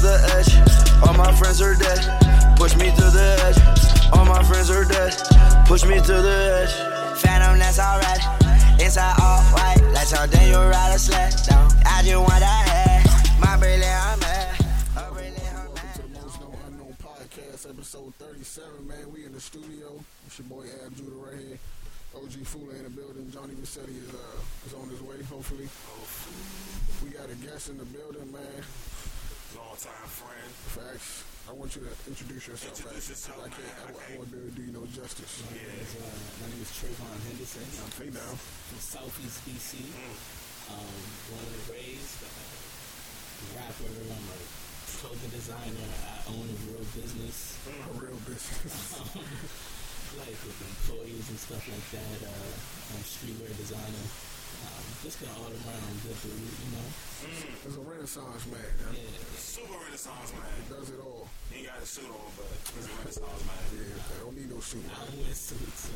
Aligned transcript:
the 0.00 0.16
edge. 0.36 0.52
All 1.04 1.14
my 1.14 1.32
friends 1.36 1.60
are 1.60 1.74
dead. 1.74 2.00
Push 2.56 2.74
me 2.76 2.88
to 2.90 3.06
the 3.12 3.36
edge. 3.44 3.60
All 4.12 4.24
my 4.24 4.42
friends 4.42 4.70
are 4.70 4.84
dead. 4.84 5.12
Push 5.66 5.84
me 5.84 5.96
to 6.00 6.14
the 6.24 6.38
edge. 6.64 6.74
Phantom, 7.20 7.58
that's 7.58 7.78
alright. 7.78 8.20
Inside 8.80 9.14
all 9.20 9.42
white. 9.52 9.80
Like 9.92 10.06
something 10.06 10.48
you 10.48 10.56
ride 10.56 10.94
a 10.94 10.98
sled 10.98 11.34
down. 11.48 11.68
I 11.84 12.02
just 12.02 12.16
want 12.16 12.40
that 12.40 12.64
head. 12.68 13.40
My 13.40 13.56
brilliant, 13.56 13.84
I'm 13.84 14.18
mad. 14.20 14.56
My 14.94 15.10
brilliant, 15.10 15.54
I'm 15.54 15.74
mad. 15.74 15.94
to 15.94 16.02
the 16.02 16.08
Most 16.16 16.40
Unknown 16.66 16.96
Podcast, 16.96 17.68
episode 17.68 18.14
37, 18.16 18.88
man. 18.88 19.12
We 19.12 19.26
in 19.26 19.32
the 19.32 19.40
studio. 19.40 20.00
It's 20.26 20.38
your 20.38 20.48
boy 20.48 20.64
Ab 20.84 20.96
Judah 20.96 21.12
right 21.12 21.38
here. 21.38 21.58
OG 22.16 22.44
Fula 22.44 22.74
in 22.74 22.84
the 22.84 22.90
building. 22.90 23.30
Johnny 23.30 23.54
Rossetti 23.54 23.92
is, 23.92 24.08
uh, 24.14 24.66
is 24.66 24.74
on 24.74 24.88
his 24.88 25.00
way, 25.02 25.20
hopefully. 25.28 25.68
We 27.04 27.16
got 27.16 27.28
a 27.30 27.36
guest 27.44 27.68
in 27.68 27.78
the 27.78 27.84
building, 27.84 28.32
man. 28.32 28.64
Long 29.60 29.76
time 29.76 30.08
friend. 30.08 30.50
Facts. 30.72 31.24
I 31.48 31.52
want 31.52 31.74
you 31.76 31.82
to 31.84 31.92
introduce 32.08 32.46
yourself. 32.48 32.78
Introduce 32.80 33.08
yourself, 33.12 33.38
I 33.44 33.48
can't, 33.52 33.76
I, 33.84 33.92
man. 33.92 34.00
I 34.00 34.16
won't 34.16 34.30
be 34.32 34.38
able 34.40 34.48
to 34.48 34.56
do 34.56 34.62
you 34.64 34.72
no 34.72 34.84
justice. 34.88 35.42
Yeah. 35.52 35.60
Uh, 36.00 36.16
my 36.40 36.46
name 36.48 36.62
is 36.64 36.70
Trevon 36.72 37.10
Henderson. 37.28 37.66
I'm 37.84 37.90
Hey, 37.98 38.08
from, 38.08 38.16
now. 38.16 38.32
from 38.40 38.78
Southeast 38.80 39.38
DC. 39.44 39.82
Um, 40.72 40.96
born 41.28 41.44
and 41.44 41.64
raised. 41.74 42.20
Uh, 42.24 43.58
rapper. 43.58 43.90
I'm 43.90 44.26
a 44.32 44.38
clothing 45.02 45.32
designer. 45.34 45.88
I 46.06 46.16
own 46.32 46.46
a 46.48 46.56
real 46.70 46.86
business. 46.94 47.58
A 47.68 47.92
real 47.98 48.20
business. 48.24 48.78
like 50.22 50.38
with 50.40 50.58
employees 50.62 51.26
and 51.34 51.38
stuff 51.38 51.64
like 51.66 51.86
that. 51.98 52.18
Uh, 52.30 52.48
I'm 52.94 53.00
a 53.02 53.06
streetwear 53.06 53.50
designer. 53.58 54.06
This 55.00 55.16
guy 55.16 55.32
all 55.32 55.48
around 55.48 55.96
good 56.04 56.12
dude, 56.20 56.36
you 56.36 56.76
know. 56.76 56.84
Mm. 57.24 57.64
It's 57.64 57.72
a 57.72 57.84
renaissance 57.88 58.44
man. 58.52 58.60
Yeah. 58.92 59.00
Super 59.32 59.80
renaissance 59.80 60.36
man. 60.36 60.52
He 60.60 60.68
does 60.68 60.92
it 60.92 61.00
all. 61.00 61.24
He 61.48 61.64
got 61.64 61.80
a 61.80 61.88
suit 61.88 62.04
on, 62.04 62.28
but 62.36 62.52
he's 62.76 62.84
a 62.84 62.92
renaissance 63.00 63.40
man. 63.48 63.64
Yeah, 63.80 63.96
I 63.96 64.14
don't 64.20 64.36
need 64.36 64.52
no 64.52 64.60
suit. 64.60 64.84
I 64.92 65.00
wear 65.16 65.32
suits. 65.32 65.88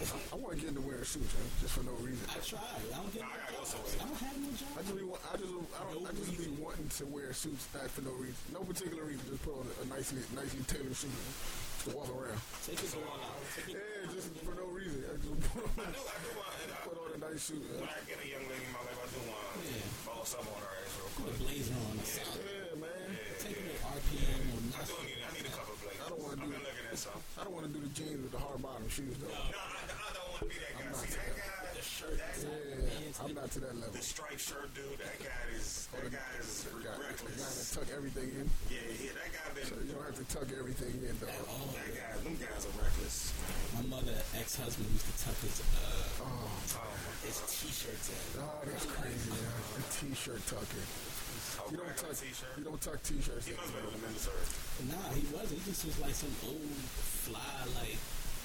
I, 0.00 0.32
I 0.32 0.36
want 0.40 0.56
to 0.56 0.64
get 0.64 0.72
into 0.72 0.80
wearing 0.80 1.04
suits 1.04 1.28
man, 1.28 1.44
just 1.60 1.76
for 1.76 1.84
no 1.84 1.92
reason. 2.00 2.24
I 2.24 2.40
try. 2.40 2.56
I 2.56 2.96
don't 2.96 3.12
get. 3.12 3.20
No, 3.20 3.28
I 3.28 3.52
go. 3.52 3.60
I 3.68 4.04
don't 4.08 4.16
have 4.16 4.40
no 4.40 4.50
job. 4.56 4.72
I 4.72 4.80
just 4.80 4.96
be 4.96 5.04
want. 5.04 5.20
I 5.28 5.36
just. 5.36 5.52
I 5.52 5.80
don't. 5.92 6.00
No 6.00 6.08
I 6.08 6.12
just 6.16 6.32
be 6.40 6.48
wanting 6.56 6.88
to 6.88 7.04
wear 7.12 7.28
suits 7.36 7.68
not 7.76 7.84
for 7.92 8.00
no 8.00 8.16
reason, 8.16 8.40
no 8.56 8.64
particular 8.64 9.04
reason. 9.04 9.28
Just 9.28 9.44
put 9.44 9.60
on 9.60 9.68
a, 9.68 9.74
a 9.84 9.84
nicely, 9.92 10.24
nicely 10.32 10.64
tailored 10.64 10.96
suit. 10.96 11.12
To 11.84 11.92
walk 11.94 12.08
around. 12.10 12.40
Take 12.64 12.80
it 12.80 12.88
so, 12.88 12.98
all. 13.04 13.20
Yeah, 13.68 14.08
just 14.08 14.32
for 14.40 14.56
no 14.56 14.66
reason. 14.72 15.04
I 15.04 15.20
just 15.20 15.36
put 15.52 15.68
on. 15.68 15.84
I 15.84 15.92
know. 15.92 16.00
I 16.00 16.16
know. 16.16 16.47
30 17.28 17.40
shooter. 17.40 17.76
When 17.76 17.92
I 17.92 18.00
get 18.08 18.16
a 18.16 18.28
young 18.28 18.46
lady 18.48 18.64
in 18.64 18.72
my 18.72 18.80
life, 18.88 18.96
I 18.96 19.06
do 19.12 19.20
one. 19.28 19.36
to 19.36 19.68
yeah. 19.68 20.08
boss 20.08 20.32
up 20.32 20.48
on 20.48 20.64
her 20.64 20.72
ass 20.80 20.96
real 20.96 21.12
quick. 21.12 21.28
Put 21.28 21.36
a 21.36 21.44
blazer 21.44 21.76
on. 21.76 21.92
Yeah, 22.00 22.24
yeah 22.24 22.80
man. 22.80 22.88
Yeah, 22.88 23.36
Take 23.36 23.52
yeah. 23.52 23.68
it 23.68 23.84
at 23.84 23.92
RPM 24.00 24.42
or 24.48 24.60
nothing. 24.72 24.80
I, 24.80 24.84
do 24.88 24.96
need, 25.04 25.20
I 25.20 25.30
need 25.36 25.44
a 25.44 25.52
couple 25.52 25.76
of 25.76 25.80
blazers. 25.84 26.00
I 26.00 26.08
don't 26.08 26.22
want 26.24 26.32
to 26.32 26.40
do. 26.40 26.48
I've 26.48 26.56
been 26.56 26.64
looking 26.64 26.88
at 26.88 26.96
some. 26.96 27.20
I 27.36 27.40
don't 27.44 27.52
want 27.52 27.66
to 27.68 27.72
do 27.76 27.80
the 27.84 27.92
jeans 27.92 28.20
with 28.24 28.32
the 28.32 28.40
hard 28.40 28.60
bottom 28.64 28.88
shoes 28.88 29.16
though. 29.20 29.28
No, 29.28 29.44
no 29.44 29.60
I, 29.60 29.92
I 29.92 30.10
don't 30.16 30.28
want 30.32 30.40
to 30.40 30.48
be 30.48 30.56
that 30.56 30.72
guy. 30.72 30.88
See 30.96 31.20
that 31.20 31.36
guy? 31.36 31.68
The 31.76 31.84
shirt. 31.84 32.16
That 32.16 32.32
yeah, 32.40 33.20
I'm 33.20 33.34
not 33.36 33.48
to 33.52 33.58
that 33.60 33.74
level. 33.76 33.92
The 33.92 34.00
striped 34.00 34.40
shirt 34.40 34.72
dude. 34.72 34.96
That 34.96 35.20
guy 35.20 35.44
is. 35.52 35.84
That 35.92 36.08
guy 36.08 36.32
is 36.40 36.64
guy, 36.80 36.96
reckless. 36.96 37.36
Got 37.44 37.52
to 37.52 37.64
tuck 37.76 37.88
everything 37.92 38.28
in. 38.40 38.46
Yeah, 38.72 38.88
yeah. 38.88 39.12
That 39.20 39.30
guy 39.36 39.46
been. 39.52 39.68
So 39.68 39.76
you 39.84 39.92
don't 39.92 40.06
have 40.08 40.16
to 40.16 40.26
tuck 40.32 40.48
everything 40.48 40.96
in 41.04 41.12
though. 41.20 41.28
At 41.28 41.44
all. 41.44 41.76
That 41.76 41.92
guy. 41.92 42.24
Them 42.24 42.40
guys 42.40 42.64
are 42.64 42.76
reckless. 42.80 43.36
My 43.76 43.84
mother, 43.84 44.16
ex-husband, 44.32 44.88
used 44.96 45.04
to 45.12 45.14
tuck 45.28 45.36
his. 45.44 45.60
Uh, 45.60 46.24
oh. 46.24 46.48
oh 46.80 47.07
his 47.26 47.36
t-shirts 47.48 48.06
in. 48.12 48.42
oh, 48.42 48.62
that's 48.64 48.86
crazy. 48.86 49.30
Man. 49.30 49.52
The 49.74 49.84
t-shirt 49.90 50.42
tucking. 50.46 50.86
Oh, 51.58 51.66
You 51.70 51.76
don't 51.78 51.86
black 51.90 51.98
on 51.98 52.10
tuck. 52.10 52.14
a 52.14 52.22
t-shirt. 52.22 52.52
You 52.58 52.64
don't 52.64 52.80
tuck 52.80 52.98
t-shirts. 53.02 53.44
He 53.46 53.54
must 53.58 53.70
have 53.74 53.82
been 53.82 53.90
on 53.90 54.14
the 54.14 54.22
Nah, 54.90 55.08
he 55.18 55.24
wasn't. 55.34 55.58
He 55.58 55.70
just 55.70 55.84
was 55.84 55.98
like 55.98 56.14
some 56.14 56.32
old 56.46 56.70
fly. 57.26 57.42
Like 57.74 57.98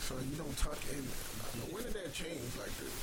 So 0.04 0.18
you 0.20 0.36
don't 0.36 0.58
tuck 0.58 0.80
in. 0.90 1.00
Now, 1.06 1.70
When 1.72 1.84
did 1.86 1.94
that 1.94 2.12
change 2.14 2.42
like 2.58 2.74
this? 2.82 2.96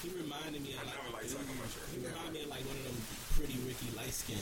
he 0.00 0.08
reminded 0.16 0.62
me 0.64 0.72
of 0.78 0.86
like. 0.86 0.96
never 0.96 1.12
like 1.12 1.28
tucking. 1.28 1.92
He 1.92 1.98
reminded 2.06 2.32
me 2.32 2.40
of 2.46 2.50
like 2.54 2.64
one 2.64 2.78
of 2.78 2.84
them 2.88 2.98
pretty 3.36 3.56
Ricky 3.66 3.90
light 3.98 4.14
skin. 4.14 4.40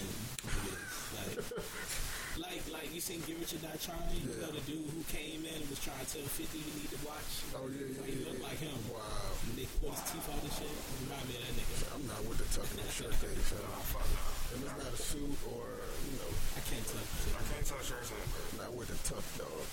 Like, 1.17 1.43
like, 2.39 2.63
like 2.71 2.89
you 2.95 3.01
seen 3.01 3.21
Get 3.27 3.39
Rich 3.39 3.55
or 3.59 3.63
Die 3.63 3.79
Trying? 3.83 4.15
You 4.23 4.31
know 4.39 4.51
the 4.55 4.63
dude 4.67 4.87
who 4.91 5.03
came 5.11 5.43
in 5.43 5.55
and 5.59 5.69
was 5.71 5.83
trying 5.83 5.99
to 6.03 6.09
tell 6.09 6.27
50 6.27 6.45
you 6.59 6.73
need 6.79 6.91
to 6.95 7.01
watch. 7.03 7.31
Oh 7.55 7.67
yeah, 7.71 7.87
yeah, 7.91 7.99
Like, 7.99 8.11
he 8.11 8.15
yeah. 8.19 8.27
looked 8.31 8.43
like 8.47 8.61
him. 8.63 8.79
Wow. 8.91 9.03
When 9.49 9.55
they 9.59 9.67
pull 9.79 9.91
his 9.91 10.03
teeth 10.07 10.27
out 10.31 10.39
and 10.39 10.55
shit, 10.55 10.71
it 10.71 10.85
reminded 11.03 11.27
me 11.29 11.35
of 11.39 11.43
that 11.47 11.55
nigga. 11.59 11.77
I'm 11.95 12.05
not 12.07 12.21
with 12.27 12.39
the 12.39 12.49
tucking 12.55 12.79
the 12.79 12.91
shirt 12.91 13.15
thing. 13.19 13.39
So 13.49 13.59
if 13.59 14.59
it's 14.63 14.77
not 14.79 14.93
a 14.93 14.99
suit 14.99 15.37
or 15.51 15.65
you 16.09 16.15
know, 16.19 16.31
I 16.57 16.61
can't 16.67 16.85
shit. 16.87 17.35
I 17.35 17.43
can't 17.53 17.67
shirts 17.83 18.11
not 18.57 18.73
with 18.75 18.89
the 18.91 18.99
tuck 19.07 19.25
dog. 19.39 19.65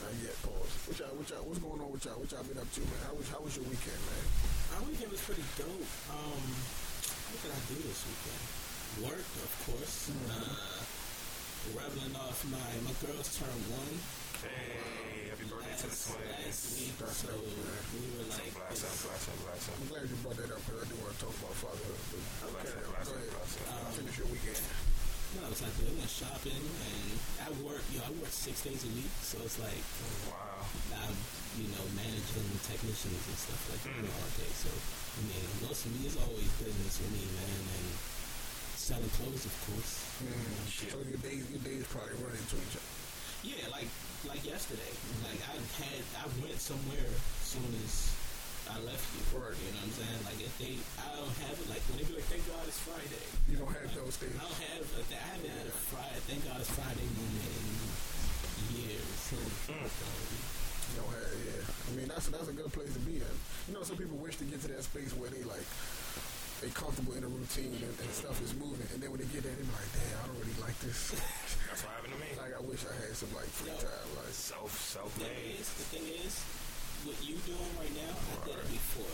Not 0.00 0.12
yet. 0.20 0.36
Pause. 0.44 0.72
What 0.90 0.96
y'all? 1.00 1.14
What 1.16 1.26
y'all? 1.30 1.44
What's 1.48 1.62
going 1.62 1.80
on 1.80 1.90
with 1.92 2.04
y'all? 2.04 2.18
What 2.20 2.28
y'all 2.32 2.44
been 2.44 2.58
up 2.60 2.68
to, 2.68 2.80
man? 2.84 3.00
How 3.08 3.14
was 3.14 3.28
How 3.30 3.40
was 3.40 3.54
your 3.56 3.64
weekend, 3.68 4.00
man? 4.04 4.24
My 4.74 4.80
weekend 4.84 5.10
was 5.12 5.22
pretty 5.24 5.44
dope. 5.56 5.88
Um, 6.12 6.44
what 7.32 7.38
did 7.40 7.52
I 7.52 7.60
do 7.72 7.76
this 7.84 8.00
weekend? 8.04 8.42
Work, 9.10 9.26
of 9.42 9.52
course. 9.66 10.10
Uh, 10.14 10.83
reveling 11.72 12.14
off 12.20 12.38
my 12.52 12.68
my 12.84 12.94
girls 13.00 13.28
turned 13.38 13.64
one 13.72 13.96
Hey, 14.44 15.32
happy 15.32 15.48
birthday 15.48 15.72
to 15.72 15.88
the 15.88 15.96
last, 15.96 16.12
last 16.20 16.60
twins. 16.68 16.76
week, 16.76 16.96
so 17.16 17.32
we 17.32 18.04
were 18.12 18.28
like, 18.28 18.52
Bless 18.52 18.84
up, 18.84 18.92
bless 19.08 19.24
up, 19.24 19.36
bless. 19.40 19.62
I'm 19.72 19.86
glad 19.88 20.04
you 20.04 20.16
brought 20.20 20.36
that 20.36 20.52
up 20.52 20.60
because 20.60 20.84
I 20.84 20.86
do 20.92 20.94
want 21.00 21.16
to 21.16 21.20
talk 21.24 21.32
about 21.40 21.54
fatherhood. 21.56 22.02
But 22.12 22.20
Bless 22.52 22.68
okay, 22.68 22.76
up, 22.76 22.84
go 22.84 22.92
bless 22.92 23.08
up, 23.08 23.16
ahead. 23.16 23.32
bless 23.32 23.52
up. 23.64 23.96
Finish 23.96 24.16
your 24.20 24.28
weekend. 24.28 24.60
no, 25.40 25.42
it's 25.48 25.62
like 25.64 25.74
we 25.80 25.84
went 25.96 26.12
shopping 26.12 26.60
and 26.60 27.08
I 27.40 27.48
work. 27.64 27.80
You 27.88 28.04
know, 28.04 28.06
I 28.06 28.12
work 28.20 28.28
six 28.34 28.60
days 28.60 28.84
a 28.84 28.90
week, 28.92 29.12
so 29.24 29.40
it's 29.40 29.56
like 29.62 29.80
Wow. 30.28 30.60
I'm 31.00 31.16
you 31.56 31.70
know 31.72 31.84
managing 31.96 32.48
technicians 32.68 33.22
and 33.24 33.38
stuff 33.40 33.62
like 33.72 33.80
that 33.88 34.04
all 34.12 34.28
day. 34.36 34.52
So 34.60 34.68
I 34.68 35.18
mean, 35.24 35.46
most 35.64 35.88
of 35.88 35.90
me 35.96 36.04
is 36.04 36.20
always 36.20 36.50
business 36.60 37.00
with 37.00 37.12
me, 37.16 37.24
man, 37.32 37.60
and 37.64 37.88
selling 38.84 39.08
clothes, 39.16 39.48
of 39.48 39.56
course. 39.64 39.92
Mm-hmm. 40.20 40.92
So 40.92 41.00
your 41.08 41.16
days, 41.24 41.40
your 41.48 41.64
days 41.64 41.88
probably 41.88 42.20
run 42.20 42.36
into 42.36 42.60
each 42.60 42.76
other. 42.76 42.92
Yeah, 43.40 43.64
like 43.72 43.88
like 44.28 44.44
yesterday. 44.44 44.92
Like 45.24 45.40
I 45.48 45.56
had 45.80 46.04
I 46.20 46.28
went 46.44 46.60
somewhere 46.60 47.08
as 47.08 47.44
soon 47.48 47.64
as 47.80 48.12
I 48.68 48.76
left 48.84 49.04
you. 49.16 49.24
Right. 49.40 49.56
You 49.56 49.72
know 49.72 49.88
what 49.88 49.88
I'm 49.88 49.96
saying? 50.04 50.20
Like 50.28 50.36
if 50.36 50.52
they 50.60 50.76
I 51.00 51.16
don't 51.16 51.32
have 51.48 51.56
it 51.56 51.68
like 51.72 51.80
when 51.88 51.96
they 51.96 52.04
be 52.04 52.20
like, 52.20 52.28
Thank 52.28 52.44
God 52.44 52.60
it's 52.68 52.76
Friday. 52.84 53.24
You 53.48 53.56
don't 53.56 53.72
have 53.72 53.88
those 53.96 54.20
days. 54.20 54.36
I 54.36 54.44
don't 54.44 54.60
have 54.68 54.84
I 54.84 55.32
haven't 55.32 55.48
had 55.48 55.64
a 55.64 55.76
Friday 55.88 56.20
thank 56.28 56.44
God 56.44 56.60
it's 56.60 56.72
Friday 56.76 57.08
moment 57.08 57.40
in 57.40 58.84
years. 58.84 59.08
Mm. 59.32 59.88
So, 59.88 60.04
You 60.92 61.00
don't 61.00 61.08
have, 61.08 61.32
yeah. 61.40 61.64
I 61.64 61.90
mean, 61.96 62.08
that's 62.12 62.28
that's 62.28 62.48
a 62.48 62.56
good 62.56 62.68
place 62.68 62.92
to 62.92 63.00
be 63.00 63.16
in. 63.16 63.34
You 63.68 63.72
know, 63.72 63.82
some 63.84 63.96
people 63.96 64.20
wish 64.20 64.36
to 64.40 64.44
get 64.44 64.60
to 64.64 64.68
that 64.76 64.84
space 64.84 65.12
where 65.16 65.32
they 65.32 65.40
like 65.44 65.64
they 66.64 66.72
comfortable 66.72 67.12
in 67.12 67.20
a 67.20 67.28
routine 67.28 67.76
and, 67.76 67.92
and 68.00 68.10
stuff 68.16 68.40
is 68.40 68.56
moving, 68.56 68.88
and 68.96 68.98
then 69.04 69.12
when 69.12 69.20
they 69.20 69.28
get 69.28 69.44
there, 69.44 69.52
they're 69.52 69.68
like, 69.76 69.90
damn, 69.92 70.16
I 70.16 70.24
don't 70.32 70.38
really 70.40 70.56
like 70.64 70.76
this. 70.80 71.12
That's 71.68 71.84
what 71.84 71.92
happened 71.92 72.16
to 72.16 72.20
me. 72.24 72.32
like, 72.40 72.56
I 72.56 72.62
wish 72.64 72.80
I 72.88 72.92
had 73.04 73.12
some 73.12 73.28
like 73.36 73.50
free 73.52 73.76
time. 73.76 74.08
Like, 74.16 74.32
Self, 74.32 74.72
the 74.72 74.72
thing 74.72 75.28
self-made. 75.28 75.60
is, 75.60 75.68
the 75.76 75.86
thing 75.92 76.06
is, 76.24 76.32
what 77.04 77.16
you 77.20 77.36
doing 77.44 77.72
right 77.76 77.92
now, 78.00 78.12
I 78.16 78.34
did 78.48 78.56
it 78.56 78.68
before. 78.72 79.12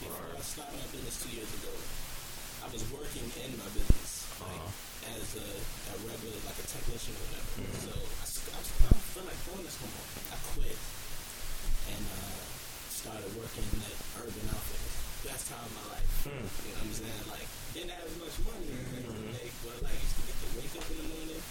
Before 0.00 0.28
I 0.32 0.40
started 0.44 0.76
my 0.76 0.88
business 0.92 1.16
two 1.24 1.32
years 1.36 1.48
ago, 1.60 1.72
I 2.64 2.68
was 2.72 2.84
working 2.92 3.24
in 3.44 3.50
my 3.60 3.68
business 3.76 4.28
like 4.40 4.60
as 5.16 5.24
a, 5.40 5.48
a 5.48 5.94
regular, 6.04 6.36
like 6.44 6.56
a 6.60 6.66
technician 6.68 7.12
or 7.16 7.24
whatever. 7.32 7.52
So 7.80 7.92
I, 7.96 8.24
s- 8.28 8.44
I, 8.52 8.60
s- 8.60 8.76
I 8.84 8.92
don't 8.92 9.04
feel 9.16 9.24
like 9.24 9.40
doing 9.48 9.64
this 9.64 9.76
no 9.80 9.88
more. 9.88 10.08
I 10.32 10.36
quit 10.52 10.76
and 11.96 12.04
uh, 12.12 12.44
started 12.92 13.28
working 13.40 13.64
at 13.88 13.96
Urban 14.20 14.44
Outfitters. 14.52 14.75
Best 15.26 15.50
time 15.50 15.58
of 15.66 15.72
my 15.74 15.84
life. 15.98 16.06
You 16.26 16.30
know 16.32 16.46
what 16.46 16.86
I'm 16.86 16.94
saying? 16.94 17.24
Like 17.28 17.48
didn't 17.74 17.92
have 17.92 18.06
as 18.06 18.16
much 18.22 18.36
money 18.46 18.70
to 18.72 19.10
make, 19.34 19.52
but 19.66 19.76
like 19.82 19.98
used 19.98 20.16
to 20.16 20.22
get 20.26 20.36
to 20.38 20.48
wake 20.56 20.74
up 20.78 20.86
in 20.86 20.96
the 21.02 21.06
morning. 21.12 21.42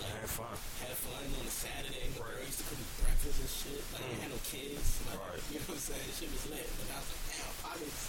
Like, 0.00 0.16
Have 0.20 0.32
fun. 0.32 0.56
had 0.80 0.96
fun 0.96 1.22
on 1.38 1.44
a 1.44 1.52
Saturday. 1.52 2.08
My 2.16 2.24
girl 2.24 2.40
used 2.44 2.60
to 2.60 2.66
cook 2.66 2.80
me 2.80 2.88
breakfast 3.04 3.36
and 3.40 3.52
shit. 3.52 3.82
Like, 3.94 4.04
I 4.10 4.16
had 4.26 4.30
no 4.32 4.40
kids. 4.48 4.86
Like, 5.06 5.20
Right. 5.20 5.42
you 5.52 5.60
know 5.60 5.70
what 5.70 5.76
I'm 5.76 5.86
saying? 5.92 6.08
Shit 6.18 6.30
was 6.32 6.44
lit. 6.50 6.66
But 6.80 6.88
I 6.88 6.98
was 7.04 7.08
like, 7.12 7.24
damn, 7.30 7.52
pockets. 7.60 8.00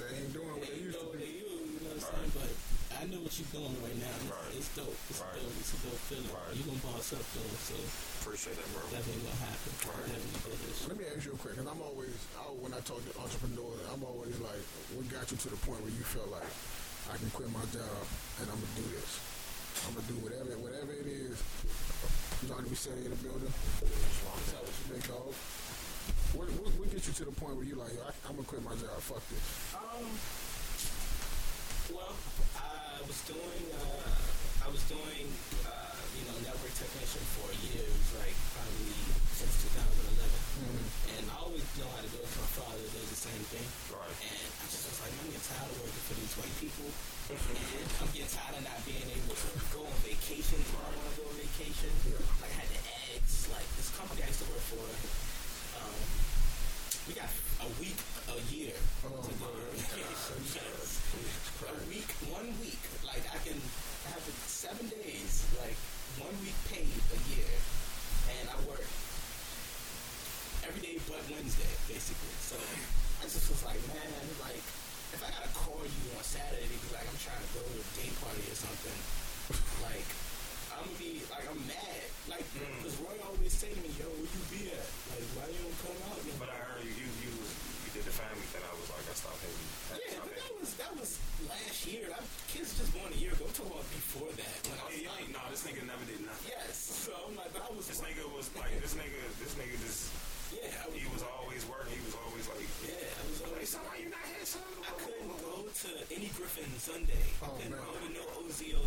they 0.00 0.08
ain't 0.16 0.32
doing 0.32 0.48
what 0.56 0.64
They 0.64 0.72
they 0.74 0.80
used 0.80 0.96
to 0.96 1.04
what 1.06 1.16
do. 1.16 1.20
they 1.22 1.32
do, 1.36 1.52
you 1.60 1.80
know 1.84 1.92
what 1.92 2.00
I'm 2.00 2.08
saying? 2.08 2.32
But 2.36 2.50
I 2.96 3.04
know 3.12 3.20
what 3.20 3.32
you're 3.36 3.52
doing 3.52 3.76
right 3.84 3.98
now. 4.00 4.08
It's, 4.16 4.30
Right. 4.32 4.56
it's 4.56 4.70
dope. 4.72 4.96
It's 5.12 5.20
Right. 5.20 5.36
dope. 5.36 5.52
It's 5.60 5.72
a 5.76 5.78
dope 5.84 6.00
feeling. 6.08 6.32
Right. 6.32 6.52
You're 6.56 6.66
going 6.72 6.80
to 6.80 6.86
boss 6.88 7.12
up, 7.12 7.24
though. 7.36 7.52
So 7.60 7.76
Appreciate 8.24 8.56
that, 8.56 8.68
bro. 8.72 8.82
definitely 8.88 9.22
going 9.22 9.36
to 9.36 9.44
happen. 9.46 9.70
Right. 9.84 10.08
Definitely. 10.16 10.88
Let 10.88 10.96
me 10.96 11.04
ask 11.12 11.20
you 11.28 11.34
a 11.36 11.38
quick, 11.38 11.54
because 11.60 11.68
I'm 11.68 11.82
always, 11.84 12.16
I, 12.40 12.48
when 12.56 12.72
I 12.72 12.80
talk 12.82 13.04
to 13.04 13.12
entrepreneurs, 13.20 13.84
I'm 13.92 14.02
always 14.02 14.34
like, 14.40 14.64
what 14.96 15.04
got 15.12 15.28
you 15.30 15.36
to 15.36 15.48
the 15.52 15.60
point 15.62 15.78
where 15.84 15.92
you 15.92 16.04
felt 16.08 16.32
like 16.32 16.48
I 17.12 17.14
can 17.20 17.28
quit 17.30 17.52
my 17.52 17.62
job 17.70 18.02
and 18.42 18.46
I'm 18.50 18.58
gonna 18.58 18.78
do 18.80 18.86
this? 18.96 19.12
I'm 19.86 19.92
gonna 19.94 20.08
do 20.08 20.16
whatever, 20.24 20.56
whatever 20.58 20.90
it 20.96 21.06
is. 21.06 21.36
Johnny, 22.48 22.66
we 22.72 22.74
sitting 22.74 23.04
in 23.04 23.12
the 23.12 23.20
building. 23.20 23.52
Big 24.88 25.04
dog. 25.06 25.30
What, 26.34 26.48
what, 26.64 26.88
get 26.90 27.06
you 27.06 27.12
to 27.12 27.24
the 27.28 27.36
point 27.36 27.54
where 27.60 27.66
you 27.68 27.76
like, 27.76 27.92
I, 28.00 28.10
I'm 28.26 28.40
gonna 28.40 28.48
quit 28.48 28.64
my 28.64 28.72
job. 28.74 28.96
Fuck 29.04 29.20
this. 29.28 29.44
Um. 29.76 30.08
Well, 31.94 32.10
I 32.10 32.45
was 33.06 33.20
doing. 33.30 33.64
Uh, 33.70 34.66
I 34.66 34.68
was 34.70 34.82
doing. 34.90 35.26
Uh, 35.62 35.86
you 36.16 36.24
know, 36.24 36.36
network 36.48 36.72
technician 36.72 37.20
for 37.36 37.52
years, 37.60 38.04
like 38.16 38.32
probably 38.56 38.96
since 39.36 39.68
2011. 39.68 40.24
And 41.12 41.28
I 41.28 41.36
always 41.44 41.60
know 41.76 41.84
how 41.92 42.00
to 42.00 42.08
do 42.08 42.18
it. 42.24 42.30
My 42.40 42.50
father 42.56 42.80
does 42.88 43.08
the 43.12 43.20
same 43.20 43.44
thing. 43.52 43.68
Right. 43.92 44.16
And 44.24 44.48
I 44.48 44.64
just 44.72 44.88
was 44.88 44.96
like, 45.04 45.12
I'm 45.12 45.28
getting 45.28 45.44
tired 45.44 45.68
of 45.68 45.76
working 45.76 46.04
for 46.08 46.16
these 46.16 46.34
white 46.40 46.56
people. 46.56 46.88
and 46.88 47.84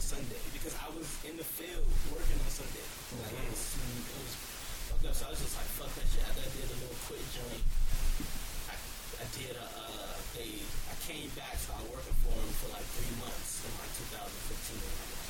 Sunday 0.09 0.41
because 0.57 0.73
I 0.81 0.89
was 0.97 1.05
in 1.21 1.37
the 1.37 1.45
field 1.45 1.85
working 2.09 2.41
on 2.41 2.49
Sunday. 2.49 2.81
Like 3.21 3.29
it 3.29 3.45
was, 3.45 3.77
it 3.77 4.17
was 4.17 4.33
fucked 4.89 5.05
up. 5.05 5.13
So 5.13 5.29
I 5.29 5.37
was 5.37 5.37
just 5.37 5.53
like, 5.53 5.69
fuck 5.77 5.91
that 6.01 6.07
shit. 6.09 6.25
I 6.25 6.33
did 6.49 6.65
a 6.65 6.77
little 6.81 6.97
quit 7.05 7.21
joint, 7.29 7.61
I, 8.73 8.75
I 9.21 9.25
did 9.37 9.53
a, 9.53 9.67
uh, 9.69 10.17
they, 10.33 10.65
I 10.65 10.95
came 11.05 11.29
back, 11.37 11.61
started 11.61 11.93
working 11.93 12.17
for 12.25 12.33
them 12.33 12.49
for 12.57 12.73
like 12.73 12.81
three 12.97 13.13
months 13.21 13.61
in 13.61 13.69
like 13.77 13.93
2015. 14.01 14.81
And 14.81 14.97
I'm 14.97 15.13
like, 15.13 15.29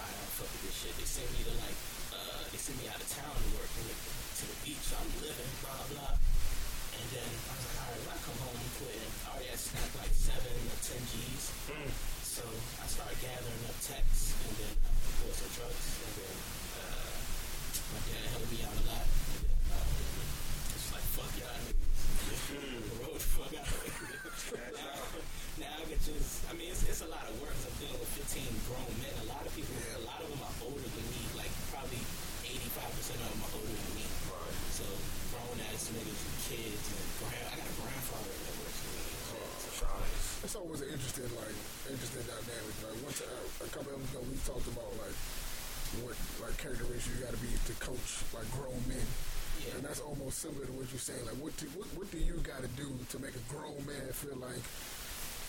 alright, 0.00 0.28
fuck 0.40 0.48
with 0.48 0.62
this 0.72 0.76
shit. 0.80 0.96
They 0.96 1.04
sent 1.04 1.28
me 1.36 1.44
to 1.52 1.54
like, 1.60 1.78
uh, 2.16 2.48
they 2.48 2.56
sent 2.56 2.80
me 2.80 2.88
out 2.88 2.96
of 2.96 3.08
town 3.12 3.36
to 3.36 3.48
work 3.60 3.68
the, 3.76 3.92
to 3.92 4.44
the 4.48 4.56
beach. 4.64 4.80
So 4.88 4.96
I'm 4.96 5.12
living, 5.20 5.52
blah, 5.60 5.84
blah. 5.92 6.16
And 6.16 7.06
then 7.12 7.28
I 7.28 7.52
was 7.60 7.64
like, 7.68 7.76
all 7.76 7.88
right, 7.92 8.00
when 8.08 8.12
I 8.16 8.20
come 8.24 8.40
home, 8.40 8.56
I'm 8.56 8.72
quitting. 8.80 9.12
I 9.28 9.36
already 9.36 9.52
had 9.52 9.60
snapped 9.60 10.00
like 10.00 10.16
seven 10.16 10.56
or 10.64 10.80
ten 10.80 11.02
G's. 11.12 11.44
So 12.32 12.40
I 12.80 12.86
started 12.88 13.20
gathering 13.20 13.62
up 13.68 13.76
texts 13.84 14.32
and 14.40 14.52
then 14.56 14.72
I 14.72 14.90
bought 15.20 15.36
some 15.36 15.52
drugs. 15.52 15.84
And 16.00 16.12
then 16.16 16.36
uh, 16.80 17.12
my 17.92 18.00
dad 18.08 18.24
helped 18.32 18.48
me 18.48 18.58
out 18.64 18.72
a 18.72 18.84
lot. 18.88 19.04
And 19.04 19.40
then 19.44 19.56
uh, 19.68 20.72
it's 20.72 20.88
like, 20.96 21.04
fuck 21.12 21.28
y'all. 21.36 21.60
The 21.60 22.96
road 23.04 23.20
the 23.20 23.28
fuck 23.36 23.52
out. 23.52 23.68
now, 24.72 24.96
now 25.60 25.72
I 25.76 25.84
could 25.84 26.00
just, 26.00 26.40
I 26.48 26.56
mean, 26.56 26.72
it's, 26.72 26.88
it's 26.88 27.04
a 27.04 27.10
lot 27.12 27.28
of 27.28 27.36
work. 27.44 27.52
'cause 27.52 27.68
I'm 27.68 27.76
dealing 27.84 28.00
with 28.00 28.12
15 28.16 28.48
grown 28.64 28.92
men. 29.04 29.12
A 29.22 29.28
lot 29.28 29.44
of 29.44 29.52
people, 29.52 29.76
a 30.00 30.04
lot 30.08 30.24
of 30.24 30.28
them 30.32 30.40
are 30.40 30.56
older 30.64 30.88
than 30.88 31.06
me. 31.12 31.22
Like 31.36 31.52
probably 31.68 32.00
85% 32.48 33.20
of 33.20 33.28
them 33.28 33.40
are 33.44 33.52
older 33.60 33.76
than 33.76 33.92
me. 33.92 34.08
Right. 34.32 34.56
So 34.72 34.88
grown 35.36 35.60
ass 35.68 35.92
niggas 35.92 36.16
and 36.16 36.36
kids 36.48 36.80
and 36.96 37.04
grand, 37.20 37.44
I 37.52 37.60
got 37.60 37.68
a 37.68 37.76
grandfather 37.76 38.32
that 38.32 38.54
works 38.56 38.80
for 38.80 38.92
me. 38.96 39.04
and 39.04 39.20
shit. 39.20 39.48
So, 39.68 39.68
Shawty. 39.84 40.12
It's 40.42 40.56
always 40.58 40.82
an 40.82 40.90
interesting, 40.90 41.30
like, 41.38 41.54
interesting 41.86 42.26
dynamic. 42.26 42.74
Like, 42.82 42.98
once 43.06 43.22
uh, 43.22 43.62
a 43.62 43.68
couple 43.70 43.94
of 43.94 44.02
ago, 44.02 44.18
we 44.26 44.34
talked 44.42 44.66
about 44.74 44.90
like 44.98 45.14
characteristics 46.62 47.10
you 47.10 47.18
got 47.26 47.34
to 47.34 47.42
be 47.42 47.50
to 47.66 47.74
coach 47.82 48.22
like 48.30 48.46
grown 48.54 48.78
men, 48.86 49.02
Yeah. 49.58 49.74
and 49.74 49.82
that's 49.82 49.98
almost 49.98 50.38
similar 50.38 50.62
to 50.62 50.74
what 50.78 50.86
you're 50.94 51.02
saying. 51.02 51.26
Like, 51.26 51.38
what 51.42 51.50
do, 51.58 51.66
what, 51.74 51.90
what 51.98 52.06
do 52.14 52.22
you 52.22 52.38
got 52.46 52.62
to 52.62 52.70
do 52.78 52.86
to 52.86 53.16
make 53.18 53.34
a 53.34 53.44
grown 53.50 53.82
man 53.82 54.06
feel 54.14 54.38
like 54.38 54.62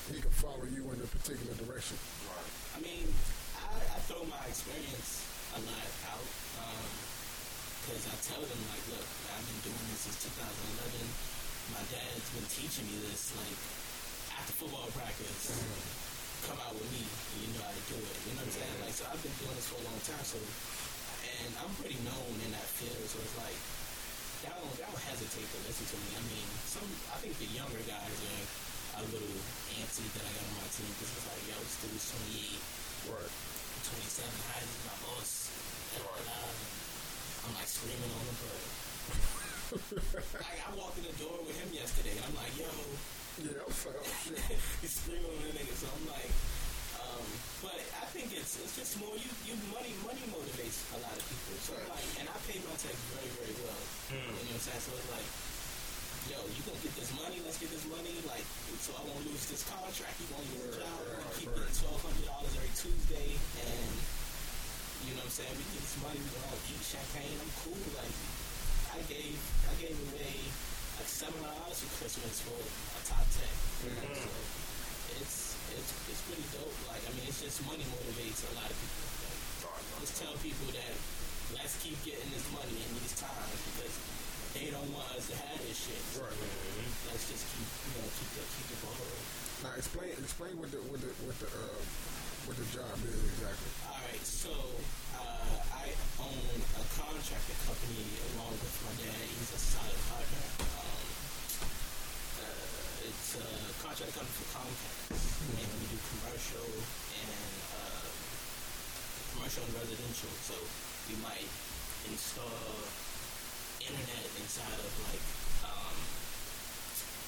he 0.09 0.17
can 0.17 0.33
follow 0.33 0.65
you 0.65 0.89
in 0.89 0.97
a 0.97 1.07
particular 1.13 1.53
direction? 1.61 2.01
Right. 2.25 2.49
I 2.73 2.79
mean, 2.81 3.05
I, 3.61 3.77
I 3.93 3.97
throw 4.09 4.25
my 4.25 4.41
experience 4.49 5.21
a 5.53 5.61
lot 5.61 5.89
out 6.09 6.27
um, 6.65 6.89
because 7.85 8.09
I 8.09 8.15
tell 8.25 8.41
them 8.41 8.61
like, 8.73 8.83
look, 8.89 9.05
I've 9.37 9.45
been 9.45 9.61
doing 9.69 9.85
this 9.93 10.09
since 10.09 10.17
2011. 10.33 11.77
My 11.77 11.83
dad's 11.93 12.27
been 12.33 12.47
teaching 12.49 12.89
me 12.89 12.97
this. 13.05 13.37
Like 13.37 13.59
after 14.33 14.53
football 14.65 14.89
practice, 14.97 15.53
mm-hmm. 15.53 16.49
come 16.49 16.59
out 16.65 16.73
with 16.73 16.89
me. 16.89 17.05
And 17.05 17.37
you 17.45 17.49
know 17.53 17.63
how 17.63 17.71
to 17.71 17.83
do 17.85 17.97
it. 18.01 18.17
You 18.25 18.33
know 18.33 18.43
what 18.43 18.49
I'm 18.49 18.57
saying? 18.57 18.73
Mm-hmm. 18.81 18.89
Like 18.89 18.95
so, 18.97 19.03
I've 19.13 19.21
been 19.21 19.35
doing 19.37 19.55
this 19.55 19.67
for 19.69 19.77
a 19.77 19.85
long 19.85 20.01
time. 20.03 20.25
So, 20.25 20.41
and 21.41 21.51
I'm 21.61 21.73
pretty 21.81 21.97
known 22.05 22.35
in 22.45 22.51
that 22.53 22.67
field. 22.77 23.01
So 23.09 23.17
it's 23.21 23.37
like. 23.41 23.57
Y'all 24.43 24.59
don't, 24.59 24.75
y'all 24.75 24.91
don't 24.91 25.07
hesitate 25.07 25.47
to 25.55 25.59
listen 25.63 25.87
to 25.87 25.95
me. 26.03 26.19
I 26.19 26.23
mean, 26.27 26.43
some 26.67 26.83
I 27.15 27.17
think 27.23 27.31
the 27.39 27.47
younger 27.55 27.79
guys 27.87 28.11
are 28.11 28.43
a 28.99 29.03
little 29.07 29.39
antsy 29.79 30.03
that 30.19 30.19
I 30.19 30.31
got 30.35 30.43
on 30.51 30.59
my 30.59 30.67
team 30.67 30.91
because 30.99 31.15
it's 31.15 31.27
like, 31.31 31.43
yo, 31.47 31.55
this 31.63 31.79
dude's 31.79 32.11
28, 32.11 32.59
Right. 33.15 33.31
27, 33.87 34.27
Heidi 34.51 34.67
is 34.67 34.83
my 34.83 34.97
boss. 34.99 35.31
And, 35.95 36.27
uh, 36.27 36.51
I'm 37.47 37.53
like 37.55 37.71
screaming 37.71 38.11
on 38.11 38.23
him, 38.27 38.37
but 38.43 38.59
like 40.43 40.59
I 40.59 40.69
walked 40.75 40.97
in 41.01 41.05
the 41.07 41.17
door 41.19 41.39
with 41.43 41.55
him 41.57 41.69
yesterday, 41.73 42.13
and 42.15 42.23
I'm 42.27 42.35
like, 42.35 42.53
yo, 42.59 42.69
Yeah, 43.41 43.63
I'm 43.63 43.71
he's 44.83 44.93
screaming 44.93 45.25
on 45.25 45.39
the 45.39 45.55
nigga. 45.55 45.73
So 45.73 45.87
I'm 45.87 46.05
like, 46.11 46.29
um, 46.29 46.62
but 47.63 47.79
I 47.79 48.05
think 48.11 48.35
it's 48.35 48.59
it's 48.59 48.75
just 48.75 48.99
more 48.99 49.15
you 49.15 49.31
you 49.47 49.55
money 49.71 49.95
money 50.03 50.21
motivates 50.29 50.83
a 50.93 50.99
lot 50.99 51.15
of 51.15 51.23
people. 51.23 51.55
So 51.63 51.71
I'm 51.79 51.87
like, 51.87 52.07
and 52.19 52.27
I 52.27 52.37
pay 52.45 52.59
my 52.67 52.75
tax 52.75 52.93
very 53.15 53.31
very 53.39 53.55
well. 53.63 53.83
Hmm. 54.11 54.19
You 54.19 54.51
know 54.51 54.59
what 54.59 54.59
I'm 54.59 54.67
saying? 54.67 54.83
So 54.83 54.91
it's 54.93 55.09
like. 55.09 55.29
Yo, 56.31 56.39
you 56.39 56.63
gonna 56.63 56.79
get 56.79 56.95
this 56.95 57.11
money? 57.19 57.35
Let's 57.43 57.59
get 57.59 57.67
this 57.67 57.83
money. 57.91 58.15
Like, 58.23 58.47
so 58.79 58.95
I 58.95 59.03
won't 59.03 59.27
lose 59.27 59.43
this 59.51 59.67
contract. 59.67 60.15
You 60.23 60.31
gonna 60.31 60.47
lose 60.55 60.71
the 60.71 60.79
job? 60.79 60.95
We're 61.03 61.19
gonna 61.19 61.35
keep 61.35 61.51
getting 61.51 61.75
twelve 61.75 61.99
hundred 61.99 62.23
dollars 62.31 62.53
every 62.55 62.71
Tuesday, 62.79 63.35
and 63.59 63.91
you 65.03 65.19
know 65.19 65.27
what 65.27 65.35
I'm 65.35 65.35
saying? 65.35 65.51
We 65.51 65.67
get 65.67 65.83
this 65.83 65.99
money, 65.99 66.15
we 66.23 66.31
go 66.31 66.39
out 66.47 66.55
eat 66.71 66.79
champagne. 66.79 67.35
I'm 67.43 67.51
cool. 67.59 67.75
Like 67.99 68.15
I 68.95 69.03
gave 69.11 69.35
I 69.67 69.73
gave 69.83 69.99
away 69.99 70.31
like 70.95 71.09
seven 71.11 71.43
dollars 71.43 71.81
for 71.83 71.91
Christmas 71.99 72.39
for 72.45 72.55
a 72.55 73.01
top 73.03 73.25
10 73.83 73.89
hmm. 73.89 74.15
So 74.15 74.29
it's 75.77 75.91
it's 76.09 76.13
it's 76.13 76.21
pretty 76.29 76.45
dope. 76.53 76.77
Like 76.89 77.03
I 77.05 77.11
mean, 77.17 77.25
it's 77.27 77.41
just 77.41 77.61
money 77.65 77.85
motivates 77.89 78.45
a 78.47 78.53
lot 78.57 78.69
of 78.69 78.77
people. 78.77 79.05
Like, 79.25 80.01
just 80.03 80.19
tell 80.19 80.35
people 80.43 80.67
that 80.75 80.95
let's 81.55 81.75
keep 81.83 81.97
getting 82.03 82.29
this 82.33 82.45
money 82.53 82.75
in 82.75 82.89
these 83.01 83.15
times 83.17 83.59
because 83.73 83.95
they 84.53 84.69
don't 84.69 84.89
want 84.93 85.09
us 85.17 85.25
to 85.29 85.35
have 85.37 85.57
this 85.65 85.77
shit. 85.77 86.01
So 86.13 86.21
let's 87.09 87.25
just 87.25 87.45
keep 87.53 87.65
you 87.65 87.91
know 87.97 88.07
keep 88.13 88.29
the 88.37 88.43
keep 88.53 88.67
the 88.69 88.77
ball 88.85 88.95
rolling. 88.97 89.27
Now 89.65 89.73
explain 89.79 90.11
explain 90.21 90.53
what 90.61 90.69
the 90.69 90.79
what 90.93 90.99
the 91.01 91.09
what 91.25 91.37
the 91.41 91.49
uh, 91.49 91.81
what 92.45 92.55
the 92.59 92.67
job 92.69 92.95
is 93.07 93.17
exactly. 93.33 93.71
All 93.87 93.97
right, 94.03 94.21
so 94.21 94.51
uh, 95.17 95.79
I 95.79 95.89
own 96.19 96.59
a 96.59 96.83
contractor 96.99 97.57
company 97.63 98.03
along 98.35 98.53
with 98.59 98.75
my 98.83 98.93
dad. 98.99 99.15
He's 99.15 99.51
a 99.55 99.61
solid 99.61 100.01
partner. 100.11 100.43
Um, 100.67 101.07
uh, 102.43 103.07
it's 103.07 103.39
a 103.39 103.47
contractor 103.79 104.11
company 104.19 104.37
for 104.43 104.49
Comcast, 104.59 105.17
and 105.55 105.69
we 105.79 105.85
do 105.87 105.97
commercial 105.97 106.67
and 106.67 107.55
uh, 107.73 108.05
commercial 109.43 109.67
and 109.67 109.75
residential. 109.75 110.31
So 110.47 110.55
we 111.11 111.19
might 111.19 111.51
install 112.07 112.63
internet 113.83 114.23
inside 114.39 114.79
of 114.79 114.87
like 115.11 115.25
um, 115.67 115.97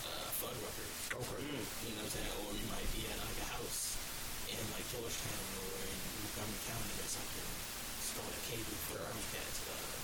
uh, 0.08 0.32
flood 0.40 0.56
workers. 0.64 0.96
Okay. 1.12 1.44
You 1.44 1.92
know 1.92 2.08
what 2.08 2.08
I'm 2.08 2.16
saying? 2.16 2.32
Or 2.40 2.56
you 2.56 2.64
might 2.72 2.88
be 2.96 3.04
at 3.12 3.20
like 3.20 3.36
a 3.44 3.48
house 3.60 4.00
in 4.48 4.64
like 4.72 4.88
Georgetown 4.96 5.44
or 5.60 5.76
in 5.84 6.00
Montgomery 6.24 6.64
County 6.64 6.96
or 7.04 7.10
something, 7.12 7.52
a 7.52 8.40
cable 8.48 8.80
for 8.88 9.04
Comcast. 9.12 9.60
Uh, 9.76 10.00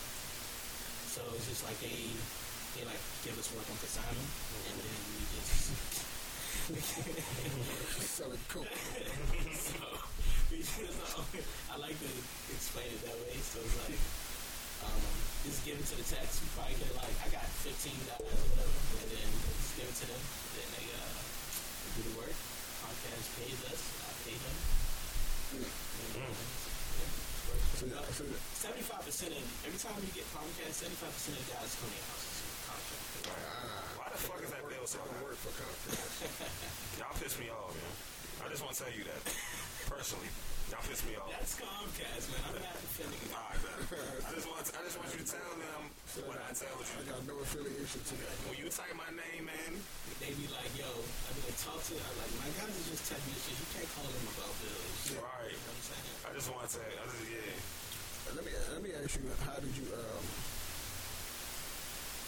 so 1.15 1.21
it's 1.39 1.47
just 1.47 1.63
like 1.63 1.79
they 1.79 2.11
they 2.75 2.83
like 2.91 2.99
give 3.23 3.39
us 3.39 3.47
work 3.55 3.63
on 3.71 3.79
the 3.79 3.87
consignment, 3.87 4.31
and 4.67 4.75
then 4.83 4.99
we 5.15 5.23
just 5.31 6.11
Selling 8.03 8.43
coke. 8.51 8.67
so 9.55 9.90
I 10.51 11.79
like 11.79 11.95
to 11.95 12.11
explain 12.51 12.91
it 12.91 12.99
that 13.07 13.15
way. 13.23 13.39
So 13.39 13.63
it's 13.63 13.77
like, 13.87 13.95
um, 14.83 14.99
just 15.47 15.63
give 15.63 15.79
it 15.79 15.87
to 15.87 15.95
the 15.95 16.03
text. 16.03 16.43
You 16.43 16.51
probably 16.59 16.75
get 16.75 16.91
like, 16.99 17.15
I 17.23 17.31
got 17.31 17.47
fifteen 17.63 17.95
dollars, 18.03 18.35
or 18.35 18.47
whatever, 18.51 18.75
and 18.99 19.07
then 19.15 19.29
just 19.31 19.79
give 19.79 19.87
it 19.87 19.95
to 20.03 20.05
them. 20.11 20.19
Then 20.59 20.67
they, 20.75 20.87
uh, 20.91 21.23
do 21.95 21.99
the 22.03 22.15
work. 22.19 22.35
Comcast 22.83 23.27
pays 23.39 23.59
us. 23.71 23.79
I 24.03 24.11
pay 24.27 24.35
them. 24.35 24.57
Mm. 25.55 25.71
Seventy-five 28.59 29.03
percent 29.07 29.31
of 29.31 29.43
every 29.63 29.79
time 29.79 29.95
you 30.03 30.11
get 30.11 30.27
Comcast, 30.35 30.83
seventy-five 30.83 31.15
percent 31.15 31.39
of 31.39 31.45
guys 31.47 31.79
come 31.79 31.87
to 31.87 31.95
your 31.95 32.09
house 32.11 32.31
why 33.95 34.07
the 34.11 34.19
fuck 34.19 34.39
is 34.43 34.51
that 34.51 34.63
bill 34.67 34.85
so 34.85 34.99
high? 34.99 35.23
Work 35.23 35.39
for 35.39 35.51
Comcast. 35.55 36.99
Y'all 36.99 37.15
piss 37.19 37.39
me 37.39 37.47
off, 37.49 37.71
man. 37.75 38.47
I 38.47 38.49
just 38.51 38.63
want 38.63 38.75
to 38.75 38.83
tell 38.83 38.93
you 38.93 39.03
that 39.07 39.21
personally. 39.91 40.31
Y'all 40.71 40.79
piss 40.87 41.03
me 41.03 41.19
off. 41.19 41.27
That's 41.35 41.59
Comcast, 41.59 42.31
man. 42.31 42.41
I'm 42.47 42.63
not 42.63 42.79
offending 42.79 43.19
you. 43.19 43.29
All 43.35 43.43
right, 43.43 43.59
man. 43.59 43.75
I 44.23 44.29
just 44.31 44.47
want 44.47 44.63
I 44.71 44.81
just 44.87 44.95
want 44.95 45.11
you 45.11 45.19
to 45.19 45.27
tell 45.27 45.51
them 45.59 45.83
what 46.23 46.39
I 46.39 46.49
tell 46.55 46.71
you. 46.79 46.87
I 46.95 47.03
got 47.11 47.19
no 47.27 47.35
affiliation 47.43 47.99
to 48.07 48.15
that. 48.23 48.35
When 48.47 48.55
you 48.55 48.71
type 48.71 48.95
my 48.95 49.11
name, 49.11 49.51
man, 49.51 49.71
they 50.23 50.31
be 50.31 50.47
like, 50.47 50.71
"Yo," 50.79 50.87
I 50.87 51.29
be 51.35 51.43
like, 51.43 51.59
"Talk 51.59 51.75
to." 51.75 51.93
I'm 51.99 52.15
like, 52.23 52.31
"My 52.39 52.49
guys 52.55 52.71
are 52.71 52.87
just 52.87 53.03
technicians. 53.03 53.57
You 53.59 53.67
can't 53.75 53.89
call 53.91 54.07
them 54.07 54.25
about 54.31 54.53
bills." 54.63 54.95
Yeah. 55.11 55.19
Right. 55.19 55.51
You 55.51 55.59
know 55.59 55.75
I'm 55.75 55.83
saying. 55.83 56.07
I 56.23 56.29
just 56.39 56.47
want 56.47 56.67
to. 56.71 56.81
I 56.87 57.03
just, 57.03 57.27
yeah. 57.27 58.31
Let 58.31 58.43
me 58.47 58.51
let 58.71 58.79
me 58.79 58.89
ask 58.95 59.11
you, 59.19 59.27
how 59.43 59.59
did 59.59 59.75
you 59.75 59.91
um? 59.91 60.23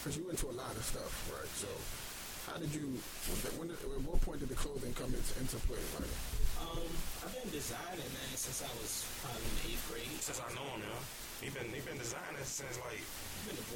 Because 0.04 0.20
you 0.20 0.24
went 0.28 0.36
to 0.44 0.52
a 0.52 0.56
lot 0.60 0.76
of 0.76 0.84
stuff, 0.84 1.12
right? 1.32 1.48
So, 1.56 1.72
how 2.44 2.60
did 2.60 2.76
you? 2.76 2.92
When, 3.56 3.72
at 3.72 3.80
what 4.04 4.20
point 4.20 4.44
did 4.44 4.52
the 4.52 4.58
clothing 4.60 4.92
come 4.92 5.16
into, 5.16 5.32
into 5.40 5.56
play? 5.64 5.80
Right? 5.96 6.12
Um, 6.64 6.80
I've 7.20 7.34
been 7.36 7.52
designing 7.52 8.08
man 8.08 8.32
since 8.32 8.64
I 8.64 8.70
was 8.80 9.04
probably 9.20 9.44
in 9.44 9.56
eighth 9.68 9.84
grade. 9.92 10.16
Since 10.24 10.40
I 10.40 10.48
know 10.56 10.64
him, 10.72 10.80
yeah. 10.80 11.04
He 11.44 11.52
been 11.52 11.68
he 11.68 11.80
been 11.84 12.00
designing 12.00 12.40
since 12.40 12.80
like 12.80 13.04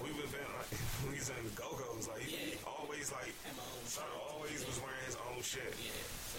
we've 0.00 0.16
been 0.32 0.50
like 0.56 0.72
we 1.04 1.20
was 1.20 1.28
in 1.28 1.36
the 1.44 1.52
Go 1.52 1.68
Go's 1.76 2.08
like 2.08 2.24
he 2.24 2.56
yeah. 2.56 2.64
always 2.64 3.12
like 3.12 3.34
son 3.84 4.08
always 4.32 4.64
was 4.64 4.80
wearing 4.80 5.04
his 5.04 5.20
own 5.28 5.44
shit. 5.44 5.68
Yeah. 5.84 5.92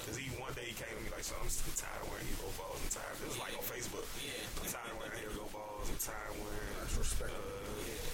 Cause 0.09 0.17
he 0.17 0.25
one 0.41 0.49
day 0.57 0.73
he 0.73 0.73
came 0.73 0.89
to 0.89 1.01
me 1.05 1.13
like 1.13 1.21
so 1.21 1.37
I'm 1.37 1.45
tired 1.77 2.01
of 2.01 2.09
wearing 2.09 2.25
Hero 2.33 2.49
balls. 2.57 2.81
I'm 2.81 2.89
tired. 2.89 3.13
It 3.21 3.29
was 3.29 3.37
yeah. 3.37 3.45
like 3.45 3.53
on 3.53 3.65
Facebook. 3.69 4.07
Yeah. 4.25 4.41
I'm 4.57 4.69
tired 4.73 4.89
of 4.89 4.97
wearing 4.97 5.21
Hero 5.21 5.45
balls. 5.53 5.85
I'm 5.85 6.01
tired 6.01 6.33
of 6.33 6.37
wearing. 6.41 6.73
That's 6.81 6.97
respect. 6.97 7.29
Uh, 7.29 7.77
yeah 7.85 8.09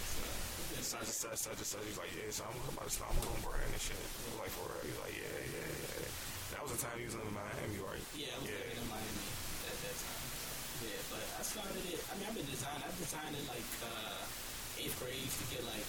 such 0.86 1.02
and 1.02 1.10
such, 1.10 1.40
such 1.50 1.58
and 1.58 1.66
such. 1.66 1.82
He's 1.82 1.98
like, 1.98 2.14
yeah, 2.14 2.30
so 2.30 2.46
I'm 2.46 2.54
about 2.70 2.86
to 2.86 2.94
stop 2.94 3.10
my 3.18 3.26
own 3.26 3.42
brand 3.42 3.74
and 3.74 3.82
shit. 3.82 3.98
Like, 4.38 4.54
for 4.54 4.70
real. 4.70 4.86
He's 4.86 5.00
like, 5.02 5.18
yeah, 5.18 5.34
yeah, 5.50 5.66
yeah 5.66 6.15
was 6.66 6.82
the 6.82 6.82
time 6.82 6.98
you 6.98 7.06
was 7.06 7.14
living 7.14 7.30
in 7.30 7.38
Miami, 7.38 7.78
right? 7.86 8.06
Yeah, 8.18 8.34
I 8.34 8.42
was 8.42 8.50
yeah. 8.50 8.58
living 8.58 8.82
in 8.82 8.90
Miami 8.90 9.30
at 9.70 9.78
that 9.86 9.96
time. 10.02 10.26
Yeah, 10.82 11.02
but 11.14 11.22
I 11.22 11.42
started 11.46 11.86
it. 11.86 12.02
I 12.10 12.12
mean, 12.18 12.26
I've 12.26 12.34
been 12.34 12.50
designing. 12.50 12.82
I've 12.82 12.98
designed 12.98 13.38
it 13.38 13.46
like 13.46 13.70
uh, 13.86 14.82
eighth 14.82 14.98
grade. 14.98 15.22
Used 15.22 15.38
to 15.46 15.48
get 15.54 15.62
like 15.62 15.86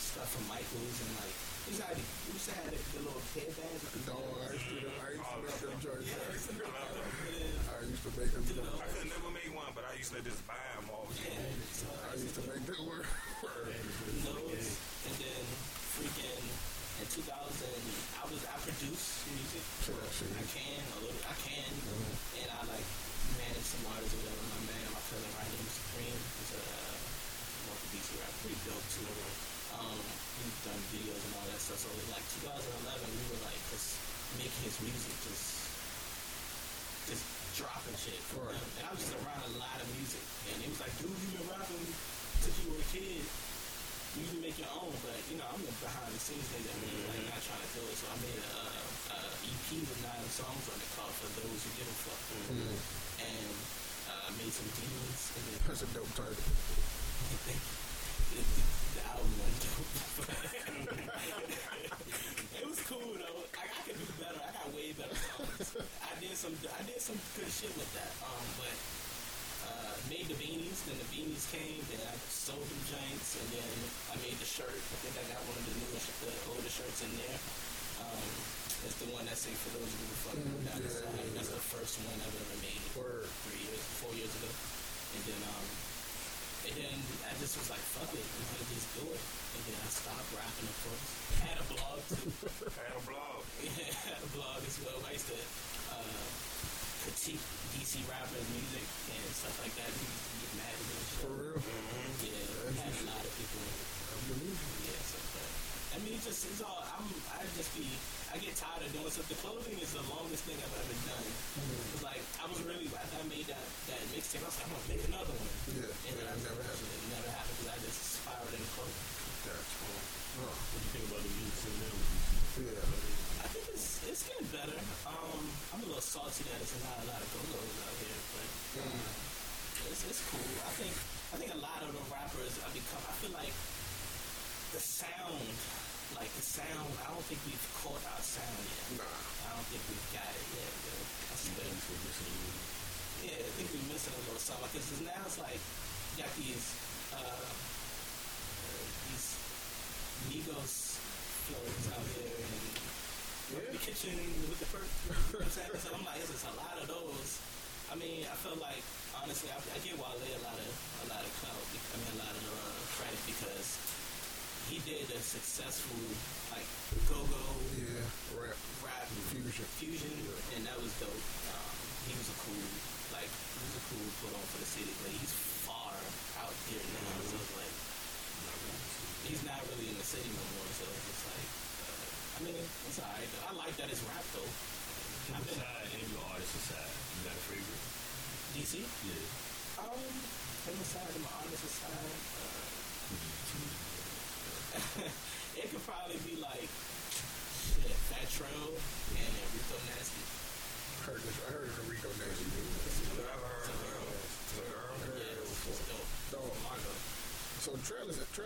stuff 0.00 0.32
from 0.32 0.48
Michaels 0.48 0.96
and 1.04 1.12
like 1.20 1.36
we 1.68 1.76
used 1.76 1.84
to 1.84 1.88
have, 1.92 2.00
used 2.00 2.48
to 2.48 2.54
have 2.56 2.66
the, 2.72 2.80
the 2.96 3.00
little 3.04 3.24
headbands. 3.36 3.82
Oh, 4.08 4.16
no, 4.16 4.40
I 4.40 4.56
used 4.56 4.72
to. 4.72 4.88
I 5.04 5.12
used 5.12 6.48
to 6.48 6.56
make 6.56 6.64
them 6.64 6.86
I 7.68 7.84
used 7.84 8.04
to 8.06 8.10
make 8.16 8.32
them. 8.32 8.44
I 8.56 8.88
could 8.88 9.10
never 9.12 9.30
make 9.36 9.52
one, 9.52 9.68
but 9.76 9.84
I 9.84 10.00
used 10.00 10.16
to 10.16 10.24
just 10.24 10.40
buy 10.48 10.56
them 10.80 10.88
all. 10.96 11.04
Yeah, 11.12 11.36
so 11.76 11.92
I, 11.92 12.16
used 12.16 12.32
to, 12.40 12.46
to 12.46 12.56
make 12.56 12.64
them 12.64 12.88
work. 12.88 13.04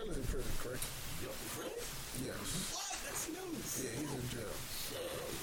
prison, 0.09 0.53
correct? 0.57 0.81
Really? 1.61 1.77
Yes. 2.25 2.73
What? 2.73 2.89
That's 3.05 3.29
news. 3.29 3.69
Yeah, 3.85 3.93
he's 4.01 4.13
in 4.17 4.25
jail. 4.33 4.55
Um, 4.97 5.33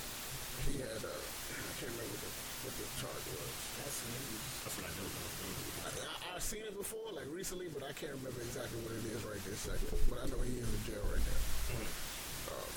he 0.66 0.74
had 0.82 0.98
a, 0.98 1.14
I 1.14 1.72
can't 1.78 1.94
remember 1.94 2.10
what 2.10 2.22
the, 2.26 2.32
what 2.66 2.74
the 2.74 2.86
charge 2.98 3.26
was. 3.38 3.54
That's 3.78 3.98
news. 4.02 4.42
That's 4.66 4.74
what 4.74 4.86
I 4.88 4.92
know. 4.98 6.10
I, 6.18 6.34
have 6.34 6.42
seen 6.42 6.66
it 6.66 6.74
before, 6.74 7.06
like 7.14 7.30
recently, 7.30 7.70
but 7.70 7.86
I 7.86 7.94
can't 7.94 8.14
remember 8.18 8.42
exactly 8.42 8.82
what 8.82 8.94
it 8.98 9.06
is 9.06 9.22
right 9.22 9.42
this 9.46 9.62
second. 9.62 9.94
But 10.10 10.22
I 10.22 10.26
know 10.26 10.42
he 10.42 10.58
is 10.58 10.66
in 10.66 10.82
jail 10.90 11.06
right 11.06 11.22
now. 11.22 11.40
Mm. 11.78 12.08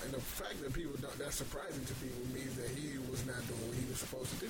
And 0.02 0.10
the 0.10 0.20
fact 0.20 0.58
that 0.66 0.74
people 0.74 0.98
don't, 0.98 1.14
that's 1.22 1.38
surprising 1.38 1.86
to 1.86 1.94
people 2.02 2.26
means 2.34 2.58
that 2.58 2.74
he 2.74 2.98
was 3.06 3.22
not 3.30 3.38
doing 3.46 3.62
what 3.70 3.78
he 3.78 3.86
was 3.86 4.02
supposed 4.02 4.34
to 4.34 4.50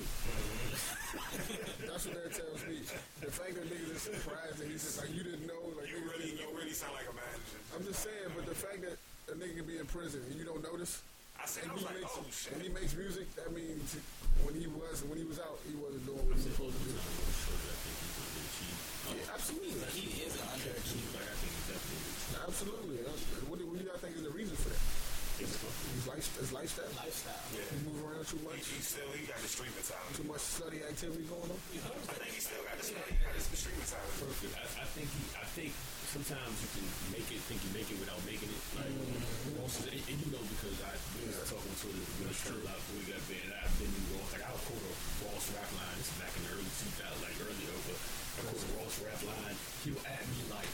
that's 1.84 2.08
what 2.08 2.16
that 2.16 2.32
tells 2.32 2.64
me. 2.64 2.80
The 3.20 3.28
fact 3.28 3.52
that 3.60 3.68
niggas 3.68 3.92
are 3.92 4.16
surprised 4.16 4.56
that 4.64 4.68
he's 4.72 4.80
just 4.80 4.96
like, 4.96 5.12
you 5.12 5.20
didn't 5.20 5.44
know 5.44 5.51
you 6.72 6.80
sound 6.80 6.96
like 6.96 7.04
a 7.04 7.12
manager. 7.12 7.60
I'm 7.76 7.84
just 7.84 8.00
saying, 8.00 8.32
but 8.32 8.48
the 8.48 8.56
fact 8.56 8.80
that 8.80 8.96
a 9.28 9.36
nigga 9.36 9.60
can 9.60 9.68
be 9.68 9.76
in 9.76 9.84
prison 9.84 10.24
and 10.24 10.40
you 10.40 10.48
don't 10.48 10.64
notice, 10.64 11.04
I 11.36 11.44
said, 11.44 11.68
and 11.68 11.72
I 11.72 11.74
was 11.76 11.84
he 11.84 11.88
like, 11.92 12.00
makes, 12.00 12.16
oh 12.16 12.24
shit. 12.32 12.52
and 12.56 12.60
he 12.64 12.70
makes 12.72 12.96
music, 12.96 13.28
that 13.36 13.52
means 13.52 14.00
when 14.40 14.56
he 14.56 14.64
was 14.72 15.04
when 15.04 15.20
he 15.20 15.28
was 15.28 15.36
out, 15.36 15.60
he 15.68 15.76
wasn't 15.76 16.00
doing 16.08 16.24
what 16.24 16.32
he 16.32 16.40
was 16.40 16.48
supposed 16.48 16.72
to 16.72 16.82
do. 16.88 16.96
I'm 16.96 17.12
gonna 17.12 17.36
show 17.44 17.52
that 17.60 17.76
I 17.76 17.76
think 17.76 17.96
he's 18.00 18.14
gonna 18.16 18.32
be 18.32 18.44
cheap. 18.56 18.76
Yeah, 19.04 19.36
absolutely, 19.36 19.84
He 19.92 20.08
is 20.24 20.32
an 20.40 20.48
underachiever. 20.48 21.20
I 21.20 21.36
think 21.36 21.52
he's 21.52 21.68
definitely 21.68 22.12
absolutely. 22.40 22.96
What 23.52 23.56
do, 23.60 23.64
what 23.68 23.76
do 23.76 23.84
y'all 23.84 24.00
think 24.00 24.16
is 24.16 24.24
the 24.24 24.32
reason 24.32 24.56
for 24.56 24.72
that? 24.72 24.80
his 25.42 26.06
life, 26.06 26.28
his 26.38 26.52
lifestyle. 26.52 26.92
Lifestyle. 27.02 27.42
Yeah. 27.50 27.66
He 27.66 27.78
move 27.82 27.98
around 28.04 28.26
too 28.28 28.38
much. 28.46 28.62
he 28.62 28.78
still, 28.78 29.08
he 29.16 29.26
got 29.26 29.40
the 29.42 29.50
street 29.50 29.72
mentality. 29.74 30.22
Too 30.22 30.28
much 30.28 30.44
study 30.44 30.78
activity 30.86 31.24
going 31.26 31.50
on. 31.50 31.58
I 31.58 32.14
think 32.22 32.32
he 32.36 32.40
still 32.40 32.62
got 32.62 32.78
the 32.78 32.86
street, 32.86 33.02
he 33.10 33.18
got 33.18 33.34
the 33.34 33.58
street 33.58 33.74
mentality. 33.74 34.14
Perfect. 34.22 34.54
I, 34.54 34.62
I 34.82 34.86
think 34.94 35.08
he. 35.10 35.22
I 35.34 35.46
think 35.56 35.72
sometimes 36.12 36.54
you 36.60 36.68
can 36.76 36.86
make 37.08 37.24
it, 37.32 37.40
think 37.48 37.58
you 37.64 37.72
make 37.72 37.88
it 37.88 37.96
without 37.96 38.20
making 38.28 38.52
it. 38.52 38.62
Like 38.76 38.92
Ross, 39.56 39.80
is- 39.80 39.88
and, 39.88 40.02
and 40.12 40.16
you 40.20 40.28
know 40.28 40.44
because 40.44 40.76
I 40.84 40.92
was 41.24 41.40
talking 41.48 41.72
to 41.72 41.88
the 41.88 42.02
with 42.28 42.52
a 42.52 42.60
lot 42.68 42.76
before 42.76 42.96
we 43.00 43.04
got 43.08 43.22
banned. 43.32 43.48
I've 43.56 43.72
been 43.80 43.92
Ross. 44.12 44.28
Like 44.36 44.44
I 44.44 44.50
would 44.52 44.64
quote 44.68 44.84
a 44.84 44.92
Ross 45.24 45.44
rap 45.56 45.70
line. 45.72 45.96
This 45.96 46.12
is 46.12 46.16
back 46.20 46.32
in 46.36 46.42
the 46.44 46.50
early 46.52 46.68
2000s, 46.68 47.16
like 47.24 47.36
earlier. 47.40 47.76
But 47.88 47.96
I 47.96 48.40
quote 48.44 48.60
a 48.60 48.70
Ross 48.76 48.94
rap 49.00 49.20
line. 49.24 49.56
He 49.84 49.88
would 49.96 50.04
at 50.04 50.24
me 50.28 50.40
like. 50.52 50.70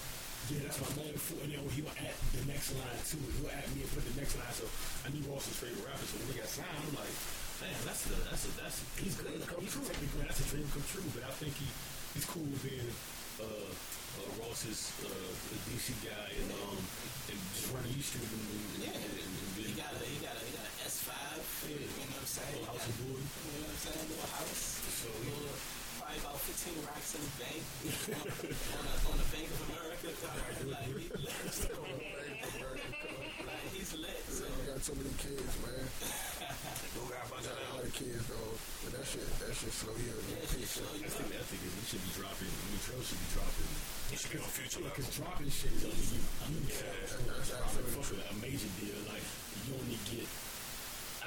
Yeah, 0.49 0.65
that's 0.65 0.81
my 0.81 0.91
man. 1.05 1.13
For, 1.21 1.37
and 1.45 1.51
then 1.53 1.61
he 1.77 1.85
would 1.85 1.99
add 2.01 2.17
the 2.33 2.43
next 2.49 2.73
line 2.75 2.99
too. 3.05 3.21
He 3.21 3.39
would 3.45 3.53
add 3.53 3.69
me 3.77 3.85
and 3.85 3.91
put 3.93 4.03
the 4.03 4.17
next 4.19 4.35
line. 4.41 4.55
So 4.57 4.65
I 5.05 5.13
knew 5.13 5.23
Ross's 5.29 5.55
favorite 5.61 5.85
rapper. 5.87 6.03
So 6.09 6.17
when 6.19 6.27
we 6.33 6.41
got 6.41 6.49
signed, 6.49 6.73
I'm 6.83 6.97
like, 6.99 7.15
man, 7.63 7.77
that's 7.87 8.09
the 8.11 8.17
that's 8.27 8.43
a, 8.49 8.51
that's 8.59 8.77
he's 8.99 9.15
good. 9.15 9.39
He's 9.39 9.77
technically 9.77 10.25
that's 10.25 10.41
a 10.43 10.47
dream 10.51 10.67
come 10.73 10.83
true. 10.89 11.05
But 11.15 11.29
I 11.29 11.33
think 11.39 11.53
he 11.61 11.69
he's 12.17 12.25
cool 12.27 12.49
with 12.49 12.65
being 12.65 12.89
uh, 13.45 13.71
uh, 14.19 14.43
Ross's 14.43 14.91
uh, 15.07 15.09
DC 15.71 15.95
guy 16.03 16.29
and 16.43 16.51
um 16.67 16.79
and 17.31 17.39
just 17.55 17.71
running 17.73 17.95
East 17.95 18.11
Street 18.17 18.27
and, 18.27 18.43
and, 18.43 18.83
Yeah. 18.83 18.99
and, 18.99 19.15
and, 19.15 19.31
and 19.31 19.67
He 19.69 19.73
got 19.79 19.91
a 19.95 20.01
he 20.03 20.19
got 20.21 20.35
a 20.35 20.43
he 20.43 20.51
got 20.59 20.67
an 20.67 20.77
S 20.87 20.97
five. 21.07 21.41
You 21.69 21.79
know 21.79 21.89
what 22.11 22.19
I'm 22.19 22.27
saying? 22.29 22.63
a 22.63 22.67
house 22.69 22.85
He 22.85 22.93
of 22.93 22.99
got- 22.99 23.09
boy. 23.09 23.21
You 23.23 23.25
know 23.25 23.63
what 23.63 23.73
I'm 23.73 23.83
saying? 23.87 24.07
Little 24.11 24.31
house. 24.35 24.65
So 24.99 25.09
he 25.23 25.31
Little, 25.31 25.59
probably 25.99 26.19
about 26.25 26.39
15 26.43 26.89
racks 26.89 27.11
in 27.15 27.23
the 27.23 27.35
bank 27.39 27.63
on, 28.19 28.23
on, 28.27 28.85
a, 28.87 28.95
on 29.13 29.17
the 29.19 29.29
Bank 29.35 29.47
of 29.51 29.61
America 29.71 30.09
card. 30.23 30.55
Like, 30.73 30.89
he 30.89 31.07
lit. 31.19 31.39
like, 32.27 33.63
he's 33.75 33.93
lit. 33.99 34.23
So, 34.31 34.45
You 34.47 34.65
got 34.73 34.81
so 34.83 34.95
many 34.99 35.13
kids, 35.21 35.53
man. 35.63 35.85
Who 36.97 37.01
got 37.13 37.27
a 37.27 37.31
bunch 37.31 37.47
of 37.47 37.55
them? 37.55 37.71
lot 37.77 37.85
of 37.85 37.93
kids 37.95 38.25
though. 38.31 38.55
But 38.83 38.91
that 38.99 39.07
shit, 39.07 39.27
that 39.43 39.53
shit 39.55 39.75
slow 39.75 39.95
you 39.99 40.11
yeah, 40.33 40.43
down. 40.43 40.67
slow 40.67 40.91
you 40.99 41.07
I 41.07 41.11
think 41.13 41.29
down. 41.31 41.39
that 41.39 41.47
thing 41.51 41.63
is 41.67 41.73
he 41.79 41.83
should 41.87 42.03
be 42.03 42.13
dropping. 42.19 42.51
I 42.51 42.63
mean, 42.73 42.81
Trel 42.83 43.03
should 43.05 43.21
be 43.23 43.31
dropping. 43.37 43.71
He 44.09 44.17
be 44.33 44.41
on 44.41 44.49
future 44.49 44.81
level. 44.81 44.97
Because 44.97 45.13
dropping 45.17 45.53
shit 45.53 45.73
only 45.85 45.93
you. 45.93 46.21
You 46.49 46.65
That's 46.65 47.53
dropping 47.53 47.61
absolutely 47.61 47.93
fuck 47.93 48.09
with 48.09 48.25
a 48.25 48.35
major 48.41 48.71
deal. 48.81 48.99
Like 49.05 49.25
you 49.69 49.77
only 49.77 50.01
get 50.09 50.29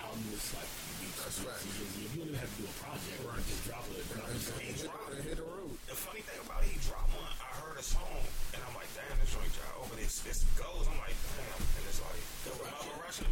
albums 0.01 0.45
like 0.57 0.71
weeks. 0.97 1.19
That's 1.21 1.39
right. 1.45 1.61
You 1.61 2.09
don't 2.17 2.33
even 2.33 2.41
have 2.41 2.49
to 2.49 2.57
do 2.57 2.65
a 2.65 2.75
project. 2.81 3.17
Right. 3.21 3.45
Just 3.45 3.63
drop 3.69 3.85
it. 3.93 4.01
Drop 4.11 4.27
it. 4.33 4.41
Hit, 4.65 4.81
hit, 4.81 5.23
hit 5.29 5.37
the 5.37 5.45
road. 5.45 5.77
The 5.85 5.93
funny 5.93 6.25
thing 6.25 6.39
about 6.41 6.65
it, 6.65 6.73
he 6.73 6.81
dropped 6.81 7.13
one. 7.13 7.29
I 7.37 7.49
heard 7.61 7.77
a 7.77 7.85
song, 7.85 8.21
and 8.57 8.59
I'm 8.65 8.73
like, 8.73 8.89
damn, 8.97 9.13
this 9.21 9.29
joint 9.29 9.53
job. 9.53 9.85
But 9.85 10.01
it's, 10.01 10.25
it's 10.25 10.41
goes. 10.57 10.89
I'm 10.89 10.97
like, 10.97 11.17
damn. 11.37 11.61
And 11.61 11.83
it's 11.85 12.01
like, 12.01 12.23
the 12.49 12.53
Malcolm 12.65 12.97
Russian 12.97 13.29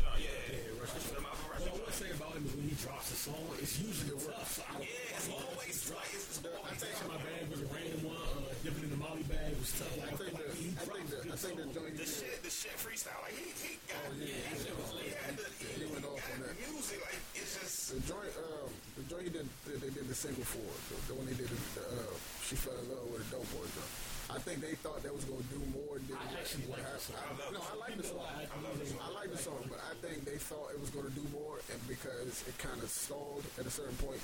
freestyle. 12.99 13.21
Like, 13.23 13.35
he, 13.39 13.47
he 13.63 13.71
got, 13.87 14.03
Oh, 14.03 14.13
yeah, 14.19 14.25
he, 14.27 14.59
yeah, 14.59 14.75
he 14.99 15.09
had 15.15 15.35
the, 15.39 15.47
he 15.79 15.85
went 15.87 16.05
off 16.05 16.19
on 16.35 16.37
that. 16.43 16.55
music. 16.67 16.99
Like, 16.99 17.19
it's 17.35 17.55
just, 17.59 17.95
The 17.95 17.99
joint, 18.03 18.33
um, 18.43 18.67
the 18.99 19.03
joint 19.07 19.23
he 19.23 19.31
did, 19.31 19.47
that 19.47 19.79
they 19.79 19.91
did 19.91 20.05
the 20.07 20.15
single 20.15 20.43
for, 20.43 20.59
the, 20.91 20.95
the 21.07 21.15
one 21.15 21.25
they 21.31 21.37
did, 21.39 21.47
the, 21.47 21.83
uh, 21.83 22.11
she 22.43 22.55
fell 22.59 22.75
in 22.75 22.85
love 22.91 23.07
with 23.07 23.23
a 23.23 23.27
dope 23.31 23.47
boy 23.55 23.63
joint. 23.71 23.93
I 24.29 24.37
think 24.37 24.61
they 24.61 24.77
thought 24.85 25.01
that 25.01 25.09
was 25.09 25.25
gonna 25.25 25.41
do 25.49 25.57
more 25.73 25.97
than 26.05 26.13
I 26.13 26.37
actually 26.37 26.69
like 26.69 26.85
the 26.85 27.01
song. 27.01 27.17
I, 27.17 27.33
I, 27.33 27.49
no, 27.49 27.65
I 27.65 27.73
like 27.81 27.97
the 27.97 28.05
song. 28.05 28.21
I 28.29 28.45
love 28.61 28.77
the 28.77 28.85
song. 28.85 29.01
I 29.01 29.09
like 29.17 29.29
the 29.33 29.41
song, 29.41 29.61
but 29.65 29.81
I 29.81 29.97
think 30.05 30.21
they 30.21 30.37
thought 30.37 30.69
it 30.69 30.77
was 30.77 30.93
gonna 30.93 31.09
do 31.17 31.25
more, 31.33 31.57
and 31.73 31.81
because 31.89 32.45
it 32.45 32.53
kind 32.61 32.77
of 32.77 32.93
stalled 32.93 33.41
at 33.57 33.65
a 33.65 33.73
certain 33.73 33.97
point, 33.97 34.21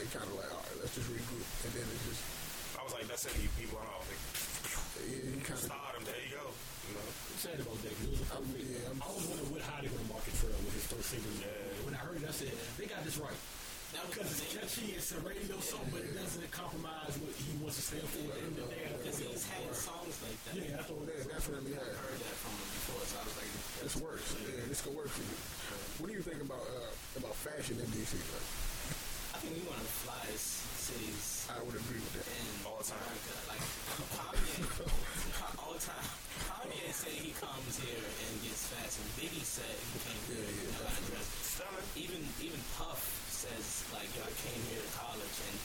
they 0.00 0.08
kind 0.08 0.24
of 0.24 0.40
like, 0.40 0.48
all 0.48 0.64
right, 0.64 0.78
let's 0.80 0.96
just 0.96 1.04
regroup, 1.12 1.44
and 1.68 1.72
then 1.76 1.84
it 1.84 2.00
just, 2.08 2.24
I 2.80 2.84
was 2.88 2.96
like, 2.96 3.04
that's 3.12 3.28
it. 3.28 3.36
He, 3.36 3.44
he 3.60 3.68
went 3.68 3.84
off. 3.92 4.08
Like, 4.08 4.24
he, 5.04 5.36
he 5.36 5.40
kind 5.44 5.60
of. 5.60 5.68
start 5.68 6.00
him. 6.00 6.04
There 6.08 6.16
you 6.31 6.31
go. 7.42 7.50
You 7.52 7.58
know. 7.58 7.66
I'm 7.66 7.74
about 7.74 7.82
that. 7.82 7.92
It 7.92 8.10
was 8.10 8.20
a 8.22 8.28
perfect. 8.30 8.64
yeah, 8.70 8.90
I'm, 8.92 8.98
was 9.02 9.24
wondering 9.26 9.50
what 9.52 9.62
how 9.66 9.78
they 9.82 9.88
gonna 9.90 10.08
market 10.10 10.34
Trel 10.38 10.54
with 10.62 10.74
his 10.78 10.86
first 10.86 11.08
single. 11.10 11.32
When 11.86 11.94
I 11.94 12.00
heard 12.02 12.18
it, 12.22 12.26
I 12.28 12.32
said 12.34 12.52
they 12.78 12.86
got 12.86 13.02
this 13.02 13.18
right. 13.18 13.40
Because 13.92 14.24
it's 14.32 14.48
catchy, 14.56 14.96
it's 14.96 15.12
a 15.12 15.20
radio 15.20 15.60
song, 15.60 15.84
but 15.92 16.00
it 16.00 16.16
doesn't 16.16 16.48
compromise 16.48 17.12
what 17.20 17.28
he 17.36 17.52
wants 17.60 17.76
to 17.76 17.84
stand 17.92 18.08
for 18.08 18.24
at 18.32 18.40
the 18.40 18.64
day. 18.72 18.88
Because 18.88 19.20
he's 19.20 19.44
had 19.52 19.68
songs 19.76 20.16
like 20.24 20.38
that. 20.48 20.56
Yeah, 20.64 20.80
I 20.80 20.84
thought 20.88 21.04
yeah, 21.04 21.20
definitely 21.28 21.76
I 21.76 21.84
heard 22.00 22.16
that 22.24 22.36
from 22.40 22.56
him 22.56 22.68
before, 22.72 23.04
so 23.04 23.20
I 23.20 23.24
was 23.28 23.36
like, 23.36 23.52
This 23.84 23.94
works. 24.00 24.32
Yeah, 24.40 24.64
this 24.64 24.80
can 24.80 24.96
work 24.96 25.12
for 25.12 25.20
you. 25.20 25.36
What 26.00 26.06
do 26.08 26.14
you 26.16 26.24
think 26.24 26.40
about 26.40 26.64
uh, 26.72 26.88
about 27.20 27.36
fashion 27.36 27.76
in 27.76 27.88
DC? 27.92 28.16
Like, 28.16 28.48
I 29.36 29.36
think 29.44 29.60
we 29.60 29.68
one 29.68 29.76
of 29.76 29.84
the 29.84 29.96
flyest 30.08 30.64
cities 30.88 31.44
I 31.52 31.60
would 31.60 31.76
agree 31.76 32.00
with 32.00 32.14
that. 32.16 32.24
in 32.32 32.48
All 32.64 32.80
the 32.80 32.88
time. 32.88 32.96
America. 32.96 33.32
Like 33.52 33.60
Kanye, 34.16 34.56
all 35.60 35.76
the 35.76 35.84
time. 35.84 36.08
Kanye 36.48 36.88
say 36.96 37.12
he 37.12 37.36
comes 37.36 37.76
here 37.76 38.00
and 38.08 38.32
gets 38.40 38.72
fast, 38.72 39.04
and 39.04 39.08
Biggie 39.20 39.44
said 39.44 39.68
he 39.68 40.00
came 40.00 40.22
here 40.32 40.48
Yeah, 40.48 40.64
yeah, 40.64 40.80
and 40.80 40.96
got 40.96 40.96
dressed. 41.12 41.60
Stunning. 41.60 41.88
Even 42.00 42.20
even 42.40 42.56
Puff 42.80 43.04
says 43.28 43.82
like, 43.90 44.06
yo, 44.14 44.22
I 44.22 44.30
came 44.46 44.62
here 44.70 44.78
to 44.78 44.92
college 44.94 45.36
and 45.50 45.56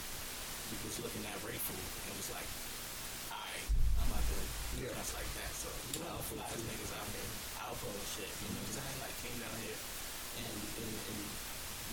he 0.72 0.76
was 0.82 0.98
looking 0.98 1.22
at 1.30 1.38
Rayful 1.46 1.78
and 1.78 2.10
was 2.18 2.30
like, 2.34 2.48
alright, 3.30 3.66
I'm 4.02 4.08
about 4.10 4.24
to 4.26 4.36
Yeah. 4.82 4.90
dress 4.90 5.14
like 5.14 5.30
that. 5.38 5.52
So 5.54 5.70
you 5.94 6.02
know, 6.02 6.18
flyest 6.26 6.58
niggas 6.58 6.92
out 6.98 7.06
here, 7.14 7.30
Alpo 7.62 7.86
and 7.86 8.08
shit. 8.18 8.26
You 8.42 8.50
know 8.50 8.58
what 8.66 8.66
I'm 8.66 8.76
saying? 8.82 8.96
Like 8.98 9.14
came 9.22 9.38
down 9.38 9.56
here 9.62 9.78
and 10.42 10.58
and, 10.58 10.90
and 10.90 11.20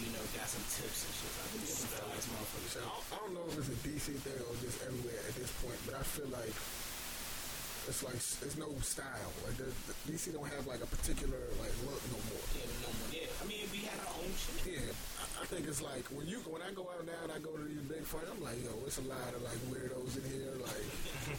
you 0.02 0.10
know 0.12 0.24
got 0.36 0.50
some 0.50 0.66
tips 0.74 1.06
and 1.06 1.14
shit. 1.22 1.32
I 1.38 1.46
think 1.54 1.62
it's 1.70 1.86
the 1.86 1.90
flyest 2.02 2.28
motherfuckers. 2.34 2.72
So, 2.76 2.80
I 2.82 2.90
don't- 2.90 3.06
I 3.14 3.16
don't 3.22 3.34
know 3.38 3.46
if 3.48 3.56
it's 3.62 3.70
a 3.70 3.78
DC 3.86 4.08
thing 4.26 4.38
or 4.42 4.58
just 4.66 4.82
everywhere 4.84 5.22
at 5.22 5.34
this 5.38 5.54
point, 5.64 5.78
but 5.86 5.94
I 5.96 6.04
feel 6.04 6.28
like 6.34 6.54
it's 7.88 8.02
like 8.02 8.18
it's 8.18 8.58
no 8.58 8.70
style. 8.82 9.32
Like 9.46 9.58
the, 9.62 9.70
the, 9.70 9.94
DC 10.10 10.34
don't 10.34 10.48
have 10.50 10.66
like 10.66 10.82
a 10.82 10.90
particular 10.90 11.38
like 11.62 11.74
look 11.86 12.02
no 12.10 12.20
more. 12.34 12.46
Yeah, 12.58 12.66
no 12.82 12.90
more. 12.90 13.10
Yeah, 13.14 13.30
I 13.38 13.44
mean, 13.46 13.66
we 13.70 13.86
had 13.86 13.98
our 14.02 14.14
own 14.18 14.34
shit. 14.34 14.74
Yeah, 14.74 14.90
I, 15.22 15.26
I 15.42 15.46
think 15.46 15.70
it's 15.70 15.86
like 15.86 16.02
when 16.10 16.26
you 16.26 16.42
when 16.50 16.66
I 16.66 16.74
go 16.74 16.90
out 16.90 17.06
now 17.06 17.22
and 17.22 17.32
I 17.34 17.40
go 17.40 17.54
to 17.54 17.62
these 17.62 17.86
big 17.86 18.02
fights, 18.02 18.26
I'm 18.30 18.42
like, 18.42 18.58
yo, 18.66 18.74
it's 18.90 18.98
a 18.98 19.06
lot 19.06 19.30
of 19.38 19.42
like 19.46 19.60
weirdos 19.70 20.18
in 20.18 20.26
here. 20.34 20.54
Like 20.58 20.86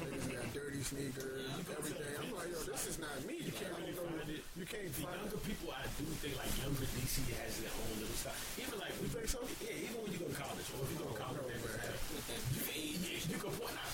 niggas 0.07 0.29
got 0.31 0.47
dirty 0.55 0.83
sneakers, 0.87 1.51
everything. 1.79 2.15
I'm 2.23 2.31
like, 2.39 2.51
yo, 2.55 2.63
this 2.63 2.95
is 2.95 2.99
not 3.03 3.17
me. 3.27 3.43
You 3.43 3.51
can't 3.51 3.75
really 3.83 3.99
find 3.99 4.29
it. 4.31 4.43
You 4.55 4.67
can't 4.71 4.87
The 4.87 5.03
find 5.03 5.19
younger 5.19 5.43
people, 5.43 5.75
I 5.75 5.83
do 5.99 6.07
think 6.23 6.39
like 6.39 6.53
younger 6.63 6.87
DC 6.95 7.27
has 7.43 7.59
their 7.59 7.75
own 7.75 7.95
little 7.99 8.19
style. 8.19 8.39
Even 8.55 8.79
like 8.79 8.95
You 9.03 9.11
think 9.11 9.27
so? 9.27 9.43
Yeah, 9.67 9.83
even 9.83 9.99
when 9.99 10.11
you 10.15 10.21
go 10.23 10.31
to 10.31 10.39
college 10.39 10.69
or 10.79 10.87
if 10.87 10.91
you 10.95 10.99
go 11.03 11.11
to 11.11 11.19
oh, 11.19 11.23
college, 11.27 11.43
no, 11.43 11.51
they 11.51 11.59
just 11.59 11.75
man. 11.75 11.91
have 11.91 11.99
With 12.15 12.27
that. 12.31 12.41
Yeah, 12.55 13.35
you 13.35 13.39
can 13.43 13.51
point 13.59 13.75
out. 13.75 13.86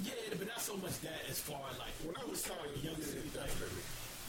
Yeah, 0.00 0.16
but 0.40 0.48
not 0.48 0.60
so 0.64 0.74
much 0.80 0.96
that 1.04 1.20
as 1.28 1.38
far 1.38 1.60
like 1.76 1.92
When 2.08 2.16
I 2.16 2.24
was 2.24 2.40
college, 2.48 2.72
young 2.80 2.96
yeah, 2.96 3.36
like, 3.36 3.52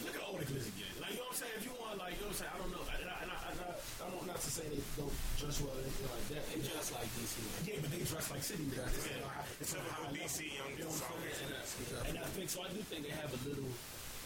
look 0.04 0.16
at 0.20 0.24
all 0.28 0.36
the 0.36 0.44
glizzy 0.44 0.76
again. 0.76 0.92
Like 1.00 1.16
you 1.16 1.24
know 1.24 1.32
what 1.32 1.40
I'm 1.40 1.48
saying? 1.48 1.56
If 1.56 1.64
you 1.64 1.74
want, 1.80 1.96
like 2.04 2.20
you 2.20 2.28
know 2.28 2.36
what 2.36 2.44
I'm 2.44 2.44
saying? 2.44 2.54
I 2.54 2.58
don't 2.60 2.74
know. 2.76 2.84
And 2.84 3.08
I, 3.08 3.16
and 3.24 3.30
I, 3.32 3.38
and 3.54 3.60
I, 3.64 3.70
I 4.04 4.06
don't 4.12 4.26
not 4.28 4.40
to 4.44 4.50
say 4.52 4.66
they 4.68 4.84
don't 5.00 5.16
dress 5.40 5.58
well 5.64 5.72
or 5.72 5.80
anything 5.80 6.10
like 6.12 6.26
that. 6.36 6.44
They 6.52 6.60
just 6.60 6.90
like 6.92 7.08
DC. 7.16 7.34
Yeah, 7.64 7.80
but 7.80 7.90
they 7.96 8.04
dress 8.04 8.28
like 8.28 8.44
city 8.44 8.66
niggas. 8.68 8.92
It's, 8.92 9.08
Yeah. 9.08 9.24
a 9.24 9.32
high- 9.32 9.52
it's 9.64 9.72
Typical 9.72 10.04
high 10.04 10.12
DC 10.20 10.38
young 10.52 10.72
You 10.76 10.84
know 10.84 10.92
what 10.92 11.08
I'm 11.08 11.24
saying? 11.32 11.48
And, 11.48 11.56
I- 11.56 12.06
and 12.12 12.16
I 12.20 12.28
think 12.36 12.48
so. 12.52 12.60
I 12.60 12.70
do 12.76 12.82
think 12.84 13.08
they 13.08 13.16
have 13.16 13.32
a 13.32 13.40
little, 13.48 13.72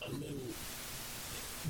a 0.04 0.10
little. 0.18 0.50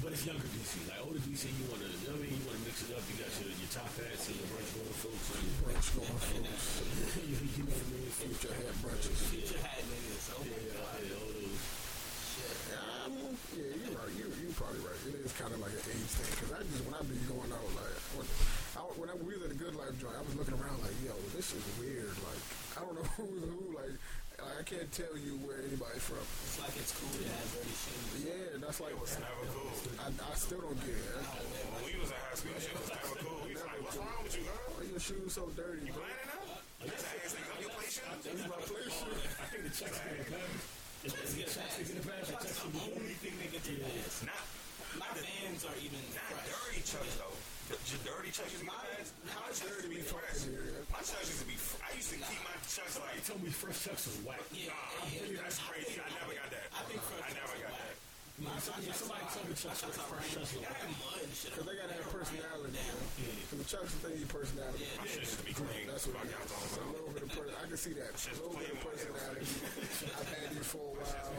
But 0.03 0.13
it's 0.13 0.25
younger 0.27 0.45
DC. 0.53 0.85
Like 0.87 1.01
older 1.01 1.19
DC, 1.25 1.49
you 1.57 1.65
want 1.71 1.81
to, 1.81 1.89
you 1.89 1.97
know 2.05 2.13
what 2.13 2.21
I 2.21 2.29
mean? 2.29 2.37
You 2.37 2.45
want 2.45 2.57
to 2.61 2.63
mix 2.69 2.77
it 2.85 2.91
up. 2.93 3.01
You 3.09 3.15
got 3.17 3.31
your, 3.41 3.49
your 3.49 3.71
top 3.73 3.89
hats 3.97 4.29
and 4.29 4.37
your 4.37 4.47
brunch 4.53 4.69
going 4.77 4.97
folks. 5.01 5.25
And 5.33 5.41
your 5.47 5.57
brunch 5.65 5.87
going 5.97 6.17
folks. 6.21 7.17
you, 7.17 7.35
you 7.57 7.63
know 7.65 7.73
what 7.73 7.81
I 7.81 7.93
mean? 7.97 8.11
Future 8.13 8.53
had 8.53 8.75
brunches. 8.83 9.17
Future 9.33 9.61
had 9.65 9.81
niggas. 9.89 10.25
Oh 10.37 10.43
Yeah, 10.45 10.77
god. 10.77 11.01
yeah, 11.01 11.17
all 11.17 11.31
those. 11.33 11.65
Yeah, 13.57 13.73
you're 13.73 13.95
right. 13.97 14.11
You 14.13 14.25
you 14.37 14.53
probably 14.53 14.81
right. 14.85 14.99
It 15.09 15.25
is 15.25 15.33
kind 15.33 15.49
of 15.55 15.59
like 15.63 15.73
an 15.73 15.83
age 15.89 16.11
thing 16.13 16.29
because 16.35 16.51
I 16.53 16.59
just 16.67 16.83
when 16.85 16.93
I 16.93 17.01
be 17.07 17.17
going 17.25 17.49
out 17.49 17.65
like 17.73 17.97
when 18.13 18.27
I, 18.77 18.81
when 18.99 19.07
I, 19.09 19.15
we 19.17 19.33
was 19.39 19.49
at 19.49 19.55
a 19.55 19.57
Good 19.57 19.73
Life 19.73 19.95
joint, 19.97 20.13
I 20.13 20.21
was 20.21 20.35
looking 20.37 20.53
around 20.59 20.77
like, 20.85 20.93
yo, 21.01 21.15
this 21.33 21.55
is 21.57 21.63
weird. 21.81 22.13
Like 22.21 22.43
I 22.77 22.85
don't 22.85 22.93
know 22.99 23.07
who's 23.17 23.41
who. 23.47 23.73
Like, 23.73 23.95
I 24.37 24.61
can't 24.63 24.89
tell 24.93 25.17
you 25.17 25.33
where 25.41 25.57
anybody's 25.65 26.05
from. 26.05 26.21
It's 26.21 26.61
like 26.61 26.73
it's 26.77 26.93
cool 26.93 27.09
to 27.09 27.25
have 27.25 27.47
dirty 27.57 27.73
shoes. 27.73 28.21
Yeah, 28.21 28.61
that's 28.61 28.77
like 28.77 28.93
It's 29.01 29.17
never 29.17 29.45
cool. 29.49 29.73
I, 29.97 30.07
I 30.13 30.33
still 30.37 30.61
don't 30.61 30.77
get 30.85 30.93
it. 30.93 31.09
When 31.73 31.81
we 31.89 31.93
was 31.97 32.09
in 32.13 32.17
high 32.21 32.37
school, 32.37 32.57
shit 32.61 32.73
was 32.77 32.89
never 32.93 33.17
cool. 33.17 33.41
We 33.49 33.57
was 33.57 33.65
like, 33.65 33.81
what's 33.81 33.97
wrong 33.97 34.21
with 34.21 34.33
you, 34.37 34.45
girl? 34.45 34.61
Why 34.73 34.77
are 34.85 34.89
your 34.93 35.01
shoes 35.01 35.33
so 35.33 35.49
dirty, 35.57 35.89
You 35.89 35.93
bro? 35.93 36.05
playing 36.05 36.21
it? 36.21 36.61
That's 36.85 37.01
the 37.01 37.17
ass 37.17 37.33
nigga 37.33 37.49
on 37.49 37.59
your 37.65 37.73
play 37.73 37.89
shoes? 37.89 38.05
That's 38.21 38.43
my 38.45 38.59
play 38.61 38.85
shoe. 38.93 39.17
I 39.41 39.45
think 39.49 39.61
the 39.65 39.73
checks 39.73 39.97
get 40.05 40.21
a 40.21 40.25
pass. 40.29 40.61
If 41.01 41.11
Let's 41.17 41.33
the 41.33 41.43
past. 41.45 41.77
get 41.81 41.97
a 41.97 42.03
pass, 42.05 42.25
the 42.29 42.37
checks 42.37 42.57
the 42.61 42.83
only 42.93 43.15
thing 43.17 43.33
they 43.41 43.49
get 43.49 43.63
to 43.65 43.73
pass. 43.73 44.15
Not, 44.25 44.45
My 45.01 45.09
fans 45.17 45.61
are 45.65 45.77
even 45.81 46.01
not 46.13 46.29
fresh. 46.29 46.49
dirty 46.53 46.81
chucks, 46.85 47.15
though. 47.17 47.37
The, 47.73 47.75
the 47.77 47.97
dirty 48.05 48.29
chucks 48.33 48.53
used 48.53 48.63
to 48.65 48.69
be 48.69 48.73
My- 48.73 48.85
fast. 48.97 49.11
how 49.33 49.41
My 49.45 49.51
chucks 49.53 49.81
be 49.85 49.97
we 49.97 50.05
fresh. 50.05 50.26
My 50.97 51.05
to 51.05 51.45
be 51.45 51.53
I 51.85 51.93
used 51.93 52.09
to 52.09 52.17
keep 52.17 52.41
my 52.41 52.57
chucks 52.65 52.97
like, 52.97 53.21
told 53.21 53.37
me 53.45 53.53
fresh 53.53 53.85
checks 53.85 54.09
was 54.09 54.17
whack. 54.25 54.41
Yeah, 54.49 54.73
nah, 54.73 55.05
yeah. 55.13 55.45
that's 55.45 55.61
crazy. 55.61 56.01
I 56.01 56.09
never 56.09 56.33
got 56.33 56.49
that. 56.49 56.73
I 56.73 56.81
think 56.89 57.05
fresh 57.05 57.21
I 57.21 57.37
never 57.37 57.53
got 57.61 57.66
Yeah, 58.37 58.93
somebody 58.93 59.25
told 59.33 59.49
me 59.49 59.55
checks 59.57 59.81
was 59.81 59.97
was 59.97 60.49
They 60.53 61.57
they 61.57 61.73
gotta 61.73 61.97
have 61.97 62.05
personality. 62.13 62.69
Down. 62.77 63.01
Cause 63.49 63.57
the 63.57 63.65
Chucks 63.65 63.93
they 64.05 64.13
need 64.13 64.29
personality. 64.29 64.85
Yeah. 64.85 65.25
To. 65.25 65.57
That's 65.89 66.05
what 66.05 66.21
Fuck 66.21 66.29
y'all 66.29 66.45
talking 66.45 66.85
a 66.85 66.93
little 66.93 67.13
bit 67.17 67.25
of 67.25 67.33
I 67.33 67.65
can 67.65 67.77
see 67.81 67.97
that. 67.97 68.13
A 68.13 68.37
little 68.37 68.53
bit 68.53 68.69
of 68.69 68.79
personality. 68.85 69.41
I've 69.41 70.29
had 70.29 70.53
these 70.53 70.69
for 70.69 70.85
a 70.85 71.01
while. 71.01 71.33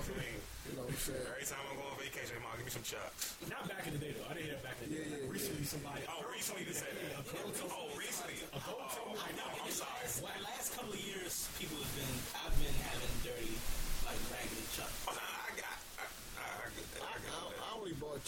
You 0.68 0.74
know 0.74 0.84
what 0.84 0.90
I'm 0.90 0.98
saying? 0.98 1.22
Every 1.22 1.46
time 1.46 1.62
I 1.64 1.72
go 1.78 1.86
on 1.86 1.96
vacation, 2.02 2.36
mom, 2.42 2.58
give 2.58 2.66
me 2.66 2.74
some 2.74 2.82
chucks. 2.82 3.38
Not 3.46 3.64
back 3.70 3.86
in 3.86 3.94
the 3.94 4.02
day 4.02 4.12
though. 4.18 4.26
I 4.26 4.34
didn't 4.34 4.52
hear 4.52 4.60
back 4.60 4.76
in 4.82 4.90
the 4.90 4.98
day. 4.98 5.06
Yeah, 5.06 5.22
yeah, 5.22 5.32
recently, 5.32 5.64
somebody. 5.64 6.02
Oh, 6.10 6.26
recently 6.28 6.66
they 6.66 6.74
said 6.76 6.92
that. 6.98 7.24
Oh, 7.70 7.88
recently. 7.94 8.42
Me. 8.42 8.50
I 8.52 9.30
know. 9.38 9.48
I'm 9.48 9.70
sorry. 9.70 10.34
last 10.44 10.74
couple 10.74 10.92
of 10.92 11.00
years, 11.00 11.46
people 11.62 11.78
have 11.78 11.94
been. 11.94 12.14
I've 12.36 12.52
been 12.58 12.74
having 12.84 13.14
dirty, 13.22 13.54
like 14.02 14.18
raggedy 14.34 14.66
chuck. 14.76 14.92
Oh, 15.08 15.14
nah, 15.16 15.46
I 15.46 15.50
got, 15.56 15.78
I, 15.96 16.04
I, 16.36 16.44
I 16.44 16.68
get 16.76 16.84
that. 16.98 17.06
I 17.06 17.08
I, 17.08 17.16
get 17.24 17.32
that. 17.32 17.64
I 17.64 17.68
only 17.80 17.94
bought 17.96 18.20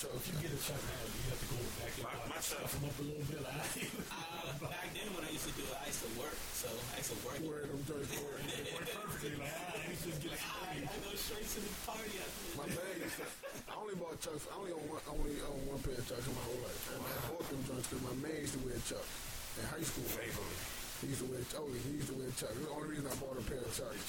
Chucks. 0.61 0.77
If 0.77 0.77
you 0.77 0.77
get 0.77 0.77
a 0.77 0.77
check 0.77 0.81
now, 0.85 1.01
you 1.01 1.25
have 1.33 1.41
to 1.41 1.49
go 1.51 1.59
back 1.81 1.93
and 1.97 2.05
My- 2.05 2.17
buy- 2.21 2.31
my 2.31 2.41
stuff 2.41 2.69
them 2.71 2.85
up 2.85 2.97
a 3.01 3.05
little 3.05 3.27
bit. 3.27 3.41
Uh, 3.41 4.53
back 4.61 4.87
then, 4.93 5.09
when 5.17 5.23
I 5.25 5.31
used 5.33 5.47
to 5.49 5.55
do 5.57 5.65
it, 5.65 5.77
I 5.81 5.87
used 5.89 6.03
to 6.05 6.11
work. 6.21 6.37
So 6.57 6.69
I 6.69 6.97
used 7.01 7.11
to 7.13 7.19
work. 7.25 7.39
Wearing 7.41 7.71
them 7.73 7.83
joints 7.89 8.13
for 8.13 8.29
it. 8.37 8.45
perfectly. 8.45 9.37
Like, 9.41 9.57
ah, 9.57 9.81
you 9.89 9.97
just 9.97 10.21
get 10.21 10.31
Like, 10.37 10.45
I, 10.61 10.85
I 10.85 10.97
go 11.01 11.11
straight 11.17 11.49
to 11.49 11.59
the 11.65 11.73
party 11.89 12.13
My 12.57 12.65
this. 12.69 12.77
bag. 12.77 13.33
I 13.69 13.73
only 13.81 13.97
bought 13.97 14.17
Chucks. 14.21 14.45
I 14.49 14.55
only 14.61 14.73
own 14.77 14.85
one. 14.91 15.01
Only 15.09 15.35
own 15.41 15.61
one 15.71 15.81
pair 15.81 15.97
of 15.97 16.05
Chucks 16.05 16.27
in 16.29 16.35
my 16.37 16.45
whole 16.45 16.61
life. 16.61 16.81
And 16.93 17.01
I 17.01 17.17
bought 17.33 17.47
them 17.49 17.61
joints 17.65 17.87
because 17.89 18.05
my 18.05 18.17
man 18.21 18.37
used 18.45 18.55
to 18.57 18.63
wear 18.69 18.77
Chucks 18.85 19.13
in 19.57 19.65
high 19.65 19.85
school. 19.85 20.05
Faithfully. 20.13 20.57
He 21.01 21.09
used 21.09 21.25
to 21.25 21.29
wear. 21.33 21.41
Oh, 21.57 21.65
he 21.73 21.97
used 21.97 22.13
to 22.13 22.17
wear 22.21 22.29
Chucks. 22.37 22.53
The 22.61 22.69
only 22.77 22.93
reason 22.93 23.09
I 23.09 23.17
bought 23.17 23.41
a 23.41 23.45
pair 23.49 23.57
of 23.65 23.73
Chucks. 23.73 24.05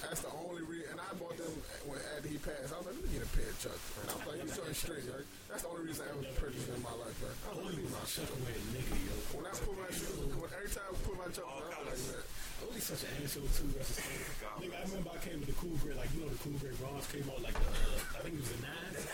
That's 0.00 0.24
the 0.24 0.32
only 0.32 0.64
reason. 0.64 0.96
And 0.96 1.00
I 1.04 1.12
bought 1.20 1.36
them 1.36 1.52
when 1.84 2.00
after 2.16 2.28
he 2.32 2.40
passed. 2.40 2.72
I 2.72 2.80
was 2.80 2.88
like, 2.88 2.96
let 2.96 3.04
me 3.04 3.10
get 3.20 3.24
a 3.28 3.30
pair 3.36 3.48
of 3.52 3.56
Chucks. 3.60 3.84
And 4.00 4.08
I 4.08 4.14
was 4.16 4.24
like, 4.24 4.38
you 4.40 4.48
joints 4.48 4.80
straight, 4.80 5.04
right? 5.12 5.26
That's 5.52 5.62
the 5.64 5.70
only 5.76 5.84
reason 5.92 6.08
I 6.08 6.16
ever 6.16 6.24
purchased 6.40 6.66
them 6.72 6.80
in 6.80 6.84
my 6.88 6.96
life, 6.96 7.16
right? 7.20 7.36
I 7.36 7.48
Only 7.60 7.84
my 7.92 8.00
Chucks. 8.08 8.32
away, 8.32 8.56
nigga, 8.72 8.96
yo. 8.96 9.14
When 9.36 9.44
I 9.44 9.52
put 9.60 9.76
my 9.76 9.90
shoes, 9.92 10.16
when, 10.16 10.50
every 10.56 10.72
time 10.72 10.88
I 10.88 10.96
put 11.04 11.16
my 11.20 11.28
Chucks, 11.36 11.52
on, 11.52 11.68
I 11.68 11.78
was 11.84 11.88
like, 11.92 12.00
man. 12.16 12.24
Only 12.64 12.80
such 12.80 13.04
an 13.04 13.12
asshole 13.20 13.52
too. 13.52 13.68
That's 13.76 13.92
a 14.00 14.02
Nigga, 14.64 14.72
I 14.72 14.82
remember 14.88 15.12
I 15.12 15.20
came 15.20 15.36
with 15.44 15.52
the 15.52 15.58
Cool 15.60 15.76
Grey, 15.84 15.92
like 15.92 16.08
you 16.16 16.24
know 16.24 16.32
the 16.32 16.40
Cool 16.40 16.56
Grey 16.56 16.72
bronze 16.80 17.04
came 17.12 17.28
out 17.28 17.44
like 17.44 17.52
the 17.52 17.68
uh, 17.68 18.16
I 18.16 18.24
think 18.24 18.40
it 18.40 18.40
was 18.40 18.48
the 18.56 18.60
nine. 18.64 18.96
Yeah. 18.96 19.04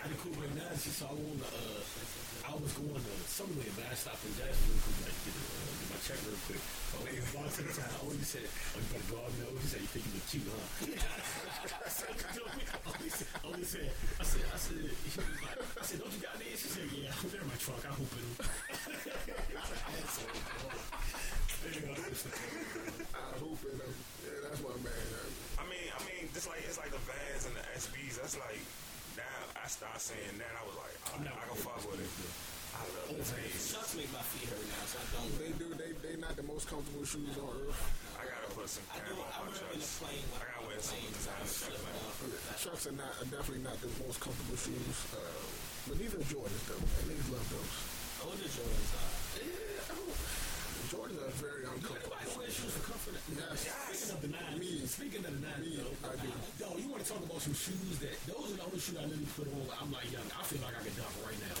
I 0.00 0.08
had 0.08 0.16
the 0.16 0.18
Cool 0.24 0.32
Grey 0.40 0.48
nine, 0.56 0.72
so 0.80 1.04
I 1.04 1.12
won 1.12 1.36
the. 1.36 1.44
Uh, 1.44 2.48
I 2.48 2.56
was 2.56 2.72
going 2.72 2.96
to 2.96 3.12
somewhere, 3.28 3.68
but 3.76 3.84
I 3.84 3.92
stopped 3.92 4.24
in 4.24 4.32
Jacksonville 4.40 4.80
because 4.80 4.96
like 5.04 5.18
get, 5.28 5.36
uh, 5.36 5.77
quick. 6.16 6.62
But 6.88 7.04
when 7.04 7.12
the 7.20 7.26
boss 7.36 7.58
at 7.60 7.68
the 7.68 7.74
time, 7.76 7.92
only 8.00 8.24
said, 8.24 8.48
"Oh, 8.48 8.80
you 8.80 8.88
better 8.88 9.08
go 9.12 9.16
out 9.20 9.32
know." 9.36 9.52
He 9.60 9.66
said, 9.68 9.80
"You 9.84 9.90
think 9.92 10.04
you 10.08 10.12
look 10.16 10.24
cute, 10.32 10.48
huh?" 10.48 10.64
I 11.84 11.90
said, 11.92 12.16
said, 13.68 13.90
I 14.16 14.24
said, 14.24 14.40
I 14.48 14.56
said, 14.56 14.78
I 14.88 15.84
said, 15.84 15.98
don't 16.00 16.12
you 16.12 16.22
got 16.24 16.40
these? 16.40 16.56
She 16.56 16.68
said, 16.72 16.88
yeah, 16.88 17.12
they're 17.28 17.44
in 17.44 17.48
my 17.48 17.58
trunk. 17.60 17.84
I 17.84 17.92
hope 17.92 18.08
it 18.16 18.24
hoop 23.38 23.60
it. 23.64 23.76
um, 23.76 23.94
Yeah, 24.24 24.38
that's 24.48 24.60
my 24.64 24.74
man. 24.80 25.08
uh, 25.16 25.60
I 25.60 25.64
mean, 25.68 25.88
I 25.92 26.00
mean, 26.08 26.28
just 26.32 26.48
like 26.48 26.62
it's 26.64 26.78
like 26.78 26.90
the 26.90 27.02
Vans 27.04 27.44
and 27.46 27.54
the 27.56 27.64
SBs. 27.76 28.20
That's 28.20 28.36
like 28.38 28.60
now 29.16 29.38
I 29.56 29.66
start 29.68 30.00
saying 30.00 30.36
that 30.38 30.52
I 30.56 30.62
was 30.64 30.76
like, 30.76 30.96
all 31.12 31.18
right, 31.20 31.32
I 31.32 31.44
can 31.48 31.58
fuck 31.60 31.82
with 31.88 32.00
it. 32.00 32.10
I 32.76 32.84
love 32.94 33.10
the 33.16 33.24
Vans. 33.24 33.64
Chucks 33.72 33.96
make 33.96 34.10
my 34.12 34.22
feet 34.32 34.48
hurt 34.48 34.64
now, 34.68 34.84
so 34.86 34.96
I 35.00 35.06
don't. 35.16 35.32
They 35.40 35.52
do. 35.56 35.68
They 35.76 35.90
they 36.04 36.14
not 36.20 36.36
the 36.36 36.44
most 36.46 36.67
comfortable 36.78 37.10
shoes 37.10 37.34
earth. 37.34 37.82
I 38.14 38.22
gotta 38.22 38.54
put 38.54 38.70
some 38.70 38.86
I 38.94 39.02
camo 39.02 39.18
on 39.18 39.34
my 39.34 39.50
wear 39.50 39.74
the 39.74 39.82
chucks. 39.82 39.98
I 39.98 40.46
gotta 40.46 40.62
wear 40.62 40.78
some 40.78 41.02
designer 41.10 41.50
chucks. 41.50 42.62
Chucks 42.62 42.84
are 42.86 42.94
not 42.94 43.18
are 43.18 43.26
definitely 43.34 43.66
not 43.66 43.82
the 43.82 43.90
most 44.06 44.22
comfortable 44.22 44.54
shoes. 44.54 44.98
Uh, 45.10 45.18
but 45.90 45.98
these 45.98 46.14
are 46.14 46.22
Jordans 46.30 46.62
though. 46.70 46.78
And 46.78 47.04
niggas 47.10 47.34
love 47.34 47.46
those. 47.50 47.74
Older 48.30 48.46
Jordans 48.46 48.90
are. 48.94 49.10
Yeah, 49.42 49.90
Jordans 50.86 51.18
are 51.18 51.34
very 51.42 51.66
uncomfortable. 51.66 52.14
Everybody 52.14 52.46
wears 52.46 52.54
shoes 52.54 52.70
for 52.78 52.84
comfort. 52.94 53.18
Yes. 53.26 53.58
Speaking 53.66 54.14
of 54.14 54.20
the 54.22 54.30
nine, 54.38 54.54
Me. 54.62 54.70
speaking 54.86 55.22
of 55.26 55.34
the 55.34 55.42
nine, 55.42 55.58
Me, 55.58 55.82
though, 55.82 55.98
I 56.06 56.14
do. 56.14 56.30
Yo, 56.62 56.78
you 56.78 56.86
want 56.94 57.02
to 57.02 57.08
talk 57.10 57.26
about 57.26 57.42
some 57.42 57.58
shoes 57.58 57.98
that 58.06 58.14
those 58.30 58.54
are 58.54 58.62
the 58.62 58.64
only 58.70 58.78
shoes 58.78 58.94
I 58.94 59.02
literally 59.02 59.26
put 59.34 59.50
on. 59.50 59.66
I'm 59.82 59.90
like, 59.90 60.06
young, 60.14 60.30
I 60.30 60.46
feel 60.46 60.62
like 60.62 60.78
I 60.78 60.82
could 60.86 60.94
dunk 60.94 61.10
right 61.26 61.42
now. 61.42 61.58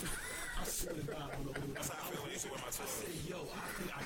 I 0.58 0.64
swear 0.66 0.94
to 0.94 1.06
God, 1.06 1.30
I 1.30 1.38
don't 1.38 1.46
know 1.46 1.70
That's 1.74 1.90
how 1.90 2.02
I 2.02 2.10
feel 2.10 2.22
when 2.22 2.32
you 2.34 2.38
see 2.38 2.50
with 2.50 2.58
my 2.58 2.66
I 2.66 2.86
said, 2.90 3.14
yo, 3.30 3.38
I 3.46 3.62
I 3.94 3.97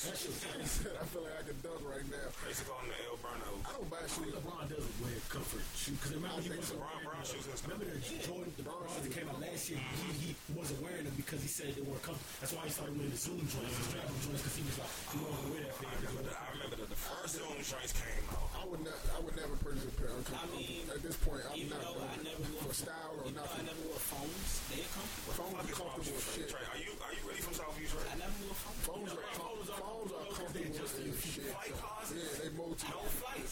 I 0.00 1.04
feel 1.12 1.20
like 1.28 1.36
I 1.36 1.44
can 1.44 1.60
dunk 1.60 1.84
right 1.84 2.00
now. 2.08 2.24
They 2.40 2.48
used 2.48 2.64
to 2.64 2.72
the 2.72 2.96
El 3.04 3.20
Burnos. 3.20 3.60
I 3.68 3.70
don't 3.76 3.84
buy 3.92 4.00
shoes. 4.08 4.32
LeBron 4.32 4.64
doesn't 4.72 4.96
wear 5.04 5.12
comfort 5.28 5.60
shoes 5.76 5.92
because 6.00 6.16
remember 6.16 6.40
he 6.40 6.48
think 6.48 6.56
wasn't 6.64 6.80
Brown, 6.80 7.04
wearing 7.04 7.20
brown 7.20 7.24
shoes 7.28 7.44
is 7.44 7.60
Remember 7.68 7.84
the 7.84 8.00
Jordan, 8.24 8.48
the 8.56 8.64
Bronze 8.64 8.96
that 8.96 9.12
came 9.12 9.28
out 9.28 9.36
last 9.44 9.68
year. 9.68 9.76
He, 10.16 10.32
he 10.32 10.52
wasn't 10.56 10.80
wearing 10.80 11.04
them 11.04 11.12
because 11.20 11.44
he 11.44 11.52
said 11.52 11.76
they 11.76 11.84
weren't 11.84 12.00
comfortable. 12.00 12.32
That's 12.40 12.52
why 12.56 12.64
he 12.64 12.72
started 12.72 12.96
wearing 12.96 13.12
the 13.12 13.20
Zoom 13.20 13.44
joints, 13.44 13.76
the 13.76 13.84
strap 13.92 14.08
joints, 14.24 14.40
because 14.40 14.56
he 14.56 14.64
was 14.64 14.76
like, 14.80 14.92
he 15.12 15.16
wanted 15.20 15.36
to 15.36 15.48
wear 15.52 15.60
that 15.68 15.76
I 15.76 15.84
thing. 15.84 15.92
remember 16.00 16.22
that. 16.32 16.36
I 16.40 16.48
remember 16.56 16.76
that 16.80 16.88
the 16.88 17.00
first 17.04 17.32
Zoom 17.36 17.56
joints 17.60 17.92
came 17.92 18.24
out. 18.32 18.48
I 18.56 18.62
would 18.72 18.80
not. 18.80 19.00
I 19.12 19.18
would 19.20 19.36
never 19.36 19.54
purchase 19.60 19.84
a 19.84 19.92
pair. 20.00 20.08
of 20.16 20.24
I 20.32 20.48
mean, 20.56 20.88
At 20.96 21.04
this 21.04 21.16
point, 21.20 21.44
I'm 21.44 21.60
even 21.60 21.76
not 21.76 21.84
though 21.92 22.08
I 22.08 22.16
never 22.24 22.40
wore 22.56 22.72
for 22.72 22.76
style 22.88 23.12
or 23.20 23.28
even 23.28 23.36
though 23.36 23.44
I 23.44 23.60
nothing. 23.60 23.68
never 23.68 23.84
wore 23.84 24.00
Foams. 24.00 24.48
They're 24.72 24.88
comfortable. 24.96 25.32
Foams 25.36 25.60
Fuck 25.60 25.60
are 25.60 25.68
is 25.68 25.76
with 25.76 25.76
comfortable 25.76 26.40
you, 26.40 26.48
as 26.48 26.48
Trey? 26.48 26.64
shit. 26.72 26.79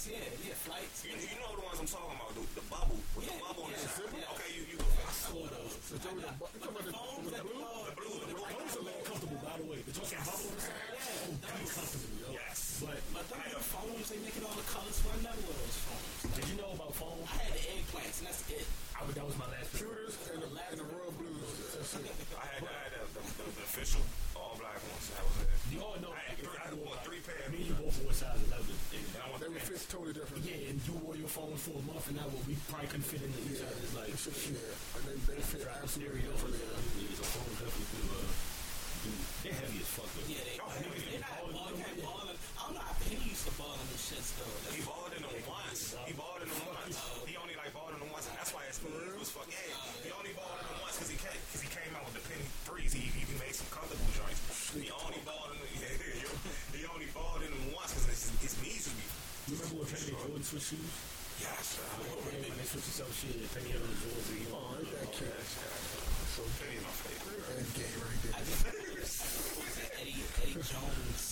Flights. 0.08 0.40
Yeah, 0.40 0.48
yeah, 0.48 0.56
flights. 0.64 0.98
You, 1.04 1.12
you 1.20 1.36
know 1.36 1.52
the 1.52 1.64
ones 1.68 1.78
I'm 1.84 1.90
talking 1.92 2.16
about, 2.16 2.32
the, 2.32 2.40
the 2.56 2.64
bubble 2.72 2.96
with 3.12 3.28
the 3.28 3.36
Yeah, 3.36 3.44
bubble 3.44 3.64
on 3.68 3.72
the 3.72 3.76
yeah, 3.76 3.92
side. 3.92 4.08
yeah. 4.16 4.32
Okay, 4.40 4.50
you 4.56 4.62
you. 4.72 4.78
I 4.80 5.12
saw 5.12 5.36
those. 5.52 5.74
The, 5.92 5.96
you 6.00 6.00
talking 6.00 6.24
about 6.24 6.86
the, 6.88 6.92
Foams 6.96 7.28
the 7.28 7.36
that 7.36 7.44
blue? 7.44 7.60
The 7.60 7.92
blue, 7.92 8.16
the 8.24 8.28
blue. 8.32 8.48
Those 8.48 8.76
are 8.80 8.86
more 8.88 9.02
comfortable, 9.04 9.40
by 9.44 9.54
the 9.60 9.66
way. 9.68 9.78
The 9.84 9.92
joints 9.92 10.12
got 10.16 10.24
bubble 10.24 10.48
on 10.48 10.56
the 10.56 10.64
side. 10.64 10.96
Oh, 10.96 11.36
that's 11.44 11.72
comfortable, 11.76 12.16
yo. 12.24 12.28
Yes. 12.40 12.58
But 12.80 12.96
But 13.12 13.24
them 13.28 13.40
new 13.52 13.60
Foams, 13.68 14.06
they 14.08 14.20
make 14.24 14.36
it 14.40 14.44
all 14.48 14.56
the 14.56 14.64
colors. 14.72 14.96
So 14.96 15.06
I 15.12 15.16
never 15.20 15.40
wore 15.44 15.56
those 15.60 15.76
Foams. 15.84 16.16
did 16.40 16.46
you 16.48 16.56
know 16.56 16.70
about 16.72 16.92
Foam? 16.96 17.20
I 17.28 17.34
had 17.44 17.52
the 17.52 17.62
eggplants, 17.68 18.16
and 18.24 18.26
that's 18.32 18.42
it. 18.48 18.64
I 18.96 19.00
that 19.12 19.26
was 19.28 19.36
my 19.36 19.48
last 19.52 19.70
Shooters 19.76 20.16
and 20.32 20.40
the, 20.40 20.48
and 20.72 20.78
the 20.80 20.86
royal 20.88 21.12
blues. 21.20 21.52
That's 21.76 22.00
it. 22.00 22.27
Totally 29.88 30.12
different. 30.12 30.44
Yeah, 30.44 30.68
and 30.68 30.76
you 30.84 30.92
wore 31.00 31.16
your 31.16 31.32
Foam 31.32 31.56
for 31.56 31.72
a 31.80 31.84
month, 31.88 32.12
and 32.12 32.20
that 32.20 32.28
what 32.28 32.44
we 32.44 32.52
probably 32.68 32.92
couldn't 32.92 33.08
fit 33.08 33.24
into 33.24 33.40
each 33.48 33.64
other's 33.64 33.94
like. 33.96 34.12
It's 34.12 34.28
just, 34.28 34.52
yeah, 34.52 34.60
they, 35.00 35.16
they 35.32 35.40
fit 35.40 35.64
absolutely 35.64 36.20
Stereo, 36.20 36.36
differently. 36.36 37.08
is 37.08 37.16
a 37.16 37.24
Foam 37.24 37.48
definitely 37.56 37.88
do. 37.96 38.02
Uh, 38.12 38.28
do 39.00 39.08
they're 39.48 39.56
heavy 39.56 39.80
as 39.80 39.88
fuck. 39.88 40.08
Though. 40.12 40.28
Yeah, 40.28 40.44
they, 40.44 40.60
Y'all 40.60 40.68
heavy. 40.76 40.92
they're 41.08 41.24
not 41.24 41.40
balling. 41.48 41.80
They 41.80 42.04
balling. 42.04 42.36
I 42.36 42.60
don't 42.68 42.74
know 42.76 42.84
how 42.84 43.00
used 43.16 43.44
to 43.48 43.52
ball 43.56 43.72
in 43.80 43.86
them 43.88 43.96
shits 43.96 44.28
though. 44.36 44.52
That's- 44.68 44.97
and 60.72 60.78
Jordan 60.78 60.84
switched 60.84 60.84
shoes? 60.84 60.94
Yes, 61.40 61.78
When 61.78 62.42
they 62.42 62.50
themselves 62.82 63.14
shit, 63.16 63.38
had 63.72 63.80
on 63.80 63.88
the 63.88 63.98
and 64.28 64.38
he- 64.38 64.50
Oh, 64.52 64.74
ain't 64.74 64.90
that 64.90 65.12
cute? 65.14 65.38
so 66.34 66.42
my 66.82 66.92
favorite. 66.98 67.46
Right 67.48 67.72
there. 67.78 68.34
I 68.34 68.40
just 68.42 68.62
was 69.58 69.76
it 69.78 69.90
Eddie 70.02 70.22
Eddie 70.42 70.60
Jones 70.66 71.27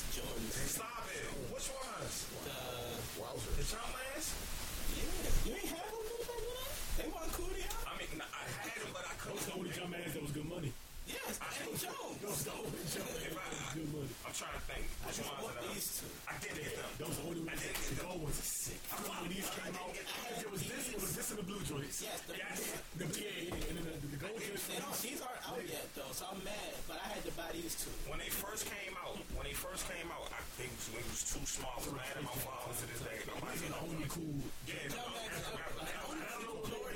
cool. 34.16 34.40
Yeah, 34.64 34.74
no, 34.96 35.04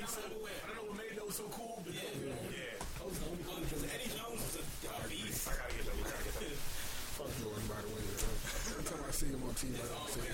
so. 0.09 0.21
I 0.25 0.65
don't 0.65 0.75
know 0.75 0.85
what 0.89 0.97
made 0.97 1.13
those 1.13 1.35
so 1.37 1.45
cool, 1.53 1.77
but 1.85 1.93
Yeah. 1.93 2.01
Yeah. 2.49 2.81
the 2.81 3.05
only 3.05 3.45
cool. 3.45 3.61
because 3.61 3.83
Eddie 3.85 4.09
Jones 4.09 4.57
a, 4.57 4.63
beast. 5.05 5.45
I 5.45 5.53
gotta 5.53 5.77
get. 5.77 5.85
I 5.85 6.01
gotta 6.01 6.33
get. 6.41 6.57
Fuck 7.13 7.29
Jordan, 7.37 7.65
by 7.69 7.77
the 7.85 7.89
way. 7.93 8.01
Every 8.01 8.85
time 8.89 9.05
I 9.05 9.11
see 9.13 9.29
him 9.29 9.43
on 9.45 9.53
TV, 9.53 9.77
I 9.77 9.85
say 10.09 10.25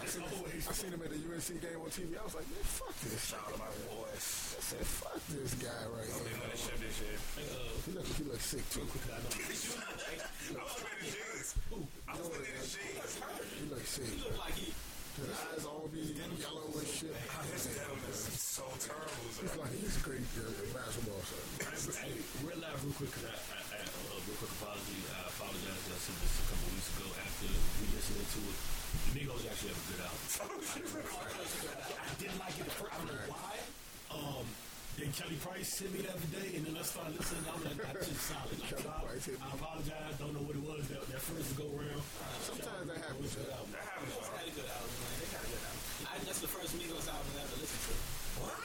I 0.00 0.06
seen, 0.06 0.22
I 0.22 0.72
seen 0.72 0.90
him 0.94 1.02
at 1.02 1.10
the 1.10 1.18
UNC 1.18 1.50
game 1.60 1.80
on 1.82 1.90
TV. 1.90 2.14
I 2.14 2.22
was 2.24 2.34
like, 2.38 2.46
man, 2.46 2.64
fuck 2.64 2.94
this. 3.02 3.20
Shout 3.26 3.42
out 3.42 3.52
to 3.52 3.58
my 3.58 3.70
boys. 3.90 4.22
I 4.56 4.62
said, 4.62 4.86
fuck 4.86 5.18
this 5.28 5.54
guy 5.58 5.82
right 5.90 6.06
here. 6.06 6.54
shit 6.54 6.78
this 6.78 7.02
year. 7.02 7.18
He 7.84 7.90
look, 7.92 8.06
he 8.06 8.22
look 8.30 8.40
sick 8.40 8.64
too. 8.70 8.86
I 8.86 9.18
was 9.26 9.34
his 9.34 9.58
jeans. 9.66 11.54
I 12.06 12.14
was 12.14 12.30
his 12.30 12.78
jeans. 12.78 13.10
He 13.58 13.64
look 13.68 13.84
sick. 13.84 14.06
He 14.06 14.22
looked 14.22 14.38
like 14.38 14.54
he. 14.54 14.72
His 15.20 15.36
eyes 15.52 15.64
all 15.68 15.88
be 15.92 16.00
yellow 16.40 16.70
and 16.72 16.88
shit. 16.88 17.12
His 17.52 17.66
is 17.68 18.40
so 18.40 18.64
terrible. 18.80 19.26
He's 19.36 19.54
like 19.56 19.72
he's 19.76 19.96
great 20.00 20.24
uh, 20.40 20.48
basketball 20.72 21.20
son. 21.28 21.44
Hey, 22.00 22.16
we're 22.40 22.56
live 22.56 22.80
real 22.84 22.94
quick 22.96 23.12
because 23.12 23.28
I, 23.28 23.36
I, 23.52 23.60
I 23.76 23.84
uh, 23.84 24.16
real 24.24 24.36
quick 24.40 24.52
apology. 24.60 24.96
I 25.12 25.28
apologize. 25.28 25.82
I 25.92 25.98
said 26.00 26.16
this 26.24 26.34
a 26.40 26.44
couple 26.48 26.68
weeks 26.72 26.88
ago 26.96 27.06
after 27.20 27.48
we 27.52 27.84
listened 27.92 28.26
to 28.32 28.40
it. 28.48 28.58
The 28.90 29.10
Migos 29.20 29.42
actually 29.46 29.70
have 29.70 29.80
a 29.80 29.86
good 29.92 30.02
album. 30.02 30.20
I 30.90 32.12
didn't 32.16 32.38
like 32.40 32.56
it. 32.58 32.66
at. 32.66 32.74
I 32.80 32.96
don't 32.96 33.06
know 33.12 33.28
why. 33.30 33.54
Um, 34.10 34.44
then 34.98 35.08
Kelly 35.16 35.38
Price 35.40 35.78
hit 35.80 35.88
me 35.94 36.02
the 36.04 36.10
other 36.12 36.28
day, 36.34 36.58
and 36.58 36.66
then 36.66 36.74
I 36.76 36.82
started 36.84 37.14
listening. 37.16 37.46
I 37.46 37.54
was 37.56 37.64
like, 37.64 37.78
that's 37.78 38.04
just 38.10 38.20
solid. 38.26 38.52
Like, 38.58 38.74
Kelly 38.74 38.90
I. 38.90 39.46
I 39.46 39.48
apologize. 39.54 40.12
Don't 40.18 40.34
know 40.34 40.44
what 40.44 40.56
it 40.58 40.64
was 40.66 40.82
that, 40.90 41.00
that 41.08 41.22
first 41.22 41.54
go 41.56 41.64
round. 41.72 42.02
Sometimes 42.44 42.84
that 42.90 42.98
happens. 43.00 43.32
Good 43.32 43.48
album. 43.54 43.70
That 43.72 43.86
happens. 43.86 44.12
They 44.18 44.34
had 44.34 44.50
a 44.50 44.54
good 44.58 44.68
album, 44.68 44.92
man. 45.00 45.14
They 45.22 45.28
got 45.30 45.40
a 45.40 45.48
good 45.54 45.62
album. 45.64 45.80
I, 46.10 46.12
that's 46.26 46.42
the 46.42 46.50
first 46.50 46.72
Migos 46.76 47.06
album 47.06 47.30
I 47.38 47.40
ever 47.46 47.56
listened 47.62 47.84
to. 47.86 47.94
What? 48.40 48.56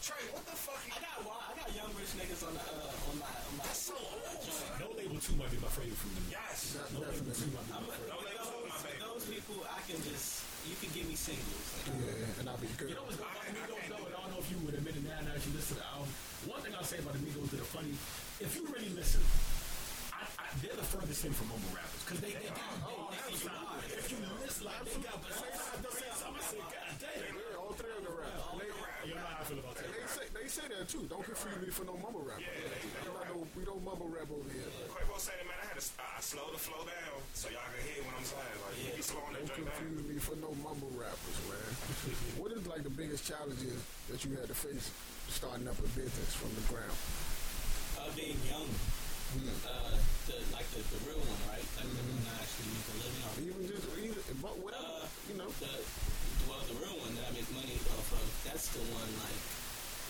Trey, 0.00 0.24
what 0.34 0.44
the 0.48 0.56
fuck? 0.56 0.82
I 0.88 0.98
got 1.04 1.18
one. 1.26 1.42
I 1.46 1.52
got 1.62 1.68
Young 1.76 1.92
Rich 1.94 2.12
niggas 2.16 2.42
on 2.48 2.54
the 2.56 2.64
uh, 2.64 3.08
on 3.12 3.14
my 3.20 3.28
on 3.28 3.54
my. 3.60 3.66
so 3.70 3.94
old. 3.94 4.40
No 4.80 4.88
label 4.98 5.18
two 5.20 5.34
might 5.38 5.52
be 5.52 5.58
my 5.62 5.70
favorite 5.70 5.98
from 6.00 6.10
them. 6.16 6.26
Yes. 6.32 6.74
Not 6.74 6.90
No 6.96 7.00
label 7.06 7.28
two 7.34 7.50
definitely. 7.50 7.54
might 7.54 7.66
be 7.68 7.74
I'm 7.76 7.84
my 7.84 7.92
a, 7.92 7.96
favorite. 7.98 8.10
No, 8.14 8.18
they 8.24 8.34
those, 8.34 8.50
told 8.50 8.66
my 8.66 8.78
baby. 8.82 8.98
those 9.04 9.24
people, 9.30 9.56
I 9.68 9.80
can 9.86 9.98
just 10.06 10.26
you 10.64 10.76
can 10.80 10.90
give 10.96 11.06
me 11.08 11.16
singles. 11.18 11.66
Like, 11.76 11.98
Yeah, 11.98 12.38
and 12.40 12.44
I'll 12.48 12.60
be 12.62 12.68
good. 12.78 12.88
You 12.88 12.96
know 12.96 13.04
what's 13.04 13.20
going 13.20 13.32
on 13.36 13.42
with 13.44 13.58
Migos 13.58 13.84
though, 13.90 14.04
and 14.06 14.14
I 14.14 14.18
don't 14.22 14.32
know 14.32 14.40
if 14.40 14.48
you 14.48 14.58
would 14.64 14.76
admit 14.78 14.94
it 14.96 15.04
now, 15.04 15.18
now 15.24 15.34
that 15.34 15.44
you 15.44 15.52
listen 15.56 15.76
to 15.76 15.82
the 15.82 15.88
album. 15.88 16.08
One 16.48 16.60
thing 16.62 16.72
I'll 16.78 16.86
say 16.88 17.00
about 17.02 17.16
the 17.18 17.24
Migos 17.24 17.48
that 17.52 17.60
are 17.64 17.72
funny, 17.74 17.92
if 18.40 18.50
you 18.54 18.62
really 18.70 18.92
listen, 18.94 19.20
I, 20.14 20.24
I, 20.40 20.46
they're 21.24 21.32
the 21.32 21.32
furthest 21.32 21.32
thing 21.32 21.32
from 21.32 21.48
mumble 21.48 21.72
rappers. 21.72 22.02
Because 22.04 22.20
they, 22.20 22.32
they 22.36 22.44
got, 22.52 22.60
Oh, 22.84 23.08
they, 23.08 23.16
they, 23.16 23.48
absolutely. 23.48 23.96
if 23.96 24.06
you 24.12 24.18
listen, 24.44 24.64
like, 24.68 24.80
they 24.84 24.96
got, 25.00 25.18
they 25.24 25.32
got, 25.32 26.20
I'm 26.24 26.32
gonna 26.36 26.44
say, 26.44 26.60
God 26.60 26.92
damn. 27.00 27.32
Yeah, 27.34 27.60
all 27.64 27.72
three 27.74 27.92
of 27.96 28.02
them 28.04 28.14
rap. 28.20 28.36
They, 28.60 28.68
You 29.08 29.14
know 29.16 29.24
how 29.24 29.40
I 29.40 29.44
feel 29.48 29.60
about 29.60 29.74
that. 29.80 29.88
they 29.88 30.04
say 30.08 30.24
they 30.36 30.48
say 30.48 30.66
that 30.68 30.84
too. 30.88 31.04
Don't 31.08 31.24
confuse 31.24 31.58
me 31.64 31.68
for 31.72 31.84
no 31.88 31.96
mumble 32.00 32.24
rap. 32.24 32.40
We 32.40 33.00
don't, 33.04 33.24
no, 33.32 33.36
we 33.56 33.62
don't 33.64 33.82
mumble 33.84 34.08
rap 34.12 34.28
over 34.32 34.48
here. 34.52 34.68
Quavo 34.92 35.16
said 35.20 35.36
it, 35.40 35.46
man. 35.48 35.56
I 35.60 35.66
had 35.72 35.76
to 35.80 35.84
I 36.00 36.20
slow 36.20 36.48
the 36.52 36.60
flow 36.60 36.84
down 36.88 37.16
so 37.36 37.48
y'all 37.52 37.64
can 37.72 37.84
hear 37.84 38.00
what 38.04 38.14
I'm 38.20 38.24
saying. 38.28 38.56
Like, 38.64 38.76
you 38.80 38.88
be 38.96 39.04
slowing 39.04 39.32
that 39.36 39.44
Don't 39.44 39.56
joint 39.56 39.68
down. 39.68 39.80
confuse 39.80 40.04
me 40.08 40.16
for 40.20 40.36
no 40.40 40.50
mumble 40.64 40.92
rappers, 40.96 41.38
man. 41.48 41.68
what 42.40 42.52
is 42.52 42.64
like 42.68 42.84
the 42.84 42.92
biggest 42.94 43.24
challenges 43.28 43.76
that 44.12 44.20
you 44.24 44.36
had 44.40 44.48
to 44.48 44.56
face 44.56 44.88
starting 45.28 45.68
up 45.68 45.76
a 45.80 45.88
business 45.96 46.32
from 46.36 46.52
the 46.56 46.64
ground? 46.72 46.96
uh, 48.00 48.08
being 48.16 48.36
young, 48.48 48.68
uh, 49.68 49.96
the, 50.28 50.36
like 50.56 50.68
the, 50.72 50.80
the 50.80 51.00
real 51.04 51.20
one, 51.20 51.42
right? 51.52 51.64
Like 51.76 51.88
the 51.88 52.02
one 52.04 52.24
I 52.24 52.36
actually 52.40 52.68
make 52.72 52.88
a 52.88 52.96
living 53.04 53.22
off. 53.28 53.36
Even 53.36 53.62
just 53.68 53.84
either, 53.92 54.22
but 54.40 54.56
whatever, 54.64 55.04
uh, 55.04 55.28
you 55.28 55.36
know. 55.36 55.50
The 55.60 55.72
well, 56.48 56.60
the 56.68 56.76
real 56.80 56.96
one 57.00 57.12
that 57.16 57.28
I 57.28 57.32
make 57.36 57.48
money 57.52 57.76
off 57.92 58.08
of. 58.12 58.24
That's 58.48 58.72
the 58.72 58.84
one. 58.92 59.10
Like 59.20 59.40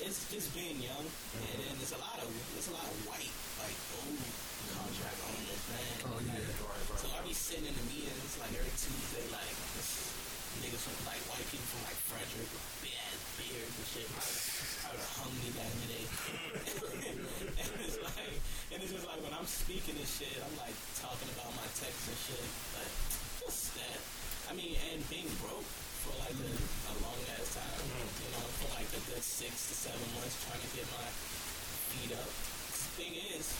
it's 0.07 0.27
just 0.31 0.55
being 0.55 0.79
young, 0.79 1.03
and 1.03 1.59
then 1.67 1.75
there's 1.79 1.95
a 1.95 2.03
lot 2.03 2.19
of 2.23 2.31
there's 2.55 2.71
a 2.71 2.75
lot 2.75 2.87
of 2.87 2.95
white 3.11 3.35
like 3.59 3.79
old 4.03 4.19
contract 4.75 5.19
owners, 5.31 5.63
man. 5.71 5.97
Oh, 6.11 6.19
yeah. 6.27 6.43
Like, 6.43 6.99
So 6.99 7.07
I 7.15 7.19
be 7.27 7.35
sitting 7.35 7.67
in 7.67 7.75
the 7.75 7.87
meetings 7.91 8.35
like 8.39 8.55
every 8.55 8.75
Tuesday, 8.75 9.27
like 9.35 9.55
this 9.79 10.15
niggas 10.63 10.83
from 10.83 10.95
like 11.11 11.23
white 11.27 11.47
people 11.51 11.67
from 11.75 11.83
like 11.91 11.99
Frederick, 12.07 12.51
with 12.51 12.67
big 12.83 12.95
ass 13.03 13.19
beards 13.39 13.75
and 13.75 13.87
shit. 13.91 14.07
Like, 14.15 14.35
I 14.83 14.87
would 14.95 15.03
have 15.03 15.15
hung 15.19 15.33
me 15.43 15.51
back 15.59 15.71
in 15.75 15.79
the 15.83 15.91
day. 15.91 17.04
I'm 19.45 19.53
speaking 19.69 19.93
and 20.01 20.09
shit, 20.09 20.41
I'm 20.41 20.57
like 20.57 20.73
talking 21.05 21.29
about 21.37 21.53
my 21.53 21.69
texts 21.77 22.09
and 22.09 22.17
shit. 22.17 22.49
Like 22.81 22.89
just 23.45 23.77
that. 23.77 24.01
I 24.49 24.57
mean, 24.57 24.73
and 24.89 25.05
being 25.13 25.29
broke 25.37 25.69
for 26.01 26.17
like 26.17 26.33
a, 26.33 26.49
a 26.49 26.95
long 27.05 27.21
ass 27.37 27.53
time, 27.53 27.85
you 28.25 28.31
know, 28.33 28.41
for 28.41 28.73
like 28.73 28.89
a 28.97 29.05
good 29.05 29.21
six 29.21 29.53
to 29.69 29.75
seven 29.77 30.01
months 30.17 30.41
trying 30.49 30.65
to 30.65 30.71
get 30.73 30.89
my 30.97 31.05
feet 31.93 32.17
up. 32.17 32.25
The 32.25 32.89
thing 32.97 33.13
is, 33.37 33.53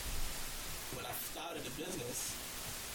when 0.97 1.05
I 1.05 1.13
started 1.21 1.61
the 1.61 1.73
business, 1.77 2.33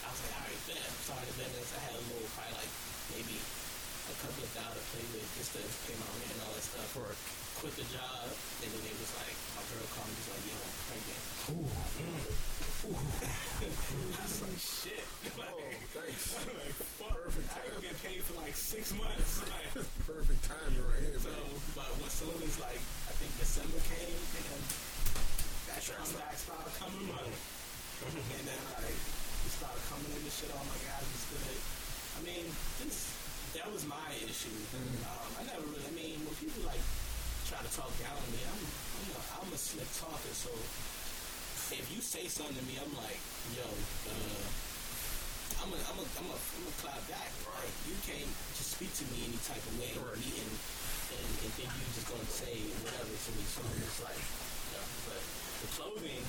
I 0.02 0.10
was 0.10 0.18
like, 0.26 0.34
all 0.34 0.50
right, 0.50 0.62
bet. 0.66 0.90
Started 1.06 1.30
the 1.30 1.46
business. 1.46 1.70
I 1.70 1.80
had 1.86 1.94
a 1.94 2.02
little, 2.10 2.26
probably 2.34 2.58
like 2.58 2.74
maybe 3.14 3.38
a 3.38 4.14
couple 4.18 4.42
of 4.42 4.50
dollars 4.50 4.82
to 4.82 4.86
play 4.98 5.06
with 5.14 5.30
just 5.38 5.54
to 5.54 5.62
pay 5.86 5.94
my 5.94 6.10
rent 6.18 6.34
and 6.34 6.42
all 6.42 6.58
that 6.58 6.66
stuff. 6.66 6.90
Or 6.98 7.14
quit 7.62 7.70
the 7.78 7.86
job, 7.94 8.26
and 8.26 8.66
then 8.66 8.82
it 8.82 8.98
was 8.98 9.14
like, 9.14 9.36
my 9.54 9.62
girl 9.70 9.86
called 9.94 10.10
me, 10.10 10.18
was 10.26 10.30
like, 10.34 10.42
yo, 10.42 10.58
I'm 10.58 10.74
pregnant. 10.90 11.22
I 11.70 12.59
was 12.88 14.40
like, 14.40 14.56
shit. 14.56 15.04
like, 15.36 15.52
Thanks. 15.92 16.32
like, 16.48 16.76
fuck. 16.96 17.12
Perfect 17.20 17.52
I 17.52 17.80
get 17.84 17.96
paid 18.00 18.24
for 18.24 18.40
like 18.40 18.56
six 18.56 18.96
months. 18.96 19.44
Like, 19.44 19.84
Perfect 20.08 20.40
timing 20.48 20.80
right 20.88 21.04
here, 21.04 21.20
so, 21.20 21.28
man. 21.28 21.60
but 21.76 21.90
when 22.00 22.08
soon 22.08 22.40
as 22.40 22.56
like, 22.56 22.80
I 22.80 23.12
think 23.20 23.30
December 23.36 23.80
came, 23.84 24.16
and 24.16 24.44
then 24.48 24.62
that 25.68 25.80
comeback 25.84 26.34
started 26.40 26.72
coming 26.80 27.04
money. 27.04 27.36
and 28.16 28.44
then 28.48 28.60
like, 28.80 28.96
it 28.96 29.52
started 29.52 29.82
coming 29.92 30.10
in 30.16 30.24
and 30.24 30.32
shit, 30.32 30.48
oh 30.56 30.64
my 30.64 30.78
god, 30.88 31.04
it's 31.04 31.26
good. 31.36 31.60
I 32.16 32.20
mean, 32.24 32.46
this, 32.80 33.12
that 33.60 33.68
was 33.68 33.84
my 33.84 34.08
issue. 34.24 34.56
Um, 35.04 35.30
I 35.36 35.42
never 35.44 35.64
really, 35.68 35.84
I 35.84 35.92
mean, 35.92 36.16
when 36.24 36.34
people 36.40 36.64
like 36.64 36.80
try 37.44 37.60
to 37.60 37.70
talk 37.76 37.92
down 38.00 38.16
on 38.16 38.28
me, 38.32 38.40
I'm, 38.48 38.56
I'm, 38.64 39.08
a, 39.12 39.20
I'm 39.44 39.50
a 39.52 39.58
slick 39.60 39.88
talker, 40.00 40.32
so 40.32 40.48
if 41.72 41.86
you 41.94 42.02
say 42.02 42.26
something 42.26 42.56
to 42.56 42.64
me, 42.66 42.74
I'm 42.82 42.90
like, 42.98 43.20
yo, 43.54 43.62
uh, 43.62 44.42
I'm 45.62 45.70
a, 45.70 45.78
I'm 45.78 45.98
a, 46.02 46.06
I'm 46.18 46.28
a, 46.30 46.36
I'm 46.36 46.64
a 46.66 46.74
clap 46.82 46.98
back. 47.06 47.30
Like, 47.46 47.74
you 47.86 47.94
can't 48.02 48.30
just 48.58 48.74
speak 48.74 48.90
to 48.98 49.04
me 49.14 49.30
any 49.30 49.38
type 49.46 49.62
of 49.62 49.74
way 49.78 49.92
or 50.02 50.16
meeting 50.18 50.50
and, 51.14 51.30
and 51.46 51.50
think 51.54 51.70
you 51.70 51.84
just 51.94 52.08
gonna 52.10 52.26
say 52.26 52.54
whatever 52.82 53.12
to 53.12 53.30
me. 53.38 53.44
So 53.46 53.62
it's 53.62 54.00
like, 54.02 54.18
you 54.18 54.72
know, 54.78 54.86
but 55.06 55.22
the 55.62 55.68
clothing, 55.78 56.22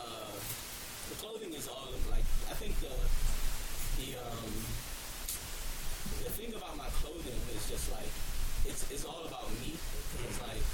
uh, 0.00 0.32
the 1.12 1.16
clothing 1.20 1.52
is 1.52 1.68
all 1.68 1.90
of, 1.92 2.00
like, 2.08 2.24
I 2.48 2.54
think 2.56 2.72
the, 2.80 2.94
the, 4.00 4.08
um, 4.22 4.52
the 6.24 6.30
thing 6.36 6.52
about 6.56 6.76
my 6.76 6.88
clothing 7.04 7.40
is 7.52 7.64
just 7.68 7.92
like, 7.92 8.12
it's, 8.64 8.88
it's 8.88 9.04
all 9.04 9.28
about 9.28 9.50
me. 9.60 9.76
It's 10.24 10.40
like, 10.40 10.64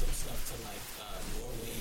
some 0.00 0.12
stuff 0.16 0.40
to 0.48 0.56
like 0.64 0.86
uh, 1.04 1.20
Norway 1.36 1.76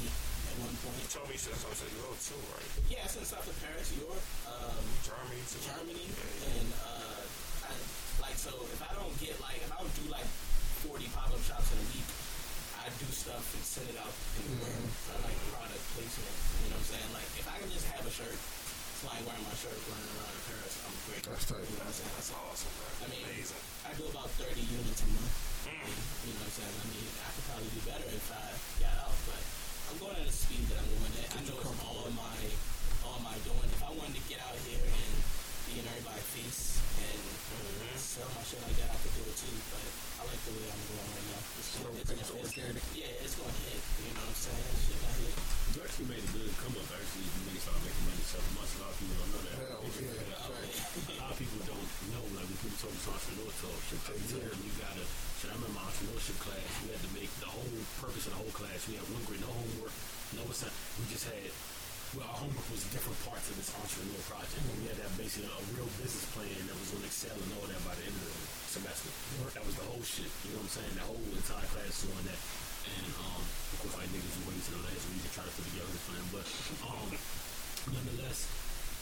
at 0.51 0.55
one 0.59 0.75
point. 0.83 0.99
You 0.99 1.07
told 1.07 1.23
told 1.23 1.31
me 1.31 1.39
you 1.39 1.41
said 1.41 1.55
that's 1.55 1.63
what 1.63 1.73
I 1.73 1.79
said 1.79 1.89
you 1.95 2.01
go 2.03 2.11
too, 2.19 2.41
right? 2.51 2.69
Yeah, 2.91 3.05
it's 3.07 3.15
in 3.15 3.23
south 3.23 3.47
of 3.47 3.55
Paris, 3.63 3.87
Europe, 3.95 4.25
um, 4.51 4.83
Germany 5.07 5.41
too. 5.47 5.61
Germany, 5.63 6.05
Yeah, 6.07 6.51
and 6.59 6.69
uh, 6.83 7.21
I, 7.67 7.71
like 8.23 8.35
so. 8.35 8.51
If 8.75 8.81
I 8.83 8.91
don't 8.95 9.13
get 9.23 9.39
like, 9.39 9.59
if 9.63 9.71
I 9.71 9.77
don't 9.79 9.95
do 9.95 10.05
like 10.11 10.27
forty 10.83 11.07
pop 11.15 11.31
up 11.31 11.39
shops 11.47 11.71
in 11.71 11.79
a 11.79 11.87
week, 11.95 12.07
I 12.83 12.91
do 12.99 13.07
stuff 13.11 13.43
and 13.55 13.63
send 13.63 13.87
it 13.91 13.97
out 13.99 14.11
anywhere 14.43 14.79
for 15.07 15.15
like 15.23 15.37
product 15.55 15.83
placement. 15.95 16.35
You 16.63 16.75
know 16.75 16.79
what 16.79 16.83
I'm 16.83 16.91
saying? 16.91 17.09
Like 17.15 17.29
if 17.39 17.45
I 17.47 17.55
can 17.63 17.69
just 17.71 17.87
have 17.95 18.03
a 18.03 18.11
shirt, 18.11 18.35
it's 18.35 19.03
like 19.07 19.23
wearing 19.23 19.43
my 19.47 19.55
shirt 19.59 19.79
running 19.87 20.11
around 20.19 20.33
in 20.35 20.43
Paris, 20.47 20.73
I'm 20.83 20.95
great. 21.07 21.23
That's 21.23 21.45
tight. 21.47 21.63
You 21.63 21.71
know 21.79 21.87
what 21.87 21.91
I'm 21.91 21.99
saying? 22.03 22.13
That's 22.19 22.31
awesome, 22.35 22.73
man. 22.83 22.93
I 22.99 23.05
mean, 23.15 23.23
Amazing. 23.31 23.63
I 23.87 23.91
do 23.95 24.03
about 24.11 24.27
30 24.35 24.59
units 24.59 25.01
a 25.03 25.09
month. 25.15 25.48
You 25.79 26.35
know 26.35 26.43
what 26.43 26.51
I'm 26.51 26.55
saying? 26.59 26.75
I 26.75 26.85
mean, 26.91 27.07
I 27.23 27.29
could 27.31 27.45
probably 27.47 27.69
do 27.71 27.81
better 27.87 28.07
if 28.11 28.27
I 28.35 28.43
got 28.83 28.95
out, 29.07 29.15
but 29.23 29.41
I'm 29.89 29.97
going 30.03 30.17
at 30.19 30.27
a 30.27 30.35
speed 30.35 30.67
that 30.67 30.77
I'm 30.83 30.89
going 30.91 31.15
at. 31.23 31.29
I 31.31 31.39
know 31.47 31.55
it's 31.55 31.83
all 31.83 32.03
my, 32.11 32.35
all 33.07 33.19
my 33.23 33.35
doing. 33.47 33.69
If 33.71 33.83
I 33.83 33.91
wanted 33.95 34.19
to 34.19 34.23
get 34.27 34.43
out 34.43 34.57
here 34.67 34.83
and 34.83 35.13
be 35.71 35.79
in 35.79 35.85
everybody's 35.87 36.29
face 36.35 36.83
and 36.99 37.19
sell 37.95 38.27
my 38.35 38.43
shit 38.43 38.59
like 38.65 38.75
that, 38.83 38.91
I 38.91 38.97
could 38.99 39.13
do 39.15 39.23
it 39.23 39.35
too. 39.39 39.55
But 39.71 39.83
I 40.19 40.21
like 40.27 40.41
the 40.43 40.53
way 40.59 40.67
I'm 40.67 40.83
going 40.91 41.09
right 41.15 41.27
now. 41.31 41.41
It's, 41.59 41.69
Slow 41.79 41.91
it's, 41.95 42.11
it's, 42.11 42.87
yeah, 42.97 43.23
it's 43.23 43.35
going 43.39 43.53
to 43.55 43.63
hit. 43.69 43.79
You 44.03 44.11
know 44.19 44.25
what 44.25 44.35
I'm 44.35 44.39
saying? 44.39 44.75
Shit 44.83 44.99
got 44.99 45.15
hit. 45.15 45.35
You 45.69 45.79
actually 45.85 46.09
made 46.09 46.23
a 46.25 46.31
good 46.33 46.51
come 46.59 46.75
up. 46.75 46.89
Actually, 46.91 47.29
you 47.29 47.41
made 47.45 47.61
start 47.61 47.79
making 47.85 48.05
money 48.09 48.23
several 48.25 48.53
months. 48.57 48.73
A 48.73 48.77
lot 48.83 48.89
of 48.89 48.97
people 48.99 49.15
don't 49.21 49.31
know 49.31 49.43
that. 49.47 49.55
Hell, 49.69 49.85
yeah, 49.85 50.09
A 50.09 50.49
right. 50.49 51.21
lot 51.21 51.29
of 51.29 51.37
people 51.37 51.61
don't 51.69 51.89
know. 52.09 52.23
Like 52.35 52.47
when 52.49 52.57
people 52.57 52.79
talk 52.81 52.89
to 52.89 53.09
entrepreneur 53.13 53.53
talk, 53.63 53.79
shit, 53.85 54.01
they 54.09 54.17
tell 54.33 54.43
them 54.49 54.59
you 54.65 54.73
gotta. 54.81 55.05
Shit, 55.39 55.49
I 55.49 55.55
remember 55.55 55.77
my 55.77 55.85
entrepreneurship 55.85 56.37
class. 56.41 56.67
We 56.83 56.87
had 56.89 57.03
to 57.05 57.11
make 57.13 57.31
the 57.39 57.47
whole 57.53 57.75
purpose 58.01 58.25
of 58.27 58.31
the 58.33 58.39
whole 58.41 58.53
class. 58.57 58.79
We 58.89 58.97
had 58.97 59.05
one 59.13 59.23
grade, 59.29 59.43
no 59.45 59.51
homework, 59.53 59.93
no 60.33 60.43
assignment. 60.49 60.75
We 60.97 61.05
just 61.13 61.29
had. 61.29 61.53
Well, 62.17 62.25
our 62.25 62.41
homework 62.41 62.65
was 62.73 62.81
different 62.89 63.21
parts 63.21 63.45
of 63.53 63.55
this 63.61 63.69
entrepreneur 63.69 64.23
project. 64.25 64.65
And 64.65 64.81
we 64.81 64.89
had 64.89 64.97
to 64.97 65.05
have 65.05 65.13
basically 65.13 65.45
a 65.45 65.61
real 65.77 65.85
business 66.01 66.25
plan 66.33 66.49
and 67.27 67.51
all 67.59 67.67
that 67.67 67.83
by 67.83 67.91
the 67.99 68.07
end 68.07 68.15
of 68.15 68.31
the 68.31 68.39
semester. 68.71 69.11
That 69.51 69.65
was 69.67 69.75
the 69.75 69.83
whole 69.83 69.99
shit. 70.07 70.31
You 70.47 70.55
know 70.55 70.63
what 70.63 70.71
I'm 70.71 70.79
saying? 70.79 70.95
The 70.95 71.03
whole 71.03 71.19
entire 71.19 71.67
class 71.67 72.07
was 72.07 72.15
on 72.15 72.23
that. 72.31 72.39
And 72.87 73.11
um, 73.19 73.43
of 73.43 73.75
course, 73.83 73.95
like 73.99 74.07
niggas 74.15 74.39
who 74.39 74.47
wait 74.47 74.61
to 74.63 74.71
the 74.79 74.83
last 74.87 75.03
week 75.11 75.21
to 75.27 75.31
try 75.35 75.43
to 75.43 75.51
put 75.51 75.65
together 75.67 75.91
this 75.91 76.05
plan. 76.07 76.23
But 76.31 76.47
um, 76.87 77.09
nonetheless, 77.91 78.39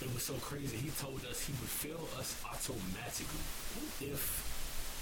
it 0.02 0.10
was 0.10 0.26
so 0.26 0.34
crazy. 0.42 0.82
He 0.82 0.90
told 0.98 1.22
us 1.30 1.46
he 1.46 1.54
would 1.62 1.70
fail 1.70 2.02
us 2.18 2.34
automatically 2.42 3.46
if 4.02 4.22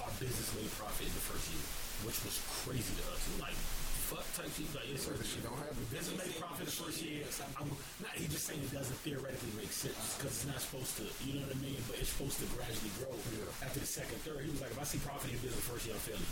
our 0.03 0.11
business 0.19 0.51
made 0.51 0.67
profit 0.75 1.07
in 1.07 1.15
the 1.15 1.23
first 1.23 1.47
year, 1.55 1.63
which 2.03 2.19
was 2.27 2.35
crazy 2.67 2.91
to 2.99 3.03
us. 3.15 3.23
We're 3.31 3.47
like, 3.47 3.59
fuck 4.05 4.25
type 4.37 4.51
shit. 4.53 4.69
Like, 4.77 4.85
yes, 4.85 5.01
sir. 5.01 5.17
This 5.17 5.33
shit 5.33 5.41
don't 5.41 5.57
happen. 5.57 5.81
Business 5.89 6.13
made 6.21 6.37
profit 6.37 6.69
the 6.69 6.77
first 6.77 7.01
year. 7.01 7.25
I'm 7.57 7.69
not. 8.01 8.13
He 8.13 8.29
just 8.29 8.45
saying 8.45 8.61
it 8.61 8.69
doesn't 8.69 8.99
theoretically 9.01 9.53
make 9.57 9.73
sense 9.73 9.97
because 10.17 10.33
it's 10.37 10.45
not 10.45 10.61
supposed 10.61 10.93
to. 11.01 11.05
You 11.25 11.41
know 11.41 11.49
what 11.49 11.57
I 11.57 11.65
mean? 11.65 11.81
But 11.89 11.97
it's 11.97 12.13
supposed 12.13 12.37
to 12.41 12.45
gradually 12.53 12.93
grow. 13.01 13.13
Yeah. 13.33 13.65
After 13.65 13.81
the 13.81 13.89
second, 13.89 14.21
third, 14.21 14.45
he 14.45 14.53
was 14.53 14.61
like, 14.61 14.71
if 14.71 14.79
I 14.79 14.85
see 14.85 15.01
profit 15.01 15.33
in 15.33 15.41
business 15.41 15.65
first 15.65 15.89
year, 15.89 15.97
I'm 15.97 16.03
failing. 16.05 16.29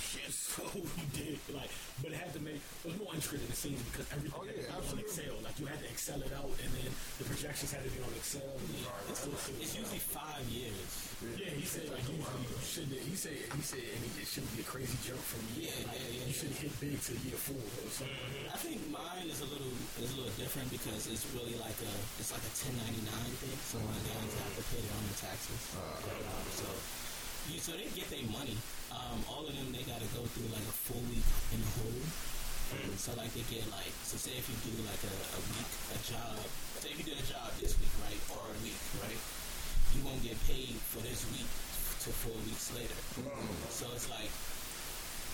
Shit. 0.00 0.30
So 0.32 0.64
did 1.12 1.36
like, 1.52 1.68
but 2.00 2.12
it 2.12 2.18
had 2.18 2.32
to 2.32 2.40
make 2.40 2.56
it 2.56 2.88
was 2.88 2.96
more 2.96 3.12
intricate 3.12 3.44
than 3.44 3.52
it 3.52 3.60
seems 3.60 3.76
because 3.92 4.08
everything 4.08 4.32
Oh, 4.36 4.44
had 4.46 4.56
to 4.56 4.62
yeah, 4.64 4.72
be 4.72 4.88
on. 4.88 4.98
Excel. 5.04 5.36
Like 5.44 5.56
you 5.60 5.66
had 5.68 5.80
to 5.84 5.88
Excel 5.92 6.20
it 6.24 6.32
out, 6.32 6.48
and 6.48 6.70
then 6.72 6.88
the 7.20 7.24
projections 7.28 7.70
had 7.76 7.84
to 7.84 7.92
be 7.92 8.00
on 8.00 8.08
Excel. 8.16 8.48
And 8.56 8.68
then 8.72 8.84
It's, 9.12 9.20
it's 9.60 9.74
usually 9.76 10.00
five 10.00 10.40
years. 10.48 10.80
yeah, 11.36 11.52
he 11.52 11.64
said 11.68 11.92
like 11.92 12.04
usually 12.08 12.40
you 12.48 12.56
shouldn't. 12.64 12.96
He 13.04 13.12
said 13.16 13.36
he 13.36 13.60
said 13.60 13.84
and 13.84 14.00
it 14.16 14.24
shouldn't 14.28 14.52
be 14.56 14.64
a 14.64 14.68
crazy 14.68 14.96
jump 15.04 15.20
from 15.20 15.44
year. 15.60 15.68
Yeah, 15.68 15.92
like, 15.92 16.00
yeah, 16.00 16.24
yeah, 16.24 16.24
you 16.24 16.32
shouldn't 16.32 16.56
hit 16.56 16.72
big 16.80 16.96
to 17.04 17.12
year 17.20 17.36
four 17.36 17.60
or 17.60 17.90
something. 17.92 18.48
I 18.48 18.56
think 18.56 18.80
mine 18.88 19.28
is 19.28 19.44
a 19.44 19.48
little 19.52 19.74
is 20.00 20.08
a 20.12 20.16
little 20.16 20.36
different 20.40 20.72
because 20.72 21.04
it's 21.12 21.28
really 21.36 21.56
like 21.60 21.76
a 21.84 21.92
it's 22.16 22.32
like 22.32 22.44
a 22.44 22.52
1099 22.72 23.12
thing. 23.44 23.56
So 23.60 23.76
my 23.84 23.92
have 23.92 24.56
to 24.56 24.64
pay 24.72 24.80
their 24.80 24.96
own 24.96 25.12
taxes. 25.20 25.60
Um, 25.76 26.00
so 26.56 26.64
so 27.60 27.72
they 27.76 27.88
get 27.94 28.08
their 28.10 28.24
money. 28.32 28.56
Um, 28.96 29.20
all 29.28 29.44
of 29.44 29.52
them 29.52 29.68
they 29.76 29.84
got 29.84 30.00
to 30.00 30.10
go 30.16 30.24
through 30.32 30.48
like 30.50 30.64
a 30.64 30.76
full 30.88 31.04
week 31.12 31.26
in 31.52 31.60
the 31.60 31.72
hole. 31.78 32.04
So 32.98 33.14
like 33.14 33.30
they 33.36 33.46
get 33.46 33.62
like 33.70 33.94
so 34.02 34.18
say 34.18 34.34
if 34.34 34.48
you 34.50 34.56
do 34.66 34.82
like 34.82 34.98
a, 35.06 35.14
a 35.14 35.40
week 35.54 35.70
a 35.94 35.98
job 36.02 36.34
say 36.82 36.90
if 36.90 36.98
you 36.98 37.06
did 37.06 37.14
a 37.14 37.26
job 37.30 37.54
this 37.62 37.78
week 37.78 37.94
right 38.02 38.18
or 38.34 38.42
a 38.42 38.58
week 38.66 38.74
right 38.98 39.20
you 39.94 40.02
won't 40.02 40.18
get 40.20 40.34
paid 40.50 40.74
for 40.90 40.98
this 41.06 41.22
week 41.30 41.46
to 42.04 42.14
four 42.22 42.38
weeks 42.46 42.70
later. 42.70 42.94
So 43.72 43.90
it's 43.96 44.06
like 44.06 44.30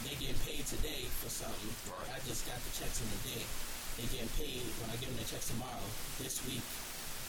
they 0.09 0.17
getting 0.17 0.41
paid 0.47 0.65
today 0.65 1.05
for 1.21 1.29
something. 1.29 1.73
I 2.09 2.17
just 2.25 2.49
got 2.49 2.57
the 2.63 2.73
checks 2.73 3.03
in 3.03 3.09
the 3.13 3.21
day. 3.35 3.45
They 4.01 4.09
getting 4.09 4.33
paid 4.41 4.65
when 4.81 4.89
I 4.89 4.97
give 4.97 5.13
them 5.13 5.21
the 5.21 5.29
checks 5.29 5.53
tomorrow. 5.53 5.85
This 6.17 6.41
week, 6.49 6.65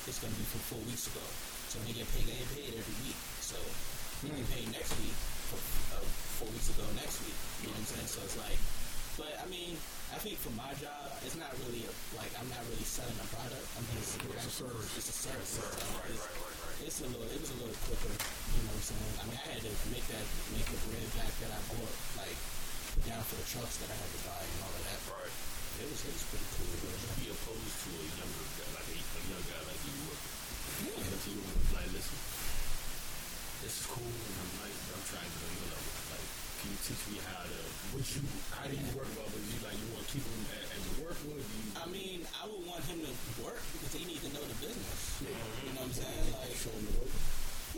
it's 0.07 0.19
gonna 0.23 0.35
be 0.39 0.47
from 0.47 0.63
four 0.71 0.81
weeks 0.87 1.11
ago. 1.11 1.25
So 1.67 1.81
they 1.83 1.91
get 1.91 2.07
paid. 2.15 2.23
They 2.29 2.39
get 2.39 2.49
paid 2.55 2.71
every 2.71 2.97
week. 3.03 3.19
So 3.43 3.59
they 4.23 4.31
get 4.31 4.47
paid 4.47 4.67
next 4.71 4.95
week 5.01 5.17
for 5.51 5.59
uh, 5.97 6.05
four 6.43 6.51
weeks 6.51 6.75
ago 6.75 6.83
next 6.99 7.23
week. 7.23 7.39
You 7.63 7.71
know 7.71 7.79
what 7.79 7.87
I'm 7.87 7.91
saying? 7.95 8.09
So 8.11 8.19
it's 8.27 8.35
like, 8.35 8.59
but 9.15 9.31
I 9.39 9.47
mean, 9.47 9.79
I 10.11 10.19
think 10.19 10.35
for 10.43 10.51
my 10.59 10.67
job, 10.75 11.07
it's 11.23 11.39
not 11.39 11.55
really 11.63 11.87
a, 11.87 11.91
like 12.19 12.35
I'm 12.35 12.49
not 12.51 12.59
really 12.67 12.83
selling 12.83 13.15
a 13.15 13.27
product. 13.31 13.63
I'm 13.79 13.87
just 13.95 14.19
It's 14.19 14.43
a 14.43 14.51
service. 14.51 14.91
It's 14.99 15.07
a 15.07 15.15
service. 15.15 15.51
So 15.55 15.63
it's, 16.11 16.27
it's 16.83 16.99
a 16.99 17.07
little. 17.07 17.23
It 17.31 17.39
was 17.39 17.47
a 17.55 17.59
little 17.63 17.79
quicker. 17.87 18.11
You 18.11 18.59
know 18.67 18.75
what 18.75 18.83
I'm 18.83 18.87
saying? 18.91 19.13
I 19.15 19.23
mean, 19.31 19.39
I 19.39 19.45
had 19.55 19.63
to 19.63 19.71
make 19.87 20.03
that 20.11 20.25
make 20.51 20.67
the 20.67 20.79
bread 20.83 21.07
back 21.15 21.31
that 21.47 21.51
I 21.55 21.59
bought 21.71 21.95
like 22.19 22.39
down 23.07 23.23
for 23.23 23.39
the 23.39 23.47
trucks 23.47 23.79
that 23.79 23.87
I 23.87 23.95
had 23.95 24.11
to 24.11 24.21
buy 24.27 24.43
and 24.43 24.59
all 24.67 24.73
of 24.75 24.83
that. 24.83 24.99
Right. 25.15 25.31
It 25.79 25.87
was 25.87 25.99
it 26.03 26.11
was 26.11 26.25
pretty 26.27 26.47
cool. 26.59 26.67
Would 26.75 26.91
you 26.91 27.11
be 27.23 27.27
opposed 27.31 27.77
to 27.87 27.89
a 27.95 28.07
younger 28.19 28.45
guy, 28.59 28.67
like 28.75 28.89
a, 28.91 28.99
a 28.99 29.21
young 29.31 29.45
guy 29.47 29.61
like 29.63 29.81
you? 29.87 29.95
Yeah. 30.91 31.07
If 31.07 31.23
you 31.23 31.39
were 31.39 31.55
like, 31.71 31.89
listen, 31.95 32.19
this 33.63 33.79
is 33.79 33.87
cool, 33.87 34.03
and 34.03 34.35
I'm 34.43 34.51
like, 34.59 34.75
I'm 34.91 35.05
trying 35.07 35.23
to 35.23 35.37
go 35.39 35.47
your 35.47 35.71
level. 35.71 35.93
Like, 36.11 36.27
can 36.59 36.67
you 36.67 36.72
teach 36.83 37.03
me 37.11 37.17
how 37.23 37.41
to? 37.47 37.59
What 37.95 38.03
you? 38.11 38.21
How 38.51 38.65
do 38.67 38.75
you 38.75 38.89
work 38.97 39.07
about? 39.15 39.27
Would 39.31 39.45
you 39.47 39.59
like? 39.63 39.77
You 39.79 39.87
want 39.95 40.03
to 40.03 40.11
keep 40.11 40.25
him 40.25 40.41
as, 40.51 40.67
as 40.75 40.83
a 40.83 40.93
work? 41.05 41.17
Or 41.29 41.37
do 41.39 41.43
you? 41.43 41.67
I 41.79 41.85
mean, 41.89 42.19
I 42.35 42.43
would 42.49 42.63
want 42.67 42.83
him 42.89 42.99
to 43.07 43.11
work 43.43 43.61
because 43.75 43.93
he 43.95 44.03
needs 44.03 44.23
to 44.27 44.31
know 44.35 44.43
the 44.43 44.57
business. 44.59 44.99
You 45.23 45.31
know 45.73 45.85
what 45.85 45.89
I'm 45.89 45.95
saying? 45.95 46.25
Like, 46.35 46.51
show 46.57 46.73
him 46.73 46.83
the 46.89 46.93
rope. 46.99 47.15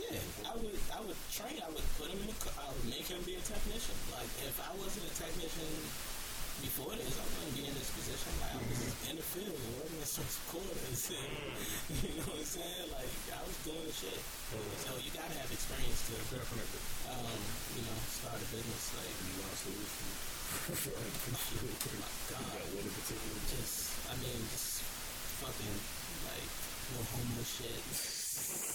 yeah, 0.00 0.20
I 0.50 0.52
would, 0.58 0.78
I 0.92 0.98
would 1.06 1.20
train. 1.30 1.56
I 1.62 1.68
would 1.70 1.86
put 2.00 2.08
him 2.10 2.20
in. 2.24 2.30
A, 2.32 2.36
I 2.58 2.66
would 2.72 2.86
make 2.90 3.06
him 3.06 3.20
be 3.28 3.36
a 3.38 3.42
technician. 3.44 3.96
Like, 4.10 4.28
if 4.42 4.56
I 4.58 4.72
wasn't 4.80 5.06
a 5.06 5.14
technician 5.14 5.70
before 6.64 6.88
this, 6.96 7.12
I 7.20 7.24
wouldn't 7.36 7.52
be 7.52 7.68
in 7.68 7.74
this 7.76 7.92
position. 7.92 8.32
Like, 8.40 8.56
I 8.56 8.60
was 8.64 8.80
in 9.12 9.14
the 9.20 9.26
field 9.36 9.52
working 9.76 10.00
in 10.00 10.08
some 10.08 10.24
quarters. 10.48 11.12
And, 11.12 12.00
you 12.00 12.16
know 12.16 12.24
what 12.32 12.40
I'm 12.40 12.48
saying? 12.48 12.88
Like, 12.96 13.12
I 13.36 13.40
was 13.44 13.56
doing 13.64 13.84
the 13.84 13.92
shit. 13.92 14.20
So 14.86 14.96
you 15.02 15.10
gotta 15.12 15.36
have 15.36 15.50
experience 15.52 16.00
to, 16.08 16.16
Definitely. 16.32 16.80
um, 17.12 17.40
you 17.76 17.82
know, 17.84 17.98
start 18.08 18.40
a 18.40 18.46
business. 18.48 18.84
Like, 18.96 19.10
You 19.20 19.36
want 19.42 19.52
to 19.52 19.58
see 19.58 19.74
this? 19.76 19.92
God. 20.66 20.74
got 20.74 22.42
one 22.74 22.82
in 22.82 22.90
particular. 22.90 23.38
just, 23.54 24.02
I 24.10 24.18
mean, 24.18 24.42
just 24.50 24.82
fucking 25.38 25.78
like 26.26 26.50
no 26.90 27.06
homo 27.06 27.38
shit. 27.46 27.86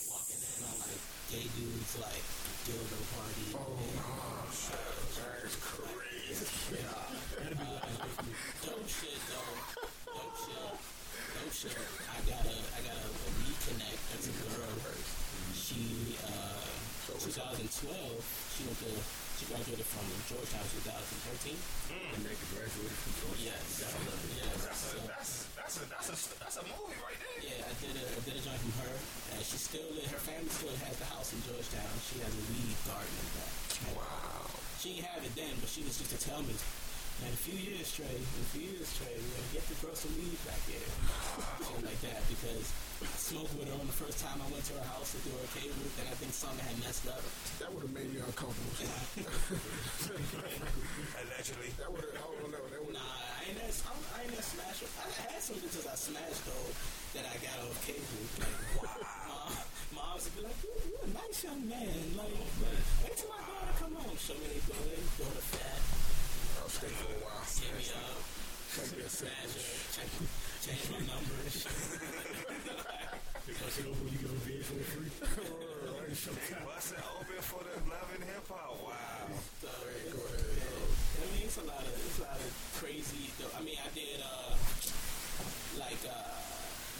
Walking 0.07 0.39
in 0.39 0.71
on 0.71 0.75
like 0.87 1.03
gay 1.27 1.51
dudes, 1.51 1.99
like 1.99 2.23
dildo 2.63 2.95
party. 3.11 3.59
Oh, 3.59 3.75
nah, 3.99 4.47
shit. 4.55 4.79
That's 5.19 5.59
crazy. 5.59 6.79
Dope 8.63 8.87
shit 8.87 9.19
though. 9.27 9.51
Dope 10.15 10.31
shit. 10.47 10.71
Dope 10.71 11.51
shit. 11.51 11.75
I 11.75 12.23
got 12.23 12.47
a, 12.47 12.55
I 12.71 12.79
got 12.87 12.95
a, 13.03 13.07
a 13.11 13.29
reconnect. 13.43 13.99
That's 14.15 14.31
a 14.31 14.35
girl. 14.47 14.79
She, 15.51 16.15
uh, 16.23 16.71
2012. 17.19 17.67
She 17.67 18.63
went 18.63 18.79
to, 18.79 18.95
she 19.41 19.49
graduated 19.49 19.89
from 19.89 20.05
Georgetown 20.29 20.61
2013. 20.85 21.57
And 22.13 22.21
they 22.21 22.37
graduated 22.53 22.93
from 22.93 23.13
Georgia. 23.25 23.49
Yes. 23.49 23.81
It. 23.81 23.89
That's 24.61 24.85
a 24.93 25.01
that's 25.09 25.49
that's 25.57 25.75
a 25.81 25.83
that's 25.89 26.09
a 26.13 26.17
that's 26.37 26.57
a 26.61 26.65
movie 26.69 26.93
right 27.01 27.17
there. 27.17 27.41
Yeah, 27.41 27.65
I 27.65 27.73
did 27.81 27.97
a, 27.97 28.05
I 28.05 28.21
did 28.21 28.37
a 28.37 28.41
joint 28.45 28.61
from 28.61 28.85
her. 28.85 28.93
And 29.33 29.41
she 29.41 29.57
still, 29.57 29.89
her 29.97 30.21
family 30.21 30.51
still 30.53 30.77
has 30.85 30.93
the 31.01 31.09
house 31.09 31.33
in 31.33 31.41
Georgetown. 31.41 31.89
She 32.05 32.21
has 32.21 32.29
a 32.29 32.43
weed 32.53 32.77
garden 32.85 33.09
in 33.17 33.27
back. 33.33 33.53
Wow. 33.97 34.45
She 34.77 35.01
didn't 35.01 35.09
have 35.09 35.25
it 35.25 35.33
then, 35.33 35.57
but 35.57 35.73
she 35.73 35.81
was 35.81 35.97
just 35.97 36.13
to 36.13 36.21
tell 36.21 36.45
me, 36.45 36.53
in 36.53 37.33
a 37.33 37.41
few 37.41 37.57
years, 37.57 37.89
Trey, 37.89 38.13
in 38.13 38.41
a 38.45 38.49
few 38.53 38.65
years, 38.77 38.93
Trey, 38.93 39.09
we're 39.09 39.33
gonna 39.41 39.53
get 39.57 39.65
to 39.73 39.75
grow 39.81 39.93
some 39.97 40.13
weed 40.21 40.37
back 40.45 40.61
here. 40.69 40.85
Something 41.65 41.85
like 41.89 42.01
that, 42.05 42.21
because 42.29 42.65
smoked 43.17 43.53
with 43.57 43.67
her 43.69 43.77
on 43.79 43.87
the 43.87 43.97
first 43.97 44.19
time 44.21 44.37
I 44.37 44.47
went 44.51 44.65
to 44.69 44.73
her 44.77 44.87
house 44.93 45.15
to 45.15 45.19
do 45.25 45.31
her 45.33 45.47
cable, 45.57 45.87
then 45.97 46.05
I 46.05 46.15
think 46.19 46.35
something 46.35 46.61
had 46.61 46.77
messed 46.83 47.07
up. 47.09 47.23
That 47.63 47.73
would 47.73 47.87
have 47.87 47.95
made 47.95 48.11
me 48.13 48.19
uncomfortable. 48.21 48.75
Allegedly. 51.21 51.71
that 51.81 51.89
would 51.89 52.05
have, 52.05 52.21
oh, 52.21 52.35
I 52.35 52.41
don't 52.45 52.51
know. 52.53 52.65
That 52.69 52.81
would 52.85 52.91
Nah, 52.91 52.99
I 52.99 53.47
ain't 53.47 53.57
that, 53.57 53.71
I'm, 53.87 53.95
I 54.13 54.27
ain't 54.27 54.35
that 54.35 54.43
smash. 54.43 54.83
I 54.83 55.31
had 55.31 55.41
some 55.41 55.57
bitches 55.63 55.87
I 55.87 55.95
smashed 55.95 56.43
though 56.43 56.69
that 57.15 57.25
I 57.25 57.35
got 57.39 57.57
off 57.63 57.79
cable. 57.87 58.03
Like, 58.37 58.51
wow. 58.83 59.47
Mom 59.95 60.19
would 60.19 60.35
be 60.35 60.41
like, 60.43 60.59
you, 60.61 60.75
you 60.91 60.99
a 60.99 61.07
nice 61.15 61.39
young 61.41 61.63
man. 61.65 61.95
Like, 62.19 62.35
wait 62.35 63.15
till 63.15 63.31
my 63.31 63.39
daughter 63.41 63.75
come 63.79 63.95
home. 63.95 64.17
Show 64.19 64.35
me 64.37 64.51
their 64.51 64.65
daughter, 64.69 64.99
daughter 65.17 65.45
fat. 65.55 65.79
I'll 66.59 66.69
stay 66.69 66.91
for 66.91 67.15
a 67.15 67.19
while. 67.23 67.47
Give 67.47 67.73
me 67.79 67.87
up. 67.95 68.19
Like 68.71 68.87
that 68.87 69.11
Smash 69.11 69.55
her, 69.55 69.71
check, 69.91 70.07
change 70.63 70.85
my 70.91 70.99
number. 71.07 72.37
it 73.79 73.87
open, 73.87 74.03
you 74.11 74.19
get 74.19 74.31
a 74.31 74.39
bid 74.43 74.65
for 74.67 74.83
free. 74.83 75.11
Right. 75.21 76.11
They 76.11 76.59
bust 76.67 76.91
it 76.91 77.03
open 77.07 77.39
for 77.39 77.63
the 77.63 77.71
love 77.87 78.09
and 78.11 78.23
hip 78.27 78.43
hop. 78.51 78.75
Wow. 78.83 79.31
So, 79.63 79.71
Go 80.11 80.19
ahead. 80.27 80.51
I 80.51 81.25
mean, 81.31 81.47
it's 81.47 81.55
a 81.55 81.63
lot 81.63 81.79
of 81.79 81.93
it's 81.95 82.19
a 82.19 82.27
lot 82.27 82.35
of 82.35 82.51
crazy. 82.75 83.31
Though. 83.39 83.53
I 83.55 83.63
mean, 83.63 83.79
I 83.79 83.87
did 83.95 84.19
uh 84.19 84.59
like 85.79 86.03
uh 86.03 86.35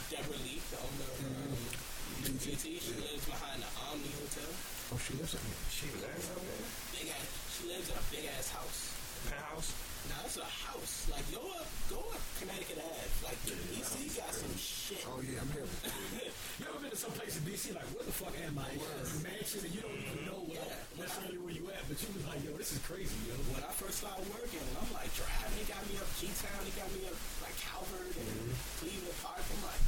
Deborah 0.08 0.40
Lee, 0.48 0.64
the 0.72 0.80
owner 0.80 1.08
of 1.12 1.18
um, 1.28 2.40
GT. 2.40 2.80
She 2.80 2.94
lives 2.96 3.24
behind 3.28 3.60
the 3.60 3.68
Omni 3.92 4.08
Hotel. 4.16 4.48
Oh, 4.92 5.00
she 5.00 5.12
lives 5.20 5.36
in 5.36 5.44
here. 5.44 5.60
She 5.68 5.88
lives 6.00 6.24
up 6.32 6.40
there. 6.40 6.68
Big 6.96 7.08
ass. 7.12 7.28
She 7.52 7.62
lives 7.68 7.88
in 7.92 7.96
a 8.00 8.04
big 8.08 8.24
ass 8.32 8.48
house. 8.48 8.96
Penthouse. 9.28 9.76
Now 10.08 10.24
it's 10.24 10.40
a 10.40 10.48
house. 10.48 11.06
Like 11.12 11.26
go 11.30 11.44
up, 11.52 11.68
go 11.92 12.00
up 12.00 12.22
Connecticut 12.40 12.80
Ave. 12.80 13.12
Like 13.22 13.38
DC 13.44 14.16
got 14.18 14.34
some 14.34 14.56
shit. 14.56 15.04
Oh, 15.06 15.22
yeah, 15.22 15.38
I'm 15.42 15.50
here. 15.54 15.68
You 16.58 16.66
ever 16.68 16.78
been 16.82 16.90
to 16.90 16.96
some 17.62 17.74
place 17.74 17.78
in 17.78 17.78
DC 17.78 17.78
like, 17.78 17.90
where 17.94 18.06
the 18.06 18.12
fuck 18.14 18.34
am 18.42 18.58
I? 18.58 18.66
Mansion 19.22 19.62
and 19.62 19.74
you 19.74 19.80
don't 19.82 19.94
even 19.94 20.26
know 20.26 20.40
where, 20.50 20.74
necessarily 20.98 21.38
where 21.38 21.54
you 21.54 21.64
at, 21.70 21.82
but 21.86 21.96
you 22.02 22.08
was 22.10 22.26
like, 22.26 22.42
yo, 22.42 22.50
this 22.58 22.74
is 22.74 22.80
crazy, 22.82 23.14
yo. 23.30 23.38
When 23.54 23.62
I 23.62 23.70
first 23.78 24.02
started 24.02 24.26
working, 24.34 24.62
I'm 24.74 24.90
like 24.90 25.10
driving. 25.14 25.54
They 25.54 25.66
got 25.70 25.82
me 25.86 25.94
up 26.02 26.08
G 26.18 26.26
Town. 26.42 26.58
They 26.66 26.74
got 26.74 26.90
me 26.90 27.06
up 27.06 27.18
like 27.42 27.54
Calvert 27.62 28.14
and 28.18 28.26
mm-hmm. 28.26 28.82
Cleveland 28.82 29.18
Park. 29.22 29.42
I'm 29.46 29.62
like, 29.62 29.82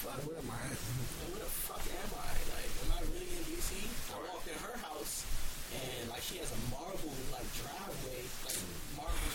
fuck. 0.00 0.20
Where 0.24 0.40
am 0.40 0.48
I 0.48 0.64
where 0.64 1.40
the 1.44 1.48
fuck 1.48 1.84
am 1.84 2.10
I? 2.16 2.32
Like, 2.56 2.72
am 2.84 2.90
I 2.96 3.00
really 3.12 3.28
in 3.36 3.44
DC? 3.52 3.72
I 4.12 4.20
walked 4.24 4.48
in 4.48 4.56
her 4.64 4.76
house, 4.80 5.24
and 5.72 6.08
like 6.08 6.24
she 6.24 6.40
has 6.40 6.48
a 6.52 6.60
marble 6.72 7.12
like 7.32 7.48
driveway, 7.56 8.20
like 8.48 8.60
marble. 8.96 9.32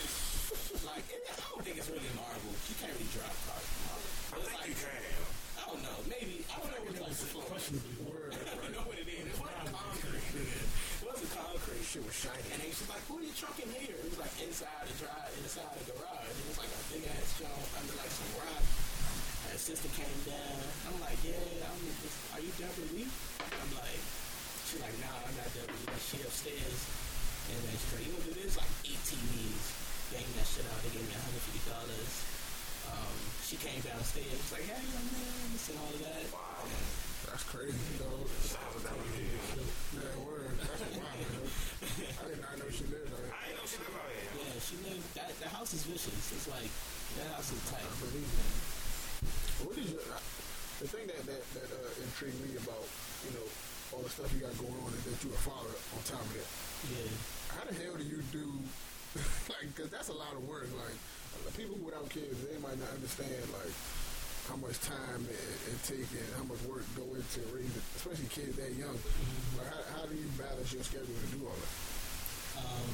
Like 0.86 1.06
I 1.06 1.34
don't 1.38 1.62
think 1.62 1.78
it's 1.78 1.90
really 1.90 2.14
marble. 2.18 2.54
She 2.66 2.74
can't 2.78 2.94
really 2.94 3.10
drive 3.14 3.34
cars. 3.46 3.66
Marble. 3.86 4.10
I 4.10 4.34
But 4.34 4.46
think 4.46 4.58
like 4.58 4.70
you 4.70 4.78
can. 4.78 5.30
I 5.60 5.62
don't 5.68 5.82
know. 5.82 5.98
Maybe 6.08 6.42
I 6.50 6.54
don't 6.58 6.70
know 6.70 6.82
what 6.86 6.99
it's. 7.10 7.26
Questionably. 7.50 7.90
I 8.30 8.54
don't 8.54 8.70
know 8.70 8.86
what 8.86 8.94
it 8.94 9.10
is. 9.10 9.34
Wasn't 9.34 9.74
concrete. 9.74 10.22
It 10.30 11.02
wasn't 11.02 11.32
concrete. 11.34 11.82
Shit 11.82 12.06
was 12.06 12.14
shiny. 12.14 12.46
And 12.54 12.62
she's 12.62 12.86
like, 12.86 13.02
"Who 13.10 13.18
are 13.18 13.26
you 13.26 13.34
trucking 13.34 13.70
here?" 13.74 13.98
It 13.98 14.06
was 14.06 14.18
like 14.22 14.30
inside 14.38 14.86
the 14.86 14.94
drive, 15.02 15.30
inside 15.42 15.74
the 15.74 15.90
garage. 15.90 16.30
It 16.30 16.46
was 16.46 16.58
like 16.62 16.70
a 16.70 16.80
big 16.94 17.02
ass 17.10 17.28
jump 17.42 17.58
under 17.74 17.94
like 17.98 18.12
some 18.14 18.30
rock. 18.38 18.62
And 19.50 19.58
sister 19.58 19.90
came 19.98 20.18
down. 20.22 20.62
I'm 20.86 20.98
like, 21.02 21.18
"Yeah, 21.26 21.66
I'm. 21.66 21.82
Just, 21.98 22.14
are 22.30 22.42
you 22.42 22.52
Deborah 22.54 22.90
Lee?" 22.94 23.10
I'm 23.42 23.70
like, 23.74 24.02
she's 24.70 24.78
like, 24.78 24.94
"Nah, 25.02 25.26
I'm 25.26 25.34
not 25.34 25.50
Deborah 25.50 25.74
Lee. 25.74 25.98
She 25.98 26.22
upstairs." 26.22 26.78
And 27.50 27.58
then 27.66 27.74
she's 27.74 27.92
like, 27.98 28.04
"You 28.06 28.14
know, 28.14 28.22
there's 28.38 28.54
like 28.54 28.70
eight 28.86 29.02
TVs. 29.02 29.64
Bang 30.14 30.30
that 30.38 30.46
shit 30.46 30.66
out. 30.70 30.78
They 30.86 30.94
gave 30.94 31.02
me 31.02 31.14
150 31.18 31.66
dollars." 31.66 32.12
Um, 32.94 33.16
she 33.42 33.58
came 33.58 33.82
downstairs. 33.82 34.38
Like, 34.54 34.70
"Hey, 34.70 34.78
young 34.94 35.08
man," 35.10 35.58
and 35.58 35.76
all 35.82 35.90
of 35.90 36.00
that. 36.06 36.22
Wow. 36.30 36.99
That's 37.40 37.56
crazy, 37.56 37.96
dog. 37.96 38.20
Shout 38.44 38.60
out 38.60 38.76
to 38.76 38.84
that 38.84 38.92
one. 39.00 39.16
Yeah, 39.16 40.12
word. 40.28 40.52
That's 40.60 40.92
wild. 40.92 41.08
I 41.08 42.24
did 42.28 42.36
not 42.36 42.52
know 42.60 42.68
she 42.68 42.84
lived 42.92 43.08
out 43.16 43.16
here. 43.16 43.32
I 43.32 43.48
ain't 43.48 43.56
know 43.56 43.64
she 43.64 43.80
live 43.80 43.96
out 43.96 44.12
here. 44.12 44.28
Yeah, 44.44 44.60
she 44.60 44.76
lived. 44.84 45.08
That 45.16 45.32
the 45.40 45.48
house 45.48 45.72
is 45.72 45.88
vicious. 45.88 46.20
It's 46.36 46.52
like 46.52 46.68
that 47.16 47.32
house 47.32 47.48
is 47.48 47.64
tight. 47.72 47.80
I 47.80 47.96
believe 47.96 48.28
it. 48.28 48.44
What 49.64 49.72
is 49.80 49.88
your, 49.88 50.04
the 50.04 50.88
thing 50.92 51.08
that, 51.08 51.24
that, 51.24 51.40
that 51.56 51.68
uh, 51.80 52.04
intrigued 52.04 52.36
me 52.44 52.60
about, 52.60 52.84
you 53.24 53.32
know, 53.32 53.48
all 53.96 54.04
the 54.04 54.12
stuff 54.12 54.28
you 54.36 54.44
got 54.44 54.52
going 54.60 54.76
on 54.76 54.92
is 55.00 55.08
that 55.08 55.16
you're 55.24 55.32
a 55.32 55.40
father 55.40 55.72
on 55.96 56.00
top 56.04 56.20
of 56.20 56.36
that. 56.36 56.44
Yeah. 56.92 57.08
How 57.56 57.64
the 57.64 57.72
hell 57.72 57.96
do 57.96 58.04
you 58.04 58.20
do, 58.36 58.52
like, 59.48 59.64
because 59.72 59.88
that's 59.88 60.12
a 60.12 60.16
lot 60.20 60.36
of 60.36 60.44
work. 60.44 60.68
Like, 60.76 60.92
uh, 61.40 61.48
people 61.56 61.80
without 61.80 62.04
kids, 62.12 62.36
they 62.52 62.60
might 62.60 62.76
not 62.76 62.92
understand, 62.92 63.32
like, 63.48 63.72
how 64.50 64.58
much 64.58 64.82
time 64.82 65.22
it, 65.30 65.38
it 65.70 65.78
takes 65.86 66.10
and 66.10 66.26
how 66.34 66.42
much 66.50 66.58
work 66.66 66.82
go 66.98 67.06
into 67.14 67.38
raising, 67.54 67.70
especially 67.94 68.26
kids 68.34 68.58
that 68.58 68.74
young. 68.74 68.98
Like, 69.54 69.70
how, 69.70 69.82
how 69.94 70.02
do 70.10 70.18
you 70.18 70.26
balance 70.34 70.74
your 70.74 70.82
schedule 70.82 71.06
to 71.06 71.28
do 71.30 71.38
all 71.46 71.54
that? 71.54 71.74
Um. 72.58 72.90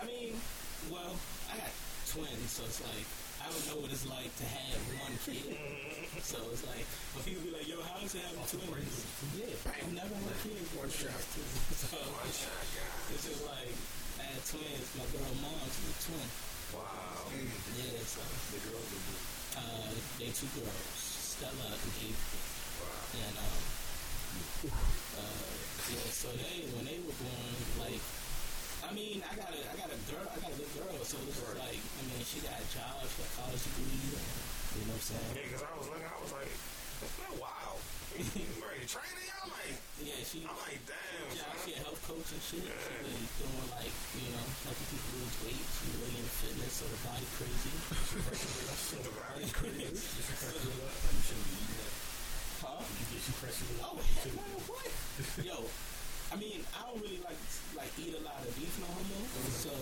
I 0.00 0.02
mean, 0.08 0.40
well, 0.88 1.12
I 1.52 1.60
got 1.60 1.72
twins, 2.08 2.48
so 2.48 2.64
it's 2.64 2.80
like 2.80 3.04
I 3.44 3.52
don't 3.52 3.64
know 3.68 3.78
what 3.84 3.92
it's 3.92 4.08
like 4.08 4.32
to 4.40 4.46
have 4.48 4.80
one 5.04 5.12
kid. 5.20 5.52
so 6.24 6.40
it's 6.48 6.64
like 6.64 6.88
when 7.12 7.22
people 7.28 7.44
be 7.44 7.52
like, 7.52 7.68
"Yo, 7.68 7.76
how 7.84 8.00
is 8.00 8.16
it 8.16 8.24
having 8.24 8.40
twins?" 8.48 9.04
Yeah, 9.36 9.52
I've 9.68 9.92
never 9.92 10.16
had 10.16 10.36
kids. 10.40 10.64
One 10.80 10.88
shot. 10.88 11.12
So 11.76 12.00
it's 13.12 13.24
just 13.28 13.44
like 13.44 13.68
I 14.16 14.32
had 14.32 14.40
twins. 14.48 14.88
My 14.96 15.04
girl 15.12 15.28
mom's 15.44 15.76
a 15.76 15.92
twin. 16.08 16.28
Wow. 16.72 17.05
Yeah, 17.26 17.98
so 18.06 18.22
The 18.54 18.60
girls 18.62 18.86
are 18.86 19.02
good. 19.02 19.22
uh, 19.58 19.90
they 20.18 20.30
two 20.30 20.46
girls, 20.54 20.94
Stella 20.94 21.74
and 21.74 21.92
Avery. 21.98 22.42
And 23.16 23.34
um, 23.40 23.62
uh, 24.70 25.50
yeah, 25.90 26.06
so 26.12 26.28
they 26.38 26.68
when 26.76 26.84
they 26.86 26.98
were 27.02 27.16
born, 27.18 27.50
like, 27.82 28.02
I 28.86 28.90
mean, 28.94 29.24
I 29.26 29.32
got 29.34 29.50
a 29.50 29.58
I 29.58 29.74
got 29.74 29.90
a 29.90 29.98
girl, 30.06 30.22
I 30.28 30.36
got 30.38 30.52
a 30.52 30.58
good 30.60 30.70
girl, 30.78 30.94
so 31.02 31.16
it's 31.26 31.40
just 31.40 31.56
like, 31.58 31.80
I 31.82 32.00
mean, 32.06 32.22
she 32.22 32.38
got 32.46 32.60
a 32.60 32.66
job, 32.70 32.94
she 33.10 33.16
got 33.18 33.26
a 33.26 33.34
college 33.42 33.62
degree, 33.64 33.90
you 33.90 34.12
know 34.86 34.94
what 34.94 35.00
I'm 35.00 35.02
saying? 35.02 35.32
Yeah, 35.34 35.42
because 35.50 35.64
I 35.66 35.72
was 35.74 35.86
looking, 35.90 36.06
I 36.06 36.18
was 36.22 36.32
like, 36.36 36.52
wow. 37.42 37.74
You 38.16 38.48
ready 38.64 38.80
to 38.80 38.88
train? 38.88 39.12
I'm 39.44 39.52
like, 39.52 39.76
Yeah, 40.00 40.16
she. 40.24 40.40
I'm 40.48 40.56
like, 40.56 40.80
damn. 40.88 41.36
Yeah, 41.36 41.44
son. 41.52 41.60
she 41.64 41.70
a 41.76 41.84
health 41.84 41.95
coach 42.06 42.30
and 42.30 42.38
shit. 42.38 42.62
She 42.62 42.94
really 43.02 43.26
doing 43.34 43.66
like, 43.74 43.90
you 44.14 44.30
know, 44.30 44.46
helping 44.62 44.86
people 44.94 45.10
lose 45.18 45.36
weight. 45.42 45.58
She 45.58 45.90
really 45.98 46.22
into 46.22 46.34
fitness, 46.38 46.78
so 46.78 46.86
the 46.86 47.02
body 47.02 47.26
crazy. 47.34 47.74
The 49.02 49.10
body 49.10 49.50
crazy. 49.50 49.90
Huh? 52.62 52.78
You 52.78 53.04
get 53.10 53.26
you 53.26 53.34
pressing 53.42 53.68
it 53.74 53.82
Oh, 53.82 53.98
heck 53.98 54.30
no, 54.38 54.46
what? 54.70 54.86
Yo, 55.42 55.58
I 56.30 56.38
mean, 56.38 56.62
I 56.78 56.86
don't 56.86 57.02
really 57.02 57.18
like 57.26 57.42
like 57.74 57.90
eat 57.98 58.14
a 58.14 58.22
lot 58.22 58.38
of 58.38 58.54
beef 58.54 58.70
no 58.78 58.86
homo. 58.86 59.20
So, 59.58 59.74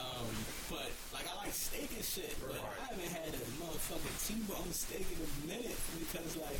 um, 0.00 0.32
but 0.72 0.88
like 1.12 1.28
I 1.28 1.36
like 1.44 1.52
steak 1.52 1.92
and 1.92 2.00
shit, 2.00 2.32
but 2.48 2.56
I 2.56 2.96
haven't 2.96 3.12
had 3.12 3.28
a 3.28 3.44
motherfucking 3.60 4.16
T-bone 4.24 4.72
steak 4.72 5.04
in 5.04 5.20
a 5.20 5.30
minute 5.52 5.76
because 6.00 6.32
like. 6.40 6.56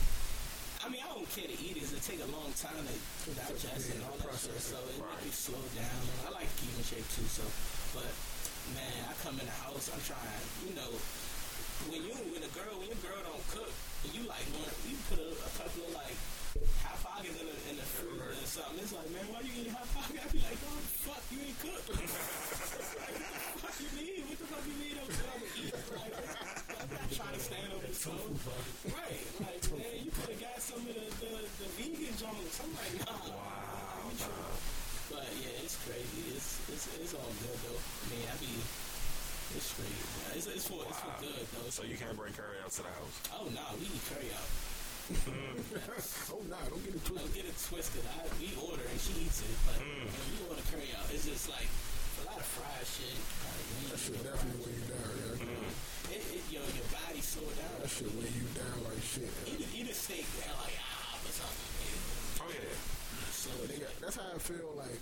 I 0.87 0.89
mean, 0.89 1.03
I 1.03 1.11
don't 1.19 1.27
care 1.35 1.51
to 1.51 1.59
eat 1.59 1.75
it. 1.75 1.83
It 1.83 1.99
take 1.99 2.23
a 2.23 2.31
long 2.31 2.47
time 2.55 2.79
to 2.79 3.31
digest 3.35 3.91
and 3.91 4.07
all 4.07 4.15
that 4.23 4.39
shit, 4.39 4.55
so 4.55 4.79
it 4.87 5.03
make 5.03 5.27
you 5.27 5.35
slow 5.35 5.59
down. 5.75 5.99
I 6.23 6.31
like 6.31 6.47
to 6.47 6.57
keep 6.63 6.71
in 6.79 6.87
shape 6.87 7.03
too, 7.11 7.27
so. 7.27 7.43
But 7.91 8.07
man, 8.71 8.95
I 9.11 9.13
come 9.27 9.35
in 9.35 9.51
the 9.51 9.59
house, 9.67 9.91
I'm 9.91 9.99
trying, 10.07 10.47
you 10.63 10.79
know, 10.79 10.87
when 11.91 12.07
you 12.07 12.15
when 12.31 12.39
a 12.39 12.53
girl 12.55 12.79
when 12.79 12.87
your 12.87 13.03
girl 13.03 13.19
don't 13.19 13.43
cook, 13.51 13.67
and 14.07 14.15
you 14.15 14.31
like 14.31 14.47
want 14.55 14.71
you 14.87 14.95
put 15.11 15.19
a, 15.19 15.35
a 15.35 15.51
couple 15.59 15.91
of 15.91 15.93
like 15.99 16.15
hot 16.87 17.03
pockets 17.03 17.35
in 17.35 17.51
the 17.51 17.57
in 17.67 17.77
the 17.83 17.89
food 17.99 18.23
or 18.23 18.31
something. 18.47 18.79
It's 18.79 18.95
like, 18.95 19.11
man, 19.11 19.27
why 19.35 19.43
you 19.43 19.59
eating 19.59 19.75
hot 19.75 19.91
pocket? 19.91 20.23
I 20.23 20.31
be 20.31 20.39
like, 20.39 20.61
oh 20.71 20.81
fuck, 21.03 21.23
you 21.35 21.51
ain't 21.51 21.59
cook. 21.67 21.83
like, 21.99 23.11
what 23.11 23.27
the 23.35 23.59
fuck 23.59 23.75
you 23.83 23.91
need? 23.91 24.23
What 24.23 24.39
the 24.39 24.47
fuck 24.55 24.63
you 24.71 24.77
need? 24.79 24.95
I'm 25.03 25.11
trying 25.11 25.43
to 25.43 25.51
eat. 25.67 25.75
Like, 25.99 26.15
I'm 26.79 26.91
not 26.95 27.11
trying 27.11 27.35
to 27.35 27.43
stand 27.43 27.75
over 27.75 27.91
the 27.91 27.99
stove. 27.99 28.39
Right, 28.87 29.26
the 32.17 32.25
vegan. 32.25 32.49
I'm 32.65 32.73
like, 32.73 32.93
nah. 33.05 33.37
Wow. 33.37 34.57
But 35.13 35.29
yeah, 35.39 35.63
it's 35.65 35.77
crazy. 35.85 36.23
It's 36.33 36.61
it's 36.73 36.87
it's 36.99 37.15
all 37.15 37.33
good 37.45 37.59
though. 37.69 37.81
I 37.81 38.05
mean, 38.11 38.25
I 38.27 38.35
be. 38.41 38.51
It's 39.55 39.71
straight, 39.71 39.87
man. 39.87 40.35
It's, 40.35 40.47
it's 40.51 40.67
for 40.67 40.83
it's 40.89 40.99
for 40.99 41.15
good 41.23 41.47
though. 41.55 41.71
So 41.71 41.87
you 41.87 41.95
can't 41.95 42.17
bring 42.19 42.35
curry 42.35 42.59
out 42.65 42.73
to 42.75 42.83
the 42.83 42.91
house. 42.91 43.17
Oh 43.31 43.47
no, 43.55 43.63
we 43.79 43.87
eat 43.87 44.05
curry 44.11 44.33
out. 44.35 44.51
Oh, 46.35 46.43
nah, 46.51 46.59
don't 46.67 46.83
get 46.83 46.99
it 46.99 47.05
twisted. 47.07 47.15
Don't 47.15 47.31
twisted. 47.31 47.39
get 47.39 47.47
it 47.47 47.57
twisted. 47.71 48.05
I, 48.11 48.27
we 48.43 48.51
order 48.59 48.83
and 48.83 48.99
she 48.99 49.15
eats 49.23 49.39
it, 49.39 49.55
but 49.63 49.79
hmm. 49.79 50.03
when 50.03 50.23
we 50.35 50.37
order 50.51 50.65
curry 50.67 50.91
out, 50.99 51.07
it's 51.15 51.23
just 51.31 51.47
like 51.47 51.71
a 51.71 52.23
lot 52.27 52.43
of 52.43 52.49
fried 52.59 52.83
shit. 52.83 53.15
Like, 53.15 53.55
we 53.55 53.87
That 53.87 53.95
ain't 53.95 54.03
shit 54.03 54.19
definitely 54.27 54.67
fried 54.67 54.67
weigh 54.67 54.77
you 54.83 54.87
down, 54.91 55.11
yeah. 55.15 55.39
shit. 55.39 56.11
It, 56.11 56.23
it, 56.27 56.45
yo, 56.51 56.61
your 56.75 56.89
body 56.91 57.23
slow 57.23 57.47
down. 57.55 57.77
That 57.79 57.87
shit 57.87 58.11
weigh 58.19 58.35
you 58.35 58.51
down 58.51 58.77
like 58.83 58.99
shit. 58.99 59.31
Eat 59.47 59.63
a, 59.63 59.67
eat 59.79 59.87
a 59.87 59.95
steak, 59.95 60.27
man, 60.43 60.51
like 60.59 60.75
ah, 60.75 61.15
but 61.23 61.33
something. 61.39 61.77
Oh 62.43 62.51
yeah. 62.51 62.75
Slow 63.57 63.65
it 63.65 63.71
Nigga, 63.73 63.89
down. 63.89 63.97
that's 64.05 64.17
how 64.17 64.29
I 64.35 64.39
feel 64.39 64.71
like. 64.77 65.01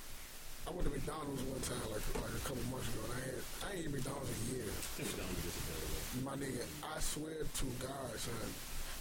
I 0.65 0.71
went 0.73 0.89
to 0.89 0.93
McDonald's 0.97 1.43
one 1.45 1.61
time, 1.61 1.77
like 1.93 2.01
like 2.17 2.33
a 2.33 2.45
couple 2.49 2.65
months 2.73 2.89
ago, 2.89 3.05
and 3.05 3.13
I 3.13 3.21
had 3.21 3.37
I 3.61 3.67
ain't 3.77 3.81
eaten 3.85 3.93
McDonald's 3.93 4.33
in 4.33 4.57
years. 4.57 4.73
My 6.25 6.33
nigga, 6.41 6.65
I 6.81 6.97
swear 7.05 7.37
to 7.45 7.67
God, 7.85 8.09
son, 8.17 8.49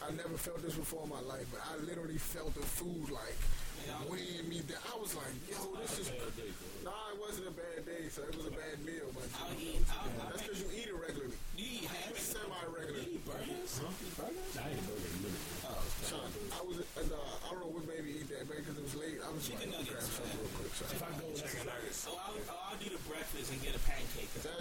I 0.03 0.11
never 0.11 0.35
felt 0.35 0.59
this 0.59 0.75
before 0.75 1.07
in 1.07 1.09
my 1.15 1.23
life, 1.23 1.47
but 1.55 1.63
I 1.63 1.79
literally 1.87 2.19
felt 2.19 2.51
the 2.51 2.67
food 2.67 3.07
like 3.15 3.39
weighing 4.11 4.43
me 4.51 4.59
down. 4.67 4.83
I 4.91 4.99
was 4.99 5.15
like, 5.15 5.31
yo, 5.47 5.55
this 5.79 6.03
is. 6.03 6.11
Nah, 6.83 6.91
it 7.15 7.19
wasn't 7.23 7.47
a 7.47 7.55
bad 7.55 7.87
day, 7.87 8.11
so 8.11 8.27
it 8.27 8.35
was 8.35 8.51
a 8.51 8.55
bad 8.59 8.83
meal, 8.83 9.07
but 9.15 9.23
I'll 9.39 9.55
eat. 9.55 9.79
I'll, 9.87 10.03
I'll 10.19 10.35
that's 10.35 10.43
because 10.43 10.59
you 10.59 10.67
eat 10.75 10.91
it 10.91 10.99
regularly, 10.99 11.39
you 11.55 11.79
eat 11.79 11.87
habits? 11.87 12.35
semi 12.35 12.59
regularly. 12.75 13.07
eat 13.07 13.23
burgers? 13.23 13.79
You 13.79 13.87
eat 13.87 14.15
burgers? 14.19 14.51
I 14.59 14.67
ain't 14.67 14.83
burger 14.83 15.07
in 15.07 15.15
a 15.15 15.31
minute. 15.31 15.47
man. 15.63 15.79
Oh. 15.79 15.79
Son, 16.03 16.27
I 16.51 16.59
was, 16.67 16.83
and, 16.99 17.07
uh, 17.07 17.15
I 17.47 17.55
don't 17.55 17.63
know 17.63 17.71
what 17.71 17.87
made 17.87 18.03
me 18.03 18.19
eat 18.19 18.27
that, 18.35 18.43
man, 18.51 18.59
because 18.59 18.75
it 18.75 18.83
was 18.83 18.95
late. 18.99 19.23
I 19.23 19.31
was 19.31 19.32
Chicken 19.43 19.75
nuggets, 19.75 20.07
real 20.23 20.47
quick. 20.55 20.71
son. 20.71 20.87
If 20.87 21.03
I 21.03 21.11
go, 21.19 21.27
Chicken 21.35 21.67
nuggets. 21.67 22.07
Oh, 22.07 22.15
I'll, 22.15 22.39
I'll 22.71 22.79
do 22.79 22.87
the 22.87 23.01
breakfast 23.03 23.51
and 23.51 23.59
get 23.59 23.75
a 23.75 23.81
pancake. 23.83 24.31
That 24.39 24.55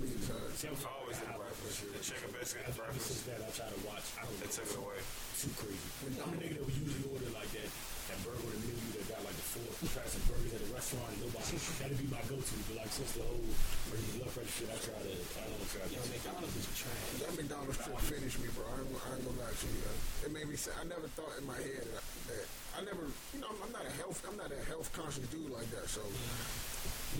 me, 0.00 0.08
it's, 0.16 0.32
uh, 0.32 0.48
See, 0.56 0.72
I 0.72 0.72
Always 0.72 1.20
the 1.20 1.28
breakfast. 1.36 1.84
The 1.92 2.00
chicken 2.00 2.32
biscuit 2.32 2.64
Ever 2.72 2.88
breakfast. 2.88 3.04
since 3.12 3.22
that, 3.28 3.44
I 3.44 3.48
try 3.52 3.68
to 3.68 3.80
watch. 3.84 4.06
I 4.16 4.24
don't 4.24 4.32
They 4.40 4.48
took 4.48 4.64
it 4.64 4.80
away. 4.80 4.96
too 5.36 5.52
crazy. 5.60 5.88
I'm 6.24 6.32
a 6.32 6.38
nigga 6.40 6.56
that 6.56 6.64
would 6.64 6.78
usually 6.80 7.04
order 7.12 7.28
like 7.36 7.52
that, 7.52 7.68
that 7.68 8.18
burger 8.24 8.40
with 8.48 8.56
a 8.56 8.60
menu 8.64 8.88
that 8.96 9.06
got 9.12 9.20
like 9.28 9.36
the 9.36 9.46
four 9.52 9.68
tracks 9.92 10.16
of 10.16 10.22
burgers 10.24 10.52
at 10.56 10.62
a 10.64 10.68
restaurant. 10.72 11.12
And 11.12 11.20
nobody, 11.28 11.52
that'd 11.52 12.00
be 12.00 12.08
my 12.08 12.22
go-to. 12.32 12.56
But 12.72 12.74
like 12.80 12.92
since 12.96 13.12
the 13.12 13.24
whole 13.28 13.44
raising 13.92 14.14
blood 14.24 14.32
pressure 14.32 14.56
shit, 14.56 14.68
I 14.72 14.76
try 14.80 14.98
to, 15.04 15.12
I 15.36 15.44
don't 15.52 15.68
try 15.68 15.84
Yo, 15.92 16.00
to. 16.00 16.08
McDonald's 16.08 16.56
is 16.56 16.66
trash. 16.80 17.08
That 17.28 17.32
McDonald's 17.36 17.76
trip 17.76 18.00
finished 18.08 18.38
me, 18.40 18.48
bro. 18.56 18.64
I 18.72 18.80
ain't, 18.80 18.88
gonna- 18.96 19.36
lie 19.36 19.52
to 19.52 19.66
you. 19.68 19.84
It 20.24 20.30
made 20.32 20.48
me 20.48 20.56
say 20.56 20.72
I 20.80 20.88
never 20.88 21.12
thought 21.12 21.36
in 21.36 21.44
my 21.44 21.60
head 21.60 21.84
that 22.32 22.46
I 22.72 22.80
never, 22.84 23.04
you 23.34 23.40
know, 23.40 23.48
I'm, 23.52 23.60
I'm 23.68 23.72
not 23.72 23.84
a 23.84 23.92
health, 24.00 24.24
I'm 24.28 24.36
not 24.36 24.48
a 24.50 24.60
health 24.68 24.88
conscious 24.96 25.26
dude 25.28 25.50
like 25.52 25.68
that. 25.76 25.88
So 25.88 26.00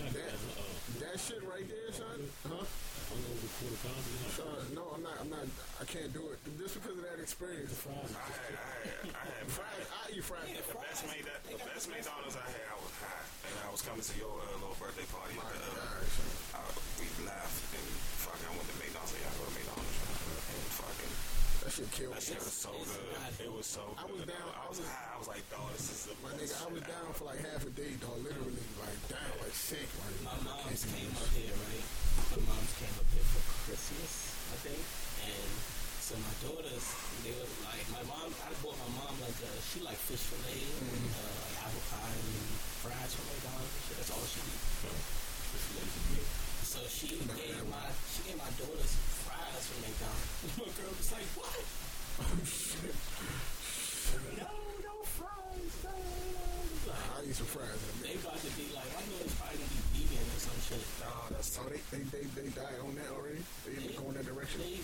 that, 0.01 0.13
that, 0.17 1.13
uh, 1.13 1.17
shit 1.17 1.45
right 1.45 1.63
there, 1.69 1.93
son, 1.93 2.25
huh? 2.49 2.65
hungover 3.13 3.47
quarter 3.61 3.77
pounds. 3.85 4.05
You 4.09 4.17
know, 4.17 4.49
Uh, 4.49 4.63
no, 4.73 4.83
I'm 4.97 5.03
not. 5.05 5.15
I'm 5.21 5.29
not. 5.29 5.45
I 5.77 5.85
can't 5.85 6.09
do 6.09 6.25
it 6.33 6.41
just 6.57 6.73
because 6.81 6.97
of 6.97 7.05
that 7.05 7.21
experience. 7.21 7.69
fries. 7.77 8.09
I 8.17 8.25
had, 8.33 8.57
I 8.57 8.73
had, 8.81 9.13
I 9.13 9.25
had 9.37 9.45
Fried, 9.53 9.85
I 9.93 10.03
eat 10.17 10.25
fried. 10.25 10.49
The 10.49 10.65
best 10.73 11.05
made 11.05 11.25
that 11.29 11.45
the 11.45 11.61
best 11.61 11.85
McDonald's 11.93 12.33
I 12.33 12.49
had, 12.49 12.65
I 12.73 12.77
was 12.81 12.93
high, 12.97 13.21
and 13.45 13.57
I 13.61 13.69
was 13.69 13.81
coming 13.85 14.01
to 14.01 14.15
your 14.17 14.33
uh, 14.33 14.57
little 14.57 14.73
birthday 14.81 15.05
party. 15.13 15.37
My 15.37 15.45
At 15.45 15.61
the, 15.61 15.69
uh, 15.69 16.01
God, 16.01 16.09
son. 16.09 16.57
I, 16.57 16.61
we 16.97 17.05
laughed 17.29 17.61
and 17.77 17.87
fucking 18.25 18.47
I 18.49 18.51
went 18.57 18.65
to 18.73 18.77
McDonald's. 18.81 19.13
Yeah, 19.13 19.29
I 19.29 19.33
go 19.37 19.45
to 19.45 19.53
McDonald's 19.53 19.93
and 20.01 20.65
fucking 20.81 21.13
that 21.61 21.62
shit 21.73 21.89
killed 21.91 22.13
that 22.13 22.21
shit 22.21 22.37
was 22.37 22.53
so 22.53 22.69
good. 22.69 23.41
It 23.41 23.49
was 23.51 23.65
so. 23.65 23.81
good. 23.97 23.97
I 23.97 24.05
was 24.13 24.23
down- 24.29 24.53
I 24.53 24.65
was 24.69 24.77
I 24.77 24.83
was- 24.83 24.93
high. 24.93 25.09
I 25.13 25.17
was 25.17 25.27
like, 25.33 25.43
dog, 25.49 25.69
this 25.73 25.87
is 25.89 25.99
the 26.05 26.13
My 26.21 26.29
nigga, 26.37 26.53
I 26.53 26.67
was 26.69 26.83
down 26.85 27.09
for 27.17 27.25
like 27.25 27.41
half 27.41 27.63
a 27.65 27.71
day, 27.73 27.91
dog. 27.97 28.17
Literally, 28.21 28.61
like 28.77 28.99
down, 29.09 29.31
like 29.41 29.55
sick. 29.57 29.89
Like, 29.97 30.17
My 30.21 30.33
I 30.33 30.37
can't 30.37 30.69
mom's 30.69 30.83
came 30.85 31.11
up 31.17 31.29
here, 31.33 31.53
right? 31.55 31.85
My 32.29 32.39
mom's 32.45 32.73
came 32.77 32.93
up 32.99 33.09
here 33.09 33.27
for 33.33 33.41
Christmas, 33.65 34.11
I 34.53 34.57
think. 34.61 34.81
And 35.23 35.49
so 36.03 36.13
my 36.19 36.33
daughters, 36.45 36.85
they 37.25 37.31
were 37.33 37.49
like, 37.65 37.85
my 37.89 38.03
mom, 38.05 38.29
I 38.43 38.51
bought 38.61 38.77
my 38.83 38.91
mom 38.99 39.13
like 39.23 39.37
a, 39.41 39.51
she 39.71 39.79
like 39.81 39.97
fish 39.97 40.19
fillet, 40.29 40.61
uh, 40.61 41.25
like 41.47 41.55
apple 41.63 41.83
pie 41.89 42.11
and 42.11 42.43
fries 42.83 43.11
from 43.17 43.25
McDonald's. 43.33 43.71
and 43.71 43.83
shit. 43.87 43.95
That's 44.03 44.11
all 44.13 44.25
she 44.29 44.39
eat. 44.45 44.61
So 46.67 46.79
she 46.89 47.07
gave 47.21 47.61
my, 47.69 47.85
she 48.11 48.19
gave 48.27 48.37
my 48.41 48.49
daughters 48.57 48.93
fries 49.23 49.63
from 49.69 49.79
McDonald's. 49.85 50.57
My 50.57 50.69
girl 50.75 50.91
was 50.97 51.09
like, 51.13 51.29
what? 51.37 51.61
no, 54.41 54.49
no 54.81 54.93
fries, 55.05 55.73
no, 55.85 55.93
no. 55.93 56.49
Like, 56.89 57.05
I 57.13 57.29
eat 57.29 57.37
some 57.37 57.45
fries 57.47 57.77
in 57.77 57.77
a 57.77 57.95
they 58.01 58.17
minute. 58.17 58.25
about 58.25 58.41
to 58.41 58.51
be 58.57 58.65
like, 58.73 58.89
I 58.89 59.01
know 59.05 59.21
it's 59.21 59.37
probably 59.37 59.61
gonna 59.61 59.77
be 59.93 60.01
vegan 60.03 60.25
or 60.33 60.41
some 60.41 60.59
shit. 60.65 60.83
Oh, 61.05 61.29
that's 61.29 61.53
Oh, 61.61 61.69
they, 61.69 61.81
they, 61.93 62.01
they, 62.09 62.23
they 62.33 62.49
died 62.57 62.81
on 62.81 62.97
that 62.97 63.09
already. 63.13 63.41
They 63.69 63.77
even 63.77 63.93
going 64.01 64.17
that 64.17 64.25
direction. 64.25 64.59
They, 64.65 64.81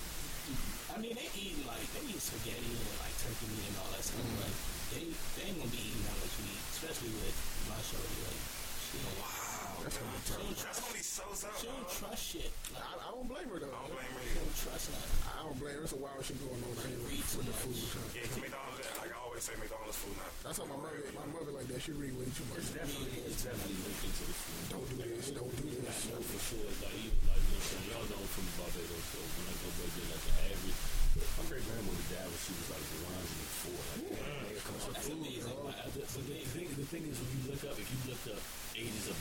I 0.94 0.96
mean, 1.02 1.18
they 1.18 1.30
eat 1.38 1.58
like 1.66 1.86
they 1.98 2.06
eat 2.06 2.22
spaghetti 2.22 2.70
and 2.70 2.96
like 3.02 3.14
turkey 3.18 3.50
meat 3.50 3.66
and 3.66 3.78
all 3.82 3.90
that 3.98 4.06
stuff. 4.06 4.22
But 4.38 4.54
they 4.94 5.10
they 5.10 5.44
ain't 5.50 5.58
gonna 5.58 5.74
be 5.74 5.82
eating 5.90 6.06
that 6.06 6.18
much 6.22 6.38
meat, 6.46 6.62
especially 6.78 7.14
with 7.18 7.34
my 7.66 7.78
shorty. 7.82 8.18
Like, 8.30 8.42
she 8.90 8.98
don't, 9.02 9.18
wow. 9.22 9.86
That's 9.86 9.98
gonna 10.02 10.10
be 10.10 10.22
she 10.26 10.30
tough. 10.34 10.42
don't 10.42 10.50
That's 10.58 10.66
trust. 10.82 10.90
only 10.90 11.04
so 11.20 11.28
so. 11.36 11.48
She 11.60 11.68
don't 11.68 11.90
trust 11.92 12.24
shit. 12.24 12.52
Like, 12.72 12.88
I, 12.88 12.94
I 13.04 13.10
don't 13.12 13.28
blame 13.28 13.50
her 13.52 13.60
though. 13.60 13.76
I 13.76 13.80
don't 13.84 13.94
blame 14.00 14.14
her 14.16 14.24
she 14.24 14.32
either. 14.32 14.40
don't 14.40 14.56
trust 14.64 14.86
nothing. 14.96 15.20
I 15.28 15.40
don't 15.44 15.60
blame 15.60 15.76
her. 15.76 15.84
It's 15.84 15.96
a 15.96 16.02
wild 16.02 16.24
shit 16.24 16.40
going 16.40 16.62
on 16.64 16.72
out 16.80 16.88
here 16.88 17.00
Read 17.06 17.20
with, 17.20 17.30
too 17.30 17.38
with 17.44 17.48
the 17.50 17.56
much. 17.56 17.64
food. 17.68 17.76
son. 17.92 18.08
Yeah, 18.16 18.24
'cause 18.30 18.40
McDonald's. 18.40 18.88
Like 19.00 19.12
I 19.12 19.18
always 19.20 19.44
say, 19.44 19.54
McDonald's 19.60 20.00
food 20.00 20.16
not. 20.20 20.32
That's 20.44 20.58
how 20.60 20.66
my 20.72 20.80
mother, 20.80 21.00
my 21.16 21.28
mother 21.36 21.52
like 21.56 21.68
that. 21.70 21.80
She 21.84 21.92
read 21.96 22.14
way 22.16 22.28
too 22.32 22.48
much. 22.50 22.64
It's 22.64 22.72
definitely, 22.76 23.14
it's 23.28 23.42
definitely 23.44 23.78
linked 23.84 24.04
into 24.08 24.24
the 24.24 24.36
food. 24.40 24.64
Don't 24.72 24.88
do 24.90 24.96
this. 25.04 25.26
Don't 25.36 25.54
do 25.60 25.66
I 25.68 25.76
this. 25.84 26.00
know 26.10 26.20
for 26.24 26.40
sure, 26.40 26.70
like 26.80 26.96
even 27.04 27.20
like 27.28 27.44
you 27.44 27.52
know, 27.52 27.60
what 27.60 27.60
I'm 27.60 27.68
saying, 27.70 27.86
y'all 27.92 28.08
know 28.10 28.24
from 28.32 28.46
Barbados, 28.60 29.06
so 29.12 29.20
when 29.20 29.46
I 29.50 29.54
go 29.60 29.68
back 29.80 29.92
there, 30.00 30.08
like 30.10 30.24
the 30.24 30.34
average, 30.50 30.80
my 31.20 31.44
great 31.50 31.64
grandmother 31.68 32.06
died 32.10 32.30
when 32.30 32.40
she 32.40 32.52
was 32.56 32.68
like 32.70 32.86
104. 33.00 33.80
Like, 33.90 34.56
that 34.56 34.64
comes 34.64 34.82
from 34.86 34.94
That's 34.96 35.08
food, 35.10 35.20
amazing. 35.20 35.60
Like, 35.68 35.80
I 35.84 35.88
just- 35.92 36.14
but 36.16 36.24
the 36.30 36.38
thing, 36.56 36.68
the 36.80 36.88
thing 36.88 37.04
is, 37.10 37.16
when 37.20 37.30
you 37.36 37.42
look 37.52 37.64
up, 37.68 37.76
if 37.80 37.88
you 37.92 38.00
look 38.08 38.24
up 38.34 38.42
ages 38.78 39.06
of, 39.12 39.18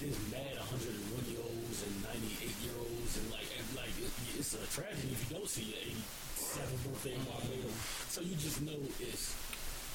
there's 0.00 0.18
mad 0.32 0.54
101 0.58 1.05
So 8.16 8.24
you 8.24 8.32
just 8.36 8.64
know 8.64 8.76
it's 8.96 9.36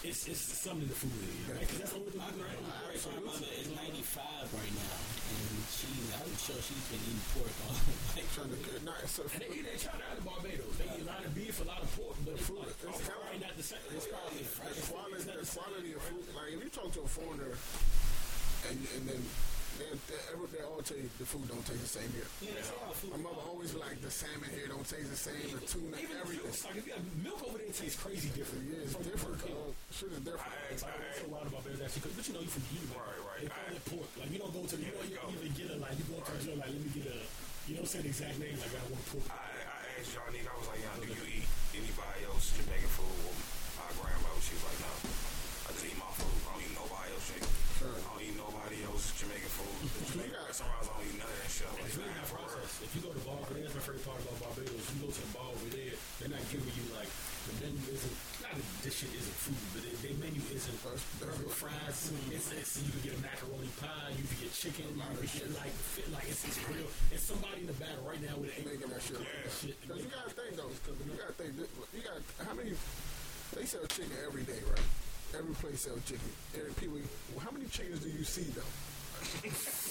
it's 0.06 0.30
it's 0.30 0.42
something 0.62 0.86
to 0.86 0.94
food 0.94 1.10
in, 1.10 1.58
right? 1.58 1.66
Because 1.66 1.90
that's 1.90 1.94
what. 1.98 2.06
My, 2.14 2.30
right, 2.38 3.02
my 3.02 3.22
mother 3.26 3.50
is 3.58 3.66
95 3.70 4.46
right 4.54 4.74
now, 4.78 4.98
and 5.30 5.58
she's, 5.74 6.06
I'm 6.14 6.30
sure 6.38 6.58
she's 6.62 6.86
been 6.90 7.02
eating 7.02 7.22
pork 7.34 7.50
all 7.66 7.74
like 8.14 8.30
trying 8.38 8.54
to 8.54 8.62
get 8.62 8.78
so 9.10 9.26
they 9.26 9.50
eat 9.58 9.66
that 9.66 9.90
out 10.06 10.18
of 10.18 10.26
Barbados. 10.26 10.70
They 10.78 10.86
eat 10.98 11.02
a 11.02 11.10
lot 11.10 11.26
of 11.26 11.34
beef, 11.34 11.58
a 11.62 11.66
lot 11.66 11.82
of 11.82 11.90
pork, 11.98 12.14
but 12.30 12.38
fruit. 12.38 12.62
It's, 12.62 13.10
probably 13.10 13.42
not 13.42 13.58
the 13.58 13.66
same. 13.66 13.82
It's 13.90 14.06
probably 14.06 14.46
the 14.46 14.86
quality, 14.86 15.26
the 15.26 15.46
quality 15.50 15.92
of 15.98 16.02
food. 16.06 16.30
Like 16.38 16.54
if 16.54 16.62
you 16.62 16.70
talk 16.70 16.94
to 16.94 17.02
a 17.02 17.10
foreigner, 17.10 17.58
and 18.70 18.78
and 18.98 19.04
then 19.10 19.22
they 19.82 19.98
they 20.14 20.58
they 20.58 20.64
all 20.64 20.82
tell 20.86 20.98
you 20.98 21.10
the 21.18 21.26
food 21.26 21.48
don't 21.50 21.66
taste 21.66 21.82
the 21.82 21.94
same 22.00 22.12
here. 22.14 22.28
yeah, 22.46 22.54
that's. 22.62 22.70
My 23.10 23.18
mother 23.18 23.42
always 23.50 23.74
be 23.74 23.80
like 23.82 23.98
the 24.02 24.12
salmon 24.14 24.50
here 24.54 24.70
don't 24.70 24.86
taste 24.86 25.10
the 25.10 25.18
same, 25.18 25.42
the 25.58 25.62
tuna, 25.66 25.98
Even 25.98 26.14
the 26.14 26.22
everything. 26.22 26.46
juice, 26.54 26.62
like 26.66 26.78
if 26.78 26.86
you 26.86 26.94
have 26.94 27.06
milk 27.26 27.42
over 27.50 27.58
there 27.58 27.74
tastes 27.74 27.98
crazy 27.98 28.30
different. 28.38 28.62
Yeah, 28.70 28.86
it's 28.86 28.94
From- 28.94 29.04
different. 29.10 29.38
from- 29.42 29.52
dog. 29.58 29.74
Shit 29.90 30.12
is 30.14 30.22
different. 30.22 30.54
I 30.54 30.74
It's 30.74 30.84
like 30.86 30.96
what's 31.02 31.18
so 31.18 31.26
wild 31.34 31.48
about 31.50 31.64
Barbados 31.66 31.82
actually, 31.82 32.02
'cause- 32.06 32.16
but 32.22 32.26
you 32.30 32.34
know 32.38 32.44
you 32.46 32.52
from 32.54 32.66
you, 32.72 32.82
Right, 32.94 33.22
right. 33.26 33.42
They 33.42 33.50
call 33.50 33.66
I- 33.68 33.76
it 33.76 33.86
pork. 33.90 34.10
Like 34.22 34.30
you 34.32 34.40
don't 34.40 34.54
go 34.54 34.62
to 34.70 34.76
the, 34.78 34.84
you 34.86 34.92
don't 34.94 35.10
you 35.10 35.18
you 35.18 35.22
go. 35.22 35.34
even 35.42 35.52
get 35.58 35.68
a 35.74 35.78
like 35.82 35.96
you 35.98 36.06
go 36.12 36.18
to 36.22 36.32
a 36.32 36.40
joint 36.46 36.60
like 36.62 36.72
let 36.72 36.82
me 36.82 36.92
get 36.94 37.08
a, 37.10 37.18
you 37.66 37.74
don't 37.80 37.90
say 37.90 38.00
the 38.06 38.12
exact 38.14 38.38
name 38.38 38.58
like 38.62 38.74
I 38.78 38.84
want 38.92 39.04
pork. 39.10 39.26
I, 39.34 39.42
I 39.66 39.82
asked 39.98 40.14
y'all 40.14 40.30
nigga, 40.30 40.50
I 40.52 40.56
was 40.62 40.68
like, 40.70 40.82
y'all, 40.86 41.00
do 41.02 41.08
you 41.10 41.26
eat 41.42 41.48
anybody 41.74 42.22
else 42.30 42.54
Jamaican 42.54 42.92
food? 42.94 43.18
Well, 43.26 43.38
my 43.82 43.90
grandma, 43.98 44.30
she 44.46 44.54
was 44.58 44.66
like, 44.70 44.80
no. 44.86 44.94
I 45.62 45.70
just 45.74 45.86
eat 45.90 45.98
my 45.98 46.10
food. 46.18 46.38
I 46.42 46.50
don't 46.54 46.62
eat 46.66 46.74
nobody 46.78 47.10
else 47.16 47.26
chicken. 47.32 47.50
Sure. 47.82 47.96
I 47.98 48.02
don't 48.02 48.22
eat 48.22 48.36
nobody 48.38 48.78
else 48.86 49.04
Jamaican 49.18 49.52
food. 49.58 49.76
The 49.82 50.06
Jamaican 50.12 50.34
got- 50.38 50.46
restaurants, 50.52 50.86
I 50.86 50.92
don't 50.92 51.06
eat 51.10 51.18
none 51.22 51.32
of 51.32 51.38
that 51.42 51.50
shit. 51.50 51.66
I'm 51.66 51.72
It's 51.72 51.82
like, 51.82 51.98
really 52.02 52.12
nah, 52.12 52.22
not 52.22 52.28
for 52.30 52.38
real. 52.38 52.50
processed. 52.52 52.78
If 52.86 52.92
you 52.98 53.02
go 53.02 53.10
to 53.14 53.22
bar 53.26 53.38
over 53.42 53.54
there, 53.54 53.64
that's 53.66 53.78
my 53.78 53.84
favorite 53.86 54.06
part 54.06 54.20
about 54.22 54.38
Barbados. 54.42 54.86
You 54.92 54.98
go 55.02 55.10
to 55.14 55.22
the 55.22 55.32
bar 55.34 55.48
over 55.54 55.68
there, 55.72 55.96
they're 56.22 56.34
not 56.34 56.44
giving 56.52 56.74
you 56.78 56.86
like 56.94 57.10
the 57.42 57.54
menu 57.58 57.82
isn't 57.90 58.16
not 58.46 58.54
that 58.54 58.68
this 58.86 58.94
shit 59.02 59.10
isn't 59.18 59.38
food, 59.42 59.58
but 59.74 59.82
they, 59.82 59.94
their 60.06 60.18
menu 60.22 60.42
isn't 60.54 60.78
That's- 60.86 61.02
that's 61.18 61.38
burger 61.42 61.50
it. 61.50 61.58
fries. 61.58 62.00
It's, 62.30 62.48
it's 62.54 62.72
you 62.86 62.90
can 62.94 63.02
get 63.02 63.14
a 63.18 63.22
macaroni 63.22 63.72
pie, 63.82 64.14
you 64.14 64.26
can 64.30 64.38
get 64.46 64.51
chicken, 64.62 64.86
can 64.94 65.26
get 65.26 65.50
like 65.58 65.74
fit 65.74 66.06
like 66.14 66.30
it's, 66.30 66.46
it's 66.46 66.62
real. 66.70 66.86
It's 67.10 67.24
somebody 67.26 67.62
in 67.62 67.68
the 67.68 67.74
back 67.82 67.98
right 68.06 68.22
now 68.22 68.38
with 68.38 68.54
Making 68.62 68.94
that 68.94 69.02
shit. 69.02 69.18
shit. 69.58 69.74
Cause 69.90 69.98
you 69.98 70.06
gotta 70.14 70.30
think 70.38 70.54
though. 70.54 70.70
cause 70.86 70.98
You 71.02 71.18
gotta 71.18 71.34
think. 71.34 71.58
You 71.58 72.02
got 72.06 72.22
how 72.46 72.54
many? 72.54 72.78
They 73.58 73.66
sell 73.66 73.82
chicken 73.90 74.14
every 74.22 74.44
day, 74.44 74.62
right? 74.70 74.86
Every 75.34 75.56
place 75.56 75.82
sells 75.82 76.06
chicken. 76.06 76.30
Every 76.54 76.74
people. 76.78 77.00
How 77.42 77.50
many 77.50 77.66
chickens 77.74 78.02
do 78.06 78.10
you 78.10 78.24
see 78.24 78.54
though? 78.54 78.62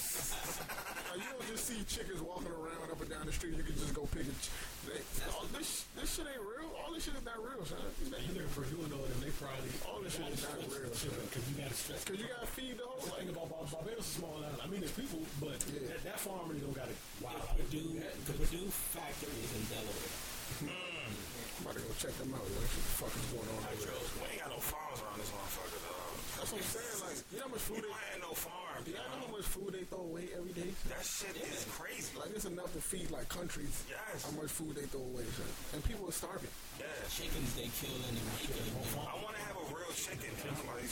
Like, 1.10 1.18
you 1.18 1.26
don't 1.26 1.46
just 1.50 1.66
see 1.66 1.82
chickens 1.90 2.22
walking 2.22 2.54
around 2.54 2.86
up 2.86 3.00
and 3.02 3.10
down 3.10 3.26
the 3.26 3.34
street. 3.34 3.58
You 3.58 3.66
can 3.66 3.74
just 3.74 3.90
go 3.96 4.06
pick 4.14 4.28
a. 4.30 4.34
Ch- 4.38 4.52
they, 4.86 5.00
all 5.34 5.42
this 5.50 5.84
this 5.98 6.06
shit 6.14 6.26
ain't 6.30 6.38
real. 6.44 6.70
All 6.78 6.94
this 6.94 7.02
shit 7.08 7.18
is 7.18 7.24
not 7.26 7.40
real, 7.42 7.60
son. 7.66 7.82
You 7.98 8.30
never 8.30 8.46
for 8.54 8.62
doing 8.70 8.86
all 8.94 9.02
them, 9.02 9.18
they 9.18 9.32
probably 9.34 9.70
All 9.90 9.98
this 10.04 10.14
shit 10.14 10.30
is 10.30 10.42
not 10.46 10.54
real, 10.70 10.86
because 10.86 11.42
you 11.50 11.54
got 11.58 11.68
to 11.72 11.76
stress. 11.76 12.00
Cause 12.06 12.14
you 12.20 12.30
gotta 12.30 12.46
feed 12.54 12.78
the 12.78 12.86
whole. 12.86 13.02
The 13.02 13.10
thing 13.18 13.30
about 13.34 13.50
Bar- 13.50 13.66
Barbados 13.74 14.06
is 14.06 14.22
small 14.22 14.38
island. 14.38 14.62
I 14.62 14.66
mean, 14.70 14.80
there's 14.86 14.94
people, 14.94 15.18
but 15.42 15.58
Yeah. 15.74 15.90
that, 15.90 16.00
that 16.14 16.18
farm 16.22 16.46
really 16.46 16.62
don't 16.62 16.78
got 16.78 16.86
to 16.86 16.96
wow. 17.20 17.34
The 17.58 17.66
Perdue, 17.66 17.90
the 17.98 18.34
Perdue 18.38 18.70
factory 18.94 19.34
is 19.34 19.50
in 19.58 19.64
Delaware. 19.66 20.14
I'm 20.62 21.66
about 21.66 21.74
to 21.76 21.82
go 21.84 21.90
check 21.98 22.14
them 22.22 22.32
out. 22.38 22.46
Yo. 22.46 22.54
What 22.54 22.70
the 22.70 22.82
fuck 23.02 23.12
is 23.18 23.26
going 23.34 23.48
on? 23.50 23.60
Hey, 23.66 23.76
over 23.76 23.84
Joe, 23.84 23.98
there? 23.98 24.14
we 24.14 24.24
ain't 24.30 24.40
got 24.46 24.50
no 24.54 24.60
farms 24.62 24.98
around 25.02 25.18
this 25.20 25.28
motherfucker, 25.34 25.80
dog. 25.84 26.14
That's 26.40 26.50
what 26.54 26.62
I'm 26.62 26.70
saying. 26.72 26.98
Like, 27.04 27.18
you 27.20 27.36
know 27.36 27.44
how 27.44 27.52
much 27.52 27.64
We 27.68 27.76
food? 27.76 27.84
They, 27.84 27.92
have 28.16 28.22
no 28.24 28.32
farm. 28.32 28.59
You 28.86 28.94
know 28.94 29.06
how 29.10 29.28
much 29.32 29.46
food 29.46 29.72
they 29.74 29.84
throw 29.88 30.00
away 30.06 30.28
every 30.36 30.52
day? 30.52 30.70
That 30.88 31.04
shit 31.04 31.36
is 31.36 31.66
crazy. 31.76 32.10
Like 32.18 32.30
it's 32.34 32.44
enough 32.48 32.72
to 32.72 32.80
feed 32.80 33.10
like 33.10 33.28
countries. 33.28 33.84
Yes. 33.88 34.24
How 34.24 34.32
much 34.36 34.50
food 34.52 34.76
they 34.76 34.86
throw 34.88 35.02
away, 35.04 35.24
son. 35.36 35.48
and 35.74 35.80
people 35.84 36.08
are 36.08 36.14
starving. 36.16 36.50
Yeah. 36.78 36.86
Chickens 37.12 37.50
they 37.56 37.68
kill 37.80 37.96
and 38.08 38.14
they 38.16 38.24
make 38.36 38.48
it. 38.48 38.56
I 38.96 39.16
want 39.20 39.36
to 39.36 39.42
have 39.44 39.56
a 39.60 39.66
real 39.74 39.92
chicken. 39.92 40.32
I'm 40.46 40.56
like, 40.70 40.86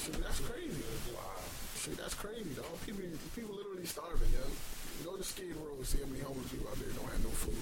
Shit, 0.00 0.16
that's 0.22 0.40
crazy. 0.40 0.82
wow. 1.12 1.42
Shit, 1.76 1.96
that's 2.00 2.16
crazy, 2.16 2.50
dog. 2.56 2.72
People, 2.88 3.04
people 3.36 3.54
literally 3.54 3.86
starving, 3.86 4.32
yo. 4.32 4.42
Go 5.04 5.12
to 5.12 5.22
Skid 5.22 5.52
Row 5.60 5.76
and 5.76 5.84
see 5.84 6.00
how 6.00 6.08
many 6.08 6.24
homeless 6.24 6.48
people 6.48 6.72
out 6.72 6.80
there 6.80 6.88
don't 6.96 7.04
have 7.12 7.20
no 7.20 7.28
food. 7.36 7.60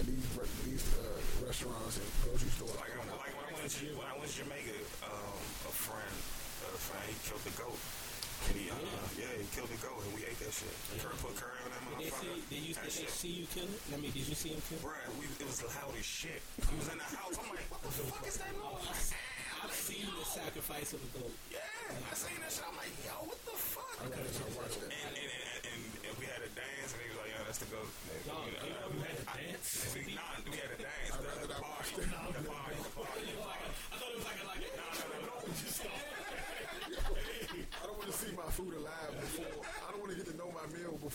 And 0.00 0.08
these 0.08 0.24
re- 0.32 0.56
these 0.64 0.82
uh, 0.96 1.04
restaurants 1.44 2.00
and 2.00 2.08
grocery 2.24 2.48
stores. 2.56 2.72
Like, 2.80 2.96
I'm, 2.96 3.04
like 3.12 3.36
when 3.36 3.44
I 3.44 3.54
went 3.60 3.68
to 3.76 3.86
when 3.92 4.08
I 4.08 4.14
went 4.16 4.32
to 4.32 4.36
Jamaica, 4.40 4.72
um, 5.04 5.36
a 5.68 5.72
friend, 5.76 6.16
a 6.64 6.80
friend, 6.80 7.04
he 7.12 7.14
killed 7.28 7.44
the 7.44 7.52
goat. 7.60 7.76
And 8.48 8.56
he, 8.58 8.66
uh, 8.68 8.74
yeah, 9.18 9.30
he 9.38 9.46
killed 9.54 9.70
the 9.70 9.78
goat, 9.78 10.02
and 10.02 10.12
we 10.18 10.26
ate 10.26 10.38
that 10.42 10.50
shit. 10.52 10.74
Curry 10.98 11.14
put 11.22 11.34
curry 11.38 11.58
on 11.62 11.70
that 11.70 11.82
Did 12.00 12.10
motherfucker. 12.10 12.34
see? 12.34 12.42
Did 12.50 12.62
you, 12.66 12.74
did 12.74 13.08
see 13.10 13.32
you 13.42 13.46
kill 13.54 13.68
it? 13.70 13.80
I 13.94 13.96
mean, 14.02 14.10
did 14.12 14.26
you 14.26 14.34
see 14.36 14.50
him 14.50 14.62
kill 14.66 14.82
it? 14.82 14.86
Bruh, 14.86 15.06
we, 15.18 15.24
it 15.38 15.46
was 15.46 15.62
loud 15.62 15.94
as 15.94 16.04
shit. 16.04 16.42
He 16.66 16.74
was 16.76 16.88
in 16.90 16.98
the 16.98 17.06
house. 17.06 17.38
I'm 17.38 17.48
like, 17.54 17.68
what 17.70 17.80
the 17.86 17.92
fuck 18.10 18.24
is 18.26 18.36
that 18.42 18.50
Oh, 18.58 18.76
noise? 18.82 19.14
I've 19.62 19.70
seen 19.70 20.10
the 20.18 20.26
sacrifice 20.26 20.90
of 20.90 21.00
a 21.06 21.10
goat. 21.22 21.30
Yeah, 21.54 21.62
I 21.62 22.14
seen 22.18 22.34
that 22.42 22.50
shit. 22.50 22.66
I'm 22.66 22.74
like, 22.74 22.90
yo, 23.06 23.14
what 23.30 23.38
the 23.46 23.54
fuck? 23.54 23.94
I 24.02 24.10
gotta. 24.10 24.26
And, 24.26 24.90
and, 24.90 25.14
and, 25.14 25.62
and, 25.70 25.80
and 26.02 26.14
we 26.18 26.26
had 26.26 26.42
a 26.42 26.50
dance, 26.58 26.90
and 26.92 26.98
he 26.98 27.08
was 27.14 27.18
like, 27.22 27.30
yo, 27.30 27.38
that's 27.46 27.62
the 27.62 27.70
goat. 27.70 27.86
Dog, 28.26 28.42
you 28.50 28.58
you 28.58 28.74
know, 28.74 28.90
you 28.90 29.00
had 29.06 29.18
a 29.22 29.26
dance. 29.38 29.66
See, 29.86 30.02
we 30.02 30.11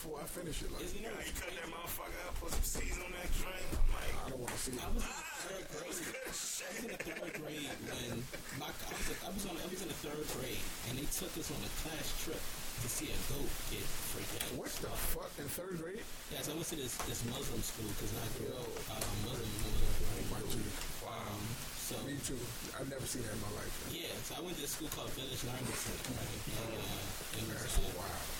before 0.08 0.24
I 0.24 0.28
finish 0.40 0.64
it. 0.64 0.72
Like, 0.72 0.88
Isn't 0.88 1.04
Yeah, 1.04 1.12
you 1.20 1.36
cut 1.36 1.52
that 1.52 1.68
motherfucker 1.68 2.20
up, 2.24 2.32
put 2.40 2.48
some 2.56 2.64
season 2.64 3.04
on 3.04 3.12
that 3.12 3.28
drink. 3.36 3.60
I'm 3.76 3.92
like, 3.92 4.12
I 4.16 4.24
don't 4.32 4.40
want 4.40 4.52
to 4.56 4.60
see 4.64 4.72
it. 4.72 4.80
I 4.80 4.88
was 4.88 5.04
in 5.04 5.20
third 5.44 5.64
grade. 5.68 5.84
I 5.84 5.92
was 5.92 6.80
in 6.80 6.88
the 6.88 7.00
third 7.04 7.32
grade 7.36 7.68
when 7.92 8.16
my 8.56 8.72
I 8.72 8.92
was, 8.96 9.06
I 9.20 9.28
was 9.36 9.44
on 9.44 9.54
I 9.60 9.66
was 9.68 9.80
in 9.84 9.90
the 9.92 10.00
third 10.00 10.24
grade 10.32 10.64
and 10.88 10.96
they 10.96 11.04
took 11.12 11.32
us 11.36 11.52
on 11.52 11.60
a 11.60 11.72
class 11.84 12.08
trip 12.24 12.40
to 12.40 12.88
see 12.88 13.12
a 13.12 13.18
goat 13.28 13.52
get 13.68 13.84
freaked 13.84 14.32
out. 14.40 14.56
What 14.56 14.72
the 14.80 14.88
fuck 15.12 15.32
in 15.36 15.44
third 15.52 15.76
grade? 15.76 16.00
Yeah, 16.32 16.40
so 16.40 16.56
I 16.56 16.64
went 16.64 16.72
to 16.72 16.78
this 16.80 16.96
this 17.04 17.20
Muslim 17.28 17.60
school 17.60 17.92
because 17.92 18.12
I 18.16 18.24
grew 18.40 18.52
up 18.56 18.64
uh, 18.88 19.04
Muslim, 19.28 19.44
Muslim, 19.60 19.92
My 20.32 20.40
right? 20.40 20.48
G. 20.48 20.56
Um, 21.04 21.42
so 21.76 22.00
Me 22.08 22.16
too. 22.24 22.40
I've 22.80 22.88
never 22.88 23.04
seen 23.04 23.28
that 23.28 23.36
in 23.36 23.42
my 23.44 23.52
life. 23.60 23.72
yeah, 23.92 24.12
so 24.24 24.36
I 24.36 24.44
went 24.44 24.56
to 24.56 24.64
a 24.64 24.70
school 24.72 24.88
called 24.96 25.12
Village 25.20 25.44
Learning 25.44 25.68
Center, 25.76 26.16
right? 26.16 26.40
And 26.56 26.72
uh, 26.80 27.36
it 27.36 27.44
was 27.48 27.60
That's 27.60 27.76
uh, 27.76 27.92
wild. 27.96 28.37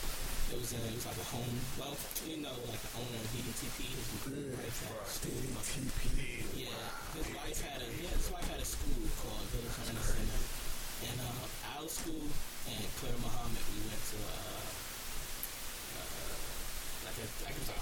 It 0.48 0.56
was 0.56 0.72
uh, 0.72 0.80
it 0.80 0.94
was 0.96 1.04
like 1.04 1.20
a 1.20 1.28
home. 1.28 1.56
Well, 1.76 1.92
you 2.24 2.40
know, 2.40 2.56
like 2.64 2.80
the 2.80 2.92
owner 2.96 3.20
of 3.20 3.28
DTP, 3.36 3.78
his 3.92 4.08
Yeah. 4.08 5.04
School. 5.04 5.44
TP. 5.68 6.08
Yeah, 6.56 6.72
his 7.16 7.28
wife 7.36 7.60
had 7.68 7.80
a 7.84 7.88
yeah, 8.00 8.16
his 8.16 8.28
wife 8.32 8.48
had 8.48 8.60
a 8.60 8.64
school 8.64 9.04
called 9.20 9.44
Village 9.52 9.76
Learning 9.84 10.00
Center, 10.08 10.40
and 11.08 11.18
uh, 11.20 11.76
our 11.76 11.88
school 11.88 12.24
and 12.68 12.80
Clara 12.96 13.18
Muhammad, 13.20 13.64
we 13.76 13.80
went 13.92 14.02
to 14.08 14.18
uh, 14.24 14.32
uh, 16.00 16.36
like 17.04 17.18
a 17.20 17.26
like 17.44 17.52
it 17.52 17.60
was 17.60 17.70
a 17.76 17.80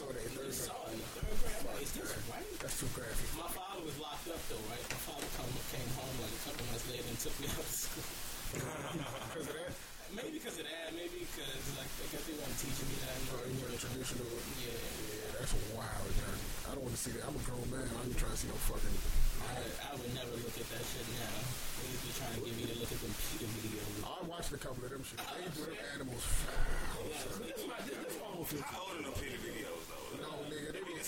saw 0.00 0.08
that 0.16 0.24
just 0.32 0.64
saw 0.64 0.80
it 0.88 0.96
third 1.12 1.28
grade. 1.28 1.60
I'm 1.60 1.76
like, 1.76 1.84
is 1.84 1.92
this 1.92 2.08
right? 2.32 2.48
That's 2.56 2.76
too 2.80 2.88
graphic. 2.96 3.28
My 3.36 3.52
father 3.52 3.84
was 3.84 3.96
locked 4.00 4.32
up 4.32 4.40
though, 4.48 4.64
right? 4.72 4.80
My 4.88 5.00
father 5.04 5.28
come, 5.36 5.52
came 5.68 5.90
home 5.92 6.16
like 6.24 6.32
a 6.32 6.40
couple 6.48 6.64
months 6.72 6.88
later 6.88 7.04
and 7.04 7.18
took 7.20 7.36
me 7.36 7.46
out 7.52 7.60
of 7.60 7.68
school. 7.68 8.08
Because 8.48 9.44
of 9.44 9.54
that, 9.60 9.76
Maybe 10.10 10.42
because 10.42 10.56
of 10.58 10.66
that, 10.66 10.90
maybe 10.96 11.22
because 11.22 11.64
like 11.76 11.86
I 12.00 12.06
guess 12.10 12.24
they 12.26 12.34
weren't 12.34 12.56
teaching 12.58 12.88
me 12.88 12.96
that. 13.04 13.14
uh, 13.28 13.44
you 13.44 13.60
went 13.60 13.76
traditional. 13.76 14.26
Yeah, 14.58 14.72
Yeah, 14.72 15.36
that's 15.36 15.52
wild, 15.76 16.10
John. 16.16 16.38
I 16.66 16.70
don't 16.74 16.82
want 16.82 16.96
to 16.96 17.02
see 17.04 17.12
that. 17.20 17.28
I'm 17.28 17.36
a 17.36 17.42
grown 17.44 17.68
man. 17.68 17.84
I 17.84 18.00
ain't 18.08 18.16
trying 18.16 18.34
to 18.34 18.40
see 18.40 18.48
no 18.50 18.56
fucking. 18.56 18.96
I, 19.44 19.52
I 19.84 19.92
would 20.00 20.12
never 20.16 20.34
look 20.34 20.56
at 20.56 20.66
that 20.66 20.82
shit 20.82 21.06
now. 21.14 21.30
Niggas 21.38 22.02
be 22.02 22.10
trying 22.16 22.34
to 22.34 22.40
get 22.42 22.54
me 22.56 22.64
to 22.72 22.76
look 22.80 22.90
at 22.90 23.00
them 23.04 23.12
PETA 23.12 23.46
videos. 23.52 23.96
I 24.02 24.18
watched 24.26 24.50
a 24.56 24.58
couple 24.58 24.82
of 24.82 24.90
them 24.96 25.04
shit. 25.04 25.20
They 25.20 25.46
do 25.54 25.62
them 25.68 25.78
animals. 25.94 26.24
That's 26.24 27.68
my, 27.68 27.78
that's 27.84 28.10
feel 28.50 28.64
I 28.66 28.78
ordered 28.82 29.04
no 29.04 29.12
pity 29.14 29.36
videos 29.38 29.49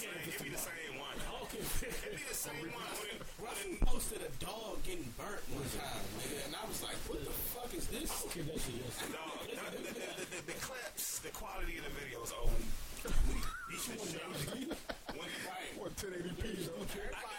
It 0.03 0.43
be 0.43 0.51
the 0.51 0.59
same. 0.59 0.99
One. 0.99 1.19
Okay. 1.47 1.63
It 1.63 2.17
be 2.17 2.25
the 2.29 2.35
same 2.35 2.71
one. 2.75 2.99
Ruffin 3.43 3.79
posted 3.87 4.23
a 4.23 4.31
dog 4.43 4.83
getting 4.83 5.07
burnt 5.19 5.43
one 5.55 5.67
time, 5.79 6.03
nigga, 6.19 6.47
and 6.47 6.55
I 6.55 6.63
was 6.67 6.83
like, 6.83 6.99
what 7.07 7.23
the 7.23 7.31
fuck 7.31 7.71
is 7.75 7.87
this? 7.87 8.11
Okay, 8.27 8.43
that 8.43 8.59
shit, 8.59 8.83
yes. 8.83 9.03
no, 9.11 9.23
the, 9.47 9.83
the, 9.83 9.95
the, 9.95 10.39
the, 10.47 10.57
clips, 10.59 11.19
the 11.21 11.31
quality 11.31 11.79
of 11.79 11.85
the 11.87 11.95
videos. 11.99 12.33
Oh, 12.35 12.51
when, 12.51 13.39
you 13.71 13.79
should 13.79 13.99
show 13.99 14.23
Right. 15.13 15.71
What 15.79 15.97
1080p 15.97 16.67
though? 16.67 17.32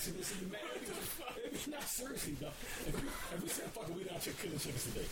Accidents 0.00 0.32
and 0.40 0.48
mad. 0.48 0.64
Not 1.68 1.84
seriously 1.84 2.32
though. 2.40 2.56
If 2.88 2.96
you, 2.96 3.04
if 3.36 3.40
we 3.44 3.48
said 3.52 3.68
fuck 3.76 3.84
it, 3.84 3.92
we 3.92 4.00
not 4.08 4.24
killing 4.24 4.56
chickens 4.56 4.88
today. 4.88 5.04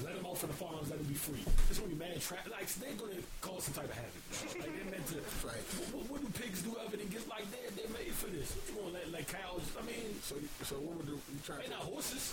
Let 0.00 0.16
them 0.16 0.24
out 0.24 0.40
for 0.40 0.48
the 0.48 0.56
farms. 0.56 0.88
Let 0.88 0.96
them 0.96 1.12
be 1.12 1.18
free. 1.18 1.44
There's 1.68 1.76
gonna 1.76 1.92
be 1.92 2.00
mad 2.00 2.16
trap. 2.24 2.48
Like 2.48 2.64
they're 2.80 2.96
gonna 2.96 3.20
cause 3.44 3.68
some 3.68 3.76
type 3.76 3.92
of 3.92 4.00
havoc. 4.00 4.24
Like 4.64 4.72
they're 4.72 4.88
meant 4.88 5.04
to. 5.12 5.20
Right. 5.44 5.60
What, 5.92 6.08
what 6.08 6.18
do 6.24 6.28
pigs 6.40 6.64
do 6.64 6.72
other 6.80 6.96
than 6.96 7.12
get 7.12 7.28
like 7.28 7.44
they're 7.52 7.68
they're 7.76 7.92
made 7.92 8.16
for 8.16 8.32
this? 8.32 8.48
You 8.64 8.80
gonna 8.80 8.96
let 8.96 9.12
like 9.12 9.28
cows? 9.28 9.60
I 9.76 9.84
mean. 9.84 10.08
So, 10.24 10.40
so 10.64 10.80
what 10.80 10.96
would 10.96 11.08
you, 11.12 11.20
trying 11.44 11.68
They're 11.68 11.76
to? 11.76 11.84
not 11.84 11.92
horses. 11.92 12.32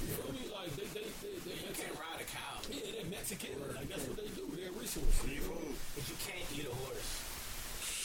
You 0.00 0.08
feel 0.16 0.32
me? 0.32 0.40
Like 0.48 0.72
they, 0.72 0.88
they, 0.96 1.04
they, 1.20 1.36
they 1.52 1.72
can't 1.76 1.96
ride 2.00 2.20
a 2.24 2.28
cow, 2.32 2.64
Yeah, 2.72 2.96
they're 2.96 3.12
Mexican. 3.12 3.60
Like 3.76 3.92
that's 3.92 4.08
what 4.08 4.16
they 4.24 4.32
do. 4.32 4.48
They're 4.56 4.72
resources. 4.72 5.20
But 5.20 6.04
you 6.08 6.16
can't 6.24 6.48
eat 6.56 6.64
a 6.64 6.72
horse. 6.80 7.25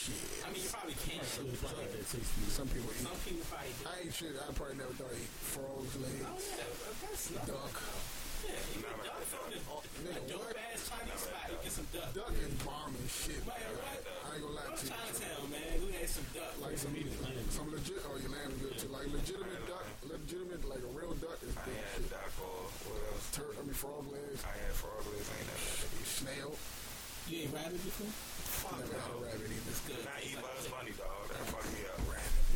I 0.09 0.49
mean, 0.49 0.61
you 0.65 0.69
probably 0.73 0.97
can. 0.97 1.21
So 1.21 1.45
it's 1.45 1.61
like 1.61 1.91
that 1.93 2.05
tastes 2.09 2.33
good. 2.33 2.49
Some 2.49 2.67
people. 2.73 2.89
Some 2.97 3.19
people 3.21 3.45
probably 3.45 3.69
do. 3.77 3.85
I 3.85 3.93
ain't 4.01 4.13
shit. 4.13 4.33
I 4.33 4.49
probably 4.57 4.77
never 4.81 4.93
thought 4.97 5.13
I 5.13 5.21
eat 5.21 5.29
frogs, 5.45 5.93
Oh 5.93 6.01
legs, 6.01 6.17
yeah, 6.17 6.65
that's 7.05 7.29
not. 7.37 7.45
duck. 7.45 7.75
Yeah, 8.41 8.57
you 8.73 8.81
Never 8.81 9.05
duck 9.05 9.21
from 9.29 9.53
the 9.53 9.61
dope 10.25 10.57
ass 10.57 10.89
Chinese 10.89 11.21
spot. 11.29 11.45
You 11.53 11.57
get 11.61 11.73
some 11.77 11.85
duck. 11.93 12.09
Duck 12.17 12.33
is 12.33 12.53
bomb 12.65 12.89
and 12.97 13.05
shit. 13.05 13.37
Right, 13.45 13.61
right. 13.61 14.01
I 14.01 14.27
ain't 14.33 14.41
gonna 14.41 14.57
lie 14.57 14.73
to 14.73 14.81
you. 14.81 14.89
Chinatown, 14.89 15.45
man. 15.53 15.73
We 15.85 15.89
had 15.93 16.09
some 16.09 16.25
duck. 16.33 16.53
Like 16.57 16.77
some, 16.81 16.93
some 17.53 17.67
legit, 17.69 18.01
oh, 18.09 18.17
your 18.17 18.33
lamb 18.33 18.51
good 18.57 18.73
too. 18.81 18.89
Like 18.89 19.05
legitimate 19.13 19.61
duck, 19.69 19.85
legitimate, 20.09 20.65
like 20.65 20.81
a 20.81 20.91
real 20.97 21.13
duck 21.21 21.37
is 21.45 21.53
I 21.53 21.69
had 21.69 22.01
shit. 22.01 22.09
duck 22.09 22.33
or 22.41 22.65
what 22.89 22.97
else? 23.13 23.25
Tur- 23.37 23.53
I 23.53 23.61
mean, 23.61 23.77
frog 23.77 24.09
legs, 24.09 24.41
I 24.41 24.53
had 24.57 24.73
frog 24.73 25.05
legs. 25.13 25.29
I 25.29 25.35
ain't 25.37 25.45
never 25.45 25.61
had 25.61 25.89
that. 25.93 26.09
snail. 26.09 26.51
You 27.29 27.45
ain't 27.45 27.53
rabbit 27.53 27.77
before? 27.85 28.09
Fuck 28.59 28.83
either. 28.83 28.99
It's 29.71 29.81
good. 29.87 30.03
Dog. 30.03 31.23
That 31.31 31.43
fucked 31.47 31.71
me 31.71 31.87
up. 31.87 32.03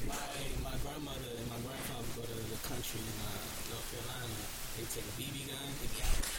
My 0.06 0.20
my 0.60 0.76
grandmother 0.84 1.32
and 1.40 1.48
my 1.48 1.60
grandfather 1.64 2.10
go 2.20 2.24
to 2.28 2.36
the 2.36 2.60
country 2.68 3.00
in 3.00 3.16
uh, 3.24 3.32
North 3.72 3.88
Carolina. 3.96 4.36
They 4.76 4.84
take 4.92 5.08
a 5.08 5.16
BB 5.16 5.48
gun. 5.48 5.72
Be 5.80 5.88
out. 6.04 6.36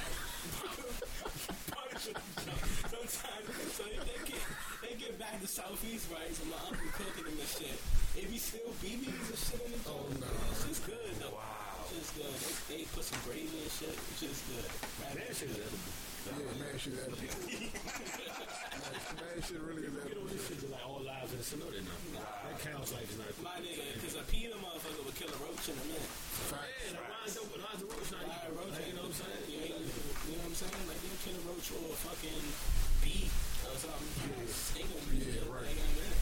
Sometimes, 1.96 3.48
so 3.72 3.82
they, 3.82 3.96
get 4.28 4.42
they 4.84 4.94
get 5.00 5.18
back 5.18 5.40
to 5.40 5.48
southeast, 5.48 6.06
right? 6.12 6.28
So 6.36 6.44
my 6.52 6.60
uncle 6.68 6.86
cooking 6.92 7.24
them 7.24 7.40
and 7.40 7.48
shit. 7.48 7.80
It 8.14 8.28
be 8.30 8.38
still 8.38 8.70
BBs 8.84 9.32
and 9.32 9.40
shit 9.40 9.60
in 9.64 9.72
the 9.72 9.80
Oh, 9.88 10.04
no. 10.20 10.28
It's 10.52 10.68
just 10.68 10.84
good 10.86 11.16
though. 11.18 11.34
Wow. 11.34 11.88
It's 11.96 12.12
good. 12.12 12.28
They, 12.28 12.52
they 12.76 12.84
put 12.92 13.04
some 13.04 13.18
gravy 13.24 13.48
and 13.48 13.72
shit. 13.72 13.96
It's 13.96 14.20
just 14.20 14.44
good. 14.52 14.68
Man, 15.00 15.16
that 15.16 15.32
shit 15.34 15.50
is 15.50 15.58
edible. 15.64 15.92
Yeah, 16.28 16.60
man, 16.60 16.76
shit 16.76 16.94
edible. 17.00 18.22
Man, 19.46 19.62
shit 19.62 19.62
really 19.62 19.86
is 19.86 19.94
You 19.94 20.14
know, 20.18 20.26
this 20.26 20.42
shit 20.48 20.58
is 20.58 20.70
like 20.70 20.82
all 20.86 21.02
lives 21.02 21.30
in 21.30 21.38
the 21.38 21.46
no, 21.62 21.70
they're. 21.70 21.86
That 21.86 22.56
counts 22.62 22.90
like 22.94 23.06
it's 23.06 23.18
not. 23.18 23.30
My 23.42 23.58
nigga, 23.62 23.86
because 23.94 24.16
a 24.18 24.24
peanut 24.26 24.58
motherfucker 24.58 25.02
would 25.06 25.14
kill 25.14 25.30
a 25.30 25.38
roach 25.38 25.66
in 25.70 25.76
a 25.78 25.84
minute. 25.86 26.10
Fact. 26.50 26.66
Yeah, 26.82 26.98
the 26.98 27.02
lines 27.06 27.34
open, 27.38 27.58
lines 27.62 27.80
of 27.82 27.88
roach, 27.90 28.10
not 28.10 28.26
Fire 28.26 28.50
a 28.50 28.58
roach, 28.58 28.74
Like, 28.74 28.86
you 28.90 28.94
know 28.98 29.06
what 29.06 29.14
I'm 29.14 29.22
saying? 29.22 29.44
You, 29.46 29.58
ain't- 29.70 29.86
you 30.26 30.34
know 30.34 30.42
what 30.42 30.50
I'm 30.50 30.58
saying? 30.58 30.84
Like, 30.90 31.00
you 31.06 31.10
kill 31.22 31.36
a 31.38 31.44
roach 31.46 31.68
or 31.74 31.80
a 31.86 31.98
fucking 32.06 32.44
bee 33.02 33.26
or 33.70 33.76
something. 33.78 34.10
Sting 34.50 34.90
them. 34.90 35.04
Yeah, 35.14 35.46
right. 35.46 35.62
They 35.70 35.78
got 35.78 35.94
that. 35.94 36.14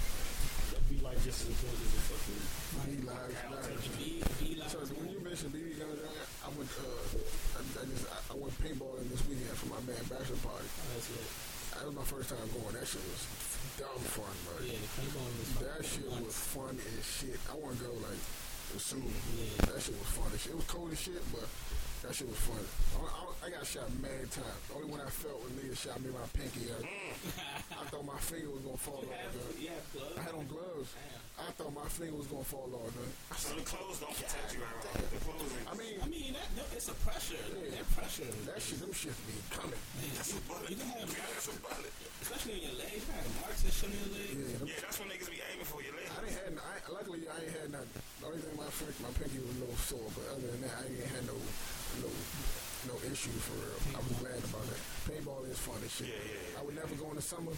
That'd 0.75 0.89
be 0.91 0.99
like 1.01 1.19
just 1.25 1.45
as 1.45 1.49
important 1.49 1.81
as 1.81 1.95
a 1.97 2.03
fucking. 2.13 2.43
He 2.85 2.97
lies, 3.09 3.37
lies. 3.49 3.85
Bee, 3.97 4.21
bee 4.43 4.55
like 4.61 4.69
So 4.69 4.79
when 5.01 5.09
you 5.09 5.21
mentioned 5.25 5.53
BB 5.57 5.81
guns, 5.81 6.01
I 6.45 6.49
went, 6.53 6.69
uh, 6.77 7.57
I, 7.57 7.61
I 7.65 7.83
just, 7.89 8.05
I, 8.11 8.17
I 8.33 8.35
went 8.37 8.53
paintballing 8.61 9.09
this 9.09 9.23
weekend 9.25 9.55
for 9.57 9.71
my 9.73 9.81
man 9.89 10.03
bachelor 10.13 10.41
party. 10.45 10.69
That's 10.93 11.09
it. 11.15 11.25
That 11.85 11.93
was 11.93 12.01
my 12.01 12.17
first 12.17 12.33
time 12.33 12.49
going. 12.49 12.73
That 12.81 12.89
shit 12.89 13.05
was 13.05 13.29
dumb 13.77 14.01
fun, 14.09 14.33
bro. 14.49 14.57
Yeah, 14.65 14.73
the 14.73 14.89
paintball 15.05 15.29
was 15.37 15.53
That 15.61 15.85
shit 15.85 16.09
was 16.09 16.33
fun 16.33 16.81
as 16.81 17.05
shit. 17.05 17.37
I 17.45 17.61
want 17.61 17.77
to 17.77 17.85
go 17.85 17.93
like 18.01 18.25
soon. 18.81 19.05
Yeah. 19.05 19.69
That 19.69 19.85
shit 19.85 19.93
was 19.93 20.09
fun 20.17 20.33
as 20.33 20.41
shit. 20.41 20.57
It 20.57 20.65
was 20.65 20.65
cold 20.65 20.97
as 20.97 21.01
shit, 21.05 21.21
but 21.29 21.45
That 22.05 22.13
shit 22.15 22.29
was 22.29 22.37
funny. 22.37 22.69
I, 23.01 23.01
I, 23.01 23.49
I 23.49 23.51
got 23.51 23.65
shot 23.65 23.89
mad 24.05 24.29
times. 24.29 24.61
The 24.69 24.75
only 24.77 24.89
one 24.93 25.01
I 25.01 25.09
felt 25.09 25.41
was 25.41 25.53
niggas 25.57 25.81
shot 25.89 25.97
me 26.05 26.13
in 26.13 26.17
my 26.17 26.29
pinky. 26.37 26.69
I, 26.69 26.77
mm. 26.85 27.81
I 27.81 27.85
thought 27.89 28.05
my 28.05 28.21
finger 28.21 28.53
was 28.53 28.61
gonna 28.61 28.77
fall 28.77 29.01
You 29.01 29.09
off. 29.09 29.25
have, 29.25 29.57
you 29.57 29.69
have 29.73 29.85
gloves? 29.97 30.17
I 30.17 30.21
had 30.29 30.35
on 30.37 30.47
gloves. 30.53 30.91
I 31.41 31.49
thought 31.57 31.73
my 31.75 31.89
finger 31.89 32.15
was 32.15 32.29
gonna 32.29 32.45
fall 32.45 32.69
off. 32.77 32.93
dog. 32.93 33.09
I 33.33 33.35
So 33.41 33.57
the 33.57 33.65
clothes 33.65 33.99
don't 34.05 34.13
protect 34.15 34.53
you, 34.53 34.61
right? 34.61 35.01
The 35.01 35.21
clothes. 35.25 35.53
I 35.65 35.75
mean, 35.81 35.97
I 36.05 36.07
mean, 36.13 36.31
that, 36.37 36.49
no, 36.61 36.63
it's 36.77 36.93
a 36.93 36.97
pressure. 37.03 37.41
That 37.41 37.89
pressure. 37.97 38.29
that 38.53 38.61
shit, 38.61 38.79
them 38.85 38.93
shit 38.93 39.17
be 39.25 39.35
coming. 39.49 39.81
That's 40.15 40.37
a 40.37 40.41
bullet. 40.45 40.69
You 40.69 40.77
can 40.77 40.89
have 41.01 41.09
Yeah, 41.09 41.25
that's 41.33 41.49
a 41.49 41.57
bullet. 41.65 41.93
especially 42.21 42.53
in 42.61 42.63
your 42.69 42.77
legs. 42.85 43.01
You 43.01 43.13
have 43.17 43.29
marks 43.41 43.65
and 43.65 43.73
shit 43.73 43.89
in 43.91 43.97
your 43.97 44.13
legs. 44.13 44.33
Yeah, 44.45 44.61
them 44.61 44.69
Yeah, 44.69 44.81
that's 44.85 44.97
what 45.01 45.09
niggas 45.09 45.31
be 45.33 45.41
aiming 45.41 45.69
for 45.73 45.81
your 45.81 45.97
leg. 45.97 46.05
I 46.13 46.21
didn't 46.21 46.37
had. 46.37 46.53
I, 46.61 46.73
luckily, 46.93 47.25
I 47.33 47.37
ain't 47.43 47.55
had 47.65 47.69
nothing. 47.73 47.97
The 48.21 48.25
only 48.29 48.41
thing 48.45 48.55
my 48.61 48.69
finger, 48.71 48.95
my 49.03 49.13
pinky 49.17 49.41
was 49.41 49.53
a 49.57 49.61
little 49.65 49.81
sore, 49.85 50.09
but 50.15 50.25
other 50.37 50.47
than 50.53 50.61
that, 50.69 50.75
I 50.79 50.83
ain't 50.87 51.09
had 51.11 51.25
no, 51.29 51.37
no, 52.03 52.11
no 52.91 52.95
issues 53.07 53.39
for 53.45 53.57
real. 53.61 53.79
I 53.95 54.01
was 54.03 54.15
glad 54.19 54.41
about 54.43 54.65
that. 54.71 54.81
Paintball 55.07 55.45
is 55.51 55.59
fun 55.59 55.79
as 55.85 55.93
shit. 55.93 56.09
Yeah, 56.09 56.19
yeah, 56.19 56.39
yeah. 56.55 56.59
I 56.59 56.63
would 56.65 56.75
never 56.77 56.95
go 56.97 57.11
in 57.11 57.17
the 57.17 57.23
summer. 57.25 57.53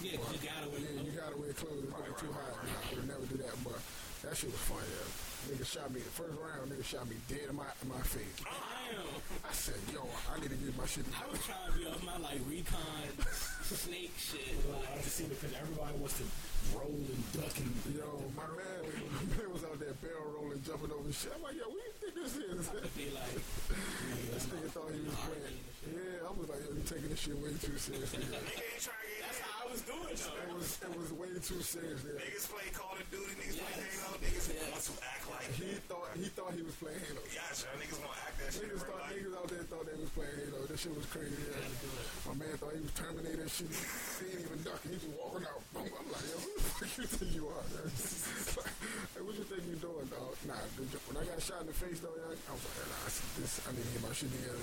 Yeah, 0.00 0.16
'cause 0.18 0.34
you 0.34 0.40
gotta 0.42 0.66
wear 0.72 0.80
Yeah, 0.82 1.02
you 1.04 1.12
gotta 1.14 1.36
wear 1.38 1.52
clothes. 1.54 1.84
It's 1.84 1.92
probably 1.92 2.16
too 2.18 2.32
hot. 2.34 2.58
Nah, 2.66 2.90
I 2.90 2.94
would 2.96 3.06
never 3.08 3.26
do 3.30 3.36
that, 3.44 3.54
but 3.62 3.78
that 4.26 4.34
shit 4.34 4.50
was 4.50 4.62
fun. 4.66 4.82
Yeah, 4.82 5.06
nigga 5.54 5.66
shot 5.66 5.88
me 5.94 6.00
the 6.02 6.10
first 6.10 6.34
round. 6.42 6.66
Nigga 6.72 6.84
shot 6.84 7.06
me 7.06 7.16
dead 7.30 7.46
in 7.50 7.54
my 7.54 7.68
in 7.82 7.86
my 7.88 8.02
face. 8.02 8.38
Oh, 8.42 8.50
damn. 8.50 9.46
I 9.46 9.52
said, 9.54 9.78
yo, 9.94 10.02
I 10.26 10.40
need 10.42 10.50
to 10.50 10.58
get 10.58 10.74
my 10.76 10.86
shit. 10.90 11.06
I 11.14 11.26
was 11.30 11.38
trying 11.46 11.70
to 11.70 11.72
be 11.78 11.86
off 11.86 12.02
my 12.02 12.16
like 12.18 12.40
recon 12.50 13.06
snake 13.62 14.12
shit. 14.18 14.52
Well, 14.66 14.82
I 14.82 14.96
Like, 14.96 15.04
just 15.06 15.16
see 15.16 15.24
because 15.30 15.52
everybody 15.54 15.94
wants 16.02 16.18
to 16.18 16.24
roll 16.70 16.94
and 16.94 17.22
duck 17.34 17.54
and 17.58 17.72
Yo, 17.92 18.08
my 18.36 18.46
man, 18.54 18.80
my 19.14 19.22
man 19.36 19.48
was 19.52 19.64
out 19.66 19.78
there 19.82 19.94
barrel 20.00 20.30
rolling, 20.38 20.62
jumping 20.62 20.92
over 20.94 21.10
shit. 21.12 21.32
I'm 21.34 21.42
like, 21.42 21.56
yo, 21.58 21.66
what 21.68 21.80
do 21.80 21.86
you 21.86 21.94
think 22.00 22.14
this 22.16 22.34
is? 22.38 22.66
to 22.70 22.78
like, 22.78 23.36
This 24.32 24.44
nigga 24.48 24.68
thought 24.72 24.90
he 24.94 25.00
was 25.04 25.18
playing. 25.26 25.58
Yeah, 25.82 26.28
I 26.28 26.30
was 26.32 26.46
like, 26.46 26.62
yo, 26.62 26.70
you 26.78 26.84
taking 26.86 27.10
this 27.10 27.20
shit 27.20 27.36
way 27.42 27.50
too 27.58 27.74
seriously. 27.74 28.22
Nigga 28.30 28.38
ain't 28.38 28.78
trying 28.86 29.02
to 29.02 29.10
get 29.18 29.26
that's 29.26 29.40
how 29.42 29.66
I 29.66 29.66
was 29.66 29.82
doing 29.82 30.14
It 30.14 30.22
though. 30.22 30.54
was 30.54 30.78
it 30.78 30.94
was 30.94 31.10
way 31.18 31.30
too 31.42 31.58
serious. 31.58 32.00
Yeah. 32.06 32.22
Niggas 32.22 32.46
play 32.54 32.68
Call 32.70 32.94
of 32.94 33.02
Duty, 33.10 33.34
niggas 33.34 33.58
play 33.58 33.74
Halo, 33.82 34.14
niggas 34.22 34.46
Yes. 34.46 34.62
want 34.70 34.84
to 34.86 34.94
act 35.02 35.24
like. 35.26 35.50
He 35.58 35.74
thought 35.90 36.08
he 36.14 36.26
thought 36.38 36.52
he 36.54 36.62
was 36.62 36.76
playing 36.78 37.02
Halo. 37.02 37.22
Gotcha, 37.34 37.66
niggas 37.82 37.98
gonna 37.98 38.22
act 38.22 38.36
that 38.38 38.50
shit. 38.54 38.62
Niggas 38.70 38.84
thought 38.86 39.02
life. 39.02 39.10
niggas 39.18 39.34
out 39.34 39.48
there 39.50 39.64
thought 39.66 39.84
they 39.90 39.98
was 39.98 40.12
playing 40.14 40.36
Halo. 40.46 40.58
That 40.70 40.78
shit 40.78 40.94
was 40.94 41.06
crazy. 41.10 41.34
Yeah. 41.42 42.30
My 42.30 42.34
man 42.38 42.54
thought 42.62 42.72
he 42.78 42.82
was 42.86 42.94
Terminator 42.94 43.48
shit. 43.50 43.74
He 43.74 44.24
ain't 44.38 44.46
even 44.46 44.60
ducking. 44.62 44.90
He 44.94 44.96
just 45.02 45.10
walking 45.18 45.44
out. 45.50 45.58
I'm 45.74 46.06
like, 46.14 46.26
yo, 46.30 46.38
the 46.82 47.06
fuck 47.06 47.34
you 47.34 47.46
are? 47.46 47.62
Like, 49.12 49.24
what 49.24 49.34
you 49.36 49.44
think 49.44 49.62
you 49.68 49.76
doing, 49.80 50.06
dog? 50.12 50.34
Nah, 50.44 50.60
when 51.08 51.16
I 51.20 51.24
got 51.24 51.40
shot 51.40 51.62
in 51.62 51.68
the 51.68 51.76
face 51.76 52.00
though, 52.00 52.12
yeah, 52.16 52.32
I 52.32 52.52
was 52.52 52.64
like, 52.64 52.84
nah, 52.90 53.08
this, 53.38 53.60
I 53.64 53.70
need 53.72 53.84
to 53.84 53.92
get 53.92 54.02
my 54.02 54.12
shit 54.12 54.30
together. 54.32 54.60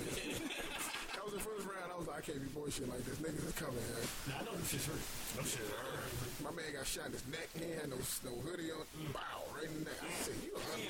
that 1.16 1.22
was 1.26 1.34
the 1.38 1.42
first 1.42 1.64
round. 1.66 1.88
I 1.90 1.96
was 1.96 2.06
like, 2.06 2.18
I 2.18 2.24
can't 2.26 2.42
be 2.42 2.50
bullshit 2.50 2.90
like 2.90 3.02
this. 3.06 3.18
Niggas 3.22 3.46
is 3.46 3.56
coming. 3.56 3.78
Yeah. 3.78 4.04
now 4.30 4.42
I 4.42 4.42
know 4.46 4.62
shit's 4.66 4.86
hurt. 4.90 5.02
Them 5.38 5.46
shit 5.46 5.64
hurt. 5.70 6.12
My 6.44 6.52
man 6.54 6.70
got 6.76 6.86
shot 6.86 7.08
in 7.08 7.16
his 7.16 7.26
neck. 7.30 7.48
He 7.56 7.72
had 7.72 7.88
no, 7.88 7.98
no 8.26 8.32
hoodie 8.42 8.74
on. 8.74 8.84
Mm. 8.94 9.14
Bow, 9.16 9.38
right 9.54 9.70
in 9.70 9.74
the 9.80 9.84
neck. 9.90 10.00
I 10.02 10.10
said, 10.22 10.38
you 10.42 10.52
an 10.56 10.80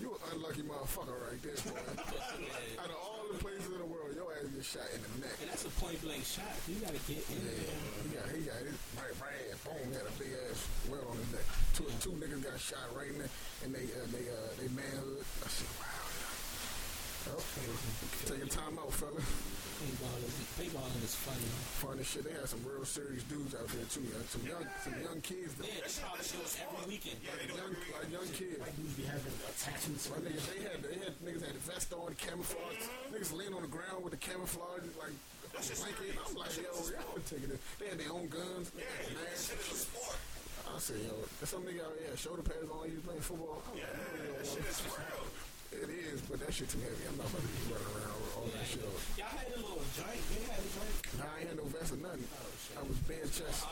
you 0.00 0.08
an 0.14 0.20
unlucky 0.34 0.64
motherfucker 0.64 1.16
right 1.26 1.40
there, 1.44 1.58
boy. 1.66 1.76
Yeah. 2.40 2.82
Out 2.82 2.90
of 2.90 2.98
all 2.98 3.26
the 3.28 3.38
places 3.42 3.68
in 3.68 3.78
the 3.78 3.84
world, 3.84 3.89
your 3.89 3.89
ass 3.89 3.89
get 4.60 4.68
shot 4.68 4.88
in 4.92 5.00
the 5.00 5.24
neck. 5.24 5.36
And 5.40 5.48
that's 5.48 5.64
a 5.64 5.72
point 5.80 5.96
blank 6.04 6.20
shot. 6.20 6.52
You 6.68 6.76
gotta 6.84 7.00
get 7.08 7.24
in 7.32 7.40
Yeah, 7.40 7.48
there. 7.48 7.72
he 8.04 8.08
got, 8.12 8.26
he 8.36 8.40
got 8.44 8.60
his 8.60 8.76
right, 8.92 9.14
right, 9.24 9.48
boom, 9.64 9.80
he 9.88 9.96
had 9.96 10.04
a 10.04 10.14
big 10.20 10.36
ass 10.36 10.60
welt 10.92 11.08
on 11.08 11.16
his 11.16 11.32
neck. 11.32 11.46
Two, 11.72 11.88
two 12.04 12.12
niggas 12.20 12.44
got 12.44 12.60
shot 12.60 12.84
right 12.92 13.08
in 13.08 13.16
there, 13.24 13.32
and 13.64 13.72
they, 13.72 13.88
uh, 13.96 14.04
they, 14.12 14.24
uh, 14.28 14.52
they 14.60 14.68
Funny 22.00 22.16
shit, 22.16 22.24
they 22.24 22.32
had 22.32 22.48
some 22.48 22.64
real 22.64 22.80
serious 22.88 23.20
dudes 23.28 23.52
out 23.52 23.68
there 23.68 23.84
too, 23.92 24.00
yeah. 24.08 24.24
Some 24.32 24.40
young, 24.48 24.64
some 24.80 24.96
young 25.04 25.20
kids, 25.20 25.52
though. 25.60 25.68
Yeah, 25.68 25.84
they 25.84 25.92
probably 26.00 26.24
do 26.32 26.40
it 26.40 26.52
every 26.64 26.84
weekend. 26.88 27.18
Yeah, 27.20 27.36
they 27.36 27.44
do 27.44 27.60
Young, 27.60 27.76
every 27.76 27.92
like 27.92 28.08
young 28.08 28.28
kids. 28.32 28.56
Like 28.56 28.72
dudes 28.80 28.96
be 28.96 29.04
having 29.04 29.36
attachments. 29.44 30.08
My 30.08 30.16
niggas, 30.24 30.46
they 30.48 30.60
had, 30.64 30.78
they 30.80 30.96
had 30.96 31.12
niggas 31.20 31.44
had 31.44 31.52
the 31.60 31.64
vest 31.68 31.92
on, 31.92 32.08
camouflage. 32.16 32.80
Mm-hmm. 32.80 33.12
Niggas 33.12 33.32
laying 33.36 33.52
on 33.52 33.60
the 33.60 33.72
ground 33.72 34.00
with 34.00 34.16
the 34.16 34.22
camouflage, 34.24 34.80
like 34.96 35.12
That 35.52 35.60
shit's 35.60 35.84
blanket. 35.84 36.16
I'm 36.24 36.32
like, 36.40 36.56
yo, 36.56 36.72
y'all 36.72 37.20
taking 37.28 37.52
it. 37.52 37.60
They 37.76 37.92
had 37.92 38.00
their 38.00 38.12
own 38.16 38.32
guns. 38.32 38.72
Yeah, 38.72 38.88
that 39.04 39.20
masks. 39.20 39.52
shit 39.52 39.60
is 39.60 39.68
a 39.68 39.76
sport. 39.84 40.16
I 40.72 40.80
said, 40.80 41.04
yo, 41.04 41.12
there's 41.36 41.52
some 41.52 41.68
nigga 41.68 41.84
out 41.84 41.92
here 42.00 42.16
shoulder 42.16 42.40
pads 42.40 42.64
on. 42.72 42.88
He 42.88 42.96
was 42.96 43.04
playing 43.04 43.20
football. 43.28 43.60
I'm 43.68 43.76
Yeah, 43.76 43.92
like, 43.92 44.24
yo, 44.24 44.40
that 44.40 44.46
shit 44.48 44.64
is 44.64 44.80
real. 44.88 45.84
it 45.84 45.90
is, 45.92 46.24
but 46.32 46.40
that 46.40 46.48
shit 46.48 46.72
too 46.72 46.80
heavy. 46.80 47.04
I'm 47.12 47.20
not 47.20 47.28
about 47.28 47.44
to 47.44 47.50
be 47.52 47.60
running 47.68 47.92
around 47.92 48.16
with 48.16 48.19
that. 48.48 48.68
Y'all 49.18 49.28
had 49.28 49.48
a 49.52 49.60
little 49.60 49.84
joint. 49.92 50.22
Had 50.48 50.60
a. 50.60 50.68
Nah, 51.18 51.28
I 51.28 51.40
ain't 51.40 51.48
had 51.52 51.58
no 51.60 51.66
vest 51.68 51.92
or 51.92 52.00
nothing. 52.00 52.24
I 52.78 52.82
was 52.86 52.98
bare 53.04 53.26
chest. 53.28 53.66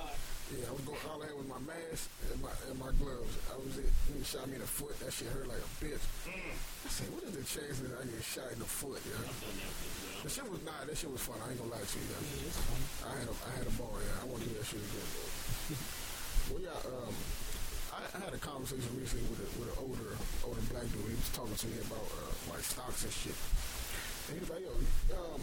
Yeah, 0.49 0.65
I 0.65 0.73
was 0.73 0.85
going. 0.89 1.01
All 1.05 1.21
I 1.21 1.29
was 1.37 1.45
my 1.45 1.61
mask 1.61 2.09
and 2.33 2.41
my 2.41 2.53
and 2.69 2.79
my 2.81 2.89
gloves. 2.97 3.37
I 3.53 3.57
was 3.61 3.77
it. 3.77 3.93
Nigga 4.09 4.25
shot 4.25 4.49
me 4.49 4.57
in 4.57 4.65
the 4.65 4.71
foot. 4.71 4.97
That 5.05 5.13
shit 5.13 5.29
hurt 5.29 5.45
like 5.45 5.61
a 5.61 5.71
bitch. 5.77 6.01
I 6.01 6.89
said, 6.89 7.13
what 7.13 7.21
is 7.29 7.37
the 7.37 7.45
chances 7.45 7.85
that 7.85 8.01
I 8.01 8.09
get 8.09 8.25
shot 8.25 8.49
in 8.49 8.59
the 8.59 8.65
foot? 8.65 8.97
Yeah. 9.05 9.21
The 10.25 10.31
shit 10.33 10.49
was 10.49 10.65
not. 10.65 10.89
That 10.89 10.97
shit 10.97 11.13
was 11.13 11.21
fun. 11.21 11.37
I 11.45 11.53
ain't 11.53 11.61
gonna 11.61 11.77
lie 11.77 11.85
to 11.85 11.99
you. 12.01 12.09
Yeah. 12.09 13.09
I 13.09 13.13
had 13.21 13.29
a, 13.29 13.35
I 13.45 13.51
had 13.61 13.67
a 13.69 13.75
ball. 13.77 13.93
Yeah, 14.01 14.21
I 14.21 14.25
want 14.25 14.41
to 14.41 14.49
do 14.49 14.57
that 14.57 14.65
shit 14.65 14.81
again. 14.81 15.09
Well, 16.49 16.65
yeah. 16.65 16.81
Um, 16.97 17.13
I, 17.93 18.01
I 18.09 18.19
had 18.25 18.33
a 18.33 18.41
conversation 18.41 18.89
recently 18.97 19.29
with 19.29 19.45
a, 19.45 19.49
with 19.61 19.69
an 19.69 19.77
older 19.85 20.17
older 20.49 20.65
black 20.73 20.89
dude. 20.89 21.13
He 21.13 21.19
was 21.19 21.29
talking 21.37 21.61
to 21.61 21.67
me 21.69 21.77
about 21.85 22.09
uh, 22.09 22.33
like 22.57 22.65
stocks 22.65 23.05
and 23.05 23.13
shit. 23.13 23.37
And 24.29 24.37
he 24.37 24.41
was 24.45 24.51
like, 24.53 24.65
yo, 24.65 24.73
um, 25.17 25.41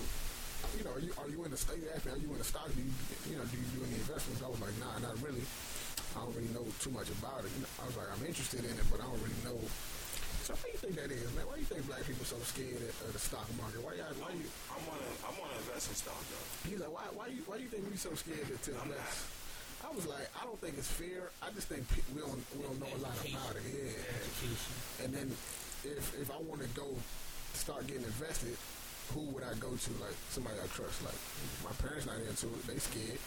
you 0.78 0.84
know, 0.86 0.94
are 0.94 1.02
you, 1.04 1.12
are 1.18 1.30
you 1.30 1.40
in 1.46 1.52
the 1.52 1.58
stock? 1.58 1.78
He 1.78 1.86
asked 1.90 2.06
me, 2.06 2.14
are 2.14 2.22
you 2.22 2.30
in 2.30 2.38
the 2.38 2.46
stock? 2.48 2.70
Do 2.70 2.78
you, 2.78 2.92
you 3.30 3.36
know, 3.38 3.46
do 3.50 3.58
you 3.58 3.68
do 3.74 3.82
any 3.86 3.98
investments? 3.98 4.42
I 4.46 4.50
was 4.50 4.62
like, 4.62 4.74
nah, 4.78 4.98
not 5.02 5.18
really. 5.26 5.46
I 6.16 6.24
don't 6.24 6.34
really 6.38 6.54
know 6.54 6.66
too 6.80 6.94
much 6.94 7.10
about 7.22 7.44
it. 7.44 7.52
You 7.58 7.66
know, 7.66 7.72
I 7.82 7.86
was 7.90 7.98
like, 7.98 8.10
I'm 8.14 8.24
interested 8.24 8.64
in 8.64 8.72
it, 8.72 8.88
but 8.94 9.02
I 9.02 9.10
don't 9.10 9.20
really 9.20 9.42
know. 9.44 9.58
So 10.46 10.54
why 10.62 10.70
do 10.70 10.78
you 10.78 10.82
think 10.86 10.96
that 11.02 11.10
is, 11.10 11.26
man? 11.34 11.50
Why 11.50 11.58
do 11.58 11.66
you 11.66 11.70
think 11.70 11.82
black 11.90 12.06
people 12.06 12.22
so 12.22 12.38
scared 12.46 12.78
of 12.78 13.10
the 13.10 13.18
stock 13.18 13.50
market? 13.58 13.82
Why 13.82 13.98
y'all, 13.98 14.14
why 14.22 14.30
you? 14.38 14.46
I 14.70 14.78
wanna, 14.86 15.10
I 15.26 15.34
wanna 15.34 15.58
invest 15.58 15.90
in 15.90 15.98
stock 15.98 16.22
though. 16.30 16.48
He's 16.70 16.78
like, 16.78 16.94
why, 16.94 17.10
why, 17.18 17.34
you, 17.34 17.42
why 17.50 17.58
do 17.58 17.66
you 17.66 17.72
think 17.74 17.90
we 17.90 17.98
so 17.98 18.14
scared 18.14 18.46
to 18.46 18.72
I'm 18.78 18.94
invest? 18.94 19.26
I 19.82 19.90
was 19.90 20.06
like, 20.06 20.30
I 20.38 20.46
don't 20.46 20.58
think 20.62 20.78
it's 20.78 20.90
fear. 20.90 21.34
I 21.42 21.50
just 21.58 21.66
think 21.66 21.82
pe- 21.90 22.06
we 22.14 22.22
don't, 22.22 22.38
we 22.54 22.62
don't 22.62 22.78
know 22.78 22.94
a 22.94 23.02
lot 23.02 23.18
about 23.18 23.58
it. 23.58 23.66
Yeah. 23.66 23.90
Education. 24.22 24.74
And 25.02 25.10
then 25.14 25.28
if 25.82 26.06
if 26.14 26.30
I 26.30 26.38
want 26.46 26.62
to 26.62 26.70
go 26.78 26.94
start 27.58 27.90
getting 27.90 28.06
invested, 28.06 28.54
who 29.14 29.22
would 29.36 29.43
I 29.43 29.53
go 29.60 29.70
to? 29.76 29.91
Like 30.01 30.18
somebody 30.30 30.58
I 30.58 30.68
trust. 30.74 31.03
Like 31.06 31.20
my 31.62 31.74
parents 31.84 32.06
not 32.08 32.18
into 32.18 32.47
it. 32.49 32.64
They 32.68 32.80
scared. 32.80 33.20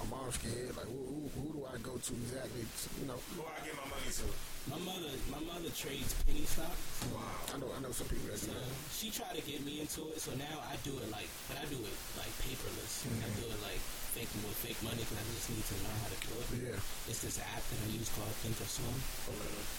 My 0.00 0.06
mom's 0.08 0.36
scared. 0.40 0.72
Like 0.76 0.86
who, 0.88 1.00
who, 1.10 1.20
who 1.36 1.46
do 1.56 1.60
I 1.68 1.76
go 1.82 1.98
to 1.98 2.12
exactly? 2.24 2.64
You 3.00 3.06
know, 3.10 3.18
Who 3.36 3.42
I 3.44 3.60
get 3.66 3.74
my 3.76 3.86
money 3.90 4.10
to? 4.10 4.26
My 4.66 4.80
mother, 4.82 5.12
my 5.30 5.38
mother 5.46 5.70
trades 5.70 6.10
penny 6.26 6.42
stock. 6.42 6.74
Wow. 7.14 7.22
I 7.54 7.56
know 7.62 7.70
I 7.70 7.78
know 7.84 7.94
some 7.94 8.10
people 8.10 8.26
that 8.34 8.40
do 8.42 8.50
So 8.50 8.54
that. 8.56 8.66
she 8.90 9.14
tried 9.14 9.38
to 9.38 9.44
get 9.46 9.62
me 9.62 9.78
into 9.78 10.10
it. 10.10 10.18
So 10.18 10.34
now 10.34 10.58
I 10.66 10.74
do 10.82 10.90
it 10.98 11.06
like, 11.14 11.30
but 11.46 11.62
I 11.62 11.64
do 11.70 11.78
it 11.78 11.94
like 12.18 12.32
paperless. 12.42 13.06
Mm-hmm. 13.06 13.22
I 13.22 13.28
do 13.38 13.46
it 13.46 13.60
like 13.62 13.78
fake 14.18 14.26
with 14.42 14.58
fake 14.58 14.80
money 14.82 15.06
because 15.06 15.22
I 15.22 15.24
just 15.38 15.48
need 15.54 15.62
to 15.70 15.76
learn 15.86 15.98
how 16.02 16.10
to 16.10 16.18
do 16.18 16.32
it. 16.34 16.46
Yeah. 16.74 16.80
It's 17.06 17.22
this 17.22 17.38
app 17.38 17.62
that 17.62 17.78
I 17.78 17.88
use 17.94 18.10
called 18.10 18.32
Thinkorswim. 18.42 18.98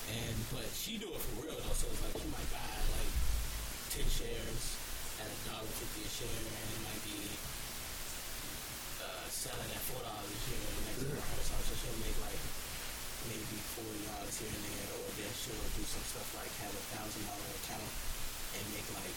And 0.08 0.36
but 0.56 0.68
she 0.72 0.96
do 0.96 1.12
it 1.12 1.20
for 1.20 1.44
real 1.44 1.58
though. 1.60 1.76
So 1.76 1.92
it's 1.92 2.00
like 2.08 2.16
oh 2.16 2.24
she 2.24 2.32
might 2.32 2.48
buy 2.56 2.64
like 2.96 3.12
ten 3.92 4.08
shares 4.08 4.64
at 5.22 5.28
a 5.28 5.38
dollar 5.50 5.72
fifty 5.78 6.02
a 6.06 6.10
share, 6.10 6.30
and 6.30 6.68
it 6.78 6.82
might 6.86 7.04
be 7.08 7.20
uh, 9.02 9.26
selling 9.30 9.72
at 9.74 9.84
four 9.90 10.02
dollars 10.06 10.30
a 10.30 10.40
share 10.46 10.62
in 10.62 10.74
the 10.78 10.84
next 10.88 11.02
yeah. 11.06 11.46
so 11.48 11.56
so 11.68 11.74
she'll 11.78 12.02
make 12.04 12.18
like 12.22 12.42
maybe 13.30 13.58
forty 13.78 14.02
dollars 14.08 14.36
here 14.38 14.52
and 14.54 14.64
there, 14.66 14.88
or 14.98 15.08
then 15.18 15.32
she'll 15.34 15.68
do 15.78 15.84
some 15.86 16.06
stuff 16.06 16.30
like 16.38 16.52
have 16.62 16.74
a 16.74 16.84
thousand 16.96 17.24
dollar 17.26 17.50
account 17.66 17.92
and 18.58 18.64
make 18.74 18.88
like 18.94 19.16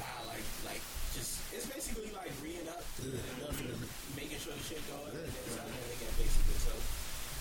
buy 0.00 0.18
like 0.28 0.46
like 0.66 0.82
just 1.14 1.38
it's 1.54 1.68
basically 1.70 2.10
like 2.16 2.32
reading 2.42 2.66
up 2.66 2.82
Yeah, 2.98 3.14
definitely. 3.38 3.86
making 4.18 4.40
sure 4.42 4.56
the 4.56 4.64
shit 4.66 4.82
going 4.90 5.14
and 5.14 5.30
then 5.30 5.46
selling 5.52 5.76
it 5.78 5.90
again 6.00 6.14
basically. 6.18 6.58
So 6.66 6.74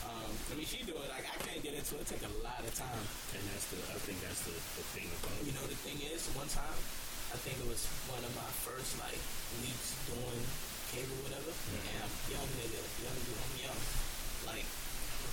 um, 0.05 0.30
I 0.30 0.53
mean 0.59 0.68
she 0.70 0.86
do 0.86 0.93
it 0.93 1.09
like 1.09 1.26
I 1.26 1.38
can't 1.47 1.61
get 1.66 1.74
into 1.74 1.97
it. 1.97 2.05
It 2.05 2.20
take 2.20 2.26
a 2.28 2.34
lot 2.45 2.61
of 2.61 2.74
time. 2.78 3.03
And 3.34 3.41
that's 3.49 3.66
the, 3.74 3.80
I 3.89 3.97
think 4.05 4.22
that's 4.22 4.45
the, 4.45 4.53
the 4.53 4.86
thing 4.93 5.09
about 5.09 5.34
You 5.41 5.53
know 5.57 5.66
the 5.66 5.80
thing 5.82 5.97
is, 6.14 6.30
one 6.38 6.45
time 6.53 6.78
I 7.34 7.38
think 7.42 7.58
it 7.58 7.66
was 7.66 7.82
one 8.14 8.22
of 8.22 8.30
my 8.38 8.52
first 8.62 8.94
like 9.02 9.18
weeks 9.66 9.98
doing 10.06 10.42
cable 10.94 11.18
whatever, 11.26 11.50
mm-hmm. 11.50 11.82
and 11.82 12.06
I'm 12.06 12.14
young 12.30 12.50
nigga, 12.62 12.78
young 13.02 13.18
dude, 13.26 13.42
I'm 13.42 13.56
young. 13.58 13.82
Like 14.46 14.68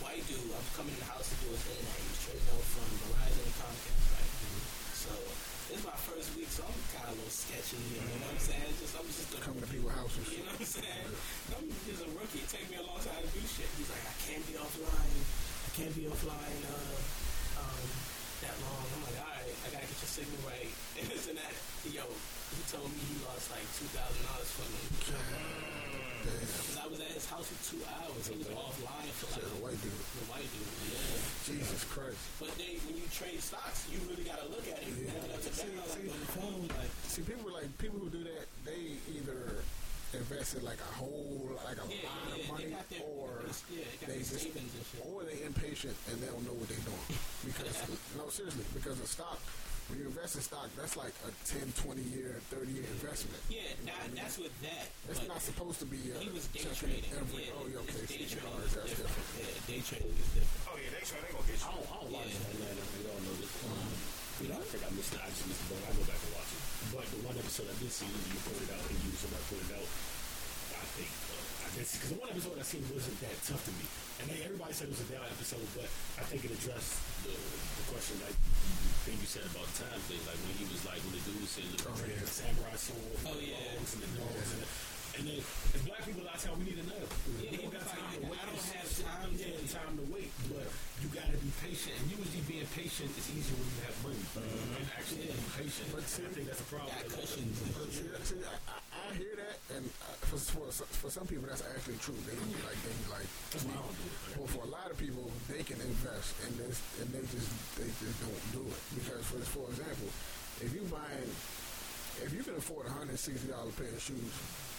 white 0.00 0.24
dude, 0.24 0.48
I'm 0.48 0.64
coming 0.72 0.96
in 0.96 1.00
the 1.04 1.10
house 1.12 1.28
to 1.28 1.36
do 1.44 1.52
his 1.52 1.60
internet. 1.60 2.00
He 2.00 2.08
was 2.08 2.20
trading 2.24 2.48
out 2.56 2.64
from 2.72 2.88
Verizon 3.04 3.44
and 3.44 3.56
Comcast, 3.60 4.04
right? 4.16 4.32
Mm-hmm. 4.32 4.64
So 4.96 5.12
this 5.68 5.76
is 5.76 5.84
my 5.84 5.98
first 6.08 6.28
week, 6.40 6.48
so 6.48 6.64
I'm 6.64 6.80
kind 6.96 7.12
of 7.12 7.14
a 7.14 7.16
little 7.20 7.36
sketchy. 7.36 7.76
You 7.76 8.00
know 8.00 8.16
what 8.16 8.32
I'm 8.32 8.40
mm-hmm. 8.40 8.48
saying? 8.48 8.72
Just 8.80 8.96
I'm 8.96 9.04
just 9.04 9.30
a 9.30 9.44
Coming 9.44 9.60
to 9.60 9.68
people's 9.68 9.92
houses. 9.92 10.24
you 10.32 10.40
know 10.40 10.56
what 10.56 10.64
I'm 10.64 10.72
saying? 10.80 11.08
I'm 11.52 11.68
just 11.84 12.00
a 12.00 12.08
rookie. 12.16 12.40
It 12.40 12.48
take 12.48 12.66
me 12.72 12.80
a 12.80 12.84
long 12.88 12.98
time 13.04 13.20
to 13.20 13.28
do 13.28 13.44
shit. 13.44 13.68
He's 13.76 13.92
like, 13.92 14.08
I 14.08 14.16
can't 14.24 14.44
be 14.48 14.56
offline. 14.56 15.20
I 15.68 15.70
can't 15.76 15.92
be 15.92 16.08
offline. 16.08 16.60
Uh, 16.64 16.96
um, 17.60 17.84
that 18.40 18.56
long. 18.64 18.88
I'm 18.88 19.04
like, 19.04 19.20
all 19.20 19.36
right, 19.36 19.52
I 19.52 19.66
gotta 19.68 19.84
get 19.84 20.00
your 20.00 20.08
signal 20.08 20.40
right. 20.48 20.72
And 20.96 21.04
this 21.12 21.28
and 21.28 21.36
that. 21.36 21.54
Yo, 21.92 22.04
he 22.04 22.60
told 22.68 22.88
me 22.88 23.00
he 23.06 23.16
lost 23.24 23.52
like 23.52 23.62
two 23.62 23.69
thousand 23.88 24.22
dollars 24.26 24.50
from 24.52 24.68
me. 24.74 24.80
Cause 26.20 26.76
I 26.76 26.86
was 26.86 27.00
at 27.00 27.12
his 27.16 27.24
house 27.30 27.48
for 27.48 27.58
two 27.72 27.80
hours. 27.88 28.28
He 28.28 28.36
was 28.36 28.48
offline 28.52 29.08
for 29.16 29.40
like 29.40 29.48
a 29.48 29.60
white 29.64 29.80
dude. 29.80 29.96
the 30.20 30.26
white 30.28 30.44
dude. 30.52 30.68
Yeah. 30.92 31.56
Jesus 31.56 31.84
Christ. 31.88 32.20
But 32.36 32.52
they, 32.60 32.76
when 32.84 33.00
you 33.00 33.08
trade 33.08 33.40
stocks, 33.40 33.88
you 33.88 33.96
really 34.04 34.24
gotta 34.28 34.44
look 34.52 34.68
at 34.68 34.84
it. 34.84 34.92
Yeah. 35.00 35.16
Up 35.32 35.40
See, 35.40 35.72
like 35.72 35.88
see. 35.96 36.12
phone, 36.36 36.68
like 36.76 36.92
See, 37.08 37.22
people 37.24 37.48
like 37.52 37.66
people 37.80 37.98
who 37.98 38.10
do 38.12 38.22
that. 38.24 38.44
They 38.68 39.00
either 39.16 39.64
invest 40.12 40.56
in 40.58 40.64
like 40.64 40.80
a 40.82 40.92
whole, 40.98 41.48
like 41.64 41.78
a 41.78 41.86
yeah, 41.88 42.04
lot 42.04 42.36
yeah, 42.36 42.42
of 42.42 42.50
money, 42.50 42.68
their, 42.90 43.06
or 43.06 43.30
yeah, 43.72 43.86
they 44.06 44.18
just, 44.18 44.44
and 44.44 44.68
shit. 44.92 45.06
or 45.06 45.22
they 45.22 45.40
impatient 45.46 45.94
and 46.10 46.18
they 46.20 46.26
don't 46.26 46.42
know 46.44 46.52
what 46.58 46.68
they're 46.68 46.84
doing. 46.84 47.08
Because 47.46 47.72
no, 48.18 48.28
seriously, 48.28 48.64
because 48.74 49.00
a 49.00 49.06
stock, 49.08 49.40
when 49.90 49.98
you 49.98 50.06
invest 50.06 50.38
in 50.38 50.42
stock, 50.46 50.70
that's 50.78 50.94
like 50.94 51.12
a 51.26 51.30
10, 51.44 51.66
20 51.82 52.02
year, 52.14 52.38
30 52.54 52.70
year 52.70 52.86
investment. 52.94 53.42
Yeah, 53.50 53.66
that, 53.90 54.14
that's 54.14 54.38
with 54.38 54.54
that. 54.62 54.86
It's 55.10 55.18
but 55.20 55.28
not 55.34 55.42
supposed 55.42 55.82
to 55.82 55.88
be. 55.90 55.98
Uh, 56.14 56.22
he 56.22 56.30
was 56.30 56.46
day 56.54 56.62
trading. 56.70 57.02
Every, 57.10 57.50
yeah, 57.50 57.58
oh, 57.58 57.66
yeah, 57.66 57.82
okay. 57.82 58.06
it's 58.06 58.14
day 58.14 58.26
trading 58.30 58.62
is 58.62 58.70
different. 58.70 59.10
different. 59.10 59.42
Yeah, 59.42 59.66
day 59.66 59.80
trading 59.82 60.14
is 60.14 60.30
different. 60.38 60.62
Oh 60.70 60.76
yeah, 60.78 60.90
they 60.94 61.02
sure 61.02 61.18
they 61.18 61.30
gonna 61.34 61.50
get 61.50 61.58
I 61.60 61.74
don't, 61.74 61.86
I 61.90 61.96
don't 61.98 62.12
watch 62.14 62.30
Yeah. 62.30 62.50
Atlanta. 62.54 62.84
We 62.94 63.00
all 63.10 63.20
know 63.26 63.34
this. 63.42 63.52
Um, 63.66 63.90
you 64.40 64.46
know, 64.48 64.56
I 64.56 64.66
think 64.70 64.82
I 64.86 64.90
missed. 64.94 65.12
it. 65.12 65.20
I 65.20 65.28
just 65.28 65.44
missed 65.50 65.62
the 65.66 65.74
boat. 65.74 65.82
I 65.84 65.92
go 65.92 66.04
back 66.06 66.20
and 66.22 66.32
watch 66.38 66.50
it. 66.54 66.62
But 66.94 67.04
the 67.10 67.20
one 67.26 67.36
episode 67.36 67.66
I 67.68 67.76
did 67.76 67.92
see, 67.92 68.08
you 68.08 68.38
pointed 68.46 68.70
out, 68.72 68.80
and 68.86 68.96
you 69.04 69.10
somebody 69.18 69.44
pointed 69.52 69.74
out. 69.76 69.88
I 70.80 70.86
think 70.96 71.10
uh, 71.28 71.66
I 71.66 71.68
did 71.76 71.84
because 71.84 72.10
the 72.14 72.18
one 72.22 72.30
episode 72.32 72.56
I 72.56 72.64
seen 72.64 72.80
wasn't 72.88 73.18
that 73.20 73.36
tough 73.44 73.60
to 73.68 73.72
me, 73.76 73.84
and 74.22 74.24
they, 74.32 74.38
everybody 74.48 74.72
said 74.72 74.88
it 74.88 74.96
was 74.96 75.02
a 75.04 75.08
down 75.12 75.26
episode, 75.28 75.66
but 75.76 75.90
I 76.16 76.24
think 76.24 76.40
it 76.48 76.56
addressed 76.56 76.96
the, 77.26 77.34
the 77.36 77.84
question 77.92 78.16
like 78.24 78.29
thing 78.29 78.29
you 78.29 78.29
said 79.30 79.46
about 79.46 79.62
the 79.70 79.86
time 79.86 80.02
thing, 80.10 80.18
like 80.26 80.42
when 80.42 80.54
he 80.58 80.66
was 80.66 80.82
like 80.82 80.98
when 81.06 81.14
the 81.14 81.22
dude 81.22 81.46
said, 81.46 81.62
"Look, 81.70 81.86
Oh, 81.86 81.94
yeah. 82.02 82.18
the 82.18 82.26
samurai 82.26 82.74
sword, 82.74 83.14
Oh, 83.30 83.38
yeah. 83.38 83.78
dogs 83.78 83.94
and 83.94 84.02
the 84.02 84.10
dogs." 84.18 84.48
And, 84.50 84.58
the, 84.58 84.66
and 85.14 85.22
then 85.30 85.38
as 85.70 85.82
black 85.86 86.02
people, 86.02 86.24
that's 86.26 86.42
how 86.42 86.54
we 86.58 86.66
need 86.66 86.82
to 86.82 86.86
know. 86.90 86.98
Yeah, 87.38 87.62
don't 87.62 87.70
got 87.70 87.86
like, 87.86 87.94
time 87.94 88.10
to 88.10 88.20
wait. 88.26 88.42
I 88.42 88.46
don't 88.50 88.58
have 88.74 88.90
time 88.90 89.30
to- 89.30 89.38
Yeah, 89.38 89.54
time 89.70 89.94
to 90.02 90.06
wait, 90.10 90.34
but 90.50 90.66
you 90.98 91.06
got 91.14 91.30
to 91.30 91.38
be 91.38 91.50
patient. 91.62 91.94
And 92.02 92.10
usually 92.10 92.42
being 92.50 92.66
patient 92.74 93.10
is 93.14 93.26
easier 93.30 93.54
when 93.54 93.70
you 93.70 93.80
have 93.86 93.96
money. 94.02 94.18
Mm-hmm. 94.34 94.74
And 94.82 94.86
actually 94.98 95.30
being 95.30 95.46
patient. 95.54 95.86
But 95.94 96.02
I 96.10 96.30
think 96.34 96.44
that's 96.50 96.62
a 96.66 96.68
problem. 96.70 96.90
Got 96.90 97.06
cushions. 97.14 97.54
But 97.70 97.86
see, 97.94 98.10
see, 98.10 98.42
I, 98.42 98.50
I, 98.50 98.50
I 98.50 98.74
hear 98.74 98.79
that, 99.50 99.58
and 99.74 99.84
uh, 100.06 100.14
for, 100.30 100.38
for 100.38 100.70
for 100.70 101.10
some 101.10 101.26
people 101.26 101.44
that's 101.50 101.66
actually 101.74 101.98
true. 101.98 102.14
They 102.22 102.38
be 102.38 102.54
like 102.62 102.78
they 102.86 102.94
be 102.94 103.08
like. 103.10 103.26
That's 103.50 103.66
why 103.66 103.74
I 103.74 103.82
don't 103.82 103.98
do 103.98 104.06
it. 104.06 104.38
Well, 104.38 104.50
for 104.54 104.62
a 104.62 104.70
lot 104.70 104.86
of 104.90 104.96
people, 104.96 105.26
they 105.50 105.66
can 105.66 105.82
invest 105.82 106.38
in 106.46 106.54
this, 106.62 106.78
and 107.02 107.10
they 107.10 107.22
just 107.26 107.50
they 107.74 107.90
just 107.98 108.16
don't 108.22 108.44
do 108.54 108.62
it 108.70 108.82
because, 108.94 109.22
for 109.26 109.42
for 109.42 109.66
example, 109.74 110.06
if 110.62 110.70
you 110.70 110.86
buying, 110.86 111.30
if 112.22 112.30
you 112.30 112.42
can 112.46 112.54
afford 112.54 112.86
a 112.86 112.94
hundred 112.94 113.18
sixty 113.18 113.50
dollar 113.50 113.74
pair 113.74 113.90
of 113.90 113.98
shoes 113.98 114.30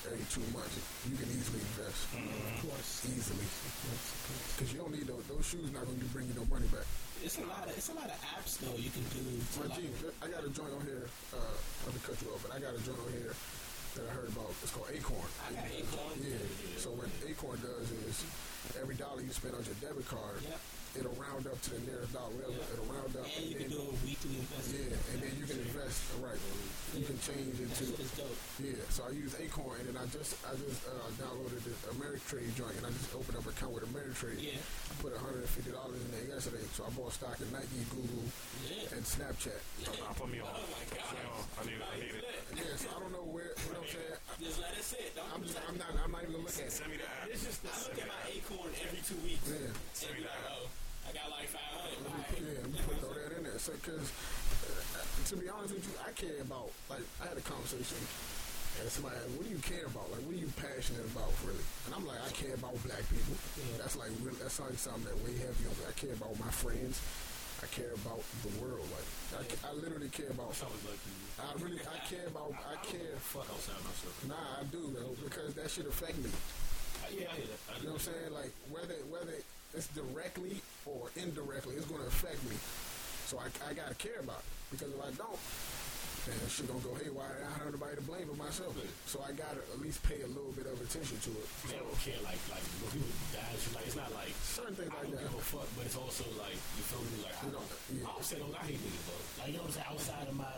every 0.07 0.23
two 0.31 0.45
months, 0.55 0.79
you 1.05 1.15
can 1.19 1.27
easily 1.29 1.61
invest. 1.61 2.07
Of 2.15 2.55
course, 2.63 3.05
easily, 3.11 3.47
because 4.55 4.69
you 4.71 4.79
don't 4.79 4.95
need 4.95 5.05
those. 5.05 5.25
Those 5.27 5.43
shoes 5.43 5.67
not 5.75 5.83
going 5.83 5.99
to 5.99 6.09
bring 6.15 6.31
you 6.31 6.35
no 6.39 6.47
money 6.47 6.71
back. 6.71 6.87
It's 7.21 7.37
a 7.37 7.45
lot 7.45 7.67
of 7.67 7.75
it's 7.75 7.91
a 7.91 7.97
lot 7.99 8.09
of 8.09 8.17
apps 8.33 8.57
though 8.63 8.73
you 8.79 8.89
can 8.89 9.05
do. 9.13 9.21
My 9.61 9.69
G, 9.75 9.85
I 10.23 10.31
got 10.31 10.41
a 10.41 10.49
joint 10.49 10.73
on 10.73 10.81
here. 10.87 11.05
Uh, 11.29 11.53
not 11.85 11.93
to 11.93 12.01
cut 12.01 12.17
you 12.23 12.33
off, 12.33 12.41
but 12.41 12.55
I 12.55 12.57
got 12.57 12.73
a 12.73 12.81
joint 12.81 12.97
on 12.97 13.13
here 13.13 13.35
that 13.95 14.05
I 14.07 14.11
heard 14.13 14.29
about. 14.29 14.49
It's 14.63 14.71
called 14.71 14.87
Acorn. 14.93 15.27
Acorn. 15.51 16.15
Yeah. 16.23 16.37
So 16.77 16.89
what 16.91 17.07
Acorn 17.27 17.59
does 17.61 17.91
is 17.91 18.23
every 18.81 18.95
dollar 18.95 19.21
you 19.21 19.29
spend 19.31 19.55
on 19.55 19.63
your 19.65 19.75
debit 19.81 20.07
card, 20.07 20.41
Yep. 20.43 20.59
It'll 20.97 21.15
round 21.15 21.47
up 21.47 21.59
to 21.61 21.69
the 21.71 21.81
nearest 21.87 22.11
dollar. 22.13 22.35
It'll, 22.41 22.51
Yep. 22.51 22.73
it'll 22.73 22.89
round 22.91 23.13
up, 23.15 23.27
and 23.31 23.45
you 23.47 23.55
can 23.55 23.69
then, 23.71 23.77
do 23.77 23.81
a 23.87 23.95
weekly 24.03 24.35
investment. 24.39 24.91
yeah, 24.91 25.11
and 25.13 25.17
then 25.23 25.33
you 25.39 25.45
can 25.47 25.59
invest. 25.63 25.97
Right. 26.19 26.39
You 26.97 27.05
can 27.07 27.17
change 27.23 27.55
That 27.57 27.71
into. 27.71 27.85
shit 27.95 28.11
dope. 28.19 28.35
Yeah, 28.59 28.83
so 28.91 29.07
I 29.07 29.11
use 29.15 29.31
Acorn, 29.39 29.79
and 29.87 29.95
I 29.95 30.05
just 30.11 30.35
I 30.43 30.51
just 30.59 30.83
uh, 30.87 31.07
downloaded 31.15 31.63
the 31.63 31.73
Ameritrade 31.95 32.51
joint, 32.59 32.75
and 32.77 32.85
I 32.85 32.91
just 32.91 33.15
opened 33.15 33.39
up 33.39 33.47
an 33.47 33.55
account 33.55 33.71
with 33.71 33.87
Ameritrade. 33.87 34.43
Yeah. 34.43 34.59
I 34.59 34.93
put 34.99 35.15
hundred 35.15 35.47
and 35.47 35.53
fifty 35.55 35.71
dollars 35.71 35.95
in 36.03 36.09
there 36.11 36.27
yesterday, 36.35 36.63
so 36.75 36.83
I 36.83 36.89
bought 36.91 37.15
stock 37.15 37.39
in 37.39 37.47
Nike, 37.55 37.79
Google, 37.95 38.27
Yeah. 38.67 38.91
and 38.95 39.01
Snapchat. 39.07 39.59
I 39.87 40.11
put 40.19 40.27
me 40.27 40.43
on. 40.43 40.51
Oh 40.51 40.67
my 40.67 40.83
god. 40.91 41.07
Put 41.07 41.15
me 41.15 41.23
on. 41.31 41.43
I 41.55 41.61
need 41.63 41.79
it. 41.79 41.87
I 41.87 41.95
need 42.03 42.11
it. 42.19 42.25
Yeah, 42.59 42.75
so 42.75 42.87
I 42.91 42.99
don't 42.99 43.13
know 43.15 43.23
where. 43.31 43.55
You 43.55 43.71
know 43.71 43.79
what 43.79 43.87
I'm 43.87 43.95
saying? 43.95 44.19
Just 44.43 44.59
let 44.59 44.75
it 44.75 44.83
sit. 44.83 45.15
Don't 45.15 45.31
I'm 45.31 45.41
just 45.47 45.55
I'm 45.63 45.77
not 45.79 45.87
I'm 45.95 46.11
not 46.11 46.27
even 46.27 46.35
gonna 46.35 46.43
look 46.43 46.59
at 46.59 46.67
it. 46.67 46.75
Send 46.75 46.91
me 46.91 46.99
the 46.99 47.07
app. 47.07 47.31
It's 47.31 47.47
just 47.47 47.63
I 47.63 47.71
the 47.71 47.79
look 47.87 47.99
at 48.03 48.09
my 48.11 48.21
Acorn 48.35 48.71
every 48.83 48.99
two 49.07 49.19
weeks. 49.23 49.47
Yeah. 49.47 49.71
Send 49.95 50.11
And 50.11 50.19
me 50.19 50.27
be 50.27 50.27
the 50.27 50.35
like, 50.35 50.43
app. 50.43 50.59
oh, 50.59 50.67
I 51.07 51.09
got 51.15 51.27
like 51.31 51.47
five 51.49 51.71
hundred. 51.71 52.43
Yeah, 52.43 52.61
we 52.67 52.77
put 52.83 52.99
throw 53.61 53.77
that 53.77 53.85
in 53.85 54.01
there. 54.01 54.09
So, 54.09 54.09
cause 54.09 54.09
uh, 54.97 55.05
to 55.29 55.33
be 55.37 55.49
honest 55.49 55.73
with 55.77 55.85
you, 55.85 55.95
I 56.01 56.11
care 56.17 56.41
about. 56.41 56.73
Like, 56.89 57.05
I 57.21 57.29
had 57.29 57.37
a 57.37 57.45
conversation, 57.45 57.97
and 58.81 58.89
somebody, 58.89 59.15
asked, 59.21 59.29
what 59.37 59.45
do 59.45 59.51
you 59.53 59.61
care 59.61 59.85
about? 59.85 60.09
Like, 60.09 60.23
what 60.25 60.33
are 60.33 60.41
you 60.41 60.51
passionate 60.57 61.05
about, 61.13 61.29
really? 61.45 61.65
And 61.85 61.93
I'm 61.93 62.05
like, 62.07 62.21
I 62.25 62.31
care 62.33 62.55
about 62.57 62.73
black 62.81 63.05
people. 63.09 63.35
That's 63.77 63.95
like, 63.97 64.09
really, 64.25 64.37
that's 64.41 64.57
like 64.59 64.73
something 64.79 65.05
that 65.05 65.17
way 65.21 65.37
heavy 65.37 65.65
on 65.69 65.73
me. 65.77 65.83
I 65.85 65.93
care 65.93 66.13
about 66.17 66.33
my 66.41 66.49
friends. 66.49 66.97
I 67.61 67.69
care 67.69 67.93
about 67.93 68.25
the 68.41 68.49
world. 68.57 68.81
Like, 68.89 69.05
I, 69.37 69.43
ca- 69.45 69.69
I 69.69 69.71
literally 69.77 70.09
care 70.09 70.33
about. 70.33 70.57
I 70.57 70.65
was 70.65 70.81
I 71.37 71.53
really, 71.61 71.77
I 71.85 71.97
care 72.09 72.25
about. 72.25 72.57
I 72.57 72.73
care. 72.81 73.13
fuck 73.21 73.45
outside 73.53 73.77
myself. 73.85 74.17
Nah, 74.25 74.57
I 74.57 74.65
do 74.73 74.81
though, 74.97 75.13
because 75.21 75.53
that 75.53 75.69
should 75.69 75.85
affect 75.85 76.17
me. 76.17 76.29
Yeah, 77.13 77.29
I 77.29 77.35
hear 77.37 77.45
that. 77.45 77.61
I 77.69 77.77
You 77.77 77.85
know 77.85 77.97
what 77.97 78.07
I'm 78.07 78.13
saying? 78.13 78.33
Like 78.33 78.53
whether 78.73 78.97
whether 79.13 79.37
it's 79.77 79.87
directly 79.93 80.57
or 80.89 81.13
indirectly, 81.15 81.75
it's 81.77 81.85
going 81.85 82.01
to 82.01 82.07
affect 82.07 82.41
me. 82.49 82.57
So 83.31 83.39
I, 83.39 83.47
I 83.63 83.71
got 83.71 83.87
to 83.87 83.95
care 83.95 84.19
about 84.19 84.43
it 84.43 84.51
because 84.75 84.91
if 84.91 84.99
I 84.99 85.07
don't, 85.15 85.39
then 86.27 86.35
shit 86.51 86.67
gonna 86.67 86.83
go 86.83 86.91
haywire. 86.99 87.39
I 87.47 87.63
don't 87.63 87.71
have 87.71 87.79
nobody 87.79 87.95
to 87.95 88.03
blame 88.03 88.27
but 88.27 88.35
myself. 88.43 88.75
So 89.07 89.23
I 89.23 89.31
got 89.31 89.55
to 89.55 89.63
at 89.71 89.79
least 89.79 90.03
pay 90.03 90.19
a 90.19 90.27
little 90.27 90.51
bit 90.51 90.67
of 90.67 90.75
attention 90.83 91.15
to 91.15 91.31
it. 91.39 91.47
They 91.71 91.79
don't 91.79 91.95
care 92.03 92.19
like 92.27 92.37
like 92.51 92.59
when 92.83 92.91
people 92.91 93.07
die. 93.31 93.47
It's 93.55 93.71
like 93.71 93.87
it's 93.87 93.95
not 93.95 94.11
like 94.11 94.35
Certain 94.43 94.75
things 94.75 94.91
I 94.91 94.99
like 94.99 95.15
don't 95.15 95.15
that. 95.15 95.31
give 95.31 95.39
a 95.39 95.47
fuck, 95.47 95.63
but 95.79 95.87
it's 95.87 95.95
also 95.95 96.27
like 96.35 96.59
you 96.75 96.83
feel 96.91 97.01
me 97.07 97.23
like 97.23 97.39
I 97.39 97.47
don't. 97.55 97.63
yeah. 97.95 98.03
I 98.03 98.09
don't 98.19 98.27
say 98.27 98.37
those. 98.43 98.51
I 98.51 98.63
hate 98.67 98.83
niggas 98.83 99.05
though. 99.07 99.23
Like 99.39 99.49
you 99.49 99.57
know 99.57 99.63
what 99.63 99.71
I'm 99.71 99.77
saying. 99.79 99.89
Outside 99.95 100.27
of 100.27 100.35
my 100.35 100.55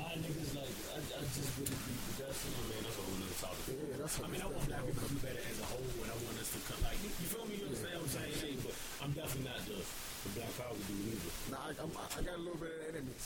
my 0.00 0.12
niggas, 0.24 0.50
like 0.56 0.74
I, 0.96 0.98
I 1.04 1.20
just 1.36 1.50
really 1.60 1.76
be 1.84 1.94
productive. 2.16 2.48
I 2.48 2.62
mean, 2.64 2.80
that's 2.80 2.96
a 2.96 3.02
whole 3.04 3.16
nother 3.20 3.38
topic. 3.44 3.64
Yeah, 3.76 3.96
that's 4.00 4.16
I 4.18 4.26
mean, 4.32 4.40
I 4.40 4.48
want 4.48 4.64
black 4.72 4.82
people 4.88 5.04
to 5.04 5.12
do 5.12 5.18
better 5.20 5.42
as 5.44 5.58
a 5.60 5.66
whole, 5.68 5.84
and 6.00 6.08
I 6.08 6.16
want 6.24 6.36
us 6.40 6.48
to 6.56 6.60
come 6.64 6.80
like 6.80 6.96
you, 7.04 7.12
you 7.12 7.26
feel 7.28 7.44
me. 7.44 7.60
You 7.60 7.68
understand 7.68 8.00
what 8.00 8.08
I'm 8.08 8.16
saying? 8.16 8.34
Hey, 8.40 8.54
but 8.64 8.74
I'm 9.04 9.12
definitely 9.12 9.46
not 9.52 9.60
the 9.68 9.78
the 9.80 10.30
black 10.36 10.52
power 10.60 10.76
dude 10.84 11.16
either. 11.16 11.32
Now 11.48 11.64
I, 11.64 11.72
I'm, 11.80 11.90
I 11.96 12.20
got 12.26 12.36
a 12.36 12.42
little 12.44 12.60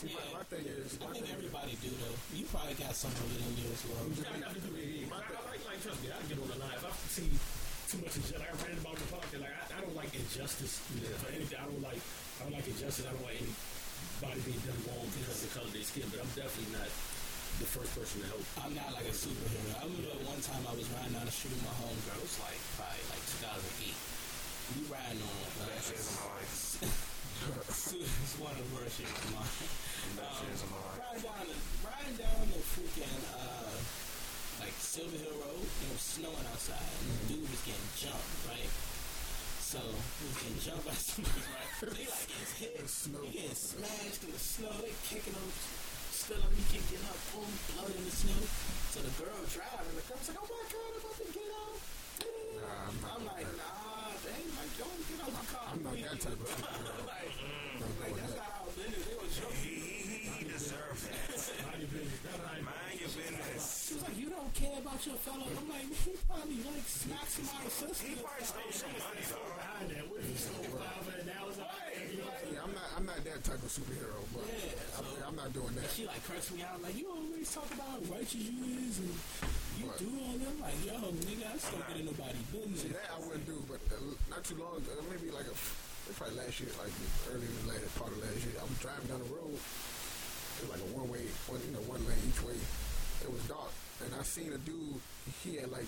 that 0.01 0.11
in. 0.11 0.11
See, 0.11 0.15
my, 0.15 0.39
my 0.39 0.45
thing 0.51 0.65
is, 0.67 0.99
I 0.99 1.07
think 1.15 1.27
everybody 1.31 1.73
do 1.79 1.91
though. 1.95 2.17
You 2.35 2.43
probably 2.51 2.75
got 2.75 2.95
some 2.95 3.11
of 3.15 3.27
it 3.31 3.39
in 3.39 3.53
you 3.55 3.67
as 3.71 3.81
well. 3.87 4.03
Yeah, 4.11 4.35
I 4.35 4.51
definitely 4.51 4.83
do. 4.83 5.07
Yeah, 5.07 5.07
yeah. 5.07 5.15
I, 5.15 5.47
like, 5.47 5.63
like, 5.63 5.79
trust 5.79 5.99
me, 6.03 6.11
I 6.11 6.19
get 6.27 6.37
on 6.39 6.49
the 6.51 6.59
line. 6.59 6.75
If 6.75 6.83
I 6.83 6.91
see 7.07 7.29
too 7.87 7.99
much 8.03 8.15
injustice, 8.17 8.43
I 8.43 8.51
ran 8.65 8.75
about 8.81 8.97
the 8.99 9.07
podcast, 9.07 9.41
like 9.45 9.55
I, 9.55 9.63
I 9.71 9.79
don't 9.79 9.95
like 9.95 10.11
injustice 10.11 10.81
for 10.83 11.29
anything. 11.31 11.59
I 11.59 11.65
don't 11.69 11.83
like, 11.85 12.01
I 12.01 12.39
don't 12.43 12.55
like 12.55 12.67
injustice. 12.67 13.05
I 13.07 13.13
don't 13.13 13.23
like 13.23 13.39
anybody 13.39 14.39
being 14.43 14.63
done 14.67 14.81
wrong 14.89 15.05
because 15.15 15.37
of 15.39 15.43
the 15.47 15.51
color 15.55 15.69
of 15.69 15.73
their 15.75 15.85
skin. 15.85 16.07
But 16.11 16.19
I'm 16.25 16.31
definitely 16.35 16.75
not 16.75 16.89
the 17.61 17.69
first 17.71 17.91
person 17.95 18.19
to 18.19 18.27
help. 18.35 18.43
I'm 18.59 18.75
not 18.75 18.91
like 18.91 19.07
a 19.07 19.15
superhero. 19.15 19.79
I 19.79 19.87
remember 19.87 20.11
one 20.27 20.41
time 20.43 20.59
I 20.67 20.75
was 20.75 20.87
riding 20.91 21.15
down 21.15 21.23
the 21.23 21.31
street 21.31 21.55
with 21.55 21.63
my 21.63 21.75
homegirl. 21.79 22.19
It 22.19 22.27
was 22.27 22.37
like 22.43 22.59
probably 22.75 23.05
like 23.15 23.23
2008. 23.39 23.95
We 24.75 24.81
riding 24.91 25.23
on. 25.23 25.39
Uh, 25.61 25.71
years 25.71 26.09
of 26.09 26.19
my 26.19 26.35
life. 26.35 27.05
it's 27.45 28.35
one 28.41 28.51
of 28.51 28.59
the 28.59 28.69
worst 28.75 28.99
years 28.99 29.13
of 29.13 29.31
my 29.37 29.45
Best 29.45 29.84
my 30.13 30.29
life. 30.29 31.01
Riding 31.01 31.25
down 31.25 31.45
the 31.49 31.57
riding 31.81 32.17
down 32.21 32.45
the 32.53 32.61
freaking 32.61 33.19
uh 33.33 33.73
like 34.61 34.75
Silver 34.77 35.17
Hill 35.17 35.37
Road. 35.41 35.65
It 35.65 35.89
was 35.89 36.05
snowing 36.05 36.47
outside. 36.53 36.79
And 36.79 37.09
the 37.09 37.35
dude 37.35 37.49
was 37.49 37.63
getting 37.65 37.89
jumped, 37.97 38.31
right? 38.45 38.71
So 39.65 39.81
he 39.81 40.23
was 40.29 40.37
getting 40.45 40.61
jumped 40.61 40.85
by 40.85 40.93
somebody, 40.93 41.41
right? 41.49 41.97
He 41.97 42.05
like 42.05 42.29
hit. 42.61 42.85
Snow. 42.85 43.21
He 43.25 43.41
getting 43.41 43.57
smashed 43.57 44.21
in 44.23 44.31
the 44.31 44.39
snow. 44.39 44.71
They 44.85 44.93
kicking 45.09 45.33
him. 45.33 45.49
Still 46.15 46.39
up, 46.39 46.49
he 46.55 46.63
keep 46.71 46.81
getting 46.89 47.05
up, 47.11 47.19
boom, 47.35 47.45
blood 47.75 47.91
in 47.91 48.01
the 48.01 48.09
snow. 48.09 48.39
So 48.89 49.03
the 49.03 49.11
girl 49.19 49.35
driving, 49.51 49.93
the 49.99 50.05
girl's 50.07 50.25
like, 50.31 50.39
oh 50.39 50.47
my 50.47 50.63
god, 50.73 50.89
I'm 50.89 51.03
about 51.03 51.17
to 51.21 51.27
get 51.27 51.49
out. 51.53 51.75
Nah, 52.55 52.87
I'm 52.87 52.97
I'm 53.03 53.23
like, 53.29 53.45
nah, 53.59 54.15
dang, 54.23 54.47
like, 54.55 54.73
don't 54.79 55.01
get 55.05 55.19
out 55.21 55.35
the 55.35 55.45
car. 55.51 55.67
I'm 55.75 55.83
not 55.83 55.99
that 56.01 56.17
type 56.17 56.39
of 56.39 57.04
care 65.05 65.13
about 65.13 65.37
your 65.37 65.45
fellow. 65.45 65.47
I'm 65.53 65.67
like, 65.69 65.87
he 66.01 66.11
probably 66.25 66.59
like 66.65 66.85
smacked 66.89 67.29
somebody's 67.29 67.73
sister. 67.77 68.07
He 68.09 68.15
probably 68.17 68.45
stole 68.45 68.73
some 68.73 68.95
money, 68.97 69.23
though. 69.29 69.49
Behind 69.55 69.87
that, 69.93 70.03
what 70.09 70.19
if 70.19 70.27
you 70.33 70.37
stole 70.41 70.65
five 70.81 71.05
hundred 71.05 71.27
dollars? 71.29 71.57
You 72.09 72.25
Yeah, 72.25 72.65
I'm 72.65 72.73
not. 72.73 72.87
I'm 72.97 73.05
not 73.05 73.19
that 73.21 73.39
type 73.45 73.61
of 73.61 73.69
superhero, 73.69 74.17
but 74.33 74.43
Yeah, 74.49 74.97
I'm, 74.97 75.05
I'm 75.29 75.35
not 75.37 75.51
doing 75.53 75.73
that. 75.77 75.89
She 75.93 76.05
like 76.09 76.21
cursed 76.25 76.51
me 76.57 76.63
out, 76.65 76.81
like, 76.81 76.95
you 76.97 77.05
always 77.11 77.47
talk 77.53 77.67
about 77.75 77.87
how 77.93 77.99
righteous 78.09 78.41
you 78.49 78.55
is 78.81 78.95
and 79.03 79.13
you 79.77 79.85
What? 79.85 79.99
do 80.01 80.09
all 80.25 80.35
that. 80.41 80.55
Like, 80.63 80.79
yo, 80.81 80.97
nigga, 81.21 81.45
I 81.53 81.57
still 81.61 81.83
get 81.85 81.97
in 82.01 82.05
nobody's 82.09 82.41
See, 82.49 82.57
business. 82.57 82.97
that 82.97 83.07
I 83.13 83.17
wouldn't 83.21 83.45
do, 83.45 83.57
but 83.69 83.81
uh, 83.93 83.99
not 84.31 84.41
too 84.47 84.57
long 84.57 84.79
ago, 84.81 84.95
maybe 85.11 85.29
like 85.29 85.45
a 85.45 85.53
f- 85.55 85.75
it 86.09 86.13
probably 86.17 86.37
last 86.37 86.57
year, 86.61 86.69
like 86.81 86.93
early 87.33 87.45
in 87.49 87.55
the 87.65 87.73
later 87.73 87.89
part 87.97 88.09
of 88.13 88.19
last 88.21 88.37
year. 88.45 88.55
I 88.57 88.65
was 88.65 88.77
driving 88.81 89.09
down 89.09 89.21
the 89.25 89.31
road. 89.33 89.57
It 89.57 90.61
was 90.65 90.71
like 90.71 90.81
a 90.85 90.89
one 90.95 91.07
way, 91.11 91.25
one 91.51 91.59
you 91.65 91.73
know, 91.75 91.83
one 91.89 91.99
lane 92.07 92.21
each 92.29 92.41
way. 92.45 92.55
It 93.25 93.29
was 93.33 93.41
dark, 93.49 93.73
and 94.03 94.11
I 94.19 94.23
seen 94.23 94.51
a 94.53 94.57
dude. 94.59 94.99
He 95.43 95.55
had 95.57 95.71
like 95.71 95.87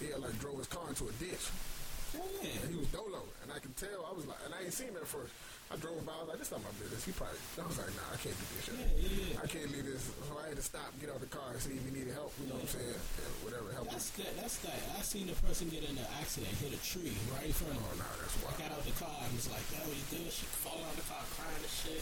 he 0.00 0.10
had 0.12 0.20
like 0.20 0.36
drove 0.40 0.58
his 0.58 0.66
car 0.68 0.88
into 0.88 1.04
a 1.08 1.12
ditch. 1.22 1.46
Yeah. 2.14 2.48
And 2.64 2.70
he 2.72 2.78
was 2.80 2.88
dolo, 2.94 3.20
and 3.44 3.52
I 3.52 3.58
can 3.60 3.72
tell. 3.76 4.06
I 4.08 4.12
was 4.16 4.24
like, 4.24 4.38
and 4.46 4.54
I 4.54 4.64
ain't 4.64 4.72
seen 4.72 4.88
him 4.88 4.96
at 4.96 5.04
first. 5.06 5.32
I 5.68 5.74
drove 5.82 5.98
by. 6.06 6.14
I 6.14 6.22
was 6.22 6.28
like, 6.30 6.38
this 6.38 6.54
not 6.54 6.62
my 6.62 6.70
business. 6.78 7.02
He 7.02 7.10
probably. 7.12 7.36
I 7.58 7.66
was 7.66 7.74
like, 7.76 7.90
nah, 7.98 8.14
I 8.14 8.16
can't 8.22 8.38
do 8.38 8.46
this 8.54 8.62
shit. 8.70 8.78
Yeah, 8.78 8.86
yeah, 8.94 9.34
yeah. 9.34 9.42
I 9.42 9.46
can't 9.50 9.68
leave 9.74 9.84
this. 9.84 10.06
So 10.24 10.32
I 10.38 10.48
had 10.48 10.56
to 10.56 10.62
stop, 10.64 10.94
get 11.02 11.10
out 11.10 11.18
the 11.20 11.28
car, 11.28 11.50
and 11.50 11.58
see 11.60 11.74
if 11.76 11.82
he 11.82 11.90
needed 11.92 12.14
help. 12.14 12.30
You 12.38 12.46
know 12.48 12.56
what 12.62 12.70
I'm 12.70 12.78
saying? 12.78 12.94
Yeah, 12.94 13.30
whatever 13.42 13.68
help. 13.74 13.90
That's 13.90 14.14
that. 14.22 14.32
That's 14.38 14.56
that. 14.64 14.78
I 14.96 15.02
seen 15.02 15.26
a 15.28 15.36
person 15.44 15.66
get 15.68 15.82
in 15.82 15.98
an 15.98 16.06
accident, 16.22 16.54
hit 16.62 16.72
a 16.72 16.80
tree 16.86 17.10
right 17.34 17.50
in 17.50 17.52
front 17.52 17.74
of 17.74 17.82
Oh, 17.82 17.90
him. 17.90 17.98
nah, 18.00 18.14
that's 18.22 18.38
I 18.38 18.40
wild. 18.46 18.56
got 18.62 18.70
out 18.78 18.84
the 18.86 18.96
car 18.96 19.18
and 19.26 19.32
was 19.36 19.50
like, 19.50 19.66
yo, 19.74 19.82
you 19.90 20.04
good? 20.14 20.30
She 20.30 20.46
fall 20.46 20.78
out 20.78 20.94
of 20.94 21.02
the 21.02 21.06
car 21.10 21.20
crying 21.34 21.58
and 21.60 21.74
shit. 21.74 22.00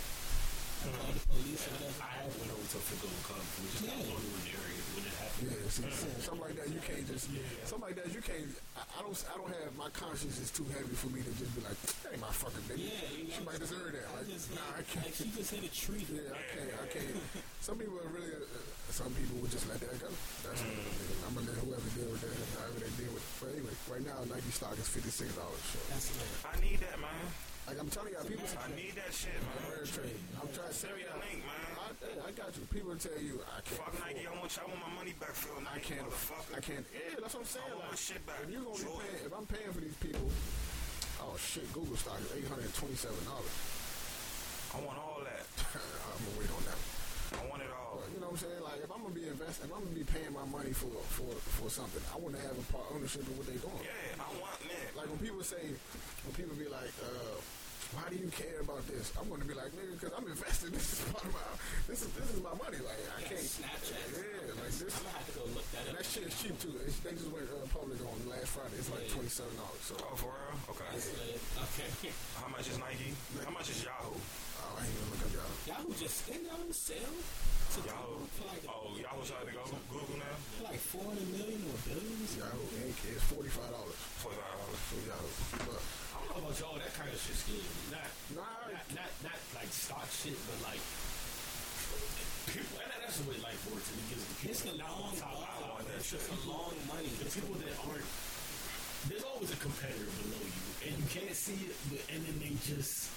I 0.85 1.09
the 1.15 1.23
police 1.33 1.63
whatever. 1.71 2.03
I 2.05 2.25
went 2.29 2.51
over 2.53 2.67
to 2.69 2.79
Fickle 2.85 3.09
and 3.09 3.23
Club, 3.25 3.45
which 3.65 3.75
is 3.75 3.83
Yeah. 3.85 3.97
not 3.97 4.15
only 4.15 4.31
the 4.45 4.53
area 4.55 4.81
when 4.95 5.03
it 5.09 5.15
happened. 5.17 5.49
Yeah, 5.49 5.69
see, 5.73 5.87
see, 5.91 6.13
something 6.21 6.45
like 6.45 6.57
that, 6.61 6.69
you 6.71 6.81
can't 6.85 7.05
just. 7.09 7.25
Something 7.69 7.87
like 7.89 7.97
that, 8.01 8.09
you 8.13 8.23
can't. 8.25 8.51
I, 8.77 8.83
I 8.85 8.99
don't. 9.05 9.17
I 9.29 9.35
don't 9.41 9.53
have 9.53 9.71
my 9.81 9.91
conscience 9.97 10.37
is 10.41 10.51
too 10.53 10.67
heavy 10.73 10.95
for 10.97 11.09
me 11.11 11.21
to 11.25 11.33
just 11.41 11.53
be 11.57 11.61
like, 11.65 11.77
that 12.05 12.13
ain't 12.15 12.23
my 12.23 12.33
fucking 12.33 12.65
baby. 12.69 12.89
Yeah, 12.93 13.09
you 13.17 13.25
know. 13.29 13.35
she 13.37 13.43
might 13.49 13.61
deserve 13.61 13.91
that. 13.93 14.05
I 14.09 14.23
Like, 14.23 14.29
just 14.31 14.47
hit, 14.53 14.61
nah, 14.61 14.79
I 14.79 14.83
can't. 14.87 15.13
she 15.15 15.27
just 15.35 15.51
hit 15.51 15.63
a 15.67 15.73
tree. 15.73 16.05
Yeah, 16.09 16.33
I 16.37 16.43
can't. 16.53 16.71
I 16.81 16.87
can't. 16.93 17.17
Some 17.65 17.77
people 17.81 17.97
are 17.99 18.11
really. 18.13 18.33
Uh, 18.37 18.47
some 18.95 19.11
people 19.19 19.43
would 19.43 19.51
just 19.51 19.67
let 19.67 19.81
that 19.83 19.97
go. 19.99 20.07
That's 20.47 20.63
I'm 21.27 21.35
gonna 21.35 21.51
let 21.51 21.59
whoever 21.67 21.89
deal 21.99 22.07
with 22.15 22.23
that, 22.23 22.31
however 22.61 22.79
they 22.79 22.93
deal 22.95 23.11
with 23.11 23.25
it. 23.27 23.35
But 23.43 23.49
anyway, 23.59 23.75
right 23.91 24.05
now 24.07 24.23
Nike 24.31 24.53
stock 24.55 24.79
is 24.79 24.87
fifty 24.87 25.11
six 25.11 25.35
dollars. 25.35 25.59
So, 25.75 25.79
That's. 25.91 26.15
I 26.47 26.55
need 26.63 26.79
that, 26.85 26.95
man. 27.03 27.11
Like 27.67 27.81
I'm 27.81 27.89
telling 27.89 28.13
y'all, 28.13 28.25
people. 28.29 28.45
I 28.61 28.69
need 28.77 28.93
that 28.97 29.13
shit, 29.13 29.33
man. 29.41 29.85
Trade. 29.89 30.21
I'm 30.41 30.49
trying 30.53 30.69
to 30.69 30.75
Send 30.75 30.95
me 30.95 31.01
you 31.01 31.09
the 31.09 31.17
link, 31.21 31.41
man. 31.45 31.65
I, 31.81 32.29
I 32.29 32.31
got 32.37 32.53
you. 32.57 32.65
People 32.69 32.93
tell 32.97 33.17
you 33.17 33.41
I 33.49 33.61
can't. 33.65 33.81
Fuck 33.81 33.95
Nike, 34.05 34.27
I 34.29 34.33
want, 34.37 34.53
I 34.61 34.65
want 34.69 34.81
my 34.85 34.93
money 35.01 35.15
back, 35.17 35.33
Phil 35.33 35.57
I 35.65 35.79
can't. 35.81 36.05
I 36.53 36.61
can't. 36.61 36.85
Yeah, 36.93 37.17
that's 37.21 37.33
what 37.33 37.45
I'm 37.45 37.49
saying. 37.49 37.69
I 37.69 37.77
want 37.81 37.89
my 37.89 37.97
shit 37.97 38.21
back. 38.29 38.41
if 38.45 38.53
you 38.53 38.61
gonna 38.61 38.77
be 38.77 38.85
paying, 38.85 39.25
if 39.25 39.33
I'm 39.33 39.47
paying 39.49 39.73
for 39.73 39.81
these 39.81 39.97
people, 39.97 40.29
oh 41.25 41.37
shit, 41.41 41.65
Google 41.73 41.97
stock 41.97 42.21
is 42.21 42.29
eight 42.37 42.49
hundred 42.49 42.69
twenty-seven 42.77 43.21
dollars. 43.25 43.55
I 44.75 44.83
want 44.85 44.99
all 45.01 45.23
that. 45.25 45.45
I'm 45.73 46.21
gonna 46.21 46.37
wait 46.37 46.51
on 46.53 46.63
that. 46.69 46.81
I 47.35 47.43
want 47.49 47.63
it 47.65 47.73
all. 47.73 48.03
You 48.13 48.21
know 48.21 48.29
what 48.31 48.43
I'm 48.43 48.45
saying? 48.45 48.61
Like 48.61 48.81
if 48.85 48.91
I'm 48.93 49.01
gonna 49.01 49.17
be 49.17 49.27
investing, 49.27 49.71
if 49.71 49.73
I'm 49.73 49.83
gonna 49.83 49.97
be 49.97 50.07
paying 50.07 50.33
my 50.35 50.45
money 50.51 50.75
for 50.77 50.93
for 51.17 51.31
for 51.63 51.69
something, 51.71 52.03
I 52.13 52.19
want 52.21 52.37
to 52.37 52.43
have 52.45 52.55
a 52.55 52.67
part 52.69 52.93
ownership 52.93 53.25
in 53.25 53.35
what 53.41 53.47
they're 53.49 53.63
doing. 53.63 53.83
Yeah, 53.83 54.21
I 54.21 54.29
want 54.37 54.59
that. 54.61 54.89
Like 54.99 55.09
when 55.09 55.19
people 55.23 55.41
say, 55.47 55.63
when 56.27 56.33
people 56.37 56.55
be 56.59 56.69
like, 56.69 56.93
uh, 57.01 57.39
why 57.95 58.05
do 58.11 58.17
you 58.19 58.31
care 58.35 58.61
about 58.61 58.83
this? 58.91 59.13
I'm 59.19 59.27
gonna 59.31 59.45
be 59.47 59.55
like, 59.55 59.71
nigga, 59.75 59.95
because 59.99 60.13
I'm 60.19 60.27
invested. 60.27 60.75
This 60.75 60.99
is 60.99 61.01
part 61.13 61.25
of 61.25 61.33
my, 61.35 61.41
this 61.89 62.03
is 62.03 62.11
this 62.15 62.29
is 62.35 62.41
my 62.43 62.55
money. 62.59 62.79
Like 62.83 62.99
I 63.15 63.23
Yeah, 63.23 63.29
can't. 63.31 63.47
Snapchat. 63.47 64.05
Yeah, 64.15 64.55
like 64.61 64.75
this. 64.75 64.91
I'm 64.95 65.05
gonna 65.07 65.17
have 65.19 65.29
to 65.31 65.35
go 65.39 65.45
look 65.55 65.67
that 65.73 65.85
up. 65.91 65.95
that 65.99 66.07
shit 66.07 66.25
is 66.29 66.35
cheap 66.41 66.55
too. 66.59 66.75
It's, 66.85 66.99
they 67.01 67.15
just 67.15 67.31
went 67.31 67.47
uh, 67.55 67.65
public 67.71 68.01
on 68.03 68.17
last 68.27 68.51
Friday. 68.55 68.77
It's 68.79 68.91
like 68.91 69.07
twenty 69.11 69.31
seven 69.31 69.55
dollars. 69.57 69.83
So 69.87 69.95
Oh, 70.03 70.17
for 70.19 70.31
real? 70.35 70.59
Okay. 70.75 70.89
That's 70.93 71.09
lit. 71.23 71.39
Okay. 71.73 71.89
How 72.43 72.49
much 72.51 72.67
is 72.69 72.79
Nike? 72.83 73.11
How 73.47 73.53
much 73.55 73.69
is 73.71 73.81
Yahoo? 73.87 74.13
oh, 74.15 74.75
I 74.75 74.83
ain't 74.85 74.95
gonna 74.99 75.11
look 75.15 75.23
up 75.25 75.33
y'all. 75.35 75.53
Yahoo 75.71 75.93
just 75.95 76.19
didn't 76.27 76.47
Yahoo 76.51 76.71
sell 76.75 77.15
to 77.75 77.79
Yahoo. 77.87 78.19
for 78.39 78.45
like 78.51 78.63
Oh, 78.71 78.91
Yahoo 78.99 79.23
trying 79.27 79.47
to 79.49 79.55
go 79.55 79.65
Google 79.91 80.19
now? 80.21 80.37
like 80.67 80.79
four 80.83 81.05
hundred 81.09 81.27
million 81.35 81.63
or 81.71 81.79
billions. 81.87 82.31
Yahoo 82.39 82.65
Inc. 82.83 82.99
is 83.15 83.23
forty 83.31 83.51
five 83.51 83.71
dollars 83.71 83.99
Forty 84.23 84.39
five 84.39 84.55
dollars. 84.59 84.83
for 84.91 84.99
Yahoo. 85.07 85.31
But 85.71 85.81
I 86.15 86.17
don't 86.23 86.31
know 86.31 86.41
about 86.49 86.57
y'all, 86.63 86.77
that 86.79 86.93
kind 86.95 87.11
of 87.11 87.19
shit 87.19 87.37
scares 87.37 87.67
shit, 90.25 90.39
but 90.49 90.59
like 90.73 90.81
people. 92.49 92.81
And 92.81 92.91
that's 93.05 93.17
the 93.21 93.27
way 93.29 93.37
life 93.45 93.61
works. 93.69 93.89
And 93.93 93.99
it 94.01 94.07
gives 94.17 94.25
the 94.25 94.35
people 94.41 94.57
It's 94.57 94.65
a 94.65 94.75
long 94.81 95.13
top 95.21 95.37
ball. 95.37 95.79
dollar. 95.79 95.85
Just 96.01 96.29
a 96.33 96.39
long 96.49 96.73
money. 96.89 97.09
The 97.21 97.29
people 97.29 97.55
that 97.61 97.75
aren't. 97.85 98.09
There's 99.09 99.25
always 99.29 99.53
a 99.53 99.61
competitor 99.61 100.09
below 100.25 100.41
you, 100.41 100.65
and 100.89 100.97
you 100.97 101.05
can't 101.13 101.37
see 101.37 101.61
it, 101.69 101.77
but, 101.93 102.01
and 102.09 102.25
then 102.25 102.37
they 102.41 102.57
just. 102.65 103.13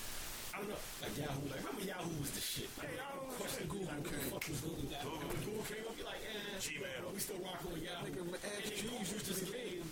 I 0.51 0.59
don't 0.59 0.73
know, 0.73 0.83
like 0.99 1.15
Yahoo. 1.15 1.47
Like 1.47 1.61
remember 1.63 1.85
Yahoo 1.87 2.11
was 2.19 2.31
the 2.35 2.41
shit. 2.43 2.67
Like, 2.81 2.91
Yahoo 2.97 3.23
question 3.39 3.71
Google. 3.71 3.87
Like, 3.93 4.03
the 4.03 4.19
fuck 4.27 4.43
was 4.51 4.59
Google? 4.67 4.83
And 4.89 5.07
when 5.31 5.39
Google 5.47 5.63
came 5.69 5.85
up, 5.87 5.95
you're 5.95 6.09
like, 6.11 6.19
eh, 6.27 6.59
Gmail. 6.59 7.07
We 7.13 7.19
still 7.23 7.39
rocking 7.39 7.71
with 7.71 7.85
Yahoo. 7.87 8.03
Nigga, 8.09 8.19
And 8.25 8.35
then 8.35 8.73
Google 8.83 8.99
used 8.99 9.27
to 9.31 9.35
came 9.47 9.85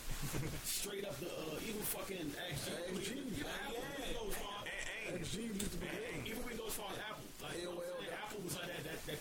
straight 0.68 1.06
up 1.08 1.16
the 1.24 1.32
uh, 1.32 1.64
even 1.64 1.86
fucking 1.86 2.28
Ask 2.50 2.66
Jeeves. 2.92 3.08
Jeeves. 3.08 3.40
Even 3.40 3.48
Apple, 3.56 3.80
even 4.04 4.12
though 4.20 4.28
as 4.28 4.36
far- 4.42 4.66
And, 4.66 5.16
and, 5.16 5.24
XG 5.24 5.36
used 5.54 5.72
to 5.72 5.80
be 5.80 5.88
big. 5.96 6.28
even 6.34 6.42
when 6.44 6.52
it 6.52 6.60
goes 6.60 6.74
as 6.74 6.82
far 6.82 6.90
as 6.92 7.00
Apple, 7.08 7.24
like, 7.46 7.56
you 7.62 7.70
know 7.70 7.78
what 7.78 7.86
I'm 7.86 7.94
AOL. 7.94 8.04
saying? 8.04 8.20
Apple 8.26 8.42
was 8.44 8.54
like 8.58 8.68
that, 8.74 8.84
that, 8.90 9.00
that 9.06 9.20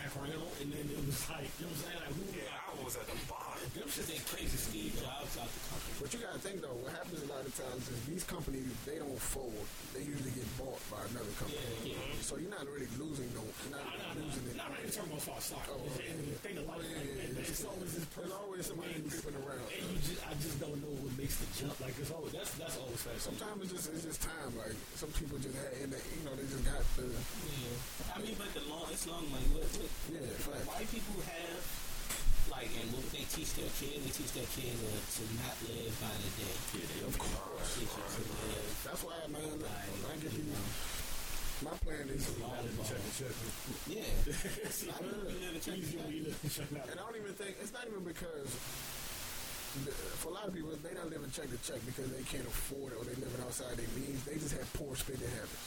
in 0.00 0.32
the 0.32 0.40
and 0.62 0.72
then 0.72 0.86
it 0.88 1.06
was 1.06 1.28
like, 1.28 1.50
you 1.60 1.66
know 1.66 1.72
what 1.72 1.76
I'm 1.76 1.84
saying? 1.84 2.00
Like, 2.00 2.14
who 2.16 2.24
yeah, 2.32 2.56
I 2.56 2.84
was 2.84 2.96
at 2.96 3.06
the 3.06 3.18
bottom. 3.28 3.68
Them 3.74 3.88
shit 3.88 4.08
ain't 4.10 4.26
crazy. 4.26 4.56
Steve 4.56 4.96
Jobs 4.96 5.36
out 5.36 5.48
the. 5.48 5.69
But 6.00 6.08
you 6.16 6.18
gotta 6.24 6.40
think 6.40 6.64
though, 6.64 6.72
what 6.80 6.96
happens 6.96 7.20
a 7.20 7.28
lot 7.28 7.44
of 7.44 7.52
times 7.52 7.84
is 7.92 8.00
these 8.08 8.24
companies 8.24 8.64
they 8.88 8.96
don't 8.96 9.20
fold. 9.20 9.52
They 9.92 10.00
usually 10.00 10.32
get 10.32 10.48
bought 10.56 10.80
by 10.88 11.04
another 11.12 11.28
company. 11.36 11.60
Yeah, 11.84 11.92
yeah. 12.00 12.24
So 12.24 12.40
you're 12.40 12.48
not 12.48 12.64
really 12.64 12.88
losing 12.96 13.28
no, 13.36 13.44
you're 13.44 13.76
not 13.76 13.84
No, 14.16 14.24
no, 14.24 14.32
no. 14.32 14.48
it. 14.48 14.56
Not 14.56 14.72
really 14.80 14.88
talking 14.88 15.12
about 15.12 15.28
far 15.28 15.40
stock. 15.44 15.68
Oh, 15.68 15.76
okay. 16.00 16.08
the 16.16 16.40
thing 16.40 16.56
of 16.56 16.64
life. 16.64 16.80
Yeah, 16.88 17.04
Like, 17.04 17.04
yeah, 17.04 17.36
yeah. 17.36 17.52
it's 17.52 17.64
always 17.68 17.92
this 17.92 18.08
person. 18.16 18.32
There's 18.32 18.40
always 18.40 18.64
somebody 18.64 18.96
creeping 18.96 19.36
around. 19.44 19.68
And 19.76 19.84
you 19.92 20.00
just, 20.00 20.20
I 20.24 20.32
just 20.40 20.56
don't 20.56 20.78
know 20.80 20.94
what 21.04 21.12
makes 21.20 21.36
the 21.36 21.48
jump. 21.52 21.76
Like, 21.84 21.92
it's 22.00 22.12
always, 22.16 22.32
that's, 22.32 22.52
that's 22.56 22.76
always 22.80 23.00
fascinating. 23.04 23.36
Sometimes 23.36 23.58
it's 23.68 23.72
just 23.76 23.86
it's 23.92 24.04
just 24.08 24.20
time. 24.24 24.52
Like 24.56 24.76
some 24.96 25.12
people 25.20 25.36
just 25.36 25.52
had, 25.52 25.84
and 25.84 25.92
they, 25.92 26.00
you 26.16 26.24
know, 26.24 26.32
they 26.32 26.48
just 26.48 26.64
got 26.64 26.80
the 26.96 27.12
Yeah. 27.12 28.16
I 28.16 28.24
mean, 28.24 28.40
but 28.40 28.48
the 28.56 28.64
long, 28.72 28.88
it's 28.88 29.04
long 29.04 29.28
money. 29.28 29.44
What, 29.52 29.68
what, 29.76 29.92
yeah. 30.16 30.24
Fact. 30.48 30.64
white 30.64 30.88
people 30.88 31.20
have 31.28 31.60
like, 32.50 32.70
and 32.76 32.88
what 32.92 33.06
they 33.14 33.24
teach 33.30 33.54
their 33.54 33.70
kids, 33.78 33.98
they 34.02 34.12
teach 34.12 34.32
their 34.34 34.50
kids 34.52 34.78
uh, 34.82 34.90
to 34.90 35.22
not 35.38 35.54
live 35.70 35.94
by 36.02 36.12
the 36.18 36.30
day. 36.36 36.54
Yeah, 36.74 36.86
they 36.90 37.00
Of 37.06 37.16
course. 37.18 37.78
Teach 37.78 37.90
them 37.94 38.06
to 38.10 38.22
live 38.26 38.68
That's 38.84 39.02
why, 39.06 39.16
man. 39.30 39.54
I 39.62 40.14
get 40.18 40.32
you 40.34 40.44
My 41.62 41.74
plan 41.84 42.04
is, 42.10 42.26
long 42.42 42.58
Check 42.82 42.98
it, 42.98 43.14
check. 43.20 43.34
Yeah. 43.86 44.02
I 44.90 44.98
mean, 45.04 45.18
we 45.30 45.34
live 45.40 45.54
in 45.54 45.62
Easy 45.78 45.94
Texas. 45.94 45.94
when 46.02 46.10
you 46.10 46.22
live 46.26 46.38
in 46.42 46.50
China. 46.50 46.80
and 46.90 46.96
I 46.98 47.02
don't 47.06 47.16
even 47.20 47.34
think 47.38 47.52
it's 47.62 47.72
not 47.72 47.86
even 47.86 48.02
because. 48.02 48.50
For 50.18 50.30
a 50.30 50.34
lot 50.34 50.50
of 50.50 50.54
people, 50.54 50.74
they 50.82 50.90
don't 50.98 51.06
live 51.14 51.22
in 51.22 51.30
check 51.30 51.46
to 51.46 51.60
check 51.62 51.78
because 51.86 52.10
they 52.10 52.26
can't 52.26 52.42
afford 52.42 52.90
it 52.90 52.98
or 52.98 53.06
they 53.06 53.14
living 53.14 53.38
outside 53.46 53.78
their 53.78 53.86
means. 53.94 54.18
They 54.26 54.34
just 54.34 54.50
have 54.58 54.66
poor 54.74 54.98
spending 54.98 55.30
habits. 55.30 55.62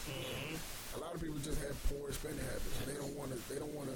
A 0.91 0.99
lot 0.99 1.15
of 1.15 1.23
people 1.23 1.39
just 1.39 1.63
have 1.63 1.71
poor 1.87 2.11
spending 2.11 2.43
habits. 2.43 2.75
They 2.83 2.99
don't 2.99 3.15
want 3.15 3.31
to. 3.31 3.39
They 3.47 3.63
don't 3.63 3.71
want 3.71 3.87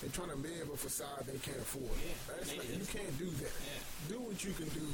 They're 0.00 0.14
trying 0.14 0.30
to 0.30 0.38
live 0.38 0.70
a 0.72 0.76
facade 0.76 1.26
they 1.26 1.38
can't 1.42 1.58
afford. 1.58 1.90
Yeah, 1.98 2.14
That's 2.30 2.54
not, 2.54 2.64
you 2.70 2.86
can't 2.86 3.14
do 3.18 3.30
that. 3.42 3.50
Yeah. 3.50 4.14
Do 4.14 4.16
what 4.22 4.38
you 4.44 4.52
can 4.54 4.70
do 4.70 4.86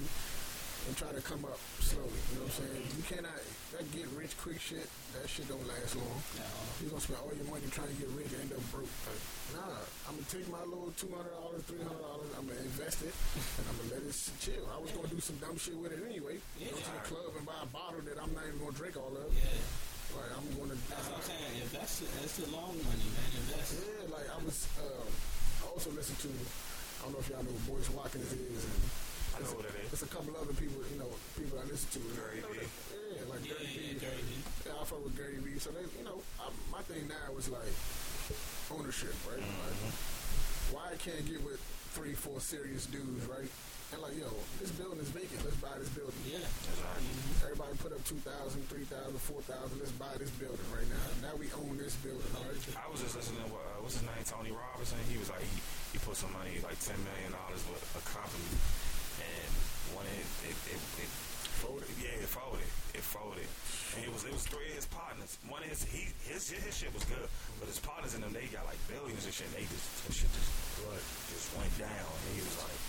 and 0.86 0.92
try 0.96 1.12
to 1.12 1.20
come 1.24 1.44
up 1.44 1.60
slowly. 1.80 2.08
You 2.32 2.40
know 2.40 2.48
what 2.48 2.56
I'm 2.56 2.64
saying? 2.64 2.84
You 2.96 3.04
cannot 3.08 3.40
that 3.72 3.84
get 3.92 4.04
rich 4.16 4.36
quick 4.40 4.60
shit. 4.60 4.84
That 5.16 5.28
shit 5.28 5.48
don't 5.48 5.64
last 5.64 5.96
long. 5.96 6.16
No. 6.36 6.44
You're 6.80 6.92
gonna 6.92 7.04
spend 7.04 7.20
all 7.24 7.32
your 7.32 7.48
money 7.48 7.64
trying 7.72 7.88
to 7.88 7.98
get 8.00 8.08
rich 8.12 8.32
and 8.36 8.48
end 8.48 8.52
up 8.52 8.64
broke. 8.68 8.88
Like, 9.08 9.20
nah, 9.56 9.80
I'm 10.08 10.16
gonna 10.20 10.28
take 10.28 10.48
my 10.52 10.60
little 10.64 10.92
two 10.96 11.08
hundred 11.12 11.32
dollars, 11.36 11.64
three 11.64 11.80
hundred 11.80 12.04
dollars. 12.04 12.28
I'm 12.36 12.44
gonna 12.48 12.64
invest 12.64 13.00
it 13.04 13.12
and 13.12 13.64
I'm 13.68 13.76
gonna 13.80 13.92
let 13.96 14.02
it 14.04 14.16
chill. 14.40 14.64
I 14.68 14.76
was 14.80 14.92
gonna 14.92 15.08
do 15.08 15.20
some 15.20 15.36
dumb 15.40 15.56
shit 15.56 15.76
with 15.76 15.92
it 15.92 16.00
anyway. 16.04 16.36
Go 16.60 16.76
to 16.76 16.92
the 16.96 17.04
club 17.08 17.32
and 17.36 17.44
buy 17.48 17.60
a 17.64 17.68
bottle 17.72 18.04
that 18.04 18.16
I'm 18.20 18.32
not 18.36 18.44
even 18.44 18.60
gonna 18.60 18.76
drink 18.76 18.96
all 18.96 19.12
of. 19.12 19.28
Yeah. 19.32 19.52
Like 20.16 20.30
I'm 20.36 20.46
gonna. 20.60 20.76
That's 20.92 21.08
what 21.08 21.24
I'm 21.24 21.83
saying. 21.94 22.10
Invest. 22.10 22.18
That's 22.20 22.36
the 22.42 22.48
long 22.56 22.74
money, 22.82 23.08
man. 23.14 23.30
Invest. 23.38 23.70
Yeah, 23.78 24.10
like 24.10 24.26
I 24.26 24.38
was. 24.42 24.66
Um, 24.82 25.08
I 25.62 25.64
also 25.70 25.90
listened 25.94 26.18
to. 26.26 26.30
I 26.34 27.00
don't 27.06 27.12
know 27.14 27.22
if 27.22 27.28
y'all 27.30 27.44
know 27.44 27.52
who 27.54 27.62
Boyce 27.74 27.90
Watkins 27.94 28.32
is. 28.32 28.62
And 28.64 28.82
I 29.34 29.36
know 29.44 29.54
what 29.58 29.66
it 29.68 29.76
is. 29.84 29.90
There's 29.92 30.06
a 30.06 30.12
couple 30.14 30.32
other 30.40 30.54
people, 30.56 30.80
you 30.88 30.98
know, 30.98 31.10
people 31.36 31.58
I 31.60 31.66
listen 31.68 31.90
to. 31.98 32.00
Gary 32.16 32.38
You 32.38 32.46
know, 32.46 32.54
Vee. 32.54 32.64
Yeah, 32.64 33.24
like 33.28 33.42
Yeah, 33.44 33.54
Gary 33.54 33.66
yeah, 33.66 33.92
Vee. 33.94 34.02
Gary 34.02 34.22
Vee. 34.24 34.42
Yeah, 34.64 34.78
I 34.78 34.82
fuck 34.88 35.00
with 35.04 35.16
Gary 35.18 35.38
Vee. 35.42 35.58
So 35.60 35.68
they, 35.74 35.84
you 35.98 36.06
know, 36.06 36.18
I, 36.40 36.48
my 36.72 36.80
thing 36.86 37.04
now 37.10 37.28
is 37.36 37.50
like 37.52 37.74
ownership, 38.72 39.14
right? 39.28 39.42
Like, 39.42 39.78
why 40.72 40.84
I 40.94 40.96
can't 40.96 41.20
get 41.28 41.42
with 41.44 41.60
three, 41.92 42.14
four 42.14 42.40
serious 42.40 42.86
dudes, 42.86 43.26
right? 43.28 43.50
And 43.94 44.02
like, 44.02 44.18
yo, 44.18 44.26
this 44.58 44.74
building 44.74 44.98
is 44.98 45.06
vacant. 45.14 45.38
Let's 45.46 45.54
buy 45.62 45.78
this 45.78 45.86
building. 45.94 46.18
Yeah. 46.26 46.42
Everybody 47.46 47.78
put 47.78 47.94
up 47.94 48.02
2,000, 48.02 48.26
3,000, 48.66 48.90
4,000. 48.90 49.78
Let's 49.78 49.94
buy 49.94 50.10
this 50.18 50.34
building 50.34 50.66
right 50.74 50.88
now. 50.90 51.30
Now 51.30 51.34
we 51.38 51.46
own 51.54 51.78
this 51.78 51.94
building, 52.02 52.26
right? 52.34 52.58
I 52.74 52.90
was 52.90 53.06
just 53.06 53.14
listening 53.14 53.46
to 53.46 53.54
what, 53.54 53.62
uh, 53.62 53.78
what's 53.86 53.94
his 53.94 54.02
name, 54.02 54.26
Tony 54.26 54.50
Robinson. 54.50 54.98
He 55.06 55.14
was 55.14 55.30
like, 55.30 55.46
he, 55.46 55.62
he 55.94 56.02
put 56.02 56.18
some 56.18 56.34
money, 56.34 56.58
like 56.66 56.74
ten 56.82 56.98
million 57.06 57.38
dollars 57.38 57.62
with 57.70 57.78
a 57.94 58.02
company, 58.02 58.50
and 59.22 59.50
when 59.94 60.06
it 60.10 60.26
it, 60.50 60.58
it, 60.74 60.80
it 60.98 61.10
folded, 61.62 61.86
yeah, 62.02 62.18
it 62.18 62.26
folded, 62.26 62.66
it 62.98 63.04
folded, 63.04 63.46
and 63.94 64.02
it 64.02 64.10
was 64.10 64.26
it 64.26 64.34
was 64.34 64.42
three 64.42 64.74
of 64.74 64.74
his 64.74 64.90
partners. 64.90 65.38
One 65.46 65.62
of 65.62 65.70
his 65.70 65.86
he 65.86 66.10
his 66.26 66.50
his 66.50 66.74
shit 66.74 66.90
was 66.90 67.06
good, 67.06 67.30
but 67.62 67.70
his 67.70 67.78
partners 67.78 68.18
in 68.18 68.26
them 68.26 68.34
they 68.34 68.50
got 68.50 68.66
like 68.66 68.80
billions 68.90 69.22
and 69.22 69.30
shit. 69.30 69.46
And 69.54 69.62
they 69.62 69.66
just 69.70 69.86
shit 70.10 70.26
just 70.34 70.50
just 71.30 71.46
went 71.54 71.70
down, 71.78 72.10
and 72.10 72.30
he 72.34 72.42
was 72.42 72.58
like, 72.58 72.80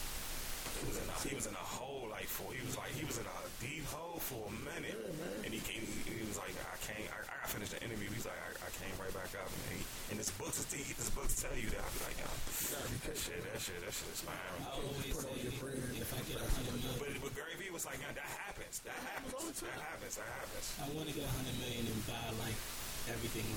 He 0.82 0.88
was 0.92 0.98
in 1.00 1.08
a, 1.08 1.16
he 1.30 1.34
was 1.36 1.48
in 1.48 1.56
a 1.56 1.66
hole 1.66 2.08
like 2.12 2.28
for 2.28 2.52
he 2.54 2.62
was 2.66 2.76
like 2.78 2.92
he 2.96 3.04
was 3.08 3.18
in 3.18 3.26
a 3.28 3.38
deep 3.64 3.86
hole 3.92 4.20
for 4.20 4.40
a 4.48 4.54
minute, 4.68 4.98
and 5.44 5.50
he 5.54 5.60
came. 5.64 5.84
He, 6.08 6.24
was 6.28 6.40
like, 6.40 6.56
I 6.58 6.78
can't. 6.84 7.08
I, 7.12 7.20
I 7.44 7.46
finished 7.48 7.72
the 7.76 7.82
interview. 7.86 8.10
He's 8.12 8.26
like, 8.28 8.36
I, 8.36 8.68
I 8.68 8.70
came 8.76 8.92
right 9.00 9.14
back 9.14 9.32
up, 9.40 9.48
and 9.48 9.64
he, 9.72 9.80
and 10.12 10.16
this 10.20 10.32
books 10.36 10.60
is 10.60 10.68
this 10.68 11.12
books 11.14 11.40
tell 11.40 11.54
you 11.56 11.70
that. 11.72 11.86
Be 11.96 12.00
like, 12.12 12.20
yo, 12.20 12.28
that 12.28 13.16
shit, 13.16 13.40
that 13.40 13.60
shit, 13.62 13.80
that 13.84 13.94
shit 13.94 14.10
is 14.12 14.24
I 14.28 14.36
fine. 14.36 14.64
always 14.68 15.16
say, 15.16 15.48
if 15.48 16.12
I 16.12 16.20
get 16.28 16.40
a 16.44 16.50
hundred 16.50 16.76
million, 16.82 17.00
But 17.00 17.10
but 17.24 17.32
Gary 17.38 17.56
Vee 17.62 17.72
was 17.72 17.86
like, 17.88 18.02
that 18.04 18.20
happens. 18.20 18.84
That 18.84 19.00
happens. 19.00 19.60
That 19.64 19.80
happens. 19.80 20.14
That 20.20 20.28
happens. 20.28 20.66
I 20.82 20.86
want 20.92 21.08
to 21.08 21.14
get 21.16 21.24
a 21.24 21.34
hundred 21.40 21.56
million 21.62 21.84
and 21.88 22.00
buy 22.10 22.26
like 22.44 22.58
everything 23.12 23.48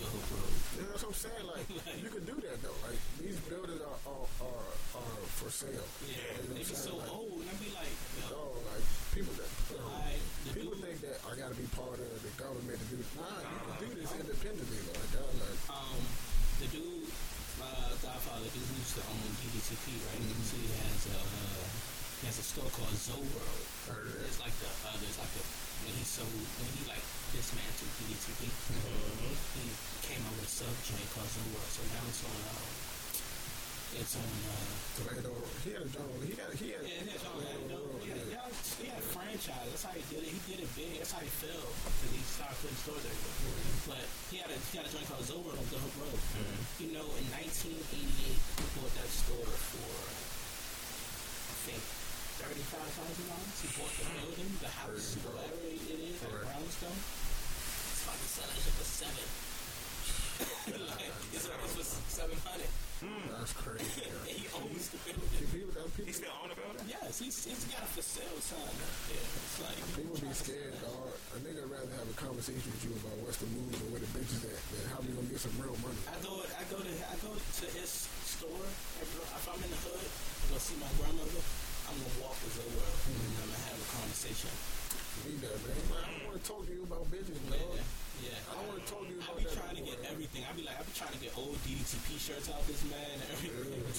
Hope 0.00 0.26
Road. 0.34 0.54
Yeah, 0.74 0.90
that's 0.90 1.04
what 1.06 1.14
I'm 1.14 1.22
saying. 1.22 1.46
Like, 1.54 1.68
you 2.02 2.10
can 2.10 2.24
do 2.26 2.36
that 2.44 2.58
though. 2.64 2.74
Like, 2.82 2.98
these 3.22 3.38
buildings 3.46 3.78
are 3.84 3.98
are, 4.10 4.26
are, 4.42 4.70
are 4.98 5.16
for 5.38 5.50
sale. 5.52 5.70
Yeah, 6.02 6.18
You 6.42 6.50
know 6.50 6.58
they 6.58 6.66
I'm 6.66 6.68
be 6.68 6.74
so? 6.74 6.98
Like, 6.98 7.12
old, 7.14 7.38
and 7.40 7.48
I 7.50 7.54
be 7.62 7.70
like, 7.76 7.94
yo, 8.26 8.34
Oh, 8.34 8.58
like 8.68 8.84
people 9.14 9.34
that 9.38 9.50
you 9.70 9.78
know, 9.78 9.86
I, 9.94 10.18
people 10.50 10.74
dude, 10.74 10.82
think 10.82 10.98
that 11.06 11.16
I 11.22 11.32
got 11.38 11.48
to 11.54 11.58
be 11.58 11.68
part 11.78 11.94
of 12.00 12.10
the 12.10 12.32
government 12.34 12.74
to 12.80 12.86
do. 12.90 12.96
this. 12.98 13.10
Nah, 13.14 13.38
you 13.38 13.58
can 13.62 13.76
do 13.78 13.88
this 14.02 14.10
independently, 14.18 14.80
like 14.90 15.10
that. 15.14 15.28
Like, 15.38 15.60
um, 15.70 16.00
the 16.58 16.66
dude, 16.74 17.06
my 17.62 17.70
godfather, 18.02 18.48
dude 18.50 18.66
who 18.66 18.74
used 18.82 18.98
to 18.98 19.02
own 19.06 19.22
DDTP, 19.38 19.84
right? 20.10 20.22
So 20.42 20.54
he 20.58 20.68
has 20.74 21.00
a 21.14 21.18
uh, 21.22 21.64
he 22.18 22.24
has 22.26 22.36
a 22.40 22.46
store 22.46 22.70
called 22.74 22.94
Zo 22.98 23.14
World. 23.20 23.64
Heard. 23.86 24.10
It's 24.26 24.40
like 24.42 24.54
the 24.58 24.70
uh, 24.90 24.96
there's 24.98 25.18
like 25.22 25.34
a 25.38 25.42
when 25.86 25.94
he 25.94 26.02
sold 26.08 26.30
when 26.58 26.70
he 26.74 26.82
like 26.90 27.04
dismantled 27.34 27.92
DDTP, 27.98 28.40
he 28.46 29.64
came 30.06 30.22
out 30.22 30.34
with 30.38 30.46
a 30.46 30.52
sub 30.54 30.74
joint 30.86 31.08
called 31.10 31.26
Zo 31.26 31.42
World. 31.50 31.70
So 31.74 31.82
now 31.90 32.04
it's 32.06 32.22
on. 32.22 32.38
Um, 32.54 32.70
it's 33.94 34.14
on. 34.18 34.26
Uh, 34.26 34.74
tomato. 34.98 35.30
He 35.62 35.70
had 35.74 35.82
a 35.86 35.90
journal. 35.90 36.14
He 36.22 36.34
had. 36.38 36.50
He 36.58 36.66
had. 36.74 36.82
yeah, 36.86 37.02
that's 37.10 37.22
all 37.26 37.38
right. 37.38 37.54
Tomato 37.62 37.74
No, 37.74 37.78
Road, 37.94 38.02
he, 38.02 38.10
had, 38.10 38.26
he 38.26 38.86
had 38.90 38.98
a 38.98 39.06
franchise. 39.14 39.66
That's 39.70 39.86
how 39.86 39.94
he 39.94 40.02
did 40.10 40.22
it. 40.26 40.30
He 40.34 40.40
did 40.50 40.58
it 40.66 40.70
big. 40.78 40.98
That's 40.98 41.14
how 41.14 41.22
he 41.22 41.30
fell 41.30 41.62
because 41.82 42.10
he 42.14 42.22
started 42.26 42.58
putting 42.62 42.78
stores 42.82 43.02
everywhere. 43.06 43.70
But 43.90 44.04
he 44.30 44.36
had 44.42 44.50
a 44.50 44.58
he 44.70 44.74
had 44.78 44.86
a 44.86 44.92
joint 44.94 45.06
called 45.10 45.26
Zober 45.26 45.54
on 45.54 45.66
the 45.70 45.78
Hook 45.78 45.94
Road. 46.02 46.18
You 46.82 46.90
know, 46.94 47.06
in 47.18 47.26
1988, 47.34 47.78
he 47.78 48.66
bought 48.78 48.94
that 48.98 49.10
store 49.10 49.50
for 49.74 49.90
I 51.50 51.54
think 51.70 51.82
thirty-five 52.42 52.90
thousand 52.98 53.26
dollars. 53.30 53.56
He 53.62 53.68
bought 53.78 53.94
the 53.94 54.06
building, 54.10 54.50
the 54.58 54.72
house, 54.74 55.14
whatever 55.22 55.58
it 55.70 55.78
is, 55.86 56.18
Correct. 56.18 56.50
Brownstone. 56.50 56.98
It's 58.04 58.20
to 58.20 58.28
sell 58.28 58.48
that 58.48 58.58
shit 58.60 58.74
for 58.76 58.88
seven. 58.88 59.26
like, 60.90 61.08
it's 61.32 61.46
almost 61.48 61.74
for 61.78 61.86
seven 62.10 62.36
hundred. 62.44 62.70
Hmm. 63.00 63.26
That's 63.38 63.52
crazy. 63.54 63.84
Yeah. 64.04 64.32
he 64.32 64.44
owns 64.56 64.88
the 64.92 64.98
building. 65.04 65.28
people, 65.52 65.72
that 65.76 65.86
He 66.04 66.12
still 66.12 66.32
own 66.42 66.48
the 66.52 66.56
building. 66.58 66.84
Yes, 66.88 67.20
he's, 67.20 67.36
he's 67.44 67.64
got 67.70 67.84
a 67.84 67.88
for 67.92 68.02
sale 68.02 68.38
sign 68.40 68.64
up 68.64 68.92
there. 69.08 69.20
It's 69.20 69.58
like 69.60 69.78
people 69.94 70.16
be 70.18 70.32
scared, 70.34 70.74
dog. 70.80 71.12
A 71.34 71.38
nigga 71.44 71.64
rather 71.68 71.90
have 72.00 72.08
a 72.08 72.16
conversation 72.16 72.64
with 72.64 72.82
you 72.86 72.92
about 72.98 73.14
what's 73.24 73.38
the 73.42 73.48
move 73.52 73.72
or 73.84 73.88
where 73.94 74.02
the 74.02 74.10
bitches 74.14 74.42
at 74.48 74.56
than 74.72 74.84
how 74.90 74.98
we 75.04 75.12
gonna 75.14 75.28
get 75.30 75.38
some 75.42 75.54
real 75.60 75.76
money. 75.84 76.00
I 76.08 76.16
go, 76.24 76.32
I 76.44 76.64
go 76.72 76.78
to, 76.80 76.92
I 77.12 77.16
go 77.22 77.30
to 77.36 77.66
his 77.76 77.90
store. 78.24 78.64
If 79.04 79.44
I'm 79.46 79.60
in 79.62 79.70
the 79.70 79.80
hood, 79.84 80.00
I 80.00 80.44
go 80.50 80.56
see 80.58 80.76
my 80.80 80.90
grandmother. 80.98 81.42
I'm 81.90 81.96
gonna 82.00 82.18
walk 82.24 82.36
with 82.40 82.56
her 82.58 82.68
world 82.74 82.98
and 83.04 83.14
I'm 83.44 83.48
gonna 83.52 83.62
have 83.68 83.78
a 83.78 83.88
conversation. 84.00 84.50
Need 85.28 85.40
that, 85.46 85.56
man. 85.62 85.78
I 85.94 86.08
don't 86.10 86.22
want 86.26 86.36
to 86.40 86.42
talk 86.48 86.62
to 86.66 86.72
you 86.74 86.82
about 86.88 87.04
bitches, 87.12 87.36
Yeah, 87.46 87.60
dog. 87.60 87.76
yeah. 87.78 87.93
I 88.84 88.92
don't 88.92 89.00
want 89.00 89.16
to 89.16 89.16
talk 89.16 89.16
to 89.16 89.16
you 89.16 89.24
I 89.24 89.32
be 89.40 89.44
that. 89.48 89.56
trying 89.56 89.76
to 89.80 89.84
get 89.84 89.98
everything. 90.12 90.42
I 90.44 90.52
be 90.52 90.62
like, 90.68 90.76
I 90.76 90.82
be 90.84 90.92
trying 90.92 91.16
to 91.16 91.20
get 91.24 91.32
old 91.40 91.56
DDTP 91.64 92.20
shirts 92.20 92.52
out 92.52 92.60
this 92.68 92.84
man 92.92 93.16
and 93.16 93.28
everything. 93.32 93.80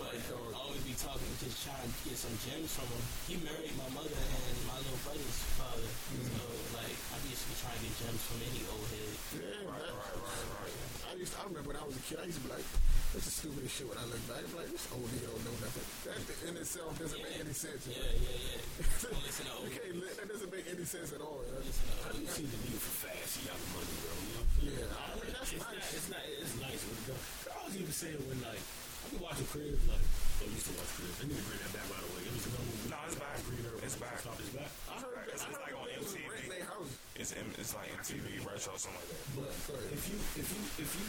But 0.00 0.18
I 0.18 0.56
always 0.56 0.82
be 0.82 0.96
talking, 0.98 1.28
just 1.38 1.62
trying 1.62 1.84
to 1.84 2.00
get 2.08 2.16
some 2.18 2.34
gems 2.42 2.74
from 2.74 2.88
him. 2.90 3.02
He 3.28 3.36
married 3.44 3.70
my 3.76 3.86
mother 3.94 4.10
and 4.10 4.56
my 4.66 4.74
little 4.82 4.98
brother's 5.04 5.40
father. 5.54 5.84
So 5.84 6.42
like, 6.74 6.96
I 7.12 7.16
be 7.22 7.30
just 7.30 7.44
be 7.46 7.54
trying 7.60 7.76
to 7.76 7.84
get 7.86 7.94
gems 8.02 8.22
from 8.24 8.40
any 8.42 8.66
old 8.72 8.88
head. 8.88 9.14
Yeah, 9.36 9.62
right, 9.68 9.78
right, 9.78 10.16
right, 10.16 10.74
right. 10.74 10.91
I 11.22 11.30
used, 11.30 11.38
to, 11.38 11.38
I 11.38 11.46
remember 11.46 11.70
when 11.70 11.78
I 11.78 11.86
was 11.86 11.94
a 11.94 12.02
kid, 12.02 12.18
I 12.18 12.26
used 12.26 12.42
to 12.42 12.50
be 12.50 12.50
like, 12.50 12.66
"That's 13.14 13.30
the 13.30 13.34
stupidest 13.46 13.78
shit." 13.78 13.86
When 13.86 13.94
I 13.94 14.02
look 14.10 14.18
back, 14.26 14.42
I'm 14.42 14.58
like, 14.58 14.66
"This 14.74 14.90
old 14.90 15.06
nigga 15.06 15.30
don't 15.30 15.44
know 15.46 15.54
nothing." 15.62 15.86
That 16.02 16.18
in 16.50 16.58
itself 16.58 16.90
doesn't 16.98 17.22
make 17.22 17.38
any 17.38 17.54
sense. 17.54 17.86
Yeah, 17.86 18.02
you 18.10 18.26
yeah, 18.26 18.58
yeah. 18.58 19.06
Don't 19.06 19.22
listen 19.22 19.46
to 19.46 19.54
old. 19.62 19.70
can't. 19.70 20.02
That 20.18 20.26
doesn't 20.26 20.50
make 20.50 20.66
any 20.66 20.82
sense 20.82 21.14
at 21.14 21.22
all. 21.22 21.46
you 21.46 21.54
know? 21.54 21.62
Listen 21.62 21.86
to 21.86 21.94
I 21.94 22.10
old. 22.10 22.18
do 22.18 22.26
see 22.26 22.46
the 22.50 22.58
need 22.66 22.74
for 22.82 23.06
fast 23.06 23.38
young 23.46 23.62
money, 23.70 23.94
bro. 24.02 24.10
You 24.18 24.34
know? 24.34 24.82
Yeah, 24.82 24.98
I 24.98 25.14
mean, 25.22 25.30
that's 25.30 25.46
it's 25.54 25.62
nice. 25.62 25.70
Not, 25.70 25.94
it's 25.94 26.08
not. 26.10 26.22
It's 26.42 26.54
nice 26.58 26.82
when 26.90 26.96
it 26.98 27.06
goes. 27.06 27.22
I 27.54 27.58
was 27.62 27.74
even 27.78 27.94
saying 27.94 28.18
when 28.26 28.38
like 28.42 28.58
I 28.58 29.04
be 29.14 29.18
watching 29.22 29.46
cribs 29.46 29.78
like. 29.86 30.02
I 30.42 30.50
used 30.50 30.66
to 30.66 30.74
watch 30.74 30.90
cribs. 30.98 31.22
I 31.22 31.30
need 31.30 31.38
to 31.38 31.46
bring 31.46 31.62
that 31.62 31.70
back 31.70 31.86
by 31.86 32.02
the 32.02 32.10
way. 32.18 32.26
It 32.26 32.34
was 32.34 32.50
another 32.50 32.66
movie. 32.66 32.90
No, 32.90 32.98
it's 33.06 33.14
back. 33.14 33.38
It's 33.86 33.94
back. 34.02 34.16
Stop, 34.18 34.34
it's 34.42 34.50
back. 34.58 34.70
I 34.90 34.94
heard 34.98 35.14
that. 35.22 35.38
It's 35.38 35.46
I 35.46 35.54
like 35.54 35.70
heard 35.70 35.78
on 35.78 35.86
that 35.86 36.02
was 36.02 36.10
MTV. 36.18 36.26
renting 36.26 36.50
their 36.50 36.66
house. 36.66 36.90
It's 37.14 37.30
M- 37.38 37.54
it's 37.62 37.74
like 37.78 37.86
MTV 38.02 38.26
retro 38.42 38.74
something 38.74 38.98
like 38.98 39.06
that. 39.14 39.22
But 39.38 39.54
Go 39.70 39.78
ahead. 39.78 39.94
If 40.36 40.46
you 40.48 40.60
if 40.80 40.90
you 40.96 41.06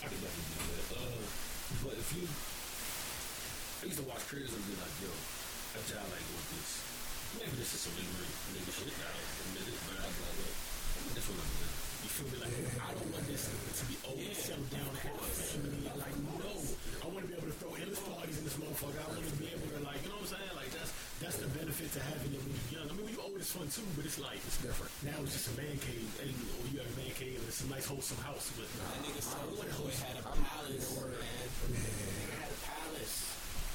I 0.00 0.08
could 0.08 0.20
definitely 0.20 0.56
do 0.56 0.64
that. 0.76 0.86
Uh, 0.96 1.20
but 1.84 1.94
if 1.98 2.08
you 2.16 2.24
I 2.26 3.82
used 3.88 4.00
to 4.00 4.06
watch 4.08 4.24
cribs 4.28 4.52
and 4.52 4.64
like, 4.80 4.96
yo, 5.04 5.12
a 5.12 5.80
job 5.84 6.06
like 6.08 6.24
with 6.24 6.48
this. 6.56 6.70
Maybe 7.36 7.56
this 7.60 7.74
is 7.76 7.80
some 7.84 7.96
ignorant 8.00 8.35
fun 23.56 23.68
too, 23.72 23.88
but 23.96 24.04
it's 24.04 24.18
like 24.20 24.36
It's 24.44 24.60
different. 24.60 24.92
now 25.02 25.16
it's 25.24 25.32
just 25.32 25.48
a 25.52 25.54
man 25.56 25.76
cave, 25.80 26.04
and 26.20 26.30
or 26.60 26.64
you 26.68 26.76
have 26.84 26.90
a 26.92 26.96
man 27.00 27.12
cave, 27.16 27.40
and 27.40 27.48
it's 27.48 27.64
a 27.64 27.68
nice 27.72 27.86
wholesome 27.88 28.20
house. 28.20 28.52
But 28.56 28.68
That 28.68 29.00
nigga 29.00 29.22
Soulja 29.24 29.66
Boy 29.80 29.92
had 29.96 30.16
a 30.20 30.24
I'm- 30.28 30.44
palace, 30.44 30.88
man. 31.00 31.16
Nigga 31.72 32.36
had 32.36 32.50
a 32.52 32.58
palace. 32.68 33.16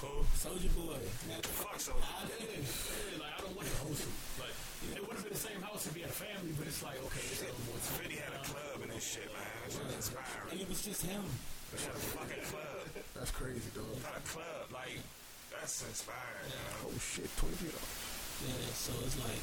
Who? 0.01 0.11
Soulja 0.37 0.69
Boy. 0.77 1.01
had 1.29 1.41
a 1.45 1.53
Fuck 1.61 1.77
so. 1.81 1.93
palace. 1.97 2.37
Yeah, 2.41 3.21
like 3.25 3.33
I 3.33 3.39
don't 3.41 3.55
want 3.57 3.65
it 3.67 3.77
wholesome, 3.81 4.13
but 4.37 4.53
it 4.93 5.01
would 5.01 5.15
have 5.17 5.25
been 5.25 5.33
the 5.33 5.45
same 5.49 5.61
house 5.65 5.85
if 5.89 5.93
he 5.97 6.01
had 6.05 6.13
a 6.13 6.19
family. 6.21 6.53
But 6.57 6.65
it's 6.69 6.81
like 6.85 6.97
okay, 7.09 7.25
it's 7.25 7.41
a 7.41 7.49
little 7.49 7.65
more. 7.65 7.77
time. 7.81 7.97
Fitty 8.05 8.17
had 8.21 8.33
a 8.37 8.41
club 8.45 8.77
and 8.85 8.89
this 8.93 9.05
shit, 9.05 9.29
man. 9.33 9.49
That 9.65 10.01
shit 10.05 10.17
And 10.53 10.57
it 10.61 10.67
was 10.69 10.81
just 10.85 11.01
him. 11.05 11.25
He 11.73 11.77
had 11.81 11.95
a 11.95 12.05
fucking 12.17 12.43
club. 12.51 12.85
That's 13.17 13.31
crazy, 13.31 13.69
dog. 13.73 13.87
Had 14.03 14.17
a 14.19 14.25
club. 14.27 14.65
Like, 14.73 14.99
that's 15.53 15.85
inspiring, 15.87 16.49
you 16.49 16.57
know? 16.57 16.91
Oh 16.91 16.97
shit, 16.99 17.29
twenty 17.37 17.55
feet 17.61 17.73
off. 17.77 18.10
Yeah, 18.41 18.73
so 18.73 18.91
it's 19.05 19.17
like, 19.21 19.41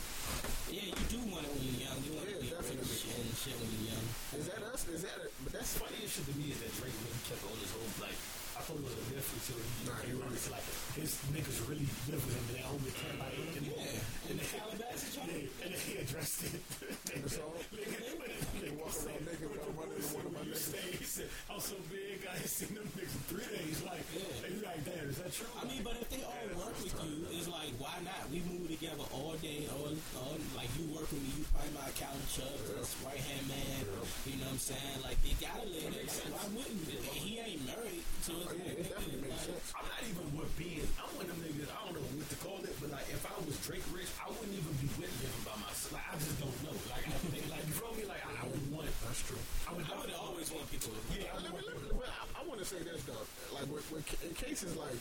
yeah, 0.74 0.90
you 0.90 1.04
do 1.06 1.18
want 1.30 1.46
it 1.46 1.52
when 1.54 1.62
you're 1.70 1.86
young. 1.86 1.98
You 2.02 2.12
want 2.18 2.26
to 2.28 2.34
be 2.42 2.50
get 2.50 2.58
rich 2.58 3.06
and 3.14 3.30
shit 3.38 3.54
when 3.62 3.70
you're 3.78 3.94
young. 3.94 4.06
Is 4.34 4.46
that 4.50 4.62
us? 4.74 4.82
Is 4.90 5.02
that? 5.06 5.18
A, 5.22 5.30
but 5.46 5.52
that's 5.54 5.78
funniest 5.78 6.18
shit 6.18 6.26
to 6.26 6.34
me 6.34 6.50
is 6.50 6.58
that 6.66 6.72
Drake 6.82 6.94
really 6.98 7.22
kept 7.30 7.42
on 7.46 7.54
his 7.62 7.70
whole 7.70 7.86
like. 8.02 8.18
I 8.58 8.60
thought 8.66 8.74
it 8.74 8.90
was 8.90 8.98
a 8.98 9.04
myth 9.14 9.22
until 9.38 9.54
he 9.62 9.70
Nah, 9.86 10.02
he 10.02 10.10
really- 10.18 10.50
like 10.50 10.66
his 10.98 11.14
niggas 11.30 11.62
really 11.70 11.86
live 12.10 12.18
with 12.26 12.34
him 12.34 12.42
in 12.50 12.54
their 12.58 12.66
home 12.66 12.82
in 12.82 12.90
Carolina. 12.90 13.38
And, 13.54 13.62
Yeah, 13.70 14.02
in 14.26 14.34
the 14.34 14.46
Calabasas, 14.50 15.14
yeah, 15.14 15.46
and 15.62 15.70
then 15.70 15.78
he 15.78 15.92
addressed 16.02 16.42
it. 16.42 16.58
That's 17.22 17.38
all? 17.38 17.54
They 17.70 18.74
walk 18.74 18.90
around 18.98 19.22
naked 19.30 19.46
without 19.46 19.70
to 19.70 19.78
one 19.78 20.26
of 20.26 20.32
my 20.34 20.42
niggas. 20.42 21.22
I'm 21.46 21.62
so 21.62 21.78
big, 21.86 22.18
I 22.26 22.34
ain't 22.34 22.50
seen 22.50 22.74
them 22.74 22.90
niggas 22.98 23.14
in 23.14 23.22
three 23.30 23.46
days. 23.46 23.78
Like, 23.86 24.02
Yeah. 24.10 24.26
and 24.42 24.50
you 24.50 24.60
like, 24.66 24.82
damn, 24.82 25.06
is 25.06 25.22
that 25.22 25.30
true? 25.30 25.46
I 25.54 25.62
mean, 25.62 25.82
but 25.86 25.94
if 26.02 26.10
they 26.10 26.26
all 26.26 26.46
work 26.58 26.74
with 26.82 26.98
you, 26.98 27.30
it's 27.30 27.46
like, 27.46 27.70
why 27.78 27.94
not? 28.02 28.26
We 28.26 28.42
move 28.42 28.57
together 28.78 29.02
all 29.10 29.34
day, 29.42 29.66
all, 29.74 29.90
all 30.22 30.38
like 30.54 30.70
you 30.78 30.86
work 30.94 31.10
with 31.10 31.18
me, 31.18 31.34
you 31.34 31.44
probably 31.50 31.74
my 31.74 31.82
accountant, 31.90 32.22
Chubb, 32.30 32.54
this 32.78 32.94
right 33.02 33.18
hand 33.18 33.42
man. 33.50 33.82
You 34.22 34.38
know 34.38 34.46
what 34.54 34.54
I'm 34.54 34.62
saying? 34.62 34.98
Like 35.02 35.18
they 35.26 35.34
gotta 35.42 35.66
live 35.66 35.90
there. 35.90 36.06
Like, 36.06 36.30
why 36.30 36.46
wouldn't 36.54 36.78
you? 36.86 36.94
And 37.02 37.18
he 37.18 37.32
ain't 37.42 37.62
married, 37.66 38.06
to 38.06 38.30
it's 38.38 38.46
Oh, 38.46 38.54
yeah, 38.54 38.78
it 38.78 38.86
definitely 38.86 39.26
makes 39.26 39.50
like, 39.50 39.58
sense. 39.58 39.74
I'm 39.74 39.86
not 39.90 40.02
even 40.06 40.26
with 40.30 40.52
being. 40.54 40.86
I'm 40.94 41.10
one 41.18 41.26
of 41.26 41.34
them 41.34 41.42
niggas. 41.42 41.70
I 41.74 41.78
don't 41.90 41.94
know 41.98 42.06
what 42.06 42.28
to 42.30 42.38
call 42.38 42.60
it, 42.62 42.74
but 42.78 42.88
like 42.94 43.08
if 43.10 43.22
I 43.26 43.34
was 43.42 43.56
Drake 43.66 43.86
Rich, 43.90 44.12
I 44.22 44.30
wouldn't 44.30 44.54
even 44.54 44.74
be 44.78 44.86
with 44.94 45.10
living 45.10 45.42
by 45.42 45.58
myself. 45.58 45.98
Like 45.98 46.06
I 46.06 46.14
just 46.22 46.38
don't 46.38 46.58
know. 46.62 46.74
Like 46.86 47.02
I 47.02 47.18
think, 47.34 47.44
like 47.50 47.64
you 47.66 47.74
feel 47.74 47.92
me? 47.98 48.04
Like 48.06 48.22
I, 48.22 48.30
I 48.30 48.44
would 48.46 48.62
want. 48.70 48.86
It. 48.86 48.94
That's 49.02 49.22
true. 49.26 49.42
I 49.66 49.74
would, 49.74 49.86
I 49.90 49.96
would 49.98 50.14
always 50.14 50.48
want 50.54 50.70
people 50.70 50.94
to. 50.94 51.00
Yeah, 51.18 51.34
I 51.34 51.42
Let 51.42 51.50
me- 51.50 51.58
would 51.58 51.66
let 51.66 51.98
well, 51.98 52.06
I, 52.14 52.22
I 52.38 52.40
want 52.46 52.62
to 52.62 52.66
say 52.68 52.78
this 52.86 53.02
though, 53.10 53.26
like 53.58 53.66
with, 53.66 53.82
with, 53.90 54.06
in 54.22 54.38
cases 54.38 54.78
like 54.78 54.94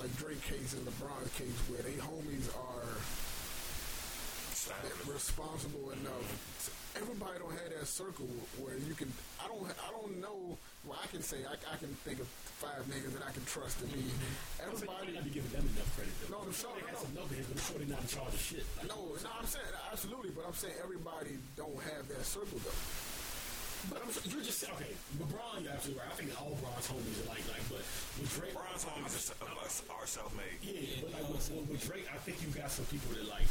like 0.00 0.08
Drake 0.16 0.40
case 0.48 0.72
and 0.72 0.88
LeBron 0.88 1.20
case 1.36 1.52
where 1.68 1.84
they 1.84 1.92
homies 2.00 2.48
are 2.56 2.81
Standard. 4.62 4.94
responsible 5.10 5.90
enough. 5.90 6.28
Everybody 6.94 7.38
don't 7.42 7.50
have 7.50 7.72
that 7.74 7.86
circle 7.88 8.28
where 8.62 8.78
you 8.78 8.94
can. 8.94 9.10
I 9.42 9.48
don't. 9.50 9.64
I 9.66 9.90
don't 9.90 10.20
know. 10.22 10.54
Well, 10.86 10.98
I 11.02 11.06
can 11.10 11.18
say 11.22 11.42
I, 11.42 11.58
I 11.58 11.76
can 11.82 11.90
think 12.06 12.20
of 12.22 12.28
five 12.62 12.78
niggas 12.86 13.10
that 13.18 13.26
I 13.26 13.32
can 13.34 13.42
trust 13.42 13.82
to 13.82 13.86
be. 13.90 14.06
Everybody 14.62 15.10
Everybody. 15.10 15.10
not 15.18 15.24
be 15.26 15.34
giving 15.34 15.50
them 15.50 15.66
enough 15.66 15.90
credit 15.98 16.14
though. 16.22 16.36
No, 16.36 16.46
I'm 16.46 16.50
the 16.52 16.54
sure 16.54 16.70
they 16.78 16.84
sure, 16.84 16.94
got 16.94 17.00
no. 17.00 17.02
some 17.02 17.14
knuckleheads, 17.18 17.46
but 17.50 17.56
I'm 17.58 17.64
sure 17.66 17.76
they're 17.82 17.90
not 17.96 18.02
in 18.06 18.10
charge 18.12 18.34
of 18.38 18.42
shit. 18.42 18.64
Like, 18.78 18.86
No, 18.92 18.98
no, 19.18 19.30
I'm 19.34 19.48
saying 19.50 19.72
absolutely, 19.90 20.30
but 20.36 20.42
I'm 20.46 20.54
saying 20.58 20.78
everybody 20.78 21.32
don't 21.58 21.80
have 21.90 22.04
that 22.12 22.22
circle 22.22 22.58
though. 22.62 22.82
But 23.90 23.98
I'm, 23.98 24.10
you're 24.30 24.46
just 24.46 24.62
saying 24.62 24.74
okay. 24.78 24.94
LeBron, 25.18 25.66
you're 25.66 25.74
absolutely 25.74 26.06
right. 26.06 26.12
I 26.12 26.16
think 26.22 26.30
all 26.38 26.54
Bron's 26.62 26.86
homies 26.86 27.18
are 27.26 27.30
like 27.34 27.42
like, 27.50 27.66
but 27.66 27.82
with 28.22 28.30
Drake, 28.38 28.54
Bron's 28.54 28.86
homies 28.86 29.10
is- 29.10 29.34
of 29.42 29.50
us 29.58 29.82
are 29.90 30.06
self-made. 30.06 30.54
yeah, 30.62 31.02
but 31.02 31.10
like 31.18 31.26
with, 31.34 31.42
with, 31.50 31.66
with 31.66 31.82
Drake, 31.82 32.06
I 32.14 32.18
think 32.22 32.38
you 32.46 32.50
got 32.54 32.70
some 32.70 32.86
people 32.86 33.10
that 33.18 33.26
like 33.26 33.48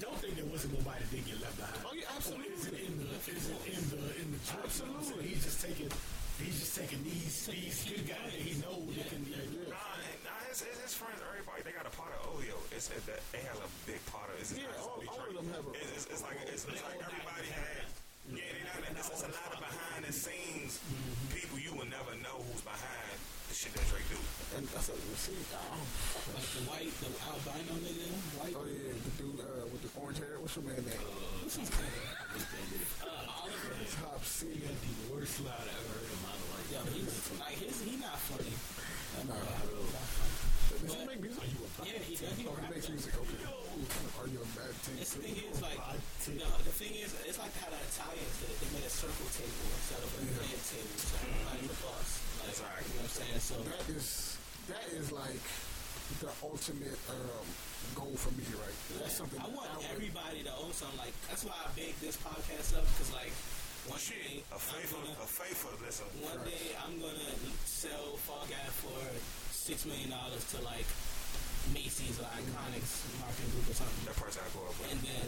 don't 0.00 0.18
think 0.18 0.36
there 0.36 0.48
wasn't 0.50 0.74
nobody 0.78 1.00
that 1.00 1.10
did 1.10 1.24
get 1.26 1.38
left 1.40 1.56
behind. 1.58 1.80
Oh, 1.86 1.94
yeah, 1.94 2.10
absolutely. 2.16 2.52
Is 2.54 2.64
it 2.68 2.76
in 2.80 2.94
the 3.00 3.08
is 3.30 3.44
it 3.48 3.60
in 3.70 3.82
the 3.92 4.02
in 4.20 4.26
the 4.34 4.40
Drake? 4.46 4.64
Absolutely. 4.64 5.24
He's 5.32 5.44
just 5.44 5.60
taking 5.62 5.90
he's 6.42 6.56
just 6.60 6.74
taking 6.76 7.00
these 7.04 7.34
these 7.48 7.78
good 7.88 8.04
guys 8.08 8.30
that 8.32 8.42
he 8.42 8.52
knows 8.60 8.90
that 8.96 9.06
can 9.08 9.22
yeah, 9.28 9.40
yeah. 9.40 9.72
Nah, 9.72 10.28
nah, 10.28 10.38
his, 10.52 10.60
his, 10.64 10.92
friends, 10.94 11.20
everybody, 11.24 11.62
they 11.64 11.72
got 11.72 11.86
a 11.88 11.94
pot 11.96 12.12
of 12.20 12.36
Oleo. 12.36 12.56
It's 12.74 12.88
it, 12.92 13.04
they 13.06 13.42
have 13.48 13.60
a 13.60 13.70
big 13.88 14.00
pot 14.12 14.28
of. 14.32 14.36
It's 14.40 14.52
Yeah, 14.52 14.68
not 14.76 14.84
all- 14.84 15.02
all 15.08 15.24
of 15.28 15.34
them 15.36 15.48
have 15.56 15.64
a- 15.66 15.76
It's, 15.76 16.04
it's, 16.08 16.20
it's 16.20 16.22
like 16.24 16.38
it's, 16.48 16.64
it's 16.68 16.82
like 16.84 17.00
everybody 17.00 17.48
had. 17.52 17.84
Yeah, 18.26 18.42
they 18.82 18.90
not, 18.90 19.06
it's, 19.06 19.10
it's 19.14 19.22
a 19.22 19.30
lot 19.30 19.54
of 19.54 19.60
behind 19.62 20.02
the 20.02 20.10
scenes 20.10 20.82
mm-hmm. 20.82 21.30
people 21.30 21.62
you 21.62 21.70
will 21.78 21.86
never 21.86 22.10
know 22.26 22.42
who's 22.50 22.58
behind 22.66 23.14
the 23.46 23.54
shit 23.54 23.70
that 23.78 23.86
Drake 23.86 24.02
do. 24.10 24.18
And 24.58 24.66
that's 24.74 24.90
a 24.90 24.98
see. 25.14 25.38
Oh, 25.54 25.78
Like 26.34 26.50
the 26.58 26.62
white, 26.66 26.90
the 27.06 27.10
albino 27.22 27.78
nigga, 27.86 28.10
white. 28.42 28.54
oh 28.58 28.66
yeah, 28.66 28.90
the 28.98 29.12
dude 29.14 29.38
uh, 29.38 29.62
with 29.70 29.78
the 29.86 29.90
orange 29.94 30.18
hair. 30.18 30.35
What's 30.46 30.62
your 30.62 30.70
man 30.70 30.78
name? 30.78 31.02
What's 31.42 31.58
Top 33.98 34.22
C. 34.22 34.46
The 34.46 35.10
worst 35.10 35.42
slide 35.42 35.58
I 35.58 35.74
ever 35.74 35.90
heard 35.90 36.06
in 36.06 36.22
my 36.22 36.38
life. 36.54 36.70
Yo, 36.70 36.86
he's 36.94 37.18
like 37.34 37.58
his. 37.58 37.82
He 37.82 37.98
not 37.98 38.14
funny. 38.30 38.54
Nah. 39.26 39.34
Funny. 39.34 40.86
Does 40.86 40.94
he 40.94 41.02
make 41.02 41.18
music? 41.18 41.42
Are 41.42 41.50
you 41.50 41.66
a 41.66 41.70
Yeah, 41.82 41.98
he 41.98 42.14
does. 42.14 42.30
He 42.38 42.46
Oh, 42.46 42.54
he 42.62 42.66
makes 42.70 42.86
music. 42.86 43.18
Okay. 43.18 43.42
Are 43.42 44.30
you 44.30 44.38
a 44.38 44.46
bad 44.54 44.70
team? 44.86 45.02
This 45.02 45.18
thing 45.18 45.34
is 45.34 45.58
like, 45.58 45.82
no, 45.82 46.46
the 46.62 46.74
thing 46.78 46.94
is, 46.94 47.10
it's 47.26 47.42
like 47.42 47.50
how 47.58 47.66
the 47.66 47.82
Italians 47.82 48.34
did 48.38 48.54
it. 48.54 48.62
They 48.62 48.70
made 48.78 48.86
a 48.86 48.94
circle 48.94 49.26
table 49.34 49.66
instead 49.66 49.98
of 49.98 50.14
a 50.14 50.30
band 50.30 50.62
table. 50.62 50.94
So 50.94 51.26
everybody's 51.26 51.74
the 51.74 51.78
boss. 51.82 52.22
Like, 52.38 52.54
Exactly. 52.54 52.86
you 52.86 53.02
know 53.02 53.10
what 53.10 53.18
I'm 53.18 53.18
saying? 53.18 53.42
So 53.42 53.58
That 53.66 53.82
is 53.90 54.38
that 54.70 54.86
is 54.94 55.10
like 55.10 55.42
the 56.22 56.30
ultimate 56.46 57.02
um, 57.10 57.46
goal 57.96 58.12
for 58.14 58.30
me, 58.36 58.44
right? 58.60 58.76
That's 59.00 59.16
something 59.16 59.40
I 59.40 59.48
want 59.48 59.72
that 59.80 59.88
everybody 59.96 60.44
to 60.44 60.52
own 60.60 60.70
something. 60.76 61.00
Like 61.00 61.16
that's 61.32 61.42
why 61.48 61.56
I 61.56 61.66
baked 61.72 61.98
this 62.04 62.20
podcast 62.20 62.76
up 62.76 62.84
because 62.84 63.10
like 63.16 63.32
one 63.88 64.02
day 64.04 64.44
A 64.52 64.54
I'm 64.54 64.60
faithful, 64.60 65.00
gonna, 65.00 65.24
a 65.24 65.28
faithful 65.28 65.72
listen. 65.80 66.06
one 66.20 66.40
day 66.44 66.74
I'm 66.84 66.94
gonna 67.00 67.32
sell 67.64 68.18
FAWGAF 68.28 68.72
for 68.84 69.00
six 69.54 69.86
million 69.88 70.10
dollars 70.12 70.44
to 70.52 70.60
like 70.66 70.86
Macy's 71.74 72.18
or 72.22 72.28
Iconix 72.30 72.84
marketing 73.18 73.50
group 73.56 73.66
or 73.66 73.74
something. 73.74 74.02
That 74.06 74.14
person 74.20 74.38
I 74.44 74.48
grew 74.54 74.66
up 74.68 74.76
with. 74.78 74.92
And 74.92 75.02
then 75.02 75.26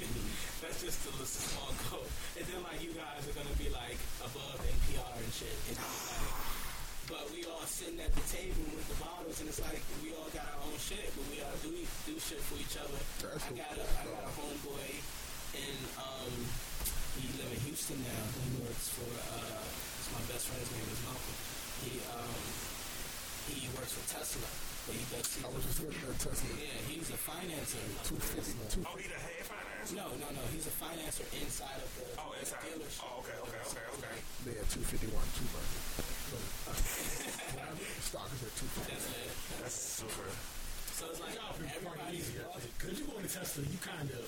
that's 0.64 0.80
just 0.80 1.02
a 1.04 1.12
little 1.18 1.28
small 1.28 1.72
goal. 1.90 2.06
And 2.38 2.44
then 2.46 2.60
like 2.64 2.80
you 2.80 2.94
guys 2.96 3.20
are 3.26 3.36
gonna 3.36 3.56
be 3.58 3.68
like 3.74 3.98
above 4.22 4.56
NPR 4.62 5.12
and 5.18 5.32
shit. 5.34 5.52
And 5.68 5.76
like, 5.76 6.53
but 7.08 7.24
we 7.32 7.44
all 7.48 7.64
sitting 7.68 8.00
at 8.00 8.12
the 8.14 8.24
table 8.32 8.64
with 8.74 8.86
the 8.88 8.98
bottles, 9.02 9.40
and 9.40 9.48
it's 9.48 9.60
like 9.60 9.80
we 10.02 10.12
all 10.16 10.28
got 10.32 10.46
our 10.56 10.60
own 10.68 10.76
shit, 10.80 11.04
but 11.16 11.24
we 11.30 11.40
all 11.44 11.56
do 11.62 11.72
do 12.08 12.14
shit 12.20 12.40
for 12.48 12.56
each 12.60 12.76
other. 12.80 12.98
That's 13.20 13.44
I 13.44 13.52
got 13.56 13.76
a 13.76 13.84
I 13.84 14.04
got 14.08 14.24
a 14.28 14.32
homeboy, 14.34 14.88
and 15.58 15.80
um, 16.00 16.32
he 17.20 17.24
live 17.40 17.50
in 17.52 17.60
Houston 17.68 18.00
now. 18.04 18.24
He 18.40 18.48
works 18.64 18.88
for 18.96 19.08
uh, 19.08 19.62
it's 20.00 20.10
my 20.12 20.22
best 20.32 20.48
friend's 20.48 20.70
name 20.72 20.88
is 20.88 21.00
Malcolm. 21.04 21.36
He 21.84 21.92
um, 22.14 22.42
he 23.52 23.68
works 23.76 23.92
for 23.92 24.04
Tesla, 24.08 24.48
but 24.88 24.94
he 24.96 25.04
does. 25.12 25.28
I 25.44 25.48
was 25.52 25.64
just 25.68 25.78
looking 25.84 26.00
at 26.08 26.16
Tesla. 26.16 26.48
yeah, 26.56 26.80
he's 26.88 27.08
a 27.12 27.18
financer. 27.20 27.82
Two 28.08 28.16
fifty. 28.16 28.56
Oh, 28.88 28.96
he 28.96 29.04
a 29.12 29.20
head 29.20 29.44
finance? 29.44 29.92
No, 29.92 30.08
no, 30.16 30.28
no. 30.32 30.42
He's 30.56 30.64
a 30.64 30.74
financer 30.80 31.28
inside 31.36 31.76
of 31.76 31.88
the 32.00 32.08
Oh, 32.16 32.32
it's 32.40 32.52
not. 32.56 32.64
dealership. 32.64 33.04
Oh, 33.04 33.20
okay, 33.20 33.36
okay, 33.44 33.60
okay, 33.68 33.84
okay. 34.00 34.16
They 34.48 34.56
had 34.56 34.68
two 34.72 34.80
fifty 34.80 35.08
one. 35.12 35.28
Two 35.36 35.44
burger. 35.52 36.03
That's. 36.34 38.10
That's 39.60 39.74
super. 39.74 40.28
So 40.94 41.10
it's 41.10 41.20
like 41.20 41.34
Y'all 41.34 41.54
been 41.58 42.14
easier. 42.14 42.46
Because 42.78 42.98
you 42.98 43.06
go 43.06 43.18
into 43.18 43.30
Tesla, 43.30 43.64
you 43.66 43.78
kind 43.82 44.08
of. 44.14 44.24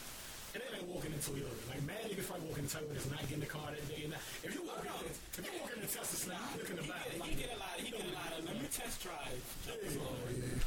And 0.54 0.64
it 0.64 0.72
ain't 0.72 0.82
like 0.82 0.88
walking 0.88 1.12
into 1.12 1.30
Toyota. 1.30 1.52
Like, 1.68 1.84
mad 1.84 2.00
niggas 2.08 2.26
probably 2.26 2.48
walking 2.48 2.64
into 2.64 2.76
Toyota 2.80 2.96
is 2.96 3.10
not 3.12 3.20
getting 3.28 3.44
the 3.44 3.52
car 3.52 3.68
that 3.70 3.84
day. 3.86 4.08
And. 4.08 4.14
If 4.42 4.50
you 4.56 4.62
walk 4.64 4.80
in, 4.82 5.12
if 5.12 5.44
you 5.44 5.52
walk 5.60 5.70
into 5.76 5.86
Tesla, 5.86 6.16
slam, 6.16 6.40
you 6.56 6.64
look 6.64 6.70
in 6.72 6.76
the 6.80 6.82
he 6.82 6.88
get, 6.88 7.12
he 7.12 7.20
Like, 7.20 7.36
get 7.36 7.50
a 7.52 7.58
lot. 7.60 7.76
He 7.76 7.90
get 7.92 8.02
a 8.02 8.14
lot 8.16 8.30
of. 8.32 8.40
Let 8.46 8.56
me 8.56 8.66
test 8.72 8.96
drive. 9.04 9.36
Yeah, 9.68 9.76
that 9.76 9.92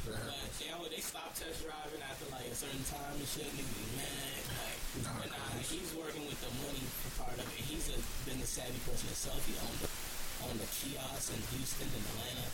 But 0.06 0.54
you 0.62 0.70
know, 0.70 0.86
they 0.88 1.02
stop 1.02 1.34
test 1.34 1.66
driving 1.66 2.04
after 2.06 2.30
like 2.30 2.46
a 2.48 2.56
certain 2.56 2.86
time 2.86 3.18
and 3.18 3.28
shit. 3.28 3.50
Niggas 3.50 3.98
mad. 3.98 4.44
Like, 4.56 4.80
Nah, 5.04 5.14
nah, 5.22 5.62
he's 5.70 5.94
working 5.94 6.26
with 6.26 6.40
the 6.42 6.50
money 6.66 6.82
part 7.18 7.38
of 7.38 7.46
it. 7.46 7.62
He's 7.62 7.90
a 7.94 7.98
been 8.26 8.42
a 8.42 8.46
savvy 8.46 8.78
person 8.86 9.06
himself. 9.06 9.38
He 9.46 9.54
owned 9.62 9.80
the 9.86 9.89
on 10.50 10.58
the 10.58 10.66
kiosks 10.66 11.30
in 11.30 11.42
Houston 11.54 11.86
and 11.94 12.06
Atlanta, 12.10 12.46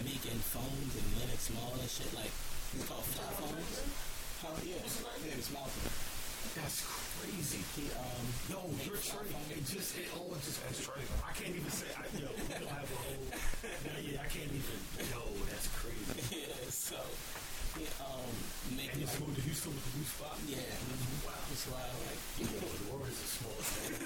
making 0.00 0.40
phones 0.48 0.92
and 0.96 1.08
Linux 1.20 1.52
Small 1.52 1.76
and 1.76 1.84
shit 1.92 2.08
like 2.16 2.32
it's 2.72 2.88
called 2.88 3.04
fly 3.12 3.28
phones. 3.36 3.84
Oh 4.48 4.56
yeah, 4.64 4.80
name 4.80 5.36
is 5.36 5.52
Malcolm. 5.52 5.84
That's 6.56 6.80
crazy. 6.88 7.60
He 7.76 7.92
um 7.92 8.24
Yo, 8.48 8.60
your 8.88 8.96
trade, 8.96 9.28
it 9.52 9.64
just, 9.68 9.92
it 10.00 10.08
all 10.16 10.32
just, 10.40 10.56
That's 10.64 10.88
crazy. 10.88 11.08
I 11.20 11.32
can't 11.36 11.52
even 11.52 11.68
say, 11.72 11.88
I, 11.92 12.04
yo, 12.16 12.28
we 12.32 12.48
don't 12.48 12.72
have 12.72 12.88
a 12.88 12.98
whole, 13.00 13.24
no, 13.28 13.92
yeah, 14.00 14.24
I 14.24 14.28
can't 14.32 14.48
even, 14.48 14.80
yo, 15.08 15.20
that's 15.48 15.68
crazy. 15.76 16.20
yeah, 16.48 16.56
so 16.72 16.96
he 17.76 17.84
um 18.00 18.24
And 18.72 18.76
making 18.80 19.04
you 19.04 19.08
moved 19.20 19.36
to 19.36 19.44
Houston 19.44 19.72
with 19.76 19.84
the 19.84 19.92
new 20.00 20.08
spot? 20.08 20.36
yeah, 20.48 20.64
wow, 21.28 21.44
it's 21.52 21.64
wild. 21.68 21.92
Like 22.08 22.20
Yo, 22.40 22.48
the 22.56 22.84
world 22.88 23.04
is 23.08 23.20
a 23.20 23.28
small 23.36 23.60
thing. 23.60 24.03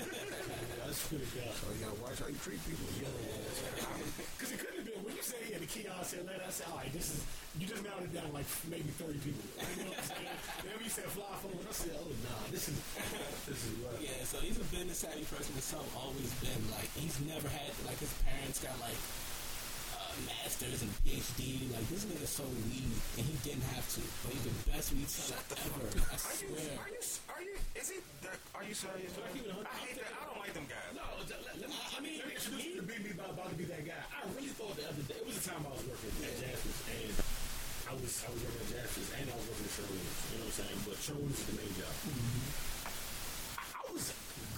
So 0.99 1.15
you 1.15 1.79
gotta 1.79 1.95
watch 2.03 2.19
how 2.19 2.27
you 2.27 2.35
treat 2.43 2.59
people. 2.67 2.91
Because 2.91 4.51
it 4.51 4.59
could 4.59 4.75
have 4.75 4.85
been, 4.85 4.99
when 5.07 5.15
you 5.15 5.23
say 5.23 5.39
yeah, 5.47 5.63
the 5.63 5.71
kiosk 5.71 6.19
in 6.19 6.27
Atlanta, 6.27 6.43
I 6.43 6.51
said, 6.51 6.67
all 6.75 6.83
right, 6.83 6.91
this 6.91 7.15
is, 7.15 7.23
you 7.55 7.71
just 7.71 7.87
it 7.87 8.11
down 8.11 8.35
like 8.35 8.51
maybe 8.67 8.91
30 8.99 9.15
people. 9.23 9.41
You 9.79 9.95
then 9.95 10.75
we 10.83 10.91
said 10.91 11.07
fly 11.15 11.31
phone, 11.39 11.55
I 11.55 11.71
said, 11.71 11.95
oh, 12.03 12.11
nah, 12.27 12.51
this 12.51 12.67
is, 12.67 12.77
this 13.47 13.63
is. 13.63 13.73
Yeah, 14.03 14.27
so 14.27 14.43
he's 14.43 14.59
a 14.59 14.67
business 14.75 15.07
savvy 15.07 15.23
person 15.31 15.55
himself. 15.55 15.87
Always 15.95 16.35
been 16.43 16.63
like 16.75 16.91
he's 16.99 17.15
never 17.23 17.47
had 17.47 17.71
like 17.87 18.03
his 18.03 18.13
parents 18.27 18.59
got 18.59 18.75
like 18.83 18.99
masters 20.27 20.83
and 20.83 20.91
PhD. 21.05 21.71
Like 21.71 21.87
this 21.93 22.05
nigga 22.09 22.27
sold 22.27 22.55
weed 22.67 22.91
and 23.19 23.25
he 23.27 23.37
didn't 23.47 23.67
have 23.77 23.87
to, 23.95 24.03
but 24.25 24.35
he's 24.35 24.47
the 24.49 24.55
best 24.71 24.91
weed 24.97 25.09
seller 25.09 25.39
ever. 25.53 25.87
I 26.09 26.17
Are 26.19 26.35
you, 26.41 26.49
are 26.79 26.91
you, 26.91 27.03
are 27.31 27.43
you, 27.45 27.55
is 27.79 27.89
he, 27.93 27.99
that, 28.27 28.39
are 28.55 28.65
you 28.65 28.75
serious? 28.75 29.13
I 29.15 29.29
keep 29.31 29.47
it 29.47 29.53
a 29.53 29.55
hundred? 29.55 29.71
I 29.71 29.79
hate 29.87 29.97
that. 30.03 30.11
I 30.15 30.23
don't 30.27 30.41
like 30.43 30.55
them 30.55 30.67
guys. 30.67 30.91
No, 30.97 31.05
let, 31.29 31.39
let, 31.61 31.69
me, 31.71 31.77
I 31.77 32.01
mean, 32.03 32.19
let 32.19 32.27
me 32.27 32.35
introduce 32.35 32.65
you 32.67 32.75
to 32.81 32.85
Big 32.87 33.01
B 33.05 33.15
about, 33.15 33.37
about 33.37 33.49
to 33.53 33.59
be 33.59 33.69
that 33.71 33.85
guy. 33.87 34.01
I 34.11 34.27
really 34.35 34.51
thought 34.55 34.75
the 34.75 34.87
other 34.89 35.05
day, 35.07 35.19
it 35.21 35.27
was 35.27 35.39
a 35.39 35.45
time 35.45 35.63
I 35.63 35.71
was 35.75 35.85
working 35.87 36.11
at 36.27 36.35
Jaspers, 36.39 36.79
and 36.89 37.15
I 37.89 37.93
was 37.97 38.13
I 38.27 38.29
was 38.35 38.41
working 38.43 38.63
at 38.65 38.71
Jaspers, 38.75 39.09
and 39.17 39.27
I 39.31 39.35
was 39.39 39.47
working 39.49 39.67
at 39.69 39.75
Sherwin's, 39.79 40.13
you 40.29 40.37
know 40.39 40.45
what 40.45 40.53
I'm 40.53 40.59
saying? 40.59 40.79
But 40.85 40.97
Sherwin's 41.01 41.39
is 41.39 41.47
the 41.49 41.57
main 41.57 41.73
job. 41.79 41.95
I, 43.57 43.65
I 43.65 43.85
was 43.95 44.05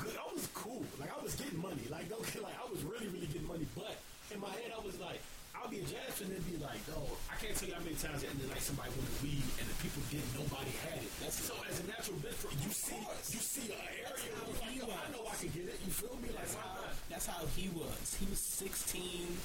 good, 0.00 0.16
I 0.16 0.26
was 0.32 0.46
cool. 0.56 0.82
Like, 0.98 1.12
I 1.12 1.20
was 1.20 1.34
getting 1.36 1.60
money. 1.60 1.84
Like, 1.92 2.08
okay, 2.10 2.40
like, 2.40 2.56
I 2.58 2.66
was 2.66 2.80
really, 2.82 3.08
really 3.12 3.28
getting 3.30 3.46
money, 3.46 3.66
but 3.76 3.94
in 4.32 4.38
my 4.40 4.50
head, 4.54 4.72
I 4.74 4.80
was 4.82 4.98
like, 4.98 5.20
I'll 5.54 5.68
be 5.68 5.80
a 5.80 5.86
Jaspers 5.86 6.26
and 6.26 6.36
then 6.36 6.42
be 6.48 6.56
like, 6.62 6.80
oh, 6.96 7.10
I 7.28 7.36
can't 7.36 7.52
tell 7.52 7.68
you 7.68 7.76
how 7.76 7.84
many 7.84 7.89
times 8.00 8.24
at 8.24 8.32
the 8.32 8.32
end 8.32 8.40
of 8.40 8.48
the 8.48 8.52
night 8.56 8.64
somebody 8.64 8.90
wanted 8.96 9.16
weed 9.20 9.44
and 9.60 9.66
the 9.68 9.76
people 9.84 10.00
didn't, 10.08 10.32
nobody 10.32 10.72
had 10.88 10.98
it. 11.04 11.12
That's- 11.20 11.36
so 11.44 11.52
as 11.68 11.80
a 11.80 11.86
natural 11.86 12.16
bit 12.24 12.32
for 12.34 12.48
you 12.56 12.70
see, 12.72 12.96
you 12.96 13.40
see 13.44 13.68
an 13.72 13.80
area, 14.08 14.32
where 14.48 14.56
like, 14.56 14.88
I 14.88 15.08
know 15.12 15.22
I 15.28 15.36
can 15.36 15.50
get 15.52 15.68
it. 15.68 15.76
You 15.84 15.92
feel 15.92 16.16
me? 16.24 16.32
Like, 16.32 16.48
That's 16.48 16.56
how, 16.56 16.88
that's 17.12 17.26
how 17.28 17.42
he 17.56 17.68
was. 17.76 18.16
He 18.16 18.24
was 18.30 18.40
16, 18.40 19.36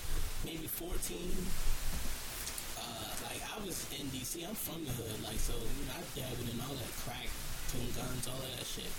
maybe 0.47 0.67
14. 0.71 0.95
Uh, 2.79 3.11
like 3.27 3.41
I 3.43 3.57
was 3.65 3.83
in 3.99 4.07
DC. 4.13 4.43
I'm 4.47 4.55
from 4.55 4.83
the 4.85 4.91
hood. 4.91 5.19
Like 5.23 5.39
so, 5.39 5.53
you 5.55 5.83
know, 5.89 5.95
I 5.99 6.03
dabbled 6.15 6.47
in 6.47 6.59
all 6.63 6.75
that 6.75 6.93
crack, 7.03 7.27
guns, 7.95 8.23
all 8.29 8.39
of 8.39 8.51
that 8.55 8.65
shit. 8.65 8.91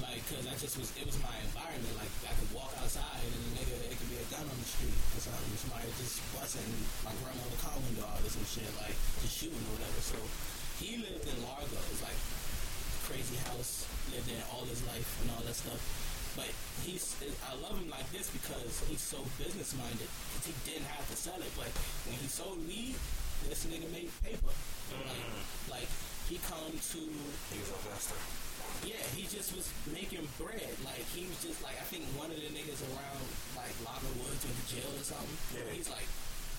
Like, 0.00 0.22
cause 0.30 0.44
I 0.46 0.54
just 0.56 0.76
was. 0.80 0.90
It 0.96 1.04
was 1.04 1.18
my 1.20 1.34
environment. 1.44 1.94
Like 1.98 2.12
I 2.24 2.32
could 2.36 2.50
walk 2.56 2.72
outside 2.80 3.20
and 3.20 3.32
a 3.32 3.50
nigga, 3.60 3.76
it 3.88 3.96
could 3.96 4.10
be 4.10 4.20
a 4.20 4.28
gun 4.32 4.44
on 4.44 4.56
the 4.56 4.68
street 4.68 4.96
or 5.14 5.20
something. 5.20 5.52
Somebody 5.60 5.88
just 6.00 6.20
busting 6.32 6.70
my 7.04 7.12
grandmother 7.20 7.58
car 7.60 7.76
window 7.76 8.08
out 8.08 8.22
or 8.22 8.30
some 8.30 8.46
shit. 8.46 8.68
Like 8.80 8.96
just 9.20 9.34
shooting 9.34 9.60
or 9.68 9.76
whatever. 9.76 10.00
So 10.00 10.18
he 10.80 11.00
lived 11.00 11.26
in 11.28 11.36
Largo. 11.44 11.76
It 11.76 11.90
was 11.92 12.02
like 12.02 12.20
crazy 13.04 13.36
house, 13.44 13.84
lived 14.08 14.32
there 14.32 14.40
all 14.48 14.64
his 14.64 14.80
life 14.88 15.08
and 15.20 15.28
all 15.36 15.44
that 15.44 15.52
stuff. 15.52 15.80
But 16.34 16.50
he's, 16.82 17.14
I 17.46 17.54
love 17.62 17.78
him 17.78 17.86
like 17.86 18.10
this 18.10 18.26
because 18.32 18.82
he's 18.90 19.04
so 19.04 19.22
business 19.38 19.70
minded. 19.78 20.10
He 20.42 20.50
didn't 20.66 20.88
have 20.90 21.06
to 21.06 21.16
sell 21.16 21.38
it, 21.38 21.52
but 21.54 21.70
when 22.10 22.18
he 22.18 22.26
sold 22.26 22.58
weed, 22.66 22.98
this 23.46 23.68
nigga 23.70 23.86
made 23.94 24.10
paper. 24.24 24.50
Mm. 24.50 24.98
Like, 25.70 25.78
like 25.78 25.90
he 26.28 26.40
come 26.48 26.72
to. 26.72 27.00
He 27.52 27.56
was 27.60 27.70
a 27.70 27.80
pastor. 27.84 28.16
Yeah, 28.84 29.00
he 29.16 29.28
just 29.28 29.52
was 29.56 29.68
making 29.92 30.24
bread. 30.40 30.72
Like 30.84 31.04
he 31.12 31.28
was 31.28 31.40
just 31.44 31.60
like 31.60 31.76
I 31.76 31.86
think 31.88 32.04
one 32.16 32.32
of 32.32 32.36
the 32.40 32.50
niggas 32.52 32.80
around 32.92 33.24
like 33.56 33.72
Lava 33.84 34.08
Woods 34.20 34.44
in 34.44 34.52
the 34.52 34.66
jail 34.68 34.90
or 34.92 35.04
something. 35.04 35.36
Yeah. 35.52 35.68
He's 35.72 35.88
like 35.92 36.08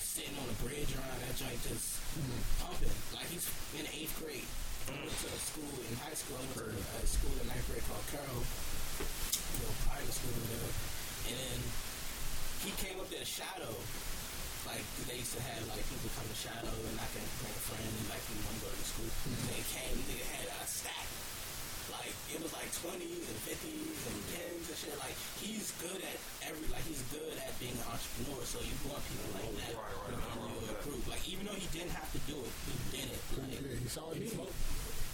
sitting 0.01 0.37
on 0.37 0.47
a 0.47 0.57
bridge 0.63 0.89
around 0.95 1.17
that 1.25 1.35
joint 1.35 1.57
just 1.65 2.01
mm-hmm. 2.13 2.41
pumping. 2.61 2.93
Like 3.13 3.29
he's 3.29 3.45
in 3.77 3.85
eighth 3.89 4.15
grade. 4.21 4.47
Mm-hmm. 4.85 5.01
Went 5.01 5.17
to 5.17 5.29
a 5.33 5.39
school 5.41 5.73
in 5.81 5.93
high 6.01 6.17
school. 6.17 6.37
I 6.37 6.45
went 6.45 6.55
to 6.61 7.01
a 7.01 7.09
school 7.09 7.33
in 7.41 7.45
ninth 7.49 7.65
grade 7.65 7.85
called 7.89 8.05
Carroll. 8.13 8.45
You 8.45 9.69
private 9.89 10.13
school 10.13 10.33
or 10.33 10.41
whatever. 10.45 10.71
And 11.25 11.35
then 11.41 11.59
he 12.63 12.71
came 12.81 12.97
up 13.01 13.09
there 13.09 13.25
shadow 13.25 13.73
like 14.75 14.83
they 15.07 15.17
used 15.23 15.31
to 15.39 15.41
have 15.47 15.63
like 15.71 15.83
people 15.87 16.11
come 16.19 16.27
to 16.27 16.35
Shadow 16.37 16.75
and 16.75 16.95
I 16.99 17.07
can 17.15 17.23
bring 17.39 17.55
a 17.55 17.63
friend 17.63 17.87
and 17.87 18.07
like 18.11 18.23
we 18.27 18.35
want 18.43 18.55
to 18.59 18.61
go 18.67 18.69
to 18.75 18.85
school. 18.85 19.09
They 19.47 19.63
came, 19.71 19.95
nigga 20.11 20.27
had 20.35 20.47
a 20.51 20.59
stack. 20.67 21.07
Like 21.95 22.11
it 22.33 22.39
was 22.43 22.51
like 22.51 22.67
twenties 22.81 23.23
and 23.29 23.39
fifties 23.45 23.99
and 24.09 24.17
tens 24.35 24.65
and 24.67 24.77
shit. 24.77 24.95
Like 24.99 25.15
he's 25.39 25.71
good 25.79 26.01
at 26.03 26.17
every 26.49 26.67
like 26.73 26.83
he's 26.89 26.99
good 27.13 27.35
at 27.39 27.53
being 27.61 27.77
an 27.77 27.87
entrepreneur. 27.87 28.41
So 28.43 28.59
you 28.59 28.75
want 28.89 28.99
people 29.07 29.29
like 29.37 29.47
that 29.63 29.75
Right, 29.79 29.85
right, 29.85 30.11
within 30.11 30.43
right, 30.43 30.59
your 30.65 30.75
right. 30.75 30.83
group. 30.83 31.03
Like 31.07 31.23
even 31.29 31.45
though 31.47 31.55
he 31.55 31.67
didn't 31.71 31.93
have 31.95 32.09
to 32.11 32.19
do 32.27 32.35
it, 32.41 32.51
he 32.67 32.73
did 32.99 33.07
it. 33.15 33.21
Like, 33.39 33.53
Yeah, 33.55 33.79
he 33.79 33.87
saw 33.87 34.11
it. 34.11 34.19
Did 34.19 34.27
he 34.27 34.29
He 34.29 34.35
smoke? 34.35 34.51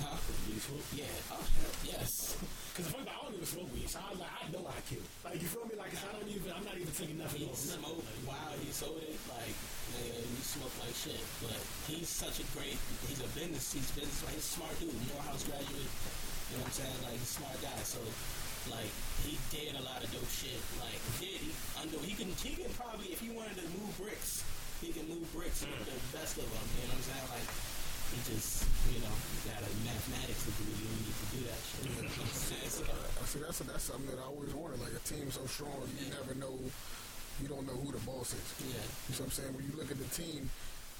huh? 0.02 0.18
Did 0.18 0.56
he 0.58 0.62
smoke? 0.64 0.86
Yeah. 0.98 1.12
Oh 1.36 1.44
hell 1.62 1.74
yes. 1.86 2.34
Because 2.72 2.88
if 2.88 2.96
I 2.96 3.04
don't 3.04 3.36
even 3.36 3.44
smoke 3.46 3.68
weed, 3.76 3.84
so 3.92 4.00
I 4.00 4.16
was 4.16 4.20
like, 4.24 4.32
I 4.32 4.48
know 4.48 4.64
I 4.64 4.80
kill. 4.88 5.04
Like, 5.28 5.36
you 5.44 5.48
feel 5.52 5.68
me? 5.68 5.76
Like, 5.76 5.92
I 5.92 6.08
don't 6.16 6.24
even, 6.24 6.48
I'm 6.56 6.64
not 6.64 6.80
even 6.80 6.88
taking 6.96 7.20
nothing 7.20 7.44
He 7.44 7.52
off. 7.52 7.60
smoked 7.60 8.08
while 8.24 8.51
he 8.72 8.80
sold 8.80 9.04
it, 9.04 9.20
like 9.28 9.52
nigga, 10.00 10.16
you 10.16 10.40
smoke 10.40 10.72
like 10.80 10.96
shit. 10.96 11.20
But 11.44 11.60
he's 11.92 12.08
such 12.08 12.40
a 12.40 12.48
great. 12.56 12.80
He's 13.12 13.20
a 13.20 13.28
business. 13.36 13.76
He's 13.76 13.92
business. 13.92 14.24
Like, 14.24 14.40
he's 14.40 14.48
a 14.48 14.54
smart 14.56 14.72
dude. 14.80 14.96
Morehouse 15.12 15.44
graduate. 15.44 15.76
You 15.76 16.56
know 16.56 16.64
what 16.64 16.72
I'm 16.72 16.80
saying? 16.80 17.00
Like 17.04 17.20
he's 17.20 17.28
a 17.28 17.36
smart 17.44 17.58
guy. 17.60 17.80
So 17.84 18.00
like 18.72 18.92
he 19.28 19.36
did 19.52 19.76
a 19.76 19.84
lot 19.84 20.00
of 20.00 20.08
dope 20.16 20.32
shit. 20.32 20.56
Like 20.80 21.04
did 21.20 21.36
he 21.44 21.52
under 21.84 22.00
he 22.00 22.16
can 22.16 22.32
he 22.40 22.56
can 22.56 22.72
probably 22.80 23.12
if 23.12 23.20
he 23.20 23.28
wanted 23.36 23.60
to 23.60 23.68
move 23.76 23.92
bricks, 24.00 24.48
he 24.80 24.96
can 24.96 25.04
move 25.12 25.28
bricks 25.36 25.68
with 25.68 25.76
mm. 25.76 25.92
the 25.92 26.00
best 26.16 26.40
of 26.40 26.48
them. 26.48 26.66
You 26.80 26.88
know 26.88 26.96
what 26.96 27.04
I'm 27.04 27.08
saying? 27.12 27.28
Like. 27.36 27.52
He 28.12 28.20
just, 28.28 28.68
you 28.92 29.00
know, 29.00 29.16
got 29.48 29.64
a 29.64 29.72
mathematics 29.88 30.44
degree. 30.44 30.76
You 30.76 30.84
don't 30.84 31.00
need 31.00 31.16
to 31.16 31.28
do 31.32 31.40
that 31.48 31.60
shit. 31.64 31.88
You 31.88 32.04
know 32.04 32.12
what 32.12 32.28
I'm 32.28 32.44
saying? 32.44 32.68
So, 32.76 32.84
I 32.84 33.24
see 33.24 33.40
that's 33.40 33.60
that's 33.64 33.88
something 33.88 34.12
that 34.12 34.20
I 34.20 34.28
always 34.28 34.52
wanted. 34.52 34.84
Like 34.84 34.92
a 34.92 35.04
team 35.08 35.32
so 35.32 35.48
strong, 35.48 35.80
you 35.96 36.12
never 36.12 36.36
know. 36.36 36.60
You 37.42 37.48
don't 37.50 37.66
know 37.66 37.78
who 37.82 37.90
the 37.92 38.02
boss 38.06 38.38
is. 38.38 38.46
yeah. 38.62 38.78
You 39.10 39.18
know 39.18 39.26
what 39.26 39.34
I'm 39.34 39.34
saying? 39.34 39.54
When 39.58 39.66
you 39.66 39.74
look 39.74 39.90
at 39.90 39.98
the 39.98 40.10
team, 40.14 40.46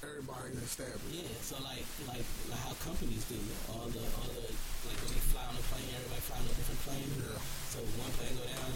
everybody's 0.02 0.58
established. 0.58 1.06
Yeah, 1.14 1.30
so 1.38 1.54
like 1.62 1.86
like 2.10 2.26
like 2.50 2.62
how 2.66 2.74
companies 2.82 3.22
do 3.30 3.38
all 3.70 3.86
the 3.86 4.02
all 4.18 4.30
the 4.34 4.50
like 4.50 4.98
when 4.98 5.10
they 5.14 5.22
fly 5.30 5.46
on 5.46 5.54
a 5.54 5.64
plane, 5.70 5.86
everybody 5.94 6.22
fly 6.26 6.38
on 6.42 6.46
a 6.50 6.54
different 6.58 6.82
plane. 6.82 7.06
Yeah. 7.22 7.38
So 7.70 7.78
one 8.02 8.10
plane 8.18 8.34
go 8.34 8.44
down, 8.50 8.74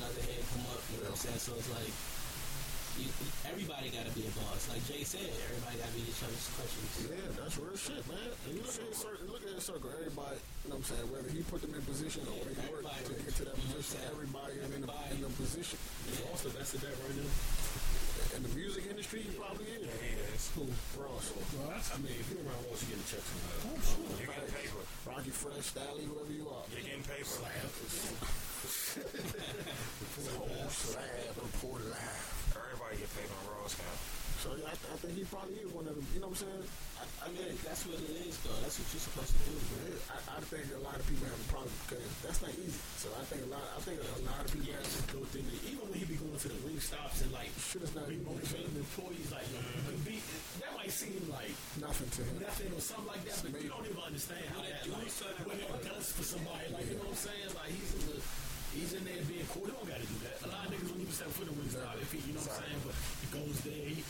another 0.00 0.22
head 0.24 0.40
come 0.56 0.64
up. 0.72 0.80
You 0.88 1.04
know 1.04 1.12
what 1.12 1.20
I'm 1.20 1.36
saying? 1.36 1.40
So 1.44 1.52
it's 1.60 1.68
like 1.68 1.92
you, 2.98 3.08
everybody 3.48 3.88
got 3.92 4.04
to 4.08 4.14
be 4.16 4.24
a 4.26 4.32
boss. 4.40 4.68
Like 4.72 4.82
Jay 4.88 5.02
said, 5.04 5.28
everybody 5.48 5.76
got 5.80 5.88
to 5.92 5.96
be 5.96 6.04
each 6.08 6.22
other's 6.24 6.46
questions. 6.56 6.88
Yeah, 7.08 7.28
that's 7.36 7.56
real 7.60 7.76
shit, 7.76 8.02
man. 8.08 8.30
And 8.48 8.52
you 8.56 8.62
look 8.64 8.76
at 8.76 8.86
his 8.88 8.98
circle, 8.98 9.26
look 9.28 9.44
at 9.44 9.52
his 9.56 9.64
circle. 9.64 9.88
Everybody, 9.92 10.36
you 10.64 10.68
know 10.72 10.80
what 10.80 10.86
I'm 10.86 10.90
saying? 10.90 11.06
Whether 11.12 11.30
he 11.32 11.40
put 11.46 11.60
them 11.64 11.72
in 11.76 11.82
position 11.84 12.22
or 12.28 12.40
they 12.46 12.56
work 12.72 12.84
everybody 12.86 13.00
to 13.06 13.12
get 13.20 13.32
to 13.40 13.44
that 13.48 13.56
You 13.56 13.68
know 13.68 13.76
what 13.76 13.84
I'm 13.84 13.84
position, 13.84 13.96
saying? 14.00 14.12
everybody 14.16 14.52
is 14.56 14.64
in 14.64 14.82
a, 14.84 14.88
Everybody. 14.88 15.14
in 15.16 15.22
a 15.24 15.32
position. 15.36 15.78
He's 16.08 16.22
also 16.32 16.48
best 16.56 16.70
at 16.76 16.80
that 16.84 16.94
right 17.04 17.16
now. 17.16 17.30
In 18.36 18.40
the 18.42 18.52
music 18.56 18.84
industry, 18.90 19.20
he 19.24 19.30
probably 19.36 19.64
is. 19.76 19.86
He 19.86 20.12
is. 20.16 20.42
Who? 20.56 20.64
Ross. 20.98 21.30
Well, 21.56 21.68
that's, 21.72 21.88
I 21.92 21.96
mean, 22.00 22.16
if 22.16 22.26
you're 22.32 22.42
around 22.44 22.64
Ross, 22.68 22.80
you 22.84 22.96
get 22.96 23.00
a 23.00 23.06
check 23.08 23.22
from 23.24 23.40
her. 23.44 23.56
Oh, 23.70 24.16
you're 24.20 24.28
getting 24.32 24.52
paper. 24.52 24.82
Rockie 25.08 25.30
Fresh, 25.36 25.72
Stalley, 25.72 26.04
whoever 26.04 26.32
you 26.32 26.44
are. 26.48 26.64
You're 26.72 26.84
getting 26.84 27.04
paper. 27.06 27.44
Whole 30.36 30.68
slab 30.68 31.36
report 31.36 31.84
live. 31.86 32.32
Everybody 32.96 33.04
get 33.04 33.12
paid 33.12 33.28
on 33.28 33.42
Raw 33.52 33.68
account. 33.68 34.00
So 34.40 34.48
yeah, 34.56 34.68
I, 34.68 34.74
I 34.76 34.96
think 35.00 35.12
he 35.16 35.24
probably 35.28 35.58
is 35.60 35.68
one 35.72 35.84
of 35.88 35.96
them. 35.96 36.06
You 36.16 36.20
know 36.20 36.28
what 36.32 36.40
I'm 36.40 36.48
saying? 36.48 36.64
I, 36.96 37.04
I 37.24 37.26
mean, 37.32 37.52
that's 37.60 37.82
what 37.88 37.98
it 38.00 38.08
is, 38.24 38.36
though. 38.44 38.56
That's 38.64 38.76
what 38.80 38.88
you're 38.92 39.04
supposed 39.04 39.32
to 39.36 39.40
do. 39.48 39.52
Yeah, 39.56 40.12
I, 40.12 40.16
I 40.36 40.40
think 40.44 40.64
a 40.76 40.80
lot 40.84 40.96
of 40.96 41.04
people 41.08 41.24
have 41.28 41.40
a 41.40 41.48
problem 41.52 41.72
because 41.88 42.04
that's 42.24 42.40
not 42.44 42.52
easy. 42.56 42.80
So 43.00 43.08
I 43.16 43.24
think 43.28 43.44
a 43.44 43.50
lot. 43.52 43.64
I 43.76 43.80
think 43.84 43.96
a 44.00 44.22
lot 44.24 44.40
of 44.44 44.48
people 44.52 44.68
Yeah, 44.70 44.80
have 44.80 44.86
that's 44.86 45.02
a 45.02 45.12
good 45.12 45.28
thing. 45.32 45.44
Even 45.66 45.82
when 45.88 45.96
he 45.98 46.04
be 46.08 46.16
going 46.20 46.36
to 46.36 46.48
the 46.52 46.60
Wingstops 46.68 47.20
and 47.24 47.32
like 47.36 47.52
Shit 47.56 47.84
is 47.84 47.92
not 47.96 48.06
be 48.08 48.16
even 48.16 48.28
motivating 48.28 48.76
employees, 48.76 49.28
like 49.32 49.48
can 49.48 49.98
be, 50.04 50.16
that 50.62 50.72
might 50.76 50.92
seem 50.92 51.20
like 51.32 51.52
nothing 51.80 52.08
to 52.16 52.20
him. 52.24 52.36
nothing 52.40 52.70
or 52.76 52.80
something 52.84 53.08
like 53.12 53.24
that, 53.28 53.40
but 53.50 53.60
you 53.60 53.68
don't 53.72 53.84
even 53.88 54.00
understand 54.04 54.44
how 54.52 54.60
that 54.64 54.84
like 54.88 55.10
what 55.48 55.56
it 55.58 55.84
does 55.84 56.12
for 56.12 56.24
somebody. 56.24 56.64
Like 56.72 56.86
you 56.88 56.96
know 57.00 57.08
what 57.08 57.16
I'm 57.18 57.24
saying? 57.28 57.50
Like 57.56 57.72
he's 57.72 57.92
in 57.98 58.04
the 58.12 58.18
he's 58.76 58.92
in 58.92 59.02
there 59.08 59.24
being 59.24 59.48
cool. 59.48 59.64
He 59.64 59.72
don't 59.72 59.88
got 59.88 59.96
to 60.00 60.06
do 60.06 60.18
that. 60.28 60.36
A 60.44 60.48
lot 60.52 60.68
of 60.68 60.76
niggas 60.76 60.85
don't 61.06 61.14
even 61.14 61.14
step 61.14 61.46
the 61.46 61.54
ring 61.54 61.70
stop 61.70 61.94
if 62.02 62.10
he, 62.10 62.18
you 62.26 62.34
know 62.34 62.42
what 62.42 62.50
I'm 62.50 62.66
saying? 62.66 62.80
But 62.82 62.96
he 63.22 63.26
goes 63.30 63.56
there. 63.62 63.86
He, 63.86 64.02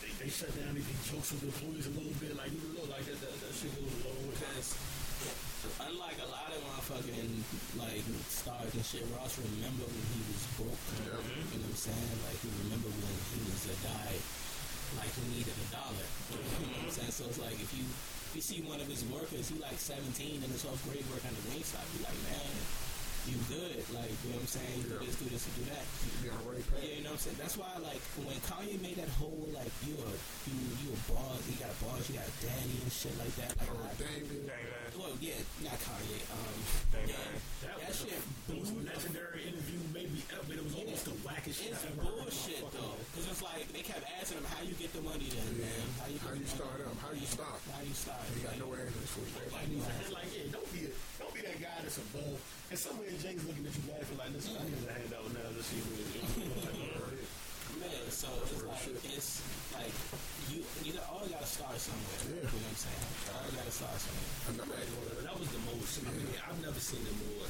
they, 0.00 0.10
they 0.16 0.30
shut 0.32 0.52
down. 0.56 0.72
He, 0.72 0.80
he 0.80 0.94
jokes 1.04 1.28
with 1.36 1.44
the 1.44 1.48
employees 1.52 1.86
a 1.88 1.92
little 1.92 2.16
bit. 2.16 2.32
Like 2.36 2.48
even 2.48 2.72
though 2.72 2.88
like 2.88 3.04
that, 3.04 3.18
that, 3.20 3.34
that 3.36 3.52
shit 3.52 3.72
goes 3.76 3.92
along 4.00 4.22
with 4.32 4.40
that. 4.40 4.64
Unlike 5.84 6.22
a 6.22 6.28
lot 6.30 6.48
of 6.54 6.60
motherfucking 6.62 7.42
like 7.76 8.06
stars 8.30 8.72
and 8.72 8.86
shit, 8.86 9.04
Ross 9.12 9.36
remember 9.36 9.84
when 9.84 10.06
he 10.14 10.20
was 10.30 10.44
broke. 10.56 10.84
You 10.96 11.10
know 11.10 11.20
what 11.20 11.68
I'm 11.68 11.76
saying? 11.76 12.16
Like 12.24 12.38
he 12.40 12.48
remember 12.64 12.88
when 12.88 13.16
he 13.34 13.38
was 13.44 13.62
a 13.68 13.76
guy 13.84 14.12
like 14.96 15.12
who 15.12 15.22
needed 15.34 15.52
a 15.52 15.68
dollar. 15.74 16.06
You 16.62 16.70
know 16.70 16.80
what 16.80 16.88
I'm 16.88 16.94
saying? 16.94 17.12
So 17.12 17.26
it's 17.28 17.42
like 17.42 17.58
if 17.58 17.70
you 17.76 17.84
if 17.84 18.32
you 18.38 18.44
see 18.44 18.60
one 18.62 18.78
of 18.80 18.88
his 18.88 19.04
workers, 19.10 19.50
he 19.50 19.58
like 19.58 19.76
17 19.76 20.40
and 20.40 20.50
it's 20.54 20.64
off 20.64 20.78
grade 20.86 21.04
work 21.10 21.24
on 21.26 21.34
the 21.34 21.44
wing 21.50 21.64
stop, 21.66 21.84
you 21.96 22.04
like, 22.06 22.16
man, 22.28 22.54
you 23.28 23.38
good. 23.52 23.76
Like, 23.92 24.10
you 24.24 24.32
know 24.32 24.40
what 24.40 24.48
I'm 24.48 24.52
saying? 24.56 24.74
You 24.80 24.86
do 24.88 24.96
this, 25.04 25.14
do 25.20 25.26
this, 25.28 25.44
and 25.44 25.54
do 25.60 25.64
that. 25.70 25.84
Be 26.24 26.28
on 26.32 26.38
the 26.40 26.46
right 26.48 26.64
Yeah, 26.80 26.96
you 26.98 27.04
know 27.04 27.12
what 27.14 27.20
I'm 27.20 27.24
saying? 27.28 27.38
That's 27.38 27.56
why, 27.60 27.70
like, 27.84 28.00
when 28.24 28.38
Kanye 28.48 28.76
made 28.80 28.96
that 28.96 29.12
whole, 29.20 29.44
like, 29.52 29.70
you 29.84 29.94
a, 30.00 30.10
you, 30.48 30.56
you 30.82 30.88
a 30.96 30.98
boss, 31.12 31.40
you 31.48 31.56
got 31.60 31.70
a 31.72 31.78
boss, 31.84 32.00
you 32.08 32.16
got 32.16 32.26
a 32.28 32.34
daddy 32.40 32.76
and 32.80 32.90
shit 32.92 33.14
like 33.20 33.32
that. 33.38 33.52
Like, 33.60 33.68
Or 33.68 33.78
like 33.84 33.96
Damien. 34.00 34.48
Dang, 34.48 34.64
man. 34.64 34.90
well, 34.96 35.14
yeah, 35.20 35.38
not 35.60 35.76
Kanye. 35.84 36.20
Um, 36.32 36.56
Dang, 36.90 37.06
yeah. 37.12 37.20
That, 37.64 37.74
that 37.78 37.88
was 37.92 38.00
shit 38.00 38.16
the 38.48 38.54
most 38.56 38.72
blew 38.72 38.84
legendary 38.88 39.40
interview 39.44 39.80
maybe 39.92 40.18
ever. 40.32 40.44
But 40.48 40.56
it 40.56 40.64
was 40.64 40.74
almost 40.80 41.04
the 41.04 41.16
wackest 41.22 41.56
shit 41.60 41.72
It's 41.76 41.84
ever 41.84 42.00
heard. 42.00 42.08
in 42.08 42.16
my 42.16 42.24
bullshit 42.24 42.60
fucking 42.64 42.80
though, 42.80 42.96
because 43.12 43.26
it's 43.28 43.42
like 43.44 43.64
they 43.76 43.84
kept 43.84 44.04
asking 44.16 44.40
him, 44.40 44.46
"How 44.48 44.60
you 44.64 44.72
get 44.80 44.90
the 44.96 45.04
money 45.04 45.28
then, 45.28 45.48
man? 45.60 45.84
How 46.00 46.08
you, 46.08 46.16
How 46.24 46.32
you 46.32 46.48
start 46.48 46.80
up? 46.80 46.96
How 47.04 47.12
you 47.12 47.28
stop? 47.28 47.60
How 47.68 47.82
you 47.84 47.92
stop? 47.92 48.24
He 48.32 48.40
got 48.40 48.56
no 48.56 48.72
answers 48.72 49.10
for 49.12 49.20
you. 49.20 49.36
Like, 49.52 49.68
it's 49.68 50.12
like, 50.16 50.28
yeah, 50.32 50.48
don't 50.48 50.68
be, 50.72 50.88
a, 50.88 50.90
don't 51.20 51.34
be 51.36 51.40
that 51.44 51.58
guy 51.60 51.76
that's 51.84 52.00
above. 52.68 52.70
And 52.70 52.78
somewhere 52.78 53.08
Jay's 53.16 53.42
looking 53.48 53.64
at 53.64 53.72
you 53.72 53.84
laughing 53.88 54.18
like, 54.20 54.32
listen, 54.36 54.52
I 54.60 54.64
need 54.68 54.84
a 54.84 54.92
handout 54.92 55.24
now. 55.32 55.48
Let's 55.56 55.66
see 55.72 55.80
what 55.88 55.96
it 56.04 56.20
is. 56.20 57.08
Man, 57.78 58.10
so 58.10 58.28
it's 58.44 58.64
like 58.64 58.88
it's 59.12 59.30
like 59.76 59.94
you 60.50 60.64
you 60.84 60.92
all 61.08 61.22
gotta 61.28 61.46
start 61.46 61.76
somewhere. 61.78 62.20
You 62.28 62.42
know 62.42 62.48
what 62.48 62.64
I'm 62.64 62.80
saying? 62.80 63.04
All 63.32 63.48
gotta 63.54 63.70
start 63.72 63.96
somewhere. 64.00 64.32
Another 64.52 64.82
That 65.24 65.36
was 65.38 65.48
the 65.52 65.62
most. 65.68 66.00
I 66.02 66.10
mean, 66.16 66.32
I've 66.42 66.58
never 66.64 66.80
seen 66.80 67.04
a 67.04 67.14
more 67.28 67.46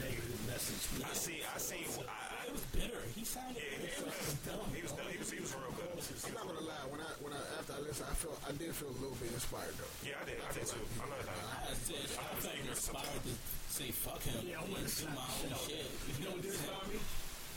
negative 0.00 0.38
message. 0.46 0.82
I 1.02 1.12
see. 1.14 1.42
I 1.42 1.58
see. 1.58 1.82
I, 2.06 2.46
It 2.46 2.54
was 2.56 2.64
bitter. 2.72 3.02
He 3.12 3.26
sounded 3.26 3.58
yeah, 3.58 3.74
he 3.74 3.90
bitter. 3.90 4.06
was 4.06 4.38
dumb. 4.46 4.66
He 4.70 4.80
was 4.86 4.94
dumb. 4.96 5.10
He 5.12 5.18
was. 5.18 5.30
He 5.34 5.40
was 5.44 5.52
real 5.58 5.74
good. 5.76 5.92
I'm 5.98 6.34
not 6.38 6.46
gonna 6.46 6.64
lie. 6.66 6.86
When 6.88 7.00
I 7.02 7.10
when 7.20 7.32
I 7.36 7.40
after 7.58 7.74
I 7.76 7.80
listened, 7.84 8.08
I 8.08 8.16
felt 8.16 8.38
I 8.46 8.54
did 8.56 8.70
feel 8.72 8.90
a 8.94 8.98
little 9.02 9.18
bit 9.18 9.34
inspired 9.34 9.74
though. 9.76 9.92
Yeah, 10.06 10.16
I 10.22 10.24
did. 10.24 10.38
I 10.40 10.50
did 10.56 10.64
too. 10.64 10.80
I 11.02 11.04
know 11.10 11.20
that. 11.26 11.36
I 11.36 11.74
said 11.74 12.06
I 12.16 12.32
felt 12.38 12.54
inspired 12.70 13.22
to 13.28 13.34
say 13.76 13.92
fuck 13.92 14.22
him 14.24 14.40
Yeah, 14.48 14.56
I 14.56 14.64
and 14.64 14.72
want 14.72 14.88
to 14.88 14.92
do 14.96 15.04
my 15.12 15.20
own 15.28 15.52
shit. 15.68 15.84
You 16.16 16.24
know 16.24 16.32
what 16.32 16.40
did 16.40 16.56
inspire 16.56 16.86
me? 16.88 16.96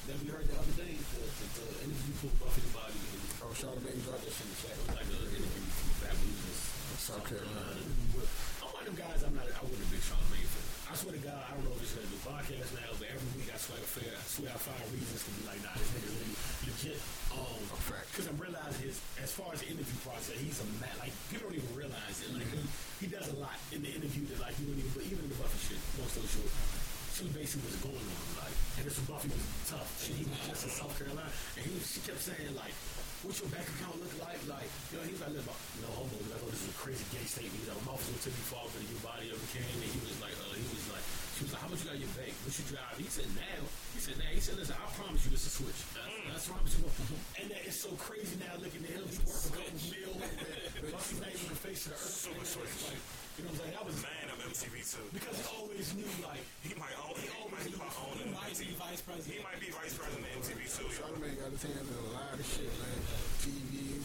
That 0.08 0.16
we 0.20 0.28
heard 0.32 0.48
the 0.52 0.58
other 0.60 0.76
day, 0.76 0.94
the, 1.00 1.22
the, 1.22 1.46
the 1.54 1.66
interview 1.86 2.14
for 2.20 2.32
Buffy 2.44 2.60
the 2.66 2.72
Body. 2.76 2.98
And 2.98 3.24
Oh, 3.40 3.56
Charlamagne 3.56 4.04
dropped 4.04 4.26
this 4.28 4.36
in 4.44 4.48
the 4.52 4.58
chat. 4.60 4.76
It 4.76 4.84
was 4.84 4.96
like 5.00 5.08
an 5.08 5.16
interview 5.16 5.48
from 5.48 5.92
Fat 6.04 6.16
Losers. 6.20 6.60
South 7.00 7.24
Carolina. 7.24 7.80
I'm 8.60 8.68
one 8.76 8.84
of 8.84 8.88
them 8.92 8.98
guys. 9.00 9.24
I'm 9.24 9.32
not. 9.38 9.48
I 9.48 9.62
wasn't 9.64 9.80
a 9.80 9.90
big 9.96 10.04
Charlamagne. 10.04 10.50
I 10.90 10.98
swear 10.98 11.14
to 11.14 11.22
God, 11.22 11.38
I 11.38 11.54
don't 11.54 11.70
know 11.70 11.78
if 11.78 11.86
this 11.86 11.94
uh, 11.94 12.02
gonna 12.02 12.10
do 12.10 12.20
podcast 12.26 12.70
now, 12.74 12.90
but 12.98 13.08
every 13.14 13.30
week 13.38 13.46
I 13.54 13.62
swear, 13.62 13.78
I 13.78 13.86
swear, 13.86 14.10
I 14.10 14.26
swear, 14.26 14.50
I 14.50 14.58
find 14.58 14.82
reasons 14.90 15.22
to 15.22 15.30
be 15.38 15.42
like, 15.46 15.62
nah, 15.62 15.78
this 15.78 15.86
nigga 15.94 16.10
really 16.18 16.34
legit. 16.66 16.98
Um, 17.30 17.62
A 17.70 17.78
fact. 17.86 18.10
because 18.10 18.26
I'm 18.26 18.40
realizing 18.42 18.90
his, 18.90 18.98
as 19.22 19.30
far 19.30 19.54
as 19.54 19.62
the 19.62 19.70
interview 19.70 19.94
process, 20.02 20.34
he's 20.42 20.58
a 20.58 20.68
man. 20.82 20.90
Like 20.98 21.14
people 21.30 21.46
don't 21.54 21.62
even 21.62 21.70
realize 21.78 22.18
it. 22.26 22.34
Like 22.34 22.50
he, 22.50 23.06
he 23.06 23.08
does 23.08 23.30
a 23.30 23.38
lot 23.38 23.54
in 23.70 23.86
the 23.86 23.92
interview 23.94 24.26
that 24.34 24.42
like 24.42 24.58
you 24.58 24.66
don't 24.66 24.82
even. 24.82 24.90
But 24.98 25.06
even 25.06 25.22
in 25.22 25.30
the 25.30 25.38
Buffy 25.38 25.62
shit, 25.70 25.80
long 26.02 26.10
story 26.10 26.26
short, 26.26 26.50
basically 27.50 27.82
was 27.82 27.82
going 27.82 28.06
on 28.14 28.30
like, 28.46 28.54
and 28.78 28.86
this 28.86 29.02
Buffy 29.10 29.26
was 29.34 29.42
tough, 29.66 29.90
and 30.06 30.14
he 30.22 30.24
was 30.30 30.38
just 30.46 30.70
in 30.70 30.72
South 30.78 30.94
Carolina, 31.02 31.34
and 31.58 31.66
he 31.66 31.74
was, 31.74 31.82
she 31.90 31.98
kept 32.06 32.22
saying 32.22 32.54
like. 32.54 32.78
What's 33.20 33.44
your 33.44 33.52
bank 33.52 33.68
account 33.68 34.00
look 34.00 34.16
like? 34.24 34.40
Like, 34.48 34.72
you 34.88 34.96
know, 34.96 35.04
he 35.04 35.12
was 35.12 35.20
like, 35.20 35.36
no 35.36 35.92
homo. 35.92 36.16
Like, 36.32 36.40
oh, 36.40 36.48
this 36.56 36.64
is 36.64 36.72
a 36.72 36.78
crazy 36.80 37.04
gay 37.12 37.20
statement. 37.28 37.52
He's 37.60 37.68
like, 37.68 37.84
my 37.84 37.92
officer 37.92 38.16
took 38.16 38.32
you 38.32 38.48
far 38.48 38.64
for 38.72 38.80
your 38.80 38.96
body 39.04 39.28
ever 39.28 39.44
came. 39.52 39.76
And 39.76 39.92
he 39.92 40.00
was 40.08 40.16
like, 40.24 40.32
uh, 40.40 40.56
he 40.56 40.64
was 40.72 40.88
like, 40.88 41.04
she 41.36 41.44
was 41.44 41.52
like, 41.52 41.60
how 41.60 41.68
much 41.68 41.84
you 41.84 41.92
got 41.92 42.00
in 42.00 42.08
your 42.08 42.16
bank? 42.16 42.32
What 42.48 42.56
you 42.56 42.64
drive? 42.72 42.96
He 42.96 43.12
said, 43.12 43.28
now. 43.36 43.60
He 43.92 44.00
said, 44.00 44.16
now. 44.24 44.32
He 44.32 44.40
said, 44.40 44.56
listen, 44.56 44.80
I 44.80 44.88
promise 44.96 45.20
you 45.28 45.36
this 45.36 45.44
is 45.44 45.52
a 45.52 45.56
switch. 45.60 45.82
I, 46.00 46.32
I 46.32 46.40
promise 46.40 46.72
you. 46.80 46.88
And 47.44 47.52
that 47.52 47.60
it's 47.68 47.84
so 47.84 47.92
crazy 48.00 48.40
now 48.40 48.56
looking 48.56 48.88
at 48.88 48.96
him. 48.96 49.04
He's 49.04 49.20
working 49.20 49.68
a 49.68 49.68
couple 49.68 49.84
mil. 49.92 50.16
Buffy's 50.96 51.20
not 51.20 51.28
even 51.36 51.48
the 51.52 51.60
face 51.60 51.92
of 51.92 52.00
the 52.00 52.00
earth. 52.00 52.24
Super 52.24 52.40
It's 52.40 52.56
switch. 52.56 52.72
Like, 52.88 53.04
you 53.36 53.44
know 53.44 53.52
what 53.52 53.68
I'm 53.68 53.68
saying? 53.68 53.76
That 53.76 53.84
was 53.84 53.98
Man 54.00 54.28
of 54.32 54.40
MTV 54.48 54.76
too. 54.80 55.04
because 55.12 55.36
he 55.36 55.46
always 55.60 55.88
knew, 55.92 56.12
like, 56.24 56.44
He 56.64 56.72
might 56.80 56.96
own. 57.04 57.20
He 57.66 57.76
might 57.76 57.92
be 57.92 58.00
own 58.00 58.16
He 58.20 58.32
might 58.32 58.56
be 58.56 58.66
MTV. 58.66 58.80
vice 58.80 59.02
He 59.28 59.40
might 59.44 59.60
be 59.60 59.70
vice 59.72 59.94
president 60.00 60.26
of 60.32 60.40
MTV 60.40 60.60
too. 60.70 60.88
Charlamagne 60.96 61.36
got 61.40 61.52
his 61.52 61.64
hands 61.64 61.88
in 61.90 61.98
a 62.00 62.08
lot 62.16 62.34
of 62.34 62.46
shit, 62.46 62.72
man. 62.80 63.00
TV, 63.44 64.00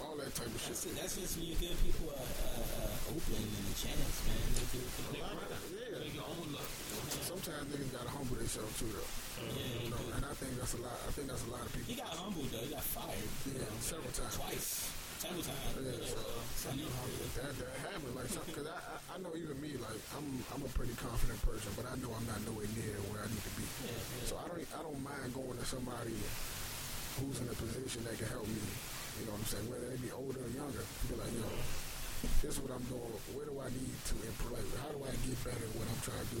all 0.00 0.16
that 0.16 0.32
type 0.32 0.48
of 0.48 0.60
shit. 0.60 0.72
That's 0.72 0.86
it. 0.88 0.94
That's 0.96 1.14
just 1.20 1.32
when 1.36 1.46
you 1.52 1.56
give 1.60 1.76
people 1.84 2.08
a, 2.12 2.20
a, 2.24 2.52
a 2.64 2.84
open 3.12 3.36
and 3.36 3.66
a 3.68 3.76
chance, 3.76 4.16
man. 4.24 4.40
They 4.56 4.64
do 4.72 4.78
it 4.80 4.90
for 4.96 5.04
A 5.12 5.20
lot 5.20 5.36
of 5.36 5.60
yeah. 5.76 6.00
make 6.00 6.14
your 6.16 6.28
own 6.28 6.46
look. 6.56 6.68
Sometimes 7.20 7.68
niggas 7.70 7.92
gotta 7.94 8.10
humble 8.10 8.36
themselves 8.40 8.72
too, 8.80 8.90
though. 8.90 9.10
You 9.44 9.88
know, 9.92 10.00
and 10.16 10.24
I 10.24 10.32
think 10.36 10.56
that's 10.56 10.74
a 10.74 10.80
lot. 10.82 10.96
I 11.04 11.10
think 11.12 11.28
that's 11.28 11.44
a 11.46 11.50
lot 11.52 11.62
of 11.64 11.70
people. 11.72 11.88
He 11.92 11.96
got 12.00 12.12
humbled 12.16 12.48
though. 12.52 12.64
He 12.64 12.72
got 12.72 12.82
fired. 12.84 13.28
you 13.46 13.60
Yeah, 13.60 13.68
know, 13.68 13.80
several 13.84 14.12
times. 14.12 14.36
Twice. 14.36 14.99
Yeah, 15.20 15.36
because 18.46 18.68
I, 18.68 18.72
I 18.72 18.96
I 19.10 19.16
know 19.20 19.36
even 19.36 19.60
me 19.60 19.76
like 19.76 20.00
I'm 20.16 20.24
I'm 20.48 20.64
a 20.64 20.70
pretty 20.72 20.96
confident 20.96 21.36
person, 21.44 21.68
but 21.76 21.84
I 21.84 21.92
know 22.00 22.08
I'm 22.16 22.24
not 22.24 22.40
nowhere 22.48 22.64
near 22.72 22.96
where 23.12 23.20
I 23.20 23.28
need 23.28 23.44
to 23.44 23.52
be. 23.52 23.68
Yeah, 23.84 23.92
yeah. 23.92 24.24
So 24.24 24.40
I 24.40 24.48
don't 24.48 24.64
I 24.72 24.80
don't 24.80 25.02
mind 25.04 25.28
going 25.36 25.60
to 25.60 25.66
somebody 25.68 26.16
who's 27.20 27.36
in 27.36 27.52
a 27.52 27.56
position 27.58 28.00
that 28.08 28.16
can 28.16 28.32
help 28.32 28.48
me. 28.48 28.64
You 29.20 29.28
know 29.28 29.36
what 29.36 29.44
I'm 29.44 29.50
saying? 29.52 29.68
Whether 29.68 29.92
they 29.92 30.00
be 30.00 30.08
older 30.08 30.40
or 30.40 30.52
younger, 30.56 30.80
be 31.04 31.20
like, 31.20 31.34
yo, 31.36 31.52
this 32.40 32.56
is 32.56 32.60
what 32.64 32.72
I'm 32.72 32.86
doing. 32.88 33.12
Where 33.36 33.44
do 33.44 33.60
I 33.60 33.68
need 33.76 33.92
to 33.92 34.14
improve? 34.24 34.64
How 34.80 34.88
do 34.88 35.04
I 35.04 35.12
get 35.20 35.36
better 35.44 35.60
at 35.68 35.72
what 35.76 35.84
I'm 35.84 36.00
trying 36.00 36.24
to 36.24 36.40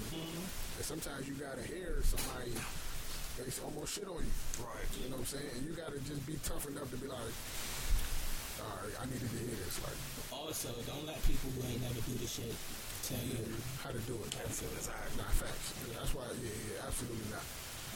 And 0.80 0.84
sometimes 0.88 1.28
you 1.28 1.36
gotta 1.36 1.68
hear 1.68 2.00
somebody 2.00 2.56
they 3.40 3.48
almost 3.64 3.96
shit 3.96 4.04
on 4.04 4.20
you. 4.20 4.34
Right. 4.60 4.90
You 5.00 5.08
know 5.08 5.16
what 5.16 5.24
I'm 5.24 5.32
saying? 5.32 5.48
And 5.56 5.62
you 5.64 5.72
gotta 5.72 5.96
just 6.04 6.20
be 6.28 6.36
tough 6.44 6.68
enough 6.68 6.90
to 6.92 6.98
be 7.00 7.08
like, 7.08 7.32
right, 8.80 8.94
I 9.00 9.04
needed 9.08 9.30
to. 9.30 9.40
Like, 9.84 9.98
Also, 10.32 10.68
don't 10.86 11.06
let 11.06 11.18
people 11.24 11.48
who 11.56 11.60
ain't 11.68 11.80
never 11.82 12.00
do 12.04 12.14
this 12.20 12.32
shit 12.40 12.52
tell 13.06 13.22
you. 13.24 13.40
how 13.82 13.90
to 13.90 14.00
do 14.04 14.14
it. 14.20 14.30
That's 14.36 14.60
exactly. 14.62 15.16
Not 15.16 15.32
facts. 15.34 15.72
That's 15.94 16.12
why, 16.14 16.26
yeah, 16.42 16.50
yeah, 16.68 16.86
absolutely 16.86 17.26
not. 17.32 17.44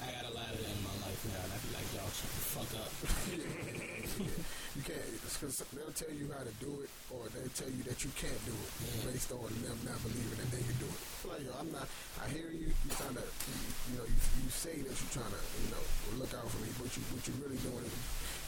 I 0.04 0.10
got 0.10 0.26
a 0.30 0.34
lot 0.34 0.48
of 0.52 0.58
that 0.60 0.68
in 0.74 0.82
my 0.84 0.96
life 1.04 1.20
now, 1.28 1.40
and 1.44 1.52
I 1.54 1.58
be 1.60 1.70
like, 1.76 1.88
y'all 1.96 2.10
shut 2.12 2.30
the 2.32 2.44
fuck 2.56 2.70
up. 2.80 2.90
You 4.74 4.82
can't, 4.82 5.06
because 5.22 5.62
they'll 5.70 5.94
tell 5.94 6.10
you 6.10 6.26
how 6.34 6.42
to 6.42 6.50
do 6.58 6.82
it, 6.82 6.90
or 7.14 7.30
they'll 7.30 7.54
tell 7.54 7.70
you 7.70 7.86
that 7.86 7.94
you 8.02 8.10
can't 8.18 8.42
do 8.42 8.50
it 8.50 8.70
Yeah. 8.82 9.06
based 9.14 9.30
on 9.30 9.46
them 9.62 9.78
not 9.86 10.02
believing 10.02 10.34
that 10.34 10.50
they 10.50 10.66
can 10.66 10.74
do 10.82 10.90
it. 10.90 10.98
Like, 11.30 11.46
yo, 11.46 11.54
I'm 11.54 11.70
not, 11.70 11.86
I 12.18 12.26
hear 12.34 12.50
you, 12.50 12.74
you 12.74 12.90
trying 12.90 13.14
to, 13.14 13.22
you, 13.22 13.54
you 13.86 13.94
know, 14.02 14.06
you, 14.10 14.18
you 14.42 14.50
say 14.50 14.74
that 14.82 14.90
you're 14.98 15.14
trying 15.14 15.30
to, 15.30 15.40
you 15.62 15.70
know, 15.70 15.84
look 16.18 16.34
out 16.34 16.50
for 16.50 16.58
me, 16.58 16.74
but 16.74 16.90
you, 16.90 17.06
what 17.14 17.22
you 17.22 17.34
really 17.38 17.60
doing 17.62 17.86
is 17.86 17.94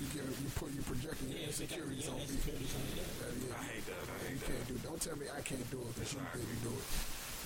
you 0.02 0.06
give, 0.10 0.26
you 0.26 0.50
put, 0.58 0.74
you 0.74 0.82
projecting 0.82 1.30
your 1.30 1.46
Yeah, 1.46 1.54
insecurities 1.54 2.10
on 2.10 2.18
me. 2.18 2.26
insecurities 2.26 2.74
on 2.74 2.82
you. 2.90 3.06
Uh, 3.06 3.30
yeah, 3.46 3.54
I 3.54 3.62
hate 3.70 3.86
that. 3.86 4.02
I 4.02 4.16
you 4.26 4.34
hate 4.34 4.40
that. 4.42 4.50
can't 4.50 4.66
do, 4.66 4.74
it. 4.74 4.82
don't 4.82 4.98
tell 4.98 5.14
me 5.22 5.26
I 5.30 5.42
can't 5.46 5.68
do 5.70 5.78
it 5.78 5.90
because 5.94 6.10
you 6.10 6.20
think 6.34 6.42
you 6.42 6.58
do 6.66 6.74
it. 6.74 6.86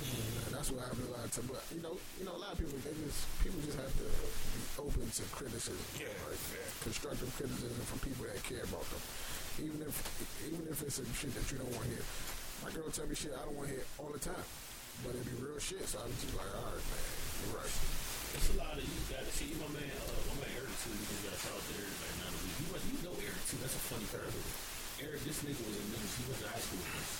And 0.01 0.57
that's 0.57 0.73
what 0.73 0.81
I 0.81 0.89
a 0.89 1.12
lot 1.12 1.28
of 1.28 1.28
times. 1.28 1.44
But 1.52 1.61
you 1.77 1.85
know, 1.85 1.93
you 2.16 2.24
know, 2.24 2.32
a 2.32 2.40
lot 2.40 2.57
of 2.57 2.59
people 2.65 2.73
they 2.81 2.97
just 3.05 3.20
people 3.44 3.61
just 3.61 3.77
have 3.77 3.93
to 4.01 4.09
be 4.09 4.60
open 4.81 5.05
to 5.09 5.23
criticism, 5.36 5.85
Yeah, 6.01 6.09
right? 6.24 6.40
yeah. 6.57 6.65
Constructive 6.82 7.31
criticism 7.36 7.82
from 7.85 7.98
people 8.01 8.24
that 8.28 8.40
care 8.43 8.65
about 8.65 8.85
them, 8.89 9.02
even 9.61 9.78
if 9.85 9.94
even 10.48 10.65
if 10.73 10.81
it's 10.81 10.97
some 10.97 11.09
shit 11.12 11.32
that 11.36 11.44
you 11.52 11.61
don't 11.61 11.73
want 11.77 11.85
to 11.85 11.93
hear. 11.93 12.07
My 12.65 12.70
girl 12.73 12.89
tell 12.93 13.09
me 13.09 13.15
shit 13.16 13.32
I 13.36 13.44
don't 13.44 13.57
want 13.57 13.69
to 13.69 13.74
hear 13.77 13.86
all 14.01 14.12
the 14.12 14.20
time, 14.20 14.44
but 15.05 15.12
it 15.16 15.24
be 15.28 15.36
real 15.40 15.57
shit. 15.61 15.85
So 15.89 16.01
I'm 16.01 16.12
just 16.20 16.32
like, 16.36 16.48
all 16.57 16.73
right, 16.73 16.81
man, 16.81 17.05
you're 17.44 17.57
right. 17.61 17.74
It's 18.36 18.48
a 18.52 18.57
lot 18.61 18.77
of 18.78 18.85
you 18.85 19.01
got 19.11 19.24
to 19.27 19.32
see 19.35 19.51
my 19.59 19.69
man, 19.74 19.90
uh, 20.07 20.20
my 20.32 20.44
man 20.44 20.52
Eric 20.57 20.73
too. 20.85 20.93
You 20.94 21.19
got 21.28 21.35
shout 21.40 21.57
out 21.57 21.65
to 21.66 21.73
Eric 21.77 21.94
right 22.01 22.16
now. 22.24 22.31
You, 22.31 22.66
was, 22.73 22.82
you 22.89 22.98
know 23.05 23.15
Eric 23.20 23.43
too. 23.48 23.59
That's 23.61 23.74
a 23.77 23.85
funny 23.90 24.07
person. 24.12 24.43
Eric, 25.02 25.20
this 25.24 25.40
nigga 25.44 25.61
was 25.65 25.77
in 25.77 25.86
Memphis. 25.93 26.15
He 26.20 26.23
went 26.28 26.40
to 26.44 26.48
high 26.52 26.61
school 26.62 26.81
with 26.85 27.01
us, 27.01 27.11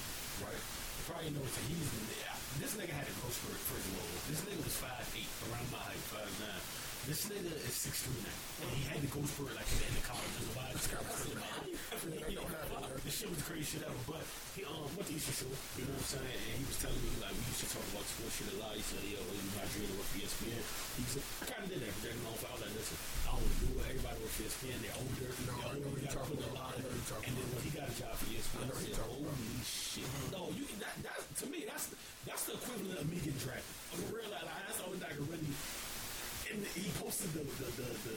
right? 0.45 0.61
You 0.61 1.03
probably 1.09 1.33
know 1.35 1.45
that 1.45 1.65
he's 1.67 1.89
the 1.97 2.01
yeah, 2.21 2.37
This 2.61 2.73
nigga 2.77 2.93
had 2.95 3.09
a 3.09 3.15
growth 3.19 3.33
spurt 3.35 3.57
first 3.73 3.89
of. 3.89 4.05
This 4.29 4.41
nigga 4.47 4.61
was 4.63 4.77
five 4.79 5.03
eight, 5.17 5.33
around 5.49 5.67
my 5.73 5.81
height. 5.81 5.99
This 7.11 7.27
nigga 7.27 7.51
is 7.51 7.75
six 7.75 8.07
now, 8.07 8.31
and 8.63 8.71
he 8.71 8.87
had 8.87 9.03
to 9.03 9.11
go 9.11 9.19
growth 9.35 9.51
it 9.51 9.59
like 9.59 9.67
at 9.67 9.83
the 9.99 10.05
college. 10.07 10.31
There's 10.31 10.47
a 10.47 10.63
lot 10.63 10.71
of 10.71 10.79
kind 10.79 11.03
of 11.03 11.11
This 13.03 13.19
shit 13.19 13.27
was 13.27 13.43
the 13.43 13.51
crazy 13.51 13.67
shit 13.67 13.83
ever. 13.83 13.99
But 14.07 14.23
he 14.55 14.63
um 14.63 14.87
went 14.95 15.11
to 15.11 15.19
Eastern 15.19 15.43
Shore. 15.43 15.51
You 15.75 15.91
know 15.91 15.99
what 15.99 16.07
I'm 16.07 16.23
saying? 16.23 16.39
And 16.39 16.55
he 16.55 16.63
was 16.71 16.79
telling 16.79 17.03
me 17.03 17.11
like 17.19 17.35
we 17.35 17.43
used 17.51 17.67
to 17.67 17.75
talk 17.75 17.83
about 17.91 18.07
sports 18.07 18.39
shit 18.39 18.55
a 18.55 18.63
lot. 18.63 18.79
He 18.79 18.87
said, 18.87 19.03
"Yo, 19.11 19.19
you 19.27 19.43
not 19.59 19.67
dreaming 19.75 19.99
with 19.99 20.07
ESPN." 20.23 20.63
He 20.63 21.03
said, 21.11 21.27
"I 21.43 21.51
kind 21.51 21.67
of 21.67 21.75
did 21.75 21.83
that, 21.83 21.91
but 21.99 22.03
then 22.07 22.15
off. 22.31 22.47
I 22.47 22.55
was 22.55 22.63
like, 22.63 22.79
listen, 22.79 22.95
I 23.27 23.35
don't 23.35 23.43
to 23.43 23.59
do 23.59 23.75
it. 23.75 23.91
Everybody 23.91 24.15
works 24.23 24.39
for 24.39 24.47
ESPN. 24.47 24.79
They're 24.79 24.95
older. 25.03 25.31
No, 25.35 25.51
I 25.51 25.67
you 25.75 25.83
know 25.83 25.91
what 25.91 25.99
you 25.99 26.07
gotta 26.15 26.31
put 26.31 26.39
a 26.47 26.55
lot 26.55 26.71
I 26.71 26.79
know 26.79 26.79
in. 26.79 26.87
what 26.87 26.95
you're 26.95 27.11
talking 27.11 27.27
And 27.27 27.35
then 27.43 27.47
when 27.59 27.63
he 27.67 27.71
got 27.75 27.91
a 27.91 27.95
job 27.99 28.15
for 28.23 28.27
ESPN, 28.31 28.63
I 28.63 28.71
said, 28.71 28.87
you're 28.87 29.03
talking 29.03 29.19
about. 29.19 29.35
"Holy 29.35 29.67
shit!" 29.67 30.07
No, 30.31 30.47
you 30.55 30.63
that 30.79 30.95
that 31.03 31.19
to 31.43 31.45
me 31.51 31.67
that's 31.67 31.91
that's 32.23 32.47
the 32.47 32.55
equivalent 32.55 33.03
of 33.03 33.11
me 33.11 33.19
getting 33.19 33.35
drafted. 33.43 33.67
I 33.67 33.99
mean, 33.99 34.15
real 34.15 34.31
like 34.31 34.47
that's 34.47 34.79
the 34.79 34.87
only 34.87 35.03
thing 35.03 35.11
I 35.11 35.19
can 35.19 35.27
really. 35.27 35.51
And 36.51 36.67
he 36.75 36.91
posted 36.99 37.31
the, 37.31 37.47
the, 37.63 37.71
the, 37.79 37.89
the 38.11 38.15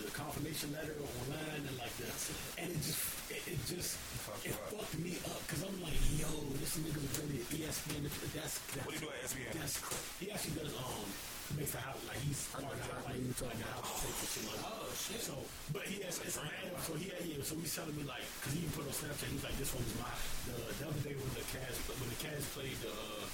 letter 0.71 0.95
online 0.99 1.63
and 1.67 1.75
like 1.77 1.95
that, 1.99 2.15
and 2.61 2.71
it 2.71 2.79
just 2.79 3.01
it, 3.31 3.43
it 3.47 3.59
just 3.67 3.97
Fucked 4.23 4.47
it 4.47 4.55
up. 4.55 4.71
fucked 4.71 4.97
me 5.03 5.19
up 5.27 5.41
because 5.43 5.61
I'm 5.67 5.75
like, 5.83 5.99
yo, 6.15 6.31
this 6.63 6.79
nigga 6.79 6.95
was 6.95 7.11
really 7.19 7.43
at 7.43 7.47
ESPN. 7.51 8.07
That's, 8.07 8.55
that's 8.63 8.87
What 8.87 8.95
do 8.95 9.03
you 9.03 9.03
do 9.03 9.09
at 9.11 9.19
ESPN? 9.27 9.51
That's 9.59 9.75
he 10.23 10.25
actually 10.31 10.55
does 10.63 10.71
um 10.79 11.07
makes 11.59 11.75
the 11.75 11.83
house 11.83 11.99
like 12.07 12.17
he's 12.23 12.39
part 12.49 12.65
of 12.65 12.71
the 12.71 12.87
like, 13.03 13.19
what 13.19 13.51
like 13.51 13.59
the 13.59 13.69
house 13.75 13.99
and 14.07 14.15
shit 14.23 14.45
like 14.47 14.61
that. 14.63 14.71
Oh, 14.73 14.87
shit. 14.95 15.21
So, 15.21 15.35
but 15.75 15.83
he 15.83 15.99
has 16.07 16.17
it's 16.23 16.39
a 16.39 16.43
man. 16.47 16.71
So 16.79 16.95
he 16.95 17.11
had 17.11 17.21
yeah. 17.27 17.43
So 17.43 17.59
he's 17.59 17.73
telling 17.75 17.93
me 17.99 18.07
like 18.07 18.23
because 18.39 18.53
he 18.55 18.63
even 18.63 18.73
put 18.73 18.87
on 18.87 18.95
Snapchat. 18.95 19.27
he's 19.27 19.43
like, 19.43 19.57
this 19.59 19.71
one 19.75 19.83
was 19.83 19.95
my 19.99 20.13
the, 20.47 20.55
the 20.79 20.83
other 20.87 21.01
day 21.03 21.13
when 21.19 21.29
the 21.35 21.45
Cavs 21.51 21.77
when 21.99 22.07
the 22.07 22.19
Cavs 22.23 22.47
played 22.55 22.79
the. 22.79 22.93
Uh, 22.93 23.27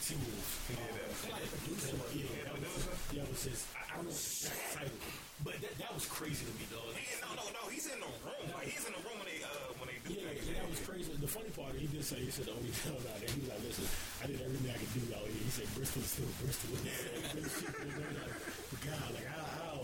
T 0.00 0.16
Wolves. 0.16 0.56
He 0.66 0.74
did 0.74 0.88
that. 0.88 1.92
Yeah, 2.16 2.24
yeah, 2.24 2.48
that 2.48 2.56
was, 2.56 2.88
yeah, 3.12 3.22
it 3.22 3.28
was 3.28 3.44
his. 3.44 3.60
I, 3.76 3.92
I 3.92 3.96
don't 4.00 4.08
know 4.08 4.10
the 4.10 4.24
exact 4.24 4.72
title, 4.72 4.98
but 5.44 5.54
that, 5.60 5.74
that 5.78 5.92
was 5.94 6.06
crazy 6.06 6.44
to 6.46 6.52
me, 6.58 6.64
dog. 6.70 6.90
He, 6.94 7.04
no, 7.22 7.30
no, 7.34 7.44
no. 7.54 7.62
He's 7.70 7.86
in 7.90 7.98
the 8.00 8.10
room. 8.22 8.46
Like 8.54 8.68
he's 8.70 8.84
in 8.86 8.94
the 8.94 9.02
room 9.06 9.18
when 9.18 9.28
they 9.28 9.40
uh 9.42 9.70
when 9.82 9.86
they 9.90 9.98
do 10.06 10.14
Yeah, 10.14 10.30
that. 10.30 10.38
yeah, 10.42 10.62
that 10.62 10.68
was 10.70 10.80
crazy. 10.86 11.10
The 11.18 11.26
funny 11.30 11.50
part, 11.54 11.74
he 11.78 11.86
did 11.90 12.02
say, 12.04 12.18
he 12.22 12.30
said 12.30 12.46
the 12.50 12.54
only 12.54 12.70
town 12.82 12.98
out 13.02 13.18
there, 13.18 13.30
he 13.30 13.38
was 13.42 13.50
like, 13.50 13.62
listen, 13.66 13.86
I 14.22 14.24
did 14.30 14.38
everything 14.42 14.70
I 14.70 14.78
could 14.78 14.92
do 14.94 15.02
out 15.14 15.26
here. 15.26 15.42
He 15.42 15.50
said, 15.52 15.66
Bristol's 15.74 16.08
still 16.14 16.30
Bristol. 16.42 16.70
He 16.82 16.90
said, 16.90 17.22
"Good 17.34 17.46
shit, 17.50 17.72
you 17.82 17.92
know, 17.98 18.10
like, 18.22 18.82
God, 18.86 19.08
like, 19.14 19.28
how, 19.30 19.46
how, 19.46 19.74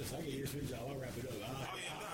listen, 0.00 0.14
I 0.16 0.20
get 0.24 0.34
your 0.40 0.48
spin 0.48 0.64
job, 0.68 0.84
I'll 0.88 0.96
wrap 1.00 1.16
it 1.16 1.26
up. 1.28 1.36
I, 1.40 1.48
Oh, 1.48 1.76
yeah, 1.76 1.92
I'm 1.92 2.07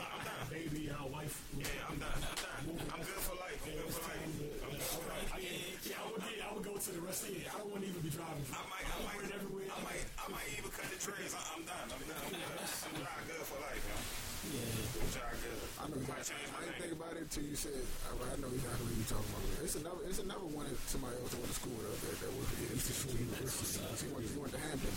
until 17.34 17.50
you 17.50 17.58
said. 17.58 17.82
I, 18.06 18.14
I 18.30 18.38
know 18.38 18.46
exactly 18.46 18.86
what 18.86 18.94
you're 18.94 19.10
talking 19.10 19.26
about. 19.34 19.58
It's 19.66 19.74
another. 19.74 20.06
It's 20.06 20.22
another 20.22 20.46
one 20.54 20.70
that 20.70 20.78
somebody 20.86 21.18
else 21.18 21.34
went 21.34 21.50
to 21.50 21.58
school 21.58 21.74
with 21.82 21.98
that 21.98 22.14
that 22.22 22.30
was 22.30 22.46
at 22.46 22.78
Eastern 22.78 23.10
University. 23.10 23.82
He 23.82 24.06
went. 24.14 24.22
He 24.22 24.38
went 24.38 24.54
to 24.54 24.62
Hampton. 24.62 24.94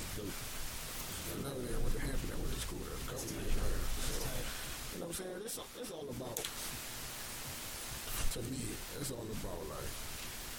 Another 1.41 1.65
that 1.65 1.81
went 1.81 1.97
to 1.97 2.03
Hampton 2.05 2.29
that 2.29 2.37
went 2.37 2.53
to 2.53 2.61
school 2.61 2.77
there 2.85 2.93
a 2.93 3.09
couple 3.09 3.25
years 3.25 3.57
later. 3.57 3.81
So, 3.89 4.21
you 4.21 5.01
know 5.01 5.09
what 5.09 5.09
I'm 5.09 5.17
saying? 5.17 5.49
It's 5.49 5.57
it's 5.81 5.89
all 5.89 6.05
about. 6.13 6.37
To 6.37 6.45
me, 8.53 8.69
it's 9.01 9.09
all 9.09 9.25
about 9.25 9.61
like 9.73 9.93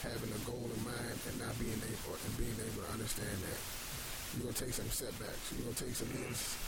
having 0.02 0.34
a 0.34 0.40
goal 0.50 0.66
in 0.66 0.82
mind 0.82 1.14
and 1.30 1.38
not 1.38 1.54
being 1.62 1.78
able 1.78 2.18
and 2.18 2.34
being 2.34 2.58
able 2.58 2.82
to 2.82 2.90
understand 2.90 3.38
that 3.38 3.60
you're 4.34 4.50
gonna 4.50 4.58
take 4.58 4.74
some 4.74 4.90
setbacks. 4.90 5.54
You're 5.54 5.70
gonna 5.70 5.78
take 5.78 5.94
some 5.94 6.10
hits. 6.10 6.58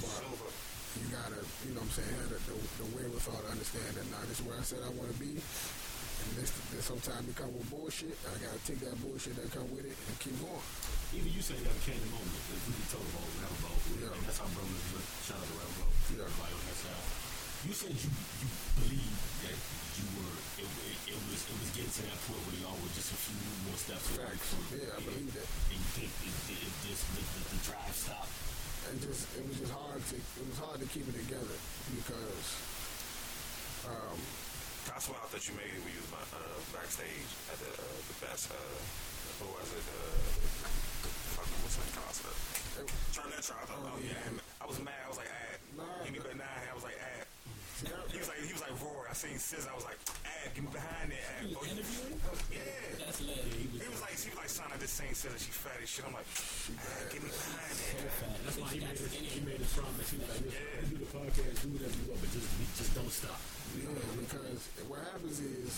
But. 0.00 0.61
You 1.00 1.06
gotta, 1.08 1.40
you 1.64 1.72
know 1.72 1.80
what 1.80 1.88
I'm 1.88 1.96
saying, 1.96 2.12
have 2.20 2.30
the, 2.32 2.40
the, 2.48 2.56
the 2.84 2.86
wherewithal 2.92 3.40
to 3.40 3.48
understand 3.48 3.92
that 3.96 4.06
now 4.12 4.20
this 4.28 4.40
is 4.40 4.44
where 4.44 4.58
I 4.58 4.64
said 4.64 4.80
I 4.84 4.90
want 4.92 5.08
to 5.08 5.18
be. 5.20 5.32
And 6.22 6.30
this, 6.38 6.54
this 6.70 6.86
sometimes 6.86 7.26
become 7.26 7.50
with 7.50 7.66
bullshit. 7.66 8.14
I 8.30 8.38
gotta 8.38 8.60
take 8.62 8.78
that 8.86 8.94
bullshit 9.02 9.34
that 9.40 9.50
come 9.50 9.66
with 9.74 9.82
it 9.82 9.96
and 9.96 10.14
keep 10.22 10.36
going. 10.38 10.62
Even 11.18 11.34
you 11.34 11.42
say 11.42 11.58
that 11.58 11.74
came 11.82 11.98
the 11.98 12.10
moment 12.14 12.30
that 12.46 12.60
we 12.62 12.78
talk 12.86 13.02
about 13.02 13.26
Boat. 13.58 13.80
Yeah. 13.98 14.14
That's 14.22 14.38
how 14.38 14.46
brothers 14.54 14.86
look. 14.94 15.06
Shout 15.26 15.42
out 15.42 15.50
to 15.50 15.56
Boat. 15.82 15.92
Yeah. 16.14 16.22
Everybody 16.22 16.52
on 16.54 16.62
that 16.62 16.78
side. 16.78 17.04
You 17.62 17.74
said 17.74 17.94
you 17.94 18.10
you 18.10 18.48
believe 18.86 19.18
that 19.46 19.58
you 19.98 20.06
were 20.18 20.34
it, 20.62 20.66
it, 20.66 20.98
it 21.10 21.18
was 21.26 21.40
it 21.42 21.56
was 21.58 21.70
getting 21.74 21.94
to 21.94 22.02
that 22.06 22.18
point 22.26 22.42
where 22.46 22.58
y'all 22.58 22.78
were 22.78 22.92
just 22.94 23.10
a 23.14 23.18
few 23.18 23.38
more 23.66 23.78
steps 23.78 24.06
away 24.14 24.34
from 24.34 24.62
Yeah, 24.78 24.94
I 24.94 25.00
believe 25.02 25.30
that. 25.34 25.46
And 25.70 25.78
you 25.78 25.90
think 25.94 26.10
it, 26.22 26.34
it, 26.54 26.58
it 26.70 26.74
just 26.86 27.02
the, 27.14 27.22
the, 27.22 27.40
the 27.50 27.58
drive 27.66 27.94
stopped. 27.98 28.30
And 28.90 29.00
just 29.00 29.28
it 29.38 29.44
was 29.46 29.58
just 29.62 29.72
hard 29.72 30.00
to 30.02 30.16
it 30.16 30.46
was 30.48 30.58
hard 30.58 30.78
to 30.80 30.88
keep 30.90 31.06
it 31.06 31.14
together 31.14 31.56
because 31.94 32.48
um, 33.88 34.18
I 35.22 35.26
thought 35.30 35.42
you 35.46 35.54
made 35.54 35.70
it 35.70 35.80
when 35.82 35.94
you 35.94 36.02
was 36.02 36.12
uh, 36.34 36.58
backstage 36.74 37.30
at 37.52 37.58
the 37.62 37.70
uh, 37.72 37.98
the 38.10 38.16
best. 38.26 38.50
Uh, 38.50 38.56
what 39.42 39.58
was 39.58 39.70
it? 39.74 39.86
Uh, 39.86 40.42
fuck, 41.34 41.48
what's 41.62 41.76
that 41.78 41.90
concert? 41.94 42.36
it, 42.78 42.86
Turn 43.14 43.30
that 43.32 43.42
try. 43.42 43.56
I 43.58 43.66
thought, 43.66 43.82
oh, 43.86 43.98
yeah. 44.02 44.14
I 44.60 44.66
was 44.66 44.78
mad. 44.82 44.94
I 45.04 45.08
was 45.08 45.18
like, 45.18 45.30
ad. 45.30 45.58
Nah. 45.76 45.82
Give 46.04 46.12
me 46.12 46.18
better 46.20 46.38
nine. 46.38 46.64
I 46.70 46.74
was 46.74 46.84
like, 46.84 46.94
ad. 46.94 47.26
see, 47.26 47.30
that, 47.56 47.71
He 48.12 48.18
was 48.18 48.28
like, 48.28 48.38
he 48.44 48.52
was 48.52 48.62
like, 48.62 48.74
roar. 48.82 49.06
I 49.10 49.14
seen 49.14 49.38
Sis. 49.38 49.66
I 49.66 49.74
was 49.74 49.84
like, 49.84 49.98
ad. 50.24 50.54
Get 50.54 50.62
me 50.64 50.70
behind 50.72 51.10
there, 51.10 51.24
ad. 51.38 51.48
You 51.48 51.56
Oh, 51.58 51.64
you- 51.66 51.72
interviewing? 51.78 52.18
yeah. 52.52 52.62
That's 53.02 53.20
lit. 53.24 53.42
He 53.42 53.88
was 53.90 54.00
like, 54.04 54.14
he 54.18 54.28
was 54.30 54.38
like, 54.38 54.50
son, 54.52 54.68
I 54.70 54.76
just 54.78 54.94
seen 54.94 55.12
Sis. 55.14 55.32
and 55.32 55.40
She 55.42 55.50
fat 55.50 55.78
as 55.82 55.88
shit. 55.90 56.04
I'm 56.06 56.14
like, 56.14 56.28
ad, 56.28 57.10
get 57.10 57.20
me 57.22 57.30
behind 57.32 57.74
there. 57.78 58.12
That's 58.46 58.56
why 58.60 58.68
he 58.72 58.78
made 58.82 58.94
it. 58.94 59.06
skinny. 59.10 59.30
He 59.32 59.40
made 59.42 59.60
a 59.62 59.68
promise. 59.74 60.08
He 60.12 60.16
was 60.22 60.28
like, 60.30 60.42
listen, 60.46 60.82
you 60.82 60.86
do 60.92 60.96
the 61.02 61.10
podcast, 61.10 61.56
do 61.62 61.68
whatever 61.74 61.96
you 61.98 62.06
want, 62.10 62.20
but 62.22 62.30
just 62.32 62.48
just 62.78 62.92
don't 62.94 63.12
stop. 63.12 63.40
yeah, 63.78 63.88
because 64.18 64.60
what 64.90 65.00
happens 65.08 65.38
is 65.42 65.72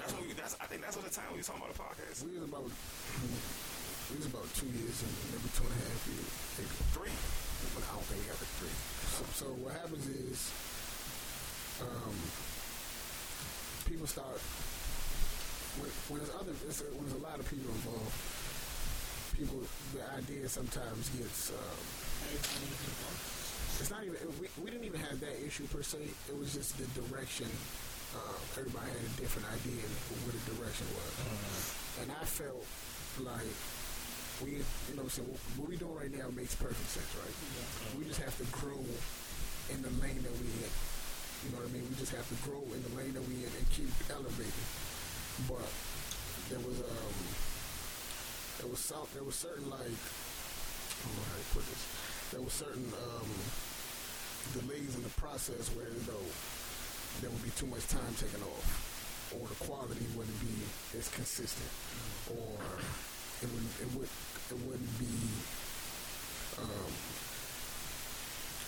That's 0.00 0.12
what 0.14 0.22
uh, 0.22 0.26
we, 0.28 0.32
that's, 0.38 0.54
I 0.62 0.66
think 0.70 0.80
that's 0.86 0.94
what 0.96 1.04
the 1.08 1.14
time 1.14 1.26
we 1.34 1.42
was 1.42 1.48
talking 1.50 1.62
about 1.66 1.74
the 1.74 1.82
podcast. 1.82 2.16
we 2.24 2.36
was 2.38 2.46
about 2.46 2.64
we 2.68 4.14
was 4.18 4.26
about 4.30 4.46
two 4.58 4.66
years 4.70 4.96
and 5.06 5.12
maybe 5.34 5.48
two 5.54 5.66
and 5.66 5.74
a 5.74 5.80
half 5.86 6.02
years. 6.10 6.30
three. 6.94 7.14
But 7.74 7.82
I 7.86 7.90
don't 7.94 8.06
think 8.10 8.22
ever 8.26 8.46
Three. 8.58 8.74
So 9.34 9.46
what 9.60 9.72
happens 9.72 10.06
is 10.06 10.50
um, 11.80 12.16
people 13.88 14.06
start 14.06 14.40
when, 15.80 15.90
when 16.08 16.18
there's 16.20 16.34
other 16.36 16.52
a, 16.52 16.72
when 16.96 17.04
there's 17.08 17.20
a 17.20 17.24
lot 17.24 17.38
of 17.38 17.46
people 17.48 17.70
involved. 17.70 18.16
People, 19.36 19.62
the 19.96 20.04
idea 20.18 20.48
sometimes 20.48 21.08
gets. 21.16 21.50
Um, 21.50 21.80
it's 23.80 23.90
not 23.90 24.04
even 24.04 24.16
we, 24.36 24.48
we 24.60 24.68
didn't 24.70 24.84
even 24.84 25.00
have 25.00 25.20
that 25.20 25.36
issue 25.40 25.64
per 25.72 25.82
se. 25.82 25.98
It 26.28 26.36
was 26.36 26.52
just 26.52 26.76
the 26.76 26.84
direction. 27.00 27.48
Uh, 28.12 28.36
everybody 28.58 28.90
had 28.90 29.06
a 29.06 29.14
different 29.16 29.46
idea 29.54 29.80
of 29.86 29.94
what 30.26 30.34
the 30.34 30.44
direction 30.58 30.86
was, 30.98 31.14
mm-hmm. 31.14 32.02
and 32.02 32.08
I 32.10 32.24
felt 32.26 32.66
like 33.22 33.54
we, 34.42 34.60
you 34.60 34.94
know, 34.96 35.04
what 35.04 35.40
what 35.56 35.68
we 35.68 35.76
doing 35.76 35.96
right 35.96 36.12
now 36.12 36.28
makes 36.32 36.54
perfect 36.56 36.88
sense, 36.88 37.12
right? 37.20 37.36
We 37.98 38.04
just 38.04 38.20
have 38.20 38.36
to 38.40 38.46
grow 38.52 38.80
in 39.70 39.78
the 39.82 39.92
lane 40.00 40.20
that 40.22 40.34
we 40.40 40.48
in. 40.60 40.72
You 41.44 41.48
know 41.52 41.64
what 41.64 41.68
I 41.68 41.72
mean? 41.72 41.84
We 41.88 41.96
just 41.96 42.12
have 42.12 42.28
to 42.28 42.38
grow 42.44 42.60
in 42.72 42.80
the 42.84 42.92
lane 42.96 43.12
that 43.16 43.24
we 43.24 43.44
in 43.44 43.52
and 43.52 43.66
keep 43.72 43.92
elevating. 44.12 44.68
But 45.48 45.68
there 46.52 46.60
was 46.60 46.80
um, 46.84 47.16
there 48.60 48.68
was 48.68 48.80
some, 48.80 49.08
there 49.16 49.24
was 49.24 49.36
certain 49.36 49.68
like, 49.72 49.80
I 49.80 51.00
don't 51.00 51.16
know 51.16 51.26
how 51.32 51.38
to 51.40 51.48
put 51.56 51.64
this. 51.64 51.82
There 52.32 52.44
was 52.44 52.52
certain 52.52 52.84
um, 52.92 53.30
delays 54.52 54.92
in 54.96 55.02
the 55.02 55.14
process 55.16 55.68
where 55.76 55.88
you 55.88 56.04
know 56.04 56.22
there 57.24 57.30
would 57.30 57.44
be 57.44 57.52
too 57.56 57.66
much 57.66 57.88
time 57.88 58.12
taken 58.20 58.42
off, 58.44 58.68
or 59.32 59.48
the 59.48 59.58
quality 59.64 60.04
wouldn't 60.12 60.40
be 60.44 60.54
as 60.96 61.08
consistent, 61.08 61.72
or 62.36 62.52
it 63.40 63.48
would 63.48 63.66
it 63.80 63.90
would 63.96 64.12
it 64.52 64.60
wouldn't 64.66 64.94
be 64.98 65.14
um, 66.58 66.92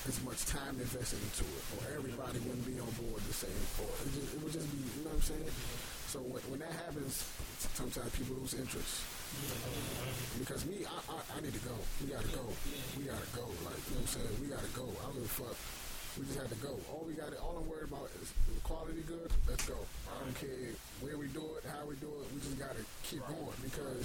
as 0.09 0.19
much 0.27 0.47
time 0.47 0.75
invested 0.79 1.19
into 1.23 1.47
it, 1.47 1.65
or 1.79 1.83
everybody 1.95 2.39
wouldn't 2.43 2.67
be 2.67 2.79
on 2.79 2.91
board 2.99 3.23
the 3.23 3.35
same, 3.35 3.63
or 3.79 3.91
it, 4.03 4.11
just, 4.15 4.35
it 4.35 4.39
would 4.43 4.53
just 4.53 4.67
be, 4.71 4.83
you 4.83 5.03
know 5.07 5.15
what 5.15 5.23
I'm 5.23 5.27
saying? 5.27 5.53
So 6.11 6.19
when, 6.27 6.43
when 6.51 6.61
that 6.61 6.75
happens, 6.87 7.23
sometimes 7.73 8.11
people 8.19 8.37
lose 8.43 8.55
interest. 8.55 9.01
Because 10.39 10.67
me, 10.69 10.85
I, 10.85 10.99
I, 11.09 11.19
I 11.35 11.37
need 11.41 11.55
to 11.57 11.65
go. 11.65 11.73
We 12.05 12.13
gotta 12.13 12.29
go. 12.37 12.45
We 13.01 13.09
gotta 13.09 13.31
go. 13.33 13.49
Like, 13.65 13.81
you 13.89 13.97
know 13.97 14.05
what 14.05 14.13
I'm 14.13 14.21
saying? 14.21 14.35
We 14.45 14.53
gotta 14.53 14.73
go. 14.77 14.85
I 15.01 15.09
don't 15.09 15.17
give 15.17 15.25
a 15.25 15.35
fuck. 15.41 15.57
We 16.21 16.29
just 16.29 16.37
have 16.37 16.53
to 16.53 16.61
go. 16.61 16.77
All 16.93 17.09
we 17.09 17.17
got, 17.17 17.33
all 17.41 17.57
I'm 17.57 17.65
worried 17.65 17.89
about 17.89 18.13
is 18.21 18.29
quality 18.61 19.01
good. 19.09 19.33
Let's 19.49 19.65
go. 19.65 19.81
I 20.13 20.21
don't 20.21 20.37
care 20.37 20.77
where 21.01 21.17
we 21.17 21.33
do 21.33 21.41
it, 21.57 21.65
how 21.65 21.89
we 21.89 21.97
do 21.97 22.13
it. 22.21 22.29
We 22.37 22.45
just 22.45 22.61
gotta 22.61 22.85
keep 23.09 23.25
going 23.25 23.57
because 23.65 24.05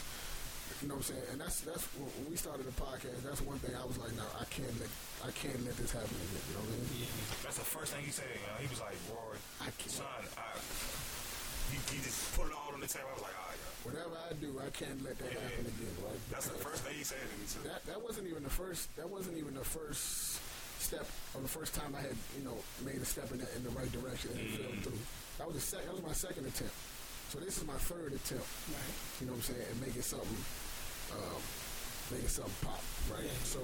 you 0.81 0.87
know 0.87 0.95
what 0.99 1.09
I'm 1.09 1.15
saying? 1.15 1.25
And 1.33 1.41
that's 1.41 1.61
that's 1.65 1.85
when 1.97 2.05
when 2.21 2.27
we 2.29 2.37
started 2.37 2.65
the 2.69 2.75
podcast. 2.77 3.21
That's 3.25 3.41
one 3.41 3.57
thing 3.59 3.73
I 3.73 3.85
was 3.85 3.97
like, 3.97 4.13
no, 4.13 4.25
I 4.37 4.45
can't 4.53 4.71
let 4.77 4.89
I 5.25 5.31
can't 5.33 5.57
let 5.65 5.73
this 5.77 5.91
happen 5.91 6.13
again. 6.13 6.43
You 6.47 6.53
know 6.57 6.63
what 6.65 6.77
I 6.77 6.85
mean? 6.93 7.09
That's 7.41 7.57
the 7.57 7.65
first 7.67 7.93
thing 7.97 8.05
he 8.05 8.13
said. 8.13 8.29
You 8.29 8.45
know, 8.45 8.57
he 8.61 8.67
was 8.69 8.81
like, 8.81 8.97
Roy, 9.09 9.35
I 9.61 9.69
can't. 9.81 9.97
son, 10.05 10.23
I, 10.37 10.45
he, 11.73 11.77
he 11.91 11.97
just 12.05 12.21
put 12.37 12.47
it 12.47 12.55
all 12.55 12.71
on 12.71 12.79
the 12.79 12.87
table. 12.87 13.09
I 13.11 13.15
was 13.19 13.25
like, 13.27 13.35
all 13.35 13.49
right, 13.51 13.59
yeah. 13.59 13.87
Whatever 13.89 14.15
I 14.23 14.31
do, 14.39 14.49
I 14.61 14.69
can't 14.71 14.99
let 15.03 15.17
that 15.19 15.31
Yeah. 15.33 15.43
happen 15.43 15.65
again. 15.67 15.95
Right? 15.99 16.21
That's 16.31 16.47
the 16.47 16.59
first 16.61 16.85
thing 16.87 16.95
he 16.95 17.03
said 17.03 17.19
to 17.19 17.35
me, 17.41 17.45
too. 17.49 17.63
That 17.67 17.83
that 17.89 17.99
wasn't 17.99 18.29
even 18.31 18.43
the 18.45 18.53
first. 18.53 18.87
That 18.95 19.09
wasn't 19.09 19.35
even 19.41 19.57
the 19.57 19.65
first 19.67 20.39
step 20.77 21.09
or 21.33 21.41
the 21.41 21.49
first 21.49 21.73
time 21.73 21.91
I 21.97 22.01
had 22.05 22.15
you 22.37 22.45
know 22.45 22.53
made 22.85 23.01
a 23.01 23.05
step 23.05 23.27
in 23.33 23.41
the, 23.41 23.49
in 23.57 23.65
the 23.65 23.73
right 23.73 23.89
direction 23.91 24.29
and 24.37 24.45
it 24.45 24.61
fell 24.61 24.71
mm. 24.71 24.83
through. 24.85 25.01
That 25.41 25.49
was 25.49 25.57
the 25.57 25.65
sec- 25.65 25.83
That 25.89 25.93
was 25.97 26.05
my 26.05 26.13
second 26.13 26.45
attempt. 26.45 26.73
So 27.33 27.39
this 27.43 27.57
is 27.57 27.65
my 27.67 27.75
third 27.75 28.13
attempt. 28.15 28.47
Right. 28.71 28.95
You 29.19 29.27
know 29.27 29.35
what 29.35 29.43
I'm 29.43 29.51
saying? 29.51 29.67
And 29.67 29.81
making 29.83 30.01
something, 30.05 30.37
um, 31.17 31.41
making 32.11 32.29
something 32.29 32.53
pop. 32.61 32.81
Right. 33.11 33.29
So 33.43 33.59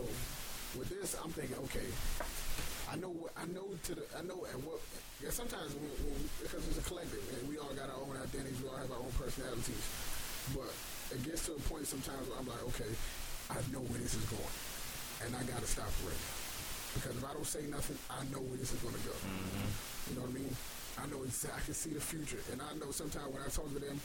with 0.77 0.89
this, 0.89 1.15
I'm 1.21 1.31
thinking, 1.31 1.57
okay, 1.69 1.85
I 2.89 2.95
know 2.97 3.13
what 3.13 3.31
I 3.37 3.45
know 3.53 3.67
to 3.69 3.91
the 3.95 4.03
I 4.17 4.21
know 4.25 4.45
at 4.49 4.57
what. 4.65 4.81
Yeah, 5.21 5.31
sometimes 5.31 5.71
when, 5.79 5.87
when, 6.03 6.19
because 6.41 6.67
it's 6.67 6.81
a 6.81 6.85
collective 6.89 7.23
and 7.39 7.47
we 7.47 7.55
all 7.55 7.71
got 7.79 7.87
our 7.87 8.01
own 8.03 8.17
identities, 8.19 8.59
we 8.59 8.67
all 8.67 8.75
have 8.75 8.91
our 8.91 8.99
own 8.99 9.13
personalities. 9.15 9.79
But 10.51 10.67
it 11.15 11.23
gets 11.23 11.47
to 11.47 11.55
a 11.55 11.61
point 11.71 11.87
sometimes 11.87 12.27
where 12.27 12.35
I'm 12.35 12.47
like, 12.49 12.59
okay, 12.75 12.91
I 13.47 13.55
know 13.71 13.79
where 13.87 14.01
this 14.03 14.19
is 14.19 14.25
going, 14.27 14.55
and 15.23 15.31
I 15.31 15.41
gotta 15.47 15.67
stop 15.69 15.87
right 16.03 16.11
now. 16.11 16.35
Because 16.99 17.15
if 17.15 17.23
I 17.23 17.31
don't 17.31 17.47
say 17.47 17.63
nothing, 17.71 17.97
I 18.11 18.21
know 18.35 18.43
where 18.43 18.59
this 18.59 18.75
is 18.75 18.79
gonna 18.83 18.99
go. 19.07 19.15
You 20.11 20.19
know 20.19 20.27
what 20.27 20.35
I 20.35 20.43
mean? 20.43 20.53
I 20.99 21.07
know 21.07 21.23
exactly. 21.23 21.55
I 21.57 21.65
can 21.65 21.73
see 21.73 21.93
the 21.95 22.03
future, 22.03 22.43
and 22.51 22.59
I 22.61 22.75
know 22.77 22.91
sometimes 22.91 23.31
when 23.31 23.41
I 23.41 23.47
talk 23.47 23.71
to 23.71 23.79
them, 23.79 23.97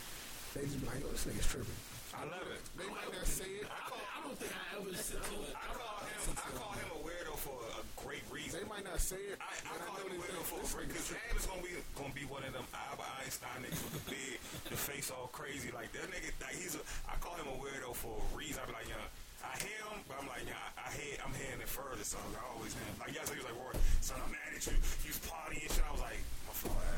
they 0.55 0.63
just 0.63 0.79
be 0.81 0.87
like, 0.87 1.03
"Yo, 1.03 1.11
this 1.11 1.27
nigga's 1.27 1.51
tripping." 1.51 1.98
I 2.19 2.27
love 2.27 2.51
it. 2.51 2.59
They 2.75 2.89
might 2.91 3.07
not 3.15 3.27
say 3.31 3.63
it. 3.63 3.67
I 3.71 3.79
call, 3.87 4.03
I 4.03 4.19
don't 4.27 4.35
think 4.35 4.51
I 4.51 4.63
ever 4.75 4.91
said 4.99 5.23
to 5.23 5.37
it. 5.47 5.55
I 5.55 5.71
call 5.71 6.03
him, 6.03 6.19
I 6.35 6.51
call 6.59 6.73
him 6.75 6.89
a 6.99 7.01
weirdo 7.07 7.35
for 7.39 7.55
a 7.79 7.83
great 7.95 8.27
reason. 8.35 8.59
They 8.59 8.67
might 8.67 8.83
not 8.83 8.99
say 8.99 9.23
it. 9.31 9.39
I, 9.39 9.55
I 9.63 9.79
call 9.79 10.03
know 10.03 10.11
him 10.11 10.19
a 10.19 10.27
weirdo 10.27 10.43
for 10.43 10.59
a 10.59 10.67
"This 10.67 10.75
break 10.75 10.91
nigga's 10.91 11.07
because 11.07 11.15
tripping." 11.15 11.31
Ab 11.31 11.39
is 11.39 11.47
gonna 11.47 11.63
be 11.63 11.73
gonna 11.95 12.19
be 12.19 12.27
one 12.27 12.43
of 12.43 12.51
them 12.51 12.67
Albert 12.75 13.07
Einstein 13.23 13.59
niggas 13.63 13.83
with 13.87 13.95
the 14.03 14.05
beard, 14.11 14.39
the 14.67 14.75
face 14.75 15.15
all 15.15 15.31
crazy 15.31 15.71
like 15.71 15.95
that 15.95 16.11
nigga. 16.11 16.35
Like 16.43 16.59
he's 16.59 16.75
a, 16.75 16.83
I 17.07 17.15
call 17.23 17.39
him 17.39 17.47
a 17.55 17.57
weirdo 17.63 17.95
for 17.95 18.19
a 18.19 18.27
reason. 18.35 18.59
I 18.59 18.67
be 18.67 18.75
like, 18.75 18.91
yeah, 18.91 19.47
I 19.47 19.55
hear 19.63 19.79
him, 19.87 20.03
but 20.11 20.19
I'm 20.19 20.27
like, 20.27 20.43
yeah, 20.43 20.59
I, 20.75 20.91
I 20.91 20.99
hear, 20.99 21.15
I'm 21.23 21.35
hearing 21.39 21.63
it 21.63 21.71
further. 21.71 22.03
So 22.03 22.19
I 22.19 22.43
always 22.51 22.75
man, 22.75 22.99
like 22.99 23.15
yesterday 23.15 23.39
he 23.39 23.47
was 23.47 23.55
like, 23.55 23.63
Roy, 23.63 23.79
son, 24.03 24.19
I'm 24.19 24.35
mad 24.35 24.59
at 24.59 24.63
you. 24.67 24.75
You 25.07 25.15
was 25.15 25.23
partying 25.23 25.63
and 25.63 25.71
shit. 25.71 25.87
I 25.87 25.95
was 25.95 26.03
like, 26.03 26.19
my 26.51 26.55
fault. 26.67 26.98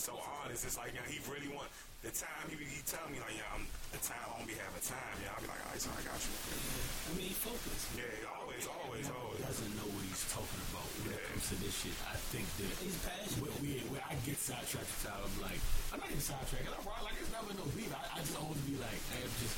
So 0.00 0.16
honest, 0.16 0.64
it's 0.64 0.64
just 0.64 0.80
like, 0.80 0.96
yeah, 0.96 1.04
he 1.04 1.20
really 1.28 1.52
want 1.52 1.68
the 2.00 2.08
time. 2.08 2.48
He, 2.48 2.56
he 2.56 2.80
tell 2.88 3.04
me 3.12 3.20
like, 3.20 3.36
yeah, 3.36 3.44
I'm 3.52 3.68
the 3.92 4.00
time. 4.00 4.16
I 4.24 4.32
won't 4.32 4.48
be 4.48 4.56
having 4.56 4.80
time. 4.80 5.12
Yeah, 5.20 5.36
I'll 5.36 5.44
be 5.44 5.52
like, 5.52 5.60
all 5.60 5.76
right, 5.76 5.82
son, 5.84 5.92
I 5.92 6.00
got 6.08 6.16
you. 6.16 6.32
I 6.40 7.10
mean, 7.20 7.28
he 7.28 7.36
focus. 7.36 7.80
Yeah, 8.00 8.08
he 8.08 8.24
always, 8.24 8.64
always, 8.64 9.04
always. 9.12 9.44
doesn't 9.44 9.74
know 9.76 9.84
what 9.92 10.00
he's 10.08 10.24
talking 10.32 10.62
about 10.72 10.88
when 11.04 11.12
it 11.12 11.20
comes 11.20 11.44
to 11.52 11.56
this 11.60 11.76
shit. 11.84 11.92
I 12.08 12.16
think 12.32 12.48
that 12.64 12.72
He's 12.80 12.96
passionate. 13.04 13.44
where, 13.44 13.52
we, 13.60 13.76
where 13.92 14.00
I 14.08 14.16
get 14.24 14.40
sidetracked 14.40 14.88
at 14.88 15.00
times, 15.04 15.20
I'm 15.20 15.36
like, 15.44 15.60
I'm 15.92 16.00
not 16.00 16.08
even 16.08 16.24
sidetracked. 16.24 16.64
I'm 16.72 16.80
right, 16.80 17.04
like 17.04 17.20
it's 17.20 17.28
never 17.36 17.52
no 17.60 17.68
beef. 17.76 17.92
I, 17.92 18.00
I 18.00 18.24
just 18.24 18.40
always 18.40 18.62
be 18.64 18.80
like, 18.80 19.00
I 19.12 19.20
have 19.20 19.34
just, 19.36 19.56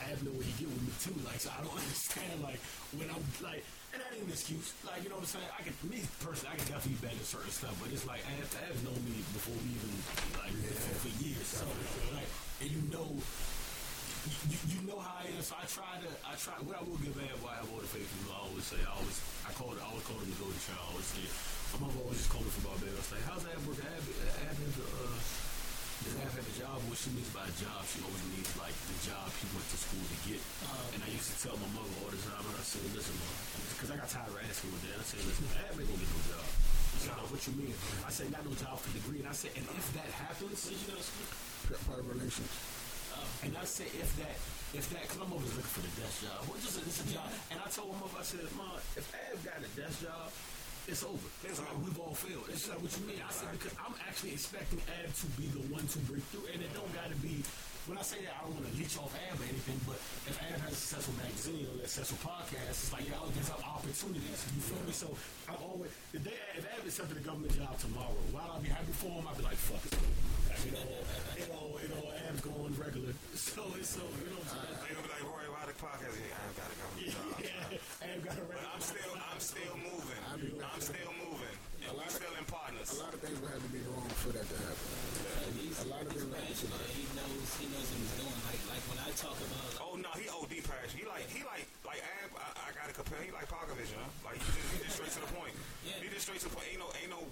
I 0.00 0.04
have 0.16 0.20
no 0.24 0.32
way 0.32 0.48
he 0.48 0.64
get 0.64 0.72
with 0.72 0.80
me 0.80 0.92
too. 0.96 1.12
Like, 1.28 1.44
so 1.44 1.52
I 1.52 1.60
don't 1.60 1.76
understand. 1.84 2.40
Like 2.40 2.60
when 2.96 3.12
I'm 3.12 3.20
like, 3.44 3.68
and 3.98 4.06
that 4.06 4.14
ain't 4.14 4.30
an 4.30 4.30
excuse. 4.30 4.70
Like 4.86 5.02
you 5.02 5.10
know 5.10 5.18
what 5.18 5.26
I'm 5.26 5.42
saying? 5.42 5.50
I 5.50 5.60
can, 5.66 5.74
me 5.90 5.98
personally, 6.22 6.54
I 6.54 6.56
can 6.62 6.70
definitely 6.70 7.02
be 7.02 7.02
better 7.02 7.18
at 7.18 7.26
certain 7.26 7.50
stuff, 7.50 7.74
but 7.82 7.90
it's 7.90 8.06
like 8.06 8.22
I 8.22 8.32
have, 8.38 8.50
I 8.54 8.70
have 8.70 8.80
known 8.86 9.00
me 9.02 9.18
before 9.34 9.58
we 9.58 9.74
even 9.74 9.90
like 10.38 10.54
for, 10.54 10.94
for 11.02 11.12
years. 11.18 11.42
So 11.42 11.66
like, 12.14 12.30
and 12.62 12.70
you 12.70 12.82
know 12.94 13.10
you, 14.50 14.58
you 14.68 14.80
know 14.84 14.98
how 15.00 15.24
I 15.24 15.30
am, 15.30 15.40
so 15.40 15.56
I 15.56 15.64
try 15.64 15.98
to, 16.04 16.10
I 16.26 16.36
try, 16.36 16.52
what 16.66 16.76
I 16.76 16.82
will 16.84 17.00
give 17.00 17.16
Ab, 17.16 17.38
why 17.40 17.56
I 17.56 17.64
have 17.64 17.70
all 17.72 17.80
the 17.80 17.88
faith 17.88 18.04
him, 18.04 18.28
I 18.28 18.44
always 18.44 18.66
say, 18.66 18.76
I 18.84 18.92
always, 18.92 19.18
I 19.46 19.50
call 19.56 19.72
it, 19.72 19.80
I 19.80 19.88
always 19.88 20.04
call 20.04 20.20
him 20.20 20.28
the 20.28 20.36
golden 20.36 20.58
child, 20.68 20.84
I 20.84 20.88
always 20.92 21.08
say, 21.08 21.24
my 21.72 21.86
mother 21.86 22.02
always 22.04 22.20
just 22.20 22.28
called 22.28 22.44
me 22.44 22.52
from 22.52 22.64
Barbados, 22.68 23.08
like, 23.08 23.24
how's 23.24 23.44
that 23.46 23.56
work? 23.64 23.80
Ab, 23.80 24.04
Ab 24.04 24.58
has 24.58 24.74
a, 24.74 24.84
uh, 24.84 25.47
does 26.06 26.14
Ab 26.22 26.30
have 26.30 26.46
a 26.46 26.54
job? 26.58 26.76
What 26.86 26.98
she 26.98 27.10
means 27.14 27.30
by 27.34 27.44
a 27.46 27.54
job, 27.58 27.80
she 27.88 27.98
always 28.04 28.24
means, 28.30 28.50
like, 28.58 28.74
the 28.74 28.96
job 29.02 29.26
she 29.34 29.46
went 29.54 29.66
to 29.66 29.78
school 29.78 30.04
to 30.04 30.18
get. 30.28 30.40
Uh-huh. 30.62 30.94
and 30.94 31.00
I 31.02 31.08
used 31.10 31.28
to 31.32 31.36
tell 31.42 31.56
my 31.58 31.70
mother 31.74 31.94
all 32.02 32.10
the 32.12 32.20
time, 32.22 32.44
and 32.44 32.56
I 32.56 32.64
said, 32.64 32.84
listen, 32.94 33.14
mom, 33.18 33.34
because 33.74 33.90
I 33.90 33.96
got 33.98 34.08
tired 34.08 34.30
of 34.30 34.38
asking 34.38 34.70
with 34.74 34.82
that, 34.86 34.96
I 34.98 35.04
said, 35.04 35.20
listen, 35.26 35.46
Ab 35.58 35.74
ain't 35.74 35.88
gonna 35.88 35.98
get 35.98 36.10
no 36.10 36.20
job. 36.30 36.46
She 36.98 37.06
said, 37.06 37.14
"Oh, 37.14 37.30
what 37.30 37.40
you 37.46 37.54
mean? 37.54 37.74
I 38.02 38.10
said, 38.10 38.26
not 38.34 38.42
no 38.42 38.50
job 38.58 38.74
for 38.82 38.90
the 38.90 38.98
degree, 38.98 39.22
and 39.22 39.30
I 39.30 39.36
said, 39.36 39.54
and 39.54 39.62
if 39.70 39.86
that 39.94 40.10
happens, 40.18 40.58
Where'd 40.66 40.74
you 40.82 40.88
go 40.90 40.98
to 40.98 41.04
school? 41.06 41.78
Public 41.86 42.06
relations. 42.10 42.50
Uh, 43.14 43.46
and 43.46 43.52
I 43.54 43.66
said, 43.66 43.86
if 43.94 44.10
that, 44.18 44.34
if 44.74 44.84
that, 44.94 45.02
because 45.06 45.20
I'm 45.22 45.30
always 45.30 45.50
looking 45.54 45.74
for 45.74 45.82
the 45.84 45.92
desk 45.98 46.26
job. 46.26 46.38
Well, 46.46 46.58
just 46.58 46.78
a, 46.78 46.82
it's 46.82 47.02
a 47.02 47.08
job. 47.10 47.28
And 47.50 47.58
I 47.62 47.66
told 47.70 47.94
my 47.94 48.02
mother, 48.02 48.18
I 48.18 48.26
said, 48.26 48.46
Mom, 48.58 48.78
if 48.98 49.06
Ab 49.14 49.36
got 49.46 49.58
a 49.62 49.70
desk 49.78 50.02
job, 50.02 50.26
it's 50.88 51.04
over. 51.04 51.28
It's 51.44 51.60
like 51.60 51.76
we've 51.84 52.00
all 52.00 52.14
failed. 52.16 52.48
It's 52.48 52.68
like 52.68 52.80
what 52.80 52.92
you 52.96 53.04
mean. 53.06 53.20
I 53.20 53.30
said 53.30 53.52
because 53.52 53.76
I'm 53.78 53.94
actually 54.08 54.32
expecting 54.32 54.80
Ab 55.04 55.12
to 55.12 55.26
be 55.36 55.46
the 55.52 55.62
one 55.68 55.84
to 55.86 55.98
break 56.08 56.24
through, 56.32 56.48
and 56.52 56.58
it 56.64 56.72
don't 56.72 56.88
got 56.96 57.08
to 57.12 57.18
be. 57.20 57.44
When 57.88 57.96
I 57.96 58.04
say 58.04 58.20
that, 58.20 58.36
I 58.36 58.44
don't 58.44 58.52
want 58.52 58.68
to 58.68 58.74
leech 58.76 59.00
off 59.00 59.16
Ab 59.16 59.40
or 59.40 59.48
anything, 59.48 59.80
but 59.88 59.96
if 60.28 60.36
Ab 60.36 60.60
has 60.60 60.72
a 60.72 60.76
successful 60.76 61.16
magazine 61.24 61.64
or 61.72 61.80
a 61.80 61.88
successful 61.88 62.20
podcast, 62.20 62.68
it's 62.68 62.92
like 62.92 63.08
y'all 63.08 63.32
gives 63.32 63.48
up 63.48 63.64
opportunities. 63.64 64.44
You 64.52 64.60
feel 64.60 64.82
me? 64.84 64.92
So 64.92 65.08
I'm 65.48 65.56
always 65.64 65.88
the 66.12 66.20
day 66.20 66.36
if 66.52 66.68
Ab 66.68 66.84
accepted 66.84 67.16
a 67.16 67.24
government 67.24 67.56
job 67.56 67.72
tomorrow, 67.80 68.12
while 68.32 68.44
I'll 68.52 68.60
be 68.60 68.68
happy 68.68 68.92
for 68.92 69.08
him, 69.08 69.24
I'll 69.24 69.36
be 69.40 69.44
like, 69.44 69.56
fuck 69.56 69.80
it. 69.88 69.96
You 70.68 70.72
know, 70.74 71.80
you 71.80 71.88
know, 71.92 72.02
Ab's 72.28 72.40
going 72.44 72.74
regular. 72.76 73.12
So 73.38 73.64
it's 73.80 73.94
so 73.96 74.02
you 74.04 74.28
know. 74.34 74.42
What 74.42 74.52
I'm 74.52 74.68
saying? 74.68 74.76
They 74.84 74.90
gonna 74.92 75.06
be 75.08 75.12
like, 75.14 75.24
Roy, 75.24 75.46
why 75.48 75.62
the 75.64 75.76
podcast? 75.80 76.12
Yeah, 76.18 76.34
I 76.36 76.50
gotta 76.58 76.76
go. 76.76 76.86
Yeah, 77.00 78.04
Ab 78.04 78.18
got 78.26 78.36
a 78.36 78.44
But 78.44 78.58
regular. 78.58 78.74
I'm 78.74 78.82
still, 78.84 79.14
I'm 79.16 79.40
still 79.40 79.74
moving. 79.80 80.20
I'm 80.28 80.82
still 80.82 81.12
moving. 81.24 81.56
And 81.86 81.94
we 81.96 82.04
still 82.10 82.34
in 82.36 82.44
partners. 82.50 82.90
A 82.92 82.98
lot 83.00 83.14
of 83.14 83.20
things 83.22 83.38
would 83.40 83.48
have 83.54 83.62
to 83.62 83.70
be 83.72 83.80
wrong 83.88 84.10
for 84.20 84.34
that 84.34 84.44
to 84.44 84.56
happen. 84.60 84.88
He's, 85.56 85.78
A 85.80 85.88
lot 85.88 86.02
of 86.04 86.10
he's 86.12 86.26
things 86.26 86.26
would 86.28 86.34
have 86.36 86.50
to 86.58 86.66
be 86.66 86.74
passionate. 86.74 86.90
He 86.98 87.04
knows. 87.14 87.48
He 87.62 87.66
knows 87.70 87.86
what 87.88 87.98
he's 88.02 88.14
doing. 88.18 88.40
Like, 88.50 88.62
like 88.68 88.84
when 88.90 88.98
I 89.00 89.08
talk 89.14 89.38
about. 89.38 89.70
Oh 89.78 89.94
no, 89.96 90.10
he 90.18 90.26
OD 90.28 90.52
passion. 90.66 90.96
He 90.98 91.06
like, 91.06 91.24
he 91.30 91.40
like, 91.46 91.64
like 91.86 92.02
Ab. 92.02 92.30
I, 92.34 92.46
I 92.66 92.68
gotta 92.74 92.92
compare. 92.92 93.22
He 93.22 93.30
like 93.30 93.46
Popovich, 93.46 93.94
huh? 93.94 94.02
Like 94.26 94.42
he 94.42 94.50
just, 94.50 94.68
he 94.74 94.76
just 94.82 94.94
straight 94.98 95.14
to 95.14 95.22
the 95.22 95.30
point. 95.38 95.54
Yeah. 95.86 96.02
He 96.02 96.10
just 96.10 96.26
straight 96.26 96.42
to 96.42 96.50
the 96.50 96.54
point. 96.58 96.66
Ain't 96.74 96.82
no, 96.82 96.90
ain't 96.98 97.12
no, 97.14 97.22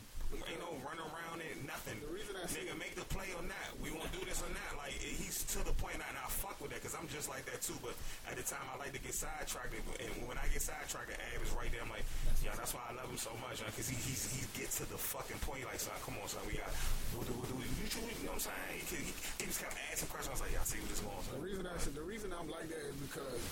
ain't 0.47 0.63
no 0.63 0.71
run 0.87 0.99
around 1.03 1.43
it. 1.43 1.59
Nothing. 1.67 1.99
The 2.07 2.15
reason 2.15 2.39
I 2.39 2.47
say- 2.47 2.65
Nigga, 2.67 2.79
make 2.81 2.95
the 2.97 3.05
play 3.13 3.29
or 3.37 3.45
not. 3.45 3.69
We 3.85 3.93
won't 3.93 4.09
do 4.17 4.25
this 4.25 4.41
or 4.41 4.49
not. 4.49 4.81
Like 4.81 4.97
he's 4.97 5.45
to 5.53 5.61
the 5.67 5.77
point, 5.77 6.01
and 6.01 6.17
I 6.17 6.25
fuck 6.33 6.57
with 6.63 6.71
that 6.73 6.81
because 6.81 6.97
I'm 6.97 7.06
just 7.17 7.33
like 7.33 7.49
that 7.49 7.65
too. 7.65 7.75
But 7.81 7.97
at 8.29 8.37
the 8.37 8.45
time, 8.45 8.61
I 8.69 8.77
like 8.77 8.93
to 8.93 9.01
get 9.01 9.17
sidetracked, 9.17 9.73
and 9.73 10.13
when 10.29 10.37
I 10.37 10.45
get 10.53 10.61
sidetracked, 10.61 11.17
Ab 11.17 11.41
is 11.41 11.49
right 11.57 11.73
there. 11.73 11.81
I'm 11.81 11.89
like, 11.89 12.05
yeah, 12.45 12.53
that's 12.53 12.77
why 12.77 12.85
I 12.85 12.93
love 12.93 13.09
him 13.09 13.17
so 13.17 13.33
much, 13.41 13.65
because 13.65 13.89
he 13.89 13.97
he's, 13.97 14.29
he 14.29 14.45
gets 14.53 14.77
to 14.79 14.87
the 14.87 15.01
fucking 15.01 15.41
point. 15.41 15.65
Like, 15.65 15.81
son, 15.81 15.97
come 16.05 16.21
on, 16.21 16.29
son, 16.29 16.45
we 16.45 16.61
got, 16.61 16.69
what 17.17 17.25
do 17.25 17.33
we 17.41 17.49
do? 17.49 17.57
You, 17.65 17.89
you 18.21 18.29
know 18.29 18.37
what 18.37 18.45
I'm 18.45 18.53
saying? 18.53 18.85
He, 18.85 19.01
he, 19.01 19.13
he 19.41 19.45
just 19.49 19.65
kept 19.65 19.73
asking 19.89 20.13
questions. 20.13 20.31
I 20.31 20.35
was 20.37 20.45
like, 20.45 20.53
yeah, 20.53 20.61
I 20.61 20.69
see 20.69 20.79
what 20.85 20.93
this 20.93 21.01
going. 21.01 21.17
The 21.17 21.41
reason 21.41 21.65
I 21.65 21.77
said 21.81 21.95
the 21.97 22.05
reason 22.05 22.29
I'm 22.37 22.51
like 22.53 22.69
that 22.69 22.85
is 22.85 22.97
because 23.01 23.43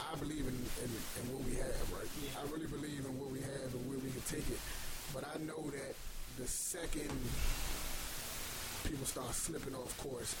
I 0.00 0.16
believe 0.16 0.48
in, 0.48 0.56
in, 0.56 0.90
in 0.90 1.24
what 1.36 1.44
we 1.44 1.60
have, 1.60 1.84
right? 1.92 2.08
I 2.40 2.42
really 2.48 2.70
believe 2.70 3.04
in 3.04 3.12
what 3.20 3.28
we 3.28 3.44
have 3.44 3.68
and 3.68 3.82
where 3.84 4.00
we 4.00 4.08
can 4.08 4.24
take 4.24 4.48
it. 4.48 4.60
But 5.12 5.28
I 5.28 5.36
know 5.44 5.68
that 5.68 5.92
the 6.40 6.48
second 6.48 7.12
people 8.88 9.04
start 9.04 9.34
slipping 9.36 9.74
off 9.74 9.92
course, 10.00 10.32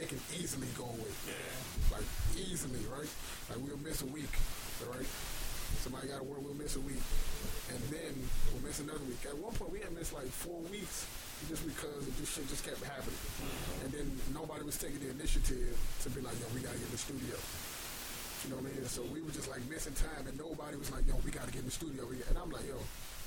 it 0.00 0.08
can 0.08 0.20
easily 0.34 0.68
go 0.76 0.84
away. 0.84 1.12
Yeah. 1.26 1.98
Like 1.98 2.08
easily, 2.36 2.82
right? 2.90 3.08
Like 3.50 3.60
we'll 3.62 3.80
miss 3.82 4.02
a 4.02 4.10
week, 4.10 4.32
right? 4.86 5.06
Somebody 5.82 6.08
got 6.08 6.22
to 6.22 6.24
work, 6.24 6.40
we'll 6.42 6.54
miss 6.54 6.76
a 6.76 6.84
week. 6.84 7.02
And 7.70 7.80
then 7.90 8.14
we'll 8.52 8.62
miss 8.62 8.80
another 8.80 9.02
week. 9.04 9.20
At 9.26 9.36
one 9.38 9.52
point, 9.54 9.72
we 9.72 9.80
had 9.80 9.92
missed 9.92 10.14
like 10.14 10.30
four 10.30 10.60
weeks 10.70 11.06
just 11.48 11.66
because 11.66 12.06
this 12.16 12.30
shit 12.30 12.46
just 12.48 12.64
kept 12.64 12.80
happening. 12.82 13.18
Mm-hmm. 13.42 13.84
And 13.84 13.90
then 13.92 14.06
nobody 14.32 14.64
was 14.64 14.78
taking 14.78 15.02
the 15.02 15.10
initiative 15.10 15.76
to 16.02 16.08
be 16.10 16.20
like, 16.22 16.38
yo, 16.40 16.46
we 16.54 16.62
got 16.62 16.72
to 16.72 16.78
get 16.78 16.86
in 16.88 16.94
the 16.94 17.02
studio. 17.02 17.36
You 18.44 18.52
know 18.52 18.60
what 18.60 18.76
I 18.76 18.76
mean? 18.76 18.84
So 18.92 19.00
we 19.08 19.24
were 19.24 19.32
just 19.32 19.48
like 19.48 19.64
missing 19.72 19.96
time, 19.96 20.28
and 20.28 20.36
nobody 20.36 20.76
was 20.76 20.92
like, 20.92 21.08
"Yo, 21.08 21.16
we 21.24 21.32
gotta 21.32 21.48
get 21.48 21.64
in 21.64 21.72
the 21.72 21.72
studio." 21.72 22.04
And 22.28 22.36
I'm 22.36 22.52
like, 22.52 22.68
"Yo, 22.68 22.76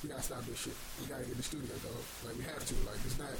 we 0.06 0.14
gotta 0.14 0.22
stop 0.22 0.46
this 0.46 0.62
shit. 0.62 0.78
We 1.02 1.10
gotta 1.10 1.26
get 1.26 1.34
in 1.34 1.42
the 1.42 1.50
studio, 1.50 1.74
though. 1.82 2.02
Like 2.22 2.38
we 2.38 2.46
have 2.46 2.62
to. 2.62 2.76
Like 2.86 3.02
it's 3.02 3.18
not. 3.18 3.34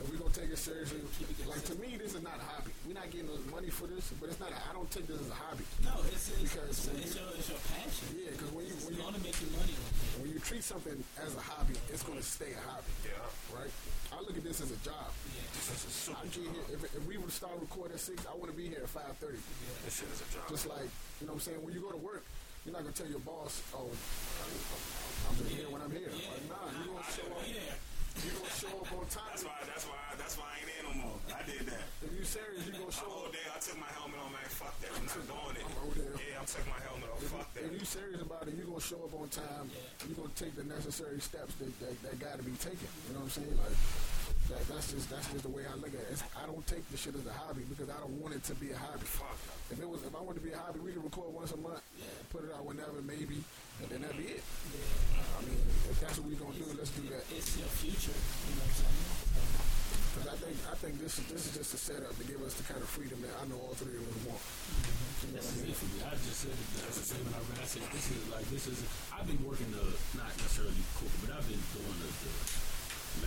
If 0.00 0.10
we 0.10 0.16
gonna 0.18 0.32
take 0.32 0.50
it 0.50 0.58
seriously, 0.58 1.00
like 1.48 1.64
to 1.68 1.74
me, 1.76 1.96
this 2.00 2.14
is 2.14 2.22
not 2.22 2.36
a 2.40 2.44
hobby. 2.44 2.72
We're 2.88 2.94
not 2.96 3.08
getting 3.10 3.28
no 3.28 3.36
money 3.52 3.68
for 3.70 3.86
this, 3.86 4.12
but 4.20 4.28
it's 4.32 4.40
not. 4.40 4.50
A, 4.52 4.56
I 4.56 4.72
don't 4.72 4.88
take 4.90 5.06
this 5.06 5.20
as 5.20 5.28
a 5.30 5.36
hobby. 5.36 5.64
No, 5.84 5.92
it's, 6.08 6.28
it's, 6.32 6.52
Because 6.54 6.68
it's, 6.70 6.88
it's, 6.88 7.14
you- 7.14 7.20
your, 7.20 7.30
it's 7.36 7.48
your 7.52 7.62
passion. 7.68 8.06
Yeah, 8.16 8.30
because 8.32 8.50
when 8.52 8.64
you 8.68 8.74
when 8.84 8.92
You're 8.96 9.12
to 9.12 9.20
make 9.24 9.36
your 9.44 9.52
money 9.56 9.74
when 10.20 10.28
you 10.32 10.38
treat 10.40 10.64
something 10.64 10.96
as 11.20 11.32
a 11.36 11.42
hobby, 11.44 11.74
it's 11.92 12.02
gonna 12.04 12.24
stay 12.24 12.52
a 12.56 12.62
hobby, 12.68 12.92
Yeah. 13.04 13.18
right? 13.56 13.72
I 14.14 14.20
look 14.22 14.36
at 14.38 14.44
this 14.46 14.60
as 14.62 14.70
a 14.70 14.80
job. 14.86 15.10
Yeah. 15.34 15.42
This 15.58 15.66
is 15.74 15.80
a 15.84 15.90
super 15.90 16.18
I 16.22 16.26
get 16.30 16.46
here, 16.48 16.66
if, 16.72 16.80
if 16.86 17.02
we 17.08 17.18
to 17.18 17.28
start 17.32 17.56
recording 17.60 17.94
at 17.98 18.02
six, 18.04 18.22
I 18.28 18.32
want 18.38 18.48
to 18.52 18.56
be 18.56 18.68
here 18.70 18.84
at 18.84 18.90
five 18.92 19.10
thirty. 19.20 19.40
This 19.84 19.98
shit 20.00 20.08
is 20.12 20.22
a 20.22 20.28
job. 20.32 20.46
Just 20.48 20.68
like 20.70 20.86
you 21.20 21.26
know, 21.26 21.34
what 21.36 21.42
I'm 21.42 21.46
saying 21.50 21.60
when 21.64 21.74
you 21.74 21.80
go 21.82 21.90
to 21.90 21.98
work, 22.00 22.22
you're 22.64 22.72
not 22.72 22.82
gonna 22.86 22.94
tell 22.96 23.10
your 23.10 23.20
boss, 23.26 23.60
"Oh, 23.74 23.90
I'm 23.90 25.34
just 25.36 25.50
here 25.50 25.66
when 25.68 25.82
I'm 25.82 25.90
here." 25.90 26.08
Like, 26.08 26.44
nah, 26.48 26.68
you 26.78 26.94
gonna 26.94 27.04
show 27.10 27.26
up. 27.34 27.42
Yeah. 27.48 27.74
You 28.24 28.32
gonna 28.40 28.56
show 28.56 28.72
up 28.80 28.88
on 28.88 29.04
time. 29.12 29.28
That's 29.28 29.44
why. 29.44 29.60
That's 29.68 29.84
why. 29.84 30.00
That's 30.16 30.36
why 30.40 30.48
I 30.48 30.56
ain't 30.64 30.72
in 30.72 30.84
no 30.88 30.92
more. 31.04 31.18
I 31.28 31.44
did 31.44 31.68
that. 31.68 31.84
If 32.00 32.10
you 32.16 32.24
serious, 32.24 32.64
you 32.64 32.72
gonna 32.72 32.88
show 32.88 33.04
whole 33.04 33.28
up. 33.28 33.36
day 33.36 33.44
I 33.44 33.60
took 33.60 33.76
my 33.76 33.92
helmet 33.92 34.16
on, 34.24 34.32
man. 34.32 34.48
Fuck 34.48 34.72
that. 34.80 34.92
I'm 34.96 35.04
not 35.04 35.20
doing 35.28 35.56
it. 35.60 35.66
I'm 35.68 35.92
there. 35.92 36.16
Yeah, 36.16 36.40
I'm 36.40 36.48
taking 36.48 36.72
my 36.72 36.80
helmet 36.80 37.08
off. 37.12 37.20
Fuck 37.28 37.48
that. 37.52 37.68
If 37.68 37.72
you 37.76 37.84
serious 37.84 38.20
about 38.24 38.48
it, 38.48 38.56
you 38.56 38.64
gonna 38.64 38.80
show 38.80 39.00
up 39.04 39.12
on 39.12 39.28
time. 39.28 39.68
You 40.08 40.16
gonna 40.16 40.32
take 40.32 40.56
the 40.56 40.64
necessary 40.64 41.20
steps 41.20 41.52
that 41.60 41.68
that, 41.84 41.94
that 42.00 42.16
got 42.16 42.40
to 42.40 42.44
be 42.48 42.56
taken. 42.56 42.88
You 43.08 43.20
know 43.20 43.28
what 43.28 43.36
I'm 43.36 43.44
saying? 43.44 43.56
Like 43.60 43.76
that, 44.48 44.62
that's 44.72 44.88
just 44.88 45.06
that's 45.12 45.28
just 45.28 45.44
the 45.44 45.52
way 45.52 45.68
I 45.68 45.76
look 45.76 45.92
at 45.92 46.04
it. 46.08 46.20
I 46.32 46.48
don't 46.48 46.64
take 46.64 46.84
the 46.88 46.96
shit 46.96 47.12
as 47.12 47.24
a 47.28 47.36
hobby 47.36 47.68
because 47.68 47.92
I 47.92 48.00
don't 48.00 48.16
want 48.24 48.32
it 48.32 48.44
to 48.48 48.54
be 48.56 48.72
a 48.72 48.78
hobby. 48.80 49.04
Fuck. 49.04 49.36
If 49.72 49.80
it 49.80 49.88
was, 49.88 50.00
if 50.04 50.16
I 50.16 50.20
wanted 50.20 50.40
to 50.40 50.46
be 50.48 50.52
a 50.52 50.60
hobby, 50.60 50.80
we 50.80 50.92
could 50.92 51.04
record 51.04 51.32
once 51.32 51.52
a 51.52 51.56
month, 51.56 51.80
yeah. 51.96 52.04
put 52.28 52.44
it 52.44 52.52
out 52.52 52.64
whenever, 52.64 53.00
maybe, 53.00 53.40
and 53.82 53.88
then 53.90 54.00
that'd 54.02 54.16
be 54.16 54.38
it. 54.38 54.42
I 55.34 55.40
mean, 55.42 55.58
if 55.90 55.96
that's 55.98 56.18
what 56.18 56.30
we're 56.30 56.38
gonna 56.38 56.54
do, 56.54 56.66
let's 56.78 56.94
do 56.94 57.02
that. 57.10 57.24
It's 57.34 57.58
your 57.58 57.70
future. 57.80 58.14
You 58.14 58.54
know 58.54 58.66
what 58.66 58.74
I'm 58.74 58.86
saying? 58.86 59.74
Because 60.14 60.30
I 60.30 60.36
think 60.38 60.54
I 60.70 60.74
think 60.78 60.94
this 61.02 61.18
is 61.18 61.26
this 61.26 61.42
is 61.50 61.52
just 61.58 61.74
a 61.74 61.80
setup 61.80 62.14
to 62.14 62.24
give 62.24 62.38
us 62.46 62.54
the 62.54 62.62
kind 62.70 62.78
of 62.78 62.86
freedom 62.86 63.18
that 63.26 63.34
I 63.34 63.50
know 63.50 63.58
all 63.58 63.74
three 63.74 63.98
of 63.98 64.06
us 64.06 64.18
want. 64.30 64.38
Know 64.38 65.34
That's 65.34 65.50
I 65.58 65.66
it 65.66 65.74
for 65.74 65.88
me. 65.90 65.98
I 66.06 66.14
just 66.22 66.38
said 66.46 66.54
it. 66.54 66.68
That's 66.78 67.02
the 67.02 67.06
same 67.18 67.24
when 67.26 67.34
I 67.34 67.42
read. 67.50 67.58
I 67.58 67.66
said 67.66 67.82
this 67.90 68.06
is 68.14 68.22
like 68.30 68.46
this 68.46 68.70
is. 68.70 68.78
I've 69.10 69.26
been 69.26 69.42
working 69.42 69.66
the 69.74 69.82
not 70.14 70.30
necessarily 70.38 70.78
corporate, 70.94 71.18
but 71.26 71.30
I've 71.34 71.48
been 71.50 71.58
doing 71.74 71.98
the, 71.98 72.08
the 72.14 72.32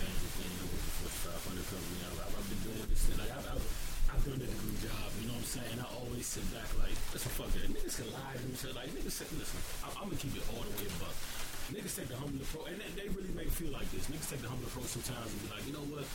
management 0.00 0.32
thing. 0.40 0.48
I 0.48 0.64
work 0.64 0.84
for 0.96 1.12
five 1.28 1.42
hundred 1.44 1.66
company. 1.68 1.98
I've, 2.08 2.18
I've 2.24 2.48
been 2.48 2.62
doing 2.64 2.80
this 2.88 3.02
thing. 3.04 3.20
Like 3.20 3.36
I've, 3.36 3.48
I've, 3.52 3.66
I've 4.08 4.22
done 4.24 4.40
the 4.40 4.48
good 4.48 4.78
job. 4.80 5.12
You 5.20 5.28
know 5.28 5.36
what 5.36 5.44
I'm 5.44 5.52
saying? 5.60 5.76
I 5.76 5.86
always 5.92 6.24
sit 6.24 6.46
back 6.56 6.72
like, 6.80 6.96
listen, 7.12 7.30
fuck 7.36 7.52
that. 7.52 7.68
Niggas 7.68 8.00
can 8.00 8.08
lie 8.16 8.32
to 8.32 8.44
me. 8.48 8.56
So 8.56 8.72
like 8.72 8.88
niggas 8.96 9.20
listen, 9.20 9.60
I'm, 9.98 10.08
gonna 10.08 10.22
keep 10.22 10.34
it 10.38 10.46
all 10.54 10.62
the 10.62 10.70
way 10.78 10.86
above. 10.86 11.16
Niggas 11.74 12.00
take 12.00 12.08
the 12.08 12.16
humble 12.16 12.40
approach, 12.40 12.70
and 12.72 12.80
they, 12.96 13.10
really 13.12 13.34
make 13.36 13.50
feel 13.50 13.74
like 13.74 13.90
this. 13.92 14.06
Niggas 14.08 14.30
take 14.30 14.40
the 14.40 14.48
humble 14.48 14.70
approach 14.70 14.94
sometimes 14.94 15.28
and 15.28 15.40
be 15.42 15.48
like, 15.52 15.66
you 15.66 15.74
know 15.74 15.84
what? 15.92 16.06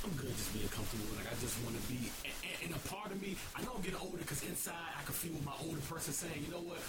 I'm 0.00 0.12
good 0.16 0.32
just 0.32 0.52
being 0.56 0.68
comfortable. 0.72 1.12
Like 1.12 1.28
I 1.28 1.36
just 1.42 1.58
want 1.60 1.76
to 1.76 1.84
be, 1.90 2.08
and, 2.24 2.32
and, 2.40 2.56
and 2.68 2.70
a 2.72 2.82
part 2.88 3.12
of 3.12 3.20
me, 3.20 3.36
I 3.52 3.60
know 3.66 3.76
I'm 3.76 3.84
getting 3.84 4.00
older 4.00 4.22
because 4.22 4.40
inside 4.48 4.92
I 4.96 5.02
can 5.04 5.12
feel 5.12 5.36
my 5.44 5.52
older 5.60 5.82
person 5.92 6.16
saying, 6.16 6.40
you 6.40 6.52
know 6.52 6.64
what? 6.64 6.80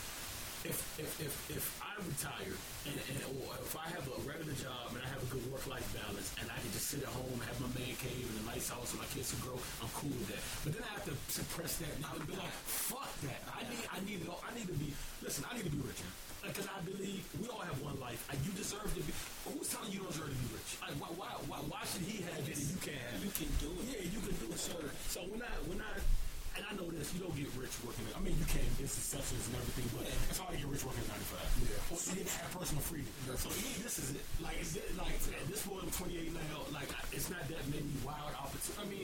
If 0.61 0.77
if 1.01 1.09
if, 1.17 1.33
if 1.49 1.65
I 1.81 1.97
retire 1.97 2.53
and, 2.85 2.93
and 2.93 3.17
or 3.41 3.57
if 3.57 3.73
I 3.73 3.89
have 3.97 4.05
a 4.05 4.13
regular 4.29 4.53
job 4.53 4.93
and 4.93 5.01
I 5.01 5.09
have 5.09 5.25
a 5.25 5.29
good 5.33 5.41
work 5.49 5.65
life 5.65 5.83
balance 5.89 6.31
and 6.37 6.45
I 6.53 6.55
can 6.61 6.69
just 6.69 6.93
sit 6.93 7.01
at 7.01 7.09
home, 7.09 7.33
and 7.33 7.43
have 7.49 7.57
my 7.59 7.73
man 7.73 7.97
cave 7.97 8.29
and 8.29 8.45
a 8.45 8.53
nice 8.53 8.69
house 8.69 8.93
and 8.93 9.01
my 9.01 9.09
kids 9.09 9.33
can 9.33 9.41
grow, 9.41 9.57
I'm 9.81 9.89
cool 9.97 10.13
with 10.13 10.29
that. 10.29 10.43
But 10.61 10.77
then 10.77 10.85
I 10.85 10.91
have 11.01 11.05
to 11.09 11.15
suppress 11.33 11.81
that 11.81 11.91
and 11.97 12.05
I 12.05 12.13
would 12.13 12.29
be 12.29 12.37
like, 12.37 12.53
fuck 12.63 13.09
that. 13.25 13.41
I 13.49 13.65
need 13.67 13.83
I 13.89 13.97
need 14.05 14.19
it 14.21 14.29
all. 14.29 14.39
I 14.45 14.53
need 14.53 14.69
to 14.69 14.77
be. 14.77 14.93
Listen, 15.25 15.43
I 15.49 15.57
need 15.57 15.65
to 15.65 15.73
be 15.73 15.81
rich. 15.83 15.99
Because 16.41 16.67
I 16.67 16.81
believe 16.81 17.21
we 17.39 17.47
all 17.47 17.61
have 17.61 17.77
one 17.81 17.99
life. 18.01 18.25
And 18.29 18.37
you 18.41 18.51
deserve 18.57 18.89
to 18.89 19.01
be. 19.01 19.13
Who's 19.45 19.69
telling 19.69 19.93
you 19.93 20.01
you 20.01 20.09
don't 20.09 20.11
deserve 20.11 20.33
to 20.33 20.41
be 20.41 20.49
rich? 20.57 20.77
Like, 20.81 20.97
why, 20.97 21.09
why, 21.13 21.31
why, 21.45 21.59
why 21.69 21.81
should 21.85 22.01
he 22.01 22.25
have 22.25 22.41
it 22.41 22.57
and 22.57 22.65
you 22.65 22.79
can't 22.81 22.97
have 22.97 23.21
it? 23.21 23.29
You 23.29 23.31
can 23.31 23.49
do 23.61 23.69
it. 23.77 23.85
Yeah, 23.93 24.03
you 24.09 24.19
can 24.25 24.35
do 24.41 24.47
it. 24.49 24.57
So, 24.57 24.73
so 25.07 25.19
when 25.29 25.41
I, 25.45 25.53
when 25.69 25.79
I, 25.79 25.91
and 25.93 26.10
I 26.71 26.79
know 26.79 26.87
this, 26.95 27.11
you 27.11 27.19
don't 27.19 27.35
get 27.35 27.51
rich 27.59 27.75
working. 27.83 28.07
I 28.15 28.23
mean, 28.23 28.31
you 28.39 28.47
can 28.47 28.63
get 28.79 28.87
successes 28.87 29.43
and 29.51 29.59
everything, 29.59 29.91
but 29.91 30.07
it's 30.07 30.39
hard 30.39 30.55
to 30.55 30.59
get 30.63 30.71
rich 30.71 30.87
working 30.87 31.03
at 31.03 31.19
95. 31.19 31.67
Yeah. 31.67 31.91
Or 31.91 31.99
you 31.99 32.15
didn't 32.23 32.31
have 32.39 32.47
personal 32.55 32.79
freedom. 32.87 33.11
So 33.35 33.51
me, 33.59 33.75
this 33.83 33.99
is 33.99 34.15
it. 34.15 34.23
Like, 34.39 34.55
it's 34.55 34.79
it, 34.79 34.87
like 34.95 35.11
at 35.11 35.47
this 35.51 35.67
point, 35.67 35.83
I'm 35.83 35.91
28 35.91 36.31
now. 36.31 36.63
Like, 36.71 36.87
it's 37.11 37.27
not 37.27 37.43
that 37.43 37.59
many 37.67 37.91
wild 38.07 38.31
opportunities. 38.39 38.79
I 38.79 38.87
mean, 38.87 39.03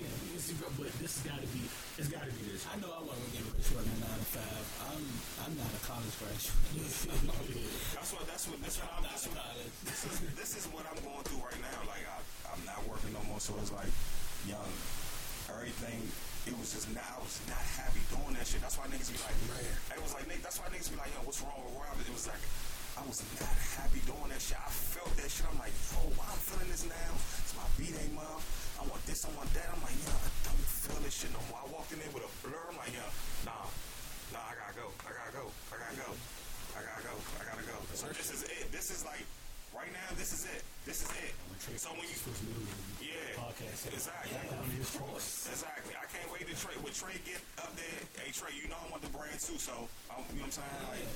but 0.79 0.95
this 1.03 1.19
has 1.19 1.27
got 1.27 1.43
to 1.43 1.49
be. 1.51 1.67
It's 1.99 2.07
got 2.07 2.23
to 2.23 2.31
be 2.39 2.55
this. 2.55 2.63
I 2.71 2.79
know 2.79 2.87
I 2.87 3.03
want 3.03 3.19
to 3.19 3.29
get 3.35 3.43
rich 3.51 3.67
working 3.75 3.99
to 3.99 4.15
five. 4.31 4.63
I'm 4.87 5.03
I'm 5.43 5.53
not 5.59 5.67
a 5.67 5.81
college 5.83 6.15
graduate. 6.23 6.55
That's 7.99 8.15
what. 8.15 8.23
That's 8.31 8.47
what. 8.47 8.63
That's 8.63 8.79
what. 8.79 8.95
I'm, 8.95 9.03
that's 9.03 9.27
what 9.27 9.43
this 9.83 10.07
is. 10.07 10.15
This 10.39 10.51
is 10.55 10.63
what 10.71 10.87
I'm 10.87 11.03
going 11.03 11.19
through 11.27 11.43
right 11.43 11.59
now. 11.59 11.83
Like 11.83 12.07
I, 12.07 12.15
I'm 12.47 12.63
not 12.63 12.79
working 12.87 13.11
no 13.11 13.19
more, 13.27 13.43
so 13.43 13.59
it's 13.59 13.75
like 13.75 13.91
young. 14.47 14.71
Everything. 15.51 15.99
It 16.47 16.55
was 16.55 16.71
just 16.71 16.87
not. 16.95 17.03
I 17.03 17.19
was 17.19 17.37
not 17.51 17.59
happy 17.75 17.99
doing 18.07 18.33
that 18.39 18.47
shit. 18.47 18.63
That's 18.63 18.79
why 18.79 18.87
niggas 18.87 19.11
be 19.11 19.19
like, 19.19 19.35
Man. 19.51 19.99
It 19.99 20.01
was 20.01 20.15
like, 20.15 20.25
nigga. 20.31 20.43
That's 20.47 20.57
why 20.63 20.71
niggas 20.71 20.89
be 20.89 20.97
like, 20.97 21.11
yo, 21.11 21.19
what's 21.27 21.43
wrong 21.43 21.59
with 21.59 21.75
Rob? 21.75 21.99
It 21.99 22.07
was 22.13 22.27
like. 22.27 22.43
I 22.97 23.05
was 23.05 23.21
not 23.37 23.53
happy 23.77 24.01
doing 24.09 24.25
that 24.33 24.41
shit. 24.41 24.57
I 24.57 24.73
felt 24.73 25.13
that 25.21 25.29
shit. 25.29 25.45
I'm 25.45 25.61
like, 25.61 25.69
yo, 25.93 26.01
why 26.17 26.25
I'm 26.33 26.41
feeling 26.41 26.65
this 26.73 26.81
now? 26.81 27.13
It's 27.45 27.53
my 27.53 27.69
B-Day 27.77 28.09
month. 28.17 28.41
I 28.81 28.89
want 28.89 29.05
this, 29.05 29.21
I 29.21 29.29
want 29.37 29.53
that. 29.53 29.69
I'm 29.69 29.77
like, 29.85 29.93
yeah, 30.01 30.17
I 30.17 30.29
don't 30.49 30.65
feel 30.65 30.97
this 31.05 31.13
shit 31.13 31.29
no 31.29 31.37
more. 31.49 31.61
I 31.61 31.69
walked 31.69 31.93
in 31.93 32.01
there 32.01 32.09
with 32.09 32.25
a 32.25 32.31
blur. 32.41 32.57
I'm 32.57 32.77
like, 32.77 32.89
yeah, 32.93 33.05
nah, 33.45 33.69
nah, 34.33 34.49
I 34.49 34.53
gotta 34.57 34.75
go. 34.81 34.89
I 35.05 35.13
gotta 35.13 35.33
go. 35.33 35.45
I 35.69 35.75
gotta 35.77 35.97
go. 35.97 36.09
I 36.73 36.81
gotta 36.81 37.03
go. 37.05 37.13
I 37.37 37.41
gotta 37.45 37.65
go. 37.69 37.77
So 37.93 38.09
this 38.13 38.33
is 38.33 38.49
it. 38.49 38.65
This 38.73 38.89
is 38.89 39.05
like 39.05 39.25
right 39.77 39.93
now. 39.93 40.09
This 40.17 40.33
is 40.33 40.49
it. 40.49 40.65
This 40.85 41.05
is 41.05 41.09
it. 41.21 41.33
So 41.77 41.93
when 41.93 42.05
you, 42.05 42.17
podcast. 43.57 43.93
exactly, 43.93 44.37
On 44.53 44.69
his 44.77 44.89
cross. 44.93 45.49
exactly. 45.49 45.93
I 45.97 46.05
can't 46.13 46.29
wait 46.33 46.45
to 46.47 46.55
Trey. 46.57 46.77
When 46.81 46.93
Trey 46.93 47.17
get 47.25 47.41
up 47.57 47.73
there, 47.75 47.99
hey 48.21 48.29
Trey, 48.31 48.53
you 48.53 48.69
know 48.69 48.77
I 48.77 48.87
want 48.93 49.01
the 49.01 49.09
brand 49.13 49.37
too. 49.41 49.57
So 49.57 49.73
I'm, 50.13 50.21
you 50.33 50.41
know 50.45 50.49
what 50.49 50.61
I'm 50.61 50.61
saying? 50.61 50.85
Like 50.93 51.07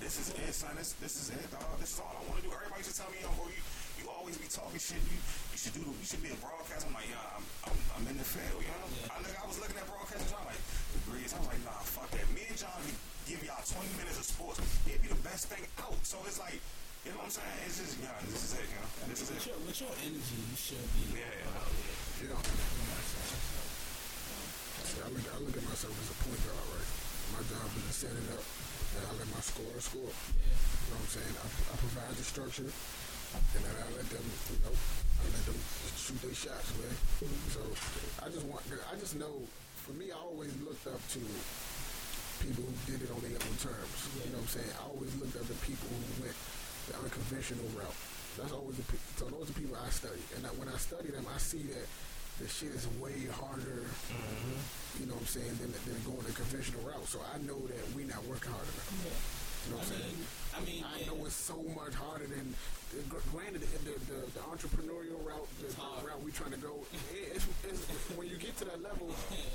this 0.00 0.20
is 0.20 0.28
it, 0.36 0.52
son. 0.52 0.76
This 0.76 0.92
this 1.00 1.16
is 1.16 1.32
it, 1.32 1.40
dog. 1.48 1.64
This 1.80 1.96
is 1.96 2.00
all 2.04 2.12
I 2.12 2.22
want 2.28 2.42
to 2.42 2.44
do. 2.44 2.52
Everybody 2.52 2.84
should 2.84 2.96
tell 2.96 3.08
me, 3.08 3.20
yo, 3.24 3.32
bro, 3.40 3.48
you 3.48 3.62
you 4.02 4.04
always 4.12 4.36
be 4.36 4.48
talking 4.48 4.76
shit. 4.76 5.00
You 5.08 5.16
you 5.16 5.58
should 5.58 5.72
do. 5.72 5.82
the- 5.84 5.96
You 5.96 6.04
should 6.06 6.20
be 6.24 6.32
a 6.32 6.38
broadcaster. 6.44 6.84
I'm 6.84 6.94
like, 6.96 7.08
yeah, 7.08 7.36
I'm 7.40 7.44
I'm, 7.64 7.76
I'm 7.96 8.04
in 8.12 8.16
the 8.20 8.28
field. 8.28 8.60
You 8.60 8.68
know, 8.76 8.88
I 9.08 9.16
look, 9.24 9.32
I 9.32 9.44
was 9.48 9.56
looking 9.56 9.78
at 9.80 9.88
broadcasters. 9.88 10.32
I'm 10.36 10.44
like, 10.52 10.60
degrees. 11.00 11.32
I 11.32 11.40
was 11.40 11.48
like, 11.48 11.62
nah, 11.64 11.80
fuck 11.80 12.12
that. 12.12 12.26
Me 12.36 12.44
and 12.44 12.58
John 12.60 12.76
give 13.24 13.40
y'all 13.42 13.64
20 13.64 13.82
minutes 13.98 14.20
of 14.20 14.26
sports. 14.28 14.60
It'd 14.86 15.00
be 15.02 15.08
the 15.10 15.18
best 15.26 15.48
thing 15.50 15.64
out. 15.82 15.96
So 16.06 16.20
it's 16.28 16.38
like, 16.38 16.60
you 17.06 17.14
know 17.14 17.22
what 17.22 17.30
I'm 17.30 17.38
saying? 17.38 17.58
It's 17.70 17.78
just, 17.78 17.94
yeah, 18.02 18.18
this 18.26 18.42
is 18.42 18.52
it. 18.58 18.66
You 18.66 18.82
know, 18.82 18.90
this 19.06 19.22
is 19.22 19.30
With 19.30 19.38
it. 19.38 19.46
your, 19.46 19.58
with 19.62 19.78
your 19.78 19.94
energy, 20.02 20.38
you 20.42 20.58
should 20.58 20.88
be. 20.98 21.22
Yeah. 21.22 21.30
Yeah. 21.30 22.42
See, 24.82 24.98
I 25.02 25.08
look, 25.14 25.22
I 25.30 25.38
look 25.38 25.54
at 25.54 25.62
myself 25.70 25.94
as 25.94 26.08
a 26.10 26.16
point 26.26 26.40
guard, 26.42 26.66
right? 26.74 26.90
My 27.34 27.42
job 27.46 27.66
is 27.78 27.84
to 27.86 27.94
set 27.94 28.14
it 28.14 28.26
up, 28.34 28.42
and 28.42 29.02
I 29.06 29.10
let 29.22 29.28
my 29.30 29.42
scorer 29.42 29.78
score. 29.78 30.10
You 30.10 30.88
know 30.90 30.98
what 30.98 31.06
I'm 31.06 31.10
saying? 31.14 31.34
I, 31.38 31.46
I 31.46 31.74
provide 31.78 32.14
the 32.18 32.26
structure, 32.26 32.70
and 32.70 33.60
then 33.62 33.74
I 33.78 33.86
let 33.94 34.06
them, 34.10 34.26
you 34.50 34.58
know, 34.66 34.74
I 34.74 35.22
let 35.30 35.42
them 35.46 35.58
shoot 35.94 36.18
their 36.22 36.34
shots, 36.34 36.70
man. 36.78 36.94
So 37.54 37.62
I 38.22 38.26
just 38.34 38.46
want, 38.50 38.62
I 38.66 38.94
just 38.98 39.14
know, 39.18 39.42
for 39.86 39.94
me, 39.94 40.10
I 40.10 40.18
always 40.18 40.50
looked 40.62 40.86
up 40.90 40.98
to 41.14 41.20
people 42.42 42.66
who 42.66 42.74
did 42.90 43.02
it 43.02 43.10
on 43.14 43.20
their 43.22 43.38
own 43.38 43.56
terms. 43.62 43.94
You 44.22 44.30
know 44.34 44.42
what 44.42 44.50
I'm 44.50 44.54
saying? 44.58 44.72
I 44.78 44.82
always 44.90 45.12
looked 45.18 45.34
up 45.38 45.46
to 45.46 45.56
people 45.66 45.86
who 45.90 46.26
went 46.26 46.36
the 46.86 46.94
unconventional 46.98 47.66
route. 47.74 48.00
That's 48.38 48.52
always 48.52 48.76
the 48.76 48.86
pe- 48.86 49.08
so 49.16 49.26
those 49.26 49.48
are 49.48 49.52
the 49.52 49.58
people 49.60 49.76
I 49.80 49.88
study, 49.90 50.20
and 50.36 50.44
I, 50.44 50.50
when 50.60 50.68
I 50.68 50.76
study 50.76 51.08
them, 51.08 51.24
I 51.24 51.38
see 51.38 51.64
that 51.72 51.86
the 52.38 52.46
shit 52.48 52.72
is 52.76 52.84
way 53.00 53.26
harder. 53.32 53.88
Mm-hmm. 54.12 55.00
You 55.00 55.06
know 55.08 55.16
what 55.16 55.24
I'm 55.24 55.32
saying, 55.40 55.56
than, 55.56 55.72
than 55.72 55.98
going 56.04 56.20
the 56.24 56.36
conventional 56.36 56.84
route. 56.84 57.08
So 57.08 57.20
I 57.24 57.40
know 57.48 57.56
that 57.56 57.80
we're 57.96 58.08
not 58.08 58.20
working 58.28 58.52
hard 58.52 58.68
enough. 58.68 58.92
Yeah. 59.00 59.16
You 59.16 59.68
know 59.72 59.80
what 59.80 59.88
I'm 59.88 59.92
saying? 59.96 60.14
mean, 60.14 60.26
I 60.52 60.58
mean, 60.64 60.82
I 60.84 60.94
yeah. 61.00 61.06
know 61.10 61.24
it's 61.24 61.36
so 61.36 61.56
much 61.74 61.96
harder 61.96 62.28
than. 62.28 62.54
Gr- 63.08 63.22
Granted, 63.32 63.62
the, 63.62 63.92
the, 64.08 64.18
the, 64.34 64.40
entrepreneurial 64.46 65.18
route, 65.26 65.48
the, 65.60 65.68
the 65.68 66.06
route 66.06 66.22
we 66.24 66.30
trying 66.32 66.52
to 66.52 66.62
go, 66.62 66.72
it, 67.12 67.36
it's, 67.36 67.46
it's, 67.68 67.82
when 68.16 68.28
you 68.28 68.36
get 68.36 68.56
to 68.58 68.64
that 68.64 68.82
level, 68.82 69.10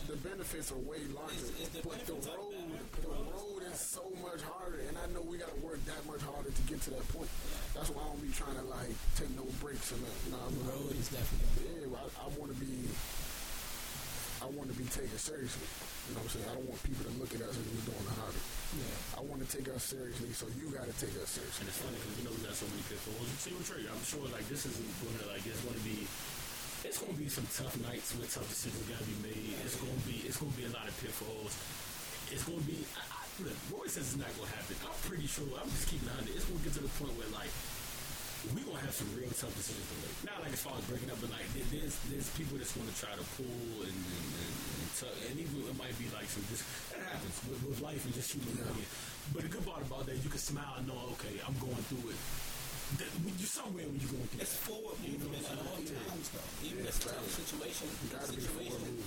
the 0.07 0.15
benefits 0.17 0.71
are 0.71 0.81
way 0.85 0.99
larger. 1.15 1.47
It's- 1.61 1.81
but 1.83 1.99
the 2.05 2.13
road, 2.13 2.53
the 3.01 3.07
road 3.09 3.61
is 3.71 3.79
so 3.79 4.03
much 4.21 4.41
harder, 4.43 4.79
and 4.87 4.97
I 4.97 5.07
know 5.13 5.21
we 5.25 5.37
got 5.37 5.49
to 5.53 5.59
work 5.65 5.79
that 5.85 6.03
much 6.05 6.21
harder 6.21 6.51
to 6.51 6.61
get 6.69 6.81
to 6.83 6.89
that 6.91 7.07
point. 7.09 7.29
That's 7.73 7.89
why 7.89 8.03
I 8.03 8.07
don't 8.13 8.21
be 8.21 8.33
trying 8.33 8.55
to 8.59 8.65
like 8.67 8.91
take 9.15 9.31
no 9.35 9.47
breaks 9.63 9.91
and 9.91 10.03
that. 10.03 10.17
Nah, 10.31 10.45
The 10.51 10.63
road 10.71 10.91
is 10.99 11.09
definitely. 11.09 11.87
yeah, 11.87 11.97
I, 11.97 12.25
I 12.25 12.27
want 12.37 12.53
to 12.53 12.57
be. 12.59 12.69
I 14.41 14.45
want 14.57 14.73
to 14.73 14.77
be 14.77 14.85
taken 14.89 15.17
seriously. 15.17 15.67
You 16.09 16.17
know 16.17 16.25
what 16.25 16.29
I'm 16.29 16.33
saying? 16.33 16.49
I 16.49 16.53
don't 16.57 16.67
want 16.67 16.81
people 16.81 17.03
to 17.05 17.13
look 17.21 17.31
at 17.35 17.41
us 17.45 17.53
as 17.55 17.65
we're 17.69 17.85
doing 17.87 18.05
the 18.07 18.15
hobby. 18.17 18.41
Yeah. 18.71 19.19
I 19.19 19.21
want 19.27 19.39
to 19.43 19.49
take 19.51 19.67
us 19.69 19.83
seriously, 19.83 20.31
so 20.33 20.47
you 20.57 20.71
got 20.71 20.87
to 20.87 20.95
take 20.95 21.13
us 21.19 21.35
seriously. 21.35 21.61
And 21.61 21.67
it's 21.69 21.79
funny 21.83 21.97
because 21.99 22.15
you 22.17 22.23
know 22.25 22.33
we 22.33 22.41
got 22.41 22.55
so 22.55 22.67
many 22.71 22.83
pitfalls. 22.87 23.27
Same 23.37 23.55
with 23.59 23.67
Trey. 23.67 23.83
I'm 23.85 24.03
sure 24.03 24.23
like 24.31 24.47
this 24.47 24.63
isn't 24.65 24.91
gonna 25.03 25.27
like 25.29 25.43
it's 25.43 25.61
gonna 25.61 25.83
be. 25.83 26.07
It's 26.81 26.97
gonna 26.97 27.13
be 27.13 27.29
some 27.29 27.45
tough 27.53 27.77
nights 27.85 28.17
with 28.17 28.33
tough 28.33 28.49
decisions 28.49 28.81
gotta 28.89 29.05
be 29.05 29.19
made. 29.21 29.53
It's 29.61 29.77
gonna 29.77 30.03
be 30.07 30.25
it's 30.25 30.39
gonna 30.41 30.57
be 30.57 30.65
a 30.65 30.73
lot 30.73 30.89
of 30.89 30.95
pitfalls. 30.97 31.53
It's 32.33 32.41
gonna 32.47 32.65
be. 32.65 32.81
I, 32.97 33.05
I, 33.05 33.21
look, 33.45 33.57
Roy 33.69 33.85
says 33.85 34.15
it's 34.15 34.17
not 34.17 34.33
gonna 34.33 34.49
happen. 34.55 34.73
I'm 34.81 34.97
pretty 35.05 35.29
sure. 35.29 35.45
I'm 35.59 35.69
just 35.69 35.85
keeping 35.91 36.09
it 36.09 36.15
under. 36.17 36.31
It's 36.33 36.47
gonna 36.49 36.63
get 36.65 36.73
to 36.79 36.83
the 36.83 36.93
point 36.97 37.13
where 37.19 37.29
like 37.35 37.53
we 38.49 38.65
gonna 38.65 38.81
have 38.81 38.95
some 38.97 39.05
real 39.13 39.29
tough 39.37 39.53
decisions 39.53 39.85
to 39.85 39.95
make. 40.01 40.17
Not 40.25 40.41
like 40.41 40.57
as 40.57 40.65
far 40.65 40.73
as 40.73 40.81
breaking 40.89 41.13
up, 41.13 41.21
but 41.21 41.29
like 41.29 41.45
there's 41.69 41.93
there's 42.09 42.29
people 42.33 42.57
that's 42.57 42.73
gonna 42.73 42.89
try 42.97 43.13
to 43.13 43.25
pull 43.37 43.85
and 43.85 43.93
and, 43.93 44.27
and, 44.41 44.53
and, 45.03 45.13
and 45.29 45.35
even 45.39 45.65
it 45.67 45.77
might 45.77 45.95
be 45.97 46.05
like 46.13 46.27
some 46.29 46.45
just 46.49 46.63
that 46.93 47.01
happens 47.05 47.35
with, 47.49 47.61
with 47.65 47.79
life 47.81 48.01
and 48.05 48.13
just 48.13 48.33
human 48.33 48.53
being. 48.55 48.89
But 49.33 49.45
the 49.45 49.51
good 49.51 49.65
part 49.65 49.81
about 49.81 50.05
that, 50.09 50.17
you 50.17 50.29
can 50.29 50.41
smile 50.41 50.75
and 50.77 50.87
know, 50.87 50.97
okay, 51.17 51.37
I'm 51.45 51.55
going 51.61 51.81
through 51.89 52.11
it. 52.11 52.19
That, 52.99 53.07
you're 53.23 53.47
somewhere 53.47 53.87
when 53.87 53.95
you're 54.03 54.11
going 54.11 54.27
through 54.35 54.43
It's 54.43 54.51
it. 54.59 54.67
forward 54.67 54.99
movement 54.99 55.47
at 55.47 55.57
all 55.63 55.79
times, 55.79 56.27
though. 56.35 56.51
Even 56.67 56.83
if 56.83 56.91
it's 56.91 57.07
a 57.07 57.31
situation, 57.39 57.87
forward 58.11 58.27
situation, 58.35 58.99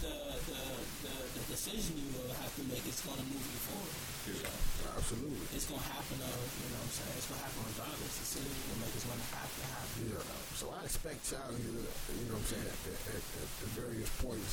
the, 0.00 0.14
the 0.48 0.58
the 1.04 1.14
the 1.36 1.42
decision 1.52 1.98
you 1.98 2.08
will 2.16 2.32
have 2.38 2.50
to 2.56 2.62
make 2.70 2.82
is 2.88 2.98
going 3.04 3.18
to 3.18 3.26
move 3.28 3.44
you 3.44 3.60
forward. 3.68 3.94
You 4.22 4.38
know, 4.40 4.96
Absolutely. 4.96 5.46
it's 5.52 5.66
going 5.66 5.82
to 5.82 5.90
happen. 5.92 6.16
Uh, 6.22 6.30
you 6.30 6.70
know, 6.72 6.78
what 6.78 6.88
I'm 6.88 6.94
saying 6.94 7.14
it's 7.18 7.28
going 7.28 7.38
to 7.42 7.44
happen 7.46 7.60
regardless. 7.68 8.12
The 8.16 8.22
decision 8.22 8.50
you 8.70 8.76
make 8.80 8.94
is 8.94 9.04
going 9.04 9.18
to 9.22 9.30
have 9.34 9.50
to 9.50 9.64
happen. 9.66 9.98
Yeah. 10.02 10.22
You 10.22 10.26
know? 10.32 10.42
So 10.56 10.64
I 10.72 10.80
expect 10.86 11.18
challenges, 11.26 11.68
you 11.68 12.24
know 12.30 12.38
what 12.38 12.46
I'm 12.46 12.48
saying, 12.48 12.66
at, 12.70 12.80
at, 12.86 12.98
at, 13.18 13.24
at 13.42 13.50
the 13.60 13.68
various 13.76 14.10
points. 14.22 14.52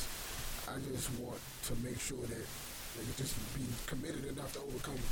I 0.70 0.78
just 0.94 1.10
want 1.18 1.38
to 1.66 1.72
make 1.82 1.98
sure 1.98 2.22
that 2.30 2.46
they 2.94 3.02
can 3.02 3.16
just 3.18 3.34
be 3.58 3.66
committed 3.90 4.24
enough 4.30 4.52
to 4.54 4.60
overcome. 4.62 4.94
it. 4.94 5.10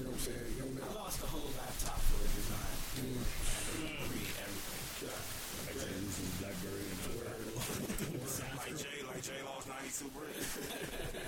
You 0.00 0.04
know 0.08 0.14
what 0.14 0.22
I'm 0.22 0.32
saying? 0.32 0.48
You 0.56 0.64
know, 0.64 0.86
I 0.88 0.92
lost 0.96 1.20
the 1.20 1.28
whole 1.28 1.50
laptop 1.58 1.98
for 2.08 2.22
a 2.24 2.28
design. 2.32 2.76
Mm. 3.02 3.18
I 3.18 3.98
to 3.98 4.06
read 4.14 4.32
everything. 4.38 5.12
Like 5.58 5.68
I 5.68 5.84
said, 5.84 5.92
losing 5.98 6.30
Blackberry 6.38 6.86
and 6.88 6.98
Like 8.62 8.74
Jay, 8.78 8.98
like 9.04 9.22
Jay 9.26 9.40
lost 9.44 9.66
92 9.68 10.08
bricks. 10.14 10.48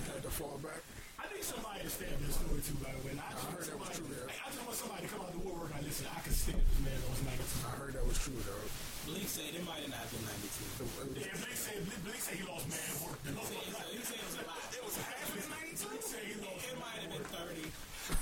had 0.09 0.23
to 0.23 0.31
fall 0.33 0.57
back. 0.63 0.81
I 1.21 1.27
think 1.29 1.43
somebody 1.45 1.83
understands 1.85 2.17
this 2.25 2.35
story 2.41 2.63
too, 2.65 2.79
by 2.81 2.95
the 2.95 3.03
way. 3.05 3.13
And 3.13 3.21
I, 3.21 3.29
I 3.29 3.37
just 3.37 3.45
heard 3.45 3.61
want 3.61 3.67
that 3.67 3.77
was 3.77 3.91
somebody- 4.01 4.17
true, 4.17 4.31
yeah. 4.31 4.41
I 4.41 4.49
just 4.55 4.63
want 4.65 4.77
somebody 4.81 5.03
to 5.05 5.09
come 5.13 5.21
out 5.27 5.33
the 5.37 5.43
woodwork 5.45 5.71
and 5.77 5.83
listen. 5.85 6.07
I 6.09 6.21
can 6.25 6.33
stand 6.33 6.63
this 6.65 6.81
man 6.81 6.97
on 7.11 7.17
night 7.29 7.43
I 7.43 7.73
heard 7.77 7.93
that 7.99 8.07
was 8.07 8.17
true, 8.23 8.39
though. 8.41 8.67
Blake 9.07 9.27
said 9.29 9.51
it 9.55 9.65
might 9.67 9.83
have 9.83 9.91
not 9.91 10.07
been 10.13 10.25
92. 10.25 10.31
It, 10.31 11.25
it 11.25 11.27
Yeah, 11.27 11.37
Blake 11.41 11.57
said, 11.59 11.79
Blake, 11.87 12.03
Blake 12.05 12.23
said 12.23 12.37
he 12.39 12.45
lost 12.47 12.67
man 12.71 12.91
work. 13.03 13.19
He 13.25 13.33
said, 13.33 13.87
he 13.91 14.03
said 14.05 14.19
it 14.21 14.27
was 14.29 14.37
a 14.39 14.45
lot. 14.47 14.61
It 14.71 14.83
was 14.85 14.97
half 15.01 15.29
his 15.35 15.47
92. 15.51 15.89
Blake 15.91 16.05
said 16.07 16.23
he 16.29 16.35
lost 16.45 16.65
It 16.71 16.77
might 16.79 17.01
have 17.01 17.11
been 17.11 17.27
30. 17.27 17.67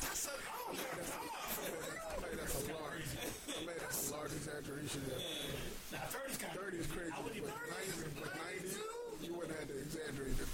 That's 0.05 0.24
a, 0.28 0.32
I 0.32 0.56
don't 0.59 0.76
know. 0.78 0.86
That's 0.96 1.12
a 1.12 1.20
lot. 1.28 1.48
I 2.09 2.16
mean, 2.22 2.36
that's 2.38 2.56
a 2.56 2.64
large, 2.72 3.09
I 3.09 3.60
mean, 3.66 3.78
that's 3.78 4.00
a 4.09 4.12
large 4.14 4.32
exaggeration. 4.32 5.00
Yeah. 5.09 5.98
Now, 5.98 6.05
30 6.12 6.32
is 6.32 6.38
kind 6.38 6.52
of 6.56 6.62
30 6.62 6.76
is 6.78 6.88
crazy. 6.92 7.12
I 7.12 7.18
wouldn't 7.24 7.42
But 7.42 7.56
even 7.59 8.05
90, 8.05 8.20
but 8.20 8.30
90, 8.36 9.24
you 9.24 9.32
wouldn't 9.34 9.56
have 9.59 9.68
to 9.68 9.76
exaggerate 9.80 10.36
it 10.38 10.48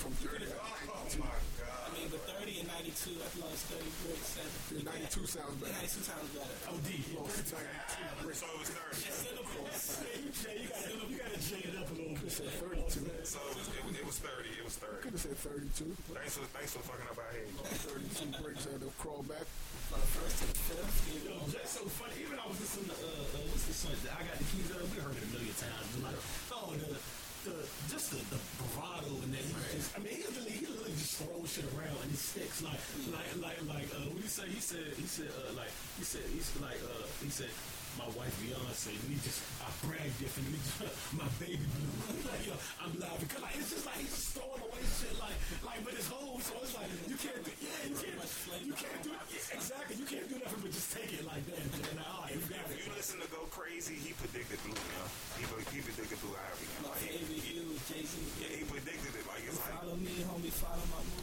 from 0.00 0.12
30 0.24 0.46
to 0.46 0.56
Oh 0.56 1.04
92. 1.04 1.20
my 1.20 1.26
I 1.28 1.36
God. 1.60 1.90
mean, 1.92 2.08
but 2.08 2.22
30 2.24 2.64
and 2.64 2.68
92, 2.70 3.18
I've 3.20 3.36
lost 3.42 3.62
30 3.74 3.90
bricks. 4.06 4.28
Seven. 4.38 4.50
Yeah, 4.70 5.10
92 5.10 5.26
sounds 5.26 5.56
better. 5.60 5.74
92 5.74 6.06
sounds 6.06 6.30
better. 6.32 6.56
OD. 6.70 6.88
Lost 7.18 7.50
92 7.50 8.24
bricks. 8.24 8.40
So 8.40 8.46
it 8.46 8.58
was 8.62 8.70
30. 8.70 9.10
Syllables. 9.10 9.82
Yeah, 10.00 10.54
you 10.54 10.68
gotta, 10.70 10.90
you 11.10 11.16
gotta 11.20 11.40
jig 11.42 11.64
it 11.66 11.74
up 11.76 11.88
a 11.90 11.94
little 11.98 12.14
bit. 12.16 12.28
Said 12.40 12.56
32. 12.56 13.04
So 13.28 13.36
it 13.36 13.52
was, 13.52 13.68
it 13.68 14.00
it 14.00 14.06
was 14.08 14.16
30. 14.16 14.48
It 14.48 14.64
was 14.64 14.76
30. 14.80 15.04
Could 15.04 15.12
have 15.12 15.20
said 15.20 15.36
32. 15.44 15.92
Thanks 16.16 16.40
for, 16.40 16.48
thanks 16.56 16.72
for 16.72 16.80
fucking 16.88 17.04
up 17.12 17.20
our 17.20 17.28
head. 17.36 17.52
32 17.84 18.32
bricks 18.40 18.64
had 18.64 18.80
to 18.80 18.88
crawl 18.96 19.20
back. 19.28 19.44
For 19.92 20.00
the 20.00 20.08
first 20.16 20.40
to 20.40 20.46
the 20.48 20.56
fifth, 20.72 21.28
Yo, 21.28 21.36
that's 21.52 21.76
so 21.76 21.84
funny. 21.84 22.16
Even 22.24 22.40
I 22.40 22.48
was 22.48 22.56
listening 22.64 22.88
to, 22.88 22.96
uh, 22.96 23.36
uh, 23.36 23.44
what's 23.52 23.68
the 23.68 23.76
song? 23.76 23.92
I 24.08 24.24
got 24.24 24.40
the 24.40 24.48
keys 24.48 24.72
up. 24.72 24.88
We 24.88 25.04
heard 25.04 25.20
it 25.20 25.26
a 25.28 25.30
million 25.36 25.52
times. 25.60 25.84
I'm 26.00 26.04
like, 26.08 26.16
oh, 26.56 26.72
the, 26.80 26.96
the, 27.44 27.56
just 27.92 28.08
the, 28.08 28.24
the 28.32 28.40
bravado 28.56 29.12
and 29.20 29.36
that. 29.36 29.44
Just, 29.76 29.92
I 29.92 30.00
mean, 30.00 30.16
he 30.16 30.24
literally, 30.24 30.56
he 30.56 30.64
literally 30.64 30.96
just 30.96 31.20
throws 31.20 31.44
shit 31.44 31.68
around 31.76 32.00
and 32.00 32.08
he 32.08 32.16
sticks 32.16 32.64
like, 32.64 32.80
like, 33.12 33.28
like, 33.36 33.60
like, 33.68 33.88
uh, 33.92 34.08
what 34.16 34.24
he 34.24 34.32
say? 34.32 34.48
He 34.48 34.64
said, 34.64 34.96
he 34.96 35.04
said, 35.04 35.28
uh, 35.28 35.52
like, 35.60 35.74
he 36.00 36.08
said, 36.08 36.24
he's 36.32 36.48
like, 36.56 36.80
uh, 36.88 37.04
he 37.20 37.28
said, 37.28 37.52
my 37.98 38.06
wife 38.14 38.34
Beyonce, 38.42 38.94
we 39.10 39.16
just, 39.22 39.42
I 39.62 39.68
brag 39.86 40.10
different. 40.18 40.50
We 40.54 40.58
just, 40.62 40.78
my 41.20 41.26
baby 41.42 41.62
blue. 41.74 42.22
like, 42.30 42.44
yo, 42.46 42.54
I'm 42.82 42.94
laughing. 42.98 43.28
Cause 43.30 43.42
like, 43.42 43.56
it's 43.58 43.70
just 43.74 43.86
like, 43.86 43.98
he's 44.00 44.14
just 44.14 44.34
throwing 44.38 44.62
away 44.62 44.82
shit 44.86 45.14
like, 45.18 45.36
like 45.66 45.80
with 45.84 45.96
his 45.98 46.08
home. 46.08 46.38
So 46.40 46.54
it's 46.62 46.74
like, 46.78 46.88
you 47.10 47.18
can't 47.18 47.42
do, 47.42 47.52
yeah, 47.60 47.90
you 47.90 47.96
can't, 47.98 48.16
you 48.62 48.74
can't 48.76 49.00
do, 49.02 49.10
yeah, 49.14 49.56
exactly. 49.58 49.94
You 49.98 50.06
can't 50.06 50.26
do 50.30 50.36
nothing 50.40 50.60
but 50.62 50.72
just 50.72 50.90
take 50.94 51.10
it 51.12 51.24
like 51.26 51.44
that. 51.50 51.58
And 51.60 51.70
right, 51.74 52.34
you 52.34 52.40
got 52.46 52.66
If 52.70 52.78
you 52.86 52.92
listen 52.94 53.18
to 53.20 53.28
Go 53.34 53.44
Crazy, 53.50 53.98
he 53.98 54.14
predicted 54.16 54.58
blue, 54.64 54.76
you 54.78 54.94
know. 54.96 55.08
He, 55.36 55.44
he 55.74 55.78
predicted 55.82 56.18
blue 56.22 56.34
Ivy. 56.34 56.64
You 56.64 56.78
know? 56.80 56.90
My 56.90 56.94
Like, 56.94 57.04
he, 57.04 57.18
favorite 57.20 57.44
you, 57.50 57.64
Jay-Z. 57.90 58.12
yeah, 58.40 58.50
he 58.54 58.62
predicted 58.64 59.12
it. 59.18 59.24
Like, 59.26 59.44
it's 59.44 59.58
like, 59.60 59.76
Follow 59.80 59.96
me, 59.96 60.14
homie, 60.24 60.52
follow 60.54 60.84
my. 60.94 61.19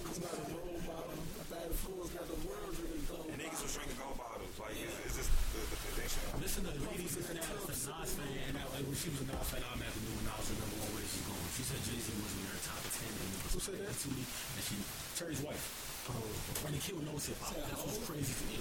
She 9.07 9.15
was 9.15 9.23
a 9.23 9.31
Nas 9.31 9.47
fan, 9.55 9.63
I'm 9.71 9.79
at 9.79 9.87
the 9.87 10.03
new 10.03 10.19
Nas 10.27 10.43
was 10.51 10.59
number 10.59 10.77
one 10.83 10.91
where 10.91 11.07
she's 11.07 11.23
going. 11.23 11.47
She 11.55 11.63
said 11.63 11.79
Jay 11.87 11.95
Z 11.95 12.11
wasn't 12.19 12.43
in 12.43 12.51
her 12.51 12.59
top 12.59 12.83
ten, 12.91 13.07
and 13.07 13.29
it 13.31 13.39
was 13.39 13.53
Who 13.55 13.59
said 13.63 13.79
that? 13.79 13.95
to 13.95 14.07
me, 14.11 14.23
and 14.27 14.63
she 14.67 14.75
Terry's 15.15 15.41
wife. 15.47 15.63
Oh, 16.11 16.23
Brandy 16.63 16.79
Kill 16.83 16.99
knows 17.07 17.27
hip 17.27 17.39
hop. 17.39 17.55
That's 17.55 17.83
what's 17.87 17.99
crazy 18.03 18.31
to 18.35 18.45
me. 18.51 18.59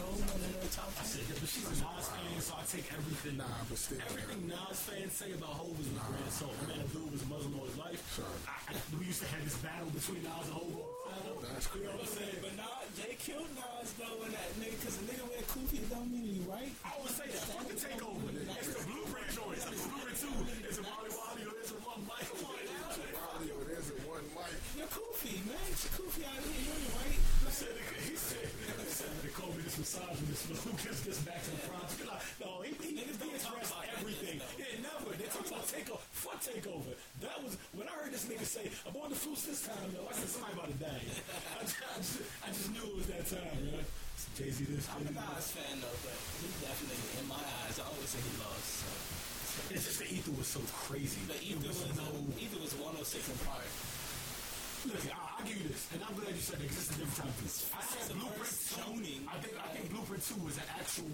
Oh, 0.00 0.12
no 0.12 0.28
one 0.28 0.40
in 0.44 0.56
her 0.60 0.68
top 0.72 0.88
I 0.92 1.04
said, 1.04 1.24
yeah, 1.24 1.36
but 1.40 1.48
she's 1.48 1.64
a 1.68 1.76
Nas 1.80 2.04
fan, 2.08 2.36
so 2.40 2.52
I 2.56 2.64
take 2.68 2.88
everything. 2.92 3.36
Nah, 3.40 3.64
but 3.64 3.76
still, 3.80 4.00
Everything 4.04 4.44
Nas 4.48 4.76
fans 4.84 5.12
say 5.16 5.32
about 5.32 5.56
Hov 5.56 5.72
is 5.80 5.88
with 5.88 6.04
Grand 6.04 6.32
Soul. 6.32 6.52
Man, 6.68 6.84
the 6.84 6.88
dude 6.92 7.08
was 7.08 7.24
a 7.24 7.28
Muslim 7.32 7.52
all 7.56 7.68
his 7.68 7.76
life. 7.80 8.00
Sure. 8.12 8.28
I, 8.44 8.72
I, 8.72 8.76
we 8.92 9.08
used 9.08 9.24
to 9.24 9.28
have 9.32 9.40
this 9.44 9.56
battle 9.64 9.88
between 9.92 10.20
Nas 10.20 10.48
and 10.48 10.56
Hov. 10.56 10.68
the. 10.68 10.84
Oh, 10.84 11.40
that's 11.48 11.64
You 11.72 11.88
know 11.88 11.96
what 11.96 12.04
I'm 12.04 12.12
saying? 12.12 12.40
But 12.44 12.52
nah, 12.60 12.84
Jay 12.92 13.16
killed 13.20 13.52
Nas 13.56 13.88
though, 13.96 14.20
and 14.24 14.32
that 14.36 14.48
nigga, 14.60 14.76
cause 14.84 14.96
a 15.00 15.04
nigga 15.08 15.24
with 15.28 15.32
wear 15.32 15.44
kufi 15.48 15.80
don't 15.92 16.08
mean 16.12 16.40
you 16.40 16.44
right. 16.48 16.72
I 16.84 16.92
always 16.96 17.16
say 17.16 17.28
that. 17.32 17.44
Fuck 17.52 17.68
the 17.68 17.76
takeover. 17.76 18.28
It's 18.32 18.68
the 18.76 18.80
blueprint 18.84 19.07
joints. 19.34 19.64
It's 19.68 19.84
the 19.86 20.14
two. 20.26 20.34
It's 20.64 20.78
a 20.78 20.84
Wally 20.84 21.44
or 21.44 21.56
a 21.58 21.76
one 21.84 22.02
Mike. 22.08 22.28
Come. 22.28 23.44
There's 23.68 23.90
a 23.90 23.96
one 24.08 24.24
mic. 24.34 24.54
You're 24.76 24.90
kufi, 24.90 25.34
man. 25.46 25.68
It's 25.68 25.86
out 25.86 26.42
here. 26.42 26.58
You 26.58 26.72
ain't 26.72 26.92
right. 26.96 27.18
He 27.18 27.50
said, 27.52 27.74
he 28.04 28.14
said, 28.16 28.48
he 28.48 28.88
said 28.90 29.12
they 29.22 29.32
call 29.32 29.52
me 29.54 29.62
this 29.64 29.78
misogynist, 29.78 30.48
but 30.48 30.58
who 30.64 30.70
gets 30.80 31.00
this 31.06 31.18
back 31.22 31.40
to 31.44 31.50
the 31.54 31.62
project? 31.68 32.04
Like, 32.08 32.24
no, 32.42 32.50
he, 32.64 32.72
he, 32.82 32.90
he 32.98 33.04
addressed 33.06 33.74
everything. 33.96 34.38
Yeah, 34.58 34.82
never. 34.84 35.14
They 35.16 35.28
talk 35.30 35.46
about 35.46 35.64
takeover. 35.68 36.02
Fuck 36.12 36.40
takeover. 36.42 36.92
That 37.22 37.38
was, 37.42 37.56
when 37.72 37.86
I 37.88 37.94
heard 38.02 38.12
this 38.12 38.26
nigga 38.26 38.44
say, 38.44 38.70
I'm 38.86 38.96
on 39.00 39.10
the 39.10 39.18
fruits 39.18 39.46
this 39.46 39.62
time, 39.66 39.88
though, 39.94 40.06
I 40.08 40.12
said, 40.12 40.28
somebody 40.28 40.54
about 40.54 40.70
to 40.72 40.78
die. 40.82 41.02
I, 41.58 41.64
just- 41.64 42.70
knew 42.72 42.84
it 42.84 42.96
was 42.96 43.06
that 43.08 43.24
time, 43.26 43.58
man. 43.64 43.84
Jay-Z 44.36 44.64
this, 44.64 44.86
I'm 44.92 45.02
a. 45.06 45.10
Nas 45.14 45.50
fan 45.50 45.80
though, 45.80 45.98
but 46.04 46.14
he 46.42 46.46
definitely, 46.62 47.22
in 47.22 47.26
my 47.26 47.42
eyes, 47.64 47.78
I 47.78 47.86
always 47.86 48.06
say 48.10 48.18
he 48.22 48.34
lost. 48.38 49.17
It's 49.70 49.84
just 49.84 49.98
the 50.00 50.08
ether 50.08 50.32
was 50.32 50.48
so 50.48 50.60
crazy. 50.72 51.20
But 51.28 51.36
It 51.36 51.52
either 51.52 51.68
was 51.68 51.84
was, 51.84 51.96
no, 51.96 52.08
either 52.40 52.58
was 52.60 52.72
106 52.74 53.28
in 53.28 53.38
part. 53.44 53.68
Look, 54.88 55.02
I, 55.10 55.38
I'll 55.38 55.44
give 55.44 55.58
you 55.60 55.68
this, 55.68 55.90
and 55.92 56.00
I'm 56.00 56.14
glad 56.14 56.32
you 56.32 56.40
said 56.40 56.62
that 56.62 56.68
because 56.70 56.88
it's 56.88 56.96
a 56.96 57.00
different 57.02 57.28
time. 57.28 57.34
I 57.36 57.82
said 57.84 58.06
the 58.08 58.16
Blueprint 58.16 58.48
2. 58.48 59.28
I 59.28 59.36
think, 59.42 59.54
I 59.58 59.68
think 59.74 59.84
Blueprint 59.90 60.22
2 60.24 60.40
was 60.46 60.56
an 60.56 60.68
actual 60.72 61.10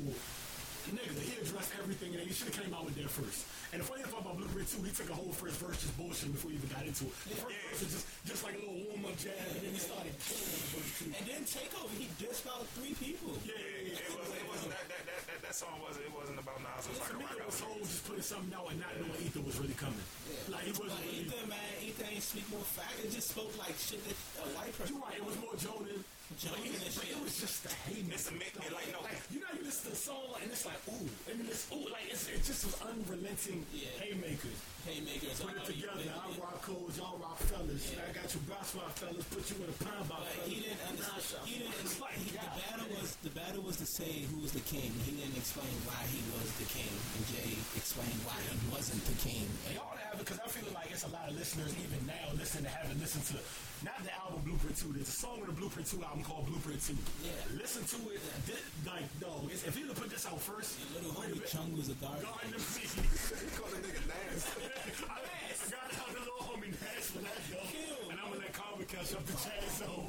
nigga, 0.92 1.16
he 1.16 1.40
addressed 1.40 1.72
everything, 1.80 2.12
and 2.12 2.20
he 2.28 2.32
should 2.34 2.52
have 2.52 2.60
came 2.60 2.74
out 2.74 2.84
with 2.84 2.92
that 3.00 3.08
first. 3.08 3.48
And 3.72 3.80
the 3.80 3.86
funny 3.86 4.04
thing 4.04 4.12
about 4.12 4.36
Blueprint 4.36 4.68
Two, 4.68 4.84
he 4.84 4.92
took 4.92 5.08
a 5.08 5.16
whole 5.16 5.32
first 5.32 5.56
verse 5.56 5.80
just 5.80 5.96
bullshit 5.96 6.28
before 6.36 6.52
he 6.52 6.60
even 6.60 6.68
got 6.68 6.84
into 6.84 7.08
it. 7.08 7.14
The 7.24 7.38
first 7.40 7.56
verse 7.56 7.80
was 7.80 7.90
just 7.96 8.06
just 8.28 8.40
like 8.44 8.54
a 8.54 8.60
little 8.60 8.80
warm 8.92 9.08
up 9.08 9.16
jab, 9.16 9.32
and 9.56 9.64
then 9.64 9.72
he 9.72 9.80
started 9.80 10.12
killing 10.20 10.52
the 10.52 10.84
two. 10.94 11.08
And 11.16 11.24
then 11.24 11.40
Takeover, 11.48 11.94
he 11.96 12.06
dissed 12.20 12.44
about 12.44 12.68
three 12.76 12.92
people. 13.00 13.32
Yeah, 13.48 13.56
yeah, 13.56 13.96
yeah. 13.96 14.04
It 14.04 14.12
wasn't. 14.12 14.36
It 14.36 14.48
wasn't 14.50 14.72
that, 14.76 14.86
that, 14.92 15.02
that, 15.08 15.13
that, 15.44 15.52
that 15.52 15.54
song 15.54 15.76
wasn't. 15.84 16.08
It 16.08 16.14
wasn't 16.16 16.40
about 16.40 16.58
Nas. 16.64 16.88
It 16.88 16.96
was 16.96 17.00
like 17.04 17.12
To 17.12 17.16
a 17.16 17.20
rock 17.20 17.36
it 17.36 17.44
was 17.44 17.60
album. 17.60 17.68
whole 17.76 17.84
just 17.84 18.02
putting 18.08 18.24
something 18.24 18.52
out 18.56 18.66
and 18.72 18.80
not 18.80 18.92
knowing 18.96 19.20
Ether 19.20 19.42
was 19.44 19.56
really 19.60 19.76
coming. 19.76 20.04
Like 20.48 20.64
it 20.68 20.76
wasn't 20.80 20.96
But 20.96 21.04
really. 21.04 21.28
Ether, 21.28 21.44
man, 21.48 21.70
Ether 21.84 22.06
ain't 22.08 22.24
speak 22.24 22.46
more 22.48 22.64
fact. 22.64 22.96
It 23.04 23.10
just 23.12 23.28
spoke 23.32 23.52
like 23.60 23.76
shit 23.76 24.00
that 24.08 24.16
a 24.40 24.46
white 24.56 24.72
person. 24.76 24.96
You're 24.96 25.04
right. 25.04 25.16
It 25.20 25.24
was 25.24 25.36
more 25.40 25.56
Jonan. 25.60 26.00
Jonan 26.40 26.56
but, 26.56 26.64
it, 26.64 26.80
and 26.84 26.94
but 26.96 27.04
shit. 27.04 27.12
it 27.16 27.20
was 27.20 27.34
just 27.40 27.56
the 27.68 27.72
hate. 27.88 28.04
It's 28.08 28.28
a 28.28 28.34
mix- 28.34 28.56
like, 28.56 28.88
no. 28.92 29.00
you 29.28 29.40
know, 29.44 29.52
you 29.52 29.63
listen 29.63 29.63
to 29.63 29.63
the 29.63 29.63
song 30.04 30.36
and 30.36 30.52
it's 30.52 30.66
like 30.68 30.76
ooh, 30.92 31.08
and 31.32 31.40
then 31.40 31.48
it's 31.48 31.64
ooh, 31.72 31.88
like 31.88 32.04
it's, 32.12 32.28
it 32.28 32.44
just 32.44 32.68
was 32.68 32.76
unrelenting 32.84 33.64
Yeah. 33.72 33.88
haymakers. 34.04 34.60
Haymakers. 34.84 35.40
Put 35.40 35.56
it 35.56 35.64
oh, 35.64 35.72
together. 35.72 36.12
I 36.12 36.28
rock 36.36 36.60
codes, 36.60 37.00
y'all 37.00 37.16
rock 37.16 37.40
fellas. 37.48 37.88
I 37.96 38.12
got 38.12 38.28
you 38.28 38.40
Bosswell 38.44 38.92
fellas. 39.00 39.24
Put 39.32 39.48
you 39.48 39.64
in 39.64 39.72
a 39.72 39.76
pine 39.80 40.04
box. 40.04 40.28
Like, 40.28 40.44
he 40.44 40.60
didn't 40.60 40.84
understand. 40.92 41.48
He 41.48 41.64
didn't. 41.64 41.88
Like 42.04 42.20
he, 42.20 42.36
the 42.36 42.52
battle 42.52 42.88
was 42.92 43.08
the 43.24 43.32
battle 43.32 43.62
was 43.64 43.80
to 43.80 43.88
say 43.88 44.28
who 44.28 44.44
was 44.44 44.52
the 44.52 44.60
king. 44.68 44.92
He 45.08 45.16
didn't 45.16 45.40
explain 45.40 45.72
why 45.88 46.04
he 46.12 46.20
was 46.36 46.52
the 46.60 46.68
king, 46.68 46.92
and 46.92 47.24
Jay 47.32 47.56
explained 47.72 48.20
why 48.28 48.36
he 48.44 48.52
wasn't 48.68 49.00
the 49.08 49.16
king. 49.24 49.48
They 49.64 49.80
all 49.80 49.93
have 50.14 50.24
because 50.24 50.40
I 50.40 50.48
feel 50.48 50.70
like 50.74 50.90
it's 50.90 51.04
a 51.04 51.10
lot 51.10 51.26
of 51.28 51.34
listeners 51.34 51.74
even 51.74 52.06
now 52.06 52.30
listening 52.38 52.64
to 52.64 52.70
haven't 52.70 53.00
listened 53.00 53.26
to 53.34 53.36
not 53.82 53.98
the 54.06 54.14
album 54.14 54.40
Blueprint 54.46 54.78
2. 54.78 54.94
There's 54.94 55.10
a 55.10 55.18
song 55.18 55.42
in 55.42 55.46
the 55.50 55.56
Blueprint 55.58 55.90
2 55.90 56.02
album 56.02 56.22
called 56.22 56.46
Blueprint 56.46 56.80
2. 56.80 56.94
Yeah. 57.26 57.34
Listen 57.58 57.82
to 57.84 57.98
it. 58.14 58.22
Thi- 58.46 58.64
like, 58.86 59.04
no, 59.20 59.44
if 59.50 59.74
you 59.76 59.86
would 59.90 59.98
put 59.98 60.10
this 60.10 60.24
out 60.26 60.40
first, 60.40 60.78
Little 60.94 61.10
wait 61.20 61.34
a 61.34 61.36
homie. 61.36 61.50
Chung 61.50 61.74
was 61.76 61.90
a 61.90 61.96
guard. 61.98 62.22
God, 62.22 62.38
let 62.48 62.62
me. 62.62 62.84
He 63.44 63.50
called 63.58 63.74
a 63.74 63.80
nigga 63.82 64.02
nasty. 64.06 64.64
I 65.10 65.20
got 65.68 65.90
out 65.98 66.10
the 66.14 66.20
little 66.22 66.44
homie 66.46 66.70
Nash 66.78 67.10
for 67.12 67.20
that, 67.26 67.40
though. 67.50 68.10
And 68.10 68.18
I'm 68.20 68.32
to 68.32 68.38
let 68.38 68.52
Carver 68.54 68.86
catch 68.86 69.12
up 69.12 69.24
to 69.26 69.34
Chad, 69.36 69.66
so 69.68 70.03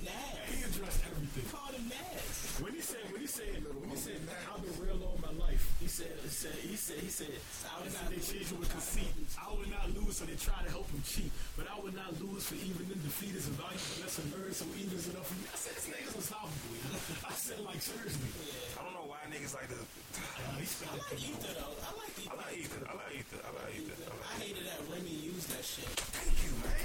said, 5.95 6.11
he 6.19 6.27
said, 6.27 6.51
he 6.59 6.76
said, 6.76 6.97
he 6.99 7.07
said, 7.07 7.31
I 7.72 7.80
would 7.80 7.93
not 7.95 8.11
they 8.11 8.19
cheat 8.19 8.51
you 8.51 8.59
with 8.59 8.67
conceit. 8.67 9.15
I 9.39 9.47
would 9.55 9.72
not 9.72 9.88
lose, 9.95 10.19
so 10.19 10.27
they 10.27 10.35
try 10.35 10.59
to 10.59 10.67
help 10.67 10.91
him 10.91 10.99
cheat. 11.07 11.31
But 11.55 11.72
I 11.72 11.80
would 11.80 11.95
not 11.95 12.11
lose 12.19 12.43
for 12.51 12.59
even 12.59 12.84
in 12.91 12.99
defeat 12.99 13.31
is 13.31 13.47
a 13.47 13.55
valuable 13.55 14.03
lesson 14.03 14.27
learned, 14.35 14.51
so 14.51 14.67
even 14.76 14.91
is 14.91 15.07
enough 15.07 15.31
for 15.31 15.39
me. 15.39 15.47
I 15.47 15.55
said, 15.55 15.72
this 15.80 15.88
nigga's 15.88 16.15
unstoppable. 16.19 16.51
I 17.31 17.31
said, 17.31 17.63
like, 17.63 17.80
seriously. 17.80 18.27
I 18.76 18.84
don't 18.84 18.91
know 18.91 19.07
why 19.07 19.23
niggas 19.31 19.55
like. 19.55 19.72
Uh, 19.72 19.80
I 19.80 20.59
like. 20.59 20.67
Ether 20.67 21.55
though. 21.63 21.80
I 21.80 21.91
like 21.95 22.11
I 22.11 22.27
Ether. 22.27 22.35
like 22.43 22.59
Ether. 22.59 22.84
I 22.84 22.93
like 22.99 23.15
Ether. 23.15 23.39
I 23.39 23.49
like 23.55 23.72
Ether. 23.80 23.95
I 23.95 24.11
I 24.11 24.19
like 24.19 24.43
hated 24.43 24.65
that 24.67 24.80
Remy 24.91 25.15
used 25.15 25.47
that 25.55 25.63
shit. 25.63 25.88
Thank 26.11 26.35
you, 26.43 26.51
man. 26.59 26.76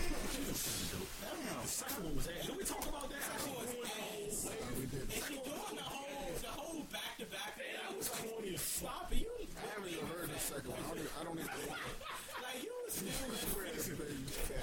The 0.46 1.66
second 1.66 2.02
one 2.06 2.14
was 2.14 2.26
ass. 2.30 2.46
Did 2.46 2.56
we 2.56 2.64
talk 2.64 2.84
about 2.86 3.10
that? 3.10 3.22
Second 3.26 3.58
one 3.58 3.66
was 3.66 3.74
That 3.74 4.54
ass. 4.54 4.54
We 4.78 4.86
did. 4.86 5.02
And 5.10 5.22
she 5.26 5.34
doing 5.42 5.76
the 5.78 5.86
whole, 5.86 6.30
the 6.38 6.52
whole 6.54 6.82
back 6.94 7.14
to 7.18 7.26
back. 7.26 7.58
was 8.00 8.08
corny 8.08 8.54
as 8.54 8.62
fuck. 8.62 8.90
Stop 8.90 9.12
it, 9.12 9.20
you. 9.20 9.30
I 9.30 9.66
haven't 9.76 9.92
even 9.92 10.06
heard 10.08 10.28
the 10.32 10.40
second 10.40 10.70
one. 10.72 10.80
I 10.80 10.88
don't 10.88 10.98
even, 10.98 11.12
I 11.14 11.22
don't 11.24 11.38
even 11.38 11.52
Like 12.40 12.60
you 12.64 12.72
was 12.80 12.92
still. 12.96 13.30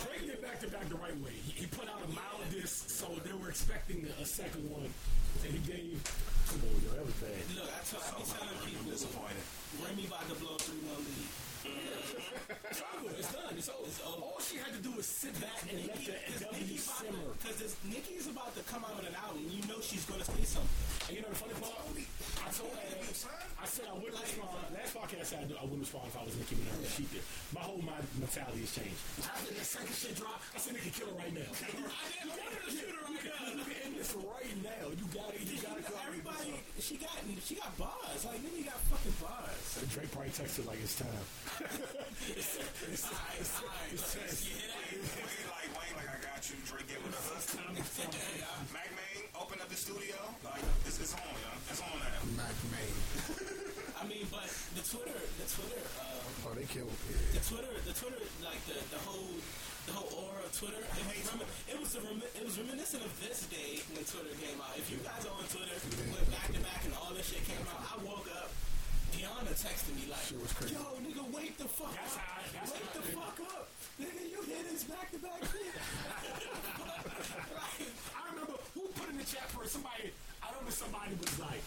Drake 0.03 0.25
did 0.25 0.41
back 0.41 0.59
to 0.61 0.67
back 0.67 0.89
the 0.89 0.95
right 0.97 1.15
way. 1.21 1.31
He, 1.45 1.63
he 1.63 1.65
put 1.67 1.87
out 1.87 2.01
a 2.03 2.09
mild 2.11 2.43
disc, 2.51 2.89
so 2.89 3.07
they 3.23 3.33
were 3.33 3.46
expecting 3.57 4.05
a, 4.05 4.25
second 4.25 4.69
one, 4.69 4.85
and 4.85 5.49
he 5.49 5.57
gave. 5.65 5.97
Come 6.45 6.61
on, 6.61 6.77
yo, 6.77 6.93
that 6.93 7.05
was 7.09 7.17
bad. 7.17 7.41
Look, 7.57 7.65
I 7.65 7.81
tell, 7.89 8.05
I 8.05 8.13
be 8.13 8.23
telling 8.29 8.61
people, 8.61 8.85
disappointed. 8.93 9.45
Remy 9.81 10.05
about 10.05 10.29
to 10.29 10.37
blow 10.37 10.61
three 10.61 10.77
one 10.85 11.01
lead. 11.01 11.25
It's 12.69 12.85
over. 12.85 13.09
It's 13.17 13.33
done. 13.33 13.57
It's 13.57 13.69
over. 13.73 13.89
It's 13.89 14.01
over. 14.05 14.21
All 14.21 14.37
she 14.45 14.61
had 14.61 14.77
to 14.77 14.81
do 14.85 14.93
was 14.93 15.09
sit 15.09 15.33
back 15.41 15.57
and 15.73 15.89
let 15.89 15.97
the 16.05 16.53
W 16.53 16.77
simmer. 16.77 17.33
Because 17.41 17.73
Nikki's 17.81 18.29
about 18.29 18.53
to 18.53 18.61
come 18.69 18.85
out 18.85 18.93
with 18.93 19.09
an 19.09 19.17
album. 19.17 19.41
You 19.49 19.65
know 19.65 19.81
she's 19.81 20.05
gonna 20.05 20.21
say 20.21 20.45
something. 20.45 20.69
And 21.07 21.15
you 21.15 21.23
know 21.23 21.29
the 21.31 21.39
funny 21.39 21.55
part? 21.55 21.71
I 22.43 22.51
told 22.51 22.71
her, 22.75 22.83
I 23.57 23.65
said 23.65 23.87
I 23.87 23.95
wouldn't 23.95 24.19
respond. 24.19 24.59
Last 24.75 24.91
podcast 24.91 25.19
I 25.19 25.23
said 25.23 25.55
I 25.55 25.63
wouldn't 25.63 25.87
respond 25.87 26.11
if 26.11 26.19
I 26.19 26.23
was 26.27 26.35
Nicki 26.35 26.55
Minaj. 26.59 26.83
She 26.83 27.07
did. 27.07 27.23
My 27.55 27.63
whole 27.63 27.79
mind 27.79 28.03
mentality 28.19 28.67
has 28.67 28.75
changed. 28.75 28.99
After 29.23 29.55
that 29.55 29.63
second 29.63 29.95
shit 29.95 30.19
drop, 30.19 30.39
I 30.51 30.59
said 30.59 30.75
Nicki 30.75 30.91
kill 30.91 31.07
her 31.07 31.15
right 31.15 31.31
now. 31.31 31.47
I 31.47 31.63
didn't 31.63 32.35
want 32.35 32.43
her 32.43 32.59
to 32.59 32.71
shoot 32.75 32.91
her 32.91 33.07
right 33.07 33.23
now. 33.23 33.55
Can 33.55 33.79
end 33.87 33.95
this 33.95 34.11
right 34.19 34.55
now. 34.67 34.83
You 34.91 35.05
gotta, 35.15 35.39
you 35.39 35.57
gotta 35.63 35.83
come. 35.87 35.95
Everybody, 36.11 36.59
she 36.83 36.99
got 36.99 37.15
she 37.39 37.55
got 37.55 37.71
bars. 37.79 38.21
Like 38.27 38.43
nigga 38.43 38.67
got 38.67 38.79
fucking 38.91 39.15
bars. 39.23 39.63
Drake 39.95 40.11
probably 40.11 40.35
texted 40.35 40.67
like 40.67 40.83
it's 40.83 40.99
time. 40.99 41.23
It's 42.35 42.51
time. 43.07 43.31
Hear 44.43 44.59
that? 44.75 44.91
Wayne 44.91 45.47
like 45.55 45.71
Wayne 45.71 45.95
like 46.03 46.09
I 46.11 46.19
got 46.19 46.43
you. 46.51 46.59
Drake 46.67 46.87
get 46.91 46.99
with 46.99 47.15
us. 47.15 47.55
Mack 47.55 47.71
Maine 47.71 47.83
open 47.95 48.95
up 48.95 48.96
the 49.77 49.93
studio. 49.93 50.17
Like 50.41 50.65
it's, 50.89 50.97
it's 50.97 51.13
on, 51.13 51.21
y'all. 51.37 51.61
It's 51.69 51.81
on 51.85 51.93
now. 52.01 52.17
Mack 52.33 52.57
Maine. 52.73 52.97
I 54.01 54.03
mean, 54.09 54.25
but 54.33 54.49
the 54.73 54.81
Twitter, 54.81 55.13
the 55.13 55.45
Twitter, 55.45 55.81
uh, 56.01 56.17
Oh, 56.49 56.53
they 56.57 56.65
killed 56.69 56.89
the 57.35 57.41
Twitter, 57.45 57.69
the 57.85 57.91
Twitter, 57.93 58.21
like 58.41 58.61
the, 58.65 58.77
the 58.89 59.01
whole, 59.05 59.35
the 59.85 59.93
whole 59.93 60.09
aura 60.31 60.41
of 60.47 60.53
Twitter. 60.55 60.79
It 60.79 61.03
was, 61.05 61.27
remi- 61.33 61.51
it 61.69 61.77
was, 61.77 61.91
a 61.97 62.01
remi- 62.07 62.31
it 62.39 62.43
was 62.45 62.55
reminiscent 62.57 63.03
of 63.05 63.11
this 63.21 63.45
day 63.53 63.83
when 63.93 64.01
Twitter 64.07 64.31
came 64.41 64.57
out. 64.63 64.73
If 64.79 64.87
you 64.89 64.97
guys 65.05 65.27
are 65.27 65.35
on 65.35 65.43
Twitter, 65.51 65.75
went 66.09 66.25
back 66.33 66.47
to 66.55 66.61
back 66.63 66.81
and 66.87 66.93
all 66.97 67.11
this 67.13 67.29
shit 67.29 67.43
came 67.45 67.61
out, 67.69 67.83
I 67.83 67.99
woke 68.01 68.29
up. 68.41 68.49
Deanna 69.13 69.53
texted 69.55 69.93
me 69.97 70.05
like, 70.11 70.23
was 70.39 70.51
crazy. 70.53 70.75
"Yo, 70.75 70.83
nigga, 71.03 71.23
wake 71.33 71.57
the 71.57 71.65
fuck 71.65 71.95
That's 71.95 72.15
up! 72.15 72.21
how 72.21 72.43
that's 72.53 72.71
wake 72.75 72.83
how 72.85 72.99
the 72.99 73.07
did. 73.07 73.15
fuck 73.17 73.37
up, 73.55 73.65
nigga! 73.97 74.23
You 74.29 74.39
hit 74.45 74.63
this 74.71 74.83
back 74.83 75.09
to 75.11 75.19
back 75.19 75.41
shit?" 75.47 75.73
Like, 77.57 77.87
I 78.13 78.21
remember 78.31 78.53
who 78.75 78.81
put 78.93 79.09
in 79.09 79.15
the 79.15 79.15
chat 79.27 79.47
for 79.51 79.67
somebody. 79.67 80.15
I 80.39 80.47
remember 80.55 80.71
somebody 80.71 81.11
was 81.19 81.35
like, 81.39 81.59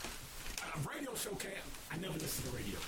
a 0.64 0.78
radio 0.88 1.12
show 1.12 1.36
came. 1.36 1.66
I 1.92 2.00
never 2.00 2.16
listened 2.16 2.48
to 2.48 2.56
radio. 2.56 2.80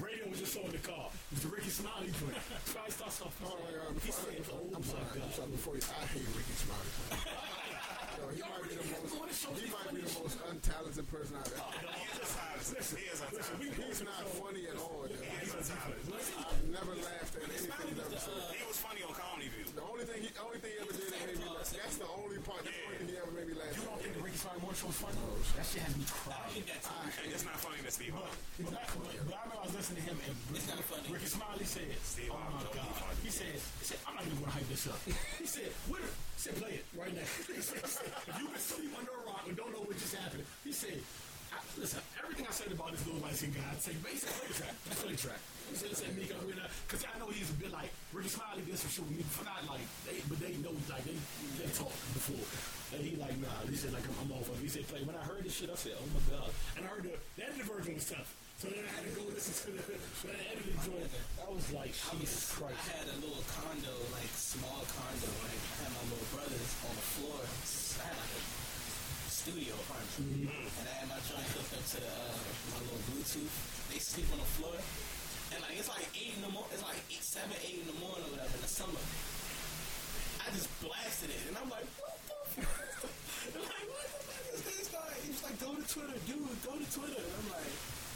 Radio 0.00 0.24
was 0.32 0.40
just 0.40 0.56
on 0.56 0.70
the 0.72 0.80
car. 0.80 1.12
It 1.12 1.36
was 1.36 1.42
the 1.44 1.52
Rickey 1.52 1.68
Smiley 1.68 2.08
joint. 2.16 2.40
So 2.70 2.80
I 2.80 2.88
started 2.88 3.20
off. 3.28 3.36
Oh, 3.44 3.58
wait, 3.68 3.76
uh, 3.76 3.92
He 4.00 4.12
said, 4.12 4.40
"Oh 4.48 4.64
I'm 4.72 4.80
my 4.80 4.86
sorry, 4.86 5.20
I'm 5.20 5.32
sorry. 5.34 5.50
Before 5.52 5.76
you, 5.76 5.84
I 5.84 6.06
hate 6.08 6.28
Rickey 6.32 6.56
Smiley. 6.56 6.92
Yo, 8.14 8.30
he 8.30 8.40
might 8.46 8.62
be 8.64 8.78
the 8.78 8.86
can't 8.86 9.04
go 9.10 9.18
on 9.20 9.28
the 9.28 9.34
show 9.34 9.50
most. 9.50 9.60
He 9.60 9.68
might 9.74 9.90
be 9.90 10.00
the 10.00 10.14
most 10.22 10.38
untalented 10.46 11.06
person 11.10 11.34
I've 11.34 11.50
ever. 11.50 11.90
He 11.92 12.06
is 12.14 12.30
untalented. 12.30 12.94
He 12.94 13.06
is 13.10 13.20
untalented. 13.20 13.74
He's 13.74 14.02
not 14.06 14.24
funny 14.38 14.64
at 14.70 14.78
all. 14.78 15.02
He 15.10 15.18
is 15.18 15.52
untalented. 15.52 16.14
I've 16.14 16.64
never 16.70 16.94
laughed 16.94 17.34
at 17.34 17.42
anything 17.44 17.74
he's 17.74 18.00
ever 18.00 18.14
said. 18.14 18.38
He 18.54 18.64
was 18.64 18.78
funny 18.78 19.02
on 19.02 19.12
Comedy 19.12 19.50
View. 19.50 19.66
The 19.74 19.82
only 19.82 20.06
thing 20.06 20.22
he, 20.22 20.30
only 20.38 20.58
thing 20.62 20.72
he 20.72 20.80
ever 20.80 20.94
did 20.94 21.10
that 21.10 21.22
made 21.26 21.38
me 21.42 21.48
laugh. 21.50 21.68
That's 21.74 21.98
the 21.98 22.08
only 22.14 22.38
part. 22.46 22.62
That's 22.62 22.78
the 22.78 22.86
only 22.86 22.98
thing 23.02 23.10
he 23.10 23.18
ever 23.18 23.34
made 23.34 23.48
me 23.50 23.56
laugh. 23.58 23.74
You 23.74 24.22
Smiley 24.38 24.60
morning 24.60 24.78
show 24.78 24.88
was 24.90 24.98
funny? 24.98 25.18
That 25.54 25.66
shit 25.66 25.82
had 25.84 25.94
me 25.94 26.04
I 26.04 26.10
crying. 26.10 26.50
think 26.54 26.66
that's 26.66 26.88
And 26.90 27.30
it's 27.30 27.46
not 27.46 27.56
funny 27.60 27.78
to 27.82 27.90
Steve 27.90 28.14
Harvey. 28.14 28.38
But, 28.62 28.74
but, 28.74 28.82
I 28.82 29.14
remember 29.22 29.54
I 29.54 29.64
was 29.66 29.74
listening 29.74 30.02
to 30.02 30.06
him 30.10 30.16
and 30.26 30.34
It's 30.54 30.68
not 30.68 30.82
funny. 30.84 31.06
Rickey 31.10 31.30
Smiley 31.30 31.66
said, 31.66 31.88
Steve 32.02 32.30
"Oh 32.34 32.40
my 32.40 32.62
God!" 32.74 33.14
He 33.22 33.30
said, 33.30 33.54
"He 33.54 33.84
said 33.86 33.98
I'm 34.06 34.14
not 34.18 34.24
even 34.26 34.38
gonna 34.42 34.54
hype 34.54 34.68
this 34.68 34.84
up." 34.90 34.98
He 35.38 35.46
said, 35.46 35.70
"What?" 35.86 36.02
He 36.02 36.40
said, 36.40 36.54
"Play 36.58 36.82
it 36.82 36.84
right 36.98 37.14
now." 37.14 37.26
He 37.46 37.62
said, 37.62 37.78
"If 37.84 38.34
you've 38.38 38.50
been 38.50 38.60
sleep 38.62 38.92
under 38.98 39.14
a 39.14 39.22
rock 39.28 39.44
and 39.46 39.54
don't 39.56 39.70
know 39.70 39.82
what 39.86 39.94
just 39.98 40.14
happened," 40.14 40.44
he 40.66 40.72
said. 40.72 40.98
I, 41.54 41.62
listen, 41.78 42.02
everything 42.18 42.46
I 42.48 42.50
said 42.50 42.72
about 42.74 42.90
this 42.90 43.06
little 43.06 43.22
light 43.22 43.38
skinned 43.38 43.54
guy, 43.54 43.62
I'd 43.70 43.78
say, 43.78 43.94
basically, 44.02 44.34
play 44.34 44.48
the 44.50 44.58
track. 44.58 44.74
Play 44.90 45.12
the 45.14 45.22
track. 45.22 45.38
Mika, 46.14 46.34
because 46.86 47.04
I 47.08 47.18
know 47.18 47.28
he's 47.32 47.50
a 47.50 47.58
bit 47.58 47.72
like, 47.72 47.90
Rickey 48.12 48.28
Smiley 48.28 48.62
did 48.62 48.78
some 48.78 48.90
shit 48.90 49.04
with 49.08 49.26
for 49.32 49.44
not 49.44 49.64
like, 49.66 49.82
they, 50.06 50.20
but 50.28 50.38
they 50.38 50.54
know, 50.62 50.74
like, 50.86 51.04
they, 51.04 51.16
they 51.58 51.68
talked 51.74 51.98
before. 52.14 52.46
And 52.94 53.02
he 53.02 53.16
like, 53.16 53.34
nah, 53.42 53.64
he 53.66 53.74
said, 53.74 53.90
like, 53.90 54.06
I'm, 54.06 54.14
I'm 54.22 54.38
off 54.38 54.46
of. 54.46 54.60
He 54.62 54.68
said, 54.70 54.86
play. 54.86 55.02
When 55.02 55.16
I 55.16 55.24
heard 55.26 55.42
this 55.42 55.56
shit, 55.56 55.72
I 55.72 55.74
said, 55.74 55.98
oh 55.98 56.08
my 56.14 56.22
God. 56.30 56.50
And 56.78 56.86
I 56.86 56.88
heard 56.94 57.02
the, 57.02 57.16
the 57.34 57.42
edited 57.42 57.66
version 57.66 57.98
was 57.98 58.06
tough. 58.06 58.30
So 58.60 58.70
then 58.70 58.86
I 58.86 58.92
had 58.94 59.02
to 59.02 59.12
go 59.18 59.26
listen 59.34 59.50
to 59.50 59.70
the, 59.74 59.82
the 59.82 60.34
edited 60.54 60.78
joint. 60.86 61.10
I 61.42 61.50
was 61.50 61.66
like, 61.74 61.90
Jesus 61.90 62.54
Christ. 62.54 62.78
I 62.86 63.02
had 63.02 63.08
a 63.10 63.18
little 63.18 63.42
condo, 63.50 63.94
like 64.14 64.30
small 64.30 64.86
condo. 64.86 65.30
Like 65.42 65.58
I 65.58 65.74
had 65.82 65.90
my 65.90 66.04
little 66.06 66.28
brothers 66.30 66.70
on 66.86 66.94
the 66.94 67.06
floor. 67.18 67.40
I 67.42 68.14
like 68.14 68.30
a 68.30 68.42
studio 69.26 69.74
apartment, 69.74 70.54
and 70.54 70.86
I 70.86 70.94
had 71.02 71.08
my 71.10 71.20
joint 71.26 71.44
hooked 71.50 71.74
up 71.76 71.82
to 71.82 71.98
the, 71.98 72.08
uh, 72.08 72.38
my 72.72 72.78
little 72.86 73.02
Bluetooth. 73.10 73.54
They 73.90 73.98
sleep 73.98 74.30
on 74.32 74.38
the 74.38 74.50
floor, 74.56 74.78
and 75.54 75.62
like 75.62 75.78
it's 75.78 75.88
like 75.88 76.06
eight 76.18 76.34
in 76.34 76.42
the 76.42 76.50
morning. 76.50 76.70
It's 76.74 76.82
like 76.82 76.98
eight, 77.10 77.22
seven, 77.22 77.54
eight 77.62 77.78
in 77.78 77.86
the 77.86 77.98
morning 78.02 78.26
or 78.26 78.30
whatever 78.34 78.54
in 78.54 78.62
the 78.62 78.70
summer. 78.70 78.98
I 80.42 80.50
just 80.52 80.68
blasted 80.82 81.30
it, 81.30 81.40
and 81.48 81.56
I'm 81.56 81.70
like, 81.70 81.86
what 82.02 82.18
the 82.26 82.36
fuck? 82.58 83.14
like, 83.62 83.86
what 83.88 84.08
the 84.10 84.20
fuck 84.26 84.46
is 84.52 84.60
this 84.66 84.88
guy? 84.90 85.12
He's 85.24 85.40
like, 85.40 85.56
go 85.62 85.72
to 85.72 85.84
Twitter, 85.86 86.18
dude, 86.26 86.44
go 86.66 86.74
to 86.74 86.88
Twitter. 86.90 87.22
And 87.22 87.32
I'm 87.38 87.48
like, 87.54 87.72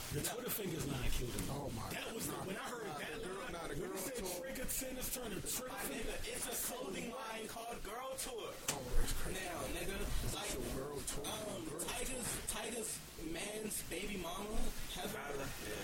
The 0.09 0.25
Twitter 0.25 0.49
fingers 0.49 0.87
line 0.89 1.11
killed 1.13 1.37
him. 1.37 1.45
Oh, 1.53 1.69
my 1.77 1.85
That 1.93 2.09
was 2.17 2.25
God. 2.33 2.41
the, 2.41 2.49
when 2.49 2.57
I 2.57 2.65
heard 2.73 2.89
Nah, 2.89 2.97
that 2.97 3.13
girl- 3.21 3.45
line, 3.45 3.53
the 3.53 3.77
when 3.77 3.93
girl 3.93 3.93
you 3.93 4.09
said 4.09 4.17
tour- 4.25 4.41
trigger 4.41 4.67
tennis 4.73 5.09
turn 5.13 5.29
to 5.37 5.41
trigger 5.45 5.69
My 5.69 5.85
nigga, 5.93 6.17
it's 6.33 6.47
a 6.49 6.55
clothing 6.65 7.09
line 7.13 7.45
called 7.53 7.77
Girl 7.85 8.13
Tour. 8.17 8.49
Oh, 8.73 8.81
that's 8.97 9.13
crazy. 9.21 9.37
Now, 9.45 9.61
nigga, 9.77 9.97
Like, 10.33 10.49
So 10.49 10.61
girl 10.73 10.97
tour. 11.05 11.29
um, 11.29 11.61
girl. 11.69 11.85
Tiger's, 11.85 12.29
Tiger's 12.49 12.91
man's 13.29 13.77
baby 13.93 14.17
mama 14.25 14.57
has 14.97 15.13
a, 15.13 15.25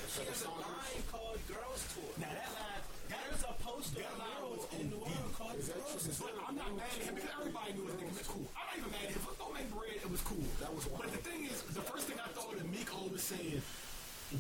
she 0.09 0.25
has 0.25 0.41
a 0.49 0.53
line 0.57 1.01
called 1.13 1.41
Girls 1.45 1.83
Tour. 1.93 2.09
Now 2.17 2.33
that 2.33 2.49
line, 2.57 2.81
that 3.13 3.21
There's 3.29 3.45
a 3.45 3.55
poster 3.61 4.01
of 4.09 4.17
girls 4.25 4.65
in 4.81 4.89
the 4.89 4.97
world 5.05 5.31
called 5.37 5.61
Girls 5.61 6.01
Tour. 6.01 6.33
But 6.33 6.49
I'm 6.49 6.57
not 6.57 6.73
mad 6.81 6.89
at 6.97 7.05
him 7.13 7.15
because 7.21 7.29
everybody 7.45 7.77
knew 7.77 7.85
this 7.93 7.97
nigga 8.01 8.17
was 8.17 8.29
cool. 8.33 8.49
I'm 8.57 8.65
not 8.73 8.77
even 8.81 8.89
mad 8.89 9.05
at 9.05 9.13
him. 9.13 9.21
Fuck, 9.21 9.37
don't 9.37 9.53
make 9.53 9.69
bread. 9.69 10.01
It 10.01 10.09
was 10.09 10.25
cool. 10.25 10.49
That 10.65 10.73
was 10.73 10.89
wild. 10.89 11.05
But 11.05 11.13
the 11.13 11.21
thing 11.29 11.45
is, 11.45 11.61
the 11.77 11.85
first 11.85 12.09
thing 12.09 12.17
I 12.17 12.33
thought 12.33 12.57
of 12.57 12.65
Meek 12.73 12.89
always 12.97 13.21
saying, 13.21 13.61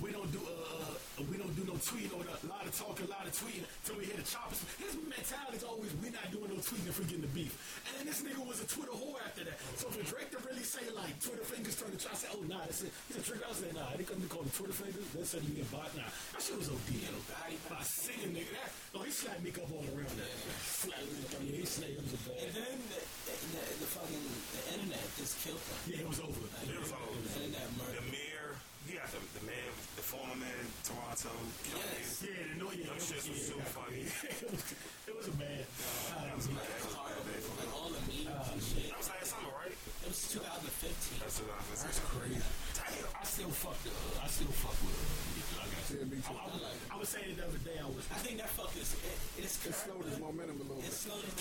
we 0.02 0.10
don't 0.10 0.30
do 0.32 0.40
uh, 0.42 1.22
we 1.30 1.36
don't 1.38 1.54
do 1.54 1.62
no 1.64 1.76
tweeting 1.78 2.10
or 2.16 2.24
a 2.24 2.48
lot 2.50 2.66
of 2.66 2.74
talking, 2.74 3.06
a 3.06 3.10
lot 3.10 3.22
of 3.26 3.32
tweeting 3.36 3.62
till 3.86 3.94
we 4.00 4.04
hit 4.10 4.18
the 4.18 4.26
choppers. 4.26 4.64
His 4.82 4.98
mentality 4.98 5.62
is 5.62 5.64
always 5.64 5.94
we 6.02 6.10
not 6.10 6.26
doing 6.34 6.50
no 6.50 6.58
tweeting 6.58 6.88
if 6.90 6.98
we 6.98 7.04
getting 7.06 7.22
the 7.22 7.34
beef. 7.36 7.54
And 7.86 7.92
then 8.00 8.04
this 8.10 8.20
nigga 8.24 8.42
was 8.42 8.58
a 8.58 8.66
Twitter 8.66 8.90
whore 8.96 9.20
after 9.22 9.44
that. 9.46 9.56
So 9.78 9.88
for 9.94 10.02
Drake 10.02 10.30
to 10.34 10.40
really 10.42 10.66
say 10.66 10.82
like 10.96 11.14
Twitter 11.22 11.46
fingers 11.46 11.78
turn 11.78 11.94
to 11.94 11.98
try, 12.00 12.10
I 12.10 12.18
said, 12.18 12.30
oh 12.34 12.42
nah, 12.50 12.66
that's 12.66 12.82
it. 12.82 12.90
He 13.06 13.14
said 13.14 13.24
Drake, 13.24 13.44
I 13.46 13.52
said 13.54 13.72
nah, 13.74 13.94
they 13.94 14.02
couldn't 14.02 14.26
call 14.26 14.42
them 14.42 14.50
Twitter 14.56 14.74
fingers. 14.74 15.06
They 15.14 15.22
said 15.22 15.46
you 15.46 15.54
get 15.62 15.68
bot. 15.70 15.90
Nah, 15.94 16.08
that 16.10 16.42
shit 16.42 16.58
was 16.58 16.68
OD. 16.72 16.90
body 17.30 17.56
By 17.70 17.82
singing 17.86 18.34
nigga, 18.34 18.50
that 18.58 18.70
oh 18.98 19.02
he 19.06 19.10
slapped 19.14 19.42
Meek 19.46 19.58
up 19.62 19.70
all 19.70 19.86
around 19.94 20.10
that. 20.18 20.34
Slapped 20.66 21.06
Meek 21.14 21.30
up. 21.30 21.40
Yeah, 21.46 21.62
he 21.62 21.66
slapped 21.68 21.94
him 21.94 22.06
so 22.10 22.18
And 22.34 22.50
then 22.50 22.76
the, 22.90 23.00
the, 23.30 23.62
the 23.78 23.88
fucking 23.94 24.24
the 24.50 24.62
internet 24.74 25.06
just 25.14 25.38
killed 25.46 25.62
him. 25.62 25.78
Yeah, 25.86 26.02
it 26.02 26.08
was 26.10 26.18
over. 26.18 26.42
It 26.66 26.80
was 26.82 26.90
all 26.90 27.14
The 27.14 27.30
internet 27.46 27.62
the 27.70 27.78
murder. 27.78 28.02
mayor. 28.10 28.50
He 28.84 29.00
got 29.00 29.08
the, 29.08 29.20
the 29.40 29.44
man, 29.48 29.70
the 29.96 30.04
former 30.04 30.36
man, 30.36 30.52
in 30.60 30.68
Yes. 31.14 32.26
Yeah, 32.26 32.34
the 32.50 32.58
no, 32.58 32.66
yeah, 32.74 32.90
Them 32.90 32.98
it 32.98 33.06
was, 33.06 33.30
was 33.30 33.46
so 33.46 33.54
funny. 33.70 34.02
it 34.02 35.14
was, 35.14 35.30
a 35.30 35.34
bad. 35.38 35.62
That 35.62 36.34
was. 36.34 36.50
That 36.50 36.58
was 36.58 36.90
bad 37.22 37.38
for 37.38 37.54
me. 37.54 37.62
Like 37.62 37.70
all 37.70 37.90
the 37.94 38.02
memes 38.10 38.50
and 38.50 38.58
shit. 38.58 38.90
That 38.90 38.98
was 38.98 39.10
last 39.14 39.30
summer, 39.30 39.54
right? 39.54 39.70
It 39.70 40.08
was 40.10 40.18
2015. 40.34 41.22
That's 41.22 41.38
what 41.38 41.54
I 41.54 41.62
was 41.70 41.86
That's 41.86 42.02
crazy. 42.10 42.42
Damn. 42.74 43.14
I 43.14 43.22
still 43.30 43.54
fuck 43.54 43.78
the, 43.86 43.94
I 43.94 44.26
still 44.26 44.50
fuck 44.58 44.74
with 44.82 44.98
uh, 44.98 45.06
Meek, 45.38 45.54
I. 45.54 45.70
Yeah. 45.94 46.02
I, 46.26 46.34
I, 46.34 46.50
was, 46.50 46.62
I 46.90 46.96
was 46.98 47.08
saying 47.14 47.30
it 47.30 47.38
the 47.38 47.46
other 47.46 47.62
day. 47.62 47.78
I 47.78 47.86
was 47.86 48.02
I 48.10 48.18
think 48.18 48.42
that 48.42 48.50
fuck 48.50 48.74
is 48.74 48.98
it, 48.98 49.14
it's 49.38 49.54
It 49.62 49.70
slowed 49.70 50.02
his 50.10 50.18
momentum 50.18 50.58
a 50.58 50.66
little 50.66 50.82
bit. 50.82 50.90
slowed 50.90 51.22
his 51.22 51.38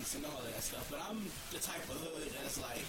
and 0.00 0.24
all 0.24 0.40
that 0.48 0.62
stuff 0.64 0.88
but 0.88 0.96
I'm 1.04 1.20
the 1.52 1.60
type 1.60 1.84
of 1.92 2.00
hood 2.00 2.32
that's 2.40 2.56
like 2.56 2.84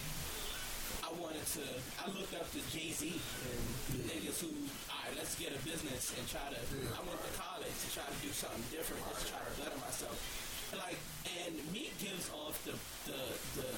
I 1.04 1.12
wanted 1.20 1.44
to 1.60 1.64
I 2.00 2.08
looked 2.16 2.32
up 2.36 2.48
to 2.56 2.60
Jay 2.72 2.92
Z 2.96 3.04
and 3.12 4.00
niggas 4.08 4.40
who 4.40 4.48
all 4.88 4.96
right 5.04 5.16
let's 5.20 5.36
get 5.36 5.52
a 5.52 5.60
business 5.68 6.16
and 6.16 6.24
try 6.28 6.44
to 6.52 6.60
I 6.96 7.00
went 7.04 7.20
to 7.20 7.34
college 7.36 7.68
to 7.68 7.88
try 7.92 8.08
to 8.08 8.18
do 8.24 8.32
something 8.32 8.64
different 8.72 9.04
just 9.12 9.28
try 9.28 9.44
to 9.44 9.54
better 9.60 9.76
myself. 9.84 10.16
Like 10.72 11.00
and 11.28 11.56
Meek 11.76 11.92
gives 12.00 12.32
off 12.32 12.56
the 12.64 12.76
the 13.12 13.20
the 13.60 13.70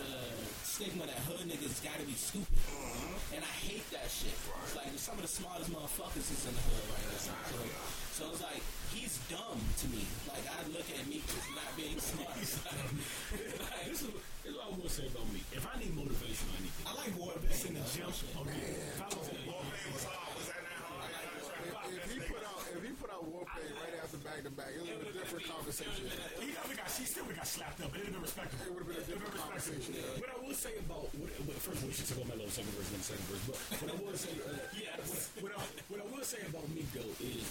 the 0.00 0.40
stigma 0.64 1.04
that 1.04 1.20
hood 1.28 1.44
niggas 1.44 1.84
gotta 1.84 2.04
be 2.08 2.16
stupid. 2.16 2.48
Mm-hmm. 2.48 3.36
And 3.36 3.42
I 3.44 3.54
hate 3.68 3.84
that 3.92 4.08
shit. 4.08 4.32
It's 4.32 4.76
like 4.76 4.88
some 4.96 5.20
of 5.20 5.22
the 5.22 5.28
smartest 5.28 5.68
motherfuckers 5.68 6.24
is 6.24 6.40
in 6.48 6.54
the 6.56 6.64
hood 6.64 6.84
right 6.88 7.04
now. 7.04 7.20
So, 7.20 7.32
so 8.16 8.22
it's 8.32 8.42
like 8.42 8.64
he's 8.96 9.20
dumb 9.28 9.60
to 9.60 9.86
me. 9.92 10.08
Like 10.24 10.46
I 10.48 10.64
look 10.72 10.88
at 10.88 11.04
me 11.04 11.20
as 11.20 11.46
not 11.52 11.70
being 11.76 12.00
smart. 12.00 12.32
like, 12.40 13.92
This 13.92 14.00
is, 14.00 14.10
this 14.40 14.50
is 14.50 14.56
what 14.56 14.66
I 14.66 14.70
will 14.72 14.88
say 14.88 15.04
about 15.04 15.28
me. 15.36 15.44
If 15.52 15.64
I 15.68 15.76
need 15.76 15.92
motivation 15.92 16.48
or 16.48 16.56
anything, 16.56 16.84
I 16.88 16.92
like 16.96 17.12
war 17.20 17.36
it's 17.44 17.64
in 17.68 17.76
the 17.76 17.84
gym. 17.92 18.08
Okay. 18.08 18.72
If 18.96 19.04
I 19.04 19.08
was 19.12 19.28
in 19.28 19.36
the 19.36 19.52
was 19.52 20.04
hard. 20.08 20.32
Was 20.32 20.48
that 20.48 20.64
not 20.64 20.80
hard? 20.96 21.12
If, 21.60 22.08
if 22.08 22.08
he 22.08 22.18
put 22.24 22.40
out 22.40 22.60
if 22.72 22.80
he 22.80 22.92
put 22.96 23.10
out 23.12 23.22
Warpaint 23.28 23.74
right 23.84 23.94
after 24.00 24.16
back 24.24 24.40
to 24.48 24.52
back, 24.56 24.72
it 24.72 24.80
would 24.80 24.96
have 24.96 25.12
a 25.12 25.12
different 25.12 25.44
conversation. 25.44 26.08
He 27.30 27.38
never 27.38 27.46
got, 27.46 27.46
slapped 27.46 27.78
up. 27.78 27.94
It 27.94 28.02
would 28.02 28.10
have 28.10 28.14
been 28.18 28.26
respectable. 28.26 28.66
It 28.66 28.72
would 28.74 28.82
have 28.82 28.90
been 28.90 29.02
a 29.02 29.06
different 29.06 29.34
conversation. 29.38 29.94
What 30.18 30.30
I 30.34 30.38
will 30.42 30.58
say 30.58 30.74
about 30.82 31.06
what, 31.14 31.30
what, 31.46 31.56
first 31.62 31.78
of 31.78 31.86
all, 31.86 31.86
we 31.86 31.94
should 31.94 32.08
talk 32.10 32.18
about 32.26 32.34
Melo 32.34 32.50
second 32.50 32.74
verse, 32.74 32.90
then 32.90 33.02
second 33.06 33.26
verse. 33.30 33.44
But 33.46 33.58
what 33.78 33.90
I 33.94 33.96
will 34.02 34.18
say, 34.18 34.34
uh, 34.34 34.58
yeah, 34.74 34.98
what, 34.98 35.22
what, 35.38 35.52
I, 35.54 35.62
what 35.94 35.98
I 36.02 36.06
will 36.10 36.26
say 36.26 36.42
about 36.42 36.66
Meek 36.74 36.90
though 36.90 37.14
is. 37.22 37.46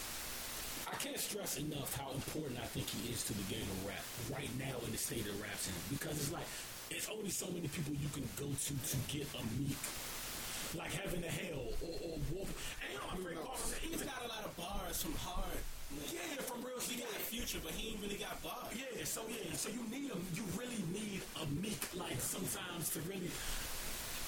I 0.90 0.98
can't 0.98 1.22
stress 1.22 1.62
enough 1.62 1.94
how 2.02 2.10
important 2.18 2.58
I 2.58 2.66
think 2.66 2.90
he 2.90 3.14
is 3.14 3.22
to 3.30 3.34
the 3.38 3.46
game 3.46 3.62
of 3.62 3.86
rap 3.86 4.02
right 4.34 4.50
now 4.58 4.74
in 4.84 4.90
the 4.90 4.98
state 4.98 5.22
of 5.22 5.38
rap 5.38 5.54
scene 5.54 5.78
because 5.94 6.18
it's 6.18 6.34
like 6.34 6.50
it's 6.90 7.06
only 7.14 7.30
so 7.30 7.46
many 7.54 7.70
people 7.70 7.94
you 7.94 8.10
can 8.10 8.26
go 8.34 8.50
to 8.50 8.74
to 8.74 8.98
get 9.06 9.30
a 9.38 9.44
Meek 9.62 9.78
like 10.74 10.90
Heaven 10.90 11.22
to 11.22 11.30
Hell 11.30 11.62
or, 11.86 11.94
or 11.94 12.18
Wolf. 12.34 12.50
And 12.82 12.90
you 12.90 12.98
know, 12.98 13.06
I'm 13.06 13.22
very 13.22 13.38
He's 13.86 14.02
got 14.02 14.18
a 14.26 14.30
lot 14.34 14.42
of 14.42 14.58
bars 14.58 14.98
from 14.98 15.14
hard. 15.14 15.62
Yeah, 15.90 16.42
from 16.46 16.62
real 16.62 16.78
He 16.80 17.02
got 17.02 17.10
a 17.10 17.24
future, 17.26 17.58
but 17.64 17.74
he 17.74 17.94
ain't 17.94 18.02
really 18.02 18.22
got 18.22 18.38
bars. 18.44 18.70
Yeah, 18.78 19.04
so 19.04 19.22
yeah, 19.26 19.54
so 19.58 19.70
you 19.74 19.82
need 19.90 20.12
a, 20.14 20.18
you 20.38 20.46
really 20.54 20.84
need 20.94 21.22
a 21.42 21.46
meek 21.62 21.82
like 21.98 22.20
sometimes 22.22 22.94
to 22.94 23.00
really. 23.10 23.32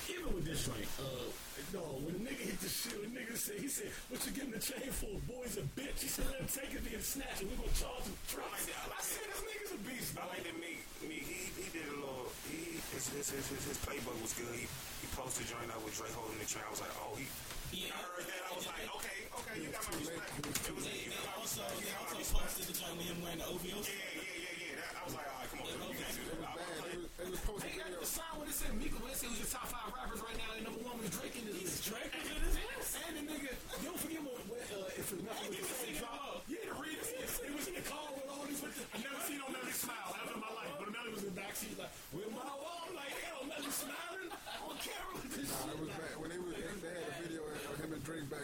Even 0.10 0.34
with 0.34 0.44
this 0.44 0.68
right, 0.68 0.90
uh, 1.00 1.30
no, 1.72 2.02
when 2.04 2.18
a 2.18 2.22
nigga 2.26 2.44
hit 2.44 2.60
the 2.60 2.68
shit, 2.68 3.00
a 3.00 3.08
nigga 3.08 3.38
said, 3.38 3.62
he 3.62 3.70
said, 3.70 3.88
what 4.12 4.20
you 4.26 4.34
getting 4.34 4.52
the 4.52 4.60
chain 4.60 4.92
for? 4.92 5.14
Boy's 5.24 5.56
a 5.56 5.64
bitch. 5.78 6.04
He 6.04 6.10
said, 6.10 6.26
let 6.34 6.42
him 6.42 6.52
take 6.52 6.74
it 6.74 6.84
and 6.84 7.00
snatch 7.00 7.40
it. 7.40 7.48
We're 7.48 7.62
gonna 7.64 7.80
charge 7.80 8.10
him 8.10 8.18
trucks. 8.28 8.68
I 8.68 9.00
said, 9.00 9.24
this 9.30 9.40
nigga's 9.46 9.72
a 9.72 9.80
beast, 9.88 10.12
I 10.18 10.26
like 10.28 10.44
that 10.44 10.58
me, 10.60 10.82
me. 11.06 11.22
He 11.22 11.48
he 11.54 11.68
did 11.72 11.88
a 11.88 11.96
little. 11.96 12.28
He 12.50 12.82
his 12.92 13.08
his 13.14 13.30
his, 13.30 13.46
his, 13.56 13.64
his 13.72 13.80
playbook 13.86 14.18
was 14.20 14.34
good. 14.36 14.52
He 14.52 14.66
he 14.66 15.01
posted 15.16 15.48
joint 15.48 15.70
out 15.72 15.82
with 15.84 15.96
Dre 15.98 16.08
holding 16.16 16.40
the 16.40 16.48
train. 16.48 16.64
I 16.68 16.72
was 16.72 16.82
like, 16.82 16.94
oh, 17.04 17.14
he. 17.20 17.26
Yeah. 17.72 17.96
I 17.96 18.04
heard 18.04 18.28
that. 18.28 18.42
I 18.48 18.52
was 18.52 18.66
like, 18.68 18.84
okay, 19.00 19.18
okay, 19.32 19.56
you 19.64 19.68
got 19.72 19.84
my 19.88 19.96
respect. 19.96 20.28
It 20.68 20.74
was 20.76 20.84
They, 20.84 21.08
they 21.08 21.24
also, 21.40 21.64
they 21.80 21.92
also 21.96 22.16
respect. 22.20 22.52
posted 22.52 22.66
the 22.68 22.76
joint 22.76 22.96
with 23.00 23.08
him 23.08 23.20
wearing 23.24 23.40
the 23.40 23.48
OVOs. 23.48 23.88
Yeah, 23.88 23.96
yeah, 24.12 24.28
yeah, 24.44 24.76
yeah. 24.76 24.76
That, 24.76 24.92
I 24.92 25.04
was 25.08 25.16
like, 25.16 25.28
all 25.32 25.40
right, 25.40 25.50
come 25.52 25.60
on, 25.64 25.68
you 25.72 25.96
can't 25.96 26.12
do 26.12 26.24
It 26.28 26.36
was 26.36 26.44
that. 26.44 26.52
I-. 26.52 26.92
They 26.92 27.28
was, 27.32 27.32
was 27.32 27.44
posting 27.48 27.72
got 27.80 27.88
videos. 27.88 28.04
the 28.04 28.10
sign 28.12 28.34
when 28.40 28.48
it 28.52 28.56
said 28.60 28.72
Mika, 28.76 28.98
when 29.00 29.12
it 29.12 29.18
said 29.20 29.30
who's 29.32 29.40
your 29.40 29.52
top 29.56 29.68
five 29.72 29.88
rappers 29.96 30.20
right 30.20 30.36
now, 30.42 30.50
and 30.52 30.64
number 30.68 30.82
one 30.84 30.96
was 31.00 31.12
Drake 31.16 31.36
in 31.40 31.44
this 31.48 31.60
list. 31.64 31.80
Drake 31.88 32.12
and, 32.12 32.28
in 32.28 32.40
this 32.44 32.56
list? 32.60 32.92
and 33.08 33.14
the 33.16 33.24
nigga, 33.32 33.52
you 33.56 33.86
don't 33.88 34.00
forget 34.04 34.22
what, 34.28 34.40
what 34.52 34.64
uh, 34.76 35.00
if 35.00 35.06
it's 35.08 35.24
nothing 35.24 35.48
with 35.56 35.64
the 35.64 35.78
same 35.80 35.96
drop. 35.96 36.44
Yeah, 36.52 36.60
the 36.68 36.76
readers, 36.76 37.08
it 37.16 37.52
was 37.56 37.66
in 37.72 37.76
the 37.80 37.86
car 37.88 38.08
with 38.12 38.28
all 38.28 38.44
these, 38.52 38.60
I 38.68 38.96
never 39.00 39.20
seen 39.24 39.40
no 39.40 39.48
Melly 39.48 39.72
smile 39.72 40.12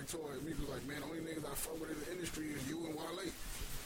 Drake 0.07 0.23
back 0.23 0.39
touring, 0.43 0.59
was 0.59 0.69
like, 0.69 0.87
man, 0.87 1.01
the 1.01 1.07
only 1.07 1.19
niggas 1.19 1.43
I 1.43 1.55
fuck 1.55 1.79
with 1.79 1.91
in 1.91 1.99
the 1.99 2.11
industry 2.11 2.45
is 2.55 2.69
you 2.69 2.77
and 2.85 2.95
Wale. 2.95 3.19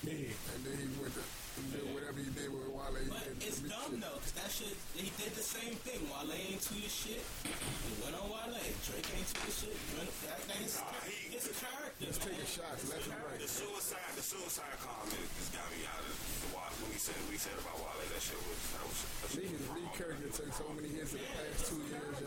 Yeah. 0.04 0.14
And 0.54 0.66
then 0.66 0.78
he 0.78 0.88
went 1.02 1.14
to 1.14 1.24
did 1.72 1.84
whatever 1.94 2.20
did 2.24 2.50
with 2.52 2.70
Wale. 2.72 2.96
But 3.12 3.28
it's 3.44 3.60
dumb 3.66 3.98
shit. 3.98 4.02
though, 4.02 4.18
cause 4.24 4.36
that 4.40 4.50
shit, 4.52 4.76
he 4.96 5.12
did 5.20 5.32
the 5.36 5.44
same 5.46 5.76
thing. 5.84 6.02
Wale 6.08 6.32
ain't 6.32 6.62
to 6.64 6.74
your 6.80 6.90
shit. 6.92 7.24
He 7.46 7.92
went 8.04 8.16
on 8.18 8.28
Wale. 8.32 8.56
Drake 8.88 9.08
ain't 9.16 9.28
to 9.30 9.38
your 9.44 9.56
shit. 9.56 9.76
That, 10.00 10.08
that 10.48 10.60
is, 10.64 10.80
Nah, 10.80 10.92
he- 11.06 11.36
it's 11.36 11.48
a 11.52 11.56
character. 11.60 11.90
He's 12.02 12.18
taking 12.18 12.48
shots 12.50 12.82
left 12.90 13.06
and 13.06 13.20
right. 13.22 13.38
The 13.42 13.48
suicide, 13.52 14.12
the 14.18 14.26
suicide 14.26 14.76
comment 14.82 15.22
just 15.38 15.52
got 15.54 15.68
me 15.76 15.86
out 15.86 16.02
of 16.02 16.10
the 16.16 16.50
water. 16.56 16.74
When 16.82 16.90
he 16.96 17.00
said, 17.02 17.20
we 17.30 17.38
said 17.38 17.54
about 17.62 17.78
Wale, 17.78 18.00
that 18.10 18.22
shit 18.24 18.40
was, 18.42 18.58
that 18.74 18.84
was, 18.88 19.00
that 19.22 19.30
shit 19.38 19.62
wrong. 19.70 19.90
Character 19.94 20.30
took 20.34 20.50
so 20.56 20.66
many 20.74 20.90
hits 20.90 21.14
in 21.14 21.22
the 21.22 21.30
past 21.36 21.68
two 21.70 21.78
years. 21.92 22.18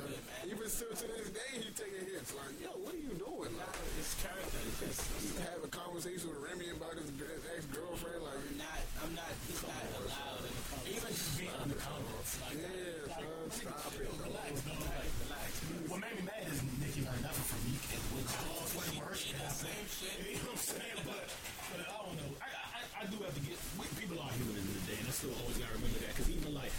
Even 0.46 0.68
still 0.70 0.94
to 0.94 1.06
this 1.16 1.28
day, 1.32 1.50
he 1.58 1.72
taking 1.74 2.06
hits. 2.06 2.30
Like, 2.36 2.54
yo, 2.62 2.70
what 2.84 2.92
are 2.94 3.02
you 3.02 3.14
doing? 3.18 3.50
Like, 3.56 3.74
It's 3.98 4.14
character. 4.20 4.60
It's 4.84 5.00
just, 5.00 5.40
have 5.42 5.64
a 5.64 5.70
conversation 5.72 6.28
with 6.30 6.38
Remy 6.44 6.70
about 6.76 6.94
his, 7.00 7.08
his 7.18 7.42
ex-girlfriend. 7.56 8.20
Like, 8.22 8.38
not, 8.60 8.78
I'm 9.02 9.13
not, 9.14 9.30
he's 9.46 9.62
not 9.62 9.82
allowed. 9.94 10.42
Even 10.90 11.12
just 11.14 11.38
being 11.38 11.54
undercover. 11.54 12.14
Like, 12.44 12.58
yeah, 12.58 13.06
it. 13.06 14.10
relax, 14.18 14.50
no, 14.66 14.74
Relax. 14.74 15.50
what 15.86 15.98
made 16.02 16.16
me 16.18 16.22
mad 16.26 16.44
is 16.50 16.58
Nicki 16.82 17.00
learned 17.06 17.22
nothing 17.22 17.46
from 17.46 17.60
Meek 17.64 17.84
and 17.94 18.02
Jaws 18.26 18.70
when 18.74 18.90
worse 18.98 19.22
shit 19.22 19.38
The 19.38 19.54
same 19.54 19.86
shit. 19.86 20.18
You 20.18 20.42
know 20.42 20.50
what 20.50 20.58
I'm 20.58 20.74
saying? 20.74 21.00
But, 21.06 21.24
but 21.70 21.78
I 21.86 21.94
don't 21.94 22.16
know. 22.18 22.30
I, 22.42 22.48
I, 22.50 22.80
I 23.00 23.04
do 23.06 23.16
have 23.22 23.34
to 23.34 23.42
get. 23.46 23.56
People 24.02 24.18
are 24.20 24.32
human 24.34 24.58
in 24.58 24.66
the 24.66 24.82
day, 24.84 24.98
and 24.98 25.06
I 25.08 25.12
still 25.14 25.32
always 25.38 25.56
gotta 25.56 25.74
remember 25.78 25.98
that. 26.04 26.12
Because 26.12 26.28
even 26.34 26.50
like, 26.52 26.74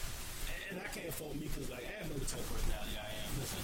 and 0.70 0.78
I 0.78 0.88
can't 0.92 1.12
fault 1.16 1.34
me 1.40 1.48
because 1.48 1.72
like 1.72 1.88
I 1.88 2.04
have 2.04 2.08
no 2.12 2.20
type 2.22 2.44
of 2.44 2.50
personality 2.52 2.96
I 3.00 3.10
am. 3.16 3.32
Listen, 3.40 3.64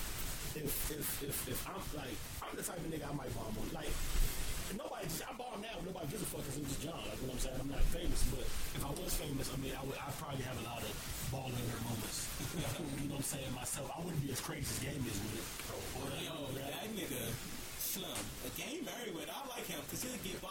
if 0.55 0.71
if 0.91 1.07
if 1.23 1.37
if 1.47 1.59
I'm 1.67 1.79
like 1.95 2.17
I'm 2.43 2.53
the 2.55 2.63
type 2.63 2.79
of 2.79 2.87
nigga 2.91 3.07
I 3.07 3.13
might 3.15 3.31
bomb 3.35 3.55
on 3.55 3.67
now. 6.31 6.39
Nobody 6.39 6.63
gives 6.63 6.75
a 6.75 6.87
fuck 6.87 6.87
because 6.87 6.87
I'm. 6.87 6.95
Like, 7.03 7.19
you 7.19 7.27
know 7.27 7.27
what 7.27 7.33
I'm 7.33 7.39
saying? 7.39 7.59
I'm 7.59 7.71
not 7.71 7.85
famous, 7.91 8.21
but 8.31 8.45
if 8.47 8.81
I 8.81 8.91
was 8.95 9.13
famous, 9.19 9.47
I 9.51 9.57
mean, 9.59 9.73
I 9.75 9.83
would. 9.83 9.97
I'd 9.99 10.15
probably 10.15 10.43
have 10.47 10.57
a 10.59 10.65
lot 10.67 10.79
of 10.79 10.93
ball 11.31 11.51
in 11.51 11.63
their 11.67 11.81
moments. 11.83 12.27
you 12.55 13.11
know 13.11 13.19
what 13.19 13.23
I'm 13.23 13.31
saying? 13.35 13.51
Myself, 13.51 13.87
I 13.91 13.99
wouldn't 13.99 14.23
be 14.23 14.31
as 14.31 14.39
crazy 14.39 14.63
as 14.63 14.79
game 14.79 15.03
is 15.03 15.17
with 15.19 15.35
it. 15.39 15.47
Or, 15.99 16.07
Yo, 16.23 16.35
that 16.55 16.87
nigga, 16.95 17.23
Slum. 17.91 18.07
The 18.47 18.51
game 18.55 18.87
very 18.87 19.11
well. 19.11 19.27
I 19.27 19.43
like 19.51 19.67
him 19.67 19.79
because 19.83 20.03
he'll 20.07 20.15
get 20.23 20.39
bothered. 20.39 20.50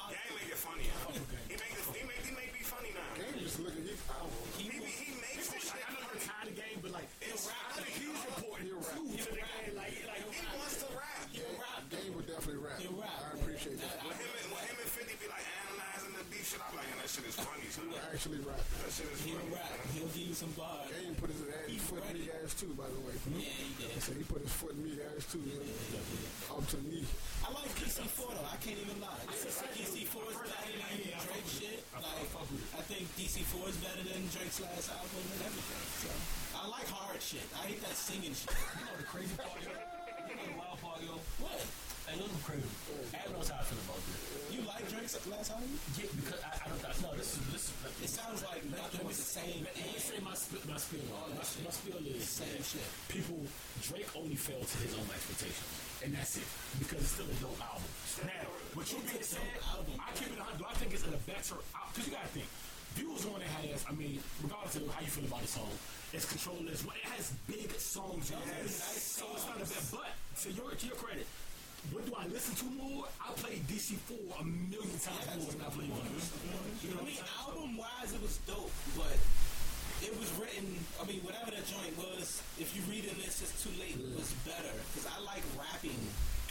Shit 19.00 19.08
is 19.16 19.20
He'll 19.24 19.40
funny. 19.40 19.56
rap. 19.56 19.72
He'll 19.96 20.12
give 20.12 20.28
you 20.28 20.36
some 20.36 20.52
bars. 20.60 20.86
And 20.92 21.00
he 21.08 21.12
put 21.16 21.28
his 21.32 21.40
ass, 21.48 21.64
He 21.72 21.76
foot 21.80 22.04
in 22.04 22.20
ready. 22.20 22.28
me 22.28 22.36
ass 22.44 22.52
too, 22.54 22.72
by 22.76 22.86
the 22.92 23.00
way. 23.00 23.14
Yeah, 23.32 23.40
he 23.40 23.72
did. 23.80 23.96
So 24.04 24.12
he 24.12 24.24
put 24.28 24.40
his 24.44 24.52
foot 24.52 24.72
in 24.76 24.80
me 24.84 24.92
ass 25.00 25.24
too, 25.32 25.40
you 25.40 25.56
know, 25.56 26.56
up 26.60 26.64
to 26.68 26.78
me. 26.84 27.00
I 27.40 27.48
like 27.56 27.72
DC4 27.80 28.28
though. 28.36 28.44
I 28.52 28.56
can't 28.60 28.76
even 28.76 29.00
lie. 29.00 29.24
DC4 29.32 30.24
is 30.28 30.38
better 30.44 30.72
than 30.76 31.00
Drake 31.00 31.48
shit. 31.48 31.80
Like, 31.96 32.28
I 32.76 32.82
think 32.86 33.04
DC4 33.16 33.64
is 33.72 33.78
better 33.80 34.02
than 34.04 34.20
Drake's 34.30 34.60
last 34.60 34.88
album 34.92 35.24
and 35.34 35.40
everything. 35.48 35.84
So 36.04 36.10
I 36.60 36.68
like 36.68 36.88
hard 36.88 37.20
shit. 37.22 37.44
I 37.56 37.66
hate 37.72 37.80
that 37.82 37.96
singing 37.96 38.34
shit. 38.36 38.52
You 38.78 38.84
know 38.84 38.96
the 39.00 39.08
crazy 39.08 39.34
part, 39.40 39.56
yo? 39.64 39.70
You 39.72 40.34
know 40.36 40.46
the 40.46 40.56
wild 40.60 40.78
part, 40.84 41.00
yo? 41.02 41.14
What? 41.42 41.60
Hey, 42.06 42.16
look 42.20 42.32
crazy. 42.44 42.66
Ab 43.14 43.30
knows 43.32 43.48
how 43.48 43.60
I 43.60 43.64
feel 43.64 43.80
about 43.86 44.00
this. 45.12 45.26
You 45.26 45.32
last 45.32 45.50
album? 45.50 45.70
Yeah, 45.98 46.06
because 46.16 46.40
I, 46.44 46.50
I 46.54 46.64
don't 46.70 46.82
know. 46.82 46.92
No, 47.02 47.10
this 47.16 47.34
is 47.34 47.42
this 47.52 47.64
is. 47.68 47.74
It 48.04 48.10
sounds 48.10 48.40
like 48.46 48.62
nothing 48.70 49.06
was 49.06 49.16
the 49.18 49.28
same. 49.28 49.66
Let 49.66 49.74
me 49.76 49.98
say 49.98 50.16
my 50.22 50.34
spiel. 50.34 50.60
My 50.68 50.78
spiel. 50.78 51.02
My, 51.10 51.38
my 51.38 51.72
spiel 51.74 51.98
is 52.06 52.24
Same 52.28 52.62
shit. 52.62 52.86
people. 53.08 53.40
Drake 53.82 54.08
only 54.16 54.36
failed 54.36 54.66
to 54.66 54.78
his 54.84 54.94
own 54.94 55.08
expectations, 55.10 55.70
and 56.04 56.10
that's 56.14 56.36
it. 56.38 56.48
Because 56.78 57.00
it's 57.02 57.14
still 57.18 57.28
a 57.28 57.36
dope 57.42 57.58
album. 57.60 57.88
Now, 58.24 58.46
what 58.78 58.86
you 58.92 58.98
being 59.04 59.24
said, 59.24 59.42
album. 59.66 59.94
I 59.98 60.10
keep 60.14 60.30
it. 60.32 60.40
on- 60.40 60.54
Do 60.58 60.64
I 60.68 60.74
think 60.78 60.94
it's 60.94 61.04
in 61.06 61.12
a 61.14 61.22
better? 61.28 61.58
Because 61.92 62.04
you 62.06 62.12
gotta 62.14 62.30
think. 62.32 62.46
Views 62.98 63.22
on 63.30 63.38
it 63.38 63.46
has. 63.70 63.86
I 63.86 63.92
mean, 63.94 64.18
regardless 64.42 64.74
of 64.82 64.90
how 64.90 64.98
you 65.00 65.06
feel 65.06 65.22
about 65.30 65.42
the 65.42 65.46
song, 65.46 65.70
it's 66.12 66.26
controlled 66.26 66.66
as 66.74 66.82
well. 66.84 66.96
It 66.98 67.06
has 67.14 67.30
big 67.46 67.70
songs. 67.78 68.34
It 68.34 68.42
has, 68.58 68.74
so 68.74 69.30
it's 69.30 69.46
not 69.46 69.62
a 69.62 69.66
bad. 69.66 69.84
But 69.94 70.10
to 70.42 70.50
your 70.50 70.70
to 70.74 70.86
your 70.90 70.96
credit. 70.98 71.26
What 71.88 72.04
do 72.06 72.12
I 72.14 72.26
listen 72.28 72.54
to 72.60 72.66
more? 72.76 73.08
I 73.18 73.32
play 73.40 73.56
DC4 73.64 74.12
a 74.12 74.44
million 74.44 74.98
times 75.00 75.26
more 75.40 75.50
than 75.50 75.64
I 75.64 75.70
play 75.72 75.88
Guns. 75.88 76.28
You 76.84 76.92
know 76.92 77.00
I 77.00 77.08
what 77.08 77.08
I'm 77.08 77.08
mean, 77.08 77.24
album 77.40 77.70
wise, 77.80 78.12
it 78.12 78.22
was 78.22 78.36
dope, 78.44 78.70
but 78.94 79.16
it 80.04 80.12
was 80.20 80.28
written. 80.36 80.68
I 81.00 81.08
mean, 81.08 81.24
whatever 81.24 81.50
that 81.50 81.64
joint 81.64 81.96
was, 81.96 82.44
if 82.60 82.76
you 82.76 82.84
read 82.84 83.08
the 83.08 83.16
list, 83.24 83.40
it's 83.40 83.56
too 83.64 83.72
late. 83.80 83.96
It 83.96 84.12
was 84.12 84.28
better 84.44 84.70
because 84.92 85.08
I 85.08 85.18
like 85.24 85.42
rapping. 85.56 85.96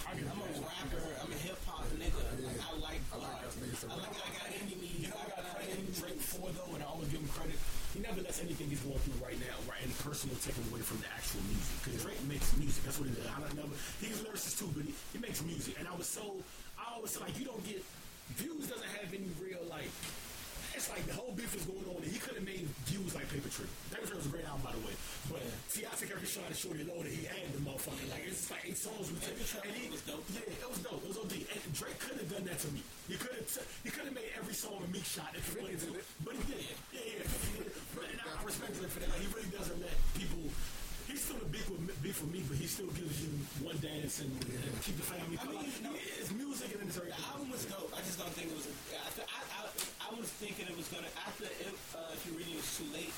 I 0.09 0.17
I'm 0.17 0.41
a 0.41 0.49
rapper. 0.65 1.05
I'm 1.21 1.29
a 1.29 1.39
hip 1.45 1.61
hop 1.69 1.85
nigga. 1.93 2.17
Like 2.41 2.57
I 2.65 2.73
like 2.81 3.01
I 3.13 3.21
like 3.21 3.45
bars. 3.45 3.53
us 3.53 3.61
niggas 3.61 3.79
to 3.85 3.93
I 3.93 3.95
like. 4.01 4.17
I 4.17 4.29
got 4.33 4.47
enemies. 4.49 4.97
You 4.97 5.13
know, 5.13 5.21
I 5.21 5.29
got 5.29 5.45
credit. 5.53 5.77
Drake 5.93 6.17
for 6.17 6.49
though, 6.49 6.73
and 6.73 6.81
I 6.81 6.87
always 6.89 7.13
give 7.13 7.21
him 7.21 7.29
credit. 7.29 7.59
He 7.93 8.01
never 8.01 8.21
lets 8.25 8.41
anything 8.41 8.73
he's 8.73 8.81
going 8.81 8.97
through 9.05 9.21
right 9.21 9.37
now, 9.37 9.58
personal, 10.09 10.35
take 10.41 10.57
him 10.57 10.65
away 10.73 10.81
from 10.81 10.97
the 11.05 11.09
actual 11.13 11.45
music. 11.45 11.75
Because 11.85 12.01
Drake 12.01 12.23
makes 12.25 12.49
music. 12.57 12.81
That's 12.81 12.97
what 12.97 13.09
he 13.09 13.13
does. 13.13 13.29
I 13.29 13.45
don't 13.45 13.57
know. 13.61 13.69
He's 14.01 14.17
a 14.17 14.25
lyricist 14.25 14.57
too, 14.57 14.69
but 14.73 14.81
he, 14.81 14.93
he 15.13 15.17
makes 15.21 15.45
music. 15.45 15.77
And 15.77 15.85
I 15.85 15.93
was 15.93 16.09
so, 16.09 16.41
I 16.81 16.97
always 16.97 17.13
like, 17.21 17.37
you 17.37 17.45
don't 17.45 17.61
get 17.61 17.85
views. 18.33 18.65
Doesn't 18.65 18.89
have 18.97 19.13
any 19.13 19.29
real 19.37 19.61
like. 19.69 19.93
It's 20.75 20.89
like 20.89 21.03
the 21.05 21.13
whole 21.13 21.31
beef 21.33 21.51
is 21.55 21.65
going 21.65 21.85
on, 21.89 21.99
and 22.01 22.11
he 22.11 22.19
could 22.19 22.35
have 22.35 22.45
made 22.45 22.65
views 22.87 23.13
like 23.15 23.27
Paper 23.29 23.49
Trail. 23.49 23.69
Paper 23.91 24.05
Trail 24.07 24.19
was 24.21 24.29
a 24.29 24.33
great 24.33 24.45
album, 24.45 24.63
by 24.63 24.73
the 24.73 24.83
way. 24.85 24.95
But 25.29 25.43
see, 25.67 25.83
I 25.85 25.93
think 25.97 26.11
every 26.13 26.29
shot 26.29 26.47
at 26.49 26.55
Shorty 26.55 26.85
Loaded, 26.85 27.11
he 27.11 27.25
had 27.25 27.49
the 27.51 27.61
motherfucker. 27.65 28.05
Like 28.09 28.23
it's 28.25 28.49
like 28.49 28.63
eight 28.65 28.77
songs 28.77 29.09
with 29.11 29.21
Paper 29.21 29.43
Trail 29.43 29.63
and 29.65 29.75
he 29.75 29.89
was 29.89 30.01
dope. 30.05 30.23
Yeah, 30.31 30.45
it 30.47 30.69
was 30.69 30.79
dope. 30.85 31.01
It 31.03 31.09
was 31.09 31.19
OD. 31.19 31.35
And 31.49 31.59
Drake 31.73 31.99
could 31.99 32.17
have 32.21 32.29
done 32.29 32.45
that 32.47 32.59
to 32.63 32.69
me. 32.71 32.81
He 33.09 33.15
could 33.17 33.35
have. 33.35 33.47
T- 33.49 33.67
he 33.83 33.89
could 33.89 34.05
have 34.05 34.15
made 34.15 34.29
every 34.37 34.53
song 34.53 34.79
a 34.81 34.89
Meek 34.93 35.05
shot 35.05 35.33
if 35.33 35.43
he 35.49 35.59
wanted 35.59 35.79
to. 35.83 35.91
But 36.23 36.33
he 36.37 36.43
did. 36.47 36.65
Yeah, 36.93 37.05
yeah. 37.05 37.25
Did. 37.25 37.69
But 37.97 38.05
and 38.13 38.19
I 38.21 38.31
respect 38.45 38.77
him 38.77 38.89
for 38.89 38.99
that. 39.01 39.09
Like, 39.09 39.21
he 39.25 39.29
really 39.33 39.51
doesn't 39.51 39.79
let 39.81 39.95
people. 40.15 40.45
He's 41.09 41.25
still 41.25 41.41
a 41.41 41.49
beef 41.49 41.65
with 41.73 41.81
beef 42.05 42.21
with 42.21 42.29
me, 42.29 42.45
but 42.45 42.53
he 42.61 42.69
still 42.69 42.85
gives 42.93 43.17
you 43.25 43.33
one 43.65 43.73
dance 43.81 44.21
and, 44.21 44.29
and 44.29 44.73
keep 44.85 44.93
the 44.93 45.07
family. 45.09 45.41
I 45.41 45.49
mean, 45.49 45.65
no, 45.81 45.89
it's 45.97 46.29
music 46.29 46.69
and 46.77 46.85
it's 46.85 47.01
The 47.01 47.09
album 47.33 47.49
was 47.49 47.65
dope. 47.65 47.89
I 47.97 48.01
just 48.05 48.21
don't 48.21 48.29
think 48.37 48.53
it 48.53 48.57
was. 48.61 48.69
I, 48.93 49.09
th- 49.17 49.25
I, 49.25 49.38
I, 50.09 50.15
I 50.15 50.19
was 50.19 50.29
thinking 50.41 50.65
it 50.65 50.77
was 50.77 50.89
gonna 50.89 51.09
after 51.21 51.45
uh, 51.45 52.13
if 52.17 52.25
you 52.25 52.33
read 52.33 52.49
it 52.49 52.57
was 52.57 52.71
too 52.77 52.89
late. 52.93 53.13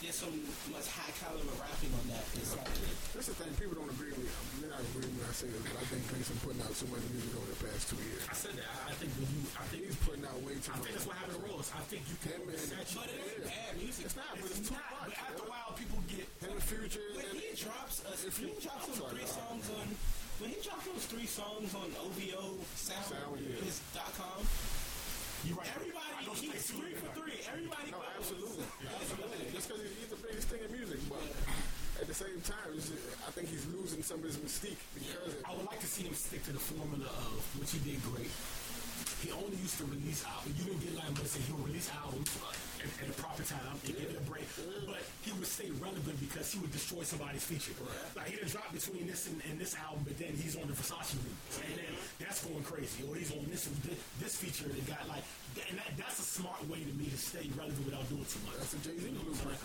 There's 0.00 0.16
so 0.16 0.32
much 0.72 0.88
high 0.96 1.12
caliber 1.20 1.52
rapping 1.60 1.92
on 1.92 2.08
that. 2.08 2.24
It's 2.32 2.56
like 2.56 2.64
That's 3.12 3.28
the 3.28 3.36
thing. 3.36 3.52
People 3.60 3.84
don't 3.84 3.92
agree 3.92 4.16
with 4.16 4.24
me. 4.24 4.32
They're 4.64 4.72
not 4.72 4.80
agreeing 4.80 5.12
when 5.12 5.28
I 5.28 5.34
say 5.36 5.52
this, 5.52 5.60
but 5.60 5.76
I 5.76 5.84
think 5.92 6.08
Drake's 6.08 6.32
been 6.32 6.40
putting 6.40 6.64
out 6.64 6.72
so 6.72 6.88
much 6.88 7.04
music 7.12 7.36
over 7.36 7.44
the 7.52 7.60
past 7.68 7.92
two 7.92 8.00
years. 8.08 8.24
I 8.24 8.32
said 8.32 8.56
that. 8.56 8.64
I, 8.88 8.88
I 8.88 8.94
think 8.96 9.12
when 9.20 9.28
you. 9.28 9.44
I 9.60 9.68
think 9.68 9.84
He's 9.92 10.00
putting 10.00 10.24
out 10.24 10.40
way 10.40 10.56
too 10.56 10.72
I 10.72 10.80
much. 10.80 10.88
think 10.88 10.96
that's 10.96 11.04
what 11.04 11.20
happened 11.20 11.36
to 11.36 11.44
Ross. 11.52 11.68
I 11.76 11.84
think 11.92 12.08
you 12.08 12.16
can 12.24 12.32
Him 12.32 12.48
and-. 12.48 12.56
But 12.96 13.08
it 13.12 13.20
ain't 13.20 13.44
bad 13.44 13.72
music. 13.76 14.02
It's 14.08 14.16
not, 14.16 14.32
but 14.40 14.48
it's 14.48 14.56
It's 14.64 14.72
too 14.72 14.80
not. 14.80 14.88
much. 15.04 15.12
But 15.12 15.20
after 15.20 15.44
a 15.44 15.48
while, 15.52 15.70
people 15.76 16.00
get. 16.08 16.24
Him 16.40 16.52
and 16.56 16.64
Future. 16.64 17.08
When 17.12 17.28
and- 17.28 17.36
he 17.36 17.52
drops 17.60 18.00
a, 18.08 18.12
If 18.24 18.40
when 18.40 18.56
he 18.56 18.60
drops 18.64 18.88
those 18.88 19.04
three 19.04 19.28
songs 19.28 19.64
on 19.76 19.84
when 20.40 20.48
he 20.48 20.58
dropped 20.64 20.88
those 20.88 21.04
three 21.12 21.28
songs 21.28 21.76
on 21.76 21.92
OVO 22.00 22.56
Sound, 22.72 23.04
Sound, 23.04 23.36
yeah. 23.44 23.60
his 23.60 23.84
dot 23.92 24.08
com. 24.16 24.40
You 25.46 25.54
right. 25.56 25.66
Everybody, 25.72 26.12
he's 26.20 26.26
go 26.28 26.32
he 26.36 26.46
straight 26.52 26.54
was 26.60 26.66
to 26.66 26.72
three 26.76 26.94
for 27.00 27.08
three. 27.16 27.38
Everybody, 27.48 27.88
No, 27.90 27.98
knows. 27.98 28.12
absolutely. 28.20 28.66
Absolutely. 28.84 29.44
Just 29.56 29.64
because 29.68 29.82
he's 29.96 30.10
the 30.12 30.20
biggest 30.20 30.46
thing 30.52 30.60
in 30.64 30.70
music, 30.72 31.00
but 31.08 31.24
at 32.00 32.06
the 32.06 32.14
same 32.16 32.40
time, 32.44 32.68
just, 32.76 32.92
I 33.24 33.30
think 33.32 33.48
he's 33.48 33.64
losing 33.72 34.02
some 34.04 34.20
of 34.20 34.24
his 34.28 34.36
mystique 34.36 34.80
because 34.92 35.32
I 35.48 35.56
would 35.56 35.64
like 35.66 35.80
to 35.80 35.88
see 35.88 36.04
him 36.04 36.14
stick 36.14 36.44
to 36.48 36.52
the 36.52 36.60
formula 36.62 37.08
of 37.08 37.40
which 37.56 37.72
he 37.72 37.80
did 37.80 38.00
great. 38.12 38.28
He 39.24 39.32
only 39.32 39.56
used 39.60 39.76
to 39.80 39.84
release 39.88 40.24
albums. 40.28 40.56
You 40.60 40.64
didn't 40.72 40.80
get 40.84 40.92
like 40.96 41.12
say 41.28 41.40
he'll 41.48 41.60
release 41.64 41.88
albums 41.92 42.30
at, 42.84 43.06
the 43.06 43.16
proper 43.20 43.42
time 43.42 43.76
and 43.84 43.92
give 43.96 44.10
it 44.10 44.16
a 44.16 44.24
break. 44.24 44.46
But 44.86 45.02
he 45.22 45.32
would 45.32 45.46
stay 45.46 45.70
relevant 45.80 46.16
because 46.20 46.52
he 46.52 46.58
would 46.60 46.72
destroy 46.72 47.02
somebody's 47.02 47.44
feature. 47.44 47.72
Like 48.16 48.28
he 48.28 48.36
didn't 48.36 48.50
drop 48.52 48.72
between 48.72 49.06
this 49.06 49.26
and, 49.28 49.40
and 49.50 49.60
this 49.60 49.76
album, 49.76 50.04
but 50.04 50.18
then 50.18 50.32
he's 50.36 50.56
on 50.56 50.66
the 50.68 50.76
Versace 50.76 51.16
remix, 51.16 51.60
and 51.60 51.74
then 51.76 51.92
that's 52.18 52.44
going 52.44 52.64
crazy. 52.64 53.04
Or 53.08 53.16
he's 53.16 53.32
on 53.32 53.44
this 53.50 53.68
this, 53.84 53.98
this 54.20 54.34
feature 54.36 54.68
that 54.68 54.84
got 54.86 55.04
like, 55.08 55.24
and 55.68 55.78
that, 55.78 55.92
that's 55.96 56.18
a 56.20 56.26
smart 56.26 56.60
way 56.68 56.80
to 56.80 56.92
me 56.96 57.06
to 57.10 57.18
stay 57.18 57.48
relevant 57.56 57.84
without 57.84 58.06
doing 58.08 58.24
too 58.24 58.40
much. 58.46 58.56
that's 58.58 58.74
a 58.74 58.80
Jay 58.80 58.96
Z 58.96 59.08
blueprint. 59.20 59.58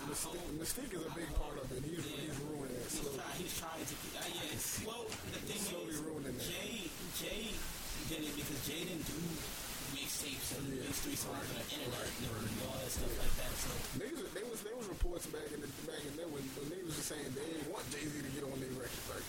Mystique, 0.60 0.92
is 0.92 1.04
a 1.06 1.12
big 1.14 1.30
part 1.36 1.56
of 1.60 1.66
it. 1.72 1.82
He's, 1.84 2.04
he's 2.04 2.36
ruining 2.46 2.74
it 2.76 2.84
He's, 2.88 3.00
slowly. 3.00 3.18
try, 3.18 3.32
he's 3.38 3.54
trying 3.58 3.84
to. 3.84 3.94
Uh, 4.16 4.28
yeah. 4.28 4.86
Well, 4.86 5.04
the 5.06 5.40
thing 5.46 5.60
Slowly 5.62 5.92
is, 5.92 6.00
ruining 6.02 6.34
it. 6.36 6.42
Jay 6.42 6.90
Jay 7.16 7.42
did 8.08 8.22
it 8.22 8.34
because 8.36 8.60
Jay 8.66 8.82
didn't 8.86 9.06
do 9.06 9.18
mixtapes 10.46 10.58
and 10.58 10.78
these 10.78 11.00
three 11.02 11.18
songs 11.18 11.46
on 11.50 11.58
the 11.58 11.66
internet 11.74 12.06
and 12.06 12.62
all 12.66 12.78
that 12.78 12.90
stuff 12.90 13.14
like 13.18 13.34
that. 13.34 13.52
So 13.58 13.70
Niggas, 13.98 14.22
they 14.34 14.44
was 14.46 14.60
there 14.62 14.76
was 14.76 14.86
reports 14.86 15.26
back 15.26 15.48
in 15.50 15.60
the 15.60 15.70
back 15.86 16.02
in 16.06 16.14
there 16.16 16.30
when, 16.30 16.42
when 16.54 16.66
niggas 16.70 16.94
was 16.94 17.06
saying 17.06 17.26
they 17.34 17.46
didn't 17.46 17.70
want 17.72 17.82
Jay 17.90 18.04
Z 18.06 18.14
to 18.14 18.30
get 18.30 18.44
on 18.46 18.56
their 18.60 18.74
record. 18.78 19.02
Like 19.10 19.26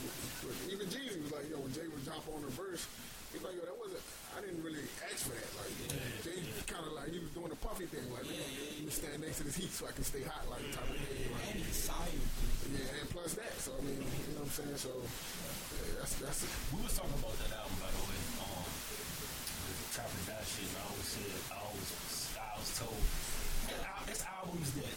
even 0.70 0.86
Jeezy 0.88 1.20
was 1.24 1.32
like, 1.34 1.50
yo, 1.50 1.58
when 1.58 1.74
Jay 1.74 1.88
would 1.90 2.04
drop 2.06 2.26
on 2.30 2.42
the 2.46 2.52
verse, 2.54 2.86
he's 3.34 3.42
like, 3.42 3.56
yo, 3.58 3.64
that 3.66 3.78
wasn't. 3.78 4.04
I 4.38 4.46
didn't 4.46 4.62
really 4.62 4.86
ask 5.10 5.26
for 5.26 5.34
that. 5.34 5.50
Like 5.58 5.74
Jay 6.22 6.38
kind 6.70 6.86
of 6.86 6.94
like 6.94 7.10
he 7.10 7.20
was 7.20 7.32
doing 7.34 7.50
the 7.50 7.60
puffy 7.64 7.90
thing, 7.90 8.06
like 8.14 8.28
let 8.28 8.86
me 8.86 8.92
stand 8.94 9.18
next 9.24 9.42
to 9.42 9.44
this 9.50 9.58
heat 9.58 9.72
so 9.74 9.90
I 9.90 9.94
can 9.98 10.06
stay 10.06 10.22
hot, 10.22 10.46
like 10.52 10.62
type 10.70 10.86
of 10.86 10.98
thing. 11.02 11.34
Like, 11.34 11.58
and 11.58 11.64
he 11.66 11.72
signed. 11.74 12.22
yeah, 12.70 13.02
and 13.02 13.10
plus 13.10 13.34
that. 13.40 13.56
So 13.58 13.74
I 13.74 13.82
mean, 13.82 13.98
you 13.98 14.38
know 14.38 14.46
what 14.46 14.54
I'm 14.54 14.54
saying? 14.54 14.78
So 14.78 14.92
yeah, 14.94 16.04
that's 16.04 16.14
that's 16.22 16.46
We 16.76 16.84
was 16.86 16.94
talking 16.94 17.18
about 17.18 17.34
that 17.42 17.58
album, 17.58 17.74
by 17.82 17.90
the 17.90 17.97
way. 17.97 17.97
Um, 17.97 17.97
the 20.06 20.22
Trap 20.30 20.44
shit. 20.46 20.70
I 20.78 20.82
always 20.86 21.10
said, 21.10 21.32
I 21.50 21.58
always, 21.66 21.90
I 22.38 22.54
was 22.58 22.70
told, 22.78 23.02
it's 24.08 24.24
al- 24.24 24.46
albums 24.48 24.72
that 24.80 24.96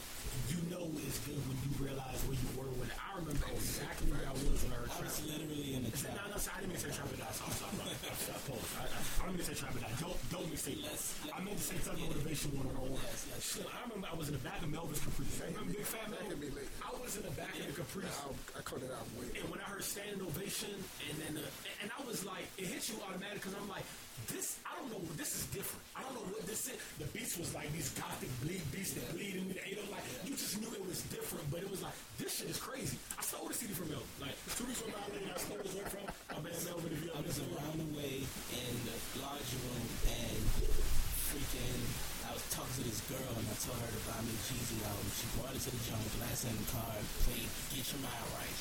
you 0.52 0.60
know 0.70 0.86
is 1.02 1.18
good 1.26 1.40
when 1.48 1.58
you 1.66 1.70
realize 1.82 2.20
where 2.28 2.38
you 2.38 2.48
were 2.54 2.70
when 2.78 2.90
I 2.94 3.18
remember 3.18 3.42
exactly 3.50 4.06
where 4.14 4.22
I 4.22 4.34
was 4.36 4.62
when 4.62 4.70
I 4.70 4.78
heard 4.78 4.90
I 4.94 5.02
was 5.02 5.18
literally 5.26 5.74
in 5.74 5.82
the 5.82 5.90
No, 5.90 5.98
trap. 5.98 6.30
no, 6.30 6.38
sorry, 6.38 6.54
I 6.54 6.60
didn't 6.62 6.70
mean 6.70 6.78
to 6.78 6.86
say 6.86 6.92
Trap 6.94 7.10
and 7.10 7.18
Die. 7.18 7.34
So 7.34 7.42
I'm 7.48 7.54
sorry, 7.58 7.74
bro. 7.74 7.86
I, 7.90 8.84
I. 8.86 9.00
I, 9.00 9.22
don't 9.26 9.34
mean 9.34 9.42
to 9.42 9.48
say 9.50 9.56
Trap 9.58 9.74
and 9.74 9.84
Don't, 9.98 10.18
don't 10.30 10.46
mistake. 10.50 10.78
Let's- 10.86 11.18
I 11.34 11.38
meant 11.42 11.58
to 11.58 11.64
say 11.66 11.76
Thug 11.82 11.98
Motivation 11.98 12.50
101. 12.54 12.94
Yes, 12.94 13.26
yes. 13.26 13.40
Shit, 13.42 13.66
I 13.66 13.78
remember 13.90 14.06
I 14.06 14.14
was 14.14 14.28
in 14.30 14.34
the 14.38 14.44
back 14.46 14.60
of 14.62 14.70
Melvin's 14.70 15.02
Caprice. 15.02 15.34
Remember 15.42 15.72
Big 15.74 15.86
Fat 15.88 16.06
That 16.14 16.22
Mel? 16.30 16.62
I 16.84 16.90
was 17.00 17.12
in 17.18 17.24
the 17.26 17.34
back 17.34 17.54
of 17.58 17.64
the 17.66 17.74
Caprice. 17.74 18.16
I, 18.22 18.30
I 18.54 18.60
cut 18.62 18.80
it 18.86 18.92
out 18.94 19.06
way. 19.18 19.26
And 19.34 19.46
when 19.50 19.58
I 19.58 19.66
heard 19.66 19.82
standing 19.82 20.22
ovation, 20.22 20.70
and 21.10 21.14
then 21.26 21.32
uh, 21.42 21.82
and 21.82 21.88
I 21.90 22.00
was 22.06 22.22
like, 22.22 22.46
it 22.54 22.70
hit 22.70 22.86
you 22.86 22.96
automatic 23.02 23.42
because 23.42 23.56
I'm 23.58 23.66
like, 23.66 23.86
this, 24.32 24.58
I 24.66 24.78
don't 24.78 24.90
know, 24.90 25.02
this 25.16 25.34
is 25.34 25.44
different. 25.50 25.82
I 25.96 26.02
don't 26.02 26.14
know 26.14 26.26
what 26.32 26.46
this 26.46 26.66
is. 26.70 26.78
The 26.98 27.06
beats 27.12 27.36
was 27.38 27.54
like 27.54 27.70
these 27.72 27.90
gothic 27.94 28.30
bleed 28.42 28.62
beats 28.72 28.94
that 28.94 29.06
bleed 29.12 29.36
the 29.36 29.54
you 29.68 29.76
know, 29.76 29.86
like 29.90 30.06
you 30.24 30.34
just 30.34 30.60
knew 30.60 30.70
it 30.72 30.84
was 30.86 31.02
different, 31.10 31.44
but 31.50 31.60
it 31.60 31.70
was 31.70 31.82
like 31.82 31.94
this 32.18 32.40
shit 32.40 32.50
is 32.50 32.58
crazy. 32.58 32.98
I 33.18 33.22
stole 33.22 33.48
the 33.48 33.54
CD 33.54 33.72
from 33.74 33.90
Melvin. 33.90 34.08
Like 34.20 34.36
two 34.56 34.66
weeks 34.66 34.80
from 34.80 34.94
now, 34.94 35.04
I 35.04 35.38
stole 35.38 35.60
this 35.62 35.74
one 35.74 35.88
from 35.90 36.04
my. 36.06 36.50
If 36.50 37.04
you 37.04 37.12
I 37.12 37.20
was 37.20 37.38
around 37.40 37.76
the 37.78 37.90
way 37.94 38.24
in 38.24 38.74
the 38.88 38.96
laundry 39.20 39.60
room 39.62 39.86
and 40.08 40.40
freaking 41.30 41.82
I 42.30 42.34
was 42.34 42.46
talking 42.54 42.74
to 42.78 42.84
this 42.86 43.02
girl 43.10 43.32
and 43.34 43.42
I 43.42 43.56
told 43.58 43.78
her 43.82 43.90
to 43.90 44.02
buy 44.06 44.18
me 44.22 44.30
a 44.30 44.40
Jeezy 44.46 44.78
album. 44.86 45.06
She 45.18 45.26
brought 45.34 45.50
it 45.50 45.62
to 45.66 45.70
the 45.74 45.82
joint, 45.82 46.06
glass 46.14 46.46
in 46.46 46.54
the 46.54 46.68
car, 46.70 46.94
played 47.26 47.50
Get 47.74 47.86
Your 47.90 48.00
Mind 48.06 48.26
Right. 48.38 48.58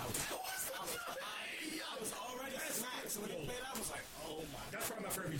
I 0.00 0.04
was, 0.08 0.16
I 0.24 0.80
was, 0.80 0.94
I 1.04 1.94
was 2.00 2.12
already 2.16 2.56
smacked. 2.72 3.49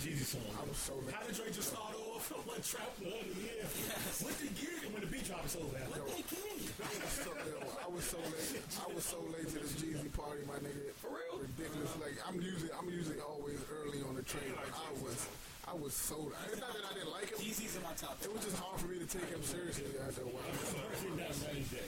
Jeezy 0.01 0.25
song. 0.25 0.41
I 0.57 0.65
was 0.65 0.81
so 0.81 0.97
How 1.13 1.21
did 1.21 1.37
Dre 1.37 1.45
just 1.53 1.69
start 1.69 1.93
off? 1.93 2.25
One 2.33 2.57
trap, 2.65 2.89
other, 3.05 3.21
yeah. 3.37 3.61
Yes. 3.61 4.25
What 4.25 4.33
the? 4.41 4.49
And 4.49 4.89
when 4.97 5.01
the 5.05 5.11
beat 5.13 5.29
drops 5.29 5.53
over, 5.53 5.77
after. 5.77 6.01
What 6.01 6.25
they 6.25 6.41
you? 6.57 6.73
I 6.81 6.89
was 6.89 7.13
so, 7.21 7.29
yo, 7.37 7.57
I 7.61 7.85
was 7.85 8.05
so 8.09 8.17
late. 8.17 8.65
I 8.81 8.87
was 8.89 9.05
so 9.05 9.19
late 9.29 9.45
to 9.53 9.57
this 9.61 9.77
Jeezy 9.77 10.09
party, 10.17 10.41
my 10.49 10.57
nigga. 10.57 10.89
For 10.97 11.13
real? 11.13 11.45
Ridiculous. 11.45 11.93
Like 12.01 12.17
I'm 12.25 12.41
usually 12.41 12.73
I'm 12.73 12.89
usually 12.89 13.21
always 13.21 13.61
early 13.69 14.01
on 14.09 14.17
the 14.17 14.25
train. 14.25 14.49
But 14.57 14.73
I 14.73 14.89
was 15.05 15.21
I 15.69 15.77
was 15.77 15.93
so. 15.93 16.33
It's 16.49 16.57
not 16.57 16.73
that 16.73 16.81
I 16.81 16.93
didn't 16.97 17.13
like 17.13 17.29
him. 17.29 17.37
Jeezy's 17.37 17.77
in 17.77 17.85
my 17.85 17.93
top. 17.93 18.17
It 18.25 18.33
was 18.33 18.41
just 18.41 18.57
hard 18.57 18.81
for 18.81 18.89
me 18.89 18.97
to 18.97 19.05
take 19.05 19.29
him 19.29 19.45
seriously 19.45 19.85
after 20.01 20.25
a 20.25 20.33
while. 20.33 20.49
I'm 20.49 21.13
not 21.13 21.29
mad 21.45 21.61
at. 21.61 21.85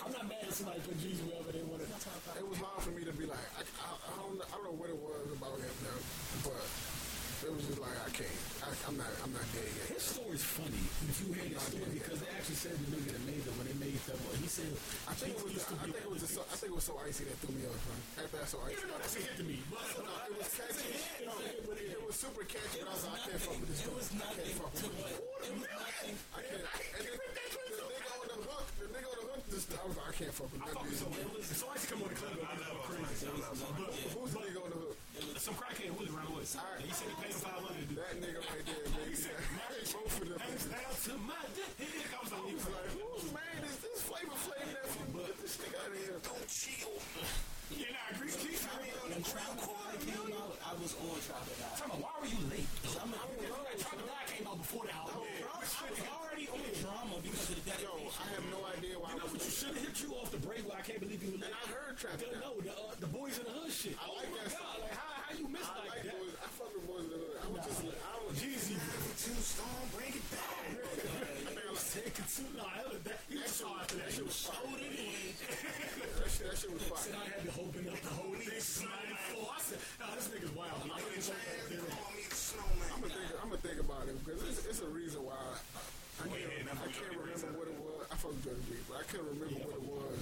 I'm 0.00 0.12
not 0.16 0.24
mad 0.24 0.40
at 0.40 0.56
somebody 0.56 0.80
put 0.88 0.96
Jeezy 1.04 1.20
wherever 1.28 1.52
they 1.52 1.60
want 1.68 1.84
to. 1.84 1.88
It 2.40 2.48
was 2.48 2.60
hard 2.64 2.80
for 2.80 2.96
me 2.96 3.04
to 3.04 3.12
be 3.12 3.28
like, 3.28 3.44
I, 3.60 3.68
I, 3.84 3.88
I 3.92 4.12
don't, 4.24 4.40
I 4.40 4.56
don't 4.56 4.72
know 4.72 4.78
what 4.80 4.88
it 4.88 4.96
was 4.96 5.28
about 5.36 5.60
him 5.60 5.76
now, 5.84 6.00
but 6.48 6.64
it 7.44 7.52
like 8.16 8.28
I. 8.28 8.66
I, 8.66 8.74
I'm 8.88 8.96
not, 8.96 9.12
I'm 9.22 9.32
not 9.32 9.46
there 9.52 9.62
yet. 9.62 9.94
His 9.94 10.02
story's 10.02 10.42
funny. 10.42 10.82
If 11.06 11.16
you 11.22 11.36
hear 11.36 11.52
his 11.52 11.62
story, 11.62 12.00
because 12.00 12.18
they 12.18 12.30
actually 12.32 12.58
said 12.58 12.74
the 12.74 12.88
nigga 12.96 13.12
that 13.12 13.22
made 13.28 13.42
them 13.44 13.54
when 13.60 13.66
they 13.68 13.78
made 13.78 14.00
them. 14.08 14.18
He 14.40 14.48
said, 14.48 14.72
I 15.06 15.14
think 15.14 15.36
it 15.36 15.44
was, 15.44 15.62
to 15.68 15.74
I 15.76 15.86
think 15.86 16.02
it 16.02 16.10
was, 16.10 16.22
just 16.24 16.34
so, 16.34 16.42
I 16.42 16.56
think 16.56 16.72
it 16.72 16.78
was 16.80 16.88
so 16.88 16.94
icy 17.04 17.24
that 17.28 17.36
threw 17.44 17.52
me 17.54 17.62
off. 17.68 17.78
Man. 17.86 18.00
After 18.24 18.40
that, 18.40 18.48
so 18.48 18.58
icy. 18.64 18.80
Even 18.80 18.88
though 18.90 19.00
that's 19.04 19.16
a 19.16 19.20
hit 19.20 19.36
to 19.36 19.44
me, 19.46 19.58
but 19.68 19.84
No, 20.00 20.16
it 20.26 20.34
was 20.34 20.50
catchy. 20.50 20.90
No, 21.28 21.32
it 21.44 22.00
was 22.02 22.16
super 22.16 22.44
catchy. 22.48 22.80
But 22.82 22.88
I 22.88 22.94
was 22.96 23.04
like, 23.06 23.20
I 23.20 23.28
can't 23.28 23.42
fuck 23.44 23.58
with 23.60 23.68
this. 23.70 23.80
It 23.84 23.92
was 23.92 24.08
dude. 24.08 24.24
I 24.24 24.32
can't 24.32 24.56
fuck 24.56 24.72
with 24.72 24.96
this. 24.96 25.12
It 25.12 25.20
was 25.20 25.60
nothing. 25.68 26.16
I 26.16 26.40
can't. 26.40 26.64
And 26.66 27.02
then, 27.06 27.18
the 27.20 27.86
nigga 27.86 28.10
on 28.16 28.26
the 28.32 28.38
hook, 28.48 28.66
the 28.80 28.86
nigga 28.90 29.08
on 29.12 29.18
the 29.20 29.26
hook, 29.30 29.42
just, 29.52 29.68
I 29.76 29.82
was 29.86 29.94
like, 29.94 30.08
I 30.08 30.14
can't 30.16 30.34
fuck 30.34 30.48
with 30.50 30.62
I 30.64 30.72
fuck 30.72 30.88
with 30.88 30.98
that. 30.98 31.54
So 31.54 31.68
I 31.68 31.76
used 31.76 31.84
to 31.84 31.90
come 31.92 32.00
on 32.02 32.10
the 32.10 32.18
club 32.18 32.34
and 32.34 32.60
go 32.64 32.82
crazy. 32.82 33.28
Who's 33.28 34.32
the 34.32 34.40
nigga 34.42 34.58
on 34.64 34.70
the 34.72 34.80
hook? 34.80 34.96
some 35.46 35.54
crackhead 35.54 35.94
was. 36.54 36.78
He 36.78 36.92
said 36.94 37.08
he 37.10 37.16
paid 37.18 37.34
him 37.34 37.42
five 37.42 37.58
hundred 37.58 37.90
That 37.96 38.14
nigga 38.22 38.40
right 38.46 38.64
there, 38.66 38.86
man. 38.86 39.10
Both 39.90 40.22
of 40.22 40.28
them. 40.30 40.38
Hands 40.38 40.66
down 40.70 40.94
to 40.94 41.12
my 41.26 41.42
dick. 41.58 41.72
Here 41.82 42.06
comes 42.14 42.30
the 42.30 42.36
I 42.36 42.46
was 42.46 42.66
like, 42.70 42.90
whose 42.94 43.26
man 43.34 43.58
is 43.66 43.76
this 43.82 43.98
Flavor 44.06 44.38
Flav 44.46 44.66
nephew? 44.70 45.06
Get 45.26 45.36
this 45.42 45.54
nigga 45.58 45.78
out 45.82 45.90
of 45.90 45.98
here. 45.98 46.18
Don't 46.22 46.46
chill. 46.46 46.94
Yeah, 47.74 47.90
nah, 47.90 48.14
Grease 48.22 48.38
Keith. 48.38 48.62
When 48.62 49.22
Trap 49.26 49.58
God 49.58 49.94
came 50.06 50.30
out, 50.38 50.54
I 50.62 50.72
was 50.78 50.94
on 51.02 51.18
Trap 51.18 51.42
God. 51.50 51.74
Tell 51.74 51.90
me, 51.90 51.98
why 51.98 52.14
were 52.22 52.30
you 52.30 52.40
late? 52.46 52.70
I'm 53.02 53.10
a, 53.10 53.18
Trap 53.82 53.98
God 54.06 54.24
came 54.30 54.46
out 54.46 54.58
before 54.62 54.84
the 54.86 54.94
album. 54.94 55.26
I 55.26 55.58
was 55.58 55.74
already 56.14 56.46
on 56.46 56.62
drama 56.78 57.16
because 57.26 57.50
of 57.50 57.58
the 57.58 57.74
Yo. 57.82 57.90
I 57.90 58.26
have 58.38 58.46
no 58.54 58.60
idea 58.70 58.94
why 59.02 59.10
You 59.12 59.18
know 59.18 59.26
what? 59.26 59.42
You 59.42 59.50
should 59.50 59.74
have 59.74 59.82
hit 59.82 59.98
you 59.98 60.14
off 60.14 60.30
the 60.30 60.38
break. 60.38 60.62
Where 60.62 60.78
I 60.78 60.84
can't 60.86 61.02
believe 61.02 61.18
you 61.26 61.34
were 61.34 61.42
And 61.42 61.50
late. 61.50 61.58
I 61.58 61.74
heard 61.74 61.98
Trap 61.98 62.22
no, 62.38 62.54
the 62.62 62.70
uh, 62.70 62.94
the 63.02 63.10
boys 63.10 63.34
in 63.38 63.44
the 63.44 63.54
hood 63.54 63.72
shit. 63.74 63.98
I 63.98 64.06
like 64.14 64.30
oh 64.30 64.30
my 64.30 64.46
that 64.46 64.54
God, 64.54 64.78
like 64.86 64.94
how 64.94 65.10
how 65.26 65.34
you 65.34 65.46
miss 65.50 65.66
I 65.66 65.74
like 65.82 65.90
like 65.90 66.02
that? 66.06 66.25
Take 71.96 72.12
it 72.12 72.28
too 72.28 72.44
long. 72.60 72.68
That, 73.08 73.24
he 73.24 73.40
was 73.40 73.48
sorry 73.56 73.80
after 73.80 73.96
that 73.96 74.12
shit 74.12 74.28
was 74.28 74.36
Showed 74.36 74.76
anyway. 74.84 75.32
That 75.32 76.28
shit, 76.28 76.44
that 76.44 76.56
shit 76.60 76.68
was 76.76 76.84
Said. 76.92 77.16
I 77.16 77.24
had 77.24 77.40
to 77.40 77.52
open 77.56 77.88
up 77.88 77.96
the 78.04 78.12
whole 78.12 78.36
thing. 78.36 78.60
since 78.60 78.84
94. 78.84 79.48
I 79.48 79.60
said, 79.64 79.80
nah, 79.96 80.12
this 80.12 80.28
nigga's 80.28 80.52
wild. 80.52 80.76
I'm 80.84 80.92
gonna 80.92 81.08
Chance, 81.08 81.32
go 81.32 81.88
call 81.88 82.12
me 82.12 82.24
the 82.28 82.36
snowman. 82.36 82.88
I'm 82.92 83.00
gonna 83.00 83.16
think. 83.16 83.32
I'm 83.40 83.48
gonna 83.48 83.64
think 83.64 83.80
about 83.80 84.04
it 84.12 84.16
because 84.20 84.44
it's, 84.44 84.60
it's 84.68 84.84
a 84.84 84.90
reason 84.92 85.24
why. 85.24 85.40
I, 85.40 85.56
I, 86.20 86.28
can't, 86.28 86.68
I 86.68 86.88
can't 86.92 87.16
remember 87.16 87.48
what 87.56 87.68
it 87.72 87.78
was. 87.80 88.04
I 88.12 88.14
fucked 88.20 88.44
Dirty 88.44 88.60
B, 88.68 88.76
but 88.92 89.00
I 89.00 89.04
can't 89.08 89.24
remember 89.32 89.56
what 89.64 89.76
it 89.80 89.84
was. 89.88 90.20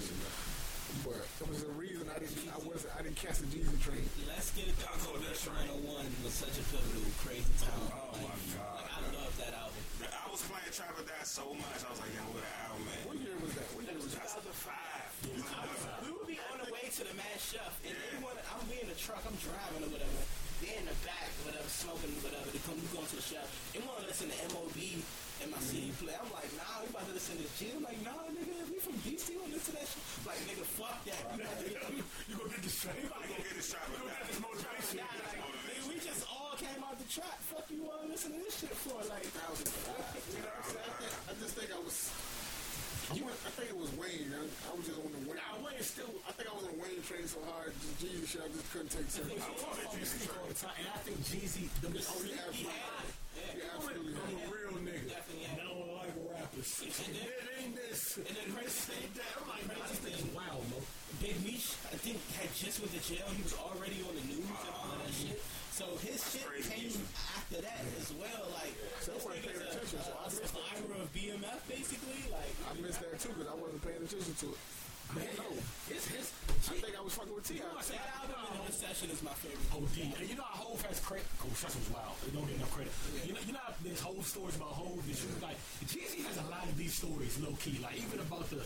But 1.03 1.19
it 1.27 1.47
was 1.51 1.59
a 1.67 1.73
reason 1.75 2.07
I 2.07 2.23
didn't. 2.23 2.39
I 2.55 2.59
wasn't. 2.63 2.95
I 2.95 3.03
didn't 3.03 3.19
catch 3.19 3.43
the 3.43 3.51
Jeezy 3.51 3.75
train. 3.83 4.07
Let's 4.31 4.55
get 4.55 4.71
it 4.71 4.79
down 4.79 4.95
to 4.95 5.11
Motivation 5.11 5.51
101 5.91 6.23
was 6.23 6.39
such 6.39 6.55
a 6.55 6.63
pivotal, 6.71 7.03
crazy 7.19 7.51
time. 7.59 7.83
Oh, 7.91 8.15
my 8.15 8.31
God. 8.55 8.79
Like, 8.79 8.95
I 8.95 8.99
love 9.11 9.35
that 9.43 9.51
album. 9.59 9.84
I 10.35 10.43
was 10.43 10.51
playing 10.51 10.75
Trap 10.75 10.99
or 10.99 11.07
Die 11.07 11.23
so 11.23 11.47
much. 11.55 11.79
I 11.79 11.87
was 11.95 12.03
like, 12.03 12.11
yo, 12.11 12.19
what 12.35 12.43
an 12.43 12.51
album, 12.67 12.83
man. 12.83 12.99
What 13.07 13.15
year 13.23 13.39
was 13.39 13.55
that? 13.55 13.71
What 13.71 13.87
year 13.87 13.95
was 13.95 14.11
that? 14.19 14.27
2005. 14.35 15.31
We 16.03 16.11
would 16.11 16.27
be 16.27 16.35
on 16.51 16.59
the 16.59 16.67
way 16.75 16.91
to 16.91 17.01
the 17.07 17.15
Mad 17.15 17.39
Chef, 17.39 17.71
and 17.87 17.95
they 17.95 18.19
want 18.19 18.35
I'm 18.43 18.59
be 18.67 18.83
in 18.83 18.91
the 18.91 18.99
truck, 18.99 19.23
I'm 19.23 19.31
driving 19.39 19.87
or 19.87 19.95
whatever. 19.95 20.19
They're 20.59 20.75
in 20.75 20.91
the 20.91 20.97
back, 21.07 21.31
whatever, 21.47 21.63
smoking, 21.71 22.11
whatever. 22.19 22.51
They 22.51 22.59
come, 22.67 22.75
we 22.75 22.83
going 22.91 23.07
to 23.07 23.15
the 23.15 23.23
chef. 23.23 23.47
They 23.71 23.79
want 23.87 24.03
to 24.03 24.11
listen 24.11 24.27
to 24.27 24.35
MOB 24.51 24.75
and 25.39 25.47
my 25.55 25.61
CD 25.63 25.95
play. 26.03 26.19
I'm 26.19 26.27
like, 26.27 26.51
nah, 26.59 26.83
we 26.83 26.91
about 26.91 27.07
to 27.07 27.15
listen 27.15 27.39
to 27.39 27.47
G. 27.55 27.71
I'm 27.71 27.87
like, 27.87 28.03
nah, 28.03 28.27
nigga, 28.27 28.59
if 28.59 28.75
we 28.75 28.83
from 28.83 28.99
DC, 29.07 29.31
we 29.31 29.39
want 29.39 29.55
to 29.55 29.63
listen 29.63 29.71
to 29.71 29.79
that 29.79 29.87
shit. 29.87 30.03
Like, 30.27 30.43
nigga, 30.51 30.67
fuck 30.67 30.99
that. 31.07 31.31
You 32.27 32.35
gonna 32.35 32.51
get 32.51 32.59
this 32.59 32.75
straight? 32.83 32.99
You 32.99 33.07
gonna 33.07 33.23
get 33.23 33.55
this 33.55 33.71
Trap 33.71 33.87
or 33.87 34.03
Die. 34.03 34.19
This 34.27 34.39
motivation. 34.43 35.54
The 37.05 37.21
trap. 37.21 37.37
Fuck 37.53 37.65
you 37.69 37.83
want 37.85 38.01
to 38.01 38.07
listen 38.09 38.33
to 38.33 38.39
this 38.41 38.57
shit 38.57 38.73
for? 38.73 38.97
Like, 39.05 39.21
You 39.21 39.37
know 39.37 39.45
what 39.45 39.61
I'm 39.61 40.65
saying? 40.65 40.81
I, 40.81 40.93
think, 40.97 41.13
I 41.29 41.33
just 41.37 41.53
think 41.53 41.69
I 41.69 41.79
was. 41.85 41.97
I, 43.05 43.13
went, 43.21 43.37
I 43.45 43.51
think 43.53 43.69
it 43.69 43.77
was 43.77 43.91
Wayne. 44.01 44.33
I, 44.33 44.41
I 44.41 44.71
was 44.73 44.85
just 44.89 44.97
on 44.97 45.13
the 45.13 45.21
Wayne. 45.29 45.37
Nah, 45.37 45.61
Wayne 45.61 45.85
still. 45.85 46.09
I 46.25 46.33
think 46.33 46.49
I 46.49 46.53
was 46.57 46.65
on 46.65 46.73
the 46.73 46.81
Wayne 46.81 47.01
train 47.05 47.25
so 47.29 47.37
hard. 47.45 47.69
Jeezy 48.01 48.25
shit. 48.25 48.41
I 48.41 48.49
just 48.49 48.65
couldn't 48.73 48.89
take 48.89 49.09
serious. 49.13 49.45
I 49.45 49.53
talk 49.61 49.77
about 49.77 49.93
this 49.93 50.11
nigga 50.17 50.33
all 50.41 50.49
the 50.49 50.57
time, 50.57 50.77
and 50.81 50.89
I 50.89 50.99
think 51.05 51.17
Jeezy, 51.21 51.69
the 51.85 51.89
Oh, 51.93 52.17
he 52.25 52.33
absolutely. 52.33 52.73
He 53.53 53.61
absolutely. 53.61 54.13
I'm 54.17 54.41
a 54.41 54.49
real 54.49 54.75
nigga. 54.81 55.05
Definitely 55.13 55.45
And 55.45 55.61
I 55.61 55.65
don't 55.69 55.89
like 55.93 56.13
rappers. 56.33 56.69
It 56.81 57.45
ain't 57.61 57.75
this. 57.77 58.17
and 58.17 58.33
then 58.33 58.47
crazy 58.57 58.81
thing, 58.89 59.05
that 59.13 59.29
I'm 59.37 59.45
like, 59.53 59.63
man, 59.69 59.77
this 59.85 60.01
nigga's 60.01 60.25
wild, 60.33 60.65
mo. 60.73 60.81
Big 61.21 61.37
Meech, 61.45 61.77
I 61.93 61.95
think, 62.01 62.17
had 62.41 62.49
just 62.57 62.81
went 62.81 62.91
to 62.97 63.01
jail. 63.05 63.29
He 63.37 63.45
was 63.45 63.53
already 63.53 64.01
on 64.01 64.17
the 64.17 64.25
news 64.33 64.49
and 64.49 64.73
So 65.75 65.83
his 65.99 66.23
shit 66.23 66.47
came 66.71 66.95
after 67.35 67.59
that 67.59 67.83
as 67.99 68.07
well. 68.15 68.47
Like, 68.55 68.71
So 69.03 69.11
I 69.11 69.15
wasn't 69.19 69.43
paying 69.43 69.59
nigga's 69.59 69.75
attention, 69.75 69.99
a, 69.99 70.07
so 70.07 70.13
I 70.15 70.23
a 70.23 70.31
missed 70.31 70.55
that. 70.55 71.03
of 71.03 71.07
BMF, 71.11 71.59
basically. 71.67 72.21
Like, 72.31 72.55
I 72.63 72.71
missed 72.79 73.03
that 73.03 73.19
too 73.19 73.35
because 73.35 73.51
I 73.51 73.57
wasn't 73.59 73.83
paying 73.83 73.99
attention 73.99 74.35
to 74.39 74.47
it. 74.55 74.59
I 75.05 75.13
Man, 75.19 75.27
don't 75.35 75.51
know. 75.51 75.61
his, 75.91 76.01
his, 76.09 76.31
I 76.71 76.79
think 76.81 76.95
I 76.97 77.03
was 77.03 77.13
fucking 77.13 77.29
with 77.35 77.45
T.I. 77.45 77.61
that 77.61 78.07
album 78.23 78.39
in 78.57 78.65
this 78.65 78.79
session 78.81 79.11
is 79.13 79.21
my 79.21 79.35
favorite. 79.37 79.61
Oh, 79.75 79.83
OD. 79.85 80.15
And 80.17 80.25
you 80.25 80.33
know 80.39 80.47
how 80.49 80.65
Hove 80.73 80.81
has 80.89 80.97
credit. 81.03 81.27
Coach 81.37 81.59
Shush 81.61 81.75
was 81.77 81.91
wild. 81.93 82.15
They 82.25 82.31
don't 82.33 82.47
get 82.49 82.55
enough 82.57 82.73
credit. 82.73 82.89
You 83.21 83.35
know, 83.37 83.43
you 83.45 83.53
know 83.53 83.61
how 83.61 83.75
there's 83.85 84.01
Hove 84.01 84.25
stories 84.25 84.55
about 84.57 84.73
Hove. 84.79 84.97
You 85.05 85.13
like, 85.45 85.59
Jeezy 85.91 86.23
has 86.25 86.39
a 86.41 86.47
lot 86.49 86.65
of 86.65 86.73
these 86.79 86.95
stories, 86.97 87.37
low 87.37 87.53
key. 87.61 87.77
Like 87.83 87.99
even 88.01 88.17
about 88.23 88.47
the. 88.49 88.63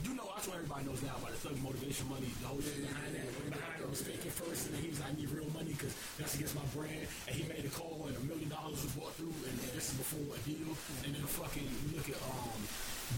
You 0.00 0.16
know, 0.16 0.24
that's 0.32 0.48
what 0.48 0.56
everybody 0.56 0.88
knows 0.88 1.02
now 1.04 1.14
about 1.20 1.30
the 1.36 1.40
thug 1.44 1.56
motivation 1.60 2.08
money, 2.08 2.26
the 2.40 2.48
whole 2.48 2.58
shit 2.64 2.80
behind 2.80 3.12
that. 3.12 3.28
Behind 3.52 3.76
it 3.78 3.86
was 3.92 4.00
faking 4.02 4.32
first, 4.32 4.66
and 4.66 4.74
then 4.74 4.82
he 4.82 4.90
was 4.90 4.98
like, 5.04 5.12
I 5.12 5.20
need 5.20 5.28
real 5.30 5.46
money 5.52 5.76
because 5.76 5.92
that's 6.16 6.34
against 6.34 6.56
my 6.56 6.64
brand. 6.72 7.04
And 7.28 7.32
he 7.36 7.44
made 7.46 7.62
a 7.62 7.72
call, 7.76 8.08
and 8.08 8.16
a 8.16 8.24
million 8.24 8.48
dollars 8.48 8.80
was 8.82 8.92
bought 8.96 9.12
through, 9.20 9.36
and 9.46 9.54
this 9.76 9.92
is 9.92 9.96
before 10.00 10.32
a 10.32 10.40
deal. 10.48 10.72
And 11.04 11.12
then 11.12 11.22
fucking 11.28 11.68
look 11.92 12.08
at 12.08 12.16
um, 12.24 12.60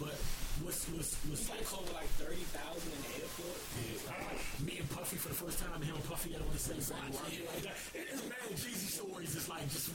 but 0.03 0.19
what's 0.67 0.83
what's 0.91 1.15
what's 1.31 1.47
got 1.47 1.63
called 1.71 1.87
like 1.95 2.11
30,000 2.19 2.35
in 2.35 3.01
the 3.07 3.13
airport. 3.23 3.59
yeah, 3.79 4.67
me 4.67 4.75
and 4.83 4.89
Puffy 4.91 5.15
for 5.17 5.31
the 5.31 5.39
first 5.39 5.63
time, 5.63 5.79
and 5.79 5.87
him 5.87 5.95
and 5.95 6.05
Puffy 6.11 6.35
had 6.35 6.43
on 6.43 6.51
the 6.51 6.59
same 6.59 6.83
watch. 7.15 7.31
Yeah, 7.31 7.47
like 7.55 7.63
that. 7.71 7.79
It- 7.95 8.11
It's 8.13 8.23
mad 8.27 8.51
Jeezy 8.59 8.91
stories. 8.91 9.31
It's 9.39 9.47
like 9.49 9.65
just 9.71 9.95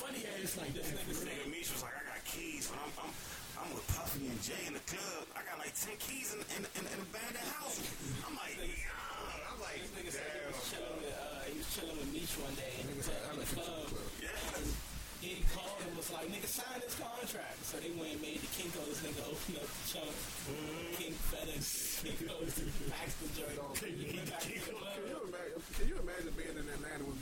funny 0.00 0.22
ass 0.38 0.54
like 0.56 0.70
this. 0.72 0.86
This 0.94 1.26
nigga 1.26 1.50
Meech 1.50 1.68
was 1.74 1.82
like, 1.82 1.98
I 1.98 2.02
got 2.14 2.22
keys, 2.24 2.70
but 2.70 2.78
I'm, 2.78 2.92
I'm, 3.02 3.12
I'm 3.62 3.70
with 3.74 3.86
Puffy 3.94 4.26
and 4.26 4.40
Jay 4.42 4.58
in 4.66 4.74
the 4.74 4.82
club. 4.90 5.22
I 5.38 5.46
got 5.46 5.58
like 5.62 5.70
10 5.78 5.94
keys 6.02 6.34
in, 6.34 6.40
in, 6.58 6.62
in, 6.74 6.82
in 6.82 6.98
the 6.98 7.06
abandoned 7.06 7.46
house. 7.54 7.78
I'm 8.26 8.34
like, 8.34 8.58
yeah. 8.58 8.90
I'm 9.46 9.58
like, 9.62 9.78
This 9.78 9.92
nigga 9.94 10.10
said 10.18 10.26
he 10.34 10.42
was 10.50 10.58
chilling 10.66 10.96
with, 10.98 11.14
uh, 11.14 11.46
he 11.46 11.54
was 11.62 11.68
chilling 11.70 11.96
with 12.02 12.10
Meech 12.10 12.34
one 12.42 12.54
day 12.58 12.74
in, 12.82 12.90
the- 12.90 13.06
had 13.06 13.30
in 13.30 13.38
the 13.38 13.46
club. 13.54 13.86
the 13.86 13.94
club. 13.94 14.02
Yeah. 14.18 14.30
He 15.22 15.38
called 15.54 15.78
and 15.86 15.94
was 15.94 16.10
like, 16.10 16.26
nigga, 16.34 16.50
sign 16.50 16.82
this 16.82 16.98
contract. 16.98 17.62
So 17.62 17.78
they 17.78 17.94
went 17.94 18.18
and 18.18 18.22
made 18.26 18.42
the 18.42 18.50
Kinko's 18.58 18.98
nigga 19.06 19.22
open 19.30 19.54
up 19.62 19.70
the 19.70 19.82
trunk. 19.86 20.10
King 20.98 21.14
FedEx, 21.30 21.62
Kinko's, 22.02 22.58
Paxton 22.90 23.30
joint. 23.38 23.54
He 23.86 24.18
went 24.18 24.26
back 24.26 24.42
to 24.42 24.50
the 24.50 24.58
Can 24.58 24.74
club. 24.74 24.98
you 25.06 25.22
imagine? 25.30 25.62
Can 25.78 25.86
you 25.86 25.96
imagine 26.02 26.34
being 26.34 26.58
in 26.58 26.66
Atlanta 26.66 27.06
with 27.06 27.21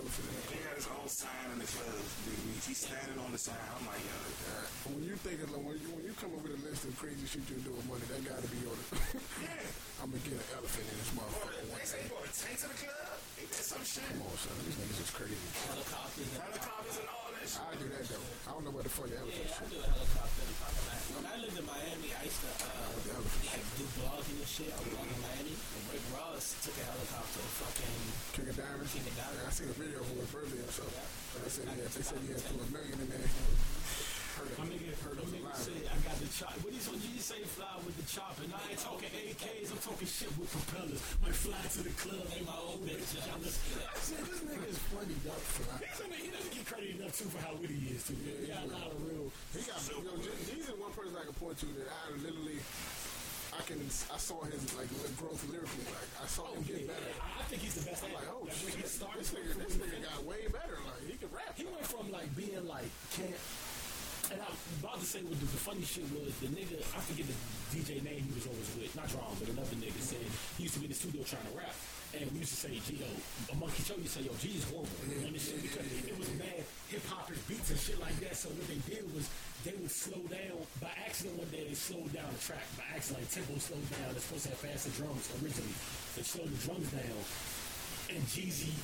elephant 0.00 0.26
in 0.26 0.34
the 0.34 0.40
He 0.40 0.56
club. 0.56 0.64
had 0.64 0.76
his 0.80 0.88
own 0.88 1.08
sign 1.12 1.46
in 1.52 1.58
the 1.60 1.68
club. 1.68 2.00
Big 2.24 2.40
Meech. 2.48 2.64
He's 2.72 2.80
standing 2.80 3.18
on 3.20 3.30
the 3.30 3.40
sign. 3.40 3.60
I'm 3.76 3.84
like, 3.84 4.00
yo, 4.00 4.16
Uh, 4.16 4.64
when 4.96 5.02
you 5.04 5.14
think 5.20 5.38
of 5.44 5.48
like, 5.52 5.60
when 5.60 5.76
you 5.76 5.88
when 5.92 6.04
you 6.08 6.14
come 6.16 6.32
up 6.34 6.40
with 6.40 6.56
a 6.56 6.60
list 6.64 6.88
of 6.88 6.96
crazy 6.96 7.26
shit 7.28 7.44
you 7.52 7.60
do 7.60 7.70
with 7.76 7.84
money, 7.84 8.04
that 8.08 8.20
got 8.24 8.40
to 8.40 8.48
be 8.48 8.64
on 8.64 8.74
it. 8.80 8.88
yeah. 9.44 9.60
I'm 10.00 10.08
gonna 10.08 10.24
get 10.24 10.40
an 10.40 10.48
elephant 10.56 10.86
in 10.88 10.96
this 10.96 11.12
Bro, 11.12 11.28
motherfucker. 11.28 11.60
they 11.76 11.84
say 11.84 12.00
he 12.00 12.08
brought 12.08 12.24
a 12.24 12.32
tank 12.32 12.56
to 12.64 12.68
the 12.72 12.78
club. 12.80 13.20
He 13.36 13.44
did 13.44 13.60
some 13.60 13.84
shit. 13.84 14.00
Come 14.08 14.24
on, 14.24 14.32
son, 14.40 14.56
these 14.64 14.76
niggas 14.80 15.00
is 15.04 15.12
crazy. 15.12 15.36
Helicopters. 15.68 16.24
and- 16.24 16.40
Helicopters 16.40 16.96
and 17.04 17.08
all 17.12 17.28
that 17.36 17.44
shit. 17.44 17.60
I 17.60 17.72
do 17.76 17.86
that 17.92 18.04
though. 18.08 18.26
I 18.48 18.50
don't 18.56 18.64
know 18.64 18.72
what 18.72 18.84
the 18.88 18.92
fucking 18.96 19.12
elephant 19.20 19.44
Yeah, 19.44 19.60
I 19.60 19.66
do 19.68 19.76
a 19.76 19.88
helicopter 19.92 20.40
and 20.40 20.56
pop. 20.56 20.72
When 21.20 21.26
I 21.28 21.36
lived 21.44 21.56
in 21.60 21.66
Miami, 21.68 22.08
I 22.16 22.22
used 22.24 22.40
to 22.40 22.48
uh, 22.48 22.96
The 23.04 23.10
elephant 23.20 23.44
like 23.52 23.66
do 23.76 23.84
blogging 24.00 24.38
and 24.40 24.48
shit. 24.48 24.72
I 24.72 24.76
was 24.80 24.88
blogging 24.88 25.12
in 25.12 25.20
Miami. 25.20 25.54
And 25.60 25.82
Rick 25.92 26.04
Ross 26.16 26.44
took 26.64 26.76
a 26.80 26.84
helicopter 26.88 27.44
fucking 27.60 27.96
Of 28.40 28.56
Diamonds. 28.56 28.92
King 28.94 29.04
of 29.04 29.14
Diamonds. 29.16 29.36
Yeah, 29.40 29.48
I 29.48 29.52
seen 29.52 29.68
a 29.68 29.76
video 29.76 30.00
of 30.00 30.08
his 30.16 30.30
birthday 30.32 30.62
or 30.64 30.72
something. 30.72 31.06
They 31.44 31.50
said 31.50 31.66
had, 31.68 31.78
they 31.92 32.02
said 32.04 32.18
he 32.24 32.28
had 32.32 32.40
threw 32.40 32.56
a 32.62 32.68
million 32.72 32.96
in 33.00 33.08
there. 33.10 33.30
My 34.56 34.64
nigga, 34.64 34.96
my 34.96 35.20
nigga 35.28 35.52
said 35.52 35.84
I 35.84 35.96
got 36.00 36.16
the 36.16 36.28
chop. 36.32 36.56
What 36.64 36.72
he 36.72 36.80
so 36.80 36.96
you 36.96 37.20
say 37.20 37.44
fly 37.44 37.68
with 37.84 37.92
the 38.00 38.06
chopper? 38.08 38.40
And 38.48 38.56
I 38.56 38.72
ain't 38.72 38.80
talking 38.80 39.12
AKs, 39.12 39.68
I'm 39.68 39.80
talking 39.84 40.08
shit 40.08 40.32
with 40.40 40.48
propellers. 40.48 41.00
Might 41.20 41.36
fly 41.36 41.60
to 41.60 41.80
the 41.84 41.92
club, 42.00 42.24
ain't 42.32 42.48
my 42.48 42.56
old 42.56 42.80
bitch 42.80 43.04
jealous. 43.20 43.60
I 43.84 43.92
said 44.00 44.24
this 44.24 44.40
nigga 44.40 44.64
is 44.64 44.80
funny, 44.88 45.12
dog. 45.20 45.36
He's 45.84 46.00
a 46.00 46.04
nigga, 46.08 46.24
he 46.24 46.30
doesn't 46.32 46.52
get 46.56 46.64
credit 46.64 46.90
enough 46.96 47.12
too 47.12 47.28
for 47.28 47.40
how 47.44 47.52
witty 47.60 47.76
he 47.76 47.92
is 47.92 48.02
too. 48.08 48.16
He 48.16 48.48
got 48.48 48.64
a 48.64 48.72
lot 48.72 48.88
of 48.88 48.96
real. 49.04 49.28
He 49.52 49.60
got 49.68 49.76
yo. 49.84 50.00
J- 50.24 50.56
He's 50.56 50.66
the 50.72 50.76
one 50.80 50.92
person 50.96 51.12
I 51.20 51.24
can 51.28 51.36
point 51.36 51.60
to 51.60 51.68
that 51.76 51.88
I 51.92 52.16
literally, 52.24 52.58
I 53.60 53.62
can, 53.68 53.80
I 53.84 54.16
saw 54.16 54.40
his 54.48 54.64
like 54.72 54.88
li- 54.88 55.12
growth 55.20 55.44
lyrically. 55.52 55.84
Like 55.92 56.08
I 56.16 56.26
saw 56.26 56.48
him 56.48 56.64
get 56.64 56.80
Yeah, 56.80 56.96
better. 56.96 57.12
I 57.20 57.40
I 57.40 57.44
think 57.52 57.60
he's 57.60 57.76
the 57.76 57.84
best. 57.84 58.00
I'm 58.08 58.14
like, 58.16 58.24
oh 58.32 58.40
Like, 58.48 58.56
when 58.64 58.72
he 58.72 58.80
shit, 58.80 58.88
started, 58.88 59.20
this 59.20 59.30
nigga, 59.36 59.52
this 59.60 59.76
nigga 59.76 60.00
got 60.00 60.24
way 60.24 60.48
better. 60.48 60.80
Like 60.88 61.02
he 61.04 61.14
can 61.20 61.28
rap. 61.28 61.52
He 61.60 61.64
went 61.68 61.84
from 61.84 62.08
like 62.08 62.32
being 62.32 62.64
like 62.64 62.88
can't. 63.12 63.36
And 64.30 64.38
I'm 64.38 64.54
about 64.78 65.02
to 65.02 65.06
say 65.06 65.18
what 65.26 65.34
the, 65.34 65.46
the 65.46 65.58
funny 65.58 65.82
shit 65.82 66.06
was 66.14 66.30
the 66.38 66.46
nigga 66.54 66.78
I 66.94 67.02
forget 67.02 67.26
the 67.26 67.34
DJ 67.74 67.98
name 68.06 68.22
he 68.22 68.32
was 68.34 68.46
always 68.46 68.70
with, 68.78 68.94
not 68.94 69.10
Drum, 69.10 69.26
but 69.42 69.50
another 69.50 69.74
nigga 69.74 69.98
said 69.98 70.22
he 70.54 70.70
used 70.70 70.78
to 70.78 70.80
be 70.80 70.86
in 70.86 70.94
the 70.94 70.98
studio 70.98 71.26
trying 71.26 71.46
to 71.50 71.54
rap. 71.58 71.74
And 72.10 72.26
we 72.34 72.42
used 72.42 72.58
to 72.58 72.66
say, 72.66 72.74
G, 72.74 72.98
yo, 72.98 73.06
a 73.06 73.54
Monkey 73.54 73.86
Show, 73.86 73.94
you 73.94 74.10
say, 74.10 74.26
yo, 74.26 74.34
G 74.42 74.58
is 74.58 74.66
horrible. 74.66 74.90
And 75.06 75.30
this 75.30 75.46
shit, 75.46 75.62
because 75.62 75.86
it 75.86 76.14
was 76.18 76.26
mad 76.38 76.62
hip 76.90 77.06
hop 77.06 77.30
beats 77.46 77.70
and 77.70 77.78
shit 77.78 77.98
like 78.02 78.18
that. 78.18 78.34
So 78.34 78.50
what 78.50 78.66
they 78.66 78.82
did 78.86 79.06
was 79.14 79.30
they 79.62 79.74
would 79.78 79.90
slow 79.90 80.18
down. 80.26 80.58
By 80.82 80.90
accident 81.06 81.38
one 81.38 81.50
day 81.54 81.66
they 81.66 81.78
slowed 81.78 82.10
down 82.10 82.26
the 82.34 82.42
track. 82.42 82.66
By 82.74 82.86
accident, 82.98 83.22
like 83.22 83.30
tempo 83.30 83.54
slowed 83.62 83.86
down. 83.94 84.10
They're 84.10 84.26
supposed 84.26 84.46
to 84.46 84.54
have 84.54 84.62
faster 84.62 84.90
drums 84.98 85.26
originally. 85.38 85.74
They 86.18 86.26
slowed 86.26 86.50
the 86.50 86.60
drums 86.66 86.90
down. 86.90 87.22
And 88.10 88.22
Jeezy 88.26 88.74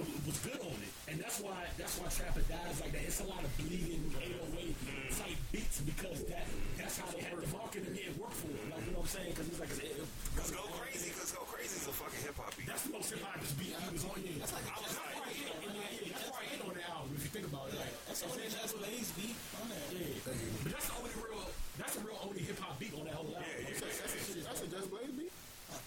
it 0.00 0.26
was 0.26 0.38
good 0.42 0.60
on 0.64 0.74
it, 0.82 0.92
and 1.10 1.16
that's 1.20 1.38
why 1.40 1.54
that's 1.78 1.94
why 2.00 2.08
Trapper 2.10 2.42
dies 2.50 2.80
like 2.82 2.92
that. 2.92 3.04
It's 3.06 3.20
a 3.20 3.28
lot 3.30 3.42
of 3.44 3.50
bleeding 3.58 4.02
808 4.18 4.74
mm. 4.74 5.08
type 5.14 5.38
beats 5.52 5.78
because 5.86 6.18
that 6.32 6.46
that's 6.78 6.98
how 6.98 7.06
they 7.14 7.22
had 7.22 7.38
to 7.38 7.48
market 7.54 7.86
and 7.86 7.94
it 7.96 8.14
worked 8.18 8.38
for 8.42 8.50
it. 8.50 8.58
Like 8.70 8.82
you 8.86 8.92
know 8.92 9.04
what 9.04 9.10
I'm 9.12 9.14
saying? 9.14 9.30
Because 9.34 9.46
it's 9.54 9.60
like 9.60 9.70
it, 9.74 10.02
Cause 10.34 10.50
go 10.50 10.62
crazy, 10.78 11.10
cause 11.14 11.30
go 11.30 11.42
crazy 11.46 11.78
is 11.78 11.86
a 11.86 11.94
fucking 11.94 12.22
hip 12.26 12.34
hop 12.34 12.50
beat. 12.58 12.66
that's 12.66 12.82
the 12.86 12.92
most 12.92 13.08
hip 13.14 13.22
hop 13.22 13.38
beat 13.60 13.70
he 13.74 13.88
was 13.94 14.04
on. 14.08 14.16
Yeah, 14.18 14.34
that's 14.42 14.52
like 14.54 14.66
I 14.66 14.74
was 14.74 14.82
that's 14.90 14.98
like- 14.98 15.14
probably 15.14 15.38
it. 15.38 15.54
And, 15.64 15.72
yeah, 15.78 15.90
yeah, 15.94 16.12
that's 16.18 16.28
probably 16.34 16.50
it 16.50 16.60
on 16.66 16.72
the 16.74 16.84
album 16.90 17.10
if 17.14 17.22
you 17.22 17.30
think 17.30 17.46
about 17.48 17.66
it. 17.70 17.76
Like, 17.78 17.94
That's 18.10 18.20
only 18.26 18.46
Just 18.50 18.74
Blaze 18.76 19.10
beat 19.14 19.36
on 19.62 19.66
there. 19.70 19.86
yeah, 19.94 20.34
but 20.66 20.70
that's 20.74 20.86
the 20.90 20.94
only 20.98 21.14
real 21.22 21.44
that's 21.78 21.94
the 21.98 22.02
real 22.06 22.18
only 22.22 22.42
hip 22.42 22.58
hop 22.58 22.74
beat 22.82 22.92
on 22.98 23.06
that 23.06 23.14
whole 23.14 23.30
album. 23.30 23.46
Yeah, 23.46 23.62
yeah, 23.62 23.78
That's- 23.78 23.98
that's 24.02 24.12
the 24.14 24.20
shit. 24.26 24.42
That's 24.44 24.60
a 24.62 24.68
Just 24.68 24.88
Blaze 24.90 25.14
beat. 25.14 25.32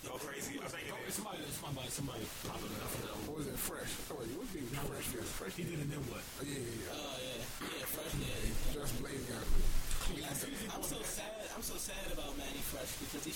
Go 0.03 0.19
crazy. 0.19 0.59
I 0.59 0.67
think 0.67 0.83
Oh, 0.91 0.99
it 0.99 1.07
it's 1.07 1.15
is. 1.15 1.23
somebody, 1.23 1.39
it's 1.47 1.59
somebody, 1.63 1.87
somebody 1.95 2.23
popping 2.43 2.71
it 2.75 2.81
up 2.83 2.91
for 2.91 3.01
that 3.07 3.15
one. 3.23 3.27
Or 3.31 3.33
was 3.39 3.47
it 3.47 3.55
Fresh? 3.55 3.91
Oh, 4.11 4.19
wait, 4.19 4.35
what 4.35 4.47
beat 4.51 4.67
was 4.67 4.83
Fresh? 4.83 5.07
Yeah, 5.15 5.23
Fresh. 5.39 5.55
He 5.55 5.63
did 5.63 5.79
it 5.79 5.87
then 5.87 6.03
what? 6.11 6.19
Oh, 6.19 6.43
yeah, 6.43 6.59
yeah, 6.59 6.75
yeah. 6.75 6.91
Oh 6.91 7.15
yeah, 7.23 7.39
yeah, 7.71 7.87
fresh. 7.87 8.11
Yeah. 8.19 8.83
Just 8.83 8.93
Blaze 8.99 9.23
got 9.31 9.43
it. 9.47 9.51
I'm 10.07 10.83
so 10.83 10.99
sad. 11.03 11.39
I'm 11.55 11.63
so 11.63 11.75
sad 11.79 12.07
about 12.11 12.31
Mannie 12.35 12.63
Man. 13.27 13.35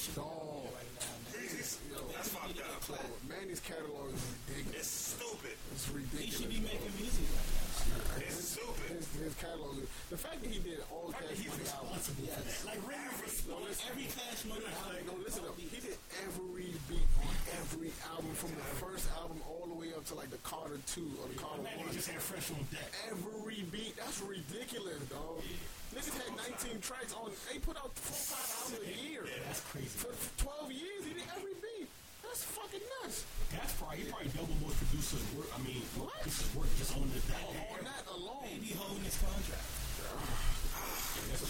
He's- 1.51 1.77
That's 2.15 2.29
fucked 2.31 2.59
up. 2.63 2.79
Mannie's 3.27 3.59
catalog 3.59 4.07
is 4.15 4.23
ridiculous. 4.47 4.79
It's 4.79 4.87
stupid. 5.19 5.55
It's 5.75 5.89
ridiculous. 5.91 6.23
He 6.23 6.31
should 6.31 6.47
be 6.49 6.61
making 6.63 6.93
music 6.95 7.27
right 7.27 7.51
now. 7.51 8.23
It's 8.23 8.55
stupid. 8.55 8.87
His, 8.87 9.07
his 9.19 9.35
catalog, 9.35 9.83
the 10.09 10.15
fact 10.17 10.39
that 10.43 10.47
he 10.51 10.59
did 10.63 10.79
all 10.95 11.11
cash 11.11 11.43
money 11.43 11.67
albums. 11.75 12.07
that. 12.07 12.45
Like 12.71 12.79
really 12.87 13.11
responsible. 13.19 13.67
Every 13.91 14.07
Cash 14.07 14.41
Money 14.47 14.63
album. 14.79 15.03
No, 15.11 15.13
listen 15.27 15.43
up. 15.43 15.59
He 15.59 15.67
did 15.75 15.97
every 16.23 16.71
beat 16.87 17.07
on 17.19 17.35
every 17.59 17.91
album 18.15 18.31
from 18.31 18.55
the 18.55 18.67
first 18.79 19.11
album 19.19 19.43
all 19.43 19.67
the 19.67 19.75
way 19.75 19.91
up 19.91 20.07
to 20.07 20.15
like 20.15 20.31
the 20.31 20.39
Carter 20.47 20.79
2 20.95 21.03
or 21.19 21.27
the 21.27 21.35
Carter 21.35 21.67
That 21.67 21.75
1. 21.83 21.91
nigga 21.91 21.99
just 21.99 22.07
had 22.15 22.21
fresh 22.23 22.47
on 22.55 22.63
deck. 22.71 22.91
Every 23.11 23.59
beat. 23.75 23.97
That's 23.99 24.23
ridiculous, 24.23 25.03
dog. 25.11 25.43
Niggas 25.91 26.15
had 26.15 26.31
19 26.71 26.79
tracks 26.81 27.13
on. 27.13 27.31
They 27.51 27.59
put 27.59 27.75
out 27.75 27.91
four, 27.99 28.15
five 28.31 28.47
albums 28.63 28.87
a 28.87 28.95
year. 29.03 29.23
Yeah, 29.27 29.43
That's 29.47 29.59
crazy. 29.71 29.91
For 29.91 30.11
12 30.39 30.71
years, 30.71 31.01
he 31.03 31.11
did 31.19 31.27
every 31.35 31.55
beat. 31.59 31.87
That's 32.23 32.43
fucking 32.47 32.85
nuts. 33.03 33.27
That's 33.51 33.73
probably 33.75 33.99
he 33.99 34.05
probably 34.07 34.31
double 34.31 34.55
more 34.63 34.71
producers 34.71 35.19
work. 35.35 35.51
I 35.51 35.59
mean, 35.67 35.83
What? 35.99 36.15
producers 36.23 36.47
work 36.55 36.71
just 36.79 36.95
on 36.95 37.03
the 37.11 37.19
that. 37.27 37.43
On 37.75 37.83
that 37.83 38.03
alone. 38.07 38.55
He 38.63 38.71
holding 38.71 39.03
his 39.03 39.19
contract. 39.19 39.67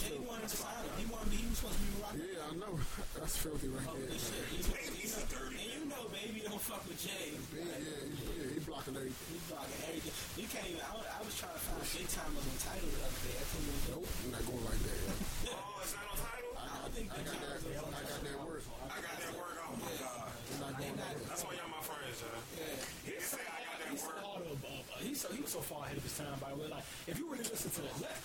He 0.01 0.18
wanted 0.26 0.49
to 0.49 0.57
sign 0.57 0.73
him. 0.84 0.93
He 0.97 1.05
wanted. 1.05 1.30
Me. 1.31 1.38
He 1.38 1.47
was 1.49 1.57
supposed 1.61 1.77
to 1.77 1.85
be 1.85 1.93
rocking. 2.01 2.26
Yeah, 2.34 2.49
I 2.49 2.53
know. 2.57 2.73
That's 3.22 3.38
filthy 3.38 3.69
right 3.69 3.85
there. 3.93 4.09
Shit. 4.18 4.45
He's, 4.57 4.68
he's 4.97 5.13
a 5.22 5.23
dirty. 5.30 5.57
And 5.61 5.69
you 5.69 5.85
know, 5.89 6.05
baby, 6.09 6.41
don't 6.45 6.59
fuck 6.61 6.81
with 6.89 6.97
Jay. 7.01 7.34
Yeah, 7.53 7.61
yeah, 7.61 8.09
he, 8.09 8.26
yeah, 8.41 8.57
he 8.57 8.59
blocking 8.65 8.97
everything. 8.97 9.30
He's 9.31 9.45
blocking 9.49 9.77
everything. 9.85 10.13
You 10.38 10.47
can't 10.49 10.65
even. 10.69 10.81
I, 10.81 10.91
was- 10.97 11.05
I 11.07 11.10
was 11.10 11.10
trying 11.41 11.57
to 11.57 11.63
find 11.65 11.81
Big 11.81 12.07
Time 12.13 12.31
was 12.38 12.45
entitled 12.45 12.93
the 12.93 13.01
other 13.01 13.22
day. 13.26 13.34
I 13.34 13.45
couldn't 13.49 13.65
even. 13.73 13.81
Nope, 13.89 14.05
I'm 14.05 14.30
not 14.30 14.43
going 14.45 14.65
like 14.69 14.81
that. 14.85 14.99
Yeah. 15.01 15.57
Oh, 15.57 15.81
it's 15.81 15.93
not 15.97 16.05
on 16.05 16.18
Tidal? 16.22 16.53
I 16.53 16.65
don't 16.77 16.93
think 16.93 17.07
I 17.09 17.19
got 17.26 17.38
that. 17.41 17.57
I 17.57 18.01
got 18.05 18.22
that 18.22 18.38
word. 18.45 18.61
I 18.61 18.97
got 19.01 19.18
that 19.18 19.34
word. 19.34 19.57
Oh 19.57 19.76
my 19.81 19.93
god. 19.97 20.30
Not 20.61 20.73
that. 20.77 20.93
That's 21.26 21.41
why 21.41 21.53
y'all 21.57 21.73
my 21.73 21.81
friends, 21.81 22.22
Yeah, 22.22 22.77
He 23.09 23.18
say 23.18 23.41
I 23.41 23.57
got 23.65 23.77
that 23.81 24.22
of, 24.51 24.61
uh, 24.61 25.01
he's 25.01 25.19
so 25.22 25.27
he 25.34 25.41
was 25.41 25.51
so 25.51 25.65
far 25.65 25.89
ahead 25.89 25.97
of 25.97 26.05
his 26.05 26.13
time. 26.13 26.38
By 26.38 26.53
the 26.53 26.61
way, 26.61 26.69
like 26.69 26.85
if 27.09 27.18
you 27.18 27.26
really 27.26 27.47
listen 27.49 27.73
to 27.73 27.81
it, 27.89 27.95
let 28.05 28.15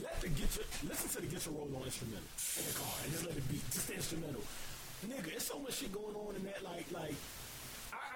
let 0.00 0.16
the 0.24 0.32
get 0.32 0.48
your 0.56 0.64
listen 0.88 1.08
to 1.12 1.18
the 1.20 1.28
get 1.28 1.44
your 1.44 1.54
roll 1.54 1.68
on 1.76 1.84
instrumental 1.84 2.24
in 2.24 2.64
the 2.64 2.74
car 2.80 2.94
and 3.04 3.12
just 3.12 3.24
let 3.28 3.36
it 3.36 3.46
be 3.52 3.60
just 3.68 3.86
the 3.92 3.94
instrumental. 4.00 4.42
Nigga, 5.04 5.36
there's 5.36 5.44
so 5.44 5.60
much 5.60 5.84
shit 5.84 5.92
going 5.92 6.16
on 6.16 6.32
in 6.32 6.42
that. 6.48 6.64
Like 6.64 6.88
like 6.96 7.12
I, 7.12 7.12
I 7.12 7.43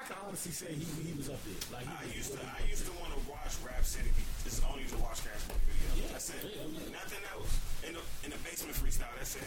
can 0.09 0.16
honestly 0.24 0.52
say 0.56 0.72
he 0.72 0.89
he 1.05 1.12
was 1.12 1.28
up 1.28 1.36
there. 1.44 1.60
Like 1.68 1.85
I 1.85 2.09
used 2.16 2.32
to, 2.32 2.40
I 2.40 2.64
used 2.64 2.89
to 2.89 2.93
want 2.97 3.12
to 3.12 3.20
watch 3.28 3.52
Rap 3.60 3.85
City. 3.85 4.09
It's 4.48 4.64
only 4.64 4.89
to 4.89 4.97
watch 5.05 5.20
Cash 5.20 5.44
Money 5.52 5.60
video. 5.68 6.09
That's 6.09 6.32
it. 6.32 6.48
Nothing 6.89 7.24
else. 7.36 7.52
In 7.85 7.93
the 7.93 8.02
in 8.24 8.30
the 8.32 8.40
basement 8.40 8.72
freestyle. 8.80 9.12
That's 9.20 9.36
it. 9.36 9.44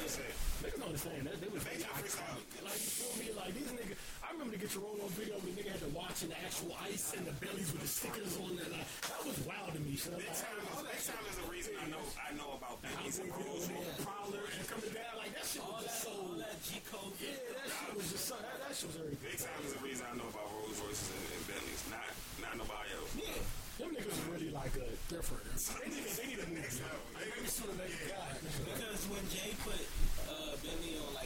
That's 0.00 0.16
it. 0.16 0.32
Niggas 0.64 0.80
don't 0.80 0.88
understand 0.88 1.28
that. 1.28 1.36
They 1.36 1.52
was 1.52 1.60
Basement 1.68 1.92
very 1.92 2.00
freestyle. 2.00 2.38
Like, 2.64 2.80
you 2.80 2.90
feel 2.96 3.12
me? 3.20 3.26
Like, 3.34 3.52
these 3.52 3.72
niggas, 3.74 3.98
I 3.98 4.09
remember 4.40 4.56
to 4.56 4.64
get 4.64 4.72
your 4.72 4.88
roll 4.88 4.96
on 5.04 5.12
video 5.20 5.36
when 5.44 5.52
the 5.52 5.60
nigga 5.60 5.76
had 5.76 5.84
to 5.84 5.92
watch 5.92 6.24
in 6.24 6.32
the 6.32 6.40
actual 6.40 6.72
ice 6.80 7.12
and 7.12 7.28
the 7.28 7.36
bellies 7.44 7.76
with 7.76 7.84
the 7.84 7.92
stickers 7.92 8.40
on 8.40 8.56
there. 8.56 8.72
Like, 8.72 8.88
that 9.04 9.20
was 9.20 9.36
wild 9.44 9.76
to 9.76 9.80
me. 9.84 10.00
So, 10.00 10.16
Big 10.16 10.24
like, 10.24 10.40
time, 10.40 10.56
is, 10.64 10.80
big 10.80 11.02
time 11.12 11.24
is 11.28 11.36
the 11.44 11.48
reason 11.52 11.72
I 11.76 11.86
know 11.92 12.00
I 12.16 12.32
know 12.40 12.56
about 12.56 12.80
Benny's 12.80 13.20
and 13.20 13.28
Rose. 13.36 13.68
Prowler 14.00 14.40
and 14.40 14.64
coming 14.64 14.96
down. 14.96 15.12
Like, 15.20 15.36
that 15.36 15.44
shit 15.44 15.60
All 15.60 15.76
was 15.76 15.84
that, 15.84 15.92
just 15.92 16.08
so. 16.08 16.12
all 16.16 16.32
that 16.40 16.56
G 16.64 16.80
code. 16.88 17.12
Yeah, 17.20 17.36
that 17.36 17.68
shit 17.68 17.92
was 17.92 18.08
just 18.08 18.24
so. 18.24 18.36
That, 18.40 18.56
that 18.64 18.72
shit 18.72 18.88
was 18.88 18.96
everything. 18.96 19.28
Big 19.28 19.36
time 19.44 19.60
is 19.60 19.72
the 19.76 19.82
reason 19.84 20.08
I 20.08 20.16
know 20.16 20.28
about 20.32 20.48
Rolls 20.56 20.80
Royces 20.80 21.12
and, 21.12 21.20
and 21.36 21.44
Bentleys. 21.44 21.82
Not 21.92 22.08
not 22.40 22.52
nobody 22.64 22.88
else. 22.96 23.12
Yeah. 23.20 23.44
Them 23.76 23.92
niggas 23.92 24.16
are 24.24 24.28
really 24.32 24.52
like 24.56 24.72
a. 24.80 24.88
Different. 25.12 25.44
They 25.52 25.92
need, 25.92 26.08
they 26.16 26.26
need 26.32 26.40
a. 26.40 26.48
Next 26.48 26.80
level. 26.80 27.04
They 27.20 27.28
need 27.28 27.44
to 27.44 27.52
sort 27.52 27.68
of 27.68 27.76
make 27.76 27.92
a 27.92 28.08
guy. 28.08 28.32
Because 28.40 29.04
when 29.12 29.20
Jay 29.28 29.52
put 29.60 29.84
uh, 30.24 30.56
Bentley 30.64 30.96
on 30.96 31.12
like 31.12 31.19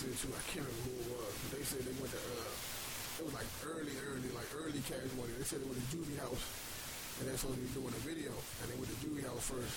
interview 0.00 0.08
I 0.08 0.12
listening 0.12 0.32
to. 0.32 0.38
I 0.40 0.44
can't 0.50 0.66
remember 0.66 0.84
who 0.88 0.94
it 1.00 1.10
was. 1.20 1.34
But 1.40 1.50
they 1.58 1.64
said 1.64 1.80
they 1.84 1.96
went 2.00 2.12
to. 2.12 2.20
Uh, 2.20 3.20
it 3.20 3.24
was 3.28 3.34
like 3.36 3.50
early, 3.68 3.94
early, 4.08 4.30
like 4.32 4.48
early 4.56 4.80
cash 4.88 5.10
money. 5.20 5.32
They 5.36 5.44
said 5.44 5.60
they 5.60 5.68
went 5.68 5.76
to 5.80 5.88
Juvie 5.92 6.16
House, 6.24 6.40
and 7.20 7.28
they're 7.28 7.36
supposed 7.36 7.60
to 7.60 7.64
be 7.68 7.72
doing 7.76 7.92
a 7.92 8.02
video, 8.04 8.32
and 8.32 8.66
they 8.72 8.76
went 8.80 8.88
to 8.88 8.98
Juvie 9.04 9.24
House 9.28 9.44
first. 9.52 9.76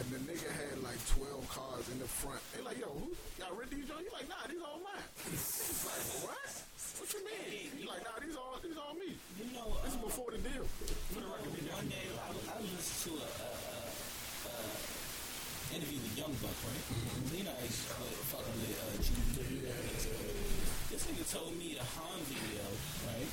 And 0.00 0.08
the 0.08 0.20
nigga 0.24 0.48
had 0.48 0.80
like 0.82 0.96
12 1.20 1.28
cars 1.52 1.84
in 1.92 2.00
the 2.00 2.08
front. 2.08 2.40
They 2.56 2.64
like, 2.64 2.80
yo, 2.80 2.88
who, 2.88 3.12
y'all 3.38 3.52
rent 3.54 3.68
these 3.70 3.84
joints? 3.84 4.08
You 4.08 4.12
like, 4.16 4.24
nah, 4.26 4.40
these 4.48 4.64
all 4.64 4.80
mine. 4.80 5.04
He's 5.28 5.84
like, 5.84 6.32
what? 6.32 6.48
What 6.96 7.08
you 7.12 7.20
mean? 7.28 7.68
He 7.76 7.84
like, 7.84 8.00
nah, 8.02 8.16
these 8.24 8.32
all, 8.34 8.56
these 8.64 8.74
all 8.80 8.96
me. 8.96 9.12
You 9.36 9.52
know, 9.52 9.68
This 9.84 9.92
is 9.92 10.00
uh, 10.00 10.08
before 10.08 10.32
the 10.32 10.40
deal. 10.40 10.64
you 10.64 11.20
know 11.20 11.28
one 11.76 11.86
day 11.92 12.08
I, 12.08 12.28
was- 12.32 12.48
I 12.48 12.56
was 12.56 12.72
listening 12.72 13.20
to 13.20 13.20
a, 13.20 13.28
a, 13.28 13.71
a 15.72 15.76
interview 15.80 16.04
with 16.04 16.14
Young 16.20 16.34
Buck, 16.44 16.58
right? 16.68 16.84
You 17.32 17.44
know, 17.48 17.56
I 17.56 17.64
used 17.64 17.88
to 17.88 17.96
fucking 18.28 18.56
with 18.60 18.76
uh, 18.76 18.92
Judy. 19.00 19.64
This 20.92 21.02
nigga 21.08 21.24
told 21.32 21.56
me 21.56 21.72
the 21.80 21.84
Han 21.84 22.20
video, 22.28 22.68
right? 23.08 23.32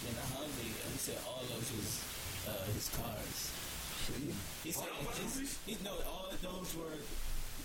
in 0.00 0.16
a 0.16 0.26
Humvee, 0.32 0.72
and 0.80 0.90
he 0.92 1.00
said 1.00 1.20
all 1.28 1.44
of 1.44 1.52
was 1.52 2.00
uh, 2.48 2.64
his 2.72 2.88
cars. 2.96 3.52
He 4.64 4.72
said 4.72 4.88
his, 5.20 5.58
he, 5.66 5.76
no, 5.84 5.92
all 6.08 6.32
of 6.32 6.40
those 6.40 6.72
were 6.76 6.96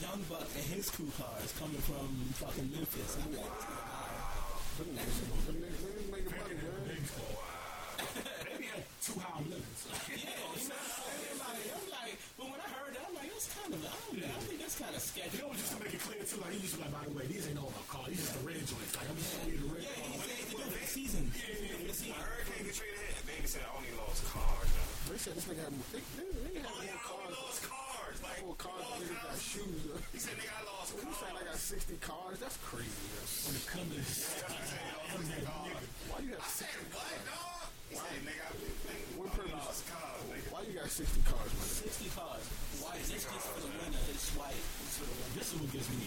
Young 0.04 0.20
Buck 0.28 0.48
and 0.52 0.66
his 0.68 0.92
crew 0.92 1.08
cars 1.16 1.56
coming 1.56 1.80
from 1.80 2.12
fucking 2.36 2.70
Memphis. 2.76 3.16
I'm 3.24 3.32
like, 3.40 3.56
Them 4.76 4.92
niggas, 5.00 5.48
them 5.48 5.64
niggas, 5.64 5.80
niggas 5.80 6.12
making 6.12 6.36
money, 6.36 6.56
man. 6.60 7.00
Maybe 8.52 8.68
high 8.68 8.84
make 16.41 16.44
it 16.44 16.44
clear 16.44 16.44
too, 16.44 16.44
like 16.44 16.53
he 16.53 16.60
used 16.60 16.76
to 16.76 16.80
be 16.80 16.84
like, 16.84 16.94
by 16.94 17.03
the 17.07 17.14
way, 17.16 17.26
these 17.32 17.48
ain't 17.48 17.60
all 17.60 17.72
about 17.72 17.88
cars. 17.88 18.07
These 18.12 18.20
just 18.20 18.34
the 18.36 18.44
red 18.44 18.60
joints. 18.60 18.94
Like 18.95 19.07
I'm 19.07 19.18
just 19.18 19.32
you 19.48 19.57
the 19.64 19.70
red. 19.72 19.84
Yeah, 19.84 19.95
he 19.95 20.20
said 20.20 20.36
he 20.36 20.44
did 20.44 20.52
it 20.52 20.60
for 20.60 20.68
the 20.68 20.88
season. 20.88 21.24
For 21.32 21.88
the 21.88 21.95
season. 21.95 22.20
Hurricane 22.20 22.66
get 22.66 22.76
traded 22.76 22.99
ahead. 22.99 23.24
Baby 23.24 23.48
said 23.48 23.64
I 23.64 23.72
only 23.78 23.94
lost 23.95 24.22
cars. 24.28 24.70
They 25.06 25.22
said 25.22 25.34
this 25.38 25.45
nigga 25.45 25.64
had 25.70 25.74
more, 25.78 25.86
they, 25.94 26.02
they, 26.18 26.26
they 26.26 26.60
had 26.60 26.66
Oh, 26.66 26.82
yeah, 26.82 26.98
more 26.98 27.06
I 27.06 27.30
only 27.30 27.38
lost 27.45 27.62
cars. 27.62 28.18
Like, 28.26 28.41
more 28.41 28.57
cars 28.57 28.84
than 28.90 29.06
niggas 29.06 29.22
got 29.22 29.38
shoes. 29.38 29.82
He 30.12 30.18
said, 30.18 30.34
nigga, 30.34 30.49
I 30.49 30.62
lost 30.66 30.98
When 30.98 31.06
you 31.06 31.14
saying 31.14 31.38
I 31.38 31.44
got 31.45 31.60
60 31.62 31.94
cars, 32.02 32.38
that's 32.41 32.57
crazy, 32.66 33.06
yo. 33.14 33.22
When 33.45 33.53
it 33.53 33.66
comes 33.70 33.86
to 33.86 34.02
this, 34.02 34.41
Why 36.10 36.18
you 36.26 36.34
have 36.34 36.41
I 36.41 36.49
said, 36.49 36.74
what, 36.90 37.06
dog? 37.22 37.70
He 37.86 37.95
said, 38.02 38.18
nigga, 38.26 38.44
I 38.44 38.52
nigga, 38.57 39.06
What 39.14 39.30
lost 39.53 39.86
cars, 39.94 40.22
nigga. 40.26 40.49
Why 40.49 40.60
you 40.66 40.74
got 40.74 40.90
60 40.90 41.22
cars, 41.22 41.52
man? 41.53 41.70
60 41.86 42.10
cars. 42.18 42.44
It's 42.98 43.12
just 43.12 43.28
for 43.30 43.62
the 43.62 43.68
winner. 43.68 44.02
It's 44.10 44.30
white. 44.34 44.56
It's 44.56 44.98
for 44.98 45.06
the 45.06 45.14
winner. 45.14 45.36
this 45.38 45.53
is 45.53 45.60
what 45.62 45.72
gets 45.72 45.90
me. 45.94 46.06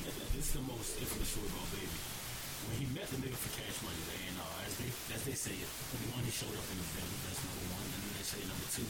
The 0.48 0.64
most 0.64 0.96
infamous 0.96 1.28
story 1.28 1.44
about 1.44 1.68
baby. 1.76 1.92
When 1.92 2.76
he 2.80 2.86
met 2.96 3.04
the 3.12 3.20
nigga 3.20 3.36
for 3.36 3.52
cash 3.52 3.84
money, 3.84 4.00
they 4.08 4.16
ain't 4.16 4.40
uh, 4.40 4.64
as 4.64 4.80
they 4.80 4.88
as 5.12 5.22
they 5.28 5.36
say 5.36 5.52
it. 5.52 5.68
One, 6.16 6.24
he 6.24 6.32
showed 6.32 6.56
up 6.56 6.64
in 6.72 6.80
the 6.80 6.88
film. 6.96 7.12
That's 7.28 7.36
number 7.44 7.68
one. 7.68 7.84
And 7.84 8.00
then 8.00 8.12
they 8.16 8.24
say 8.24 8.40
number 8.48 8.68
two. 8.72 8.88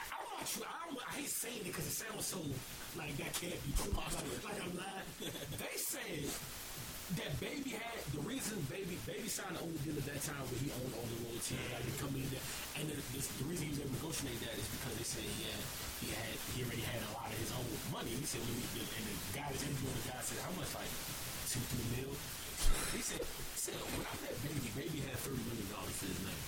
I, 0.00 0.08
I 0.08 0.16
don't 0.16 0.32
want 0.40 0.48
you. 0.56 0.64
I 0.64 0.72
don't. 0.88 0.96
I 1.04 1.10
hate 1.20 1.28
saying 1.28 1.68
it 1.68 1.68
because 1.68 1.84
it 1.84 1.96
sounds 2.00 2.24
so 2.24 2.40
like 2.96 3.12
that 3.20 3.28
can't 3.36 3.60
be 3.60 3.76
true. 3.76 3.92
Like, 3.92 4.16
like 4.40 4.60
I'm 4.64 4.72
lying. 4.80 5.08
They 5.60 5.76
said 5.76 6.24
that 7.20 7.32
baby 7.36 7.76
had 7.76 8.00
the 8.16 8.24
reason 8.24 8.56
baby 8.72 8.96
baby 9.04 9.28
signed 9.28 9.52
the 9.52 9.62
only 9.68 9.78
deal 9.84 9.94
at 10.00 10.08
that 10.10 10.24
time 10.24 10.42
where 10.48 10.58
he 10.58 10.72
owned 10.74 10.96
all 10.96 11.06
the 11.06 11.18
royalties 11.28 11.60
like 11.70 11.86
he 11.86 11.92
come 12.02 12.10
in 12.18 12.26
there 12.34 12.42
and 12.82 12.90
the, 12.90 12.98
this, 13.14 13.30
the 13.38 13.46
reason 13.46 13.70
he 13.70 13.78
was 13.78 13.84
able 13.84 13.94
to 13.94 14.00
negotiate 14.02 14.40
that 14.42 14.58
is 14.58 14.66
because 14.74 14.94
they 14.98 15.06
said 15.06 15.22
he 15.22 15.46
had 15.46 15.62
he 16.02 16.06
had 16.12 16.34
he 16.54 16.62
already 16.64 16.84
had 16.84 17.00
a 17.04 17.10
lot 17.16 17.28
of 17.30 17.38
his 17.40 17.52
own 17.56 17.66
money 17.92 18.12
he 18.16 18.24
said 18.26 18.42
when 18.44 18.56
he, 18.74 18.80
and 18.84 19.04
the 19.06 19.16
guy 19.36 19.48
was 19.52 19.62
interviewing 19.64 19.96
the 20.04 20.12
guy 20.12 20.20
said 20.24 20.38
how 20.44 20.52
much 20.58 20.70
like 20.76 20.90
two 21.50 21.62
three 21.72 21.86
mil 21.96 22.12
he 22.96 23.00
said 23.04 23.22
he 23.22 23.58
said 23.60 23.76
when 23.96 24.04
I 24.06 24.14
met 24.24 24.34
baby 24.44 24.68
baby 24.76 24.98
had 25.06 25.16
thirty 25.22 25.40
million 25.46 25.68
dollars 25.72 25.96
to 26.02 26.06
his 26.10 26.20
name 26.24 26.42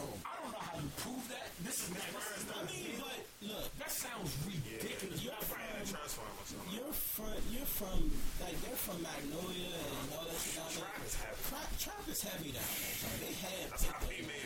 oh 0.00 0.12
I 0.24 0.32
don't 0.40 0.52
know 0.52 0.62
how 0.62 0.76
you 0.80 0.90
prove 1.00 1.24
that 1.32 1.48
this 1.64 1.76
is 1.84 1.90
not 1.92 2.04
this 2.12 2.28
is 2.40 2.44
not 2.52 2.62
I 2.62 2.68
mean, 2.70 2.96
but 3.00 3.18
look, 3.48 3.66
that 3.80 3.90
sounds 3.92 4.30
ridiculous 4.44 5.20
you're 5.24 5.32
Yeah, 5.32 5.44
from, 5.48 5.60
or 5.60 5.86
something. 5.86 6.72
you're 6.72 6.92
from, 6.94 7.36
you're 7.52 7.68
from, 7.68 7.98
like 8.42 8.56
they're 8.64 8.76
from 8.80 8.98
Magnolia 9.02 9.72
and 9.76 10.06
all 10.16 10.24
that 10.28 10.36
there. 10.36 10.66
Trap 10.76 11.00
is 11.04 11.14
heavy. 11.16 11.40
Trap, 11.48 11.68
trap 11.80 12.02
is 12.10 12.20
heavy 12.22 12.50
down 12.52 12.66
there. 12.76 13.16
They 13.24 13.34
had. 13.40 13.64
That's 13.72 13.86
how 13.88 14.02
he 14.08 14.22
made 14.26 14.45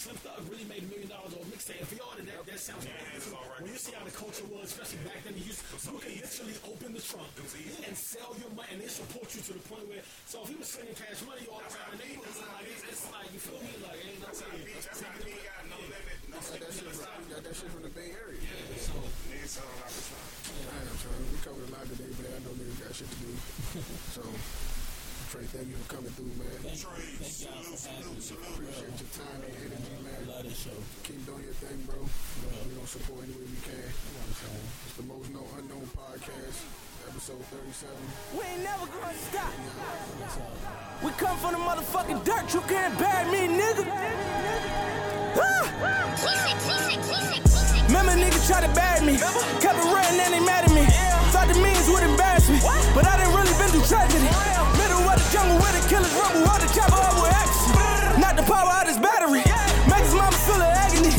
Slim 0.00 0.16
Thug 0.24 0.40
really 0.48 0.64
made 0.64 0.80
a 0.80 0.88
million 0.88 1.12
dollars 1.12 1.36
on 1.36 1.44
mixtape, 1.52 1.76
if 1.84 1.92
he 1.92 2.00
ordered 2.00 2.24
that, 2.24 2.40
that 2.48 2.56
sounds 2.56 2.88
Yeah, 2.88 2.96
like 3.04 3.20
it's 3.20 3.28
all 3.36 3.44
right. 3.52 3.60
when 3.60 3.68
you 3.68 3.76
see 3.76 3.92
how 3.92 4.00
the 4.00 4.16
culture 4.16 4.48
was, 4.48 4.72
especially 4.72 5.04
back 5.04 5.20
then, 5.28 5.36
you 5.36 5.44
used 5.44 5.60
you 5.60 6.00
can 6.00 6.16
literally 6.16 6.56
open 6.64 6.90
the 6.96 7.04
trunk 7.04 7.28
and 7.36 7.92
sell 7.92 8.32
your 8.40 8.48
money, 8.56 8.72
and 8.72 8.80
they 8.80 8.88
support 8.88 9.28
you 9.36 9.44
to 9.44 9.52
the 9.52 9.64
point 9.68 9.84
where. 9.92 10.00
So 10.24 10.40
if 10.40 10.48
he 10.48 10.56
was 10.56 10.72
sending 10.72 10.96
cash 10.96 11.20
money 11.28 11.44
all 11.52 11.60
around 11.60 11.92
the 11.92 12.00
neighborhood, 12.00 12.32
it's 12.32 12.40
like 12.40 12.64
it's, 12.64 12.84
it's 12.88 13.04
like 13.12 13.28
you 13.28 13.40
feel 13.44 13.60
me, 13.60 13.76
like 13.84 14.00
ain't 14.00 14.16
no 14.24 14.32
That's 14.32 14.40
how 14.40 14.48
way. 14.48 14.64
he, 14.64 14.72
that's 14.72 15.00
how 15.04 15.12
he 15.20 15.36
got 15.36 15.64
no 15.68 15.78
limit, 15.84 16.16
no 16.32 16.36
Got 16.40 16.48
that, 16.64 16.72
shit 16.72 16.88
from, 16.96 17.22
got 17.28 17.42
that 17.44 17.54
shit 17.60 17.68
from 17.68 17.82
the 17.84 17.92
Bay 17.92 18.08
Area. 18.16 18.40
So 18.80 18.96
Niggas 19.28 19.52
selling 19.52 19.80
out 19.84 19.92
the 19.92 20.00
time. 20.00 20.32
Damn, 20.64 20.96
son. 20.96 21.12
We 21.28 21.36
covered 21.44 21.68
a 21.68 21.70
lot 21.76 21.84
today, 21.92 22.08
but 22.16 22.24
I 22.24 22.40
know 22.40 22.52
niggas 22.56 22.80
got 22.80 22.92
shit 22.96 23.04
to 23.12 23.18
do. 23.20 23.30
so, 24.16 24.24
Trey, 25.30 25.46
thank 25.46 25.70
you 25.70 25.78
for 25.78 25.94
coming 25.94 26.10
through, 26.18 26.34
man. 26.42 26.50
thank, 26.58 26.74
thank 26.74 27.38
y'all 27.38 27.62
for 27.62 27.78
having 27.86 28.18
me. 28.18 28.34
Appreciate 28.34 28.98
your 28.98 29.10
time 29.14 29.38
and 29.46 29.54
energy, 29.62 29.94
man. 30.02 30.26
Love 30.26 30.42
this 30.42 30.58
show. 30.58 30.74
Keep 31.06 31.22
doing 31.22 31.46
your 31.46 31.54
thing, 31.54 31.78
bro. 31.86 32.02
We 32.02 32.74
gonna 32.74 32.90
support 32.90 33.22
any 33.22 33.38
way 33.38 33.46
we 33.46 33.62
can. 33.62 33.78
It's 33.78 34.98
the 34.98 35.06
most 35.06 35.30
known 35.30 35.46
unknown 35.54 35.86
podcast, 35.94 36.66
episode 37.06 37.46
37. 37.46 37.94
We 38.34 38.42
ain't 38.42 38.66
never 38.66 38.90
gonna 38.90 39.14
stop. 39.30 39.54
We 40.98 41.14
come 41.14 41.38
from 41.38 41.52
the 41.54 41.62
motherfucking 41.62 42.26
dirt. 42.26 42.50
You 42.50 42.66
can't 42.66 42.98
bury 42.98 43.30
me, 43.30 43.54
nigga. 43.54 43.86
Remember 47.86 48.18
niggas 48.18 48.50
try 48.50 48.66
to 48.66 48.72
bury 48.74 49.06
me. 49.06 49.14
Kept 49.62 49.78
it 49.78 49.86
real 49.94 50.10
and 50.10 50.34
they 50.34 50.42
mad 50.42 50.66
at 50.66 50.74
me. 50.74 50.82
Thought 51.30 51.54
the 51.54 51.58
means 51.62 51.86
would 51.86 52.02
embarrass 52.02 52.50
me. 52.50 52.58
But 52.98 53.06
I 53.06 53.14
didn't 53.14 53.38
really 53.38 53.54
been 53.62 53.70
through 53.70 53.86
tragedy. 53.86 54.59
Of 55.50 55.72
the 55.74 55.82
killers 55.88 56.14
rumble. 56.14 56.46
All 56.46 56.58
the 56.58 56.70
chopper 56.70 56.98
up 56.98 57.16
with 57.18 57.34
action. 57.34 58.20
Not 58.20 58.36
the 58.36 58.42
power 58.42 58.70
out 58.70 58.86
his 58.86 58.98
battery. 58.98 59.42
Make 59.90 60.04
his 60.06 60.14
mama 60.14 60.36
feel 60.46 60.58
the 60.58 60.70
agony. 60.70 61.14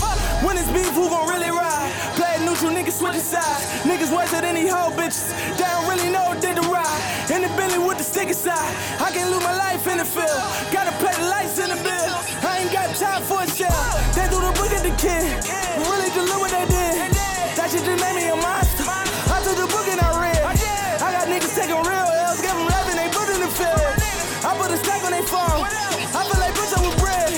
When 0.45 0.57
it's 0.57 0.71
beef, 0.71 0.91
who 0.95 1.09
gon' 1.09 1.27
really 1.27 1.51
ride? 1.51 1.91
Play 2.15 2.39
neutral, 2.43 2.71
niggas 2.71 2.97
switching 2.99 3.21
sides. 3.21 3.63
Niggas 3.83 4.11
worse 4.11 4.31
than 4.31 4.43
any 4.43 4.67
hoe 4.67 4.91
bitches. 4.91 5.29
They 5.57 5.67
don't 5.67 5.87
really 5.87 6.09
know 6.09 6.23
what 6.31 6.41
they 6.41 6.53
to 6.55 6.65
ride. 6.67 7.01
In 7.29 7.43
the 7.43 7.51
Bentley 7.55 7.79
with 7.79 7.97
the 7.97 8.03
sticky 8.03 8.33
side. 8.33 8.73
I 8.99 9.11
can 9.11 9.29
lose 9.31 9.43
my 9.43 9.55
life 9.55 9.85
in 9.87 9.97
the 9.99 10.05
field. 10.05 10.41
Gotta 10.73 10.91
play 10.99 11.13
the 11.15 11.27
lights 11.29 11.59
in 11.59 11.69
the 11.69 11.79
bill. 11.83 12.15
I 12.43 12.65
ain't 12.65 12.71
got 12.71 12.91
time 12.95 13.21
for 13.23 13.43
a 13.43 13.47
shell. 13.47 13.71
They 14.17 14.27
do 14.27 14.41
the 14.41 14.51
book 14.57 14.71
at 14.73 14.83
the 14.83 14.95
kid. 14.97 15.27
But 15.77 15.85
really 15.91 16.09
just 16.11 16.27
look 16.27 16.41
what 16.41 16.51
they 16.51 16.65
did. 16.65 17.13
That 17.55 17.69
shit 17.69 17.85
just 17.85 17.99
made 18.01 18.15
me 18.17 18.27
a 18.31 18.35
monster. 18.35 18.83
I 18.87 19.37
took 19.45 19.55
the 19.55 19.67
book 19.69 19.87
and 19.87 20.01
I 20.01 20.09
read. 20.17 20.41
I 20.43 21.09
got 21.13 21.27
niggas 21.29 21.53
taking 21.53 21.77
real 21.77 22.07
L's, 22.25 22.41
give 22.41 22.51
them 22.51 22.65
love 22.65 22.87
and 22.89 22.97
they 22.97 23.09
put 23.13 23.29
in 23.29 23.41
the 23.41 23.51
field. 23.53 24.00
Phone. 25.31 25.63
I 25.63 26.27
feel 26.27 26.39
like 26.43 26.51
up 26.51 26.83
with 26.83 26.99
bread. 26.99 27.31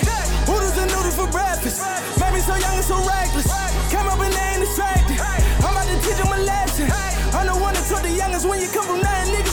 Hooters 0.49 0.77
and 0.81 0.89
noodles 0.89 1.15
for 1.15 1.29
breakfast. 1.29 1.77
Made 2.17 2.33
me 2.33 2.39
so 2.41 2.55
young 2.55 2.73
and 2.73 2.83
so 2.83 2.97
reckless. 3.05 3.45
Came 3.93 4.07
up 4.09 4.17
and 4.17 4.33
they 4.33 4.49
ain't 4.57 4.61
distracted. 4.65 5.21
I'm 5.61 5.77
about 5.77 5.85
to 5.85 5.95
teach 6.01 6.17
them 6.17 6.33
a 6.33 6.41
lesson. 6.41 6.89
I'm 7.37 7.45
the 7.45 7.53
one 7.53 7.75
that 7.75 7.85
taught 7.85 8.01
the 8.01 8.09
youngest 8.09 8.49
when 8.49 8.61
you 8.61 8.67
come 8.73 8.85
from 8.89 9.01
nothing, 9.01 9.35
nigga. 9.35 9.52